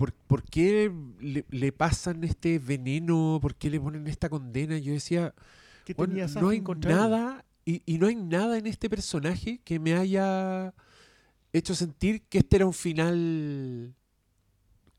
¿por, 0.00 0.14
por 0.14 0.42
qué 0.42 0.90
le, 1.20 1.44
le 1.50 1.72
pasan 1.72 2.24
este 2.24 2.58
veneno? 2.58 3.38
¿Por 3.42 3.54
qué 3.54 3.68
le 3.68 3.78
ponen 3.78 4.06
esta 4.06 4.30
condena? 4.30 4.78
Yo 4.78 4.94
decía, 4.94 5.34
¿Qué 5.84 5.92
bueno, 5.92 6.12
tenías 6.14 6.36
no 6.36 6.48
hay 6.48 6.60
nada 6.96 7.44
y, 7.66 7.82
y 7.84 7.98
no 7.98 8.06
hay 8.06 8.16
nada 8.16 8.56
en 8.56 8.66
este 8.66 8.88
personaje 8.88 9.60
que 9.62 9.78
me 9.78 9.92
haya 9.92 10.72
hecho 11.52 11.74
sentir 11.74 12.22
que 12.22 12.38
este 12.38 12.56
era 12.56 12.64
un 12.66 12.72
final 12.72 13.94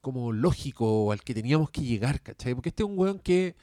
como 0.01 0.31
lógico 0.31 1.11
al 1.11 1.21
que 1.23 1.33
teníamos 1.33 1.71
que 1.71 1.81
llegar, 1.81 2.21
¿cachai? 2.21 2.53
Porque 2.53 2.69
este 2.69 2.83
es 2.83 2.89
un 2.89 2.97
weón 2.97 3.17
que 3.19 3.55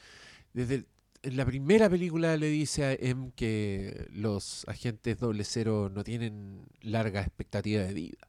desde 0.53 0.75
el- 0.77 0.87
en 1.23 1.37
la 1.37 1.45
primera 1.45 1.89
película 1.91 2.37
le 2.37 2.49
dice 2.49 2.85
a 2.85 2.93
M 2.95 3.33
que 3.37 4.07
los 4.13 4.65
agentes 4.69 5.19
doble 5.19 5.45
cero 5.45 5.91
no 5.93 6.03
tienen 6.05 6.63
larga 6.81 7.21
expectativa 7.23 7.83
de 7.83 7.93
vida. 7.95 8.29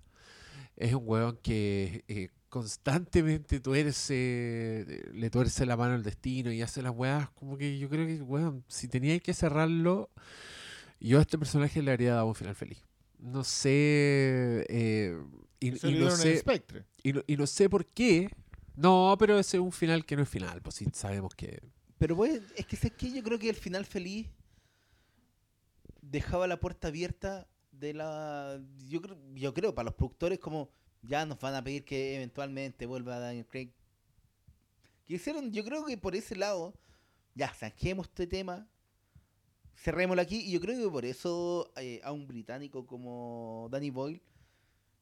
Es 0.76 0.94
un 0.94 1.04
weón 1.06 1.38
que 1.42 2.04
eh, 2.08 2.30
constantemente 2.50 3.60
tuerce, 3.60 4.16
eh, 4.16 5.10
le 5.14 5.30
tuerce 5.30 5.66
la 5.66 5.78
mano 5.78 5.96
al 5.96 6.04
destino 6.04 6.52
y 6.52 6.62
hace 6.62 6.82
las 6.82 6.94
weas 6.96 7.30
como 7.32 7.58
que 7.58 7.78
yo 7.78 7.90
creo 7.90 8.06
que, 8.06 8.22
weón, 8.22 8.64
si 8.68 8.88
tenía 8.88 9.20
que 9.20 9.34
cerrarlo, 9.34 10.10
yo 11.00 11.20
a 11.20 11.22
este 11.22 11.38
personaje 11.38 11.82
le 11.82 11.92
habría 11.92 12.16
dado 12.16 12.28
un 12.28 12.36
final 12.36 12.56
feliz. 12.56 12.84
No 13.20 13.44
sé... 13.44 14.66
eh, 14.70 15.22
y, 15.62 15.72
no 15.72 15.78
sé, 15.78 15.90
y 15.90 17.14
no, 17.14 17.24
y 17.28 17.38
no 17.38 17.48
sé 17.48 17.70
por 17.70 17.86
qué. 17.86 18.30
No, 18.76 19.16
pero 19.20 19.38
ese 19.38 19.58
es 19.58 19.62
un 19.62 19.74
final 19.74 20.06
que 20.06 20.16
no 20.16 20.24
es 20.24 20.30
final, 20.30 20.62
pues 20.62 20.76
sí 20.76 20.86
sabemos 20.94 21.36
que... 21.36 21.62
Pero 21.98 22.16
pues, 22.16 22.42
es 22.56 22.66
que 22.66 22.78
sé 22.78 22.92
que 22.92 23.12
yo 23.12 23.22
creo 23.22 23.38
que 23.38 23.50
el 23.50 23.58
final 23.58 23.86
feliz 23.86 24.28
dejaba 26.02 26.48
la 26.48 26.60
puerta 26.60 26.88
abierta 26.88 27.48
de 27.72 27.94
la. 27.94 28.60
Yo 28.88 29.02
creo, 29.02 29.18
yo 29.34 29.54
creo 29.54 29.76
para 29.76 29.86
los 29.86 29.96
productores, 29.96 30.40
como 30.40 30.70
ya 31.02 31.26
nos 31.26 31.40
van 31.40 31.56
a 31.56 31.64
pedir 31.64 31.84
que 31.86 32.16
eventualmente 32.16 32.86
vuelva 32.86 33.20
Daniel 33.20 33.46
Craig. 33.48 33.72
Que 35.08 35.16
hicieron, 35.16 35.52
yo 35.52 35.64
creo 35.64 35.86
que 35.86 35.98
por 35.98 36.16
ese 36.16 36.36
lado, 36.36 36.74
ya 37.36 37.54
saquemos 37.54 38.08
este 38.08 38.28
tema, 38.28 38.68
cerrémoslo 39.76 40.22
aquí, 40.22 40.38
y 40.42 40.52
yo 40.52 40.60
creo 40.60 40.78
que 40.80 40.90
por 40.92 41.06
eso 41.06 41.72
eh, 41.78 42.02
a 42.04 42.12
un 42.12 42.28
británico 42.28 42.86
como 42.86 43.68
Danny 43.72 43.90
Boyle 43.90 44.22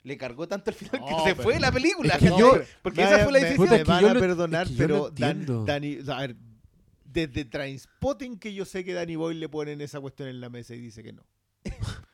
le 0.03 0.17
cargó 0.17 0.47
tanto 0.47 0.69
el 0.69 0.75
final 0.77 1.01
No, 1.01 1.07
que 1.23 1.29
se 1.31 1.35
fue 1.35 1.59
la 1.59 1.71
película. 1.71 2.13
Es 2.13 2.19
que 2.19 2.25
¿cachai? 2.29 2.39
yo- 2.39 2.61
porque 2.83 3.01
Me- 3.01 3.07
esa 3.07 3.23
fue 3.23 3.33
la 3.33 3.39
me- 3.39 3.45
decisión. 3.45 3.57
Puta, 3.67 3.71
Me 3.71 3.77
es 3.77 3.83
que 3.83 3.91
van 3.91 4.01
yo 4.01 4.09
a 4.09 4.13
perdonar, 4.13 4.67
es 4.67 4.77
que 4.77 4.81
no 4.87 4.87
pero 4.87 5.09
Dan-. 5.11 5.65
Danny, 5.65 5.97
a 6.07 6.19
ver, 6.21 6.35
desde 7.03 7.43
Trainspotting 7.45 8.37
que 8.39 8.53
yo 8.53 8.63
sé 8.63 8.85
que 8.85 8.93
Danny 8.93 9.15
Boyle 9.15 9.39
le 9.39 9.49
ponen 9.49 9.81
esa 9.81 9.99
cuestión 9.99 10.29
en 10.29 10.39
la 10.39 10.49
mesa 10.49 10.75
y 10.75 10.79
dice 10.79 11.03
que 11.03 11.11
no. 11.13 11.25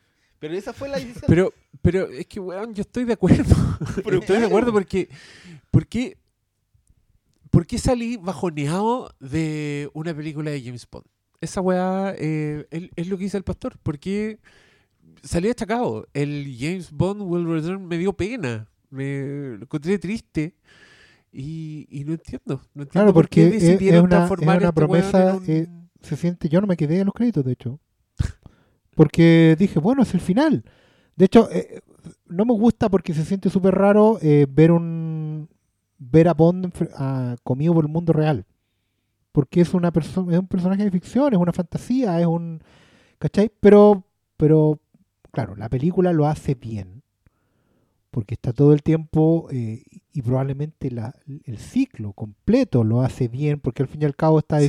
Pero 0.43 0.57
esa 0.57 0.73
fue 0.73 0.89
la 0.89 0.97
decisión. 0.97 1.23
Pero, 1.27 1.53
pero 1.81 2.09
es 2.09 2.27
que, 2.27 2.41
weón, 2.41 2.73
yo 2.73 2.81
estoy 2.81 3.05
de 3.05 3.13
acuerdo. 3.13 3.55
Pero 4.03 4.19
estoy 4.19 4.39
de 4.39 4.45
acuerdo 4.47 4.73
porque... 4.73 5.07
porque 5.71 6.17
¿Por 7.49 7.65
qué 7.65 7.77
salí 7.77 8.17
bajoneado 8.17 9.09
de 9.21 9.89
una 9.93 10.13
película 10.13 10.51
de 10.51 10.61
James 10.61 10.85
Bond? 10.91 11.05
Esa 11.39 11.61
weá 11.61 12.13
eh, 12.17 12.65
es, 12.71 12.89
es 12.95 13.07
lo 13.07 13.17
que 13.17 13.23
dice 13.23 13.37
el 13.37 13.43
pastor. 13.45 13.77
Porque 13.83 14.39
salí 15.23 15.47
destacado. 15.47 16.07
El 16.13 16.53
James 16.59 16.91
Bond 16.91 17.21
Will 17.21 17.45
Return 17.47 17.87
me 17.87 17.97
dio 17.97 18.11
pena. 18.11 18.67
Me 18.89 19.55
lo 19.57 19.63
encontré 19.63 19.97
triste. 19.97 20.55
Y, 21.31 21.87
y 21.89 22.03
no 22.03 22.13
entiendo. 22.13 22.61
No 22.73 22.83
entiendo 22.83 22.89
Claro, 22.89 23.13
por 23.13 23.29
qué 23.29 23.43
porque 23.45 23.57
es- 23.57 23.63
es 23.63 23.69
decidieron 23.69 24.05
una- 24.05 24.15
es 24.15 24.19
transformar 24.19 24.57
una 24.57 24.65
este 24.67 24.75
promesa, 24.75 25.29
en 25.29 25.35
un- 25.37 25.43
eh, 25.47 25.67
se 26.01 26.17
siente, 26.17 26.49
yo 26.49 26.59
no 26.59 26.67
me 26.67 26.75
quedé 26.75 26.99
en 26.99 27.05
los 27.05 27.13
créditos, 27.13 27.45
de 27.45 27.53
hecho. 27.53 27.79
Porque 28.95 29.55
dije, 29.57 29.79
bueno, 29.79 30.03
es 30.03 30.13
el 30.13 30.19
final. 30.21 30.63
De 31.15 31.25
hecho, 31.25 31.49
eh, 31.51 31.81
no 32.27 32.45
me 32.45 32.53
gusta 32.53 32.89
porque 32.89 33.13
se 33.13 33.25
siente 33.25 33.49
súper 33.49 33.75
raro 33.75 34.17
eh, 34.21 34.45
ver 34.49 34.71
un 34.71 35.49
ver 35.97 36.27
a 36.27 36.33
Bond 36.33 36.71
a- 36.97 37.35
comido 37.43 37.73
por 37.73 37.85
el 37.85 37.91
mundo 37.91 38.13
real. 38.13 38.45
Porque 39.31 39.61
es 39.61 39.73
una 39.73 39.91
persona, 39.91 40.33
es 40.33 40.39
un 40.39 40.47
personaje 40.47 40.83
de 40.83 40.91
ficción, 40.91 41.33
es 41.33 41.39
una 41.39 41.53
fantasía, 41.53 42.19
es 42.19 42.25
un 42.27 42.61
¿cachai? 43.19 43.51
Pero 43.59 44.03
pero 44.37 44.79
claro, 45.31 45.55
la 45.55 45.69
película 45.69 46.11
lo 46.13 46.27
hace 46.27 46.55
bien. 46.55 47.01
Porque 48.11 48.35
está 48.35 48.53
todo 48.53 48.73
el 48.73 48.83
tiempo 48.83 49.47
eh, 49.51 49.83
y 50.11 50.21
probablemente 50.21 50.91
la- 50.91 51.15
el 51.45 51.57
ciclo 51.57 52.13
completo 52.13 52.83
lo 52.83 53.01
hace 53.01 53.27
bien, 53.27 53.59
porque 53.59 53.81
al 53.81 53.87
fin 53.89 54.01
y 54.03 54.05
al 54.05 54.15
cabo 54.15 54.39
está 54.39 54.59
Sí. 54.59 54.67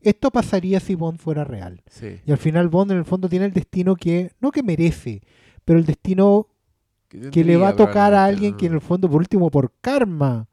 Esto 0.00 0.30
pasaría 0.30 0.80
si 0.80 0.94
Bond 0.94 1.18
fuera 1.18 1.44
real. 1.44 1.82
Sí. 1.90 2.20
Y 2.24 2.32
al 2.32 2.38
final 2.38 2.68
Bond 2.68 2.92
en 2.92 2.98
el 2.98 3.04
fondo 3.04 3.28
tiene 3.28 3.46
el 3.46 3.52
destino 3.52 3.96
que, 3.96 4.32
no 4.40 4.50
que 4.50 4.62
merece, 4.62 5.22
pero 5.64 5.78
el 5.78 5.86
destino 5.86 6.48
que 7.08 7.44
le 7.44 7.56
va 7.56 7.68
a 7.68 7.76
tocar 7.76 8.14
a 8.14 8.24
alguien 8.24 8.56
que 8.56 8.66
en 8.66 8.74
el 8.74 8.80
fondo, 8.80 9.08
por 9.08 9.18
último, 9.20 9.50
por 9.50 9.72
karma, 9.80 10.46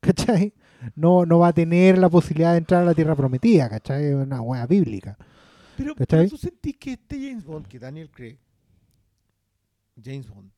¿cachai? 0.00 0.52
No, 0.96 1.24
no 1.24 1.38
va 1.38 1.48
a 1.48 1.52
tener 1.52 1.96
la 1.98 2.10
posibilidad 2.10 2.52
de 2.52 2.58
entrar 2.58 2.82
a 2.82 2.86
la 2.86 2.94
tierra 2.94 3.14
prometida, 3.14 3.68
¿cachai? 3.68 4.06
Es 4.06 4.14
una 4.14 4.40
hueá 4.40 4.66
bíblica. 4.66 5.16
Pero, 5.76 5.94
¿Cachai? 5.94 6.20
pero 6.20 6.30
tú 6.30 6.36
sentís 6.36 6.76
que 6.76 6.92
este 6.92 7.16
James 7.16 7.44
Bond, 7.44 7.66
que 7.66 7.78
Daniel 7.78 8.10
Craig, 8.10 8.38
James 10.02 10.28
Bond, 10.28 10.50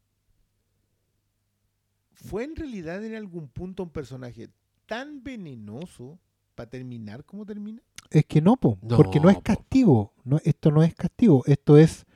fue 2.12 2.44
en 2.44 2.56
realidad 2.56 3.04
en 3.04 3.14
algún 3.14 3.48
punto 3.48 3.82
un 3.82 3.90
personaje 3.90 4.48
tan 4.86 5.22
venenoso 5.22 6.18
para 6.54 6.70
terminar 6.70 7.24
como 7.24 7.44
termina. 7.44 7.82
Es 8.16 8.24
que 8.24 8.40
no, 8.40 8.56
po, 8.56 8.78
No, 8.80 8.96
porque 8.96 9.20
no 9.20 9.28
es 9.28 9.38
castigo. 9.42 10.14
No, 10.24 10.38
esto 10.44 10.70
no 10.70 10.82
es 10.82 10.94
castigo, 10.94 11.42
esto 11.46 11.76
es 11.76 12.06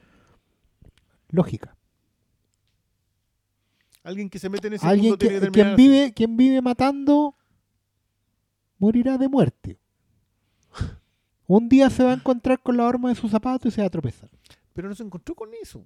lógica. 1.29 1.77
Alguien 4.03 4.31
que 4.31 4.39
se 4.39 4.49
mete 4.49 4.69
en 4.69 4.75
ese 4.75 4.87
Alguien 4.87 5.11
mundo 5.11 5.19
tiene 5.19 5.35
que, 5.35 5.41
que 5.41 5.51
terminar 5.51 5.75
quien 5.77 5.89
así. 5.89 5.89
vive, 5.99 6.13
quien 6.15 6.37
vive 6.37 6.63
matando 6.63 7.35
morirá 8.79 9.19
de 9.19 9.29
muerte. 9.29 9.79
Un 11.47 11.69
día 11.69 11.91
se 11.91 12.03
va 12.03 12.13
a 12.13 12.15
encontrar 12.15 12.61
con 12.63 12.77
la 12.77 12.87
horma 12.87 13.11
de 13.11 13.15
su 13.15 13.29
zapato 13.29 13.69
y 13.69 13.71
se 13.71 13.83
va 13.83 13.89
a 13.89 13.91
tropezar. 13.91 14.31
Pero 14.73 14.89
no 14.89 14.95
se 14.95 15.03
encontró 15.03 15.35
con 15.35 15.51
eso. 15.61 15.85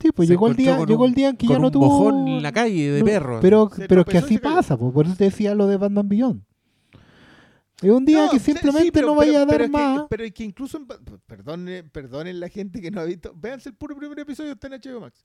Sí, 0.00 0.10
pues 0.12 0.28
Se 0.28 0.34
llegó 0.34 0.48
el 0.48 0.56
día, 0.56 0.78
llegó 0.84 1.04
un- 1.04 1.08
el 1.08 1.14
día 1.14 1.28
en 1.30 1.36
que 1.36 1.46
con 1.46 1.56
ya 1.56 1.60
no 1.60 1.66
un 1.68 1.72
tuvo. 1.72 1.86
mojón 1.86 2.28
en 2.28 2.42
la 2.42 2.52
calle 2.52 2.90
de 2.92 2.98
no, 3.00 3.04
perro. 3.06 3.40
Pero, 3.40 3.70
Se 3.70 3.88
pero 3.88 4.04
que 4.04 4.10
tropezó 4.12 4.32
y 4.34 4.36
así 4.36 4.38
pasa, 4.38 4.76
po, 4.76 4.92
por 4.92 5.06
eso 5.06 5.16
te 5.16 5.24
decía 5.24 5.54
lo 5.54 5.66
de 5.66 5.78
Batman 5.78 6.06
Beyond. 6.08 6.42
Es 7.80 7.90
un 7.90 8.04
día 8.04 8.24
No, 8.26 8.30
que 8.30 8.38
simplemente 8.40 8.86
sí, 8.86 8.90
pero- 8.90 9.06
no 9.08 9.14
vaya 9.14 9.32
pero- 9.32 9.42
a 9.42 9.46
dar 9.46 9.48
pero 9.50 9.64
es 9.64 9.70
que- 9.70 9.76
más. 9.76 10.06
pero 10.10 10.24
es 10.24 10.32
que 10.32 10.44
incluso, 10.44 10.80
perdonen, 11.26 11.88
perdonen 11.90 12.40
la 12.40 12.48
gente 12.48 12.80
que 12.80 12.90
no 12.90 13.00
ha 13.00 13.04
visto, 13.04 13.32
véanse 13.36 13.68
el 13.68 13.76
puro 13.76 13.96
primer 13.96 14.18
episodio, 14.18 14.52
está 14.52 14.66
en 14.66 14.72
HBO 14.74 15.00
Max. 15.00 15.24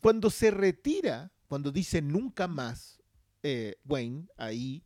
Cuando 0.00 0.30
se 0.30 0.50
retira, 0.50 1.30
cuando 1.48 1.70
dice 1.70 2.02
nunca 2.02 2.48
más, 2.48 3.00
eh, 3.42 3.76
Wayne, 3.84 4.26
ahí, 4.36 4.82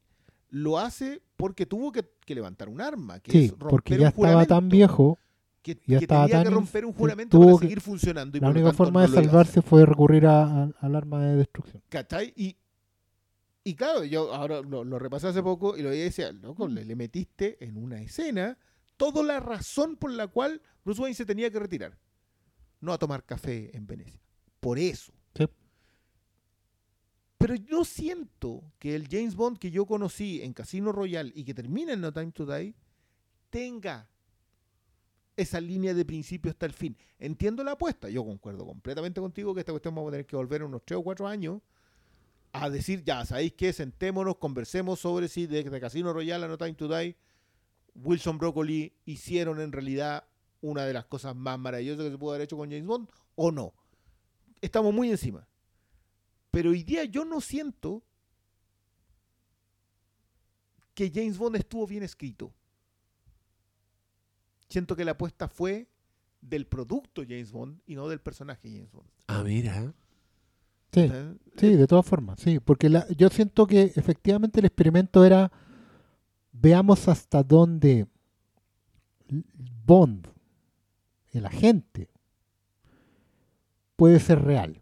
lo 0.51 0.79
hace 0.79 1.23
porque 1.37 1.67
tuvo 1.67 1.93
que, 1.93 2.05
que 2.25 2.35
levantar 2.35 2.69
un 2.69 2.81
arma. 2.81 3.21
Que 3.21 3.31
Sí, 3.33 3.45
es 3.45 3.51
romper 3.51 3.69
porque 3.69 3.95
un 3.95 4.01
ya 4.01 4.09
estaba 4.09 4.47
tan 4.47 4.69
viejo. 4.69 5.19
Que, 5.63 5.75
ya 5.87 5.99
que 5.99 6.05
estaba 6.05 6.27
tenía 6.27 6.39
que 6.41 6.45
tan 6.47 6.55
romper 6.55 6.85
un 6.87 6.93
juramento 6.95 7.37
tuvo 7.37 7.47
para 7.47 7.59
que- 7.59 7.67
seguir 7.67 7.81
funcionando. 7.81 8.39
Y 8.39 8.41
La 8.41 8.49
única 8.49 8.73
forma 8.73 9.03
no 9.07 9.09
de 9.09 9.15
salvarse 9.23 9.61
fue 9.61 9.85
recurrir 9.85 10.27
a- 10.27 10.65
a- 10.65 10.71
al 10.81 10.97
arma 10.97 11.21
de 11.23 11.37
destrucción. 11.37 11.83
¿Cachai? 11.89 12.33
Y, 12.37 12.57
y 13.69 13.75
claro, 13.75 14.03
yo 14.03 14.33
ahora 14.33 14.63
lo, 14.63 14.83
lo 14.83 14.99
repasé 14.99 15.27
hace 15.27 15.43
poco 15.43 15.77
y 15.77 15.83
lo 15.83 15.91
veía 15.91 16.01
y 16.01 16.05
decía, 16.05 16.33
loco, 16.33 16.67
le, 16.69 16.87
le 16.87 16.97
metiste 16.97 17.63
en 17.63 17.77
una 17.77 18.01
escena 18.01 18.57
toda 18.97 19.23
la 19.23 19.41
razón 19.41 19.97
por 19.97 20.11
la 20.11 20.27
cual 20.29 20.63
Bruce 20.87 21.03
Wayne 21.03 21.15
se 21.15 21.27
tenía 21.27 21.51
que 21.51 21.59
retirar. 21.59 21.99
No 22.81 22.95
a 22.95 22.99
tomar 22.99 23.27
café 23.27 23.77
en 23.77 23.87
Venecia. 23.87 24.23
Por 24.59 24.79
eso. 24.79 25.13
Sí. 25.37 25.45
Pero 27.37 27.57
yo 27.57 27.85
siento 27.85 28.73
que 28.79 28.95
el 28.95 29.07
James 29.07 29.35
Bond 29.35 29.59
que 29.59 29.71
yo 29.71 29.85
conocí 29.85 30.41
en 30.41 30.55
Casino 30.55 30.91
Royale 30.91 31.31
y 31.35 31.45
que 31.45 31.53
termina 31.53 31.93
en 31.93 32.01
No 32.01 32.11
Time 32.11 32.33
to 32.33 32.47
Die 32.47 32.75
tenga 33.51 34.09
esa 35.37 35.61
línea 35.61 35.93
de 35.93 36.07
principio 36.07 36.51
hasta 36.51 36.65
el 36.65 36.73
fin. 36.73 36.97
Entiendo 37.19 37.63
la 37.63 37.73
apuesta. 37.73 38.09
Yo 38.09 38.25
concuerdo 38.25 38.65
completamente 38.65 39.21
contigo 39.21 39.53
que 39.53 39.61
esta 39.61 39.73
cuestión 39.73 39.95
vamos 39.95 40.09
a 40.09 40.13
tener 40.13 40.27
que 40.27 40.37
volver 40.37 40.63
en 40.63 40.69
unos 40.69 40.87
3 40.87 41.01
o 41.01 41.03
4 41.03 41.29
años 41.29 41.61
a 42.53 42.71
decir, 42.71 43.05
ya, 43.05 43.25
¿sabéis 43.25 43.53
qué? 43.55 43.73
Sentémonos, 43.73 44.37
conversemos 44.37 45.01
sobre 45.01 45.29
si 45.29 45.47
de, 45.47 45.65
de 45.65 45.81
Casino 45.81 46.13
Royale 46.13 46.49
No 46.49 46.59
Time 46.59 46.75
to 46.75 46.89
Die, 46.89 47.17
Wilson 47.95 48.39
Broccoli 48.39 48.93
hicieron 49.05 49.61
en 49.61 49.73
realidad 49.73 50.25
una 50.61 50.85
de 50.85 50.93
las 50.93 51.07
cosas 51.07 51.37
más 51.37 51.59
maravillosas 51.59 52.05
que 52.05 52.11
se 52.11 52.19
pudo 52.19 52.31
haber 52.31 52.43
hecho 52.43 52.57
con 52.57 52.71
James 52.71 52.87
Bond 52.87 53.09
o 53.35 53.51
no. 53.51 53.75
Estamos 54.61 54.93
muy 54.93 55.11
encima. 55.11 55.47
Pero 56.51 56.71
hoy 56.71 56.83
día 56.83 57.05
yo 57.05 57.25
no 57.25 57.41
siento 57.41 58.03
que 60.95 61.13
James 61.15 61.39
Bond 61.39 61.57
estuvo 61.57 61.87
bien 61.87 62.03
escrito. 62.03 62.53
Siento 64.69 64.97
que 64.97 65.05
la 65.05 65.13
apuesta 65.13 65.49
fue 65.49 65.89
del 66.41 66.67
producto 66.67 67.23
James 67.23 67.53
Bond 67.53 67.81
y 67.87 67.95
no 67.95 68.09
del 68.09 68.21
personaje 68.21 68.69
James 68.69 68.91
Bond. 68.91 69.09
Ah, 69.29 69.43
mira. 69.45 69.95
Sí, 70.93 71.11
sí, 71.57 71.75
de 71.77 71.87
todas 71.87 72.07
formas, 72.07 72.41
sí. 72.41 72.61
Porque 72.61 72.89
la- 72.89 73.07
yo 73.17 73.29
siento 73.29 73.67
que 73.67 73.93
efectivamente 73.95 74.61
el 74.61 74.67
experimento 74.67 75.25
era 75.25 75.51
veamos 76.53 77.09
hasta 77.09 77.43
dónde 77.43 78.07
Bond, 79.85 80.27
el 81.33 81.45
agente, 81.47 82.09
puede 83.97 84.21
ser 84.21 84.43
real. 84.43 84.81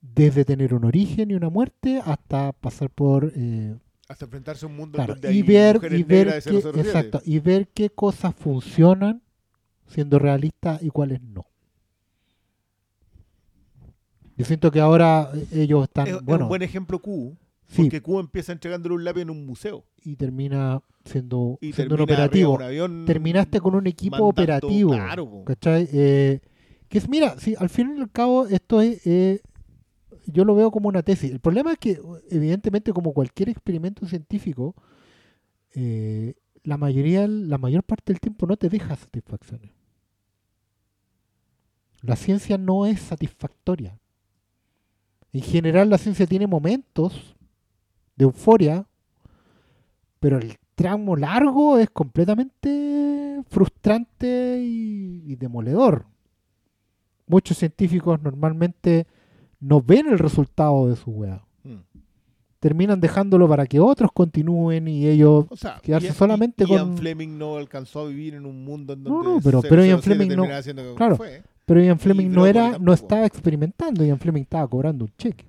Desde 0.00 0.44
tener 0.44 0.74
un 0.74 0.84
origen 0.84 1.30
y 1.30 1.34
una 1.34 1.48
muerte 1.48 2.00
hasta 2.04 2.52
pasar 2.52 2.90
por 2.90 3.32
eh, 3.34 3.76
Hasta 4.08 4.24
enfrentarse 4.26 4.66
a 4.66 4.68
un 4.68 4.76
mundo 4.76 4.96
Claro, 4.96 5.14
donde 5.14 5.28
hay 5.28 5.38
y 5.38 5.42
ver, 5.42 5.80
y 5.90 6.02
ver 6.02 6.42
007. 6.42 6.80
exacto, 6.80 7.22
y 7.24 7.38
ver 7.38 7.68
qué 7.68 7.88
cosas 7.88 8.34
funcionan 8.34 9.22
siendo 9.86 10.18
realistas 10.18 10.82
y 10.82 10.90
cuáles 10.90 11.22
no. 11.22 11.46
Yo 14.36 14.44
siento 14.44 14.70
que 14.70 14.80
ahora 14.80 15.30
ellos 15.52 15.84
están, 15.84 16.06
Es, 16.08 16.14
es 16.16 16.22
bueno, 16.22 16.44
un 16.44 16.48
buen 16.48 16.62
ejemplo 16.62 16.98
Q, 17.00 17.36
sí, 17.68 17.82
porque 17.82 18.00
Q 18.00 18.18
empieza 18.20 18.52
entregándole 18.52 18.94
un 18.94 19.04
lápiz 19.04 19.20
en 19.22 19.30
un 19.30 19.44
museo. 19.46 19.84
y 20.04 20.16
termina 20.16 20.82
siendo, 21.04 21.58
Y 21.60 21.72
siendo 21.72 21.94
un 21.94 21.98
termina 22.00 22.24
operativo. 22.24 22.50
de 22.50 22.56
un 22.56 22.62
avión 22.62 23.04
Terminaste 23.06 23.60
con 23.60 23.74
un 23.74 23.86
equipo 23.86 24.16
mandando- 24.16 24.28
operativo. 24.30 24.90
Claro. 24.92 25.42
¿Cachai? 25.44 25.88
Eh, 25.92 26.40
que 26.88 26.98
es, 26.98 27.08
mira, 27.08 27.36
sí, 27.38 27.54
al 27.58 27.68
fin 27.68 27.94
y 27.96 28.00
al 28.00 28.10
cabo 28.10 28.46
esto 28.46 28.80
es, 28.80 29.06
eh, 29.06 29.40
yo 30.26 30.44
lo 30.44 30.54
veo 30.54 30.70
como 30.70 30.88
una 30.88 31.02
tesis. 31.02 31.30
El 31.30 31.40
problema 31.40 31.72
es 31.72 31.78
que, 31.78 32.00
evidentemente, 32.30 32.92
como 32.92 33.12
cualquier 33.12 33.48
experimento 33.48 34.06
científico, 34.06 34.74
eh, 35.74 36.34
la 36.64 36.76
mayoría, 36.76 37.26
la 37.26 37.58
mayor 37.58 37.82
parte 37.82 38.12
del 38.12 38.20
tiempo 38.20 38.46
no 38.46 38.56
te 38.56 38.68
deja 38.68 38.94
satisfacciones. 38.96 39.72
La 42.02 42.16
ciencia 42.16 42.58
no 42.58 42.86
es 42.86 43.00
satisfactoria. 43.00 43.98
En 45.32 45.40
general, 45.42 45.88
la 45.90 45.98
ciencia 45.98 46.26
tiene 46.26 46.46
momentos 46.46 47.34
de 48.16 48.24
euforia, 48.24 48.86
pero 50.20 50.38
el 50.38 50.56
tramo 50.74 51.16
largo 51.16 51.78
es 51.78 51.88
completamente 51.90 53.40
frustrante 53.48 54.60
y, 54.62 55.22
y 55.26 55.36
demoledor. 55.36 56.06
Muchos 57.26 57.56
científicos 57.58 58.20
normalmente 58.22 59.06
no 59.60 59.80
ven 59.80 60.06
el 60.08 60.18
resultado 60.18 60.88
de 60.88 60.96
su 60.96 61.10
weá. 61.10 61.44
Mm. 61.64 61.76
Terminan 62.60 63.00
dejándolo 63.00 63.48
para 63.48 63.66
que 63.66 63.80
otros 63.80 64.10
continúen 64.12 64.86
y 64.86 65.06
ellos... 65.08 65.46
O 65.48 65.56
sea, 65.56 65.80
Quedarse 65.82 66.08
Ian- 66.08 66.14
solamente 66.16 66.64
Ian 66.66 66.88
con- 66.88 66.98
Fleming 66.98 67.38
no 67.38 67.56
alcanzó 67.56 68.00
a 68.00 68.06
vivir 68.08 68.34
en 68.34 68.44
un 68.46 68.64
mundo 68.64 68.92
en 68.92 69.02
No, 69.02 69.10
donde 69.22 69.30
no, 69.30 69.40
pero- 69.42 69.62
pero 69.62 69.84
Ian 69.84 70.00
007 70.02 70.02
Fleming 70.02 70.36
no- 70.36 70.94
claro. 70.94 71.16
fue. 71.16 71.42
Pero 71.72 71.84
Ian 71.86 71.98
Fleming 71.98 72.28
no 72.30 72.46
era, 72.46 72.78
no 72.78 72.92
estaba 72.92 73.24
experimentando, 73.24 74.04
Ian 74.04 74.18
Fleming 74.18 74.42
estaba 74.42 74.68
cobrando 74.68 75.06
un 75.06 75.12
cheque. 75.16 75.46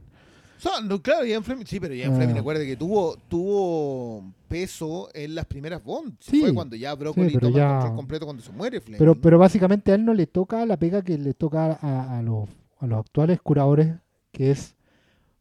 No, 0.86 1.02
claro, 1.02 1.26
Ian 1.26 1.44
Fleming, 1.44 1.66
sí, 1.66 1.78
pero 1.82 1.94
Ian 1.94 2.14
Ah. 2.14 2.16
Fleming, 2.16 2.36
recuerde 2.36 2.66
que 2.66 2.78
tuvo, 2.78 3.18
tuvo 3.28 4.24
peso 4.48 5.10
en 5.14 5.36
las 5.36 5.46
primeras 5.46 5.84
Bond. 5.84 6.16
Sí. 6.22 6.40
Fue 6.40 6.54
cuando 6.54 6.78
ya 6.78 6.96
Broccoli 6.96 7.28
Sí, 7.30 7.34
pero 7.36 7.48
toma 7.48 7.58
ya- 7.58 7.66
el 7.68 7.74
control 7.80 7.96
completo 7.98 8.26
cuando 8.26 8.42
se 8.44 8.52
muere 8.54 8.80
Fleming. 8.80 8.98
Pero, 9.00 9.16
pero 9.20 9.38
básicamente 9.38 9.92
a 9.92 9.96
él 9.96 10.06
no 10.06 10.14
le 10.14 10.26
toca 10.26 10.66
la 10.66 10.78
pega 10.78 11.02
que 11.02 11.18
le 11.18 11.34
toca 11.34 11.74
a, 11.82 12.18
a 12.18 12.22
los, 12.22 12.48
a 12.80 12.88
los 12.88 13.00
actuales 13.00 13.42
curadores, 13.42 13.94
que 14.32 14.52
es 14.52 14.76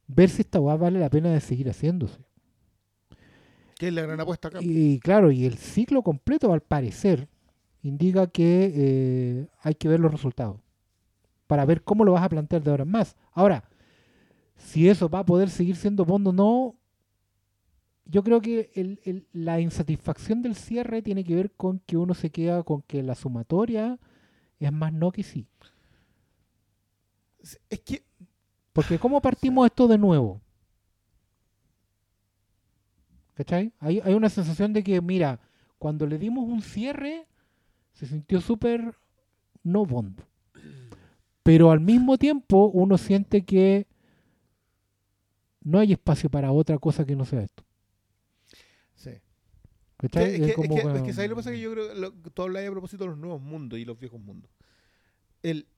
ver 0.09 0.29
si 0.29 0.43
esta 0.43 0.59
weá 0.59 0.75
vale 0.75 0.99
la 0.99 1.09
pena 1.09 1.31
de 1.33 1.41
seguir 1.41 1.69
haciéndose. 1.71 2.19
que 3.79 3.87
es 3.89 3.95
la 3.95 4.03
gran 4.03 4.21
apuesta 4.21 4.49
acá. 4.49 4.59
Y 4.61 4.99
claro, 4.99 5.31
y 5.31 5.45
el 5.45 5.57
ciclo 5.57 6.03
completo, 6.03 6.53
al 6.53 6.63
parecer, 6.63 7.29
indica 7.83 8.27
que 8.27 8.73
eh, 8.75 9.47
hay 9.63 9.75
que 9.77 9.87
ver 9.89 10.01
los 10.01 10.11
resultados 10.11 10.57
para 11.53 11.67
ver 11.67 11.83
cómo 11.85 12.03
lo 12.07 12.13
vas 12.13 12.25
a 12.25 12.31
plantear 12.31 12.63
de 12.63 12.71
ahora 12.71 12.85
en 12.85 12.91
más. 12.91 13.15
Ahora, 13.33 13.63
si 14.57 14.89
eso 14.89 15.09
va 15.11 15.21
a 15.21 15.27
poder 15.27 15.51
seguir 15.51 15.77
siendo 15.77 16.05
Bond 16.07 16.29
o 16.29 16.33
no, 16.33 16.77
yo 18.05 18.23
creo 18.25 18.41
que 18.41 18.71
el- 18.75 19.01
el- 19.05 19.27
la 19.33 19.61
insatisfacción 19.61 20.43
del 20.43 20.55
cierre 20.57 21.03
tiene 21.03 21.25
que 21.25 21.35
ver 21.35 21.53
con 21.53 21.79
que 21.81 21.97
uno 21.97 22.15
se 22.15 22.31
queda 22.31 22.63
con 22.63 22.83
que 22.83 23.03
la 23.03 23.15
sumatoria 23.15 23.99
es 24.61 24.73
más 24.73 24.93
no 24.93 25.13
que 25.13 25.23
sí. 25.23 25.49
Es 27.71 27.81
que 27.81 28.05
Porque 28.73 28.99
¿cómo 28.99 29.21
partimos 29.23 29.67
esto 29.67 29.89
de 29.89 29.99
nuevo? 29.99 30.41
¿Cachai? 33.35 33.73
Hay, 33.79 34.01
hay 34.05 34.15
una 34.15 34.29
sensación 34.29 34.73
de 34.73 34.83
que, 34.83 35.01
mira, 35.01 35.41
cuando 35.79 36.07
le 36.07 36.19
dimos 36.19 36.49
un 36.49 36.63
cierre, 36.63 37.27
se 37.93 38.07
sintió 38.07 38.41
súper 38.41 38.97
no 39.65 39.87
Bond. 39.87 40.21
Pero 41.43 41.71
al 41.71 41.81
mismo 41.81 42.19
tiempo 42.19 42.67
uno 42.73 42.97
siente 42.99 43.45
que 43.45 43.87
no 45.63 45.79
hay 45.79 45.93
espacio 45.93 46.31
para 46.31 46.53
otra 46.53 46.79
cosa 46.79 47.05
que 47.05 47.17
no 47.17 47.25
sea 47.25 47.43
esto. 47.43 47.65
sí. 48.95 49.11
Es, 49.11 50.11
que, 50.11 50.35
Es 50.47 50.55
como 50.57 50.77
es 50.77 50.83
que- 50.83 50.89
es 50.89 50.95
que- 51.01 51.03
que 51.07 51.13
¿sabes 51.13 51.31
lo 51.31 51.37
que 51.37 51.41
pasa? 51.41 51.51
Que 51.53 51.61
yo 51.61 51.71
creo 51.73 51.89
que 51.89 51.95
lo- 51.95 52.13
tú 52.13 52.43
hablas 52.43 52.67
a 52.67 52.71
propósito 52.73 53.05
de 53.05 53.11
los 53.11 53.19
nuevos 53.19 53.41
mundos 53.41 53.79
y 53.79 53.85
los 53.85 53.99
viejos 53.99 54.21
mundos. 54.21 54.51
El 55.45 55.69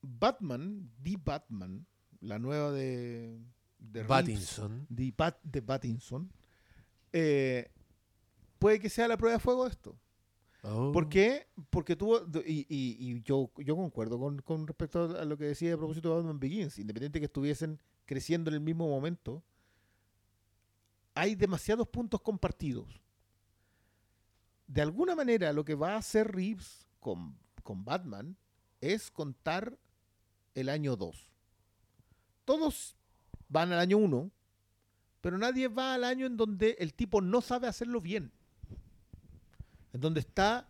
Batman, 0.00 0.90
The 1.02 1.16
Batman, 1.22 1.86
la 2.20 2.38
nueva 2.38 2.70
de, 2.72 3.38
de 3.78 4.02
Reeves, 4.02 4.08
Pattinson. 4.08 4.86
de, 4.88 5.62
Pattinson, 5.62 6.32
eh, 7.12 7.70
puede 8.58 8.80
que 8.80 8.88
sea 8.88 9.08
la 9.08 9.16
prueba 9.16 9.36
de 9.36 9.40
fuego 9.40 9.64
de 9.64 9.70
esto. 9.70 9.98
Oh. 10.62 10.90
¿Por 10.92 11.08
qué? 11.08 11.46
Porque 11.70 11.94
tuvo, 11.96 12.20
y, 12.44 12.66
y- 12.68 12.96
y 12.98 13.22
yo, 13.22 13.50
yo 13.58 13.76
concuerdo 13.76 14.18
con, 14.18 14.40
con 14.42 14.66
respecto 14.66 15.16
a 15.18 15.24
lo 15.24 15.36
que 15.38 15.44
decía 15.44 15.74
a 15.74 15.76
propósito 15.78 16.08
de 16.10 16.16
Batman 16.16 16.40
Begins, 16.40 16.78
independiente 16.78 17.20
que 17.20 17.26
estuviesen 17.26 17.78
creciendo 18.06 18.50
en 18.50 18.54
el 18.54 18.60
mismo 18.60 18.88
momento, 18.88 19.42
hay 21.14 21.34
demasiados 21.34 21.86
puntos 21.88 22.20
compartidos. 22.20 23.00
De 24.66 24.82
alguna 24.82 25.14
manera, 25.14 25.52
lo 25.52 25.64
que 25.64 25.74
va 25.74 25.94
a 25.94 25.98
hacer 25.98 26.32
Reeves 26.34 26.86
con, 27.00 27.36
con 27.62 27.84
Batman 27.84 28.36
es 28.80 29.10
contar 29.10 29.78
el 30.54 30.68
año 30.68 30.96
2. 30.96 31.30
Todos 32.44 32.96
van 33.48 33.72
al 33.72 33.78
año 33.78 33.98
1, 33.98 34.30
pero 35.20 35.38
nadie 35.38 35.68
va 35.68 35.94
al 35.94 36.04
año 36.04 36.26
en 36.26 36.36
donde 36.36 36.76
el 36.78 36.94
tipo 36.94 37.20
no 37.20 37.40
sabe 37.40 37.66
hacerlo 37.68 38.00
bien 38.00 38.32
en 39.92 40.00
donde 40.00 40.20
está, 40.20 40.68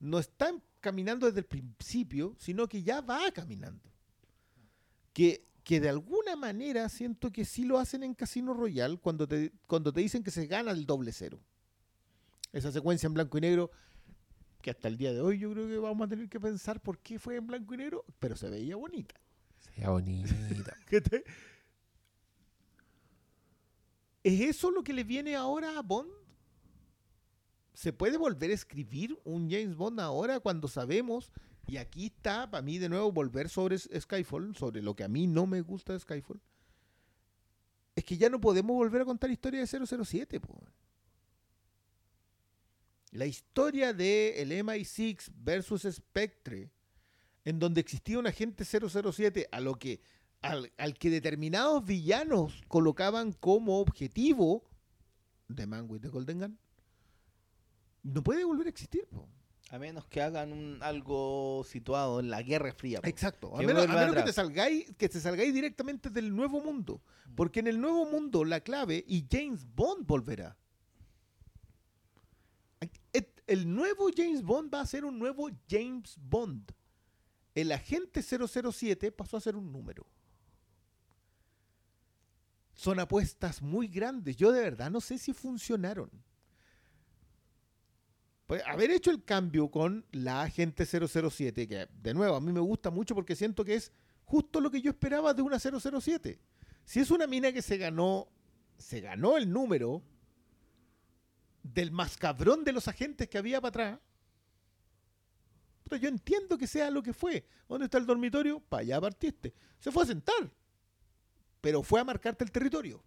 no 0.00 0.18
está 0.18 0.52
caminando 0.80 1.26
desde 1.26 1.40
el 1.40 1.46
principio, 1.46 2.34
sino 2.38 2.66
que 2.68 2.82
ya 2.82 3.00
va 3.00 3.30
caminando. 3.32 3.88
Que, 5.12 5.46
que 5.62 5.80
de 5.80 5.88
alguna 5.88 6.36
manera 6.36 6.88
siento 6.88 7.30
que 7.32 7.44
sí 7.44 7.64
lo 7.64 7.78
hacen 7.78 8.02
en 8.02 8.14
Casino 8.14 8.52
Royale 8.52 8.98
cuando 8.98 9.26
te, 9.28 9.52
cuando 9.66 9.92
te 9.92 10.00
dicen 10.00 10.22
que 10.22 10.30
se 10.30 10.46
gana 10.46 10.72
el 10.72 10.84
doble 10.86 11.12
cero. 11.12 11.38
Esa 12.52 12.70
secuencia 12.72 13.06
en 13.06 13.14
blanco 13.14 13.38
y 13.38 13.40
negro, 13.42 13.70
que 14.60 14.70
hasta 14.70 14.88
el 14.88 14.96
día 14.96 15.12
de 15.12 15.20
hoy 15.20 15.38
yo 15.38 15.50
creo 15.52 15.66
que 15.68 15.78
vamos 15.78 16.06
a 16.06 16.08
tener 16.08 16.28
que 16.28 16.40
pensar 16.40 16.80
por 16.80 16.98
qué 16.98 17.18
fue 17.18 17.36
en 17.36 17.46
blanco 17.46 17.74
y 17.74 17.78
negro, 17.78 18.04
pero 18.18 18.36
se 18.36 18.48
veía 18.48 18.76
bonita. 18.76 19.14
Sea 19.74 19.90
bonita. 19.90 20.76
¿Qué 20.86 21.00
te- 21.00 21.24
¿Es 24.22 24.40
eso 24.40 24.70
lo 24.70 24.82
que 24.82 24.92
le 24.92 25.04
viene 25.04 25.36
ahora 25.36 25.78
a 25.78 25.82
Bond? 25.82 26.10
¿Se 27.74 27.92
puede 27.92 28.16
volver 28.16 28.50
a 28.50 28.54
escribir 28.54 29.18
un 29.24 29.50
James 29.50 29.74
Bond 29.74 30.00
ahora 30.00 30.38
cuando 30.38 30.68
sabemos? 30.68 31.32
Y 31.66 31.76
aquí 31.78 32.06
está, 32.06 32.50
para 32.50 32.62
mí, 32.62 32.78
de 32.78 32.88
nuevo, 32.88 33.10
volver 33.10 33.48
sobre 33.48 33.78
Skyfall, 33.78 34.54
sobre 34.54 34.80
lo 34.80 34.94
que 34.94 35.02
a 35.02 35.08
mí 35.08 35.26
no 35.26 35.46
me 35.46 35.60
gusta 35.60 35.92
de 35.92 36.00
Skyfall. 36.00 36.40
Es 37.96 38.04
que 38.04 38.16
ya 38.16 38.28
no 38.28 38.40
podemos 38.40 38.76
volver 38.76 39.02
a 39.02 39.04
contar 39.04 39.30
historia 39.30 39.60
de 39.60 39.66
007. 39.66 40.40
po. 40.40 40.60
La 43.10 43.26
historia 43.26 43.92
de 43.92 44.42
el 44.42 44.52
MI6 44.52 45.30
versus 45.34 45.82
Spectre, 45.82 46.70
en 47.44 47.58
donde 47.58 47.80
existía 47.80 48.18
un 48.18 48.26
agente 48.26 48.64
007 48.64 49.48
a 49.50 49.60
lo 49.60 49.78
que 49.78 50.00
al, 50.42 50.72
al 50.76 50.94
que 50.94 51.10
determinados 51.10 51.84
villanos 51.84 52.62
colocaban 52.68 53.32
como 53.32 53.80
objetivo 53.80 54.68
de 55.48 55.66
Man 55.66 55.86
with 55.88 56.00
the 56.00 56.08
Golden 56.08 56.40
Gun, 56.40 56.58
no 58.04 58.22
puede 58.22 58.44
volver 58.44 58.66
a 58.66 58.70
existir. 58.70 59.06
po. 59.08 59.28
A 59.70 59.78
menos 59.78 60.06
que 60.06 60.22
hagan 60.22 60.52
un, 60.52 60.78
algo 60.82 61.64
situado 61.66 62.20
en 62.20 62.30
la 62.30 62.42
Guerra 62.42 62.72
Fría. 62.72 63.00
po. 63.00 63.08
Exacto. 63.08 63.56
A 63.56 63.62
menos, 63.62 63.88
a 63.88 63.92
menos 63.92 64.14
que 64.14 64.22
te 64.22 64.32
salgáis, 64.32 64.94
que 64.96 65.08
te 65.08 65.18
salgáis 65.18 65.52
directamente 65.52 66.10
del 66.10 66.34
nuevo 66.34 66.60
mundo. 66.60 67.02
Porque 67.34 67.60
en 67.60 67.66
el 67.66 67.80
nuevo 67.80 68.06
mundo 68.06 68.44
la 68.44 68.60
clave 68.60 69.04
y 69.08 69.26
James 69.28 69.66
Bond 69.74 70.06
volverá. 70.06 70.56
El 73.46 73.74
nuevo 73.74 74.08
James 74.14 74.42
Bond 74.42 74.72
va 74.72 74.80
a 74.80 74.86
ser 74.86 75.04
un 75.04 75.18
nuevo 75.18 75.50
James 75.68 76.16
Bond. 76.18 76.72
El 77.54 77.72
agente 77.72 78.22
007 78.22 79.12
pasó 79.12 79.36
a 79.36 79.40
ser 79.40 79.54
un 79.54 79.70
número. 79.70 80.06
Son 82.74 82.98
apuestas 82.98 83.62
muy 83.62 83.86
grandes. 83.86 84.36
Yo 84.36 84.50
de 84.50 84.60
verdad 84.60 84.90
no 84.90 85.00
sé 85.00 85.18
si 85.18 85.32
funcionaron. 85.32 86.10
Pues, 88.46 88.62
haber 88.66 88.90
hecho 88.90 89.10
el 89.10 89.24
cambio 89.24 89.70
con 89.70 90.04
la 90.12 90.42
agente 90.42 90.84
007, 90.84 91.66
que 91.66 91.88
de 92.02 92.14
nuevo 92.14 92.36
a 92.36 92.40
mí 92.40 92.52
me 92.52 92.60
gusta 92.60 92.90
mucho 92.90 93.14
porque 93.14 93.36
siento 93.36 93.64
que 93.64 93.74
es 93.74 93.92
justo 94.24 94.60
lo 94.60 94.70
que 94.70 94.82
yo 94.82 94.90
esperaba 94.90 95.32
de 95.32 95.42
una 95.42 95.58
007. 95.58 96.38
Si 96.84 97.00
es 97.00 97.10
una 97.10 97.26
mina 97.26 97.52
que 97.52 97.62
se 97.62 97.78
ganó, 97.78 98.28
se 98.76 99.00
ganó 99.00 99.38
el 99.38 99.50
número 99.50 100.02
del 101.62 101.90
más 101.90 102.18
cabrón 102.18 102.64
de 102.64 102.72
los 102.72 102.86
agentes 102.88 103.28
que 103.28 103.38
había 103.38 103.60
para 103.60 103.68
atrás, 103.68 104.00
puta, 105.82 105.96
yo 105.96 106.08
entiendo 106.08 106.58
que 106.58 106.66
sea 106.66 106.90
lo 106.90 107.02
que 107.02 107.14
fue. 107.14 107.46
¿Dónde 107.66 107.86
está 107.86 107.96
el 107.96 108.04
dormitorio? 108.04 108.60
Para 108.60 108.82
allá 108.82 109.00
partiste. 109.00 109.54
Se 109.80 109.90
fue 109.90 110.02
a 110.02 110.06
sentar, 110.06 110.52
pero 111.62 111.82
fue 111.82 112.00
a 112.00 112.04
marcarte 112.04 112.44
el 112.44 112.52
territorio. 112.52 113.02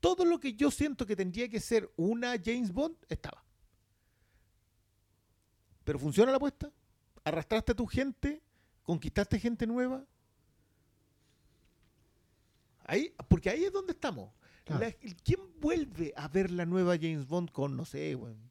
Todo 0.00 0.26
lo 0.26 0.38
que 0.38 0.52
yo 0.52 0.70
siento 0.70 1.06
que 1.06 1.16
tendría 1.16 1.48
que 1.48 1.60
ser 1.60 1.90
una 1.96 2.34
James 2.42 2.70
Bond 2.70 2.96
estaba. 3.08 3.42
Pero 5.84 5.98
funciona 5.98 6.30
la 6.30 6.36
apuesta. 6.36 6.70
Arrastraste 7.24 7.72
a 7.72 7.74
tu 7.74 7.86
gente, 7.86 8.42
¿Conquistaste 8.82 9.38
gente 9.38 9.64
nueva? 9.66 10.04
Ahí, 12.84 13.14
porque 13.28 13.48
ahí 13.48 13.64
es 13.64 13.72
donde 13.72 13.92
estamos. 13.92 14.30
Claro. 14.64 14.84
La- 14.84 14.92
¿Quién 15.24 15.40
vuelve 15.60 16.12
a 16.16 16.26
ver 16.28 16.50
la 16.50 16.66
nueva 16.66 16.96
James 16.96 17.26
Bond 17.28 17.50
con, 17.52 17.76
no 17.76 17.84
sé, 17.84 18.16
weón, 18.16 18.50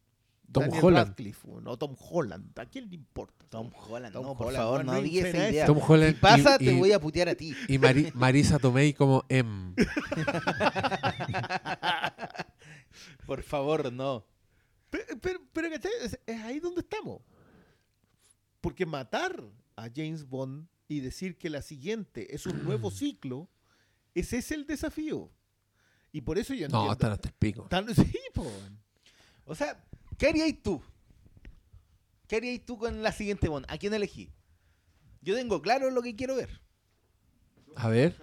Tom 0.51 0.63
Daniel 0.63 0.83
Holland. 0.85 1.07
Radcliffe, 1.09 1.47
weón, 1.47 1.67
o 1.67 1.77
Tom 1.77 1.95
Holland? 1.99 2.57
¿A 2.59 2.65
quién 2.65 2.87
le 2.89 2.95
importa? 2.95 3.45
Tom 3.49 3.69
Holland, 3.75 4.13
Tom 4.13 4.25
no, 4.25 4.37
por 4.37 4.47
Holland, 4.47 4.63
favor, 4.63 4.85
no 4.85 4.93
no 4.93 5.01
digas 5.01 5.23
suena 5.31 5.39
esa 5.39 5.49
idea. 5.51 5.65
Tom 5.65 5.79
Holland 5.85 6.15
Si 6.15 6.21
pasa, 6.21 6.55
y- 6.59 6.65
te 6.65 6.71
y- 6.73 6.79
voy 6.79 6.91
a 6.93 6.99
putear 7.01 7.27
a 7.29 7.35
ti. 7.35 7.53
Y 7.67 7.77
Mari- 7.77 8.11
Marisa 8.15 8.57
Tomei 8.59 8.93
como 8.93 9.25
M. 9.27 9.73
Por 13.25 13.43
favor, 13.43 13.91
no. 13.91 14.25
Pero, 14.91 15.19
pero, 15.19 15.39
pero, 15.53 15.67
es, 15.75 16.19
es 16.27 16.41
ahí 16.41 16.59
donde 16.59 16.81
estamos. 16.81 17.21
Porque 18.59 18.85
matar 18.85 19.43
a 19.75 19.89
James 19.93 20.27
Bond 20.27 20.67
y 20.87 20.99
decir 20.99 21.37
que 21.37 21.49
la 21.49 21.63
siguiente 21.63 22.35
es 22.35 22.45
un 22.45 22.63
nuevo 22.63 22.91
ciclo, 22.91 23.49
ese 24.13 24.37
es 24.37 24.51
el 24.51 24.67
desafío. 24.67 25.31
Y 26.11 26.21
por 26.21 26.37
eso 26.37 26.53
yo 26.53 26.67
No, 26.67 26.91
están 26.91 27.13
hasta 27.13 27.29
el 27.29 27.33
pico. 27.33 27.63
Tan- 27.69 27.87
sí, 27.95 28.19
po. 28.33 28.45
O 29.45 29.55
sea, 29.55 29.83
¿qué 30.17 30.27
harías 30.27 30.53
tú? 30.61 30.81
¿Qué 32.27 32.35
harías 32.35 32.61
tú 32.65 32.77
con 32.77 33.01
la 33.01 33.11
siguiente 33.11 33.47
Bond? 33.49 33.65
¿A 33.69 33.77
quién 33.77 33.93
elegí? 33.93 34.31
Yo 35.21 35.35
tengo 35.35 35.61
claro 35.61 35.89
lo 35.89 36.01
que 36.01 36.15
quiero 36.15 36.35
ver. 36.35 36.61
A 37.75 37.87
ver, 37.87 38.21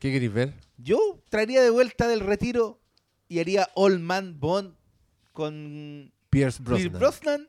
¿qué 0.00 0.10
queréis 0.10 0.32
ver? 0.32 0.54
Yo 0.76 1.22
traería 1.28 1.62
de 1.62 1.70
vuelta 1.70 2.08
del 2.08 2.20
retiro 2.20 2.80
y 3.28 3.38
haría 3.38 3.68
All 3.76 4.00
Man 4.00 4.40
Bond 4.40 4.74
con 5.32 6.12
Pierce 6.30 6.62
Brosnan. 6.62 6.92
Brosnan. 6.92 7.48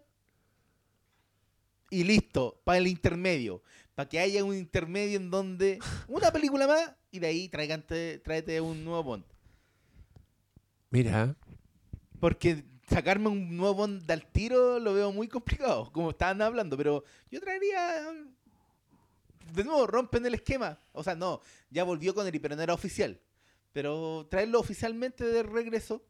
Y 1.90 2.03
listo, 2.03 2.61
para 2.64 2.77
el 2.77 2.88
intermedio. 2.88 3.61
Para 3.95 4.08
que 4.08 4.19
haya 4.19 4.43
un 4.43 4.56
intermedio 4.56 5.18
en 5.18 5.30
donde 5.30 5.80
una 6.08 6.32
película 6.32 6.66
más 6.68 6.95
y 7.11 7.19
de 7.19 7.27
ahí 7.27 7.50
tráigate, 7.50 8.19
tráete 8.19 8.61
un 8.61 8.84
nuevo 8.85 9.03
Bond. 9.03 9.26
Mira, 10.90 11.35
Porque 12.19 12.64
sacarme 12.88 13.27
un 13.27 13.56
nuevo 13.56 13.76
Bond 13.76 14.10
al 14.10 14.26
tiro 14.32 14.80
lo 14.80 14.93
veo 14.93 15.11
muy 15.11 15.27
complicado, 15.27 15.92
como 15.92 16.11
estaban 16.11 16.42
hablando. 16.42 16.77
Pero 16.77 17.03
yo 17.30 17.40
traería. 17.42 18.06
De 19.53 19.64
nuevo, 19.66 19.85
rompen 19.85 20.26
el 20.26 20.35
esquema. 20.35 20.80
O 20.93 21.03
sea, 21.03 21.16
no, 21.16 21.42
ya 21.69 21.84
volvió 21.84 22.16
con 22.16 22.26
él, 22.26 22.42
pero 22.42 22.56
no 22.56 22.61
era 22.61 22.74
oficial. 22.74 23.19
Pero 23.74 24.27
traerlo 24.30 24.60
oficialmente 24.60 25.26
de 25.26 25.43
regreso 25.43 26.06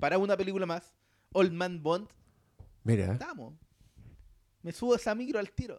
para 0.00 0.18
una 0.18 0.36
película 0.36 0.66
más. 0.66 0.92
Old 1.32 1.52
Man 1.52 1.82
Bond. 1.82 2.08
mira. 2.84 3.12
Estamos. 3.12 3.54
Me 4.62 4.72
subo 4.72 4.94
esa 4.96 5.14
micro 5.14 5.38
al 5.38 5.50
tiro. 5.52 5.78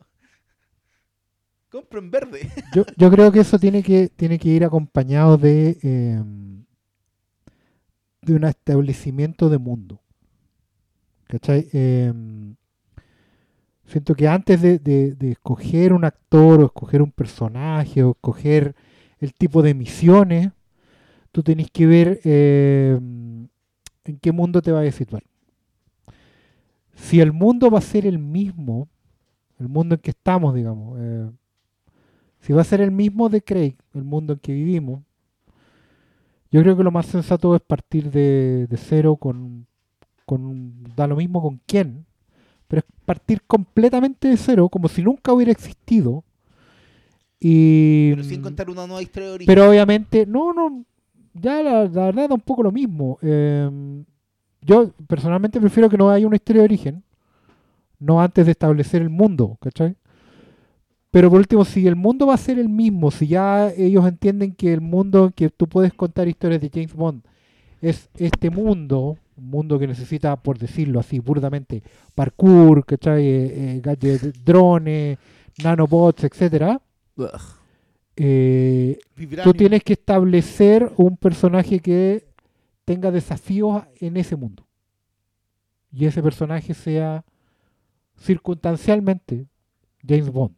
Compro 1.69 1.99
en 1.99 2.11
verde. 2.11 2.49
Yo, 2.75 2.83
yo 2.97 3.09
creo 3.11 3.31
que 3.31 3.39
eso 3.41 3.57
tiene 3.57 3.81
que, 3.83 4.09
tiene 4.09 4.37
que 4.39 4.49
ir 4.49 4.63
acompañado 4.65 5.37
de, 5.37 5.77
eh, 5.81 6.21
de 8.21 8.33
un 8.35 8.43
establecimiento 8.43 9.49
de 9.49 9.57
mundo. 9.57 10.01
¿Cachai? 11.27 11.69
Eh, 11.71 12.13
siento 13.85 14.15
que 14.15 14.27
antes 14.27 14.61
de, 14.61 14.79
de- 14.79 15.15
de 15.15 15.31
escoger 15.31 15.93
un 15.93 16.03
actor 16.03 16.59
o 16.61 16.65
escoger 16.65 17.01
un 17.01 17.11
personaje 17.11 18.03
o 18.03 18.11
escoger 18.11 18.75
el 19.19 19.33
tipo 19.33 19.61
de 19.61 19.73
misiones, 19.73 20.49
tú 21.31 21.41
tenés 21.43 21.71
que 21.71 21.85
ver 21.85 22.19
eh, 22.25 22.99
en 24.05 24.17
qué 24.17 24.31
mundo 24.31 24.61
te 24.61 24.71
vas 24.71 24.87
a 24.87 24.91
situar. 24.91 25.23
Si 26.95 27.19
el 27.19 27.31
mundo 27.31 27.69
va 27.69 27.79
a 27.79 27.81
ser 27.81 28.05
el 28.05 28.19
mismo, 28.19 28.87
el 29.59 29.67
mundo 29.67 29.95
en 29.95 30.01
que 30.01 30.11
estamos, 30.11 30.53
digamos, 30.53 30.97
eh, 30.99 31.29
si 32.41 32.53
va 32.53 32.61
a 32.61 32.65
ser 32.65 32.81
el 32.81 32.91
mismo 32.91 33.29
de 33.29 33.41
Craig, 33.41 33.75
el 33.93 34.03
mundo 34.03 34.33
en 34.33 34.39
que 34.39 34.53
vivimos, 34.53 35.03
yo 36.51 36.61
creo 36.61 36.75
que 36.75 36.83
lo 36.83 36.91
más 36.91 37.05
sensato 37.05 37.55
es 37.55 37.61
partir 37.61 38.11
de, 38.11 38.67
de 38.67 38.77
cero 38.77 39.15
con, 39.15 39.67
con 40.25 40.83
da 40.95 41.07
lo 41.07 41.15
mismo 41.15 41.41
con 41.41 41.61
quién, 41.65 42.05
pero 42.67 42.79
es 42.79 42.85
partir 43.05 43.41
completamente 43.43 44.27
de 44.27 44.37
cero, 44.37 44.67
como 44.69 44.87
si 44.87 45.01
nunca 45.01 45.33
hubiera 45.33 45.51
existido. 45.51 46.23
Y, 47.39 48.11
Pero 48.11 48.23
sin 48.23 48.41
contar 48.41 48.69
una 48.69 48.85
nueva 48.85 49.01
historia 49.01 49.29
de 49.29 49.35
origen. 49.35 49.47
pero 49.53 49.69
obviamente, 49.69 50.25
no, 50.25 50.53
no, 50.53 50.85
ya 51.33 51.61
la, 51.61 51.83
la 51.85 52.05
verdad 52.05 52.29
da 52.29 52.35
un 52.35 52.41
poco 52.41 52.63
lo 52.63 52.71
mismo. 52.71 53.17
Eh, 53.21 53.69
yo 54.61 54.91
personalmente 55.07 55.59
prefiero 55.59 55.89
que 55.89 55.97
no 55.97 56.09
haya 56.09 56.27
una 56.27 56.35
historia 56.35 56.61
de 56.61 56.65
origen, 56.65 57.03
no 57.99 58.21
antes 58.21 58.45
de 58.45 58.51
establecer 58.51 59.01
el 59.01 59.09
mundo, 59.09 59.57
¿cachai? 59.59 59.95
Pero 61.11 61.29
por 61.29 61.39
último, 61.39 61.65
si 61.65 61.85
el 61.87 61.95
mundo 61.95 62.27
va 62.27 62.35
a 62.35 62.37
ser 62.37 62.57
el 62.57 62.69
mismo, 62.69 63.11
si 63.11 63.27
ya 63.27 63.69
ellos 63.69 64.07
entienden 64.07 64.53
que 64.53 64.71
el 64.71 64.81
mundo 64.81 65.31
que 65.35 65.49
tú 65.49 65.67
puedes 65.67 65.93
contar 65.93 66.27
historias 66.27 66.61
de 66.61 66.71
James 66.73 66.93
Bond 66.93 67.23
es 67.81 68.09
este 68.15 68.49
mundo, 68.49 69.17
un 69.35 69.49
mundo 69.49 69.77
que 69.77 69.87
necesita, 69.87 70.35
por 70.37 70.57
decirlo 70.57 70.99
así, 70.99 71.19
burdamente, 71.19 71.83
parkour, 72.15 72.85
¿cachai? 72.85 73.25
Eh, 73.25 73.75
eh, 73.75 73.81
gadgets, 73.83 74.43
drones, 74.43 75.17
nanobots, 75.61 76.23
etcétera. 76.23 76.79
Ugh. 77.17 77.60
Eh, 78.15 78.99
tú 79.43 79.53
tienes 79.53 79.83
que 79.83 79.93
establecer 79.93 80.91
un 80.97 81.17
personaje 81.17 81.79
que 81.79 82.27
tenga 82.85 83.11
desafíos 83.11 83.83
en 83.99 84.17
ese 84.17 84.35
mundo. 84.35 84.67
Y 85.93 86.05
ese 86.05 86.21
personaje 86.21 86.73
sea 86.73 87.23
circunstancialmente 88.17 89.47
James 90.07 90.29
Bond. 90.31 90.55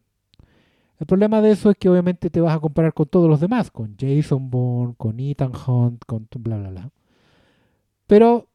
El 0.98 1.06
problema 1.06 1.40
de 1.40 1.50
eso 1.52 1.70
es 1.70 1.76
que 1.76 1.88
obviamente 1.88 2.30
te 2.30 2.40
vas 2.40 2.54
a 2.56 2.60
comparar 2.60 2.94
con 2.94 3.06
todos 3.06 3.28
los 3.28 3.40
demás, 3.40 3.70
con 3.70 3.96
Jason 3.98 4.48
Bond, 4.48 4.96
con 4.96 5.18
Ethan 5.18 5.52
Hunt, 5.66 6.04
con 6.06 6.26
tu- 6.26 6.38
bla 6.38 6.56
bla 6.56 6.70
bla. 6.70 6.90
Pero 8.06 8.48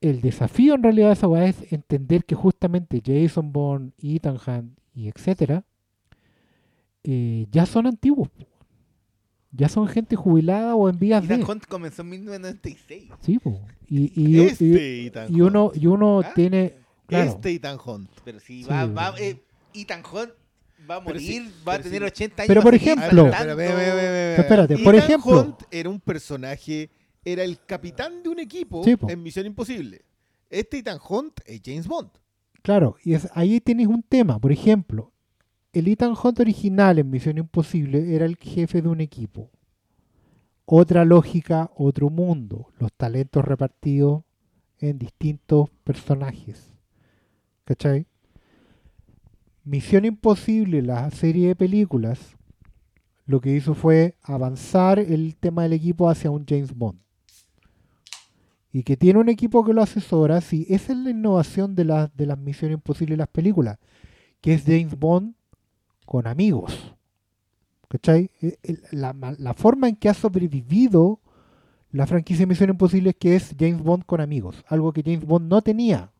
el 0.00 0.20
desafío 0.20 0.74
en 0.74 0.82
realidad 0.82 1.08
de 1.08 1.12
esa 1.14 1.44
es 1.44 1.72
entender 1.72 2.24
que 2.24 2.34
justamente 2.34 3.02
Jason 3.04 3.52
Bond, 3.52 3.92
Ethan 3.98 4.38
Hunt 4.46 4.78
y 4.94 5.08
etcétera 5.08 5.64
eh, 7.04 7.46
ya 7.50 7.66
son 7.66 7.86
antiguos. 7.86 8.28
Ya 9.50 9.68
son 9.70 9.88
gente 9.88 10.14
jubilada 10.14 10.74
o 10.74 10.88
en 10.90 10.98
vías 10.98 11.26
de. 11.26 11.42
Hunt 11.42 11.64
comenzó 11.66 12.02
en 12.02 12.10
1996. 12.10 13.08
Sí, 13.20 13.38
po. 13.38 13.60
y, 13.88 14.12
y, 14.14 14.36
y- 14.36 14.40
Este 14.40 15.10
y 15.30 15.40
uno, 15.40 15.66
Hunt. 15.68 15.76
y 15.82 15.86
uno 15.86 16.20
¿Ah? 16.20 16.32
tiene. 16.34 16.74
Claro, 17.06 17.30
Este 17.30 17.52
Ethan 17.54 17.78
Hunt. 17.84 18.10
Pero 18.24 18.40
si 18.40 18.62
Sí, 18.62 18.68
va, 18.68 19.14
eh, 19.18 19.42
Ethan 19.72 20.02
Hunt 20.12 20.30
va 20.88 20.96
a 20.96 21.00
morir, 21.00 21.20
sí, 21.22 21.52
va 21.66 21.74
a 21.74 21.78
tener 21.80 22.02
sí. 22.02 22.06
80 22.08 22.42
años. 22.42 22.48
Pero 22.48 22.62
por 22.62 22.74
ejemplo-. 22.74 23.30
Pero. 23.56 24.42
Espérate, 24.42 24.78
por 24.78 24.94
ejemplo- 24.94 25.40
Hunt 25.40 25.62
era 25.70 25.88
un 25.88 26.00
personaje, 26.00 26.90
era 27.24 27.42
el 27.42 27.58
capitán 27.64 28.22
de 28.22 28.28
un 28.28 28.38
equipo 28.40 28.84
en 28.86 29.22
Misión 29.22 29.46
Imposible. 29.46 30.02
Este 30.50 30.78
Ethan 30.78 30.98
Hunt 31.08 31.40
es 31.46 31.60
James 31.64 31.86
Bond. 31.88 32.10
claro, 32.62 32.96
y 33.02 33.14
es, 33.14 33.28
ahí 33.32 33.60
tienes 33.62 33.86
un 33.86 34.02
tema. 34.02 34.38
Por 34.38 34.52
ejemplo, 34.52 35.10
el 35.78 35.88
Ethan 35.88 36.14
Hunt 36.22 36.40
original 36.40 36.98
en 36.98 37.10
Misión 37.10 37.38
Imposible 37.38 38.14
era 38.14 38.24
el 38.24 38.36
jefe 38.36 38.82
de 38.82 38.88
un 38.88 39.00
equipo. 39.00 39.50
Otra 40.64 41.04
lógica, 41.04 41.70
otro 41.76 42.10
mundo. 42.10 42.68
Los 42.78 42.92
talentos 42.92 43.44
repartidos 43.44 44.22
en 44.78 44.98
distintos 44.98 45.70
personajes. 45.84 46.70
¿Cachai? 47.64 48.06
Misión 49.64 50.04
Imposible, 50.04 50.82
la 50.82 51.10
serie 51.10 51.48
de 51.48 51.56
películas, 51.56 52.36
lo 53.26 53.40
que 53.40 53.54
hizo 53.54 53.74
fue 53.74 54.16
avanzar 54.22 54.98
el 54.98 55.36
tema 55.36 55.64
del 55.64 55.74
equipo 55.74 56.08
hacia 56.08 56.30
un 56.30 56.46
James 56.48 56.74
Bond. 56.74 56.98
Y 58.72 58.82
que 58.82 58.96
tiene 58.96 59.18
un 59.18 59.28
equipo 59.28 59.64
que 59.64 59.72
lo 59.74 59.82
asesora, 59.82 60.40
sí, 60.40 60.66
esa 60.70 60.92
es 60.92 60.98
la 60.98 61.10
innovación 61.10 61.74
de, 61.74 61.84
la- 61.84 62.10
de 62.14 62.26
las 62.26 62.38
Misiones 62.38 62.76
Imposibles 62.76 63.16
y 63.16 63.18
las 63.18 63.28
películas, 63.28 63.78
que 64.40 64.54
es 64.54 64.62
James 64.64 64.98
Bond 64.98 65.34
con 66.08 66.26
amigos. 66.26 66.94
¿Cachai? 67.88 68.30
E- 68.40 68.56
La, 68.92 69.14
la 69.38 69.52
forma 69.54 69.88
en 69.90 69.96
que 69.96 70.08
ha 70.08 70.14
sobrevivido 70.14 71.20
la 71.92 72.06
franquicia 72.06 72.42
de 72.44 72.46
Misión 72.46 72.70
Imposible 72.70 73.10
es 73.10 73.16
que 73.16 73.36
es 73.36 73.54
James 73.58 73.82
Bond 73.82 74.04
con 74.06 74.20
amigos, 74.22 74.64
algo 74.68 74.92
que 74.92 75.02
James 75.02 75.24
Bond 75.26 75.48
no 75.50 75.60
tenía, 75.62 76.10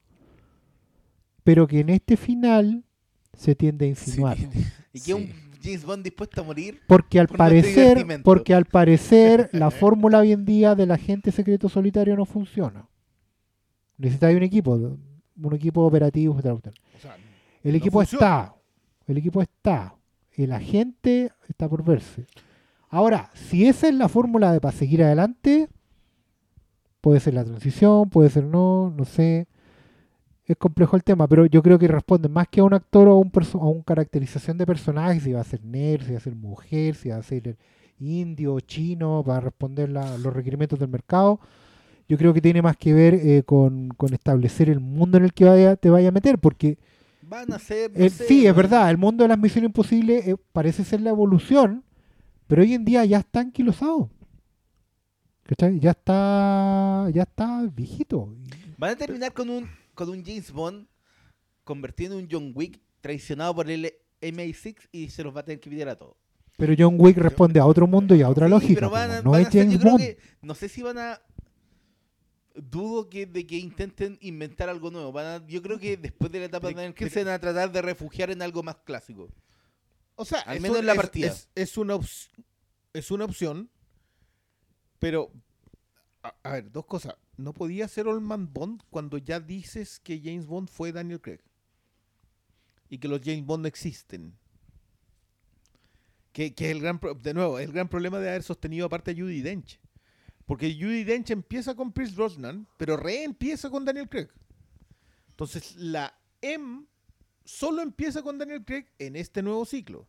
pero 1.45 1.67
que 1.67 1.81
en 1.81 1.89
este 1.91 2.17
final 2.17 2.85
se 3.35 3.55
tiende 3.55 3.87
a 3.87 3.89
insinuar. 3.89 4.37
Sí. 4.37 4.49
Y 4.93 5.01
que 5.01 5.15
un 5.15 5.23
Sí. 5.27 5.35
James 5.63 5.85
Bond 5.85 6.05
dispuesto 6.05 6.41
a 6.41 6.45
morir. 6.45 6.81
Porque 6.87 7.19
al 7.21 7.27
Por 7.29 7.37
parecer, 7.39 8.07
porque 8.23 8.55
al 8.55 8.65
parecer 8.65 9.51
la 9.53 9.71
fórmula 9.71 10.19
hoy 10.21 10.33
en 10.33 10.45
día 10.45 10.75
del 10.75 10.91
agente 10.93 11.33
secreto 11.33 11.69
solitario 11.69 12.15
no 12.17 12.25
funciona. 12.25 12.89
Necesitáis 13.99 14.37
un 14.37 14.45
equipo, 14.45 14.75
un 14.75 15.55
equipo 15.55 15.83
operativo. 15.85 16.37
O 16.37 16.41
sea, 16.43 16.53
El 17.63 17.73
No 17.73 17.77
equipo 17.79 17.99
funciona. 17.99 18.27
está, 18.27 18.55
el 19.09 19.19
equipo 19.19 19.43
está, 19.43 19.95
el 20.35 20.53
agente 20.53 21.33
está 21.49 21.69
por 21.69 21.85
verse. 21.85 22.27
Ahora, 22.91 23.31
si 23.35 23.67
esa 23.67 23.89
es 23.89 23.95
la 23.95 24.09
fórmula 24.09 24.53
de 24.53 24.61
para 24.61 24.77
seguir 24.77 25.03
adelante, 25.05 25.69
puede 27.01 27.21
ser 27.21 27.35
la 27.35 27.45
transición, 27.45 28.11
puede 28.11 28.31
ser 28.31 28.45
no, 28.45 28.91
no 28.97 29.05
sé. 29.05 29.47
es 30.47 30.57
complejo 30.57 30.97
el 30.97 31.05
tema, 31.05 31.29
pero 31.29 31.45
yo 31.47 31.63
creo 31.63 31.79
que 31.79 31.89
responde 31.89 32.29
más 32.29 32.49
que 32.49 32.61
a 32.61 32.65
un 32.65 32.73
actor 32.75 33.09
o 33.09 33.17
a 33.17 33.67
una 33.69 33.83
caracterización 33.85 34.57
de 34.59 34.67
personaje, 34.67 35.21
si 35.21 35.33
va 35.33 35.41
a 35.43 35.45
ser 35.45 35.63
nerd, 35.65 36.05
si 36.07 36.13
va 36.13 36.19
a 36.19 36.21
ser 36.23 36.35
mujer, 36.35 36.95
si 36.95 37.11
va 37.11 37.17
a 37.17 37.23
ser 37.23 37.57
indio, 38.01 38.59
chino, 38.61 39.23
para 39.27 39.41
responder 39.41 39.91
la- 39.91 40.17
los 40.19 40.33
requerimientos 40.33 40.79
del 40.79 40.89
mercado. 40.89 41.39
Yo 42.09 42.19
creo 42.19 42.35
que 42.35 42.41
tiene 42.43 42.63
más 42.63 42.77
que 42.77 42.95
ver 42.95 43.15
eh, 43.15 43.43
con, 43.45 43.91
establecer 44.13 44.71
el 44.71 44.81
mundo 44.81 45.19
en 45.19 45.25
el 45.25 45.35
que 45.35 45.77
te 45.81 45.91
vaya 45.91 46.09
a 46.11 46.13
meter, 46.13 46.39
porque 46.39 46.79
Van 47.29 47.53
a 47.53 47.59
ser. 47.59 47.91
no 47.97 48.05
eh, 48.05 48.11
sé, 48.11 48.27
sí, 48.27 48.47
es 48.47 48.55
verdad, 48.55 48.89
el 48.91 48.97
mundo 48.99 49.25
de 49.25 49.29
las 49.29 49.39
misiones 49.39 49.69
imposibles 49.69 50.27
eh, 50.27 50.37
parece 50.53 50.85
ser 50.85 51.01
la 51.01 51.11
evolución, 51.11 51.85
pero 52.47 52.63
hoy 52.63 52.73
en 52.75 52.85
día 52.85 53.05
ya 53.05 53.19
está 53.19 53.41
anquilosado. 53.41 54.11
¿Cachai? 55.45 55.81
Ya 55.81 55.91
está, 55.93 57.09
ya 57.13 57.23
está 57.23 57.63
viejito. 57.75 58.35
Van 58.77 58.91
a 58.91 58.97
terminar 58.97 59.33
con 59.33 59.49
un, 59.49 59.69
con 59.95 60.09
un 60.11 60.23
James 60.25 60.53
Bond 60.53 60.87
convertido 61.65 62.19
en 62.19 62.25
un 62.25 62.29
John 62.31 62.53
Wick 62.55 62.81
traicionado 63.01 63.55
por 63.55 63.71
el 63.71 63.93
MI6 64.21 64.77
y 64.93 65.09
se 65.11 65.23
los 65.23 65.35
va 65.35 65.41
a 65.41 65.45
tener 65.45 65.61
que 65.61 65.71
pedir 65.71 65.89
a 65.89 65.97
todos. 65.97 66.17
Pero 66.57 66.75
John 66.77 66.97
Wick 66.99 67.17
responde 67.17 67.61
a 67.61 67.67
otro 67.67 67.87
mundo 67.87 68.15
y 68.15 68.23
a 68.23 68.29
otra 68.29 68.47
Sí, 68.47 68.51
lógica. 68.51 68.75
pero 68.75 68.89
po, 68.89 68.95
van 68.95 69.11
a- 69.11 69.23
no 69.23 69.31
van 69.31 69.43
es 69.43 69.47
a 69.49 69.51
James 69.53 69.73
yo 69.75 69.79
creo 69.81 69.93
Bond. 69.93 70.05
que- 70.05 70.19
no 70.43 70.55
sé 70.55 70.69
si 70.69 70.83
van 70.83 70.99
a. 70.99 71.21
Dudo 72.63 73.09
que 73.09 73.27
de 73.27 73.47
que 73.47 73.57
intenten 73.57 74.19
inventar 74.21 74.69
algo 74.69 74.91
nuevo. 74.91 75.13
Van 75.13 75.27
a- 75.27 75.47
yo 75.47 75.63
creo 75.63 75.79
que 75.79 75.97
después 75.97 76.31
de 76.33 76.41
la 76.41 76.47
etapa 76.47 76.69
de 76.69 76.75
Daniel 76.75 76.95
Craig 76.95 77.11
se 77.11 77.25
van 77.25 77.35
a 77.35 77.39
tratar 77.39 77.71
de 77.73 77.83
refugiar 77.83 78.31
en 78.31 78.43
algo 78.43 78.63
más 78.63 78.77
clásico. 78.85 79.29
O 80.17 80.25
sea, 80.25 80.41
Al 80.41 80.61
menos 80.61 80.77
un- 80.79 80.81
en 80.83 80.87
la 80.87 80.95
partida. 80.95 81.27
Es, 81.29 81.49
es 81.55 81.77
una 81.79 81.99
es 82.93 83.11
una 83.11 83.25
opción, 83.25 83.71
pero 84.99 85.31
a, 86.23 86.35
a 86.43 86.53
ver, 86.53 86.73
dos 86.73 86.87
cosas. 86.87 87.15
No 87.37 87.53
podía 87.55 87.87
ser 87.87 88.09
Old 88.09 88.23
Man 88.23 88.53
Bond 88.53 88.83
cuando 88.91 89.19
ya 89.19 89.39
dices 89.39 90.01
que 90.01 90.21
James 90.21 90.47
Bond 90.47 90.69
fue 90.69 90.91
Daniel 90.91 91.21
Craig 91.21 91.39
y 92.89 92.99
que 92.99 93.07
los 93.07 93.21
James 93.23 93.45
Bond 93.47 93.67
existen. 93.67 94.37
Que, 96.33 96.55
que 96.55 96.67
es 96.67 96.71
el 96.73 96.81
gran, 96.81 96.99
pro- 96.99 97.15
de 97.15 97.35
nuevo, 97.35 97.59
el 97.59 97.73
gran 97.73 97.89
problema 97.89 98.19
de 98.19 98.29
haber 98.29 98.43
sostenido 98.43 98.87
aparte 98.87 99.11
a 99.11 99.15
Judy 99.15 99.41
Dench. 99.41 99.79
Porque 100.49 100.73
Judy 100.73 101.05
Dench 101.05 101.31
empieza 101.31 101.75
con 101.75 101.93
Pierce 101.93 102.15
Brosnan, 102.15 102.67
pero 102.79 102.97
reempieza 102.97 103.69
con 103.69 103.85
Daniel 103.85 104.09
Craig. 104.09 104.29
Entonces, 105.29 105.77
la 105.77 106.19
M 106.41 106.87
solo 107.45 107.83
empieza 107.83 108.23
con 108.23 108.39
Daniel 108.39 108.65
Craig 108.65 108.87
en 108.99 109.15
este 109.17 109.43
nuevo 109.43 109.67
ciclo. 109.67 110.09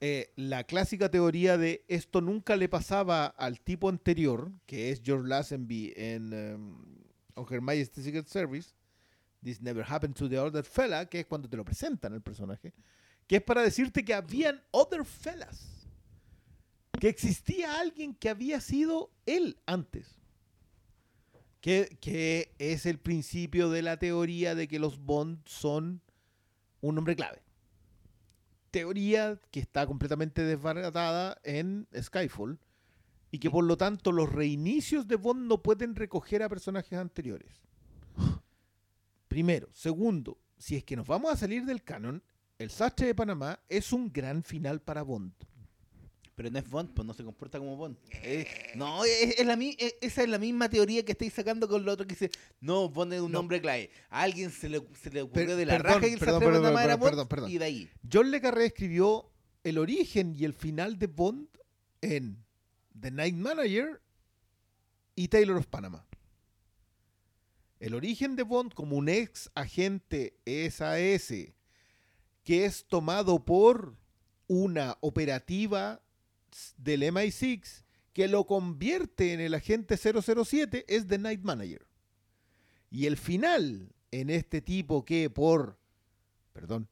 Eh, 0.00 0.32
la 0.36 0.62
clásica 0.62 1.10
teoría 1.10 1.58
de 1.58 1.84
esto 1.88 2.20
nunca 2.20 2.54
le 2.54 2.68
pasaba 2.68 3.26
al 3.26 3.60
tipo 3.60 3.88
anterior, 3.88 4.52
que 4.66 4.92
es 4.92 5.02
George 5.04 5.26
Lazenby 5.26 5.94
en 5.96 6.32
um, 6.54 6.84
On 7.34 7.44
Her 7.50 7.60
Majesty's 7.60 8.04
Secret 8.04 8.28
Service, 8.28 8.70
This 9.42 9.60
Never 9.60 9.84
Happened 9.84 10.14
to 10.14 10.28
the 10.28 10.38
Other 10.38 10.62
Fella, 10.62 11.06
que 11.06 11.18
es 11.18 11.26
cuando 11.26 11.48
te 11.48 11.56
lo 11.56 11.64
presentan 11.64 12.14
el 12.14 12.22
personaje, 12.22 12.72
que 13.26 13.36
es 13.36 13.42
para 13.42 13.62
decirte 13.62 14.04
que 14.04 14.14
habían 14.14 14.62
other 14.70 15.04
fellas, 15.04 15.79
que 17.00 17.08
existía 17.08 17.80
alguien 17.80 18.14
que 18.14 18.28
había 18.28 18.60
sido 18.60 19.10
él 19.26 19.58
antes. 19.66 20.20
Que, 21.60 21.98
que 22.00 22.54
es 22.58 22.86
el 22.86 22.98
principio 22.98 23.70
de 23.70 23.82
la 23.82 23.98
teoría 23.98 24.54
de 24.54 24.68
que 24.68 24.78
los 24.78 24.98
Bond 24.98 25.40
son 25.46 26.02
un 26.80 26.98
hombre 26.98 27.16
clave. 27.16 27.42
Teoría 28.70 29.40
que 29.50 29.60
está 29.60 29.86
completamente 29.86 30.42
desbaratada 30.42 31.38
en 31.42 31.88
Skyfall 31.98 32.60
y 33.30 33.38
que 33.38 33.50
por 33.50 33.64
lo 33.64 33.76
tanto 33.76 34.12
los 34.12 34.30
reinicios 34.30 35.08
de 35.08 35.16
Bond 35.16 35.48
no 35.48 35.62
pueden 35.62 35.96
recoger 35.96 36.42
a 36.42 36.48
personajes 36.48 36.98
anteriores. 36.98 37.64
Primero. 39.28 39.68
Segundo, 39.72 40.38
si 40.58 40.76
es 40.76 40.84
que 40.84 40.96
nos 40.96 41.06
vamos 41.06 41.32
a 41.32 41.36
salir 41.36 41.64
del 41.64 41.82
canon, 41.82 42.22
el 42.58 42.70
sastre 42.70 43.06
de 43.06 43.14
Panamá 43.14 43.60
es 43.68 43.92
un 43.92 44.12
gran 44.12 44.42
final 44.42 44.80
para 44.80 45.02
Bond. 45.02 45.32
Pero 46.40 46.50
no 46.50 46.58
es 46.58 46.70
Bond, 46.70 46.94
pues 46.94 47.06
no 47.06 47.12
se 47.12 47.22
comporta 47.22 47.58
como 47.58 47.76
Bond. 47.76 47.98
Es- 48.22 48.46
no, 48.74 49.04
es, 49.04 49.38
es 49.38 49.44
la, 49.46 49.58
es- 49.62 49.96
esa 50.00 50.22
es 50.22 50.28
la 50.30 50.38
misma 50.38 50.70
teoría 50.70 51.04
que 51.04 51.12
estáis 51.12 51.34
sacando 51.34 51.68
con 51.68 51.84
lo 51.84 51.92
otro 51.92 52.06
que 52.06 52.14
dice, 52.14 52.30
no, 52.62 52.88
Bond 52.88 53.12
es 53.12 53.20
un 53.20 53.30
No. 53.32 53.40
hombre 53.40 53.60
clave. 53.60 53.90
A 54.08 54.22
alguien 54.22 54.50
se 54.50 54.70
le, 54.70 54.80
se 55.02 55.10
le 55.10 55.20
ocurrió 55.20 55.48
Per- 55.48 55.56
de 55.58 55.66
la 55.66 55.72
perdón, 55.76 55.92
raja 55.96 56.06
y 56.08 56.12
el 56.14 56.18
perdón, 56.18 56.40
perdón, 56.40 56.74
perdón, 56.74 56.98
Bond, 56.98 57.28
perdón. 57.28 57.50
y 57.50 57.58
de 57.58 57.64
ahí. 57.66 57.90
John 58.10 58.30
Le 58.30 58.40
Carré 58.40 58.64
escribió 58.64 59.30
el 59.64 59.76
origen 59.76 60.34
y 60.34 60.46
el 60.46 60.54
final 60.54 60.98
de 60.98 61.08
Bond 61.08 61.46
en 62.00 62.42
The 62.98 63.10
Night 63.10 63.34
Manager 63.34 64.00
y 65.16 65.28
Taylor 65.28 65.58
of 65.58 65.66
Panama. 65.66 66.06
El 67.80 67.92
origen 67.92 68.34
de 68.34 68.44
Bond 68.44 68.72
como 68.72 68.96
un 68.96 69.10
ex 69.10 69.50
agente 69.54 70.38
SAS 70.70 71.34
que 72.44 72.64
es 72.64 72.86
tomado 72.86 73.44
por 73.44 73.94
una 74.46 74.96
operativa 75.02 76.00
del 76.76 77.02
MI6 77.02 77.84
que 78.12 78.28
lo 78.28 78.46
convierte 78.46 79.32
en 79.32 79.40
el 79.40 79.54
agente 79.54 79.96
007 79.96 80.84
es 80.88 81.06
The 81.06 81.18
Night 81.18 81.42
Manager. 81.42 81.86
Y 82.90 83.06
el 83.06 83.16
final 83.16 83.92
en 84.10 84.30
este 84.30 84.60
tipo 84.60 85.04
que 85.04 85.30
por, 85.30 85.78
perdón, 86.52 86.88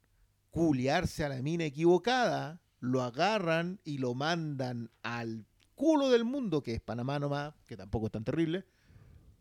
culiarse 0.50 1.24
a 1.24 1.28
la 1.28 1.42
mina 1.42 1.64
equivocada, 1.64 2.60
lo 2.80 3.02
agarran 3.02 3.80
y 3.84 3.98
lo 3.98 4.14
mandan 4.14 4.90
al 5.02 5.44
culo 5.74 6.10
del 6.10 6.24
mundo, 6.24 6.62
que 6.62 6.74
es 6.74 6.80
Panamá 6.80 7.18
nomás, 7.18 7.54
que 7.66 7.76
tampoco 7.76 8.06
es 8.06 8.12
tan 8.12 8.24
terrible, 8.24 8.64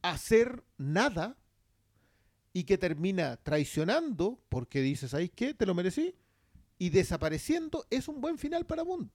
a 0.01 0.11
hacer 0.11 0.63
nada 0.77 1.37
y 2.53 2.63
que 2.63 2.77
termina 2.77 3.37
traicionando 3.37 4.39
porque 4.49 4.81
dice, 4.81 5.07
¿sabes 5.07 5.31
qué? 5.35 5.53
Te 5.53 5.65
lo 5.65 5.75
merecí. 5.75 6.15
Y 6.79 6.89
desapareciendo 6.89 7.85
es 7.89 8.07
un 8.07 8.21
buen 8.21 8.37
final 8.37 8.65
para 8.65 8.83
Bond. 8.83 9.09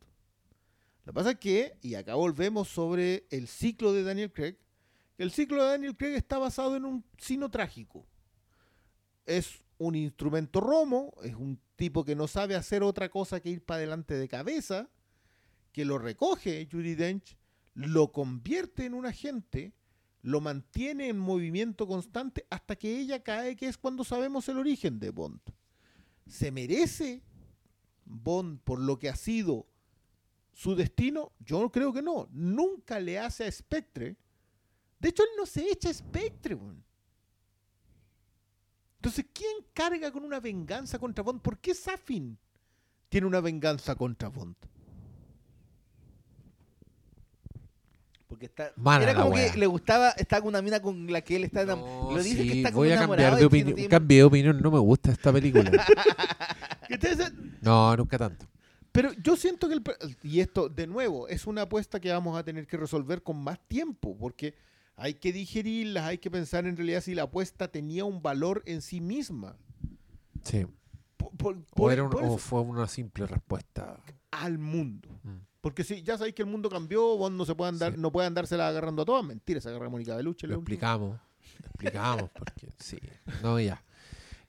Lo 1.05 1.13
que 1.13 1.15
pasa 1.15 1.31
es 1.33 1.39
que, 1.39 1.79
y 1.83 1.95
acá 1.95 2.15
volvemos 2.15 2.69
sobre 2.69 3.27
el 3.31 3.49
ciclo 3.49 3.93
de 3.93 4.05
Daniel 4.05 4.33
Craig, 4.33 4.57
el 5.19 5.33
ciclo 5.33 5.63
de 5.63 5.71
Daniel 5.71 5.97
Craig 5.97 6.15
está 6.15 6.39
basado 6.39 6.77
en 6.77 6.85
un 6.85 7.05
sino 7.19 7.51
trágico. 7.51 8.07
Es 9.27 9.65
un 9.79 9.97
instrumento 9.97 10.61
romo, 10.61 11.13
es 11.23 11.35
un 11.35 11.61
tipo 11.75 12.05
que 12.05 12.15
no 12.15 12.29
sabe 12.29 12.55
hacer 12.55 12.85
otra 12.85 13.09
cosa 13.09 13.41
que 13.41 13.51
ir 13.51 13.65
para 13.65 13.79
adelante 13.79 14.15
de 14.15 14.29
cabeza, 14.29 14.89
que 15.73 15.85
lo 15.85 15.99
recoge 15.99 16.69
Judy 16.71 16.95
Dench, 16.95 17.37
lo 17.75 18.13
convierte 18.13 18.87
en 18.87 18.95
un 18.95 19.07
agente, 19.07 19.73
lo 20.23 20.41
mantiene 20.41 21.09
en 21.09 21.19
movimiento 21.19 21.89
constante 21.89 22.47
hasta 22.49 22.77
que 22.77 23.01
ella 23.01 23.25
cae, 23.25 23.57
que 23.57 23.67
es 23.67 23.77
cuando 23.77 24.05
sabemos 24.05 24.49
el 24.49 24.59
origen 24.59 25.01
de 25.01 25.11
Bond. 25.11 25.41
¿Se 26.29 26.53
merece 26.53 27.23
Bond 28.05 28.61
por 28.61 28.79
lo 28.79 29.01
que 29.01 29.09
ha 29.09 29.17
sido 29.17 29.67
su 30.53 30.75
destino? 30.75 31.33
Yo 31.41 31.71
creo 31.71 31.93
que 31.93 32.03
no. 32.03 32.29
Nunca 32.33 33.01
le 33.01 33.19
hace 33.19 33.45
a 33.45 33.51
Spectre. 33.53 34.17
De 34.99 35.09
hecho, 35.09 35.23
él 35.23 35.31
no 35.37 35.47
se 35.47 35.69
echa 35.71 35.91
a 35.91 35.95
Spectre. 35.95 36.55
weón. 36.55 36.83
Entonces, 38.97 39.27
¿quién 39.33 39.53
carga 39.73 40.13
con 40.13 40.25
una 40.25 40.39
venganza 40.39 40.99
contra 40.99 41.25
Bond? 41.25 41.41
¿Por 41.41 41.59
qué 41.59 41.75
Safin 41.75 42.39
tiene 43.09 43.27
una 43.27 43.41
venganza 43.41 43.95
contra 43.97 44.29
Bond? 44.29 44.55
Porque 48.29 48.47
está, 48.47 48.73
Mala 48.77 49.03
era 49.11 49.15
como 49.21 49.35
que 49.35 49.53
le 49.59 49.67
gustaba, 49.67 50.11
estaba 50.11 50.41
con 50.41 50.49
una 50.51 50.63
mina 50.63 50.81
con 50.81 51.07
la 51.13 51.21
que 51.21 51.37
él 51.37 51.45
está 51.45 51.63
enamorado. 51.63 52.05
No, 52.11 52.17
lo 52.17 52.23
dice 52.23 52.43
sí, 52.43 52.49
que 52.49 52.57
está 52.59 52.71
como 52.71 52.85
voy 52.85 52.93
a 52.93 52.99
cambiar 52.99 53.33
de 53.33 53.37
que 53.37 53.43
no 53.43 53.47
opinión. 53.49 53.75
tiene- 53.75 53.89
Cambié 53.91 54.19
de 54.19 54.25
opinión, 54.25 54.63
no 54.63 54.71
me 54.71 54.79
gusta 54.79 55.13
esta 55.13 55.31
película. 55.33 55.71
¿Qué 56.89 56.97
te 56.97 57.09
hace? 57.11 57.31
no, 57.61 57.95
nunca 57.97 58.17
tanto. 58.17 58.47
Pero 58.93 59.13
yo 59.15 59.37
siento 59.37 59.69
que 59.69 59.75
el, 59.75 59.83
y 60.23 60.41
esto 60.41 60.69
de 60.69 60.87
nuevo 60.87 61.27
es 61.29 61.47
una 61.47 61.63
apuesta 61.63 61.99
que 62.01 62.11
vamos 62.13 62.37
a 62.39 62.45
tener 62.45 62.67
que 62.67 62.77
resolver 62.77 63.23
con 63.23 63.43
más 63.43 63.59
tiempo, 63.67 64.17
porque 64.19 64.55
hay 64.97 65.15
que 65.15 65.33
digerirlas, 65.33 66.05
hay 66.05 66.19
que 66.19 66.31
pensar 66.31 66.67
en 66.67 66.77
realidad 66.77 67.01
si 67.01 67.15
la 67.15 67.23
apuesta 67.23 67.69
tenía 67.69 68.05
un 68.05 68.21
valor 68.23 68.63
en 68.67 68.83
sí 68.83 69.01
misma. 69.01 69.57
Sí. 70.45 70.67
Por- 71.17 71.31
por- 71.37 71.57
O, 71.57 71.65
por- 71.75 71.93
era 71.93 72.03
un- 72.05 72.15
o 72.15 72.37
fue 72.39 72.61
una 72.61 72.87
simple 72.87 73.27
respuesta. 73.27 73.99
al 74.31 74.59
mundo. 74.59 75.09
Mm. 75.23 75.37
Porque 75.61 75.85
si 75.85 76.03
ya 76.03 76.17
sabéis 76.19 76.35
que 76.35 76.43
el 76.43 76.49
mundo 76.49 76.69
cambió, 76.69 77.17
vos 77.17 77.31
no 77.31 77.45
se 77.45 77.55
puede 77.55 77.69
andar, 77.71 77.93
Sí. 77.95 77.99
no 78.01 78.11
puede 78.11 78.27
andársela 78.27 78.67
agarrando 78.69 79.03
a 79.03 79.05
todas. 79.05 79.25
Mentira, 79.25 79.61
se 79.61 79.69
agarra 79.69 79.87
a 79.87 79.91
Mónica 79.91 80.17
Beluche. 80.17 80.47
Lo 80.47 80.55
explicamos. 80.57 81.19
Lo 81.61 81.67
explicamos 81.67 82.31
porque 82.31 82.69
sí. 82.79 82.99
No, 83.43 83.61
ya. 83.61 83.83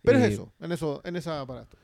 Pero 0.01 0.19
Eh, 0.19 0.25
es 0.27 0.33
eso, 0.33 0.51
en 0.59 0.71
eso, 0.71 1.01
en 1.05 1.15
esa 1.15 1.41
aparato. 1.41 1.77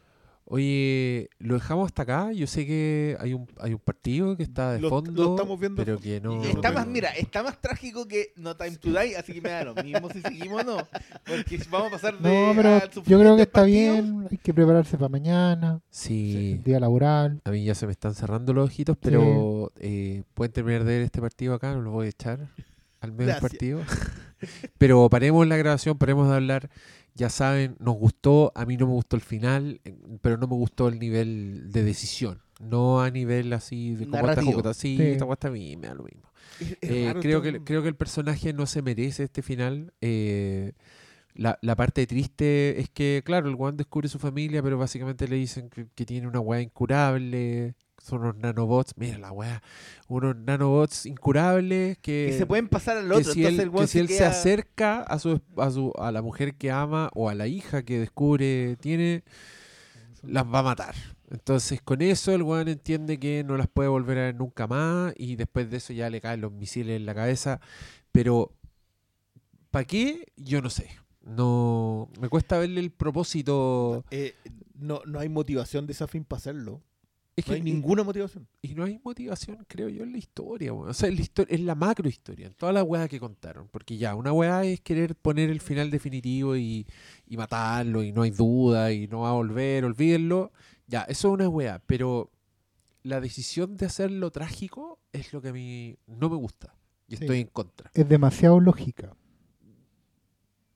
Oye, 0.52 1.30
lo 1.38 1.53
dejamos 1.53 1.86
hasta 1.86 2.02
acá. 2.02 2.32
Yo 2.34 2.48
sé 2.48 2.66
que 2.66 3.16
hay 3.19 3.36
un, 3.36 3.48
hay 3.60 3.74
un 3.74 3.80
partido 3.80 4.36
que 4.36 4.42
está 4.42 4.72
de 4.74 4.82
Lo- 4.82 4.90
fondo. 4.90 5.11
lo 5.24 5.36
estamos 5.36 5.60
viendo 5.60 5.76
Pero 5.86 6.00
que 6.00 6.19
no. 6.19 6.44
Está 6.44 6.72
más, 6.72 6.88
mira, 6.88 7.10
está 7.11 7.44
más 7.44 7.61
trágico 7.61 8.08
que 8.08 8.34
No 8.36 8.56
Time 8.58 8.78
to 8.78 8.90
Die, 8.90 9.16
así 9.16 9.34
que 9.34 9.42
me 9.42 9.50
da 9.52 9.64
lo 9.66 9.76
mismo 9.76 10.10
si 10.10 10.22
seguimos 10.22 10.64
o 10.64 10.66
no. 10.66 10.78
Porque 11.24 11.60
vamos 11.69 11.90
a 11.90 11.92
pasar 11.92 12.18
de. 12.18 12.30
No, 12.48 12.53
pero 12.56 12.80
yo 13.06 13.19
creo 13.19 13.36
que 13.36 13.44
está 13.44 13.61
bien. 13.64 14.28
Hay 14.32 14.38
que 14.38 14.52
prepararse 14.52 14.98
para 14.98 15.10
mañana, 15.10 15.82
Sí. 15.92 16.60
día 16.66 16.80
laboral. 16.80 17.42
A 17.45 17.52
mí 17.52 17.64
ya 17.64 17.76
se 17.76 17.86
me 17.86 17.92
están 17.92 18.16
cerrando 18.16 18.52
los 18.52 18.66
ojitos, 18.69 18.98
pero 19.00 19.72
eh, 19.80 20.24
pueden 20.34 20.52
terminar 20.52 20.84
de 20.84 20.94
ver 20.95 21.02
este 21.03 21.22
partido 21.22 21.53
acá. 21.53 21.74
No 21.76 21.82
lo 21.82 21.92
voy 21.92 22.08
a 22.08 22.10
echar 22.10 22.40
al 23.02 23.11
medio 23.11 23.28
del 23.34 23.40
Gracias. 23.40 23.52
partido. 23.52 23.82
Pero 24.78 25.10
paremos 25.10 25.45
la 25.48 25.58
grabación, 25.58 25.98
paremos 25.98 26.30
de 26.30 26.36
hablar. 26.36 26.69
Ya 27.19 27.30
saben, 27.30 27.75
nos 27.80 27.95
gustó, 27.98 28.53
a 28.56 28.65
mí 28.65 28.77
no 28.77 28.88
me 28.88 28.93
gustó 28.93 29.17
el 29.17 29.22
final, 29.22 29.81
eh, 29.83 29.93
pero 30.22 30.38
no 30.38 30.48
me 30.48 30.56
gustó 30.56 30.88
el 30.88 30.99
nivel 30.99 31.69
de 31.69 31.83
decisión. 31.83 32.39
No 32.61 33.01
a 33.01 33.09
nivel 33.11 33.51
así 33.51 33.95
de 33.95 34.06
como 34.07 34.30
esta. 34.30 34.41
Jocota. 34.41 34.73
Sí, 34.73 34.95
Sí. 34.98 35.03
esta 35.03 35.25
guasta 35.25 35.49
a 35.49 35.51
mí 35.51 35.75
me 35.75 35.88
da 35.88 35.95
lo 35.95 36.03
mismo. 36.06 36.30
Es- 36.61 36.72
es 36.80 36.89
Eh, 36.89 37.14
creo, 37.19 37.41
que, 37.41 37.61
creo 37.64 37.81
que 37.81 37.89
el 37.89 37.95
personaje 37.95 38.53
no 38.53 38.65
se 38.65 38.81
merece 38.81 39.23
este 39.23 39.41
final. 39.41 39.91
Eh, 39.99 40.72
la, 41.33 41.59
la 41.61 41.75
parte 41.75 42.07
triste 42.07 42.80
es 42.80 42.89
que, 42.89 43.22
claro, 43.25 43.49
el 43.49 43.56
Juan 43.56 43.75
descubre 43.75 44.07
su 44.07 44.17
familia, 44.19 44.64
pero 44.64 44.77
básicamente 44.77 45.27
le 45.27 45.35
dicen 45.35 45.69
que, 45.69 45.88
que 45.93 46.06
tiene 46.06 46.25
una 46.27 46.39
weá 46.39 46.61
incurable. 46.61 47.75
Son 48.02 48.22
unos 48.22 48.36
nanobots. 48.38 48.94
Mira 48.98 49.18
la 49.18 49.32
weá. 49.32 49.61
Unos 50.08 50.36
nanobots 50.36 51.06
incurables 51.06 51.98
que, 52.00 52.28
Que 52.32 52.38
se 52.38 52.45
pueden 52.45 52.68
pasar 52.68 52.98
al 52.98 53.08
que 53.08 53.14
otro. 53.16 53.34
si 53.34 53.40
entonces 53.42 53.60
él, 53.60 53.66
el 53.66 53.69
weón 53.69 53.84
que 53.86 53.92
si 53.92 54.00
él 54.00 54.08
se 54.08 54.18
queda- 54.18 54.30
acerca 54.30 55.02
a 55.03 55.19
su, 55.19 55.42
a 55.58 55.69
su 55.72 55.94
a 56.00 56.11
la 56.11 56.22
mujer 56.22 56.56
que 56.56 56.72
ama 56.72 57.10
o 57.14 57.30
a 57.30 57.36
la 57.36 57.48
hija 57.48 57.84
que 57.84 58.00
descubre 58.00 58.76
tiene 58.80 59.24
las 60.24 60.44
va 60.45 60.60
a 60.60 60.64
matar 60.64 60.95
entonces 61.32 61.82
con 61.82 62.02
eso 62.02 62.34
el 62.34 62.44
weón 62.44 62.68
entiende 62.68 63.19
que 63.19 63.44
no 63.45 63.56
las 63.56 63.68
puede 63.68 63.88
volver 63.88 64.18
a 64.18 64.22
ver 64.24 64.36
nunca 64.36 64.68
más 64.68 65.14
y 65.16 65.36
después 65.38 65.69
de 65.69 65.78
eso 65.78 65.94
ya 65.94 66.10
le 66.10 66.19
caen 66.19 66.42
los 66.42 66.52
misiles 66.52 66.98
en 66.98 67.06
la 67.06 67.16
cabeza 67.16 67.61
pero 68.11 68.52
¿para 69.72 69.86
qué? 69.86 70.26
yo 70.36 70.61
no 70.61 70.69
sé 70.69 70.90
no 71.22 72.10
me 72.19 72.28
cuesta 72.28 72.58
verle 72.58 72.82
el 72.82 72.92
propósito 72.92 74.03
Eh, 74.11 74.34
no, 74.78 75.02
no 75.06 75.19
hay 75.19 75.30
motivación 75.30 75.86
de 75.88 75.94
Safin 75.94 76.24
para 76.24 76.38
hacerlo. 76.40 76.82
Es 77.40 77.48
No 77.48 77.51
que 77.53 77.56
hay 77.56 77.61
ninguna 77.61 78.03
motivación. 78.03 78.48
Y 78.61 78.74
no 78.76 78.84
hay 78.84 79.00
motivación, 79.03 79.66
creo 79.68 79.90
yo, 79.90 80.03
en 80.03 80.11
la 80.11 80.18
historia, 80.18 80.74
weón. 80.74 80.90
O 80.90 80.93
sea, 80.93 81.09
en 81.09 81.16
la, 81.16 81.22
histo- 81.22 81.45
en 81.50 81.66
la 81.66 81.76
macro 81.76 82.08
historia, 82.08 82.48
en 82.48 82.53
toda 82.53 82.72
la 82.74 82.84
weá 82.84 83.08
que 83.08 83.19
contaron. 83.19 83.68
Porque 83.69 83.98
ya, 83.98 84.16
una 84.16 84.32
weá 84.34 84.64
es 84.64 84.82
querer 84.82 85.16
poner 85.16 85.50
el 85.50 85.59
final 85.61 85.90
definitivo 85.92 86.56
y, 86.56 86.85
y 87.27 87.38
matarlo, 87.38 88.03
y 88.03 88.11
no 88.11 88.22
hay 88.24 88.32
duda, 88.32 88.92
y 88.92 89.08
no 89.08 89.22
va 89.22 89.30
a 89.30 89.34
volver, 89.34 89.85
olvídenlo. 89.85 90.51
Ya, 90.88 91.01
eso 91.03 91.30
es 91.30 91.34
una 91.34 91.50
weá. 91.50 91.82
Pero 91.85 92.32
la 93.03 93.22
decisión 93.22 93.77
de 93.77 93.85
hacerlo 93.85 94.32
trágico 94.32 95.00
es 95.14 95.34
lo 95.34 95.42
que 95.42 95.50
a 95.50 95.53
mí 95.53 95.98
no 96.08 96.30
me 96.30 96.35
gusta. 96.35 96.76
Y 97.08 97.16
Sí. 97.16 97.24
estoy 97.24 97.40
en 97.42 97.48
contra. 97.48 97.90
Es 97.93 98.08
demasiado 98.08 98.59
lógica. 98.59 99.16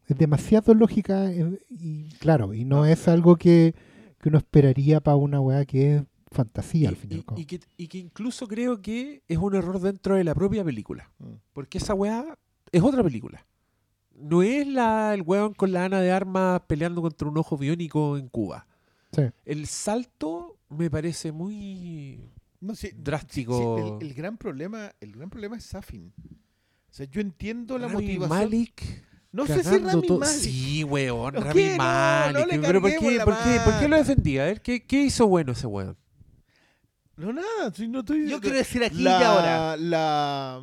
Es 0.08 0.18
demasiado 0.18 0.74
lógica 0.74 1.32
eh, 1.32 1.60
y 1.70 2.10
claro, 2.20 2.54
y 2.54 2.66
no 2.66 2.86
es 2.86 3.08
algo 3.08 3.38
que, 3.38 3.74
que 4.20 4.30
uno 4.30 4.38
esperaría 4.38 5.00
para 5.00 5.16
una 5.16 5.40
weá 5.40 5.64
que 5.66 5.96
es 5.98 6.04
fantasía 6.34 6.90
al 6.90 6.96
Y- 6.96 6.98
fin 6.98 7.12
y 7.12 7.16
y, 7.16 7.18
al 7.20 7.26
cabo. 7.26 7.40
y 7.40 7.46
que, 7.46 7.60
y 7.78 7.88
que 7.88 7.98
incluso 7.98 8.48
creo 8.48 8.82
que 8.82 9.24
es 9.28 9.38
un 9.38 9.56
error 9.56 9.80
dentro 9.80 10.16
de 10.16 10.24
la 10.26 10.36
propia 10.36 10.64
película. 10.64 11.10
Mm. 11.20 11.34
Porque 11.54 11.78
esa 11.78 11.94
weá 11.94 12.38
es 12.72 12.82
otra 12.82 13.02
película. 13.04 13.46
No 14.16 14.44
es 14.44 14.68
la, 14.68 15.14
el 15.14 15.22
weón 15.24 15.54
con 15.54 15.72
la 15.72 15.86
ana 15.86 16.02
de 16.02 16.12
armas 16.12 16.62
peleando 16.68 17.02
contra 17.02 17.28
un 17.28 17.38
ojo 17.38 17.58
biónico 17.58 18.18
en 18.18 18.28
Cuba. 18.28 18.68
Sí. 19.12 19.24
El 19.46 19.66
salto 19.68 20.58
me 20.70 20.90
parece 20.90 21.32
muy 21.32 22.20
No, 22.60 22.76
sí, 22.76 22.90
drástico. 22.96 23.78
sí, 23.78 24.06
el, 24.06 24.10
el 24.10 24.14
gran 24.14 24.38
problema, 24.38 24.92
el 25.02 25.14
gran 25.14 25.30
problema 25.30 25.56
es 25.58 25.64
Safin. 25.66 26.12
O 26.90 26.94
sea, 26.96 27.06
yo 27.08 27.22
entiendo 27.22 27.78
la 27.80 27.88
Rami 27.88 28.04
motivación. 28.06 28.30
Malek 28.30 29.04
no 29.32 29.48
sé 29.48 29.64
si 29.64 29.78
Rami 29.80 30.08
Malek. 30.08 30.26
Sí, 30.28 30.84
weón, 30.84 31.34
¿No 31.34 31.40
Rami 31.42 31.54
qué? 31.54 31.70
No, 31.72 31.78
Malek. 31.78 32.34
no 32.40 32.46
le 32.46 32.60
pero 32.60 32.82
¿por 32.82 32.92
qué, 32.92 33.20
por, 33.26 33.34
qué, 33.44 33.60
¿por 33.66 33.80
qué 33.80 33.88
lo 33.88 33.98
defendía? 33.98 34.44
A 34.44 34.46
ver, 34.46 34.62
¿qué, 34.62 34.84
qué 34.86 35.04
hizo 35.06 35.28
bueno 35.28 35.54
ese 35.54 35.66
weón? 35.66 35.98
No, 37.16 37.32
nada, 37.32 37.72
si 37.74 37.88
no 37.88 38.00
estoy. 38.00 38.28
Yo 38.30 38.40
quiero 38.42 38.58
decir 38.58 38.84
aquí 38.84 39.02
la, 39.04 39.20
y 39.20 39.24
ahora. 39.24 39.78
La 39.78 40.62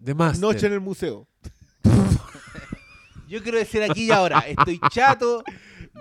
De 0.00 0.14
más. 0.14 0.38
noche 0.38 0.66
en 0.66 0.72
el 0.74 0.80
museo. 0.80 1.26
Yo 3.28 3.42
quiero 3.42 3.58
decir 3.58 3.82
aquí 3.82 4.04
y 4.04 4.10
ahora. 4.12 4.40
Estoy 4.40 4.78
chato 4.90 5.42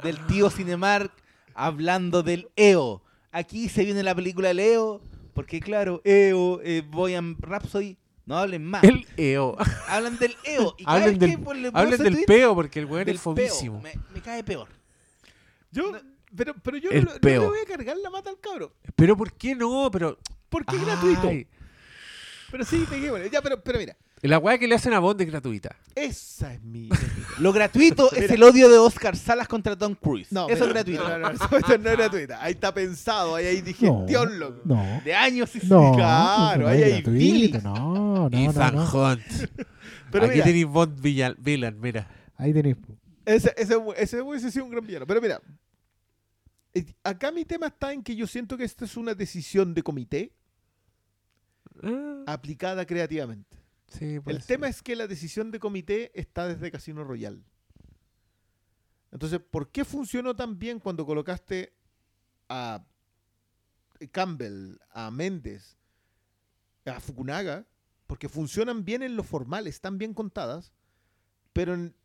del 0.03 0.24
tío 0.27 0.50
Cinemark 0.52 1.11
hablando 1.56 2.22
del 2.22 2.48
EO. 2.56 3.02
Aquí 3.32 3.68
se 3.69 3.84
viene 3.84 4.03
la 4.03 4.14
película 4.14 4.50
del 4.50 4.60
EO. 4.60 5.02
Porque 5.34 5.60
claro, 5.60 6.02
EO, 6.06 6.61
eh, 6.64 6.82
Boyan 6.88 7.35
Rhapsody, 7.40 7.98
no 8.26 8.38
hablen 8.38 8.64
más. 8.64 8.84
El 8.84 9.06
EO. 9.18 9.58
Hablan 9.90 10.18
del 10.18 10.35
EO. 10.45 10.76
Y 10.77 10.85
cada 10.85 10.98
Hablen 10.98 11.10
vez 11.10 11.19
del, 11.19 11.30
que 11.32 11.38
pues, 11.40 11.58
le 11.60 11.72
hablen 11.74 11.98
del 12.03 12.24
peo 12.26 12.56
porque 12.56 12.80
el 12.80 12.85
weón 12.85 13.10
es 13.10 13.19
fomísimo. 13.19 13.82
peo, 13.82 13.94
Me, 13.95 14.14
me 14.14 14.22
cae 14.22 14.44
peor. 14.44 14.69
Yo, 15.72 15.92
No. 15.92 16.15
Pero, 16.35 16.53
pero 16.61 16.77
yo 16.77 16.89
El 16.91 17.05
no, 17.05 17.14
no 17.14 17.19
peo. 17.19 17.41
le 17.41 17.47
voy 17.47 17.59
a 17.59 17.65
cargar 17.65 17.97
la 17.97 18.09
mata 18.09 18.30
al 18.30 18.39
cabro. 18.39 18.73
Pero 18.95 19.15
¿por 19.17 19.31
qué 19.33 19.55
no? 19.55 19.89
Pero. 19.91 20.17
Porque 20.49 20.75
es 20.75 20.85
gratuito. 20.85 21.30
Pero 22.51 22.64
sí, 22.64 22.85
peguémosle. 22.89 23.30
Ya, 23.30 23.41
pero, 23.41 23.61
pero 23.61 23.80
mira, 23.80 23.97
La 24.22 24.38
weá 24.38 24.57
que 24.57 24.67
le 24.67 24.75
hacen 24.75 24.93
a 24.93 24.99
Bond 24.99 25.19
es 25.22 25.27
gratuita. 25.27 25.75
esa 25.95 26.53
es 26.53 26.61
mi. 26.61 26.88
es 26.91 26.99
Lo 27.39 27.51
gratuito 27.51 28.11
es 28.15 28.30
el 28.31 28.41
odio 28.43 28.69
de 28.69 28.77
Oscar 28.77 29.17
Salas 29.17 29.47
contra 29.47 29.75
Tom 29.75 29.95
Cruise. 29.95 30.31
No, 30.31 30.47
Eso 30.47 30.53
pero- 30.59 30.65
es 30.67 30.73
gratuito. 30.73 31.03
No, 31.03 31.09
no, 31.09 31.17
no, 31.19 31.30
eso- 31.31 31.57
eso 31.57 31.77
no 31.77 31.89
es 31.89 31.97
gratuita. 31.97 32.41
Ahí 32.43 32.53
está 32.53 32.73
pensado, 32.73 33.35
ahí 33.35 33.45
hay 33.47 33.61
digestión, 33.61 34.39
loco. 34.39 34.61
no, 34.64 35.01
De 35.03 35.14
años 35.14 35.53
y 35.55 35.67
no, 35.67 35.93
claro, 35.95 36.61
no 36.64 36.67
ahí 36.69 36.77
es 36.80 36.83
hay 36.85 36.91
gratuito, 37.01 37.11
bilis. 37.11 37.64
No, 37.64 38.30
no, 38.30 38.38
Ethan 38.38 38.75
no, 38.75 38.83
no. 38.85 38.91
Hunt. 39.11 39.22
Pero 40.11 40.25
Aquí 40.27 40.41
tenéis 40.41 40.65
Bond 40.67 41.01
Villa- 41.01 41.35
Villain, 41.38 41.77
mira. 41.81 42.07
Ahí 42.38 42.53
tenéis. 42.53 42.77
ese, 43.25 43.53
ese, 43.57 43.75
ese 43.97 44.22
hubiese 44.22 44.49
sido 44.51 44.65
un 44.65 44.72
gran 44.72 44.85
villano. 44.85 45.05
Pero 45.07 45.19
mira, 45.19 45.41
acá 47.04 47.32
mi 47.32 47.45
tema 47.45 47.68
está 47.68 47.94
en 47.94 48.04
que 48.04 48.16
yo 48.16 48.28
siento 48.28 48.58
que 48.58 48.64
esta 48.66 48.86
es 48.86 48.98
una 48.98 49.14
decisión 49.14 49.74
de 49.74 49.84
comité 49.84 50.34
Ah, 51.84 52.24
aplicada 52.28 52.86
creativamente. 52.86 53.58
sí, 53.90 54.20
El 54.26 54.42
ser. 54.42 54.45
tema 54.58 54.68
es 54.70 54.82
que 54.82 54.95
la 54.95 55.08
decisión 55.08 55.52
de 55.52 55.60
comité 55.60 56.12
está 56.20 56.48
desde 56.48 56.72
Casino 56.72 57.04
Royale. 57.04 57.42
Entonces, 59.12 59.40
¿por 59.40 59.70
qué 59.72 59.86
funcionó 59.86 60.36
tan 60.36 60.58
bien 60.60 60.80
cuando 60.80 61.06
colocaste 61.06 61.74
a 62.50 62.84
Campbell, 64.12 64.78
a 64.90 65.12
Méndez, 65.12 65.78
a 66.86 67.00
Fukunaga? 67.00 67.66
Porque 68.08 68.30
funcionan 68.30 68.86
bien 68.86 69.04
en 69.04 69.16
lo 69.16 69.24
formal, 69.24 69.68
están 69.68 69.98
bien 69.98 70.14
contadas, 70.14 70.72
pero, 71.54 71.74
en- 71.74 71.95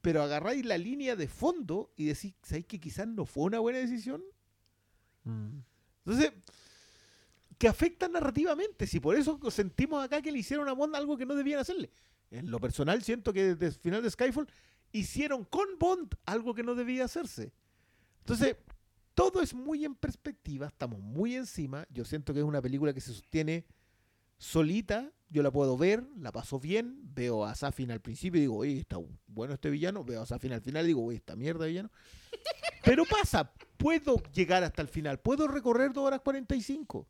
pero 0.00 0.22
agarráis 0.22 0.64
la 0.64 0.78
línea 0.78 1.16
de 1.16 1.28
fondo 1.28 1.92
y 1.96 2.06
decís, 2.06 2.34
¿sabéis 2.42 2.66
que 2.66 2.80
quizás 2.80 3.06
no 3.06 3.26
fue 3.26 3.44
una 3.44 3.58
buena 3.58 3.78
decisión? 3.78 4.22
Mm. 5.24 5.58
Entonces, 6.04 6.32
que 7.58 7.68
afecta 7.68 8.08
narrativamente. 8.08 8.86
Si 8.86 9.00
por 9.00 9.16
eso 9.16 9.38
sentimos 9.50 10.02
acá 10.02 10.22
que 10.22 10.32
le 10.32 10.38
hicieron 10.38 10.68
a 10.68 10.72
Bond 10.72 10.96
algo 10.96 11.16
que 11.16 11.26
no 11.26 11.34
debían 11.34 11.60
hacerle. 11.60 11.90
En 12.30 12.50
lo 12.50 12.58
personal, 12.58 13.02
siento 13.02 13.32
que 13.32 13.54
desde 13.54 13.66
el 13.66 13.72
final 13.72 14.02
de 14.02 14.10
Skyfall 14.10 14.48
hicieron 14.92 15.44
con 15.44 15.66
Bond 15.78 16.14
algo 16.24 16.54
que 16.54 16.62
no 16.62 16.74
debía 16.74 17.04
hacerse. 17.04 17.52
Entonces, 18.20 18.56
todo 19.14 19.42
es 19.42 19.52
muy 19.52 19.84
en 19.84 19.94
perspectiva, 19.94 20.68
estamos 20.68 21.00
muy 21.00 21.36
encima. 21.36 21.86
Yo 21.90 22.04
siento 22.04 22.32
que 22.32 22.40
es 22.40 22.46
una 22.46 22.62
película 22.62 22.94
que 22.94 23.00
se 23.00 23.12
sostiene 23.12 23.66
solita. 24.40 25.12
Yo 25.28 25.44
la 25.44 25.52
puedo 25.52 25.76
ver, 25.76 26.04
la 26.18 26.32
paso 26.32 26.58
bien. 26.58 26.98
Veo 27.14 27.44
a 27.44 27.54
Safin 27.54 27.92
al 27.92 28.00
principio 28.00 28.38
y 28.38 28.42
digo, 28.42 28.56
oye, 28.56 28.80
está 28.80 28.96
bueno 29.28 29.54
este 29.54 29.70
villano. 29.70 30.02
Veo 30.02 30.22
a 30.22 30.26
Safin 30.26 30.52
al 30.52 30.60
final 30.60 30.84
y 30.84 30.88
digo, 30.88 31.04
oye, 31.04 31.18
esta 31.18 31.36
mierda 31.36 31.64
de 31.64 31.70
villano. 31.70 31.90
Pero 32.84 33.04
pasa, 33.04 33.52
puedo 33.76 34.16
llegar 34.32 34.64
hasta 34.64 34.82
el 34.82 34.88
final, 34.88 35.20
puedo 35.20 35.46
recorrer 35.46 35.92
2 35.92 36.04
horas 36.04 36.20
45. 36.22 37.06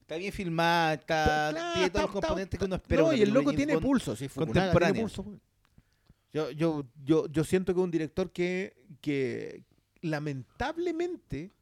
Está 0.00 0.16
bien 0.16 0.32
filmada, 0.32 0.94
está, 0.94 1.50
Claro, 1.52 1.74
tiene 1.74 1.90
todos 1.90 2.04
los 2.06 2.12
componentes 2.12 2.58
que 2.58 2.64
uno 2.64 2.76
espera. 2.76 3.02
No, 3.02 3.12
y 3.12 3.20
el 3.20 3.30
loco 3.30 3.52
tiene 3.52 3.78
pulso, 3.78 4.16
sí, 4.16 4.26
Fukunaga 4.26 4.72
tiene 4.72 5.00
pulso. 5.02 5.38
Yo, 6.32 6.50
yo, 6.50 6.84
yo, 7.04 7.26
yo 7.28 7.44
siento 7.44 7.74
que 7.74 7.80
es 7.80 7.84
un 7.84 7.90
director 7.90 8.32
que, 8.32 8.74
que 9.02 9.64
lamentablemente 10.00 11.52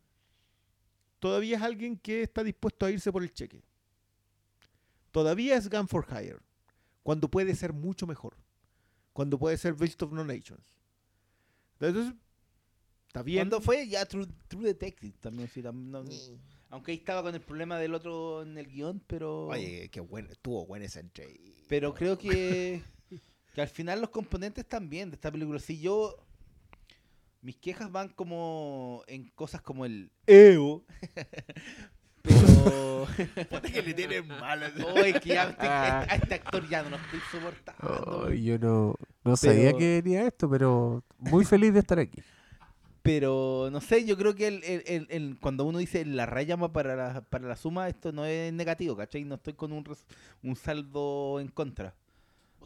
todavía 1.18 1.56
es 1.56 1.62
alguien 1.62 1.96
que 1.98 2.22
está 2.22 2.42
dispuesto 2.44 2.86
a 2.86 2.90
irse 2.90 3.10
por 3.12 3.22
el 3.22 3.32
cheque. 3.32 3.62
Todavía 5.10 5.56
es 5.56 5.68
Gun 5.70 5.88
for 5.88 6.06
Hire, 6.10 6.38
cuando 7.02 7.30
puede 7.30 7.54
ser 7.54 7.72
mucho 7.72 8.06
mejor, 8.06 8.36
cuando 9.12 9.38
puede 9.38 9.56
ser 9.56 9.74
Beast 9.74 10.02
of 10.02 10.12
No 10.12 10.24
Nations. 10.24 10.76
Entonces, 11.80 12.14
está 13.06 13.22
bien. 13.22 13.38
Cuando 13.48 13.60
fue 13.60 13.88
ya 13.88 14.04
True, 14.04 14.26
True 14.48 14.64
Detective 14.66 15.14
también, 15.20 15.48
sí, 15.48 15.62
no- 15.62 16.04
aunque 16.68 16.90
ahí 16.92 16.98
estaba 16.98 17.22
con 17.22 17.34
el 17.34 17.40
problema 17.40 17.78
del 17.78 17.94
otro 17.94 18.42
en 18.42 18.58
el 18.58 18.66
guion, 18.66 19.00
pero 19.06 19.46
Oye, 19.46 19.88
qué 19.90 20.00
bueno, 20.00 20.30
estuvo 20.32 20.66
buena 20.66 20.84
esa 20.86 21.00
entrevista. 21.00 21.62
pero 21.68 21.94
creo 21.94 22.18
que, 22.18 22.82
que 23.54 23.60
al 23.62 23.68
final 23.68 24.00
los 24.00 24.10
componentes 24.10 24.64
están 24.64 24.90
bien 24.90 25.08
de 25.10 25.14
esta 25.14 25.30
película. 25.30 25.58
Si 25.60 25.78
yo 25.80 26.25
mis 27.46 27.56
quejas 27.58 27.92
van 27.92 28.08
como 28.08 29.02
en 29.06 29.30
cosas 29.30 29.60
como 29.62 29.84
el 29.86 30.10
EO, 30.26 30.82
pero 32.22 33.06
que 33.72 33.82
le 33.82 33.94
tienen 33.94 34.26
mal. 34.26 34.60
Oye, 34.96 35.12
que 35.20 35.28
ya 35.30 35.44
este- 35.50 35.66
a 35.66 36.02
este 36.04 36.34
actor 36.34 36.68
ya 36.68 36.82
no 36.82 36.90
lo 36.90 36.96
estoy 36.96 37.20
soportando. 37.30 38.26
Ay, 38.28 38.42
yo 38.44 38.58
no, 38.58 38.94
no 39.24 39.36
sabía 39.36 39.66
Pero- 39.66 39.78
que 39.78 40.02
venía 40.02 40.26
esto, 40.26 40.50
pero 40.50 41.04
muy 41.18 41.44
feliz 41.44 41.72
de 41.72 41.80
estar 41.80 41.98
aquí. 42.00 42.20
Pero 43.02 43.68
no 43.70 43.80
sé, 43.80 44.04
yo 44.04 44.16
creo 44.16 44.34
que 44.34 44.48
el, 44.48 44.64
el- 44.64 44.82
el- 44.86 45.06
el- 45.10 45.38
cuando 45.38 45.64
uno 45.64 45.78
dice 45.78 46.04
la 46.04 46.26
raya 46.26 46.56
va 46.56 46.72
para 46.72 46.96
la, 46.96 47.20
para 47.20 47.46
la 47.46 47.54
suma, 47.54 47.88
esto 47.88 48.10
no 48.10 48.24
es 48.24 48.52
negativo, 48.52 48.96
¿cachai? 48.96 49.22
No 49.24 49.36
estoy 49.36 49.52
con 49.52 49.70
un, 49.72 49.84
un 50.42 50.56
saldo 50.56 51.38
en 51.38 51.46
contra. 51.46 51.94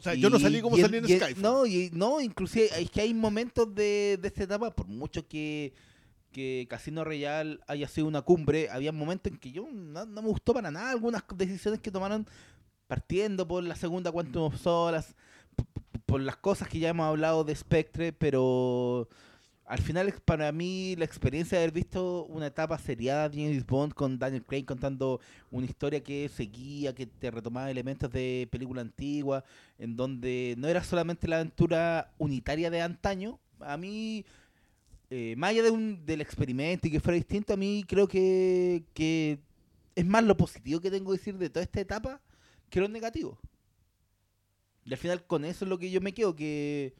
O 0.01 0.03
sea, 0.03 0.13
yo 0.15 0.29
no 0.31 0.39
salí 0.39 0.61
como 0.61 0.75
salí 0.77 0.97
en 0.97 1.05
Skyfall. 1.07 1.41
No, 1.43 1.65
y, 1.67 1.91
no, 1.93 2.19
inclusive 2.19 2.69
es 2.79 2.89
que 2.89 3.01
hay 3.01 3.13
momentos 3.13 3.73
de, 3.75 4.17
de 4.19 4.27
esta 4.27 4.43
etapa, 4.43 4.71
por 4.71 4.87
mucho 4.87 5.27
que, 5.27 5.73
que 6.31 6.65
Casino 6.69 7.03
Royale 7.03 7.59
haya 7.67 7.87
sido 7.87 8.07
una 8.07 8.23
cumbre, 8.23 8.67
había 8.71 8.91
momentos 8.91 9.31
en 9.31 9.37
que 9.37 9.51
yo 9.51 9.67
no, 9.71 10.05
no 10.05 10.21
me 10.23 10.27
gustó 10.27 10.53
para 10.55 10.71
nada 10.71 10.89
algunas 10.89 11.23
decisiones 11.35 11.79
que 11.79 11.91
tomaron 11.91 12.27
partiendo 12.87 13.47
por 13.47 13.63
la 13.63 13.75
segunda 13.75 14.11
Quantum 14.11 14.43
of 14.43 14.59
Solace, 14.59 15.13
p- 15.55 15.63
p- 15.63 15.99
por 16.05 16.19
las 16.19 16.35
cosas 16.37 16.67
que 16.67 16.79
ya 16.79 16.89
hemos 16.89 17.05
hablado 17.05 17.43
de 17.43 17.55
Spectre, 17.55 18.11
pero 18.11 19.07
al 19.71 19.79
final 19.79 20.13
para 20.25 20.51
mí 20.51 20.97
la 20.97 21.05
experiencia 21.05 21.57
de 21.57 21.63
haber 21.63 21.73
visto 21.73 22.25
una 22.25 22.47
etapa 22.47 22.77
seriada 22.77 23.29
de 23.29 23.41
James 23.41 23.65
Bond 23.65 23.93
con 23.93 24.19
Daniel 24.19 24.43
Craig 24.43 24.65
contando 24.65 25.21
una 25.49 25.65
historia 25.65 26.03
que 26.03 26.27
seguía, 26.27 26.93
que 26.93 27.05
te 27.05 27.31
retomaba 27.31 27.71
elementos 27.71 28.11
de 28.11 28.49
película 28.51 28.81
antigua, 28.81 29.45
en 29.79 29.95
donde 29.95 30.55
no 30.57 30.67
era 30.67 30.83
solamente 30.83 31.25
la 31.25 31.37
aventura 31.37 32.11
unitaria 32.17 32.69
de 32.69 32.81
antaño. 32.81 33.39
A 33.61 33.77
mí, 33.77 34.25
eh, 35.09 35.35
más 35.37 35.51
allá 35.51 35.63
de 35.63 35.71
un, 35.71 36.05
del 36.05 36.19
experimento 36.19 36.89
y 36.89 36.91
que 36.91 36.99
fuera 36.99 37.15
distinto, 37.15 37.53
a 37.53 37.57
mí 37.57 37.85
creo 37.87 38.09
que, 38.09 38.83
que 38.93 39.39
es 39.95 40.05
más 40.05 40.25
lo 40.25 40.35
positivo 40.35 40.81
que 40.81 40.91
tengo 40.91 41.13
que 41.13 41.17
decir 41.17 41.37
de 41.37 41.49
toda 41.49 41.63
esta 41.63 41.79
etapa 41.79 42.19
que 42.69 42.81
lo 42.81 42.89
negativo. 42.89 43.39
Y 44.83 44.91
al 44.91 44.97
final 44.97 45.25
con 45.25 45.45
eso 45.45 45.63
es 45.63 45.69
lo 45.69 45.77
que 45.77 45.89
yo 45.89 46.01
me 46.01 46.13
quedo, 46.13 46.35
que 46.35 46.93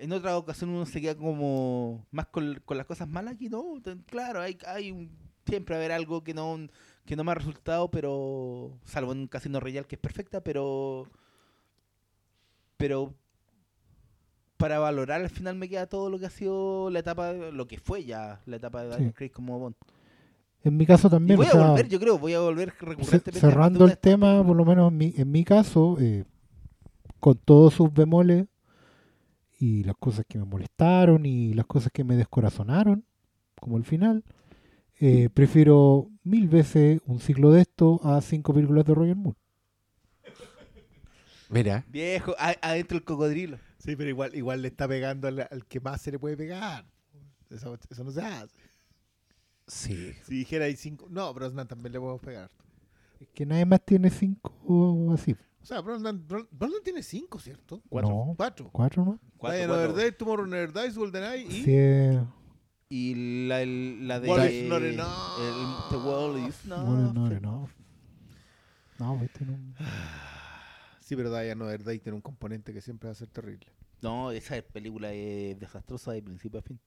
en 0.00 0.12
otra 0.12 0.36
ocasión 0.36 0.70
uno 0.70 0.86
se 0.86 1.00
queda 1.00 1.14
como 1.14 2.06
más 2.10 2.26
con, 2.26 2.60
con 2.64 2.76
las 2.76 2.86
cosas 2.86 3.08
malas 3.08 3.34
aquí 3.34 3.48
no 3.48 3.74
claro 4.06 4.40
hay, 4.40 4.56
hay 4.66 4.90
un- 4.92 5.10
siempre 5.46 5.74
va 5.74 5.80
a 5.80 5.84
haber 5.84 5.92
algo 5.92 6.22
que 6.24 6.34
no 6.34 6.58
que 7.04 7.16
no 7.16 7.24
me 7.24 7.32
ha 7.32 7.34
resultado 7.34 7.90
pero 7.90 8.78
salvo 8.84 9.12
en 9.12 9.18
un 9.20 9.26
casino 9.28 9.60
royal 9.60 9.86
que 9.86 9.96
es 9.96 10.00
perfecta 10.00 10.42
pero 10.42 11.06
pero 12.76 13.14
para 14.56 14.78
valorar 14.78 15.20
al 15.22 15.30
final 15.30 15.54
me 15.56 15.68
queda 15.68 15.86
todo 15.86 16.10
lo 16.10 16.18
que 16.18 16.26
ha 16.26 16.30
sido 16.30 16.90
la 16.90 16.98
etapa 17.00 17.32
lo 17.32 17.66
que 17.66 17.78
fue 17.78 18.04
ya 18.04 18.40
la 18.46 18.56
etapa 18.56 18.82
de 18.82 18.88
Daniel 18.90 19.10
Sí. 19.10 19.14
Craig 19.14 19.30
como 19.32 19.58
Bond 19.58 19.76
En 20.62 20.76
mi 20.76 20.84
caso 20.86 21.08
y 21.08 21.10
también, 21.10 21.36
voy 21.36 21.46
o 21.46 21.48
a 21.48 21.52
sea, 21.52 21.66
volver 21.70 21.88
yo 21.88 21.98
creo 22.00 22.18
voy 22.18 22.34
a 22.34 22.40
volver 22.40 22.72
recurrentemente 22.80 23.32
cerrando 23.40 23.84
el 23.86 23.98
tema, 23.98 24.44
por 24.46 24.54
lo 24.56 24.64
menos 24.64 24.90
en 24.92 24.98
mi, 24.98 25.14
en 25.16 25.30
mi 25.30 25.42
caso, 25.44 25.96
eh, 25.98 26.24
con 27.18 27.36
todos 27.38 27.72
sus 27.74 27.92
bemoles 27.92 28.46
y 29.60 29.84
las 29.84 29.96
cosas 29.98 30.26
que 30.28 30.38
me 30.40 30.46
molestaron 30.46 31.26
y 31.26 31.54
las 31.54 31.66
cosas 31.66 31.92
que 31.92 32.04
me 32.04 32.16
descorazonaron, 32.16 33.04
como 33.60 33.78
el 33.78 33.84
final, 33.84 34.24
eh, 35.00 35.30
prefiero 35.34 36.10
mil 36.24 36.48
veces 36.48 37.00
un 37.06 37.20
ciclo 37.20 37.52
de 37.52 37.62
esto 37.62 38.00
a 38.04 38.20
cinco 38.22 38.54
películas 38.54 38.84
de 38.86 38.94
Roger 38.94 39.16
Moore. 39.16 39.38
Mira, 41.48 41.84
viejo 41.88 42.34
a- 42.38 42.56
adentro 42.62 42.96
el 42.98 43.04
cocodrilo 43.04 43.58
Sí, 43.78 43.96
pero 43.96 44.10
igual, 44.10 44.34
igual 44.34 44.62
le 44.62 44.68
está 44.68 44.86
pegando 44.86 45.26
al, 45.28 45.40
al 45.50 45.66
que 45.66 45.80
más 45.80 46.00
se 46.02 46.10
le 46.12 46.18
puede 46.18 46.36
pegar. 46.36 46.84
Eso, 47.50 47.78
eso 47.90 48.04
no 48.04 48.10
se 48.12 48.22
hace. 48.22 48.54
sí. 49.66 50.14
Si 50.22 50.34
dijera 50.34 50.64
hay 50.64 50.76
cinco. 50.76 51.08
No, 51.10 51.32
Brosnan 51.34 51.68
también 51.68 51.92
le 51.92 52.00
podemos 52.00 52.22
pegar. 52.22 52.50
Es 53.20 53.28
que 53.34 53.46
nadie 53.46 53.64
más 53.66 53.84
tiene 53.84 54.10
cinco 54.10 54.52
o 54.66 55.12
así. 55.14 55.36
O 55.62 55.64
sea, 55.66 55.80
Bros- 55.82 56.02
Brosnan 56.50 56.82
tiene 56.82 57.02
cinco, 57.02 57.38
¿cierto? 57.38 57.82
No. 57.90 58.34
Cuatro. 58.36 58.70
¿Cuatro, 58.72 59.04
no? 59.04 59.20
Cuatro, 59.36 59.66
cuatro. 59.68 59.74
Overday, 59.74 60.12
Tomorrow 60.12 60.46
Never 60.46 60.72
Dies, 60.72 60.96
GoldenEye 60.96 61.42
y... 61.46 61.62
Sí, 61.64 61.70
eh, 61.74 62.24
y 62.88 63.46
la, 63.46 63.62
el- 63.62 64.08
la 64.08 64.18
de 64.20 64.28
What 64.28 64.44
is 64.46 64.68
not 64.68 64.82
enough. 64.82 65.38
el- 65.38 65.90
The 65.90 65.96
World 65.96 66.48
is 66.48 66.64
not 66.66 66.86
bueno, 66.86 67.12
no, 67.12 67.40
no. 67.40 67.68
No, 68.98 69.22
este 69.22 69.44
no. 69.46 69.56
Sí, 71.00 71.16
pero 71.16 71.30
Diane 71.30 71.62
Overday 71.64 71.98
tiene 72.00 72.16
un 72.16 72.20
componente 72.22 72.72
que 72.72 72.80
siempre 72.80 73.08
va 73.08 73.12
a 73.12 73.14
ser 73.14 73.28
terrible. 73.28 73.66
No, 74.02 74.30
esa 74.30 74.60
película 74.62 75.12
es 75.12 75.58
desastrosa 75.58 76.12
de 76.12 76.22
principio 76.22 76.60
a 76.60 76.62
fin. 76.62 76.78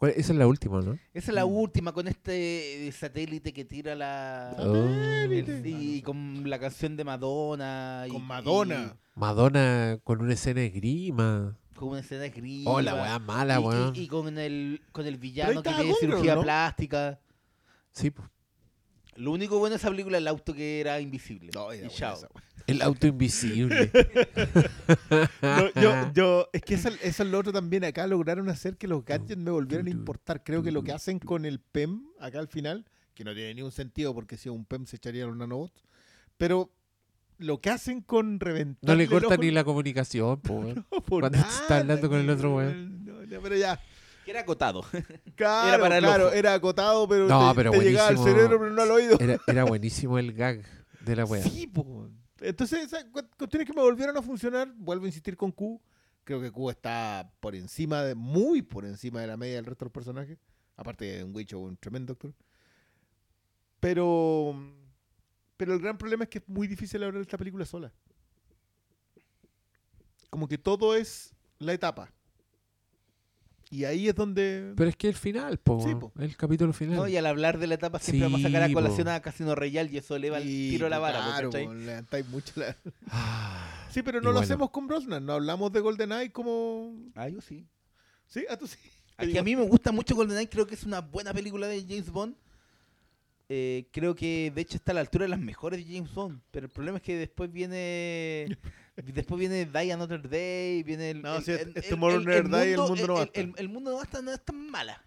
¿Cuál- 0.00 0.14
Esa 0.16 0.32
es 0.32 0.38
la 0.38 0.46
última, 0.46 0.80
¿no? 0.80 0.92
Esa 1.12 1.30
es 1.30 1.34
la 1.34 1.44
última 1.44 1.92
con 1.92 2.08
este 2.08 2.88
eh, 2.88 2.92
satélite 2.92 3.52
que 3.52 3.66
tira 3.66 3.94
la... 3.94 4.56
Oh. 4.58 4.74
el- 4.74 5.62
y 5.66 6.00
con 6.00 6.48
la 6.48 6.58
canción 6.58 6.96
de 6.96 7.04
Madonna. 7.04 8.04
y- 8.08 8.10
Con 8.10 8.24
Madonna. 8.24 8.96
Madonna 9.14 9.98
con 10.02 10.22
una 10.22 10.32
escena 10.32 10.62
de 10.62 10.70
grima. 10.70 11.58
con 11.76 11.90
una 11.90 12.00
escena 12.00 12.22
de 12.22 12.30
grima. 12.30 12.70
Oh, 12.70 12.80
la 12.80 12.94
weá 12.94 13.18
mala, 13.18 13.58
y, 13.58 13.62
y- 13.62 13.66
weón. 13.66 13.92
y 13.94 14.06
con 14.08 14.38
el, 14.38 14.80
con 14.90 15.06
el 15.06 15.18
villano 15.18 15.62
que 15.62 15.68
tiene 15.70 15.94
cirugía 16.00 16.34
¿no? 16.34 16.42
plástica. 16.44 17.20
Sí, 17.92 18.10
pues. 18.10 18.26
Lo 19.16 19.32
único 19.32 19.58
bueno 19.58 19.74
de 19.74 19.76
esa 19.76 19.90
película 19.90 20.16
es 20.16 20.22
el 20.22 20.28
auto 20.28 20.54
que 20.54 20.80
era 20.80 20.98
invisible. 20.98 21.50
No, 21.54 21.74
y 21.74 21.86
chao. 21.90 22.16
esa. 22.16 22.28
El 22.70 22.82
auto 22.82 23.06
invisible. 23.06 23.90
No, 25.42 25.72
yo, 25.80 26.12
yo, 26.14 26.48
es 26.52 26.62
que 26.62 26.74
eso, 26.74 26.88
eso 27.02 27.22
es 27.22 27.28
lo 27.28 27.38
otro 27.38 27.52
también. 27.52 27.84
Acá 27.84 28.06
lograron 28.06 28.48
hacer 28.48 28.76
que 28.76 28.86
los 28.88 29.04
gadgets 29.04 29.36
me 29.36 29.50
volvieran 29.50 29.86
a 29.86 29.90
importar. 29.90 30.42
Creo 30.44 30.62
que 30.62 30.70
lo 30.70 30.82
que 30.82 30.92
hacen 30.92 31.18
con 31.18 31.44
el 31.44 31.60
PEM 31.60 32.02
acá 32.18 32.38
al 32.38 32.48
final, 32.48 32.84
que 33.14 33.24
no 33.24 33.34
tiene 33.34 33.54
ningún 33.54 33.72
sentido 33.72 34.14
porque 34.14 34.36
si 34.36 34.48
un 34.48 34.64
PEM 34.64 34.86
se 34.86 34.96
echaría 34.96 35.26
los 35.26 35.36
nanobots, 35.36 35.84
pero 36.36 36.70
lo 37.38 37.60
que 37.60 37.70
hacen 37.70 38.02
con 38.02 38.38
reventar. 38.40 38.88
No 38.88 38.94
le 38.94 39.06
corta 39.08 39.36
ni 39.36 39.50
la 39.50 39.64
comunicación, 39.64 40.40
po, 40.40 40.54
weón. 40.54 40.86
cuando 41.08 41.38
se 41.38 41.44
está 41.62 41.78
hablando 41.78 42.08
con 42.08 42.18
el 42.20 42.30
otro 42.30 42.56
weón. 42.56 43.08
pero 43.42 43.56
ya, 43.56 43.80
Que 44.24 44.30
era 44.32 44.40
acotado. 44.40 44.84
claro, 45.36 45.68
Era 45.68 45.78
para 45.80 45.96
el 45.98 46.04
claro, 46.04 46.26
ojo. 46.26 46.34
era 46.34 46.54
acotado, 46.54 47.08
pero, 47.08 47.26
No, 47.28 47.50
te, 47.50 47.56
pero 47.56 47.70
te 47.72 47.80
llegaba 47.80 48.08
al 48.08 48.16
buenísimo. 48.16 48.36
cerebro, 48.42 48.58
pero 48.60 48.72
no 48.72 48.82
al 48.82 48.90
oído. 48.90 49.16
Era, 49.20 49.38
era 49.46 49.64
buenísimo 49.64 50.18
el 50.18 50.32
gag 50.32 50.62
de 51.00 51.16
la 51.16 51.24
wea. 51.24 51.42
Sí, 51.42 51.66
po. 51.66 52.10
Entonces, 52.40 52.84
esas 52.84 53.04
cu- 53.04 53.28
cuestiones 53.36 53.66
que 53.66 53.74
me 53.74 53.82
volvieron 53.82 54.16
a 54.16 54.22
funcionar, 54.22 54.72
vuelvo 54.76 55.04
a 55.04 55.08
insistir 55.08 55.36
con 55.36 55.52
Q. 55.52 55.80
Creo 56.24 56.40
que 56.40 56.50
Q 56.50 56.70
está 56.70 57.32
por 57.40 57.54
encima, 57.54 58.02
de 58.02 58.14
muy 58.14 58.62
por 58.62 58.84
encima 58.84 59.20
de 59.20 59.26
la 59.26 59.36
media 59.36 59.56
del 59.56 59.66
resto 59.66 59.84
de 59.84 59.88
los 59.88 59.92
personajes. 59.92 60.38
Aparte 60.76 61.04
de 61.04 61.24
un 61.24 61.34
Witch 61.34 61.52
o 61.52 61.60
un 61.60 61.76
tremendo 61.76 62.12
actor. 62.14 62.32
Pero, 63.80 64.54
pero 65.56 65.74
el 65.74 65.80
gran 65.80 65.98
problema 65.98 66.24
es 66.24 66.30
que 66.30 66.38
es 66.38 66.48
muy 66.48 66.66
difícil 66.68 67.02
hablar 67.02 67.16
de 67.16 67.22
esta 67.22 67.38
película 67.38 67.64
sola. 67.64 67.92
Como 70.30 70.46
que 70.48 70.58
todo 70.58 70.94
es 70.94 71.34
la 71.58 71.72
etapa. 71.72 72.12
Y 73.72 73.84
ahí 73.84 74.08
es 74.08 74.14
donde... 74.16 74.72
Pero 74.76 74.90
es 74.90 74.96
que 74.96 75.08
el 75.08 75.14
final, 75.14 75.58
po, 75.58 75.80
Sí, 75.86 75.94
po. 75.94 76.12
el 76.18 76.36
capítulo 76.36 76.72
final. 76.72 76.96
¿no? 76.96 77.06
Y 77.08 77.16
al 77.16 77.24
hablar 77.26 77.58
de 77.58 77.68
la 77.68 77.74
etapa 77.76 78.00
siempre 78.00 78.18
Sí, 78.18 78.22
vamos 78.32 78.40
a 78.44 78.48
sacar 78.48 78.64
a 78.64 78.66
po. 78.66 78.74
colación 78.74 79.06
a 79.08 79.20
Casino 79.20 79.54
Royale 79.54 79.90
y 79.92 79.96
eso 79.98 80.16
eleva 80.16 80.38
el 80.38 80.44
tiro 80.44 80.86
a 80.86 80.90
la 80.90 80.98
vara. 80.98 81.20
po, 81.20 81.30
Claro, 81.30 81.50
po, 81.50 81.74
levantáis 81.74 82.28
mucho 82.28 82.52
la... 82.56 82.76
Ah, 83.08 83.86
Sí, 83.92 84.02
pero 84.02 84.18
Y 84.18 84.22
no 84.22 84.28
lo 84.30 84.32
bueno. 84.34 84.44
hacemos 84.44 84.70
con 84.70 84.86
Brosnan. 84.88 85.24
No 85.24 85.34
hablamos 85.34 85.72
de 85.72 85.80
GoldenEye 85.80 86.32
como... 86.32 86.96
Ah, 87.14 87.28
yo 87.28 87.40
sí. 87.40 87.64
Sí, 88.26 88.44
a 88.50 88.56
tú 88.56 88.66
sí. 88.66 88.76
Aquí 89.16 89.36
a 89.38 89.42
mí 89.42 89.54
me 89.54 89.62
gusta 89.62 89.92
mucho 89.92 90.14
GoldenEye, 90.16 90.48
creo 90.48 90.66
que 90.66 90.74
es 90.74 90.82
una 90.84 91.00
buena 91.00 91.32
película 91.32 91.66
de 91.68 91.80
James 91.82 92.10
Bond. 92.10 92.34
Eh, 93.48 93.86
creo 93.92 94.14
que 94.14 94.52
de 94.54 94.60
hecho 94.62 94.76
está 94.76 94.92
a 94.92 94.94
la 94.94 95.00
altura 95.00 95.24
de 95.24 95.28
las 95.30 95.40
mejores 95.40 95.84
de 95.84 95.92
James 95.94 96.12
Bond, 96.14 96.40
pero 96.52 96.66
el 96.66 96.72
problema 96.72 96.98
es 96.98 97.02
que 97.02 97.16
después 97.16 97.50
viene 97.52 98.46
después 99.02 99.38
viene 99.38 99.66
Die 99.66 99.92
Another 99.92 100.28
Day, 100.28 100.82
viene 100.82 101.10
el, 101.10 101.22
No, 101.22 101.36
el- 101.36 101.42
sí, 101.44 101.52
el- 101.52 101.72
el- 101.74 101.84
Tomorrow 101.88 102.20
Never 102.20 102.48
Die, 102.48 102.72
el 102.72 102.76
mundo- 102.78 102.88
mundo 102.88 103.06
no 103.06 103.14
basta. 103.14 103.40
el- 103.40 103.52
el 103.56 103.68
mundo 103.68 103.90
no 103.90 103.96
basta 103.98 104.22
no 104.22 104.32
es 104.32 104.44
tan 104.44 104.70
mala, 104.70 105.02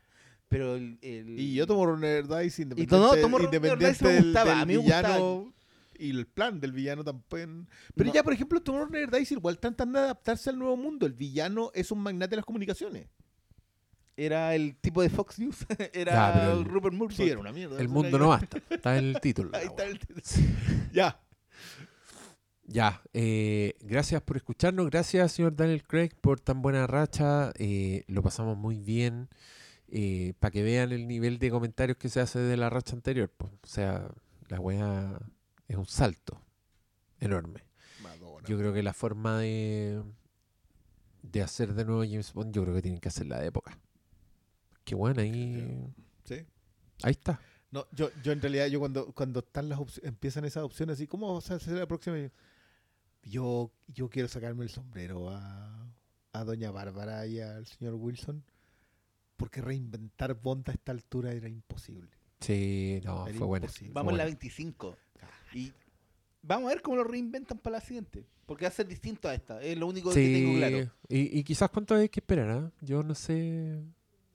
pero 0.49 0.75
el, 0.75 0.97
el- 1.01 1.39
Y 1.39 1.53
yo 1.55 1.65
tomo 1.67 1.85
Runner 1.85 2.27
Dice 2.27 2.61
independiente, 2.63 2.95
no, 2.95 3.15
Tomorrow 3.15 3.51
Never 3.51 3.71
independiente 3.71 3.85
Dies 3.87 4.01
me 4.01 4.09
del, 4.13 4.23
gustaba, 4.25 4.49
del 4.51 4.59
a 4.61 4.65
mí 4.65 4.73
me 4.73 4.77
gustaba. 4.79 5.07
villano 5.17 5.53
y 5.95 6.09
el 6.09 6.25
plan 6.27 6.59
del 6.59 6.71
villano 6.71 7.03
tampoco. 7.03 7.43
Pero 7.95 8.07
No. 8.07 8.13
ya, 8.13 8.23
por 8.23 8.33
ejemplo, 8.33 8.61
Tomorrow 8.61 8.89
Never 8.89 9.11
Dies 9.11 9.31
igual 9.31 9.59
tratan 9.59 9.93
de 9.93 9.99
adaptarse 9.99 10.49
al 10.49 10.57
nuevo 10.59 10.75
mundo. 10.75 11.05
El 11.05 11.13
villano 11.13 11.71
es 11.73 11.91
un 11.91 11.99
magnate 11.99 12.31
de 12.31 12.35
las 12.37 12.45
comunicaciones. 12.45 13.07
era 14.15 14.53
el 14.53 14.75
tipo 14.75 15.01
de 15.01 15.09
Fox 15.09 15.39
News, 15.39 15.65
era 15.93 16.51
el- 16.51 16.65
Rupert 16.65 16.93
Murdoch. 16.93 17.17
Sí, 17.17 17.27
era 17.29 17.39
una 17.39 17.51
mierda. 17.51 17.79
el 17.81 17.89
mundo 17.89 18.19
no 18.19 18.29
basta. 18.29 18.59
Está 18.69 18.95
en 18.97 19.05
el 19.05 19.19
título. 19.21 19.49
Ahí 19.53 19.65
está 19.65 19.85
el- 19.85 19.99
Ya. 20.91 21.19
Ya, 22.65 23.01
eh, 23.13 23.75
gracias 23.81 24.21
por 24.21 24.37
escucharnos, 24.37 24.89
gracias 24.89 25.33
señor 25.33 25.55
Daniel 25.55 25.83
Craig 25.83 26.11
por 26.21 26.39
tan 26.39 26.61
buena 26.61 26.87
racha, 26.87 27.51
eh, 27.59 28.03
lo 28.07 28.23
pasamos 28.23 28.57
muy 28.57 28.77
bien, 28.79 29.27
para 30.39 30.49
que 30.51 30.63
vean 30.63 30.91
el 30.91 31.07
nivel 31.07 31.39
de 31.39 31.51
comentarios 31.51 31.97
que 31.97 32.09
se 32.09 32.19
hace 32.21 32.39
de 32.39 32.57
la 32.57 32.69
racha 32.69 32.95
anterior, 32.95 33.29
po. 33.29 33.47
o 33.47 33.67
sea, 33.67 34.09
la 34.47 34.59
wea 34.59 35.19
es 35.67 35.75
un 35.75 35.85
salto 35.85 36.41
enorme. 37.19 37.63
Madonna. 38.01 38.47
Yo 38.47 38.57
creo 38.57 38.73
que 38.73 38.81
la 38.81 38.93
forma 38.93 39.39
de, 39.39 40.01
de 41.21 41.41
hacer 41.41 41.73
de 41.73 41.85
nuevo 41.85 42.03
James 42.03 42.33
Bond, 42.33 42.53
yo 42.53 42.63
creo 42.63 42.75
que 42.75 42.81
tienen 42.81 42.99
que 42.99 43.09
hacer 43.09 43.27
la 43.27 43.39
de 43.39 43.47
época. 43.47 43.77
Qué 44.83 44.95
bueno, 44.95 45.21
ahí, 45.21 45.93
Sí. 46.25 46.45
ahí 47.03 47.11
está. 47.11 47.39
No, 47.71 47.85
yo, 47.91 48.09
yo 48.23 48.31
en 48.31 48.41
realidad, 48.41 48.67
yo 48.67 48.79
cuando, 48.79 49.11
cuando 49.13 49.39
están 49.39 49.67
las 49.69 49.79
empiezan 50.03 50.45
esas 50.45 50.63
opciones 50.63 50.93
así, 50.95 51.07
¿cómo 51.07 51.33
vas 51.33 51.49
a 51.51 51.55
hacer 51.55 51.73
la 51.73 51.87
próxima? 51.87 52.17
Yo, 53.23 53.71
yo 53.87 54.09
quiero 54.09 54.27
sacarme 54.27 54.63
el 54.63 54.69
sombrero 54.69 55.29
a, 55.29 55.87
a 56.33 56.43
Doña 56.43 56.71
Bárbara 56.71 57.25
y 57.27 57.39
al 57.39 57.65
señor 57.65 57.95
Wilson, 57.95 58.43
porque 59.37 59.61
reinventar 59.61 60.33
Bond 60.41 60.69
a 60.69 60.73
esta 60.73 60.91
altura 60.91 61.31
era 61.31 61.47
imposible. 61.49 62.09
Sí, 62.41 62.99
no, 63.05 63.25
Era 63.27 63.37
fue 63.37 63.47
bueno. 63.47 63.67
Vamos 63.93 64.11
en 64.11 64.17
la 64.17 64.23
Bueno. 64.25 64.37
25. 64.39 64.97
Y 65.53 65.71
Vamos 66.45 66.65
a 66.69 66.73
ver 66.73 66.81
cómo 66.81 66.97
lo 66.97 67.05
reinventan 67.05 67.57
para 67.57 67.77
la 67.77 67.81
siguiente. 67.81 68.25
Porque 68.45 68.65
va 68.65 68.69
a 68.69 68.73
ser 68.73 68.85
distinto 68.85 69.29
a 69.29 69.33
esta. 69.33 69.61
Es 69.61 69.77
lo 69.77 69.87
único 69.87 70.09
que 70.09 70.15
tengo 70.15 70.57
claro. 70.57 70.91
y, 71.07 71.39
y 71.39 71.43
quizás 71.45 71.69
cuánto 71.69 71.95
hay 71.95 72.09
que 72.09 72.19
esperar, 72.19 72.49
¿ah? 72.49 72.71
Yo 72.81 73.01
no 73.01 73.15
sé. 73.15 73.81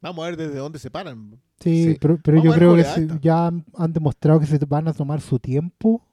Vamos 0.00 0.24
a 0.24 0.28
ver 0.28 0.38
desde 0.38 0.56
dónde 0.56 0.78
se 0.78 0.90
paran. 0.90 1.38
Sí, 1.60 1.84
Sí. 1.92 1.98
pero, 2.00 2.18
pero 2.22 2.42
yo 2.42 2.52
a 2.52 2.54
creo 2.54 2.74
que 2.76 2.84
se- 2.84 3.06
ya 3.20 3.48
han 3.48 3.92
demostrado 3.92 4.40
que 4.40 4.46
se 4.46 4.56
van 4.64 4.88
a 4.88 4.94
tomar 4.94 5.20
su 5.20 5.38
tiempo, 5.38 6.07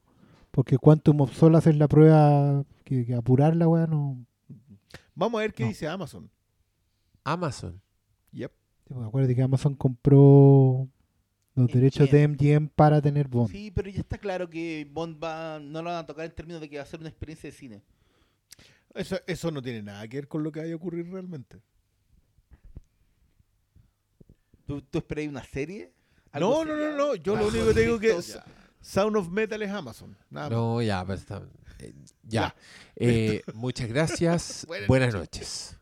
porque 0.56 0.77
Quantum 0.77 1.19
of 1.19 1.35
Solace 1.35 1.67
hacer 1.67 1.75
la 1.77 1.90
prueba, 1.90 2.64
que, 2.85 3.06
que 3.06 3.14
apurar 3.14 3.58
la 3.58 3.67
weá 3.67 3.88
no... 3.88 4.25
Vamos 5.14 5.38
a 5.38 5.42
ver 5.42 5.53
qué 5.53 5.64
No. 5.64 5.69
dice 5.69 5.85
Amazon. 5.85 6.32
Amazon. 7.25 7.82
Yep. 8.32 8.53
Sí, 8.88 8.93
pues, 8.93 9.06
Acuérdate 9.06 9.35
que 9.35 9.42
Amazon 9.42 9.75
compró 9.75 10.88
los 11.56 11.67
derechos 11.67 12.09
de 12.09 12.25
MGM. 12.30 12.69
Para 12.69 13.01
tener 13.01 13.27
Bond. 13.27 13.51
Sí, 13.51 13.69
pero 13.69 13.90
ya 13.90 14.00
está 14.00 14.17
claro 14.17 14.50
que 14.50 14.88
Bond 14.90 15.22
va, 15.22 15.59
no 15.59 15.82
lo 15.82 15.90
van 15.90 16.00
a 16.00 16.06
tocar 16.06 16.24
en 16.24 16.32
términos 16.34 16.61
de 16.61 16.69
que 16.69 16.77
va 16.77 16.84
a 16.84 16.85
ser 16.85 17.01
una 17.01 17.09
experiencia 17.09 17.50
de 17.50 17.56
cine. 17.58 17.84
Eso, 18.93 19.17
eso 19.27 19.51
no 19.51 19.61
tiene 19.61 19.84
nada 19.84 20.08
que 20.08 20.16
ver 20.16 20.30
con 20.30 20.42
lo 20.42 20.53
que 20.53 20.61
vaya 20.61 20.72
a 20.72 20.77
ocurrir 20.77 21.11
realmente. 21.11 21.59
¿Tú, 24.66 24.82
tú 24.84 25.00
esperáis 25.00 25.27
una 25.27 25.43
serie? 25.43 25.92
No, 26.40 26.61
¿Algo 26.61 26.64
no, 26.64 26.75
no, 26.77 26.98
no. 26.98 27.16
Yo 27.16 27.34
lo 27.34 27.40
Algo 27.40 27.50
único 27.50 27.74
que 27.74 27.82
digo 27.82 28.00
que 28.00 28.11
es 28.11 28.40
Sound 28.86 29.16
of 29.18 29.30
Metal 29.30 29.62
es 29.62 29.72
Amazon. 29.72 30.16
Nada 30.30 30.50
más. 30.50 30.58
No, 30.58 30.82
ya, 30.82 31.04
pues 31.06 31.22
está- 31.22 31.42
eh, 31.80 31.94
ya. 32.24 32.42
Ya. 32.42 32.56
Eh, 32.96 33.42
muchas 33.54 33.88
gracias. 33.90 34.64
Buenas 34.68 34.88
Buenas 34.88 35.14
noches. 35.16 35.76